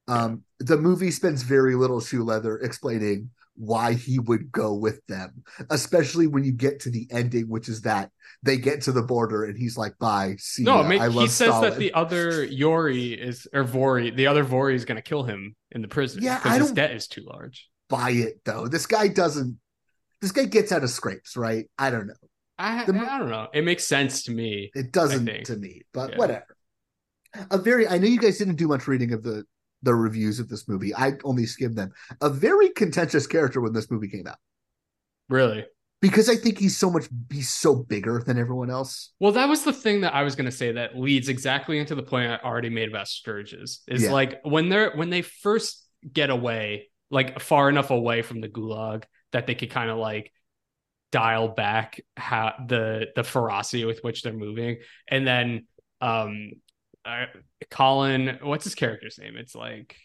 Um, 0.07 0.43
the 0.59 0.77
movie 0.77 1.09
spends 1.09 1.41
very 1.41 1.73
little 1.73 2.01
shoe 2.01 2.23
leather 2.23 2.59
explaining 2.59 3.31
why 3.55 3.93
he 3.93 4.19
would 4.19 4.51
go 4.51 4.73
with 4.73 5.05
them, 5.07 5.43
especially 5.69 6.27
when 6.27 6.43
you 6.43 6.51
get 6.51 6.79
to 6.81 6.89
the 6.89 7.07
ending, 7.11 7.47
which 7.49 7.69
is 7.69 7.81
that 7.81 8.11
they 8.43 8.57
get 8.57 8.81
to 8.81 8.91
the 8.91 9.01
border 9.01 9.45
and 9.45 9.57
he's 9.57 9.77
like, 9.77 9.97
"Bye, 9.97 10.35
see 10.39 10.63
No, 10.63 10.75
ya. 10.75 10.81
I 10.83 10.87
mean, 10.87 11.01
I 11.01 11.09
he 11.09 11.15
love 11.15 11.29
says 11.31 11.47
Stalin." 11.49 11.69
that 11.71 11.79
the 11.79 11.93
other 11.93 12.43
Yori 12.43 13.13
is 13.13 13.47
or 13.53 13.63
Vori, 13.63 14.15
the 14.15 14.27
other 14.27 14.43
Vori 14.43 14.73
is 14.75 14.85
going 14.85 14.97
to 14.97 15.01
kill 15.01 15.23
him 15.23 15.55
in 15.71 15.81
the 15.81 15.87
prison. 15.87 16.21
Yeah, 16.21 16.37
because 16.37 16.57
his 16.59 16.71
debt 16.71 16.91
is 16.91 17.07
too 17.07 17.23
large. 17.25 17.69
buy 17.89 18.11
it 18.11 18.41
though. 18.45 18.67
This 18.67 18.85
guy 18.85 19.07
doesn't. 19.07 19.57
This 20.21 20.31
guy 20.31 20.45
gets 20.45 20.71
out 20.71 20.83
of 20.83 20.89
scrapes, 20.89 21.37
right? 21.37 21.69
I 21.77 21.91
don't 21.91 22.07
know. 22.07 22.13
I, 22.57 22.85
The 22.85 22.93
I 22.93 23.19
don't 23.19 23.29
know. 23.29 23.47
It 23.53 23.63
makes 23.63 23.85
sense 23.85 24.23
to 24.23 24.31
me. 24.31 24.71
It 24.73 24.91
doesn't 24.91 25.45
to 25.45 25.55
me, 25.57 25.81
but 25.93 26.11
Yeah. 26.11 26.17
whatever. 26.17 26.57
A 27.51 27.57
very. 27.57 27.87
I 27.87 27.97
know 27.97 28.07
you 28.07 28.19
guys 28.19 28.37
didn't 28.37 28.55
do 28.55 28.67
much 28.67 28.87
reading 28.87 29.11
of 29.13 29.23
the 29.23 29.43
the 29.85 29.95
reviews 29.95 30.39
of 30.39 30.49
this 30.49 30.67
movie. 30.67 30.93
I 30.93 31.13
only 31.23 31.45
skimmed 31.45 31.77
them. 31.77 31.91
A 32.21 32.29
very 32.29 32.69
contentious 32.69 33.25
character 33.27 33.61
when 33.61 33.71
this 33.73 33.89
movie 33.89 34.09
came 34.09 34.27
out 34.27 34.37
Really. 35.29 35.65
because 36.01 36.29
I 36.29 36.35
think 36.35 36.57
he's 36.59 36.77
so 36.77 36.91
much. 36.91 37.05
He's 37.31 37.49
so 37.49 37.75
bigger 37.75 38.21
than 38.25 38.37
everyone 38.37 38.69
else. 38.69 39.13
Well, 39.19 39.31
that 39.31 39.47
was 39.47 39.63
the 39.63 39.73
thing 39.73 40.01
that 40.01 40.13
I 40.13 40.23
was 40.23 40.35
going 40.35 40.45
to 40.45 40.51
say 40.51 40.73
that 40.73 40.97
leads 40.97 41.29
exactly 41.29 41.79
into 41.79 41.95
the 41.95 42.03
point 42.03 42.29
I 42.31 42.37
already 42.37 42.69
made 42.69 42.89
about 42.89 43.07
Sturgess. 43.07 43.81
Is 43.87 44.03
Yeah. 44.03 44.11
like 44.11 44.41
when 44.43 44.69
they're 44.69 44.91
when 44.95 45.09
they 45.09 45.21
first 45.21 45.87
get 46.11 46.29
away, 46.29 46.89
like 47.09 47.39
far 47.39 47.69
enough 47.69 47.91
away 47.91 48.21
from 48.21 48.41
the 48.41 48.49
gulag 48.49 49.03
that 49.31 49.47
they 49.47 49.55
could 49.55 49.69
kind 49.71 49.89
of 49.89 49.97
like 49.97 50.31
dial 51.11 51.47
back 51.47 52.01
how 52.17 52.53
the 52.67 53.07
the 53.15 53.23
ferocity 53.23 53.85
with 53.85 53.99
which 54.03 54.21
they're 54.21 54.33
moving, 54.33 54.77
and 55.07 55.25
then 55.25 55.67
um, 56.01 56.51
uh, 57.05 57.25
Colin, 57.69 58.39
what's 58.41 58.63
his 58.63 58.75
character's 58.75 59.17
name? 59.19 59.37
It's 59.37 59.55
like 59.55 59.95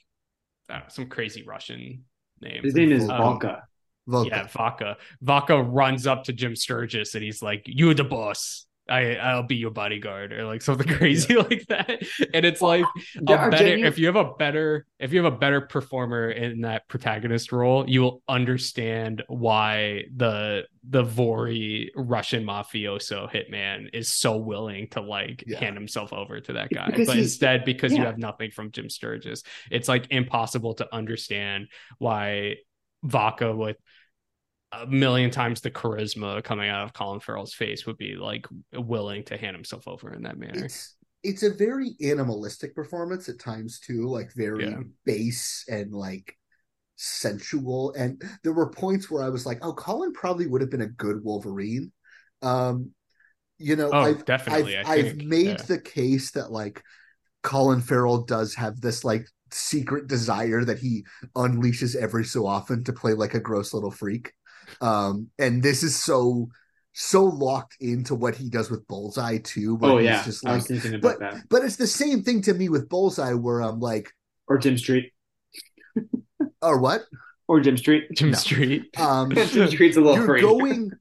know, 0.69 0.83
some 0.89 1.09
crazy 1.09 1.43
Russian 1.43 2.05
name. 2.41 2.63
his 2.63 2.75
name 2.75 2.93
is 2.93 3.09
Um, 3.09 3.21
Valka. 3.21 3.63
Valka. 4.09 4.27
yeah, 4.29 4.47
Vaca. 4.47 4.97
Vaca 5.21 5.63
runs 5.63 6.07
up 6.07 6.25
to 6.25 6.33
Jim 6.33 6.57
Sturgess 6.57 7.15
and 7.15 7.23
he's 7.25 7.43
like, 7.43 7.63
"You're 7.67 7.95
the 7.95 8.05
boss. 8.05 8.67
I 8.91 9.15
I'll 9.15 9.43
be 9.45 9.57
your 9.57 9.71
bodyguard," 9.71 10.33
or 10.33 10.45
like 10.45 10.63
something 10.63 10.89
crazy 10.97 11.37
like 11.37 11.67
that. 11.69 12.03
And 12.35 12.45
it's 12.45 12.61
like 12.61 12.85
a 13.17 13.23
better 13.23 13.57
genu- 13.57 13.87
if 13.87 13.99
you 13.99 14.07
have 14.07 14.17
a 14.17 14.33
better 14.35 14.87
if 14.99 15.13
you 15.13 15.23
have 15.23 15.33
a 15.33 15.37
better 15.37 15.61
performer 15.63 16.31
in 16.31 16.63
that 16.63 16.89
protagonist 16.89 17.53
role, 17.53 17.89
you 17.89 18.03
will 18.03 18.23
understand 18.29 19.23
why 19.29 20.03
the 20.15 20.65
the 20.89 21.05
Vori 21.05 21.89
Russian 21.95 22.45
mafioso 22.45 23.31
hitman 23.31 23.91
is 23.93 24.11
so 24.11 24.37
willing 24.37 24.89
to 24.91 25.01
like 25.01 25.45
Yeah. 25.47 25.59
hand 25.61 25.77
himself 25.77 26.13
over 26.13 26.41
to 26.41 26.53
that 26.55 26.71
guy. 26.71 26.87
Because 26.87 27.07
but 27.07 27.19
instead, 27.19 27.65
because 27.65 27.93
you 27.93 28.03
have 28.05 28.19
nothing 28.19 28.51
from 28.51 28.71
Jim 28.73 28.89
Sturgess, 28.91 29.43
it's 29.71 29.89
like 29.89 30.07
impossible 30.11 30.75
to 30.75 30.95
understand 30.95 31.69
why 31.99 32.57
Vaca 33.03 33.55
with 33.55 33.77
a 34.73 34.87
million 34.87 35.31
times 35.31 35.61
the 35.61 35.71
charisma 35.71 36.43
coming 36.45 36.69
out 36.69 36.85
of 36.85 36.93
Colin 36.93 37.21
Farrell's 37.21 37.55
face 37.55 37.87
would 37.87 37.99
be 37.99 38.15
like 38.17 38.47
willing 38.73 39.25
to 39.25 39.37
hand 39.37 39.57
himself 39.57 39.89
over 39.89 40.13
in 40.13 40.23
that 40.23 40.39
manner. 40.39 40.57
It's 40.63 40.97
it's 41.23 41.43
a 41.43 41.51
very 41.51 41.97
animalistic 42.03 42.75
performance 42.75 43.29
at 43.29 43.39
times 43.39 43.79
too, 43.79 44.07
like 44.09 44.33
very 44.35 44.71
Yeah. 44.71 44.83
base 45.05 45.65
and 45.69 45.93
like 45.93 46.37
sensual. 46.97 47.93
And 47.95 48.23
there 48.45 48.53
were 48.55 48.71
points 48.71 49.11
where 49.11 49.25
I 49.25 49.31
was 49.31 49.47
like, 49.47 49.59
"Oh, 49.63 49.75
Colin 49.75 50.13
probably 50.13 50.47
would 50.47 50.61
have 50.63 50.71
been 50.71 50.83
a 50.83 50.89
good 50.89 51.25
Wolverine." 51.25 51.93
Um, 52.43 52.93
you 53.59 53.77
know, 53.77 53.93
Oh, 53.93 54.01
I've, 54.01 54.25
definitely, 54.25 54.77
I've, 54.77 54.79
I 54.79 54.95
I've 54.95 55.17
made 55.17 55.61
yeah. 55.61 55.67
the 55.67 55.81
case 55.81 56.33
that 56.33 56.53
like 56.53 56.83
Colin 57.43 57.81
Farrell 57.83 58.25
does 58.25 58.55
have 58.57 58.81
this 58.81 59.05
like 59.05 59.27
secret 59.53 60.09
desire 60.09 60.65
that 60.65 60.79
he 60.81 61.05
unleashes 61.37 61.97
every 61.97 62.25
so 62.25 62.47
often 62.47 62.85
to 62.85 62.93
play 62.95 63.15
like 63.15 63.35
a 63.35 63.41
gross 63.41 63.75
little 63.75 63.91
freak. 63.93 64.33
Um, 64.81 65.29
and 65.39 65.63
this 65.63 65.83
is 65.83 65.97
so 65.97 66.49
so 66.93 67.25
locked 67.25 67.77
into 67.81 68.15
what 68.15 68.35
he 68.35 68.49
does 68.51 68.71
with 68.71 68.87
Bullseye 68.89 69.39
too. 69.39 69.77
where 69.77 69.93
Oh 69.93 69.99
he's 69.99 70.07
yeah, 70.07 70.25
just 70.25 70.45
I 70.47 70.51
like 70.51 70.57
was 70.59 70.67
thinking 70.67 70.95
about 70.95 71.19
but 71.21 71.21
that. 71.21 71.49
but 71.49 71.65
it's 71.65 71.77
the 71.77 71.87
same 71.87 72.23
thing 72.23 72.43
to 72.43 72.55
me 72.55 72.69
with 72.69 72.89
Bullseye, 72.89 73.33
where 73.35 73.61
I'm 73.61 73.81
like, 73.81 74.11
Or 74.49 74.59
Jim 74.59 74.77
Street. 74.77 75.13
or 76.63 76.79
what? 76.81 77.03
Or 77.49 77.61
Jim 77.61 77.77
Street. 77.77 78.05
Jim 78.15 78.31
No. 78.31 78.37
Street. 78.39 78.85
Um, 78.99 79.31
Jim 79.35 79.69
Street's 79.69 79.97
a 79.97 80.01
little 80.01 80.17
you're 80.17 80.27
free. 80.27 80.41
going, 80.41 80.93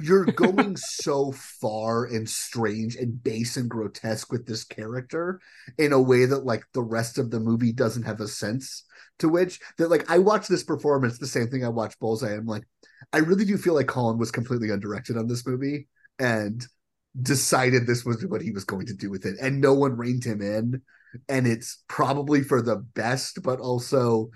you're 0.00 0.24
going 0.36 0.76
so 0.76 1.32
far 1.32 2.04
and 2.06 2.28
strange 2.28 2.96
and 2.96 3.22
base 3.22 3.56
and 3.56 3.68
grotesque 3.68 4.30
with 4.32 4.46
this 4.46 4.64
character 4.64 5.40
in 5.78 5.92
a 5.92 6.00
way 6.00 6.24
that 6.24 6.44
like 6.44 6.64
the 6.72 6.82
rest 6.82 7.18
of 7.18 7.30
the 7.30 7.40
movie 7.40 7.72
doesn't 7.72 8.04
have 8.04 8.20
a 8.20 8.28
sense 8.28 8.84
to 9.18 9.28
which 9.28 9.60
that 9.78 9.90
like 9.90 10.10
I 10.10 10.18
watch 10.18 10.48
this 10.48 10.64
performance 10.64 11.18
the 11.18 11.26
same 11.26 11.48
thing 11.48 11.64
I 11.64 11.68
watch 11.68 11.98
Bullseye. 11.98 12.34
I'm 12.34 12.46
like, 12.46 12.64
I 13.12 13.18
really 13.18 13.44
do 13.44 13.56
feel 13.56 13.74
like 13.74 13.88
Colin 13.88 14.18
was 14.18 14.30
completely 14.30 14.70
undirected 14.70 15.16
on 15.16 15.26
this 15.26 15.46
movie 15.46 15.88
and 16.18 16.64
decided 17.20 17.86
this 17.86 18.04
was 18.04 18.24
what 18.26 18.42
he 18.42 18.50
was 18.50 18.64
going 18.64 18.86
to 18.86 18.94
do 18.94 19.10
with 19.10 19.24
it, 19.26 19.36
and 19.40 19.60
no 19.60 19.74
one 19.74 19.96
reined 19.96 20.24
him 20.24 20.40
in. 20.40 20.82
And 21.28 21.46
it's 21.46 21.82
probably 21.88 22.42
for 22.42 22.60
the 22.60 22.76
best, 22.76 23.42
but 23.42 23.60
also 23.60 24.28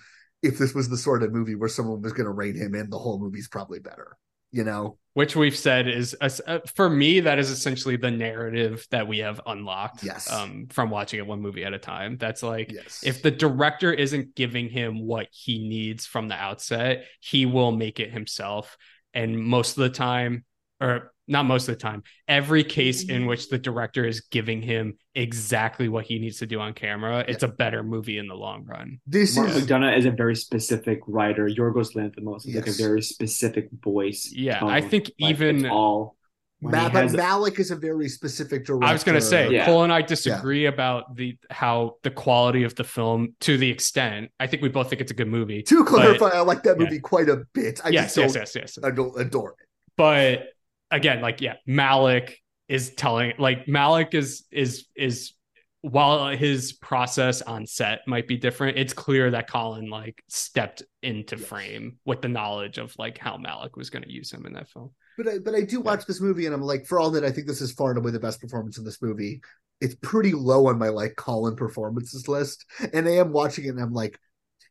if 0.42 0.58
this 0.58 0.74
was 0.74 0.89
the 0.89 0.97
sort 0.97 1.23
of 1.23 1.32
movie 1.32 1.55
where 1.55 1.68
someone 1.68 2.00
was 2.00 2.12
going 2.12 2.24
to 2.24 2.32
rein 2.32 2.57
him 2.57 2.74
in, 2.74 2.91
the 2.91 2.99
whole 2.99 3.18
movie's 3.18 3.49
probably 3.49 3.78
better. 3.78 4.16
You 4.52 4.64
know, 4.64 4.98
which 5.14 5.34
we've 5.36 5.56
said 5.56 5.89
is 5.89 6.16
uh, 6.20 6.60
for 6.74 6.89
me 6.89 7.20
that 7.20 7.39
is 7.39 7.50
essentially 7.50 7.97
the 7.97 8.10
narrative 8.10 8.86
that 8.90 9.06
we 9.08 9.18
have 9.18 9.40
unlocked 9.47 10.02
Yes. 10.02 10.31
um, 10.31 10.66
from 10.70 10.90
watching 10.90 11.18
it 11.18 11.26
one 11.26 11.40
movie 11.40 11.64
at 11.64 11.74
a 11.74 11.78
time 11.78 12.16
that's 12.18 12.42
like 12.42 12.70
yes. 12.72 13.02
if 13.05 13.22
the 13.22 13.31
director 13.31 13.92
isn't 13.92 14.34
giving 14.34 14.68
him 14.68 15.06
what 15.06 15.28
he 15.31 15.68
needs 15.68 16.06
from 16.06 16.28
the 16.28 16.34
outset 16.34 17.05
he 17.20 17.47
will 17.47 17.72
make 17.72 18.00
it 18.00 18.10
himself 18.10 18.76
and 19.14 19.39
most 19.39 19.76
of 19.76 19.82
the 19.82 19.90
time 19.90 20.44
or 20.81 21.11
not 21.28 21.44
most 21.44 21.68
of 21.68 21.75
the 21.75 21.81
time 21.81 22.02
every 22.28 22.65
case 22.65 23.05
in 23.05 23.20
mm-hmm. 23.20 23.26
which 23.28 23.49
the 23.49 23.59
director 23.59 24.05
is 24.05 24.23
giving 24.23 24.60
him 24.60 24.94
exactly 25.15 25.89
what 25.89 26.05
he 26.05 26.18
needs 26.18 26.39
to 26.39 26.47
do 26.47 26.59
on 26.60 26.73
camera 26.73 27.25
it's 27.28 27.42
a 27.42 27.49
better 27.49 27.83
movie 27.83 28.18
in 28.18 28.26
the 28.26 28.34
long 28.34 28.65
run 28.65 28.99
this 29.07 29.36
Mark 29.36 29.51
is 29.51 29.65
McDonagh 29.65 29.99
is 29.99 30.07
a 30.07 30.10
very 30.10 30.34
specific 30.36 31.01
writer. 31.07 31.49
Yorgos 31.49 31.94
Lanthimos 31.94 32.47
is 32.47 32.55
like 32.55 32.67
a 32.67 32.73
very 32.73 33.02
specific 33.02 33.68
voice. 33.83 34.33
Yeah, 34.34 34.65
I 34.65 34.81
think 34.81 35.10
Like, 35.20 35.31
even- 35.31 35.67
all. 35.67 36.17
when 36.60 36.73
Ma- 36.73 36.89
but 36.89 37.02
has- 37.02 37.15
Malick 37.15 37.59
is 37.59 37.70
a 37.70 37.76
very 37.76 38.09
specific 38.09 38.65
director. 38.65 38.86
I 38.86 38.92
was 38.92 39.05
going 39.05 39.17
to 39.17 39.25
say, 39.25 39.51
Yeah. 39.51 39.65
Cole 39.67 39.83
and 39.84 39.92
I 39.92 40.02
disagree 40.02 40.67
about 40.67 41.17
the 41.17 41.36
how 41.51 41.97
the 42.02 42.10
quality 42.10 42.62
of 42.62 42.75
the 42.75 42.84
film 42.84 43.34
to 43.41 43.59
the 43.59 43.70
extent. 43.70 44.31
I 44.39 44.47
think 44.47 44.62
we 44.62 44.68
both 44.68 44.89
think 44.89 45.01
it's 45.01 45.12
a 45.12 45.15
good 45.15 45.28
movie. 45.28 45.62
to 45.65 45.84
but- 45.84 45.91
clarify, 45.91 46.28
I 46.28 46.41
like 46.41 46.62
that 46.65 46.78
yeah. 46.78 46.84
movie 46.84 47.01
quite 47.01 47.28
a 47.28 47.44
bit. 47.52 47.81
I 47.84 47.91
yes, 47.91 48.15
just 48.15 48.17
yes, 48.17 48.33
don't 48.33 48.42
yes, 48.42 48.76
yes. 48.76 48.78
adore, 48.83 49.20
adore 49.20 49.51
it. 49.59 49.67
But 49.97 50.49
again, 50.93 51.21
like 51.21 51.41
yeah, 51.41 51.55
Malick 51.69 52.35
is 52.69 52.95
telling 52.95 53.33
like 53.39 53.67
Malick 53.67 54.15
is 54.15 54.45
is 54.53 54.87
is 54.95 55.33
while 55.81 56.29
his 56.29 56.75
process 56.75 57.43
on 57.43 57.67
set 57.67 58.07
might 58.07 58.29
be 58.29 58.37
different, 58.37 58.79
it's 58.79 58.93
clear 58.93 59.33
that 59.33 59.51
Colin 59.51 59.91
like 59.91 60.23
stepped 60.29 60.85
into 61.03 61.37
Yes. 61.37 61.49
frame 61.49 61.99
with 62.05 62.23
the 62.23 62.29
knowledge 62.29 62.79
of 62.79 62.95
like 62.99 63.19
how 63.19 63.37
Malick 63.37 63.77
was 63.77 63.91
going 63.91 64.05
to 64.05 64.12
use 64.12 64.31
him 64.31 64.47
in 64.47 64.53
that 64.53 64.69
film. 64.69 64.93
But 65.19 65.29
I, 65.29 65.39
but 65.39 65.55
I 65.57 65.62
do 65.62 65.81
watch 65.81 66.07
this 66.07 66.21
movie, 66.21 66.47
and 66.47 66.55
I'm 66.55 66.62
like, 66.62 66.87
for 66.87 67.01
all 67.01 67.11
that, 67.11 67.25
I 67.25 67.33
think 67.33 67.49
this 67.49 67.61
is 67.61 67.73
far 67.73 67.91
and 67.91 67.99
away 67.99 68.12
the 68.12 68.21
best 68.21 68.41
performance 68.41 68.79
in 68.79 68.85
this 68.85 69.03
movie. 69.03 69.41
It's 69.81 69.97
pretty 69.97 70.33
low 70.33 70.69
on 70.69 70.79
my 70.79 70.89
like 70.89 71.17
Colin 71.17 71.57
performances 71.57 72.29
list, 72.29 72.65
and 72.93 73.09
I 73.09 73.17
am 73.17 73.33
watching 73.33 73.65
it, 73.65 73.71
and 73.71 73.81
I'm 73.81 73.93
like, 73.93 74.19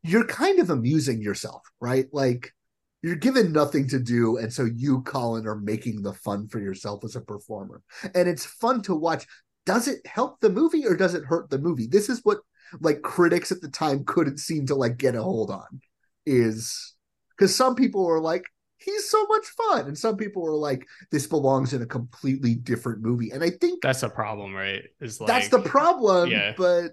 you're 0.04 0.26
kind 0.26 0.60
of 0.60 0.70
amusing 0.70 1.22
yourself, 1.22 1.62
right? 1.82 2.08
Like 2.14 2.54
you're 3.02 3.16
given 3.16 3.52
nothing 3.52 3.88
to 3.90 4.00
do, 4.00 4.38
and 4.38 4.52
so 4.54 4.66
you, 4.66 5.02
Colin, 5.02 5.48
are 5.48 5.56
making 5.56 6.02
the 6.02 6.14
fun 6.14 6.48
for 6.48 6.60
yourself 6.60 7.04
as 7.04 7.16
a 7.16 7.22
performer, 7.22 7.82
and 8.16 8.28
it's 8.28 8.46
fun 8.46 8.82
to 8.84 8.96
watch. 8.96 9.26
Does 9.66 9.88
it 9.88 10.06
help 10.06 10.40
the 10.40 10.50
movie 10.50 10.86
or 10.88 10.96
does 10.96 11.14
it 11.14 11.24
hurt 11.24 11.50
the 11.50 11.60
movie? 11.60 11.88
This 11.88 12.10
is 12.10 12.22
what 12.24 12.40
like 12.80 13.02
critics 13.02 13.52
at 13.52 13.62
the 13.62 13.70
time 13.70 14.04
couldn't 14.06 14.40
seem 14.40 14.66
to 14.68 14.76
like 14.76 14.98
get 14.98 15.16
a 15.16 15.22
hold 15.22 15.52
on, 15.52 15.82
is 16.26 16.96
because 17.38 17.56
some 17.56 17.76
people 17.76 18.06
were 18.06 18.20
like, 18.22 18.46
he's 18.78 19.10
so 19.10 19.26
much 19.28 19.46
fun, 19.46 19.88
and 19.88 19.98
some 19.98 20.18
people 20.18 20.42
were 20.42 20.56
like, 20.56 20.86
this 21.12 21.28
belongs 21.28 21.74
in 21.74 21.82
a 21.82 21.88
completely 21.88 22.56
different 22.56 23.02
movie, 23.02 23.32
and 23.32 23.44
I 23.44 23.50
think 23.50 23.82
That's 23.82 24.04
a 24.04 24.10
problem, 24.10 24.54
right? 24.54 24.84
Is 25.00 25.20
like 25.20 25.28
that's 25.28 25.50
the 25.50 25.60
problem. 25.62 26.30
yeah. 26.30 26.54
But 26.58 26.92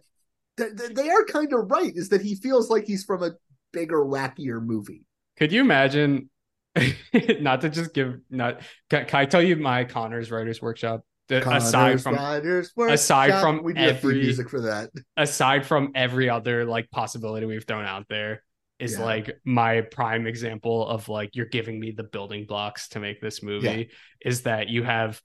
th- 0.56 0.76
th- 0.76 0.92
they 0.94 1.10
are 1.10 1.24
kind 1.24 1.52
of 1.52 1.70
right. 1.70 1.92
Is 1.94 2.08
that 2.10 2.22
he 2.22 2.34
feels 2.34 2.70
like 2.70 2.86
he's 2.86 3.04
from 3.04 3.22
a 3.22 3.32
bigger, 3.72 4.04
wackier 4.04 4.62
movie. 4.64 5.04
Could 5.38 5.52
you 5.52 5.60
imagine 5.60 6.30
not 7.40 7.62
to 7.62 7.68
just 7.70 7.94
give 7.94 8.18
not 8.30 8.60
can, 8.90 9.06
can 9.06 9.20
I 9.20 9.24
tell 9.24 9.42
you 9.42 9.56
my 9.56 9.84
Connors 9.84 10.30
Writers 10.30 10.60
Workshop 10.62 11.02
The- 11.28 11.48
aside 11.50 12.00
from 12.02 12.14
Writers 12.14 12.72
aside 12.78 13.30
Workshop. 13.30 13.42
from 13.42 13.62
we 13.64 13.72
do 13.74 13.80
every- 13.80 14.14
music 14.16 14.48
for 14.48 14.60
that. 14.62 14.90
aside 15.16 15.66
from 15.66 15.92
every 15.94 16.28
other 16.30 16.64
like 16.64 16.90
possibility 16.90 17.46
we've 17.46 17.64
thrown 17.64 17.84
out 17.84 18.06
there 18.08 18.42
is 18.78 18.92
Yeah. 18.98 19.04
like 19.04 19.40
my 19.44 19.80
prime 19.80 20.26
example 20.26 20.86
of 20.86 21.08
like 21.08 21.30
you're 21.34 21.46
giving 21.46 21.80
me 21.80 21.90
the 21.90 22.04
building 22.04 22.46
blocks 22.46 22.88
to 22.90 23.00
make 23.00 23.20
this 23.20 23.42
movie 23.42 23.90
is 24.24 24.42
that 24.42 24.68
you 24.68 24.84
have 24.84 25.20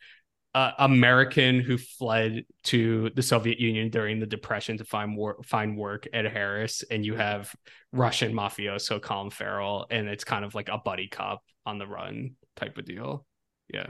a 0.56 0.74
American 0.80 1.60
who 1.60 1.78
fled 1.78 2.46
to 2.66 3.10
the 3.16 3.24
Soviet 3.24 3.60
Union 3.60 3.90
during 3.90 4.20
the 4.20 4.26
Depression 4.28 4.78
to 4.78 4.86
find 4.86 5.18
work, 5.18 5.46
find 5.46 5.78
work 5.78 6.08
Ed 6.14 6.26
Harris, 6.26 6.84
and 6.90 7.06
you 7.06 7.16
have 7.16 7.54
Russian 7.92 8.34
mafioso 8.34 9.02
Colin 9.02 9.30
Farrell, 9.32 9.88
and 9.90 10.08
it's 10.08 10.24
kind 10.24 10.46
of 10.46 10.54
like 10.56 10.70
a 10.70 10.78
buddy 10.78 11.08
cop 11.08 11.42
on 11.66 11.78
the 11.80 11.88
run 11.88 12.36
type 12.56 12.78
of 12.78 12.86
deal. 12.86 13.26
Yeah, 13.74 13.88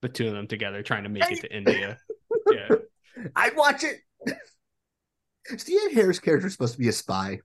the 0.00 0.08
two 0.08 0.26
of 0.28 0.32
them 0.34 0.46
together 0.48 0.82
trying 0.82 1.04
to 1.04 1.08
make 1.08 1.30
it 1.30 1.40
to 1.42 1.56
India. 1.56 1.98
Yeah, 2.50 2.68
I'd 3.36 3.56
watch 3.56 3.84
it. 3.84 4.00
Is 5.50 5.64
the 5.64 5.76
Ed 5.86 5.94
Harris 5.94 6.18
character 6.18 6.50
supposed 6.50 6.72
to 6.74 6.78
be 6.80 6.88
a 6.88 6.92
spy? 6.92 7.38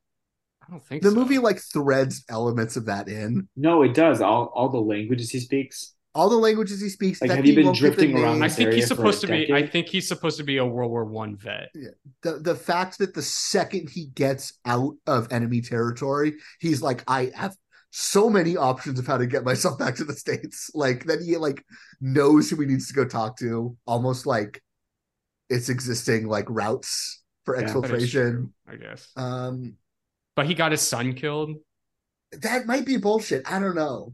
I 0.66 0.72
don't 0.72 0.84
think 0.84 1.03
The 1.03 1.10
so. 1.11 1.16
movie 1.16 1.38
like 1.38 1.60
threads 1.60 2.24
elements 2.30 2.77
of 2.77 2.86
that 2.86 3.08
in. 3.08 3.48
No, 3.56 3.84
it 3.84 3.94
does. 3.94 4.22
All 4.22 4.45
all 4.56 4.69
the 4.69 4.80
languages 4.82 5.30
he 5.30 5.40
speaks. 5.40 5.94
All 6.17 6.29
the 6.29 6.35
languages 6.37 6.81
he 6.81 6.89
speaks. 6.89 7.21
Like, 7.21 7.29
that 7.29 7.37
have 7.37 7.45
you 7.45 7.51
he 7.51 7.55
been 7.57 7.65
won't 7.67 7.79
get 7.79 7.91
the 7.91 7.95
drifting 8.07 8.17
around 8.17 8.41
I 8.43 8.49
think 8.49 8.73
he's 8.73 8.85
area 8.85 8.87
for 8.87 8.93
a 8.93 8.97
supposed 8.97 9.21
to 9.21 9.27
be. 9.27 9.53
I 9.53 9.67
think 9.67 9.87
he's 9.87 10.07
supposed 10.07 10.37
to 10.37 10.43
be 10.43 10.57
a 10.57 10.65
World 10.65 10.89
War 10.91 11.05
One 11.05 11.37
vet. 11.37 11.69
Yeah. 11.75 11.89
the 12.23 12.33
the 12.39 12.55
fact 12.55 12.97
that 12.97 13.13
the 13.13 13.21
second 13.21 13.89
he 13.89 14.07
gets 14.07 14.53
out 14.65 14.95
of 15.05 15.31
enemy 15.31 15.61
territory, 15.61 16.33
he's 16.59 16.81
like, 16.81 17.03
I 17.07 17.31
have 17.35 17.55
so 17.91 18.29
many 18.29 18.57
options 18.57 18.97
of 18.99 19.05
how 19.07 19.17
to 19.17 19.27
get 19.27 19.43
myself 19.45 19.77
back 19.77 19.95
to 19.97 20.03
the 20.03 20.13
states. 20.13 20.71
Like 20.75 21.05
that 21.05 21.21
he 21.21 21.37
like 21.37 21.63
knows 22.01 22.49
who 22.49 22.59
he 22.61 22.65
needs 22.65 22.87
to 22.87 22.93
go 22.95 23.05
talk 23.05 23.37
to, 23.37 23.77
almost 23.85 24.25
like 24.25 24.61
it's 25.49 25.69
existing 25.69 26.27
like 26.27 26.45
routes 26.49 27.23
for 27.45 27.59
Yeah, 27.59 27.67
exfiltration. 27.67 28.11
true, 28.11 28.49
I 28.67 28.75
guess. 28.75 29.07
Um, 29.15 29.75
But 30.35 30.47
he 30.47 30.55
got 30.55 30.71
his 30.71 30.81
son 30.81 31.13
killed. 31.13 31.51
that 32.31 32.65
might 32.65 32.85
be 32.85 32.97
bullshit. 32.97 33.49
I 33.49 33.59
don't 33.59 33.75
know. 33.75 34.13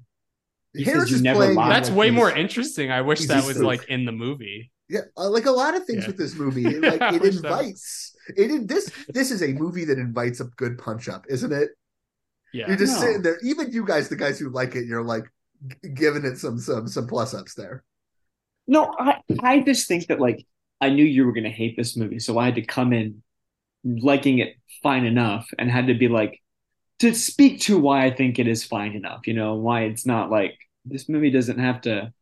He 0.74 0.84
Harris 0.84 1.10
you 1.10 1.18
is 1.18 1.22
never 1.22 1.40
playing. 1.40 1.56
That's 1.56 1.90
like 1.90 1.98
way 1.98 2.12
more 2.12 2.32
interesting. 2.32 2.92
I 2.92 3.02
wish 3.02 3.26
that 3.28 3.46
was 3.46 3.62
like 3.62 3.86
in 3.90 4.06
the 4.06 4.12
movie. 4.12 4.72
Yeah, 4.90 5.02
uh, 5.18 5.30
like 5.30 5.46
a 5.46 5.52
lot 5.52 5.76
of 5.76 5.86
things 5.86 6.04
Yeah. 6.04 6.08
with 6.08 6.18
this 6.18 6.36
movie, 6.36 6.66
it, 6.76 6.82
like 6.82 7.02
I 7.02 7.16
it 7.16 7.24
invites. 7.24 8.16
It 8.36 8.52
in 8.52 8.68
this 8.68 8.92
this 9.10 9.32
is 9.32 9.42
a 9.44 9.48
movie 9.54 9.86
that 9.86 9.98
invites 10.00 10.40
a 10.40 10.46
good 10.56 10.78
punch 10.78 11.10
up, 11.10 11.26
isn't 11.30 11.52
it? 11.52 11.70
Yeah. 12.54 12.68
You're 12.68 12.78
just 12.78 12.94
No. 12.94 13.00
sitting 13.08 13.22
there. 13.22 13.40
Even 13.44 13.72
you 13.72 13.86
guys, 13.86 14.10
the 14.10 14.16
guys 14.16 14.40
who 14.40 14.50
like 14.50 14.76
it, 14.76 14.86
you're 14.86 15.04
like 15.04 15.26
g- 15.84 15.90
giving 15.90 16.26
it 16.26 16.38
some 16.38 16.60
some 16.60 16.88
some 16.88 17.08
plus 17.08 17.34
ups 17.34 17.54
there. 17.56 17.84
No, 18.68 18.94
I 18.98 19.22
I 19.42 19.62
just 19.62 19.88
think 19.88 20.08
that 20.08 20.20
like 20.20 20.46
I 20.82 20.90
knew 20.90 21.06
you 21.06 21.26
were 21.26 21.34
gonna 21.34 21.50
hate 21.50 21.76
this 21.78 21.96
movie, 21.98 22.20
so 22.20 22.38
I 22.38 22.46
had 22.46 22.56
to 22.56 22.66
come 22.66 22.94
in 22.94 23.24
liking 23.84 24.40
it 24.40 24.56
fine 24.82 25.06
enough 25.06 25.48
and 25.58 25.70
had 25.72 25.88
to 25.88 25.94
be 25.94 26.08
like 26.08 26.42
to 27.00 27.14
speak 27.14 27.62
to 27.62 27.80
why 27.80 28.06
I 28.06 28.12
think 28.12 28.40
it 28.40 28.48
is 28.48 28.64
fine 28.64 28.94
enough, 28.94 29.28
you 29.28 29.34
know, 29.34 29.56
why 29.56 29.84
it's 29.84 30.06
not 30.06 30.32
like 30.32 30.54
this 30.86 31.10
movie 31.10 31.32
doesn't 31.32 31.60
have 31.60 31.82
to 31.82 32.14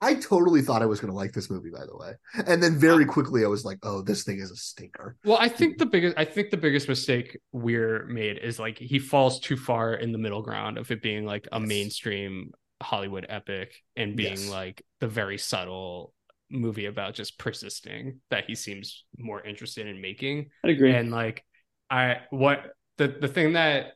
I 0.00 0.14
totally 0.14 0.62
thought 0.62 0.82
I 0.82 0.86
was 0.86 1.00
going 1.00 1.10
to 1.10 1.16
like 1.16 1.32
this 1.32 1.50
movie, 1.50 1.70
by 1.70 1.84
the 1.84 1.96
way, 1.96 2.12
and 2.46 2.62
then 2.62 2.78
very 2.78 3.04
uh, 3.04 3.04
quickly 3.04 3.44
I 3.44 3.48
was 3.48 3.64
like, 3.64 3.78
"Oh, 3.82 4.00
this 4.02 4.22
thing 4.24 4.38
is 4.38 4.50
a 4.50 4.56
stinker." 4.56 5.16
Well, 5.24 5.38
I 5.40 5.48
think 5.48 5.78
the 5.78 5.86
biggest 5.86 6.16
I 6.16 6.24
think 6.24 6.50
the 6.50 6.56
biggest 6.56 6.88
mistake 6.88 7.38
Weir 7.52 8.06
made 8.06 8.38
is 8.38 8.58
like 8.58 8.78
he 8.78 8.98
falls 8.98 9.40
too 9.40 9.56
far 9.56 9.94
in 9.94 10.12
the 10.12 10.18
middle 10.18 10.42
ground 10.42 10.78
of 10.78 10.90
it 10.90 11.02
being 11.02 11.26
like 11.26 11.48
a 11.52 11.58
Yes. 11.58 11.68
mainstream 11.68 12.52
Hollywood 12.80 13.26
epic 13.28 13.74
and 13.96 14.16
being 14.16 14.30
Yes. 14.30 14.50
like 14.50 14.82
the 15.00 15.08
very 15.08 15.36
subtle 15.36 16.14
movie 16.50 16.86
about 16.86 17.14
just 17.14 17.38
persisting 17.38 18.20
that 18.30 18.44
he 18.46 18.54
seems 18.54 19.04
more 19.18 19.42
interested 19.42 19.86
in 19.86 20.00
making. 20.00 20.50
I'd 20.64 20.70
agree. 20.70 20.92
And 20.92 21.10
like 21.10 21.44
I 21.90 22.18
what 22.30 22.72
the 22.96 23.08
the 23.08 23.28
thing 23.28 23.54
that 23.54 23.94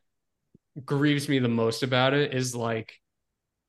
grieves 0.85 1.29
me 1.29 1.39
the 1.39 1.49
most 1.49 1.83
about 1.83 2.15
it 2.15 2.35
is 2.35 2.55
like 2.55 2.95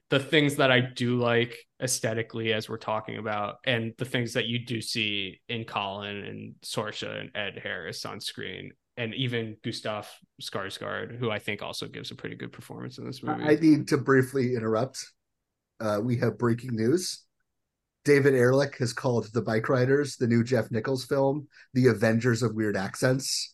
the 0.10 0.20
things 0.20 0.56
that 0.56 0.72
I 0.72 0.80
do 0.80 1.18
like 1.18 1.58
aesthetically 1.82 2.54
as 2.54 2.70
we're 2.70 2.78
talking 2.78 3.18
about 3.18 3.58
and 3.66 3.94
the 3.98 4.06
things 4.06 4.34
that 4.34 4.46
you 4.46 4.66
do 4.66 4.82
see 4.82 5.42
in 5.50 5.66
Colin 5.66 6.18
and 6.18 6.56
Saoirse 6.64 7.20
and 7.20 7.32
Ed 7.36 7.60
Harris 7.62 8.06
on 8.06 8.20
screen 8.20 8.72
and 8.96 9.14
even 9.16 9.58
Gustav 9.64 10.08
Skarsgård 10.42 11.18
who 11.18 11.32
I 11.32 11.40
think 11.40 11.62
also 11.62 11.88
gives 11.88 12.12
a 12.12 12.16
pretty 12.16 12.36
good 12.36 12.52
performance 12.52 13.00
in 13.00 13.06
this 13.06 13.24
movie. 13.24 13.44
I 13.44 13.56
need 13.56 13.88
to 13.88 13.98
briefly 13.98 14.56
interrupt. 14.56 15.04
Uh, 15.80 16.00
we 16.02 16.18
have 16.18 16.38
breaking 16.38 16.76
news. 16.76 17.24
David 18.06 18.36
Ehrlich 18.36 18.78
has 18.78 18.94
called 18.94 19.32
the 19.34 19.42
Bike 19.42 19.70
Riders, 19.70 20.18
the 20.18 20.28
new 20.28 20.44
Jeff 20.44 20.70
Nichols 20.72 21.06
film, 21.06 21.48
the 21.74 21.88
Avengers 21.88 22.44
of 22.44 22.54
Weird 22.54 22.76
Accents, 22.76 23.53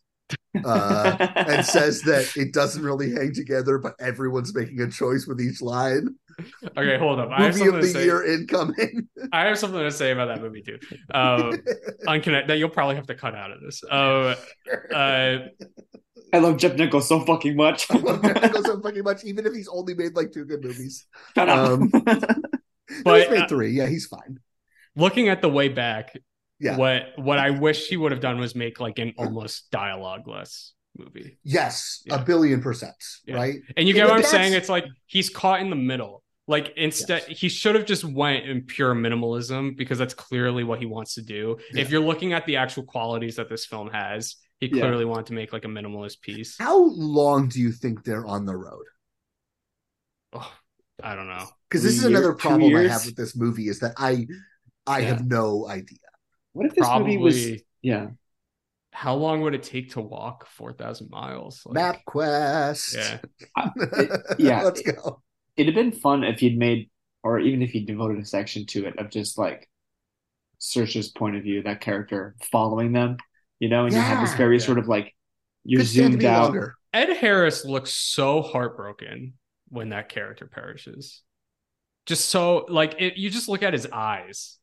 uh, 0.66 1.16
and 1.35 1.66
says 1.66 2.01
that 2.03 2.32
it 2.35 2.53
doesn't 2.53 2.83
really 2.83 3.11
hang 3.11 3.33
together, 3.33 3.77
but 3.77 3.95
everyone's 3.99 4.53
making 4.53 4.82
a 4.82 4.90
choice 4.90 5.25
with 5.27 5.40
each 5.41 5.61
line. 5.61 6.16
okay, 6.77 6.98
hold 6.98 7.19
up. 7.19 7.30
I 7.32 7.43
have 7.43 7.53
Movie 7.58 7.59
something 7.59 7.75
of 7.75 7.82
to 7.82 7.88
the 7.88 7.93
say. 7.93 8.06
year 8.06 8.25
incoming. 8.25 9.08
I 9.33 9.45
have 9.45 9.58
something 9.58 9.80
to 9.80 9.91
say 9.91 10.11
about 10.11 10.27
that 10.27 10.41
movie 10.41 10.61
too. 10.61 10.80
Uh, 11.14 11.51
unconnect 12.08 12.48
that 12.48 12.58
you'll 12.58 12.69
probably 12.69 12.95
have 12.95 13.08
to 13.08 13.16
cut 13.16 13.35
out 13.35 13.51
of 13.51 13.61
this. 13.61 13.83
Uh, 13.83 14.35
uh, 14.93 15.38
I 16.32 16.38
love 16.38 16.58
Jeff 16.58 16.75
Nichols 16.75 17.08
so 17.08 17.22
fucking 17.22 17.56
much. 17.56 17.90
I 17.91 17.98
love 17.98 18.22
Jeff 18.22 18.41
Nichols 18.41 18.66
so 18.66 18.80
fucking 18.82 19.03
much, 19.03 19.24
even 19.24 19.45
if 19.45 19.53
he's 19.53 19.67
only 19.67 19.95
made 19.95 20.16
like 20.16 20.32
two 20.32 20.45
good 20.45 20.64
movies. 20.64 21.06
Shut. 21.35 21.49
Um, 21.49 21.91
But, 23.03 23.22
he's 23.22 23.30
made 23.30 23.41
uh, 23.43 23.48
three. 23.48 23.72
Yeah, 23.72 23.85
he's 23.88 24.08
fine. 24.08 24.40
looking 24.95 25.30
at 25.30 25.41
the 25.41 25.49
way 25.49 25.69
back, 25.69 26.14
Yeah. 26.60 26.78
what 26.78 27.04
what 27.18 27.40
I 27.40 27.52
wish 27.52 27.88
he 27.88 27.96
would 27.98 28.12
have 28.12 28.22
done 28.22 28.40
was 28.40 28.54
make 28.56 28.80
like 28.80 29.00
an 29.00 29.14
almost 29.18 29.72
dialogue-less 29.72 30.74
movie. 30.98 31.38
Yes, 31.44 32.02
Yeah. 32.06 32.22
a 32.22 32.24
billion 32.26 32.62
percent. 32.62 32.96
Yeah. 33.26 33.36
Right. 33.36 33.56
And 33.78 33.88
you 33.88 33.94
get 33.94 34.02
Yeah, 34.02 34.06
what 34.06 34.12
I'm 34.16 34.22
that's- 34.24 34.32
saying? 34.32 34.54
It's 34.54 34.70
like 34.70 34.86
he's 35.06 35.30
caught 35.30 35.62
in 35.62 35.70
the 35.70 35.76
middle. 35.76 36.24
Like 36.48 36.74
instead, 36.78 37.24
he 37.24 37.48
should 37.48 37.76
have 37.76 37.86
just 37.86 38.04
went 38.04 38.46
in 38.46 38.64
pure 38.64 38.96
minimalism 38.96 39.78
because 39.78 40.00
that's 40.00 40.16
clearly 40.16 40.64
what 40.64 40.80
he 40.80 40.86
wants 40.88 41.14
to 41.14 41.22
do. 41.22 41.58
Yeah. 41.74 41.82
If 41.84 41.92
you're 41.92 42.02
looking 42.02 42.34
at 42.34 42.46
the 42.48 42.56
actual 42.58 42.84
qualities 42.84 43.36
that 43.36 43.50
this 43.50 43.66
film 43.68 43.90
has, 43.92 44.36
he 44.60 44.68
clearly 44.68 45.06
wanted 45.06 45.28
to 45.28 45.34
make 45.34 45.54
like 45.54 45.64
a 45.64 45.68
minimalist 45.70 46.22
piece. 46.22 46.58
How 46.58 46.78
long 46.86 47.48
do 47.50 47.62
you 47.62 47.72
think 47.72 48.04
they're 48.04 48.26
on 48.26 48.46
the 48.46 48.58
road? 48.58 48.84
Oh, 50.34 50.52
I 51.04 51.16
don't 51.16 51.28
know. 51.28 51.46
Because 51.70 51.84
this 51.84 51.98
is 51.98 52.04
another 52.06 52.34
problem 52.34 52.76
I 52.76 52.88
have 52.88 53.06
with 53.06 53.16
this 53.16 53.36
movie 53.38 53.68
is 53.70 53.80
that 53.80 53.94
I 53.98 54.28
I 54.88 55.02
have 55.02 55.26
no 55.26 55.68
idea. 55.70 56.00
What 56.60 56.68
if 56.68 56.76
this 56.76 56.88
movie 56.98 57.18
was 57.18 57.36
Probably. 57.36 57.66
yeah. 57.82 58.08
How 58.92 59.16
long 59.16 59.42
would 59.42 59.54
it 59.56 59.64
take 59.64 59.92
to 59.92 60.02
walk 60.02 60.48
four 60.48 60.74
thousand 60.74 61.10
miles? 61.10 61.62
Like, 61.66 61.74
Map 61.76 62.06
quest. 62.06 62.96
Yeah. 62.96 63.20
yeah. 64.38 64.64
Let's 64.64 64.82
go. 64.82 65.22
It'd 65.56 65.74
have 65.74 65.84
been 65.84 65.92
fun 66.00 66.24
if 66.24 66.42
you'd 66.42 66.58
made 66.58 66.90
or 67.24 67.40
even 67.40 67.62
if 67.62 67.74
you 67.76 67.86
devoted 67.86 68.20
a 68.20 68.26
section 68.26 68.66
to 68.68 68.86
it 68.88 68.98
of 68.98 69.10
just 69.10 69.38
like 69.38 69.70
Saoirse's 70.60 71.10
point 71.10 71.36
of 71.36 71.44
view, 71.44 71.64
that 71.64 71.82
character 71.82 72.36
following 72.52 72.92
them, 72.94 73.18
you 73.60 73.70
know, 73.70 73.86
and 73.86 73.94
you 73.94 74.00
have 74.02 74.26
this 74.26 74.36
very 74.36 74.58
Yeah. 74.58 74.66
sort 74.66 74.80
of 74.80 74.88
like 74.88 75.16
you're 75.64 75.82
Could 75.82 75.88
zoomed 75.88 76.24
out. 76.26 76.44
longer. 76.46 76.76
Ed 76.94 77.16
Harris 77.18 77.66
looks 77.66 77.92
so 77.94 78.42
heartbroken 78.42 79.34
when 79.68 79.90
that 79.90 80.10
character 80.10 80.48
perishes. 80.48 81.22
Just 82.06 82.30
so 82.30 82.66
like 82.70 82.96
it, 83.00 83.18
you 83.18 83.30
just 83.30 83.48
look 83.48 83.62
at 83.62 83.74
his 83.74 83.86
eyes. 83.92 84.58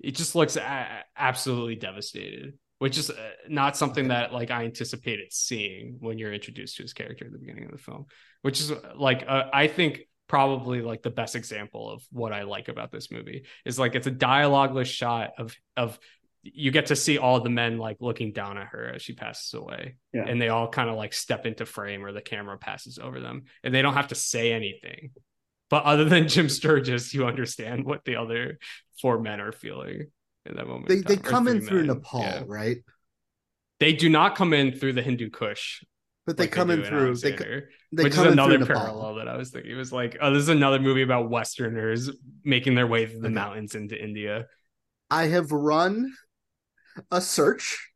It 0.00 0.14
just 0.16 0.34
looks 0.34 0.56
a- 0.56 1.04
absolutely 1.16 1.76
devastated, 1.76 2.54
which 2.78 2.96
is 2.98 3.10
uh, 3.10 3.14
not 3.48 3.76
something 3.76 4.08
that 4.08 4.32
like 4.32 4.50
I 4.50 4.64
anticipated 4.64 5.32
seeing 5.32 5.96
when 6.00 6.18
you're 6.18 6.32
introduced 6.32 6.76
to 6.76 6.82
his 6.82 6.92
character 6.92 7.26
at 7.26 7.32
the 7.32 7.38
beginning 7.38 7.64
of 7.66 7.72
the 7.72 7.78
film. 7.78 8.06
Which 8.42 8.60
is 8.60 8.70
uh, 8.72 8.80
like 8.96 9.24
uh, 9.28 9.44
I 9.52 9.66
think 9.66 10.00
probably 10.28 10.80
like 10.80 11.02
the 11.02 11.10
best 11.10 11.34
example 11.34 11.90
of 11.90 12.02
what 12.12 12.32
I 12.32 12.42
like 12.44 12.68
about 12.68 12.92
this 12.92 13.10
movie 13.10 13.46
is 13.64 13.78
like 13.78 13.94
it's 13.96 14.06
a 14.06 14.12
dialogueless 14.12 14.86
shot 14.86 15.30
of 15.38 15.54
of 15.76 15.98
you 16.42 16.70
get 16.70 16.86
to 16.86 16.96
see 16.96 17.18
all 17.18 17.40
the 17.40 17.50
men 17.50 17.76
like 17.76 17.98
looking 18.00 18.32
down 18.32 18.56
at 18.56 18.68
her 18.68 18.92
as 18.94 19.02
she 19.02 19.12
passes 19.12 19.52
away 19.52 19.96
Yeah. 20.14 20.24
and 20.26 20.40
they 20.40 20.48
all 20.48 20.68
kind 20.68 20.88
of 20.88 20.96
like 20.96 21.12
step 21.12 21.44
into 21.44 21.66
frame 21.66 22.02
or 22.02 22.12
the 22.12 22.22
camera 22.22 22.56
passes 22.56 22.98
over 22.98 23.20
them 23.20 23.42
and 23.62 23.74
they 23.74 23.82
don't 23.82 23.92
have 23.94 24.08
to 24.08 24.14
say 24.14 24.52
anything 24.52 25.10
but 25.70 25.84
other 25.84 26.04
than 26.04 26.28
jim 26.28 26.48
sturgess 26.48 27.14
you 27.14 27.24
understand 27.26 27.84
what 27.84 28.04
the 28.04 28.16
other 28.16 28.58
four 29.00 29.18
men 29.20 29.40
are 29.40 29.52
feeling 29.52 30.06
in 30.46 30.56
that 30.56 30.66
moment 30.66 30.88
They 30.88 30.96
they 30.96 31.16
come 31.16 31.48
in 31.48 31.60
through 31.60 31.78
men. 31.78 31.86
Nepal, 31.88 32.22
Yeah. 32.22 32.42
right? 32.46 32.78
they 33.78 33.94
do 33.94 34.10
not 34.10 34.36
come 34.36 34.52
in 34.52 34.72
through 34.72 34.92
the 34.92 35.02
hindu 35.02 35.30
kush 35.30 35.82
But 36.26 36.36
they 36.36 36.44
like 36.44 36.52
come 36.52 36.68
do 36.68 36.74
in 36.74 36.84
through 36.84 37.14
they, 37.16 37.32
they 37.32 38.04
which 38.04 38.12
is 38.12 38.18
another 38.18 38.64
parallel 38.66 39.14
that 39.16 39.28
i 39.28 39.36
was 39.36 39.50
thinking 39.50 39.72
it 39.72 39.76
was 39.76 39.92
like 39.92 40.18
oh 40.20 40.32
this 40.32 40.42
is 40.42 40.48
another 40.50 40.78
movie 40.78 41.02
about 41.02 41.30
westerners 41.30 42.10
making 42.44 42.74
their 42.74 42.86
way 42.86 43.06
through 43.06 43.20
the 43.20 43.28
Okay. 43.28 43.34
mountains 43.34 43.74
into 43.74 44.00
india 44.02 44.46
I 45.12 45.26
have 45.26 45.50
run 45.50 46.14
a 47.10 47.20
search. 47.20 47.90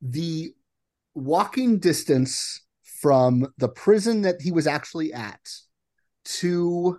The 0.00 0.54
walking 1.14 1.78
distance 1.80 2.60
from 3.02 3.48
the 3.58 3.68
prison 3.68 4.22
that 4.22 4.40
he 4.40 4.52
was 4.52 4.68
actually 4.68 5.12
at 5.12 5.40
to 6.38 6.98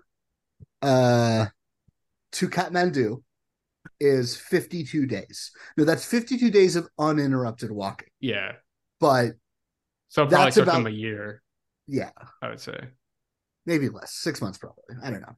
uh, 0.82 1.46
to 2.34 2.50
Kathmandu 2.50 3.22
is 4.00 4.36
52 4.36 5.06
days. 5.06 5.52
No, 5.78 5.84
that's 5.86 6.06
52 6.06 6.50
days 6.50 6.76
of 6.76 6.88
uninterrupted 6.98 7.72
walking. 7.72 8.08
Yeah. 8.20 8.54
But 9.00 9.34
So 10.10 10.24
probably 10.24 10.38
That's 10.46 10.56
took 10.56 10.64
about- 10.64 10.74
them 10.74 10.88
a 10.88 10.92
year, 10.92 11.42
yeah, 11.88 12.12
I 12.42 12.50
would 12.50 12.60
say. 12.60 12.80
maybe 13.66 13.90
less, 13.90 14.14
six 14.14 14.42
months 14.42 14.58
probably. 14.58 14.96
I 15.04 15.12
don't 15.12 15.22
know. 15.22 15.36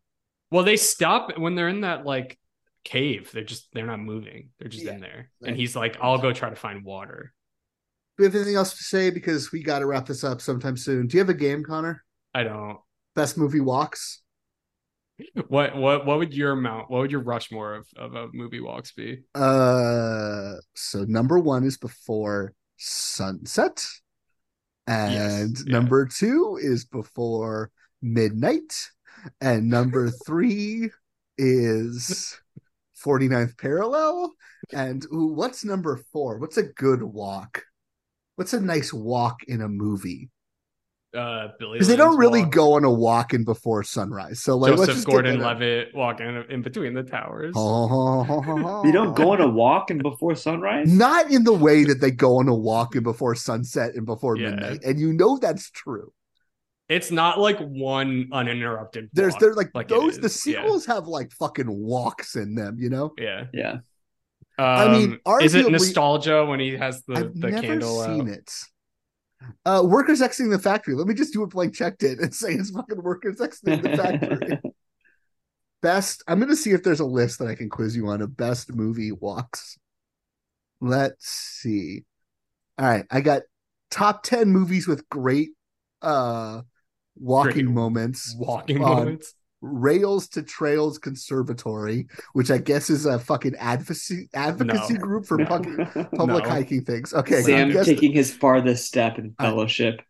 Well, 0.52 0.64
they 0.64 0.78
stop 0.78 1.38
when 1.38 1.56
they're 1.56 1.68
in 1.70 1.82
that 1.82 2.06
like 2.06 2.38
cave. 2.86 3.32
They're 3.34 3.44
just 3.44 3.68
they're 3.74 3.86
not 3.88 4.00
moving. 4.00 4.50
They're 4.60 4.70
just 4.70 4.86
in 4.86 5.00
there. 5.00 5.30
And 5.46 5.56
he's 5.56 5.76
like, 5.76 5.98
I'll 6.02 6.18
go 6.20 6.32
try 6.32 6.50
to 6.50 6.56
find 6.56 6.84
water. 6.86 7.34
Do 8.18 8.22
we 8.22 8.26
have 8.26 8.36
anything 8.36 8.56
else 8.56 8.78
to 8.78 8.84
say? 8.84 9.10
Because 9.10 9.52
we 9.52 9.64
got 9.64 9.80
to 9.80 9.88
wrap 9.88 10.06
this 10.06 10.24
up 10.24 10.42
sometime 10.42 10.78
soon. 10.78 11.08
Do 11.08 11.18
you 11.18 11.22
have 11.22 11.30
a 11.30 11.34
game, 11.34 11.64
Connor? 11.64 12.04
I 12.36 12.44
don't. 12.44 12.78
Best 13.16 13.38
movie 13.38 13.59
walks? 13.59 14.22
What 15.48 15.75
what 15.77 16.06
what 16.06 16.17
would 16.17 16.33
your 16.33 16.51
amount? 16.53 16.90
What 16.90 17.01
would 17.01 17.11
your 17.11 17.22
Rushmore 17.22 17.75
of 17.75 17.88
of 17.95 18.16
a 18.16 18.27
movie 18.33 18.59
walks 18.59 18.92
be? 18.92 19.22
Uh, 19.35 20.56
so 20.75 21.03
number 21.08 21.40
one 21.40 21.64
is 21.64 21.77
before 21.77 22.53
sunset, 22.77 23.85
and 24.88 25.14
Yes, 25.51 25.64
yeah. 25.67 25.74
number 25.74 26.06
two 26.08 26.58
is 26.61 26.85
before 26.85 27.69
midnight, 28.01 28.90
and 29.40 29.69
number 29.69 30.09
three 30.25 30.90
is 31.38 32.40
49th 33.06 33.58
parallel. 33.58 34.33
And 34.74 35.06
ooh, 35.14 35.27
what's 35.27 35.64
number 35.64 36.01
four? 36.11 36.40
What's 36.40 36.58
a 36.58 36.64
good 36.64 37.03
walk? 37.03 37.64
What's 38.35 38.53
a 38.53 38.59
nice 38.59 38.92
walk 38.92 39.43
in 39.43 39.61
a 39.61 39.67
movie? 39.69 40.32
Uh, 41.16 41.50
Billy. 41.59 41.74
Because 41.74 41.88
they 41.88 41.95
don't 41.95 42.17
really 42.17 42.42
walk. 42.42 42.51
go 42.51 42.74
on 42.74 42.83
a 42.85 42.92
walk 42.92 43.33
in 43.35 43.43
before 43.43 43.83
sunrise. 43.83 44.40
So 44.42 44.58
like, 44.58 44.72
let's 44.72 44.82
Joseph 44.82 44.95
just 44.95 45.06
get 45.08 45.11
Gordon 45.11 45.40
that 45.40 45.45
out. 45.45 45.59
Levitt 45.59 45.93
walking 45.93 46.25
in, 46.27 46.43
in 46.50 46.61
between 46.64 46.93
the 46.95 47.03
towers. 47.03 47.53
You 47.56 48.92
don't 48.92 49.16
go 49.16 49.32
on 49.33 49.42
a 49.42 49.48
walk 49.48 49.92
in 49.92 50.00
before 50.00 50.35
sunrise? 50.35 50.92
Not 50.92 51.30
in 51.32 51.43
the 51.43 51.53
way 51.53 51.83
that 51.83 52.01
they 52.01 52.09
go 52.11 52.38
on 52.38 52.48
a 52.48 52.56
walk 52.56 52.95
in 52.95 53.03
before 53.03 53.35
sunset 53.35 53.93
and 53.95 54.06
before 54.08 54.38
Yeah. 54.38 54.50
midnight. 54.51 54.83
And 54.83 55.00
you 55.00 55.14
know 55.14 55.38
that's 55.38 55.69
true. 55.69 56.11
It's 56.90 57.11
not 57.11 57.40
like 57.40 57.59
one 57.59 58.30
uninterrupted. 58.32 59.09
There's 59.14 59.33
walk, 59.33 59.40
they're 59.42 59.53
like, 59.53 59.69
it 59.75 59.88
those 59.90 60.17
the 60.19 60.25
is. 60.25 60.45
Yeah. 60.48 60.61
sequels 60.61 60.85
have 60.88 61.06
like 61.08 61.32
fucking 61.33 61.69
walks 61.69 62.35
in 62.35 62.56
them, 62.56 62.77
you 62.80 62.90
know? 62.90 63.14
Yeah. 63.17 63.45
Yeah. 63.53 63.77
I 64.58 64.92
mean, 64.92 65.19
Um, 65.25 65.42
is 65.42 65.56
it 65.56 65.72
nostalgia 65.72 66.45
when 66.45 66.59
he 66.59 66.75
has 66.77 67.03
the 67.08 67.16
I've 67.16 67.40
the 67.40 67.50
never 67.51 67.61
candle? 67.67 68.03
seen 68.03 68.22
out? 68.22 68.27
it. 68.27 68.51
Uh 69.66 69.84
workers 69.86 70.22
exiting 70.22 70.52
the 70.52 70.60
factory. 70.60 70.96
Let 70.96 71.08
me 71.08 71.14
just 71.14 71.34
do 71.34 71.42
what 71.42 71.52
Blank 71.52 71.74
checked 71.74 72.04
it 72.04 72.20
and 72.20 72.34
say 72.34 72.54
it's 72.54 72.72
fucking 72.72 73.02
workers 73.02 73.42
exiting 73.42 73.82
the 73.82 73.98
factory. 73.98 74.60
best 75.82 76.24
I'm 76.28 76.40
gonna 76.40 76.56
see 76.56 76.72
if 76.72 76.84
there's 76.84 77.00
a 77.00 77.06
list 77.06 77.40
that 77.40 77.48
I 77.48 77.56
can 77.56 77.70
quiz 77.70 77.96
you 77.96 78.08
on 78.08 78.22
of 78.22 78.36
best 78.36 78.74
movie 78.74 79.12
walks. 79.12 79.78
Let's 80.82 81.28
see. 81.28 82.06
All 82.78 82.88
right, 82.88 83.06
I 83.12 83.22
got 83.22 83.44
top 83.92 84.24
10 84.24 84.50
movies 84.50 84.88
with 84.88 85.08
great 85.10 85.52
uh 86.02 86.62
walking 87.16 87.52
Great 87.52 87.66
moments. 87.66 88.36
Walking 88.38 88.80
moments. 88.80 89.34
Rails 89.66 90.27
to 90.30 90.43
Trails 90.43 90.98
Conservancy, 91.00 92.08
which 92.33 92.51
I 92.51 92.58
guess 92.58 92.90
is 92.90 93.06
a 93.06 93.17
fucking 93.17 93.56
advocacy 93.56 94.27
advocacy 94.33 94.95
No. 94.95 95.00
group 95.00 95.25
for 95.25 95.38
No. 95.38 95.45
public, 95.45 95.93
public 96.16 96.43
No. 96.43 96.50
hiking 96.50 96.83
things. 96.83 97.14
Okay, 97.14 97.42
Sam 97.42 97.69
I 97.69 97.74
guess- 97.74 97.85
taking 97.85 98.11
his 98.11 98.33
farthest 98.33 98.85
step 98.85 99.17
in 99.17 99.33
I- 99.40 99.45
fellowship. 99.45 100.01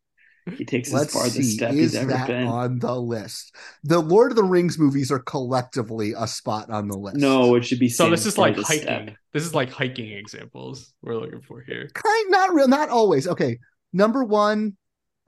He 0.58 0.66
takes 0.66 0.90
his 0.90 0.94
Let's 0.96 1.14
farthest 1.14 1.36
see. 1.38 1.44
step 1.56 1.72
Is 1.72 1.78
he's 1.94 1.96
ever 1.96 2.10
that 2.12 2.28
been. 2.28 2.48
on 2.48 2.80
the 2.80 3.00
list? 3.00 3.56
The 3.86 4.00
Lord 4.00 4.32
of 4.32 4.36
the 4.36 4.44
Rings 4.44 4.78
movies 4.78 5.10
are 5.10 5.20
collectively 5.20 6.14
a 6.18 6.28
spot 6.28 6.70
on 6.70 6.90
the 6.90 6.98
list. 6.98 7.16
No, 7.16 7.56
it 7.56 7.64
should 7.64 7.80
be 7.80 7.88
So 7.88 8.10
this 8.10 8.26
is 8.26 8.38
like 8.38 8.58
hiking. 8.58 8.82
step. 8.82 9.10
This 9.32 9.46
is 9.46 9.54
like 9.54 9.70
hiking 9.70 10.12
examples 10.12 10.94
we're 11.02 11.16
looking 11.16 11.40
for 11.42 11.62
here. 11.62 11.88
kind 11.94 12.26
not 12.30 12.54
real, 12.54 12.68
not 12.68 12.90
always. 12.90 13.26
Okay, 13.26 13.60
number 13.94 14.22
one, 14.26 14.76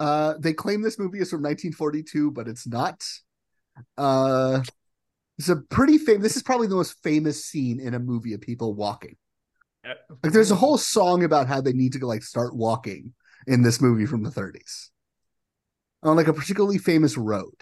uh, 0.02 0.34
they 0.40 0.52
claim 0.52 0.82
this 0.82 1.00
movie 1.00 1.20
is 1.20 1.30
from 1.30 1.42
1942, 1.44 2.32
but 2.32 2.50
it's 2.50 2.68
not. 2.68 3.02
Uh, 3.98 4.62
it's 5.38 5.50
a 5.50 5.58
pretty 5.58 5.98
famous. 5.98 6.24
This 6.24 6.38
is 6.38 6.44
probably 6.44 6.68
the 6.68 6.76
most 6.76 7.02
famous 7.04 7.46
scene 7.46 7.80
in 7.80 7.94
a 7.94 8.00
movie 8.00 8.34
of 8.34 8.42
people 8.42 8.74
walking. 8.74 9.16
Like, 10.24 10.34
there's 10.34 10.52
a 10.52 10.56
whole 10.56 10.78
song 10.78 11.24
about 11.24 11.48
how 11.48 11.62
they 11.62 11.74
need 11.74 11.94
to 11.94 12.08
like 12.08 12.24
start 12.24 12.56
walking 12.56 13.14
in 13.46 13.62
this 13.62 13.80
movie 13.80 14.08
from 14.08 14.24
the 14.24 14.32
30s 14.32 14.90
on 16.02 16.16
like 16.16 16.28
a 16.28 16.34
particularly 16.34 16.78
famous 16.78 17.18
road. 17.18 17.54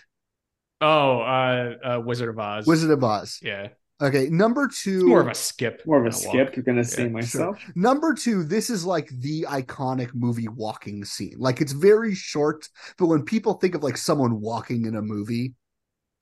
Oh, 0.81 1.19
uh, 1.19 1.75
uh 1.83 1.99
Wizard 1.99 2.29
of 2.29 2.39
Oz. 2.39 2.67
Wizard 2.67 2.91
of 2.91 3.03
Oz. 3.03 3.39
Yeah. 3.41 3.69
Okay, 4.01 4.27
number 4.29 4.67
two. 4.67 4.95
It's 4.95 5.03
more 5.05 5.21
of 5.21 5.27
a 5.27 5.35
skip. 5.35 5.81
More 5.85 6.01
of 6.01 6.05
a 6.05 6.11
skip. 6.11 6.47
walk. 6.47 6.55
You're 6.55 6.63
gonna 6.63 6.83
say 6.83 7.03
Yeah, 7.03 7.09
myself. 7.09 7.57
Number 7.75 8.13
two, 8.13 8.43
this 8.43 8.69
is 8.69 8.85
like 8.85 9.07
the 9.09 9.43
iconic 9.49 10.13
movie 10.13 10.49
walking 10.49 11.05
scene. 11.05 11.35
Like 11.37 11.61
it's 11.61 11.71
very 11.71 12.13
short, 12.13 12.67
but 12.97 13.07
when 13.07 13.23
people 13.23 13.53
think 13.53 13.75
of 13.75 13.83
like 13.83 13.97
someone 13.97 14.41
walking 14.41 14.85
in 14.85 14.95
a 14.95 15.01
movie, 15.01 15.53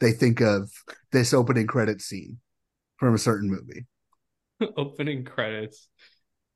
they 0.02 0.12
think 0.12 0.42
of 0.42 0.70
this 1.14 1.34
opening 1.34 1.68
credit 1.68 2.02
scene 2.02 2.40
from 2.98 3.16
a 3.16 3.18
certain 3.18 3.50
movie. 3.50 3.86
Opening 4.78 5.24
credits 5.24 5.88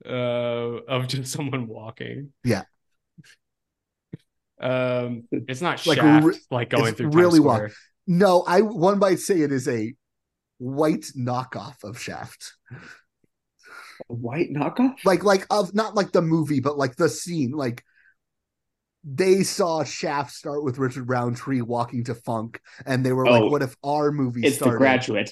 uh 0.05 0.09
of 0.09 1.07
just 1.07 1.31
someone 1.31 1.67
walking. 1.67 2.33
Yeah. 2.43 2.63
Um 4.59 5.27
it's 5.31 5.61
not 5.61 5.85
Like, 5.85 5.97
Shaft 5.97 6.25
re- 6.25 6.39
like 6.49 6.69
going 6.69 6.87
it's 6.87 6.97
through 6.97 7.09
really 7.09 7.39
Times 7.39 7.45
walk- 7.45 7.57
Square. 7.57 7.71
No, 8.07 8.43
I 8.47 8.61
one 8.61 8.99
might 8.99 9.19
say 9.19 9.41
it 9.41 9.51
is 9.51 9.67
a 9.67 9.93
white 10.59 11.07
knockoff 11.17 11.83
of 11.83 11.99
Shaft. 11.99 12.53
A 12.71 14.13
white 14.13 14.51
knockoff? 14.53 14.93
Like 15.03 15.23
like 15.25 15.45
of 15.49 15.73
not 15.73 15.95
like 15.95 16.11
the 16.13 16.21
movie, 16.21 16.61
but 16.61 16.77
like 16.77 16.95
the 16.95 17.09
scene. 17.09 17.51
Like 17.51 17.83
they 19.07 19.43
saw 19.43 19.83
Shaft 19.83 20.31
start 20.31 20.63
with 20.63 20.79
Richard 20.79 21.07
Roundtree 21.07 21.61
walking 21.61 22.03
to 22.05 22.15
funk, 22.15 22.59
and 22.85 23.05
they 23.05 23.13
were 23.13 23.27
Oh, 23.27 23.31
like, 23.39 23.51
"What 23.51 23.61
if 23.61 23.75
our 23.83 24.11
movie 24.11 24.41
It's 24.43 24.55
started? 24.57 24.73
the 24.73 24.77
graduate. 24.79 25.31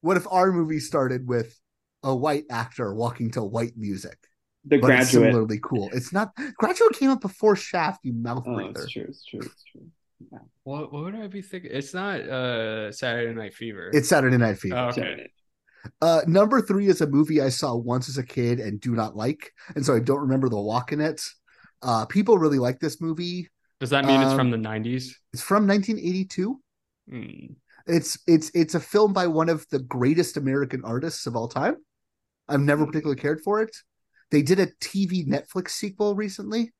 What 0.00 0.16
if 0.16 0.26
our 0.30 0.52
movie 0.52 0.78
started 0.78 1.26
with 1.26 1.58
a 2.04 2.14
white 2.14 2.44
actor 2.50 2.94
walking 2.94 3.32
to 3.32 3.42
white 3.42 3.76
music?" 3.76 4.18
The 4.64 4.78
but 4.78 4.90
it's 4.90 5.10
graduate. 5.10 5.32
similarly 5.32 5.58
cool. 5.60 5.90
It's 5.92 6.12
not 6.12 6.30
Graduate 6.56 6.92
came 6.94 7.10
up 7.10 7.20
before 7.20 7.56
Shaft. 7.56 8.04
You 8.04 8.12
mouth 8.12 8.44
Oh, 8.46 8.54
breather. 8.54 8.82
it's 8.84 8.92
true. 8.92 9.06
It's 9.08 9.24
true. 9.24 9.40
It's 9.40 9.64
true. 9.72 9.86
What 10.62 10.92
what 10.92 11.02
would 11.02 11.16
I 11.16 11.26
be 11.26 11.42
thinking? 11.42 11.72
It's 11.72 11.92
not 11.92 12.20
uh 12.20 12.92
Saturday 12.92 13.34
Night 13.34 13.54
Fever. 13.54 13.90
It's 13.92 14.08
Saturday 14.08 14.36
Night 14.38 14.58
Fever. 14.58 14.76
Oh, 14.76 14.88
okay. 14.90 15.28
Uh, 16.00 16.20
number 16.28 16.60
three 16.60 16.86
is 16.86 17.00
a 17.00 17.08
movie 17.08 17.42
I 17.42 17.48
saw 17.48 17.74
once 17.74 18.08
as 18.08 18.16
a 18.16 18.22
kid 18.22 18.60
and 18.60 18.80
do 18.80 18.94
not 18.94 19.16
like, 19.16 19.50
and 19.74 19.84
so 19.84 19.96
I 19.96 19.98
don't 19.98 20.20
remember 20.20 20.48
the 20.48 20.60
walk 20.60 20.92
in 20.92 21.00
it. 21.00 21.20
Uh, 21.82 22.06
people 22.06 22.38
really 22.38 22.58
like 22.58 22.78
this 22.80 23.00
movie. 23.00 23.48
Does 23.80 23.90
that 23.90 24.04
mean 24.04 24.20
it's 24.20 24.30
Um, 24.30 24.36
from 24.38 24.50
the 24.50 24.58
nineties? 24.58 25.18
It's 25.32 25.42
from 25.42 25.66
1982. 25.66 26.60
Hmm. 27.10 27.54
It's 27.86 28.18
it's 28.28 28.50
it's 28.54 28.74
a 28.76 28.80
film 28.80 29.12
by 29.12 29.26
one 29.26 29.48
of 29.48 29.66
the 29.70 29.80
greatest 29.80 30.36
American 30.36 30.84
artists 30.84 31.26
of 31.26 31.34
all 31.34 31.48
time. 31.48 31.76
I've 32.48 32.60
never 32.60 32.86
particularly 32.86 33.20
cared 33.20 33.40
for 33.42 33.60
it. 33.60 33.76
They 34.30 34.42
did 34.42 34.60
a 34.60 34.66
TV 34.80 35.26
Netflix 35.26 35.70
sequel 35.70 36.14
recently. 36.14 36.72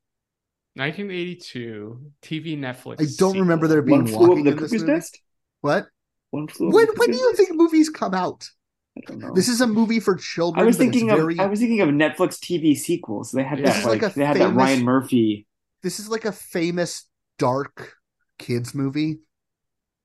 1982 0.74 2.00
TV 2.22 2.56
Netflix. 2.58 3.00
I 3.02 3.06
don't 3.18 3.38
remember 3.40 3.66
there 3.68 3.82
being 3.82 4.04
One 4.04 4.06
flew 4.06 4.32
over 4.32 4.42
the 4.42 4.50
in 4.50 4.56
this 4.56 4.70
cuckoo's 4.70 4.82
movie. 4.82 4.92
nest. 4.92 5.20
What? 5.60 5.86
One 6.30 6.48
flew 6.48 6.68
over 6.68 6.76
When 6.76 6.86
the 6.86 6.94
when 6.96 7.10
do 7.10 7.16
you 7.16 7.34
think 7.34 7.50
movies 7.54 7.90
come 7.90 8.14
out? 8.14 8.48
I 8.96 9.00
don't 9.06 9.18
know. 9.18 9.32
This 9.34 9.48
is 9.48 9.60
a 9.60 9.66
movie 9.66 10.00
for 10.00 10.14
children. 10.16 10.62
I 10.62 10.66
was 10.66 10.76
thinking 10.76 11.10
of 11.10 11.16
very- 11.18 11.38
I 11.38 11.46
was 11.46 11.60
thinking 11.60 11.80
of 11.80 11.88
Netflix 11.88 12.38
TV 12.38 12.76
sequels. 12.76 13.30
They 13.32 13.42
had 13.42 13.58
This 13.58 13.70
that 13.70 13.78
is 13.78 13.84
like 13.86 14.02
like, 14.02 14.12
a 14.12 14.18
they 14.18 14.24
had 14.24 14.36
that 14.36 14.40
famous- 14.48 14.56
Ryan 14.56 14.82
Murphy. 14.84 15.46
This 15.82 15.98
is 15.98 16.08
like 16.08 16.24
a 16.26 16.32
famous 16.32 17.08
dark 17.38 17.94
kids 18.38 18.74
movie. 18.74 19.20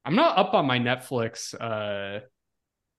I'm 0.06 0.16
not 0.16 0.38
up 0.38 0.54
on 0.54 0.66
my 0.66 0.80
Netflix 0.80 1.54
uh 1.60 2.22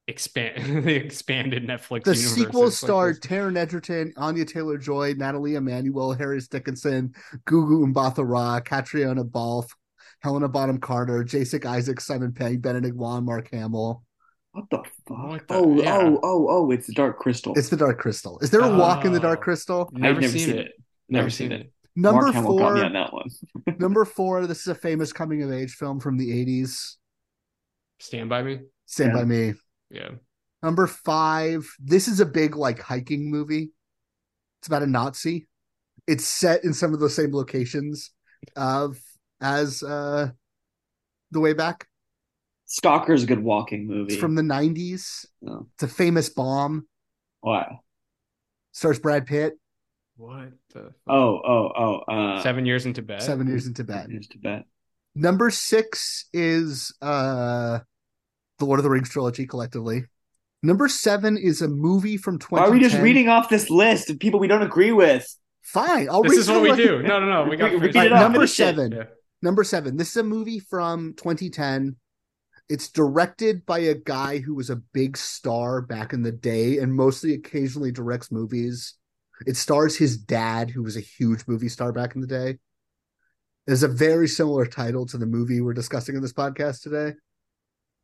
expand 0.06 0.84
the 0.84 0.94
expanded 0.94 1.64
Netflix. 1.66 2.04
The 2.04 2.14
universe. 2.14 2.34
sequel 2.34 2.66
It's 2.66 2.82
like 2.82 2.86
starred 2.88 3.16
this- 3.22 3.30
Taron 3.30 3.56
Egerton, 3.56 4.12
Anya 4.18 4.44
Taylor 4.44 4.76
Joy, 4.78 5.14
Nathalie 5.16 5.54
Emmanuel, 5.54 6.12
Harris 6.12 6.48
Dickinson, 6.48 7.14
Gugu 7.46 7.92
Mbatha-Raw, 7.92 8.60
Caitriona 8.60 9.24
Balfe, 9.24 9.74
Helena 10.20 10.48
Bonham 10.48 10.78
Carter, 10.80 11.24
Jason 11.24 11.66
Isaacs, 11.66 12.04
Simon 12.06 12.32
Pegg, 12.32 12.60
Benedict 12.62 12.96
Wong, 12.96 13.24
Mark 13.24 13.48
Hamill. 13.52 14.02
What 14.52 14.64
the 14.70 14.78
fuck? 15.06 15.28
What 15.28 15.48
the- 15.48 15.54
oh, 15.54 15.76
yeah. 15.76 15.98
oh, 15.98 16.20
oh, 16.22 16.46
oh! 16.48 16.70
It's 16.70 16.86
the 16.86 16.94
Dark 16.94 17.18
Crystal. 17.18 17.54
It's 17.56 17.68
the 17.68 17.76
Dark 17.76 17.98
Crystal. 17.98 18.38
Is 18.40 18.50
there 18.50 18.60
a 18.62 18.76
walk 18.76 19.04
in 19.04 19.12
the 19.12 19.20
Dark 19.20 19.40
Oh. 19.40 19.42
Crystal? 19.42 19.88
Never, 19.92 20.20
never 20.20 20.32
seen, 20.32 20.46
seen 20.48 20.56
it. 20.58 20.66
it. 20.66 20.72
Never 21.08 21.30
seen 21.30 21.52
it. 21.52 21.72
Number 21.94 22.22
Mark 22.22 22.34
Hamill 22.34 22.58
got 22.58 22.74
me 22.74 22.80
four. 22.80 22.86
on 22.86 22.92
that 22.92 23.12
one. 23.12 23.28
number 23.78 24.04
four. 24.04 24.46
This 24.46 24.60
is 24.60 24.68
a 24.68 24.74
famous 24.74 25.12
coming 25.12 25.42
of 25.42 25.52
age 25.52 25.72
film 25.74 26.00
from 26.00 26.16
the 26.16 26.30
'80s. 26.44 26.94
Stand 28.00 28.28
by 28.28 28.42
me. 28.42 28.60
Stand 28.86 29.12
Yeah. 29.12 29.18
by 29.18 29.24
Me. 29.24 29.52
Yeah. 29.90 30.08
Number 30.62 30.86
five. 30.86 31.66
This 31.78 32.08
is 32.08 32.20
a 32.20 32.26
big 32.26 32.56
like 32.56 32.80
hiking 32.80 33.30
movie. 33.30 33.70
It's 34.60 34.68
about 34.68 34.82
a 34.82 34.86
Nazi. 34.86 35.46
It's 36.06 36.24
set 36.26 36.64
in 36.64 36.72
some 36.72 36.94
of 36.94 37.00
the 37.00 37.10
same 37.10 37.32
locations 37.32 38.10
of 38.56 38.98
as 39.40 39.82
uh 39.82 40.30
the 41.32 41.40
way 41.40 41.52
back. 41.52 41.86
Stalker's 42.68 43.22
a 43.22 43.26
good 43.26 43.42
walking 43.42 43.86
movie. 43.86 44.12
It's 44.12 44.20
from 44.20 44.34
the 44.34 44.42
90s. 44.42 45.26
Oh. 45.46 45.66
It's 45.74 45.82
a 45.82 45.88
famous 45.88 46.28
bomb. 46.28 46.86
Wow. 47.42 47.80
Stars 48.72 48.98
Brad 48.98 49.26
Pitt. 49.26 49.54
What 50.16 50.50
the 50.74 50.92
Oh, 51.08 51.40
oh, 51.46 51.70
oh. 51.76 51.94
Uh, 52.12 52.42
seven 52.42 52.66
years 52.66 52.84
in 52.86 52.92
Tibet? 52.92 53.22
Seven 53.22 53.46
years 53.46 53.66
in 53.66 53.74
Tibet. 53.74 53.96
Seven 54.02 54.10
years 54.10 54.26
in 54.26 54.32
Tibet. 54.40 54.64
Number 55.14 55.50
six 55.50 56.26
is 56.32 56.94
uh 57.00 57.78
the 58.58 58.64
Lord 58.64 58.80
of 58.80 58.84
the 58.84 58.90
Rings 58.90 59.08
trilogy 59.08 59.46
collectively. 59.46 60.04
Number 60.62 60.88
seven 60.88 61.36
is 61.38 61.62
a 61.62 61.68
movie 61.68 62.16
from 62.16 62.34
Why 62.48 62.66
2010. 62.66 62.68
are 62.68 62.72
we 62.72 62.80
just 62.80 63.00
reading 63.02 63.28
off 63.28 63.48
this 63.48 63.70
list 63.70 64.10
of 64.10 64.18
people 64.18 64.40
we 64.40 64.48
don't 64.48 64.62
agree 64.62 64.90
with? 64.92 65.24
Fine, 65.62 66.08
I'll 66.10 66.22
This 66.22 66.32
read 66.32 66.38
is 66.40 66.48
what 66.50 66.62
we 66.62 66.74
through 66.74 67.02
do. 67.02 67.08
No, 67.08 67.20
no, 67.20 67.44
no. 67.44 67.48
We 67.48 67.56
got 67.56 67.70
We- 67.70 67.76
we 67.76 67.80
finish 67.82 67.94
beat 67.94 68.00
it 68.00 68.06
it. 68.06 68.12
up. 68.12 68.20
Number 68.20 68.46
seven. 68.48 68.92
Yeah. 68.92 69.02
Number 69.42 69.62
seven. 69.62 69.96
This 69.96 70.10
is 70.10 70.16
a 70.16 70.22
movie 70.24 70.58
from 70.58 71.14
2010. 71.16 71.96
It's 72.68 72.90
directed 72.90 73.64
by 73.64 73.78
a 73.78 73.94
guy 73.94 74.38
who 74.38 74.54
was 74.54 74.68
a 74.68 74.76
big 74.76 75.16
star 75.16 75.80
back 75.80 76.12
in 76.12 76.22
the 76.22 76.32
day 76.32 76.78
and 76.78 76.94
mostly 76.94 77.32
occasionally 77.32 77.92
directs 77.92 78.30
movies. 78.30 78.94
It 79.46 79.56
stars 79.56 79.96
his 79.96 80.18
dad, 80.18 80.68
who 80.70 80.82
was 80.82 80.96
a 80.96 81.00
huge 81.00 81.44
movie 81.46 81.68
star 81.68 81.92
back 81.92 82.14
in 82.14 82.20
the 82.20 82.26
day. 82.26 82.58
There's 83.66 83.82
a 83.82 83.88
very 83.88 84.28
similar 84.28 84.66
title 84.66 85.06
to 85.06 85.18
the 85.18 85.26
movie 85.26 85.60
we're 85.60 85.74
discussing 85.74 86.14
in 86.14 86.22
this 86.22 86.32
podcast 86.32 86.82
today. 86.82 87.14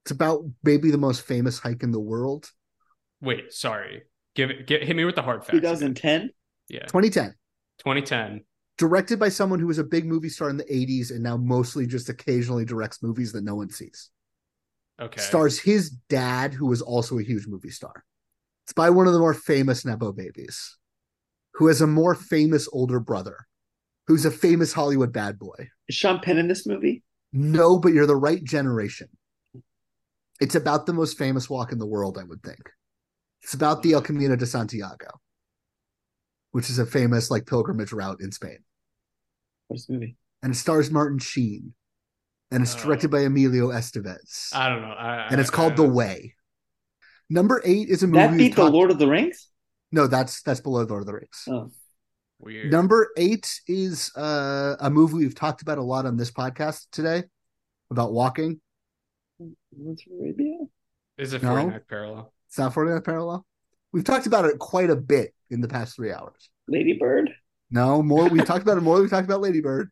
It's 0.05 0.11
about 0.11 0.45
maybe 0.63 0.91
the 0.91 0.99
most 0.99 1.23
famous 1.23 1.59
hike 1.59 1.83
in 1.83 1.91
the 1.91 2.01
world. 2.01 2.51
Wait, 3.21 3.53
sorry. 3.53 4.03
Give 4.35 4.51
it. 4.51 4.67
Get, 4.67 4.83
hit 4.83 4.97
me 4.97 5.05
with 5.05 5.15
the 5.15 5.23
hard 5.23 5.45
facts. 5.45 5.53
2010. 5.53 6.31
Yeah, 6.69 6.81
2010. 6.81 7.35
2010. 7.79 8.45
Directed 8.77 9.19
by 9.19 9.29
someone 9.29 9.61
who 9.61 9.67
was 9.67 9.79
a 9.79 9.85
big 9.85 10.05
movie 10.05 10.29
star 10.29 10.51
in 10.51 10.57
the 10.57 10.65
80s 10.65 11.11
and 11.11 11.23
now 11.23 11.37
mostly 11.37 11.87
just 11.87 12.09
occasionally 12.09 12.65
directs 12.65 13.03
movies 13.03 13.33
that 13.33 13.45
no 13.45 13.55
one 13.55 13.71
sees. 13.71 14.11
Okay. 15.01 15.21
stars 15.21 15.59
his 15.59 15.91
dad, 16.09 16.55
who 16.55 16.67
was 16.67 16.81
also 16.81 17.19
a 17.19 17.23
huge 17.23 17.47
movie 17.47 17.71
star. 17.71 18.05
It's 18.65 18.73
by 18.73 18.91
one 18.91 19.07
of 19.07 19.13
the 19.13 19.19
more 19.19 19.35
famous 19.35 19.85
Nepo 19.85 20.13
babies, 20.13 20.79
who 21.55 21.67
has 21.67 21.81
a 21.81 21.87
more 21.87 22.15
famous 22.15 22.69
older 22.73 23.01
brother, 23.01 23.47
who's 24.07 24.25
a 24.25 24.31
famous 24.31 24.73
Hollywood 24.73 25.13
bad 25.13 25.39
boy. 25.39 25.69
Is 25.89 25.97
Sean 25.97 26.21
Penn 26.21 26.39
in 26.39 26.49
this 26.49 26.67
movie? 26.67 27.03
No, 27.33 27.79
but 27.79 27.93
you're 27.93 28.07
the 28.07 28.17
right 28.17 28.43
generation. 28.43 29.09
It's 30.41 30.55
about 30.55 30.87
the 30.87 30.93
most 30.93 31.19
famous 31.19 31.51
walk 31.51 31.73
in 31.73 31.79
the 31.79 31.87
world, 31.87 32.17
I 32.19 32.25
would 32.25 32.43
think. 32.43 32.71
It's 33.43 33.55
about 33.55 33.83
the 33.83 33.93
El 33.93 34.03
Camino 34.03 34.37
de 34.37 34.47
Santiago, 34.47 35.09
which 36.53 36.71
is 36.71 36.79
a 36.79 36.87
famous 36.87 37.31
like 37.31 37.47
pilgrimage 37.47 37.93
route 37.93 38.21
in 38.21 38.33
Spain. 38.33 38.59
What's 39.69 39.87
the 39.87 39.95
movie? 39.95 40.17
And 40.43 40.53
it 40.53 40.57
stars 40.57 40.91
Martin 40.91 41.19
Sheen. 41.19 41.75
And 42.51 42.63
it's 42.63 42.75
Oh. 42.77 42.85
directed 42.85 43.11
by 43.11 43.21
Emilio 43.21 43.69
Estevez. 43.71 44.55
I 44.55 44.69
don't 44.69 44.83
know. 44.83 44.89
I, 44.89 45.29
and 45.31 45.41
it's 45.41 45.51
I- 45.51 45.53
called 45.55 45.73
I- 45.73 45.77
The 45.77 45.89
Way. 45.89 46.35
Number 47.31 47.63
eight 47.65 47.89
is 47.89 48.03
a 48.03 48.07
movie. 48.07 48.19
That 48.19 48.31
we've 48.31 48.39
beat 48.39 48.57
the 48.57 48.71
Lord 48.71 48.91
of 48.91 48.99
the 48.99 49.09
Rings. 49.09 49.49
No, 49.91 50.07
that's 50.07 50.43
that's 50.43 50.61
below 50.61 50.83
Lord 50.83 51.03
of 51.03 51.07
the 51.07 51.15
Rings. 51.15 51.45
Oh, 51.49 51.71
Weird. 52.39 52.71
Number 52.71 53.11
eight 53.17 53.61
is 53.67 54.15
uh, 54.17 54.77
a 54.79 54.91
movie 54.91 55.15
we've 55.15 55.35
talked 55.35 55.63
about 55.63 55.79
a 55.79 55.83
lot 55.83 56.05
on 56.05 56.17
this 56.17 56.31
podcast 56.31 56.87
today 56.93 57.25
about 57.91 58.13
walking. 58.13 58.61
Lawrence 59.77 60.05
Arabia. 60.21 60.59
Is 61.17 61.33
it 61.33 61.43
No. 61.43 61.55
49th 61.55 61.89
parallel? 61.89 62.33
It's 62.49 62.59
not 62.59 62.75
49th 62.75 63.05
parallel. 63.05 63.47
We've 63.93 64.05
talked 64.05 64.27
about 64.27 64.45
it 64.45 64.59
quite 64.59 64.91
a 64.91 64.97
bit 64.97 65.33
in 65.51 65.61
the 65.61 65.69
past 65.69 65.97
three 65.97 66.13
hours. 66.13 66.51
Lady 66.69 66.95
Bird. 66.99 67.31
No, 67.71 68.03
more. 68.03 68.29
We've 68.29 68.45
talked 68.45 68.63
about 68.63 68.77
it 68.79 68.83
more. 68.83 68.97
than 68.97 69.05
We 69.05 69.09
talked 69.11 69.25
about 69.27 69.41
Lady 69.41 69.61
Bird 69.61 69.91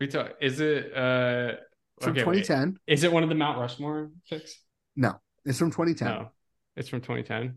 We 0.00 0.08
talk. 0.08 0.32
Is 0.40 0.60
it? 0.60 0.94
Uh. 0.94 1.52
From 2.00 2.12
okay, 2.12 2.24
wait. 2.24 2.44
2010. 2.44 2.78
Is 2.86 3.04
it 3.04 3.12
one 3.12 3.22
of 3.22 3.28
the 3.28 3.34
Mount 3.34 3.58
Rushmore 3.58 4.10
picks? 4.28 4.58
No, 4.96 5.14
it's 5.44 5.58
from 5.58 5.70
2010. 5.70 6.08
No, 6.08 6.30
it's 6.76 6.88
from 6.88 7.00
2010. 7.00 7.56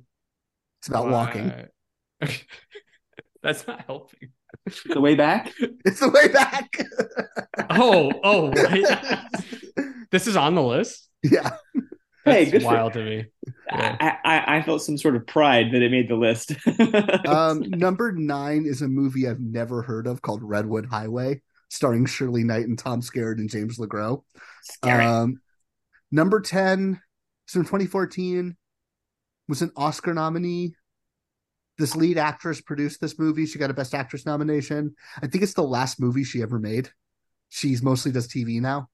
It's 0.79 0.87
about 0.89 1.09
walking. 1.09 1.49
Why- 2.19 2.29
That's 3.43 3.65
not 3.67 3.81
helping. 3.85 4.29
The 4.85 5.01
way 5.01 5.15
back. 5.15 5.51
It's 5.85 5.99
the 5.99 6.09
way 6.09 6.27
back. 6.27 6.77
Oh, 7.69 8.11
oh, 8.23 8.51
wait. 8.53 8.85
this 10.11 10.27
is 10.27 10.35
on 10.35 10.55
the 10.55 10.61
list. 10.61 11.07
yeah. 11.23 11.51
Hey, 12.25 12.43
That's 12.45 12.51
good 12.51 12.61
for- 12.63 12.67
wild 12.67 12.93
to 12.93 13.03
me. 13.03 13.25
Yeah. 13.71 13.95
I, 13.99 14.17
I 14.25 14.57
I 14.57 14.61
felt 14.61 14.81
some 14.83 14.97
sort 14.97 15.15
of 15.15 15.25
pride 15.25 15.67
that 15.71 15.81
it 15.81 15.89
made 15.89 16.09
the 16.09 16.15
list. 16.15 16.51
Um, 17.25 17.61
number 17.69 18.11
nine 18.11 18.65
is 18.67 18.81
a 18.81 18.87
movie 18.89 19.27
I've 19.27 19.39
never 19.39 19.81
heard 19.81 20.05
of 20.07 20.21
called 20.21 20.43
Redwood 20.43 20.85
Highway, 20.87 21.41
starring 21.71 22.05
Shirley 22.05 22.43
Knight 22.43 22.67
and 22.67 22.77
Tom 22.77 23.01
Skerritt 23.01 23.37
and 23.37 23.49
James 23.49 23.79
LeGros. 23.79 24.23
Um, 24.83 25.39
number 26.11 26.41
10 26.41 27.01
is 27.47 27.53
from 27.53 27.63
2014, 27.63 28.57
was 29.47 29.61
an 29.61 29.71
Oscar 29.77 30.13
nominee. 30.13 30.75
This 31.77 31.95
lead 31.95 32.17
actress 32.17 32.59
produced 32.59 32.99
this 32.99 33.17
movie. 33.17 33.45
She 33.45 33.57
got 33.57 33.71
a 33.71 33.73
Best 33.73 33.95
Actress 33.95 34.25
nomination. 34.25 34.95
I 35.23 35.27
think 35.27 35.43
it's 35.43 35.53
the 35.53 35.63
last 35.63 35.99
movie 35.99 36.25
she 36.25 36.41
ever 36.41 36.59
made. 36.59 36.89
She's 37.47 37.81
mostly 37.81 38.11
does 38.11 38.27
TV 38.27 38.59
now 38.59 38.89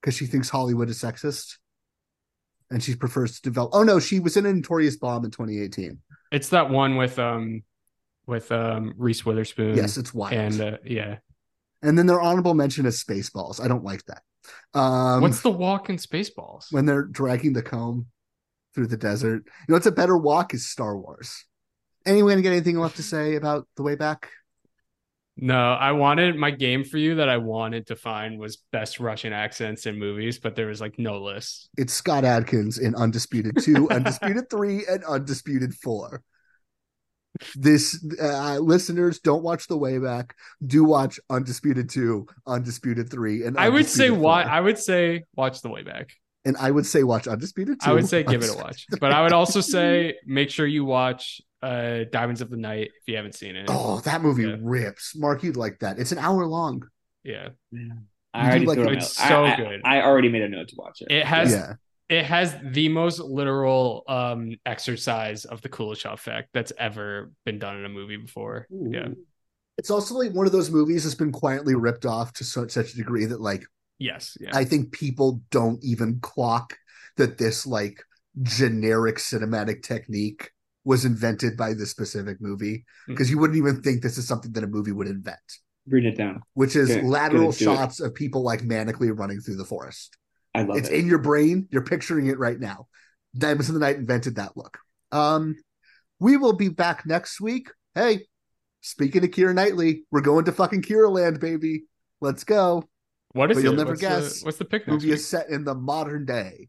because 0.00 0.14
she 0.14 0.26
thinks 0.26 0.48
Hollywood 0.48 0.88
is 0.88 0.98
sexist. 0.98 1.56
And 2.70 2.80
she 2.80 2.94
prefers 2.94 3.34
to 3.34 3.42
develop. 3.42 3.72
Oh 3.74 3.82
no, 3.82 3.98
she 3.98 4.20
was 4.20 4.36
in 4.36 4.46
a 4.46 4.52
Notorious 4.52 4.96
Bomb 4.96 5.24
in 5.24 5.32
2018. 5.32 5.98
It's 6.30 6.50
that 6.50 6.70
one 6.70 6.96
with 6.96 7.18
um 7.18 7.64
with 8.26 8.52
um 8.52 8.94
Reese 8.96 9.26
Witherspoon. 9.26 9.76
Yes, 9.76 9.96
it's 9.96 10.14
wild. 10.14 10.32
And 10.32 10.60
uh, 10.60 10.76
yeah, 10.84 11.16
And 11.82 11.96
then 11.96 12.06
their 12.06 12.20
honorable 12.20 12.54
mention 12.54 12.86
is 12.86 13.02
Spaceballs. 13.02 13.62
I 13.62 13.68
don't 13.68 13.84
like 13.84 14.04
that. 14.06 14.22
Um, 14.78 15.20
what's 15.20 15.40
the 15.40 15.50
walk 15.50 15.90
in 15.90 15.96
Spaceballs? 15.96 16.66
when 16.70 16.86
they're 16.86 17.04
dragging 17.04 17.52
the 17.52 17.62
comb 17.62 18.06
through 18.74 18.88
the 18.88 18.96
desert? 18.96 19.42
You 19.46 19.64
know, 19.68 19.74
what's 19.76 19.86
a 19.86 19.92
better 19.92 20.16
walk 20.16 20.54
is 20.54 20.68
Star 20.68 20.96
Wars. 20.96 21.44
Anyone 22.06 22.40
get 22.42 22.52
anything 22.52 22.78
left 22.78 22.96
to 22.96 23.02
say 23.02 23.36
about 23.36 23.66
the 23.76 23.82
way 23.82 23.94
back? 23.94 24.30
No, 25.42 25.72
I 25.72 25.92
wanted 25.92 26.36
my 26.36 26.50
game 26.50 26.84
for 26.84 26.98
you 26.98 27.14
that 27.16 27.30
I 27.30 27.38
wanted 27.38 27.86
to 27.86 27.96
find 27.96 28.38
was 28.38 28.58
best 28.72 29.00
Russian 29.00 29.32
accents 29.32 29.86
in 29.86 29.98
movies, 29.98 30.38
but 30.38 30.54
there 30.54 30.66
was 30.66 30.82
like 30.82 30.98
no 30.98 31.18
list. 31.18 31.70
It's 31.78 31.94
Scott 31.94 32.24
Adkins 32.24 32.78
in 32.78 32.94
Undisputed 32.94 33.56
2, 33.62 33.88
Undisputed 33.90 34.50
3, 34.50 34.84
and 34.86 35.04
Undisputed 35.04 35.74
4. 35.74 36.22
This 37.54 38.04
uh, 38.22 38.58
listeners 38.58 39.18
don't 39.20 39.42
watch 39.42 39.66
the 39.66 39.76
way 39.78 39.98
back. 39.98 40.34
Do 40.66 40.84
watch 40.84 41.18
Undisputed 41.30 41.88
2, 41.88 42.26
Undisputed 42.46 43.10
3, 43.10 43.44
and 43.44 43.58
I 43.58 43.68
would 43.68 43.86
say 43.86 44.04
Undisputed 44.06 44.22
why 44.22 44.42
I 44.42 44.60
would 44.60 44.78
say 44.78 45.24
watch 45.36 45.62
the 45.62 45.68
way 45.70 45.82
back. 45.82 46.10
and 46.44 46.56
I 46.58 46.70
would 46.70 46.86
say 46.86 47.02
watch 47.02 47.26
Undisputed 47.26 47.80
2. 47.80 47.90
I 47.90 47.92
would 47.94 48.08
say 48.08 48.22
give 48.22 48.42
it 48.42 48.50
a 48.50 48.56
watch. 48.62 48.86
But 49.00 49.12
I 49.12 49.22
would 49.22 49.32
also 49.32 49.60
say 49.60 50.16
make 50.26 50.50
sure 50.50 50.66
you 50.66 50.84
watch 50.84 51.40
uh 51.62 52.04
Diamonds 52.10 52.40
of 52.40 52.48
the 52.50 52.56
Night 52.56 52.88
if 53.00 53.08
you 53.08 53.16
haven't 53.16 53.34
seen 53.34 53.56
it. 53.56 53.66
Oh, 53.68 54.00
that 54.00 54.22
movie 54.22 54.44
Yeah. 54.44 54.56
rips. 54.60 55.14
Mark, 55.16 55.42
you'd 55.42 55.56
like 55.56 55.78
that. 55.80 55.98
It's 55.98 56.12
an 56.12 56.18
hour 56.18 56.46
long. 56.46 56.82
Yeah. 57.24 57.48
yeah. 57.70 57.80
I 58.32 58.48
already 58.48 58.64
like 58.66 58.78
threw 58.78 58.88
it. 58.88 58.96
It's 58.98 59.16
so 59.16 59.44
I- 59.44 59.52
I- 59.52 59.56
good. 59.56 59.80
I 59.84 60.00
already 60.02 60.28
made 60.30 60.42
a 60.42 60.48
note 60.48 60.68
to 60.68 60.76
watch 60.78 61.02
it. 61.02 61.10
It 61.10 61.26
has 61.26 61.52
Yeah. 61.52 61.74
It 62.10 62.26
has 62.26 62.54
the 62.62 62.88
most 62.88 63.20
literal 63.20 64.04
um 64.08 64.56
exercise 64.66 65.44
of 65.46 65.62
the 65.62 65.68
Kuleshov 65.70 66.12
effect 66.14 66.50
that's 66.52 66.72
ever 66.78 67.32
been 67.46 67.58
done 67.58 67.76
in 67.78 67.84
a 67.86 67.88
movie 67.88 68.16
before. 68.18 68.66
Yeah. 68.70 69.08
It's 69.78 69.90
also 69.90 70.14
like 70.16 70.32
one 70.32 70.44
of 70.44 70.52
those 70.52 70.70
movies 70.70 71.04
that's 71.04 71.14
been 71.14 71.32
quietly 71.32 71.74
ripped 71.74 72.04
off 72.04 72.34
to 72.34 72.44
such, 72.44 72.72
such 72.72 72.92
a 72.92 72.96
degree 72.96 73.24
that 73.26 73.40
like 73.40 73.64
Yes. 73.98 74.36
Yeah. 74.40 74.50
I 74.52 74.64
think 74.64 74.92
people 74.92 75.42
don't 75.50 75.82
even 75.84 76.20
clock 76.20 76.76
that 77.16 77.38
this 77.38 77.66
like 77.66 78.02
generic 78.42 79.16
cinematic 79.16 79.82
technique 79.82 80.50
was 80.84 81.04
invented 81.04 81.56
by 81.56 81.74
this 81.74 81.90
specific 81.90 82.38
movie 82.40 82.84
Hmm. 83.06 83.12
because 83.12 83.30
you 83.30 83.38
wouldn't 83.38 83.58
even 83.58 83.82
think 83.82 84.02
this 84.02 84.16
is 84.18 84.26
something 84.26 84.52
that 84.52 84.64
a 84.64 84.66
movie 84.66 84.92
would 84.92 85.06
invent, 85.08 85.38
Bring 85.86 86.04
it 86.06 86.16
down. 86.16 86.40
which 86.54 86.74
is 86.76 86.88
Good- 86.88 87.04
lateral 87.04 87.52
good, 87.52 87.60
it. 87.60 87.64
shots 87.64 88.00
of 88.00 88.14
people 88.14 88.42
like 88.42 88.60
manically 88.62 89.16
running 89.16 89.40
through 89.40 89.56
the 89.56 89.64
forest. 89.66 90.16
I 90.54 90.62
love 90.62 90.78
it's 90.78 90.88
it. 90.88 90.98
in 90.98 91.06
your 91.06 91.18
brain. 91.18 91.68
You're 91.70 91.84
picturing 91.84 92.26
it 92.26 92.38
right 92.38 92.58
now. 92.58 92.88
Diamonds 93.36 93.68
of 93.68 93.74
the 93.74 93.80
Night 93.80 93.96
invented 93.96 94.36
that 94.36 94.56
look. 94.56 94.78
Um, 95.12 95.56
we 96.18 96.36
will 96.36 96.52
be 96.52 96.68
back 96.68 97.06
next 97.06 97.40
week. 97.40 97.70
Hey, 97.94 98.26
speaking 98.80 99.24
of 99.24 99.30
Keira 99.30 99.54
Knightley, 99.54 100.04
we're 100.10 100.20
going 100.20 100.44
to 100.46 100.52
fucking 100.52 100.82
Keira 100.82 101.10
Land, 101.10 101.40
baby. 101.40 101.84
Let's 102.20 102.44
go. 102.44 102.88
What 103.32 103.50
is 103.50 103.56
but 103.56 103.60
it? 103.60 103.64
you'll 103.64 103.76
never 103.76 103.90
what's 103.90 104.00
guess. 104.00 104.40
The, 104.40 104.44
what's 104.46 104.58
the 104.58 104.64
pick 104.64 104.82
next 104.82 104.92
movie 104.92 105.06
week? 105.06 105.14
is 105.14 105.26
set 105.26 105.48
in 105.50 105.64
the 105.64 105.74
modern 105.74 106.24
day. 106.24 106.68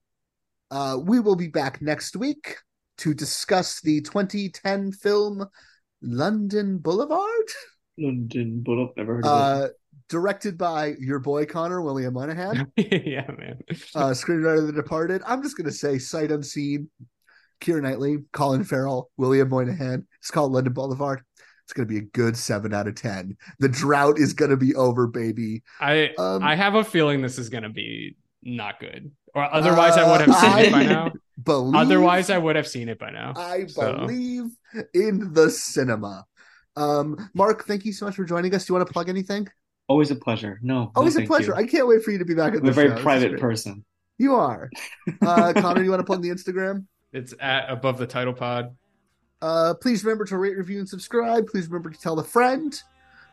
Uh, 0.70 0.98
we 1.02 1.20
will 1.20 1.36
be 1.36 1.48
back 1.48 1.82
next 1.82 2.16
week 2.16 2.58
to 3.00 3.14
discuss 3.14 3.82
the 3.82 4.02
2010 4.02 4.92
film 4.92 5.46
London 6.02 6.78
Boulevard, 6.78 7.48
London 7.98 8.62
Boulevard. 8.62 8.96
Never 8.96 9.16
heard 9.16 9.26
of 9.26 9.32
uh, 9.32 9.68
directed 10.12 10.58
by 10.58 10.94
your 11.00 11.18
boy 11.20 11.46
Connor 11.46 11.82
William 11.82 12.14
Monahan, 12.14 12.72
yeah, 12.78 13.26
man. 13.38 13.60
uh, 13.96 14.12
screenwriter 14.12 14.60
of 14.60 14.68
The 14.68 14.74
Departed. 14.74 15.22
I'm 15.26 15.42
just 15.42 15.58
gonna 15.58 15.72
say 15.72 15.98
sight 15.98 16.32
unseen. 16.32 16.90
Keira 17.62 17.82
Knightley, 17.82 18.18
Colin 18.34 18.64
Farrell, 18.64 19.10
William 19.18 19.50
Moynihan. 19.50 20.06
It's 20.20 20.32
called 20.32 20.52
London 20.52 20.74
Boulevard. 20.74 21.22
It's 21.64 21.74
gonna 21.74 21.88
be 21.88 21.98
a 22.00 22.02
good 22.02 22.36
seven 22.36 22.74
out 22.74 22.88
of 22.88 22.96
ten. 22.96 23.38
The 23.60 23.70
drought 23.70 24.20
is 24.20 24.34
gonna 24.34 24.58
be 24.58 24.76
over, 24.76 25.08
baby. 25.08 25.64
I 25.80 26.12
Um, 26.18 26.44
I 26.44 26.56
have 26.56 26.76
a 26.76 26.84
feeling 26.84 27.22
this 27.22 27.40
is 27.40 27.50
gonna 27.50 27.70
be 27.70 28.18
not 28.44 28.80
good. 28.80 29.12
Or 29.34 29.44
otherwise, 29.54 29.94
I 29.94 30.10
would 30.12 30.28
have 30.28 30.36
seen 30.40 30.66
it 30.66 30.72
by 30.72 30.82
Uh, 30.86 30.90
now. 30.90 31.12
Believe, 31.44 31.76
Otherwise, 31.76 32.30
I 32.30 32.38
would 32.38 32.56
have 32.56 32.68
seen 32.68 32.90
it 32.90 33.00
by 33.00 33.10
now. 33.12 33.34
I 33.36 33.66
So- 33.68 33.98
believe 33.98 34.46
in 34.94 35.34
the 35.34 35.50
cinema. 35.50 36.26
Um, 36.76 37.30
Mark, 37.34 37.66
thank 37.66 37.84
you 37.86 37.94
so 37.94 38.06
much 38.06 38.16
for 38.16 38.24
joining 38.26 38.54
us. 38.56 38.66
Do 38.66 38.72
you 38.72 38.76
want 38.78 38.88
to 38.88 38.94
plug 38.94 39.10
anything? 39.10 39.48
Always 39.92 40.10
a 40.10 40.16
pleasure. 40.16 40.58
No, 40.64 40.90
Always 40.96 41.18
no, 41.18 41.26
a 41.26 41.28
pleasure. 41.28 41.52
you. 41.52 41.58
I 41.58 41.68
can't 41.68 41.86
wait 41.86 42.02
for 42.02 42.12
you 42.12 42.18
to 42.18 42.24
be 42.24 42.34
back 42.34 42.54
at 42.54 42.60
I'm 42.60 42.64
the 42.66 42.72
a 42.72 42.74
very 42.74 42.90
show. 42.96 43.02
Private 43.04 43.38
person. 43.42 43.84
You 44.18 44.36
are. 44.36 44.70
Uh, 45.22 45.52
Connor, 45.54 45.84
you 45.84 45.90
want 45.90 46.00
to 46.00 46.06
plug 46.06 46.22
the 46.22 46.30
Instagram? 46.30 46.86
It's 47.12 47.34
at 47.42 47.70
above 47.70 47.98
the 47.98 48.08
title 48.08 48.32
pod. 48.34 48.74
Uh, 49.42 49.74
please 49.82 50.06
remember 50.06 50.24
to 50.26 50.38
rate, 50.38 50.56
review, 50.58 50.80
and 50.80 50.88
subscribe. 50.88 51.46
Please 51.48 51.68
remember 51.68 51.90
to 51.90 52.00
tell 52.00 52.18
a 52.20 52.24
friend. 52.24 52.82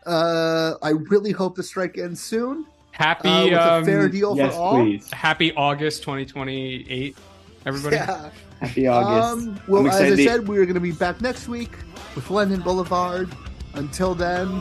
Uh, 0.05 0.75
I 0.83 0.91
really 0.91 1.31
hope 1.31 1.55
the 1.55 1.63
strike 1.63 1.97
ends 1.97 2.21
soon. 2.21 2.67
Happy 2.91 3.29
uh, 3.29 3.45
with 3.45 3.53
um, 3.55 3.83
a 3.83 3.87
fair 3.87 4.09
deal 4.09 4.37
Yes, 4.37 4.53
for 4.55 4.61
all. 4.61 4.83
please. 4.83 5.09
Happy 5.13 5.55
August 5.55 6.03
2028, 6.03 7.17
everybody. 7.67 7.95
Yeah. 7.97 8.31
Happy 8.61 8.87
August. 8.89 9.47
Um, 9.49 9.61
well, 9.69 9.83
I'm 9.83 9.89
as 9.91 10.19
I 10.19 10.25
said, 10.25 10.49
we're 10.49 10.65
going 10.65 10.75
to 10.75 10.81
be 10.81 10.91
back 10.93 11.21
next 11.21 11.47
week 11.47 11.71
with 12.17 12.29
London 12.31 12.61
Boulevard. 12.63 13.31
Until 13.75 14.15
then, 14.17 14.61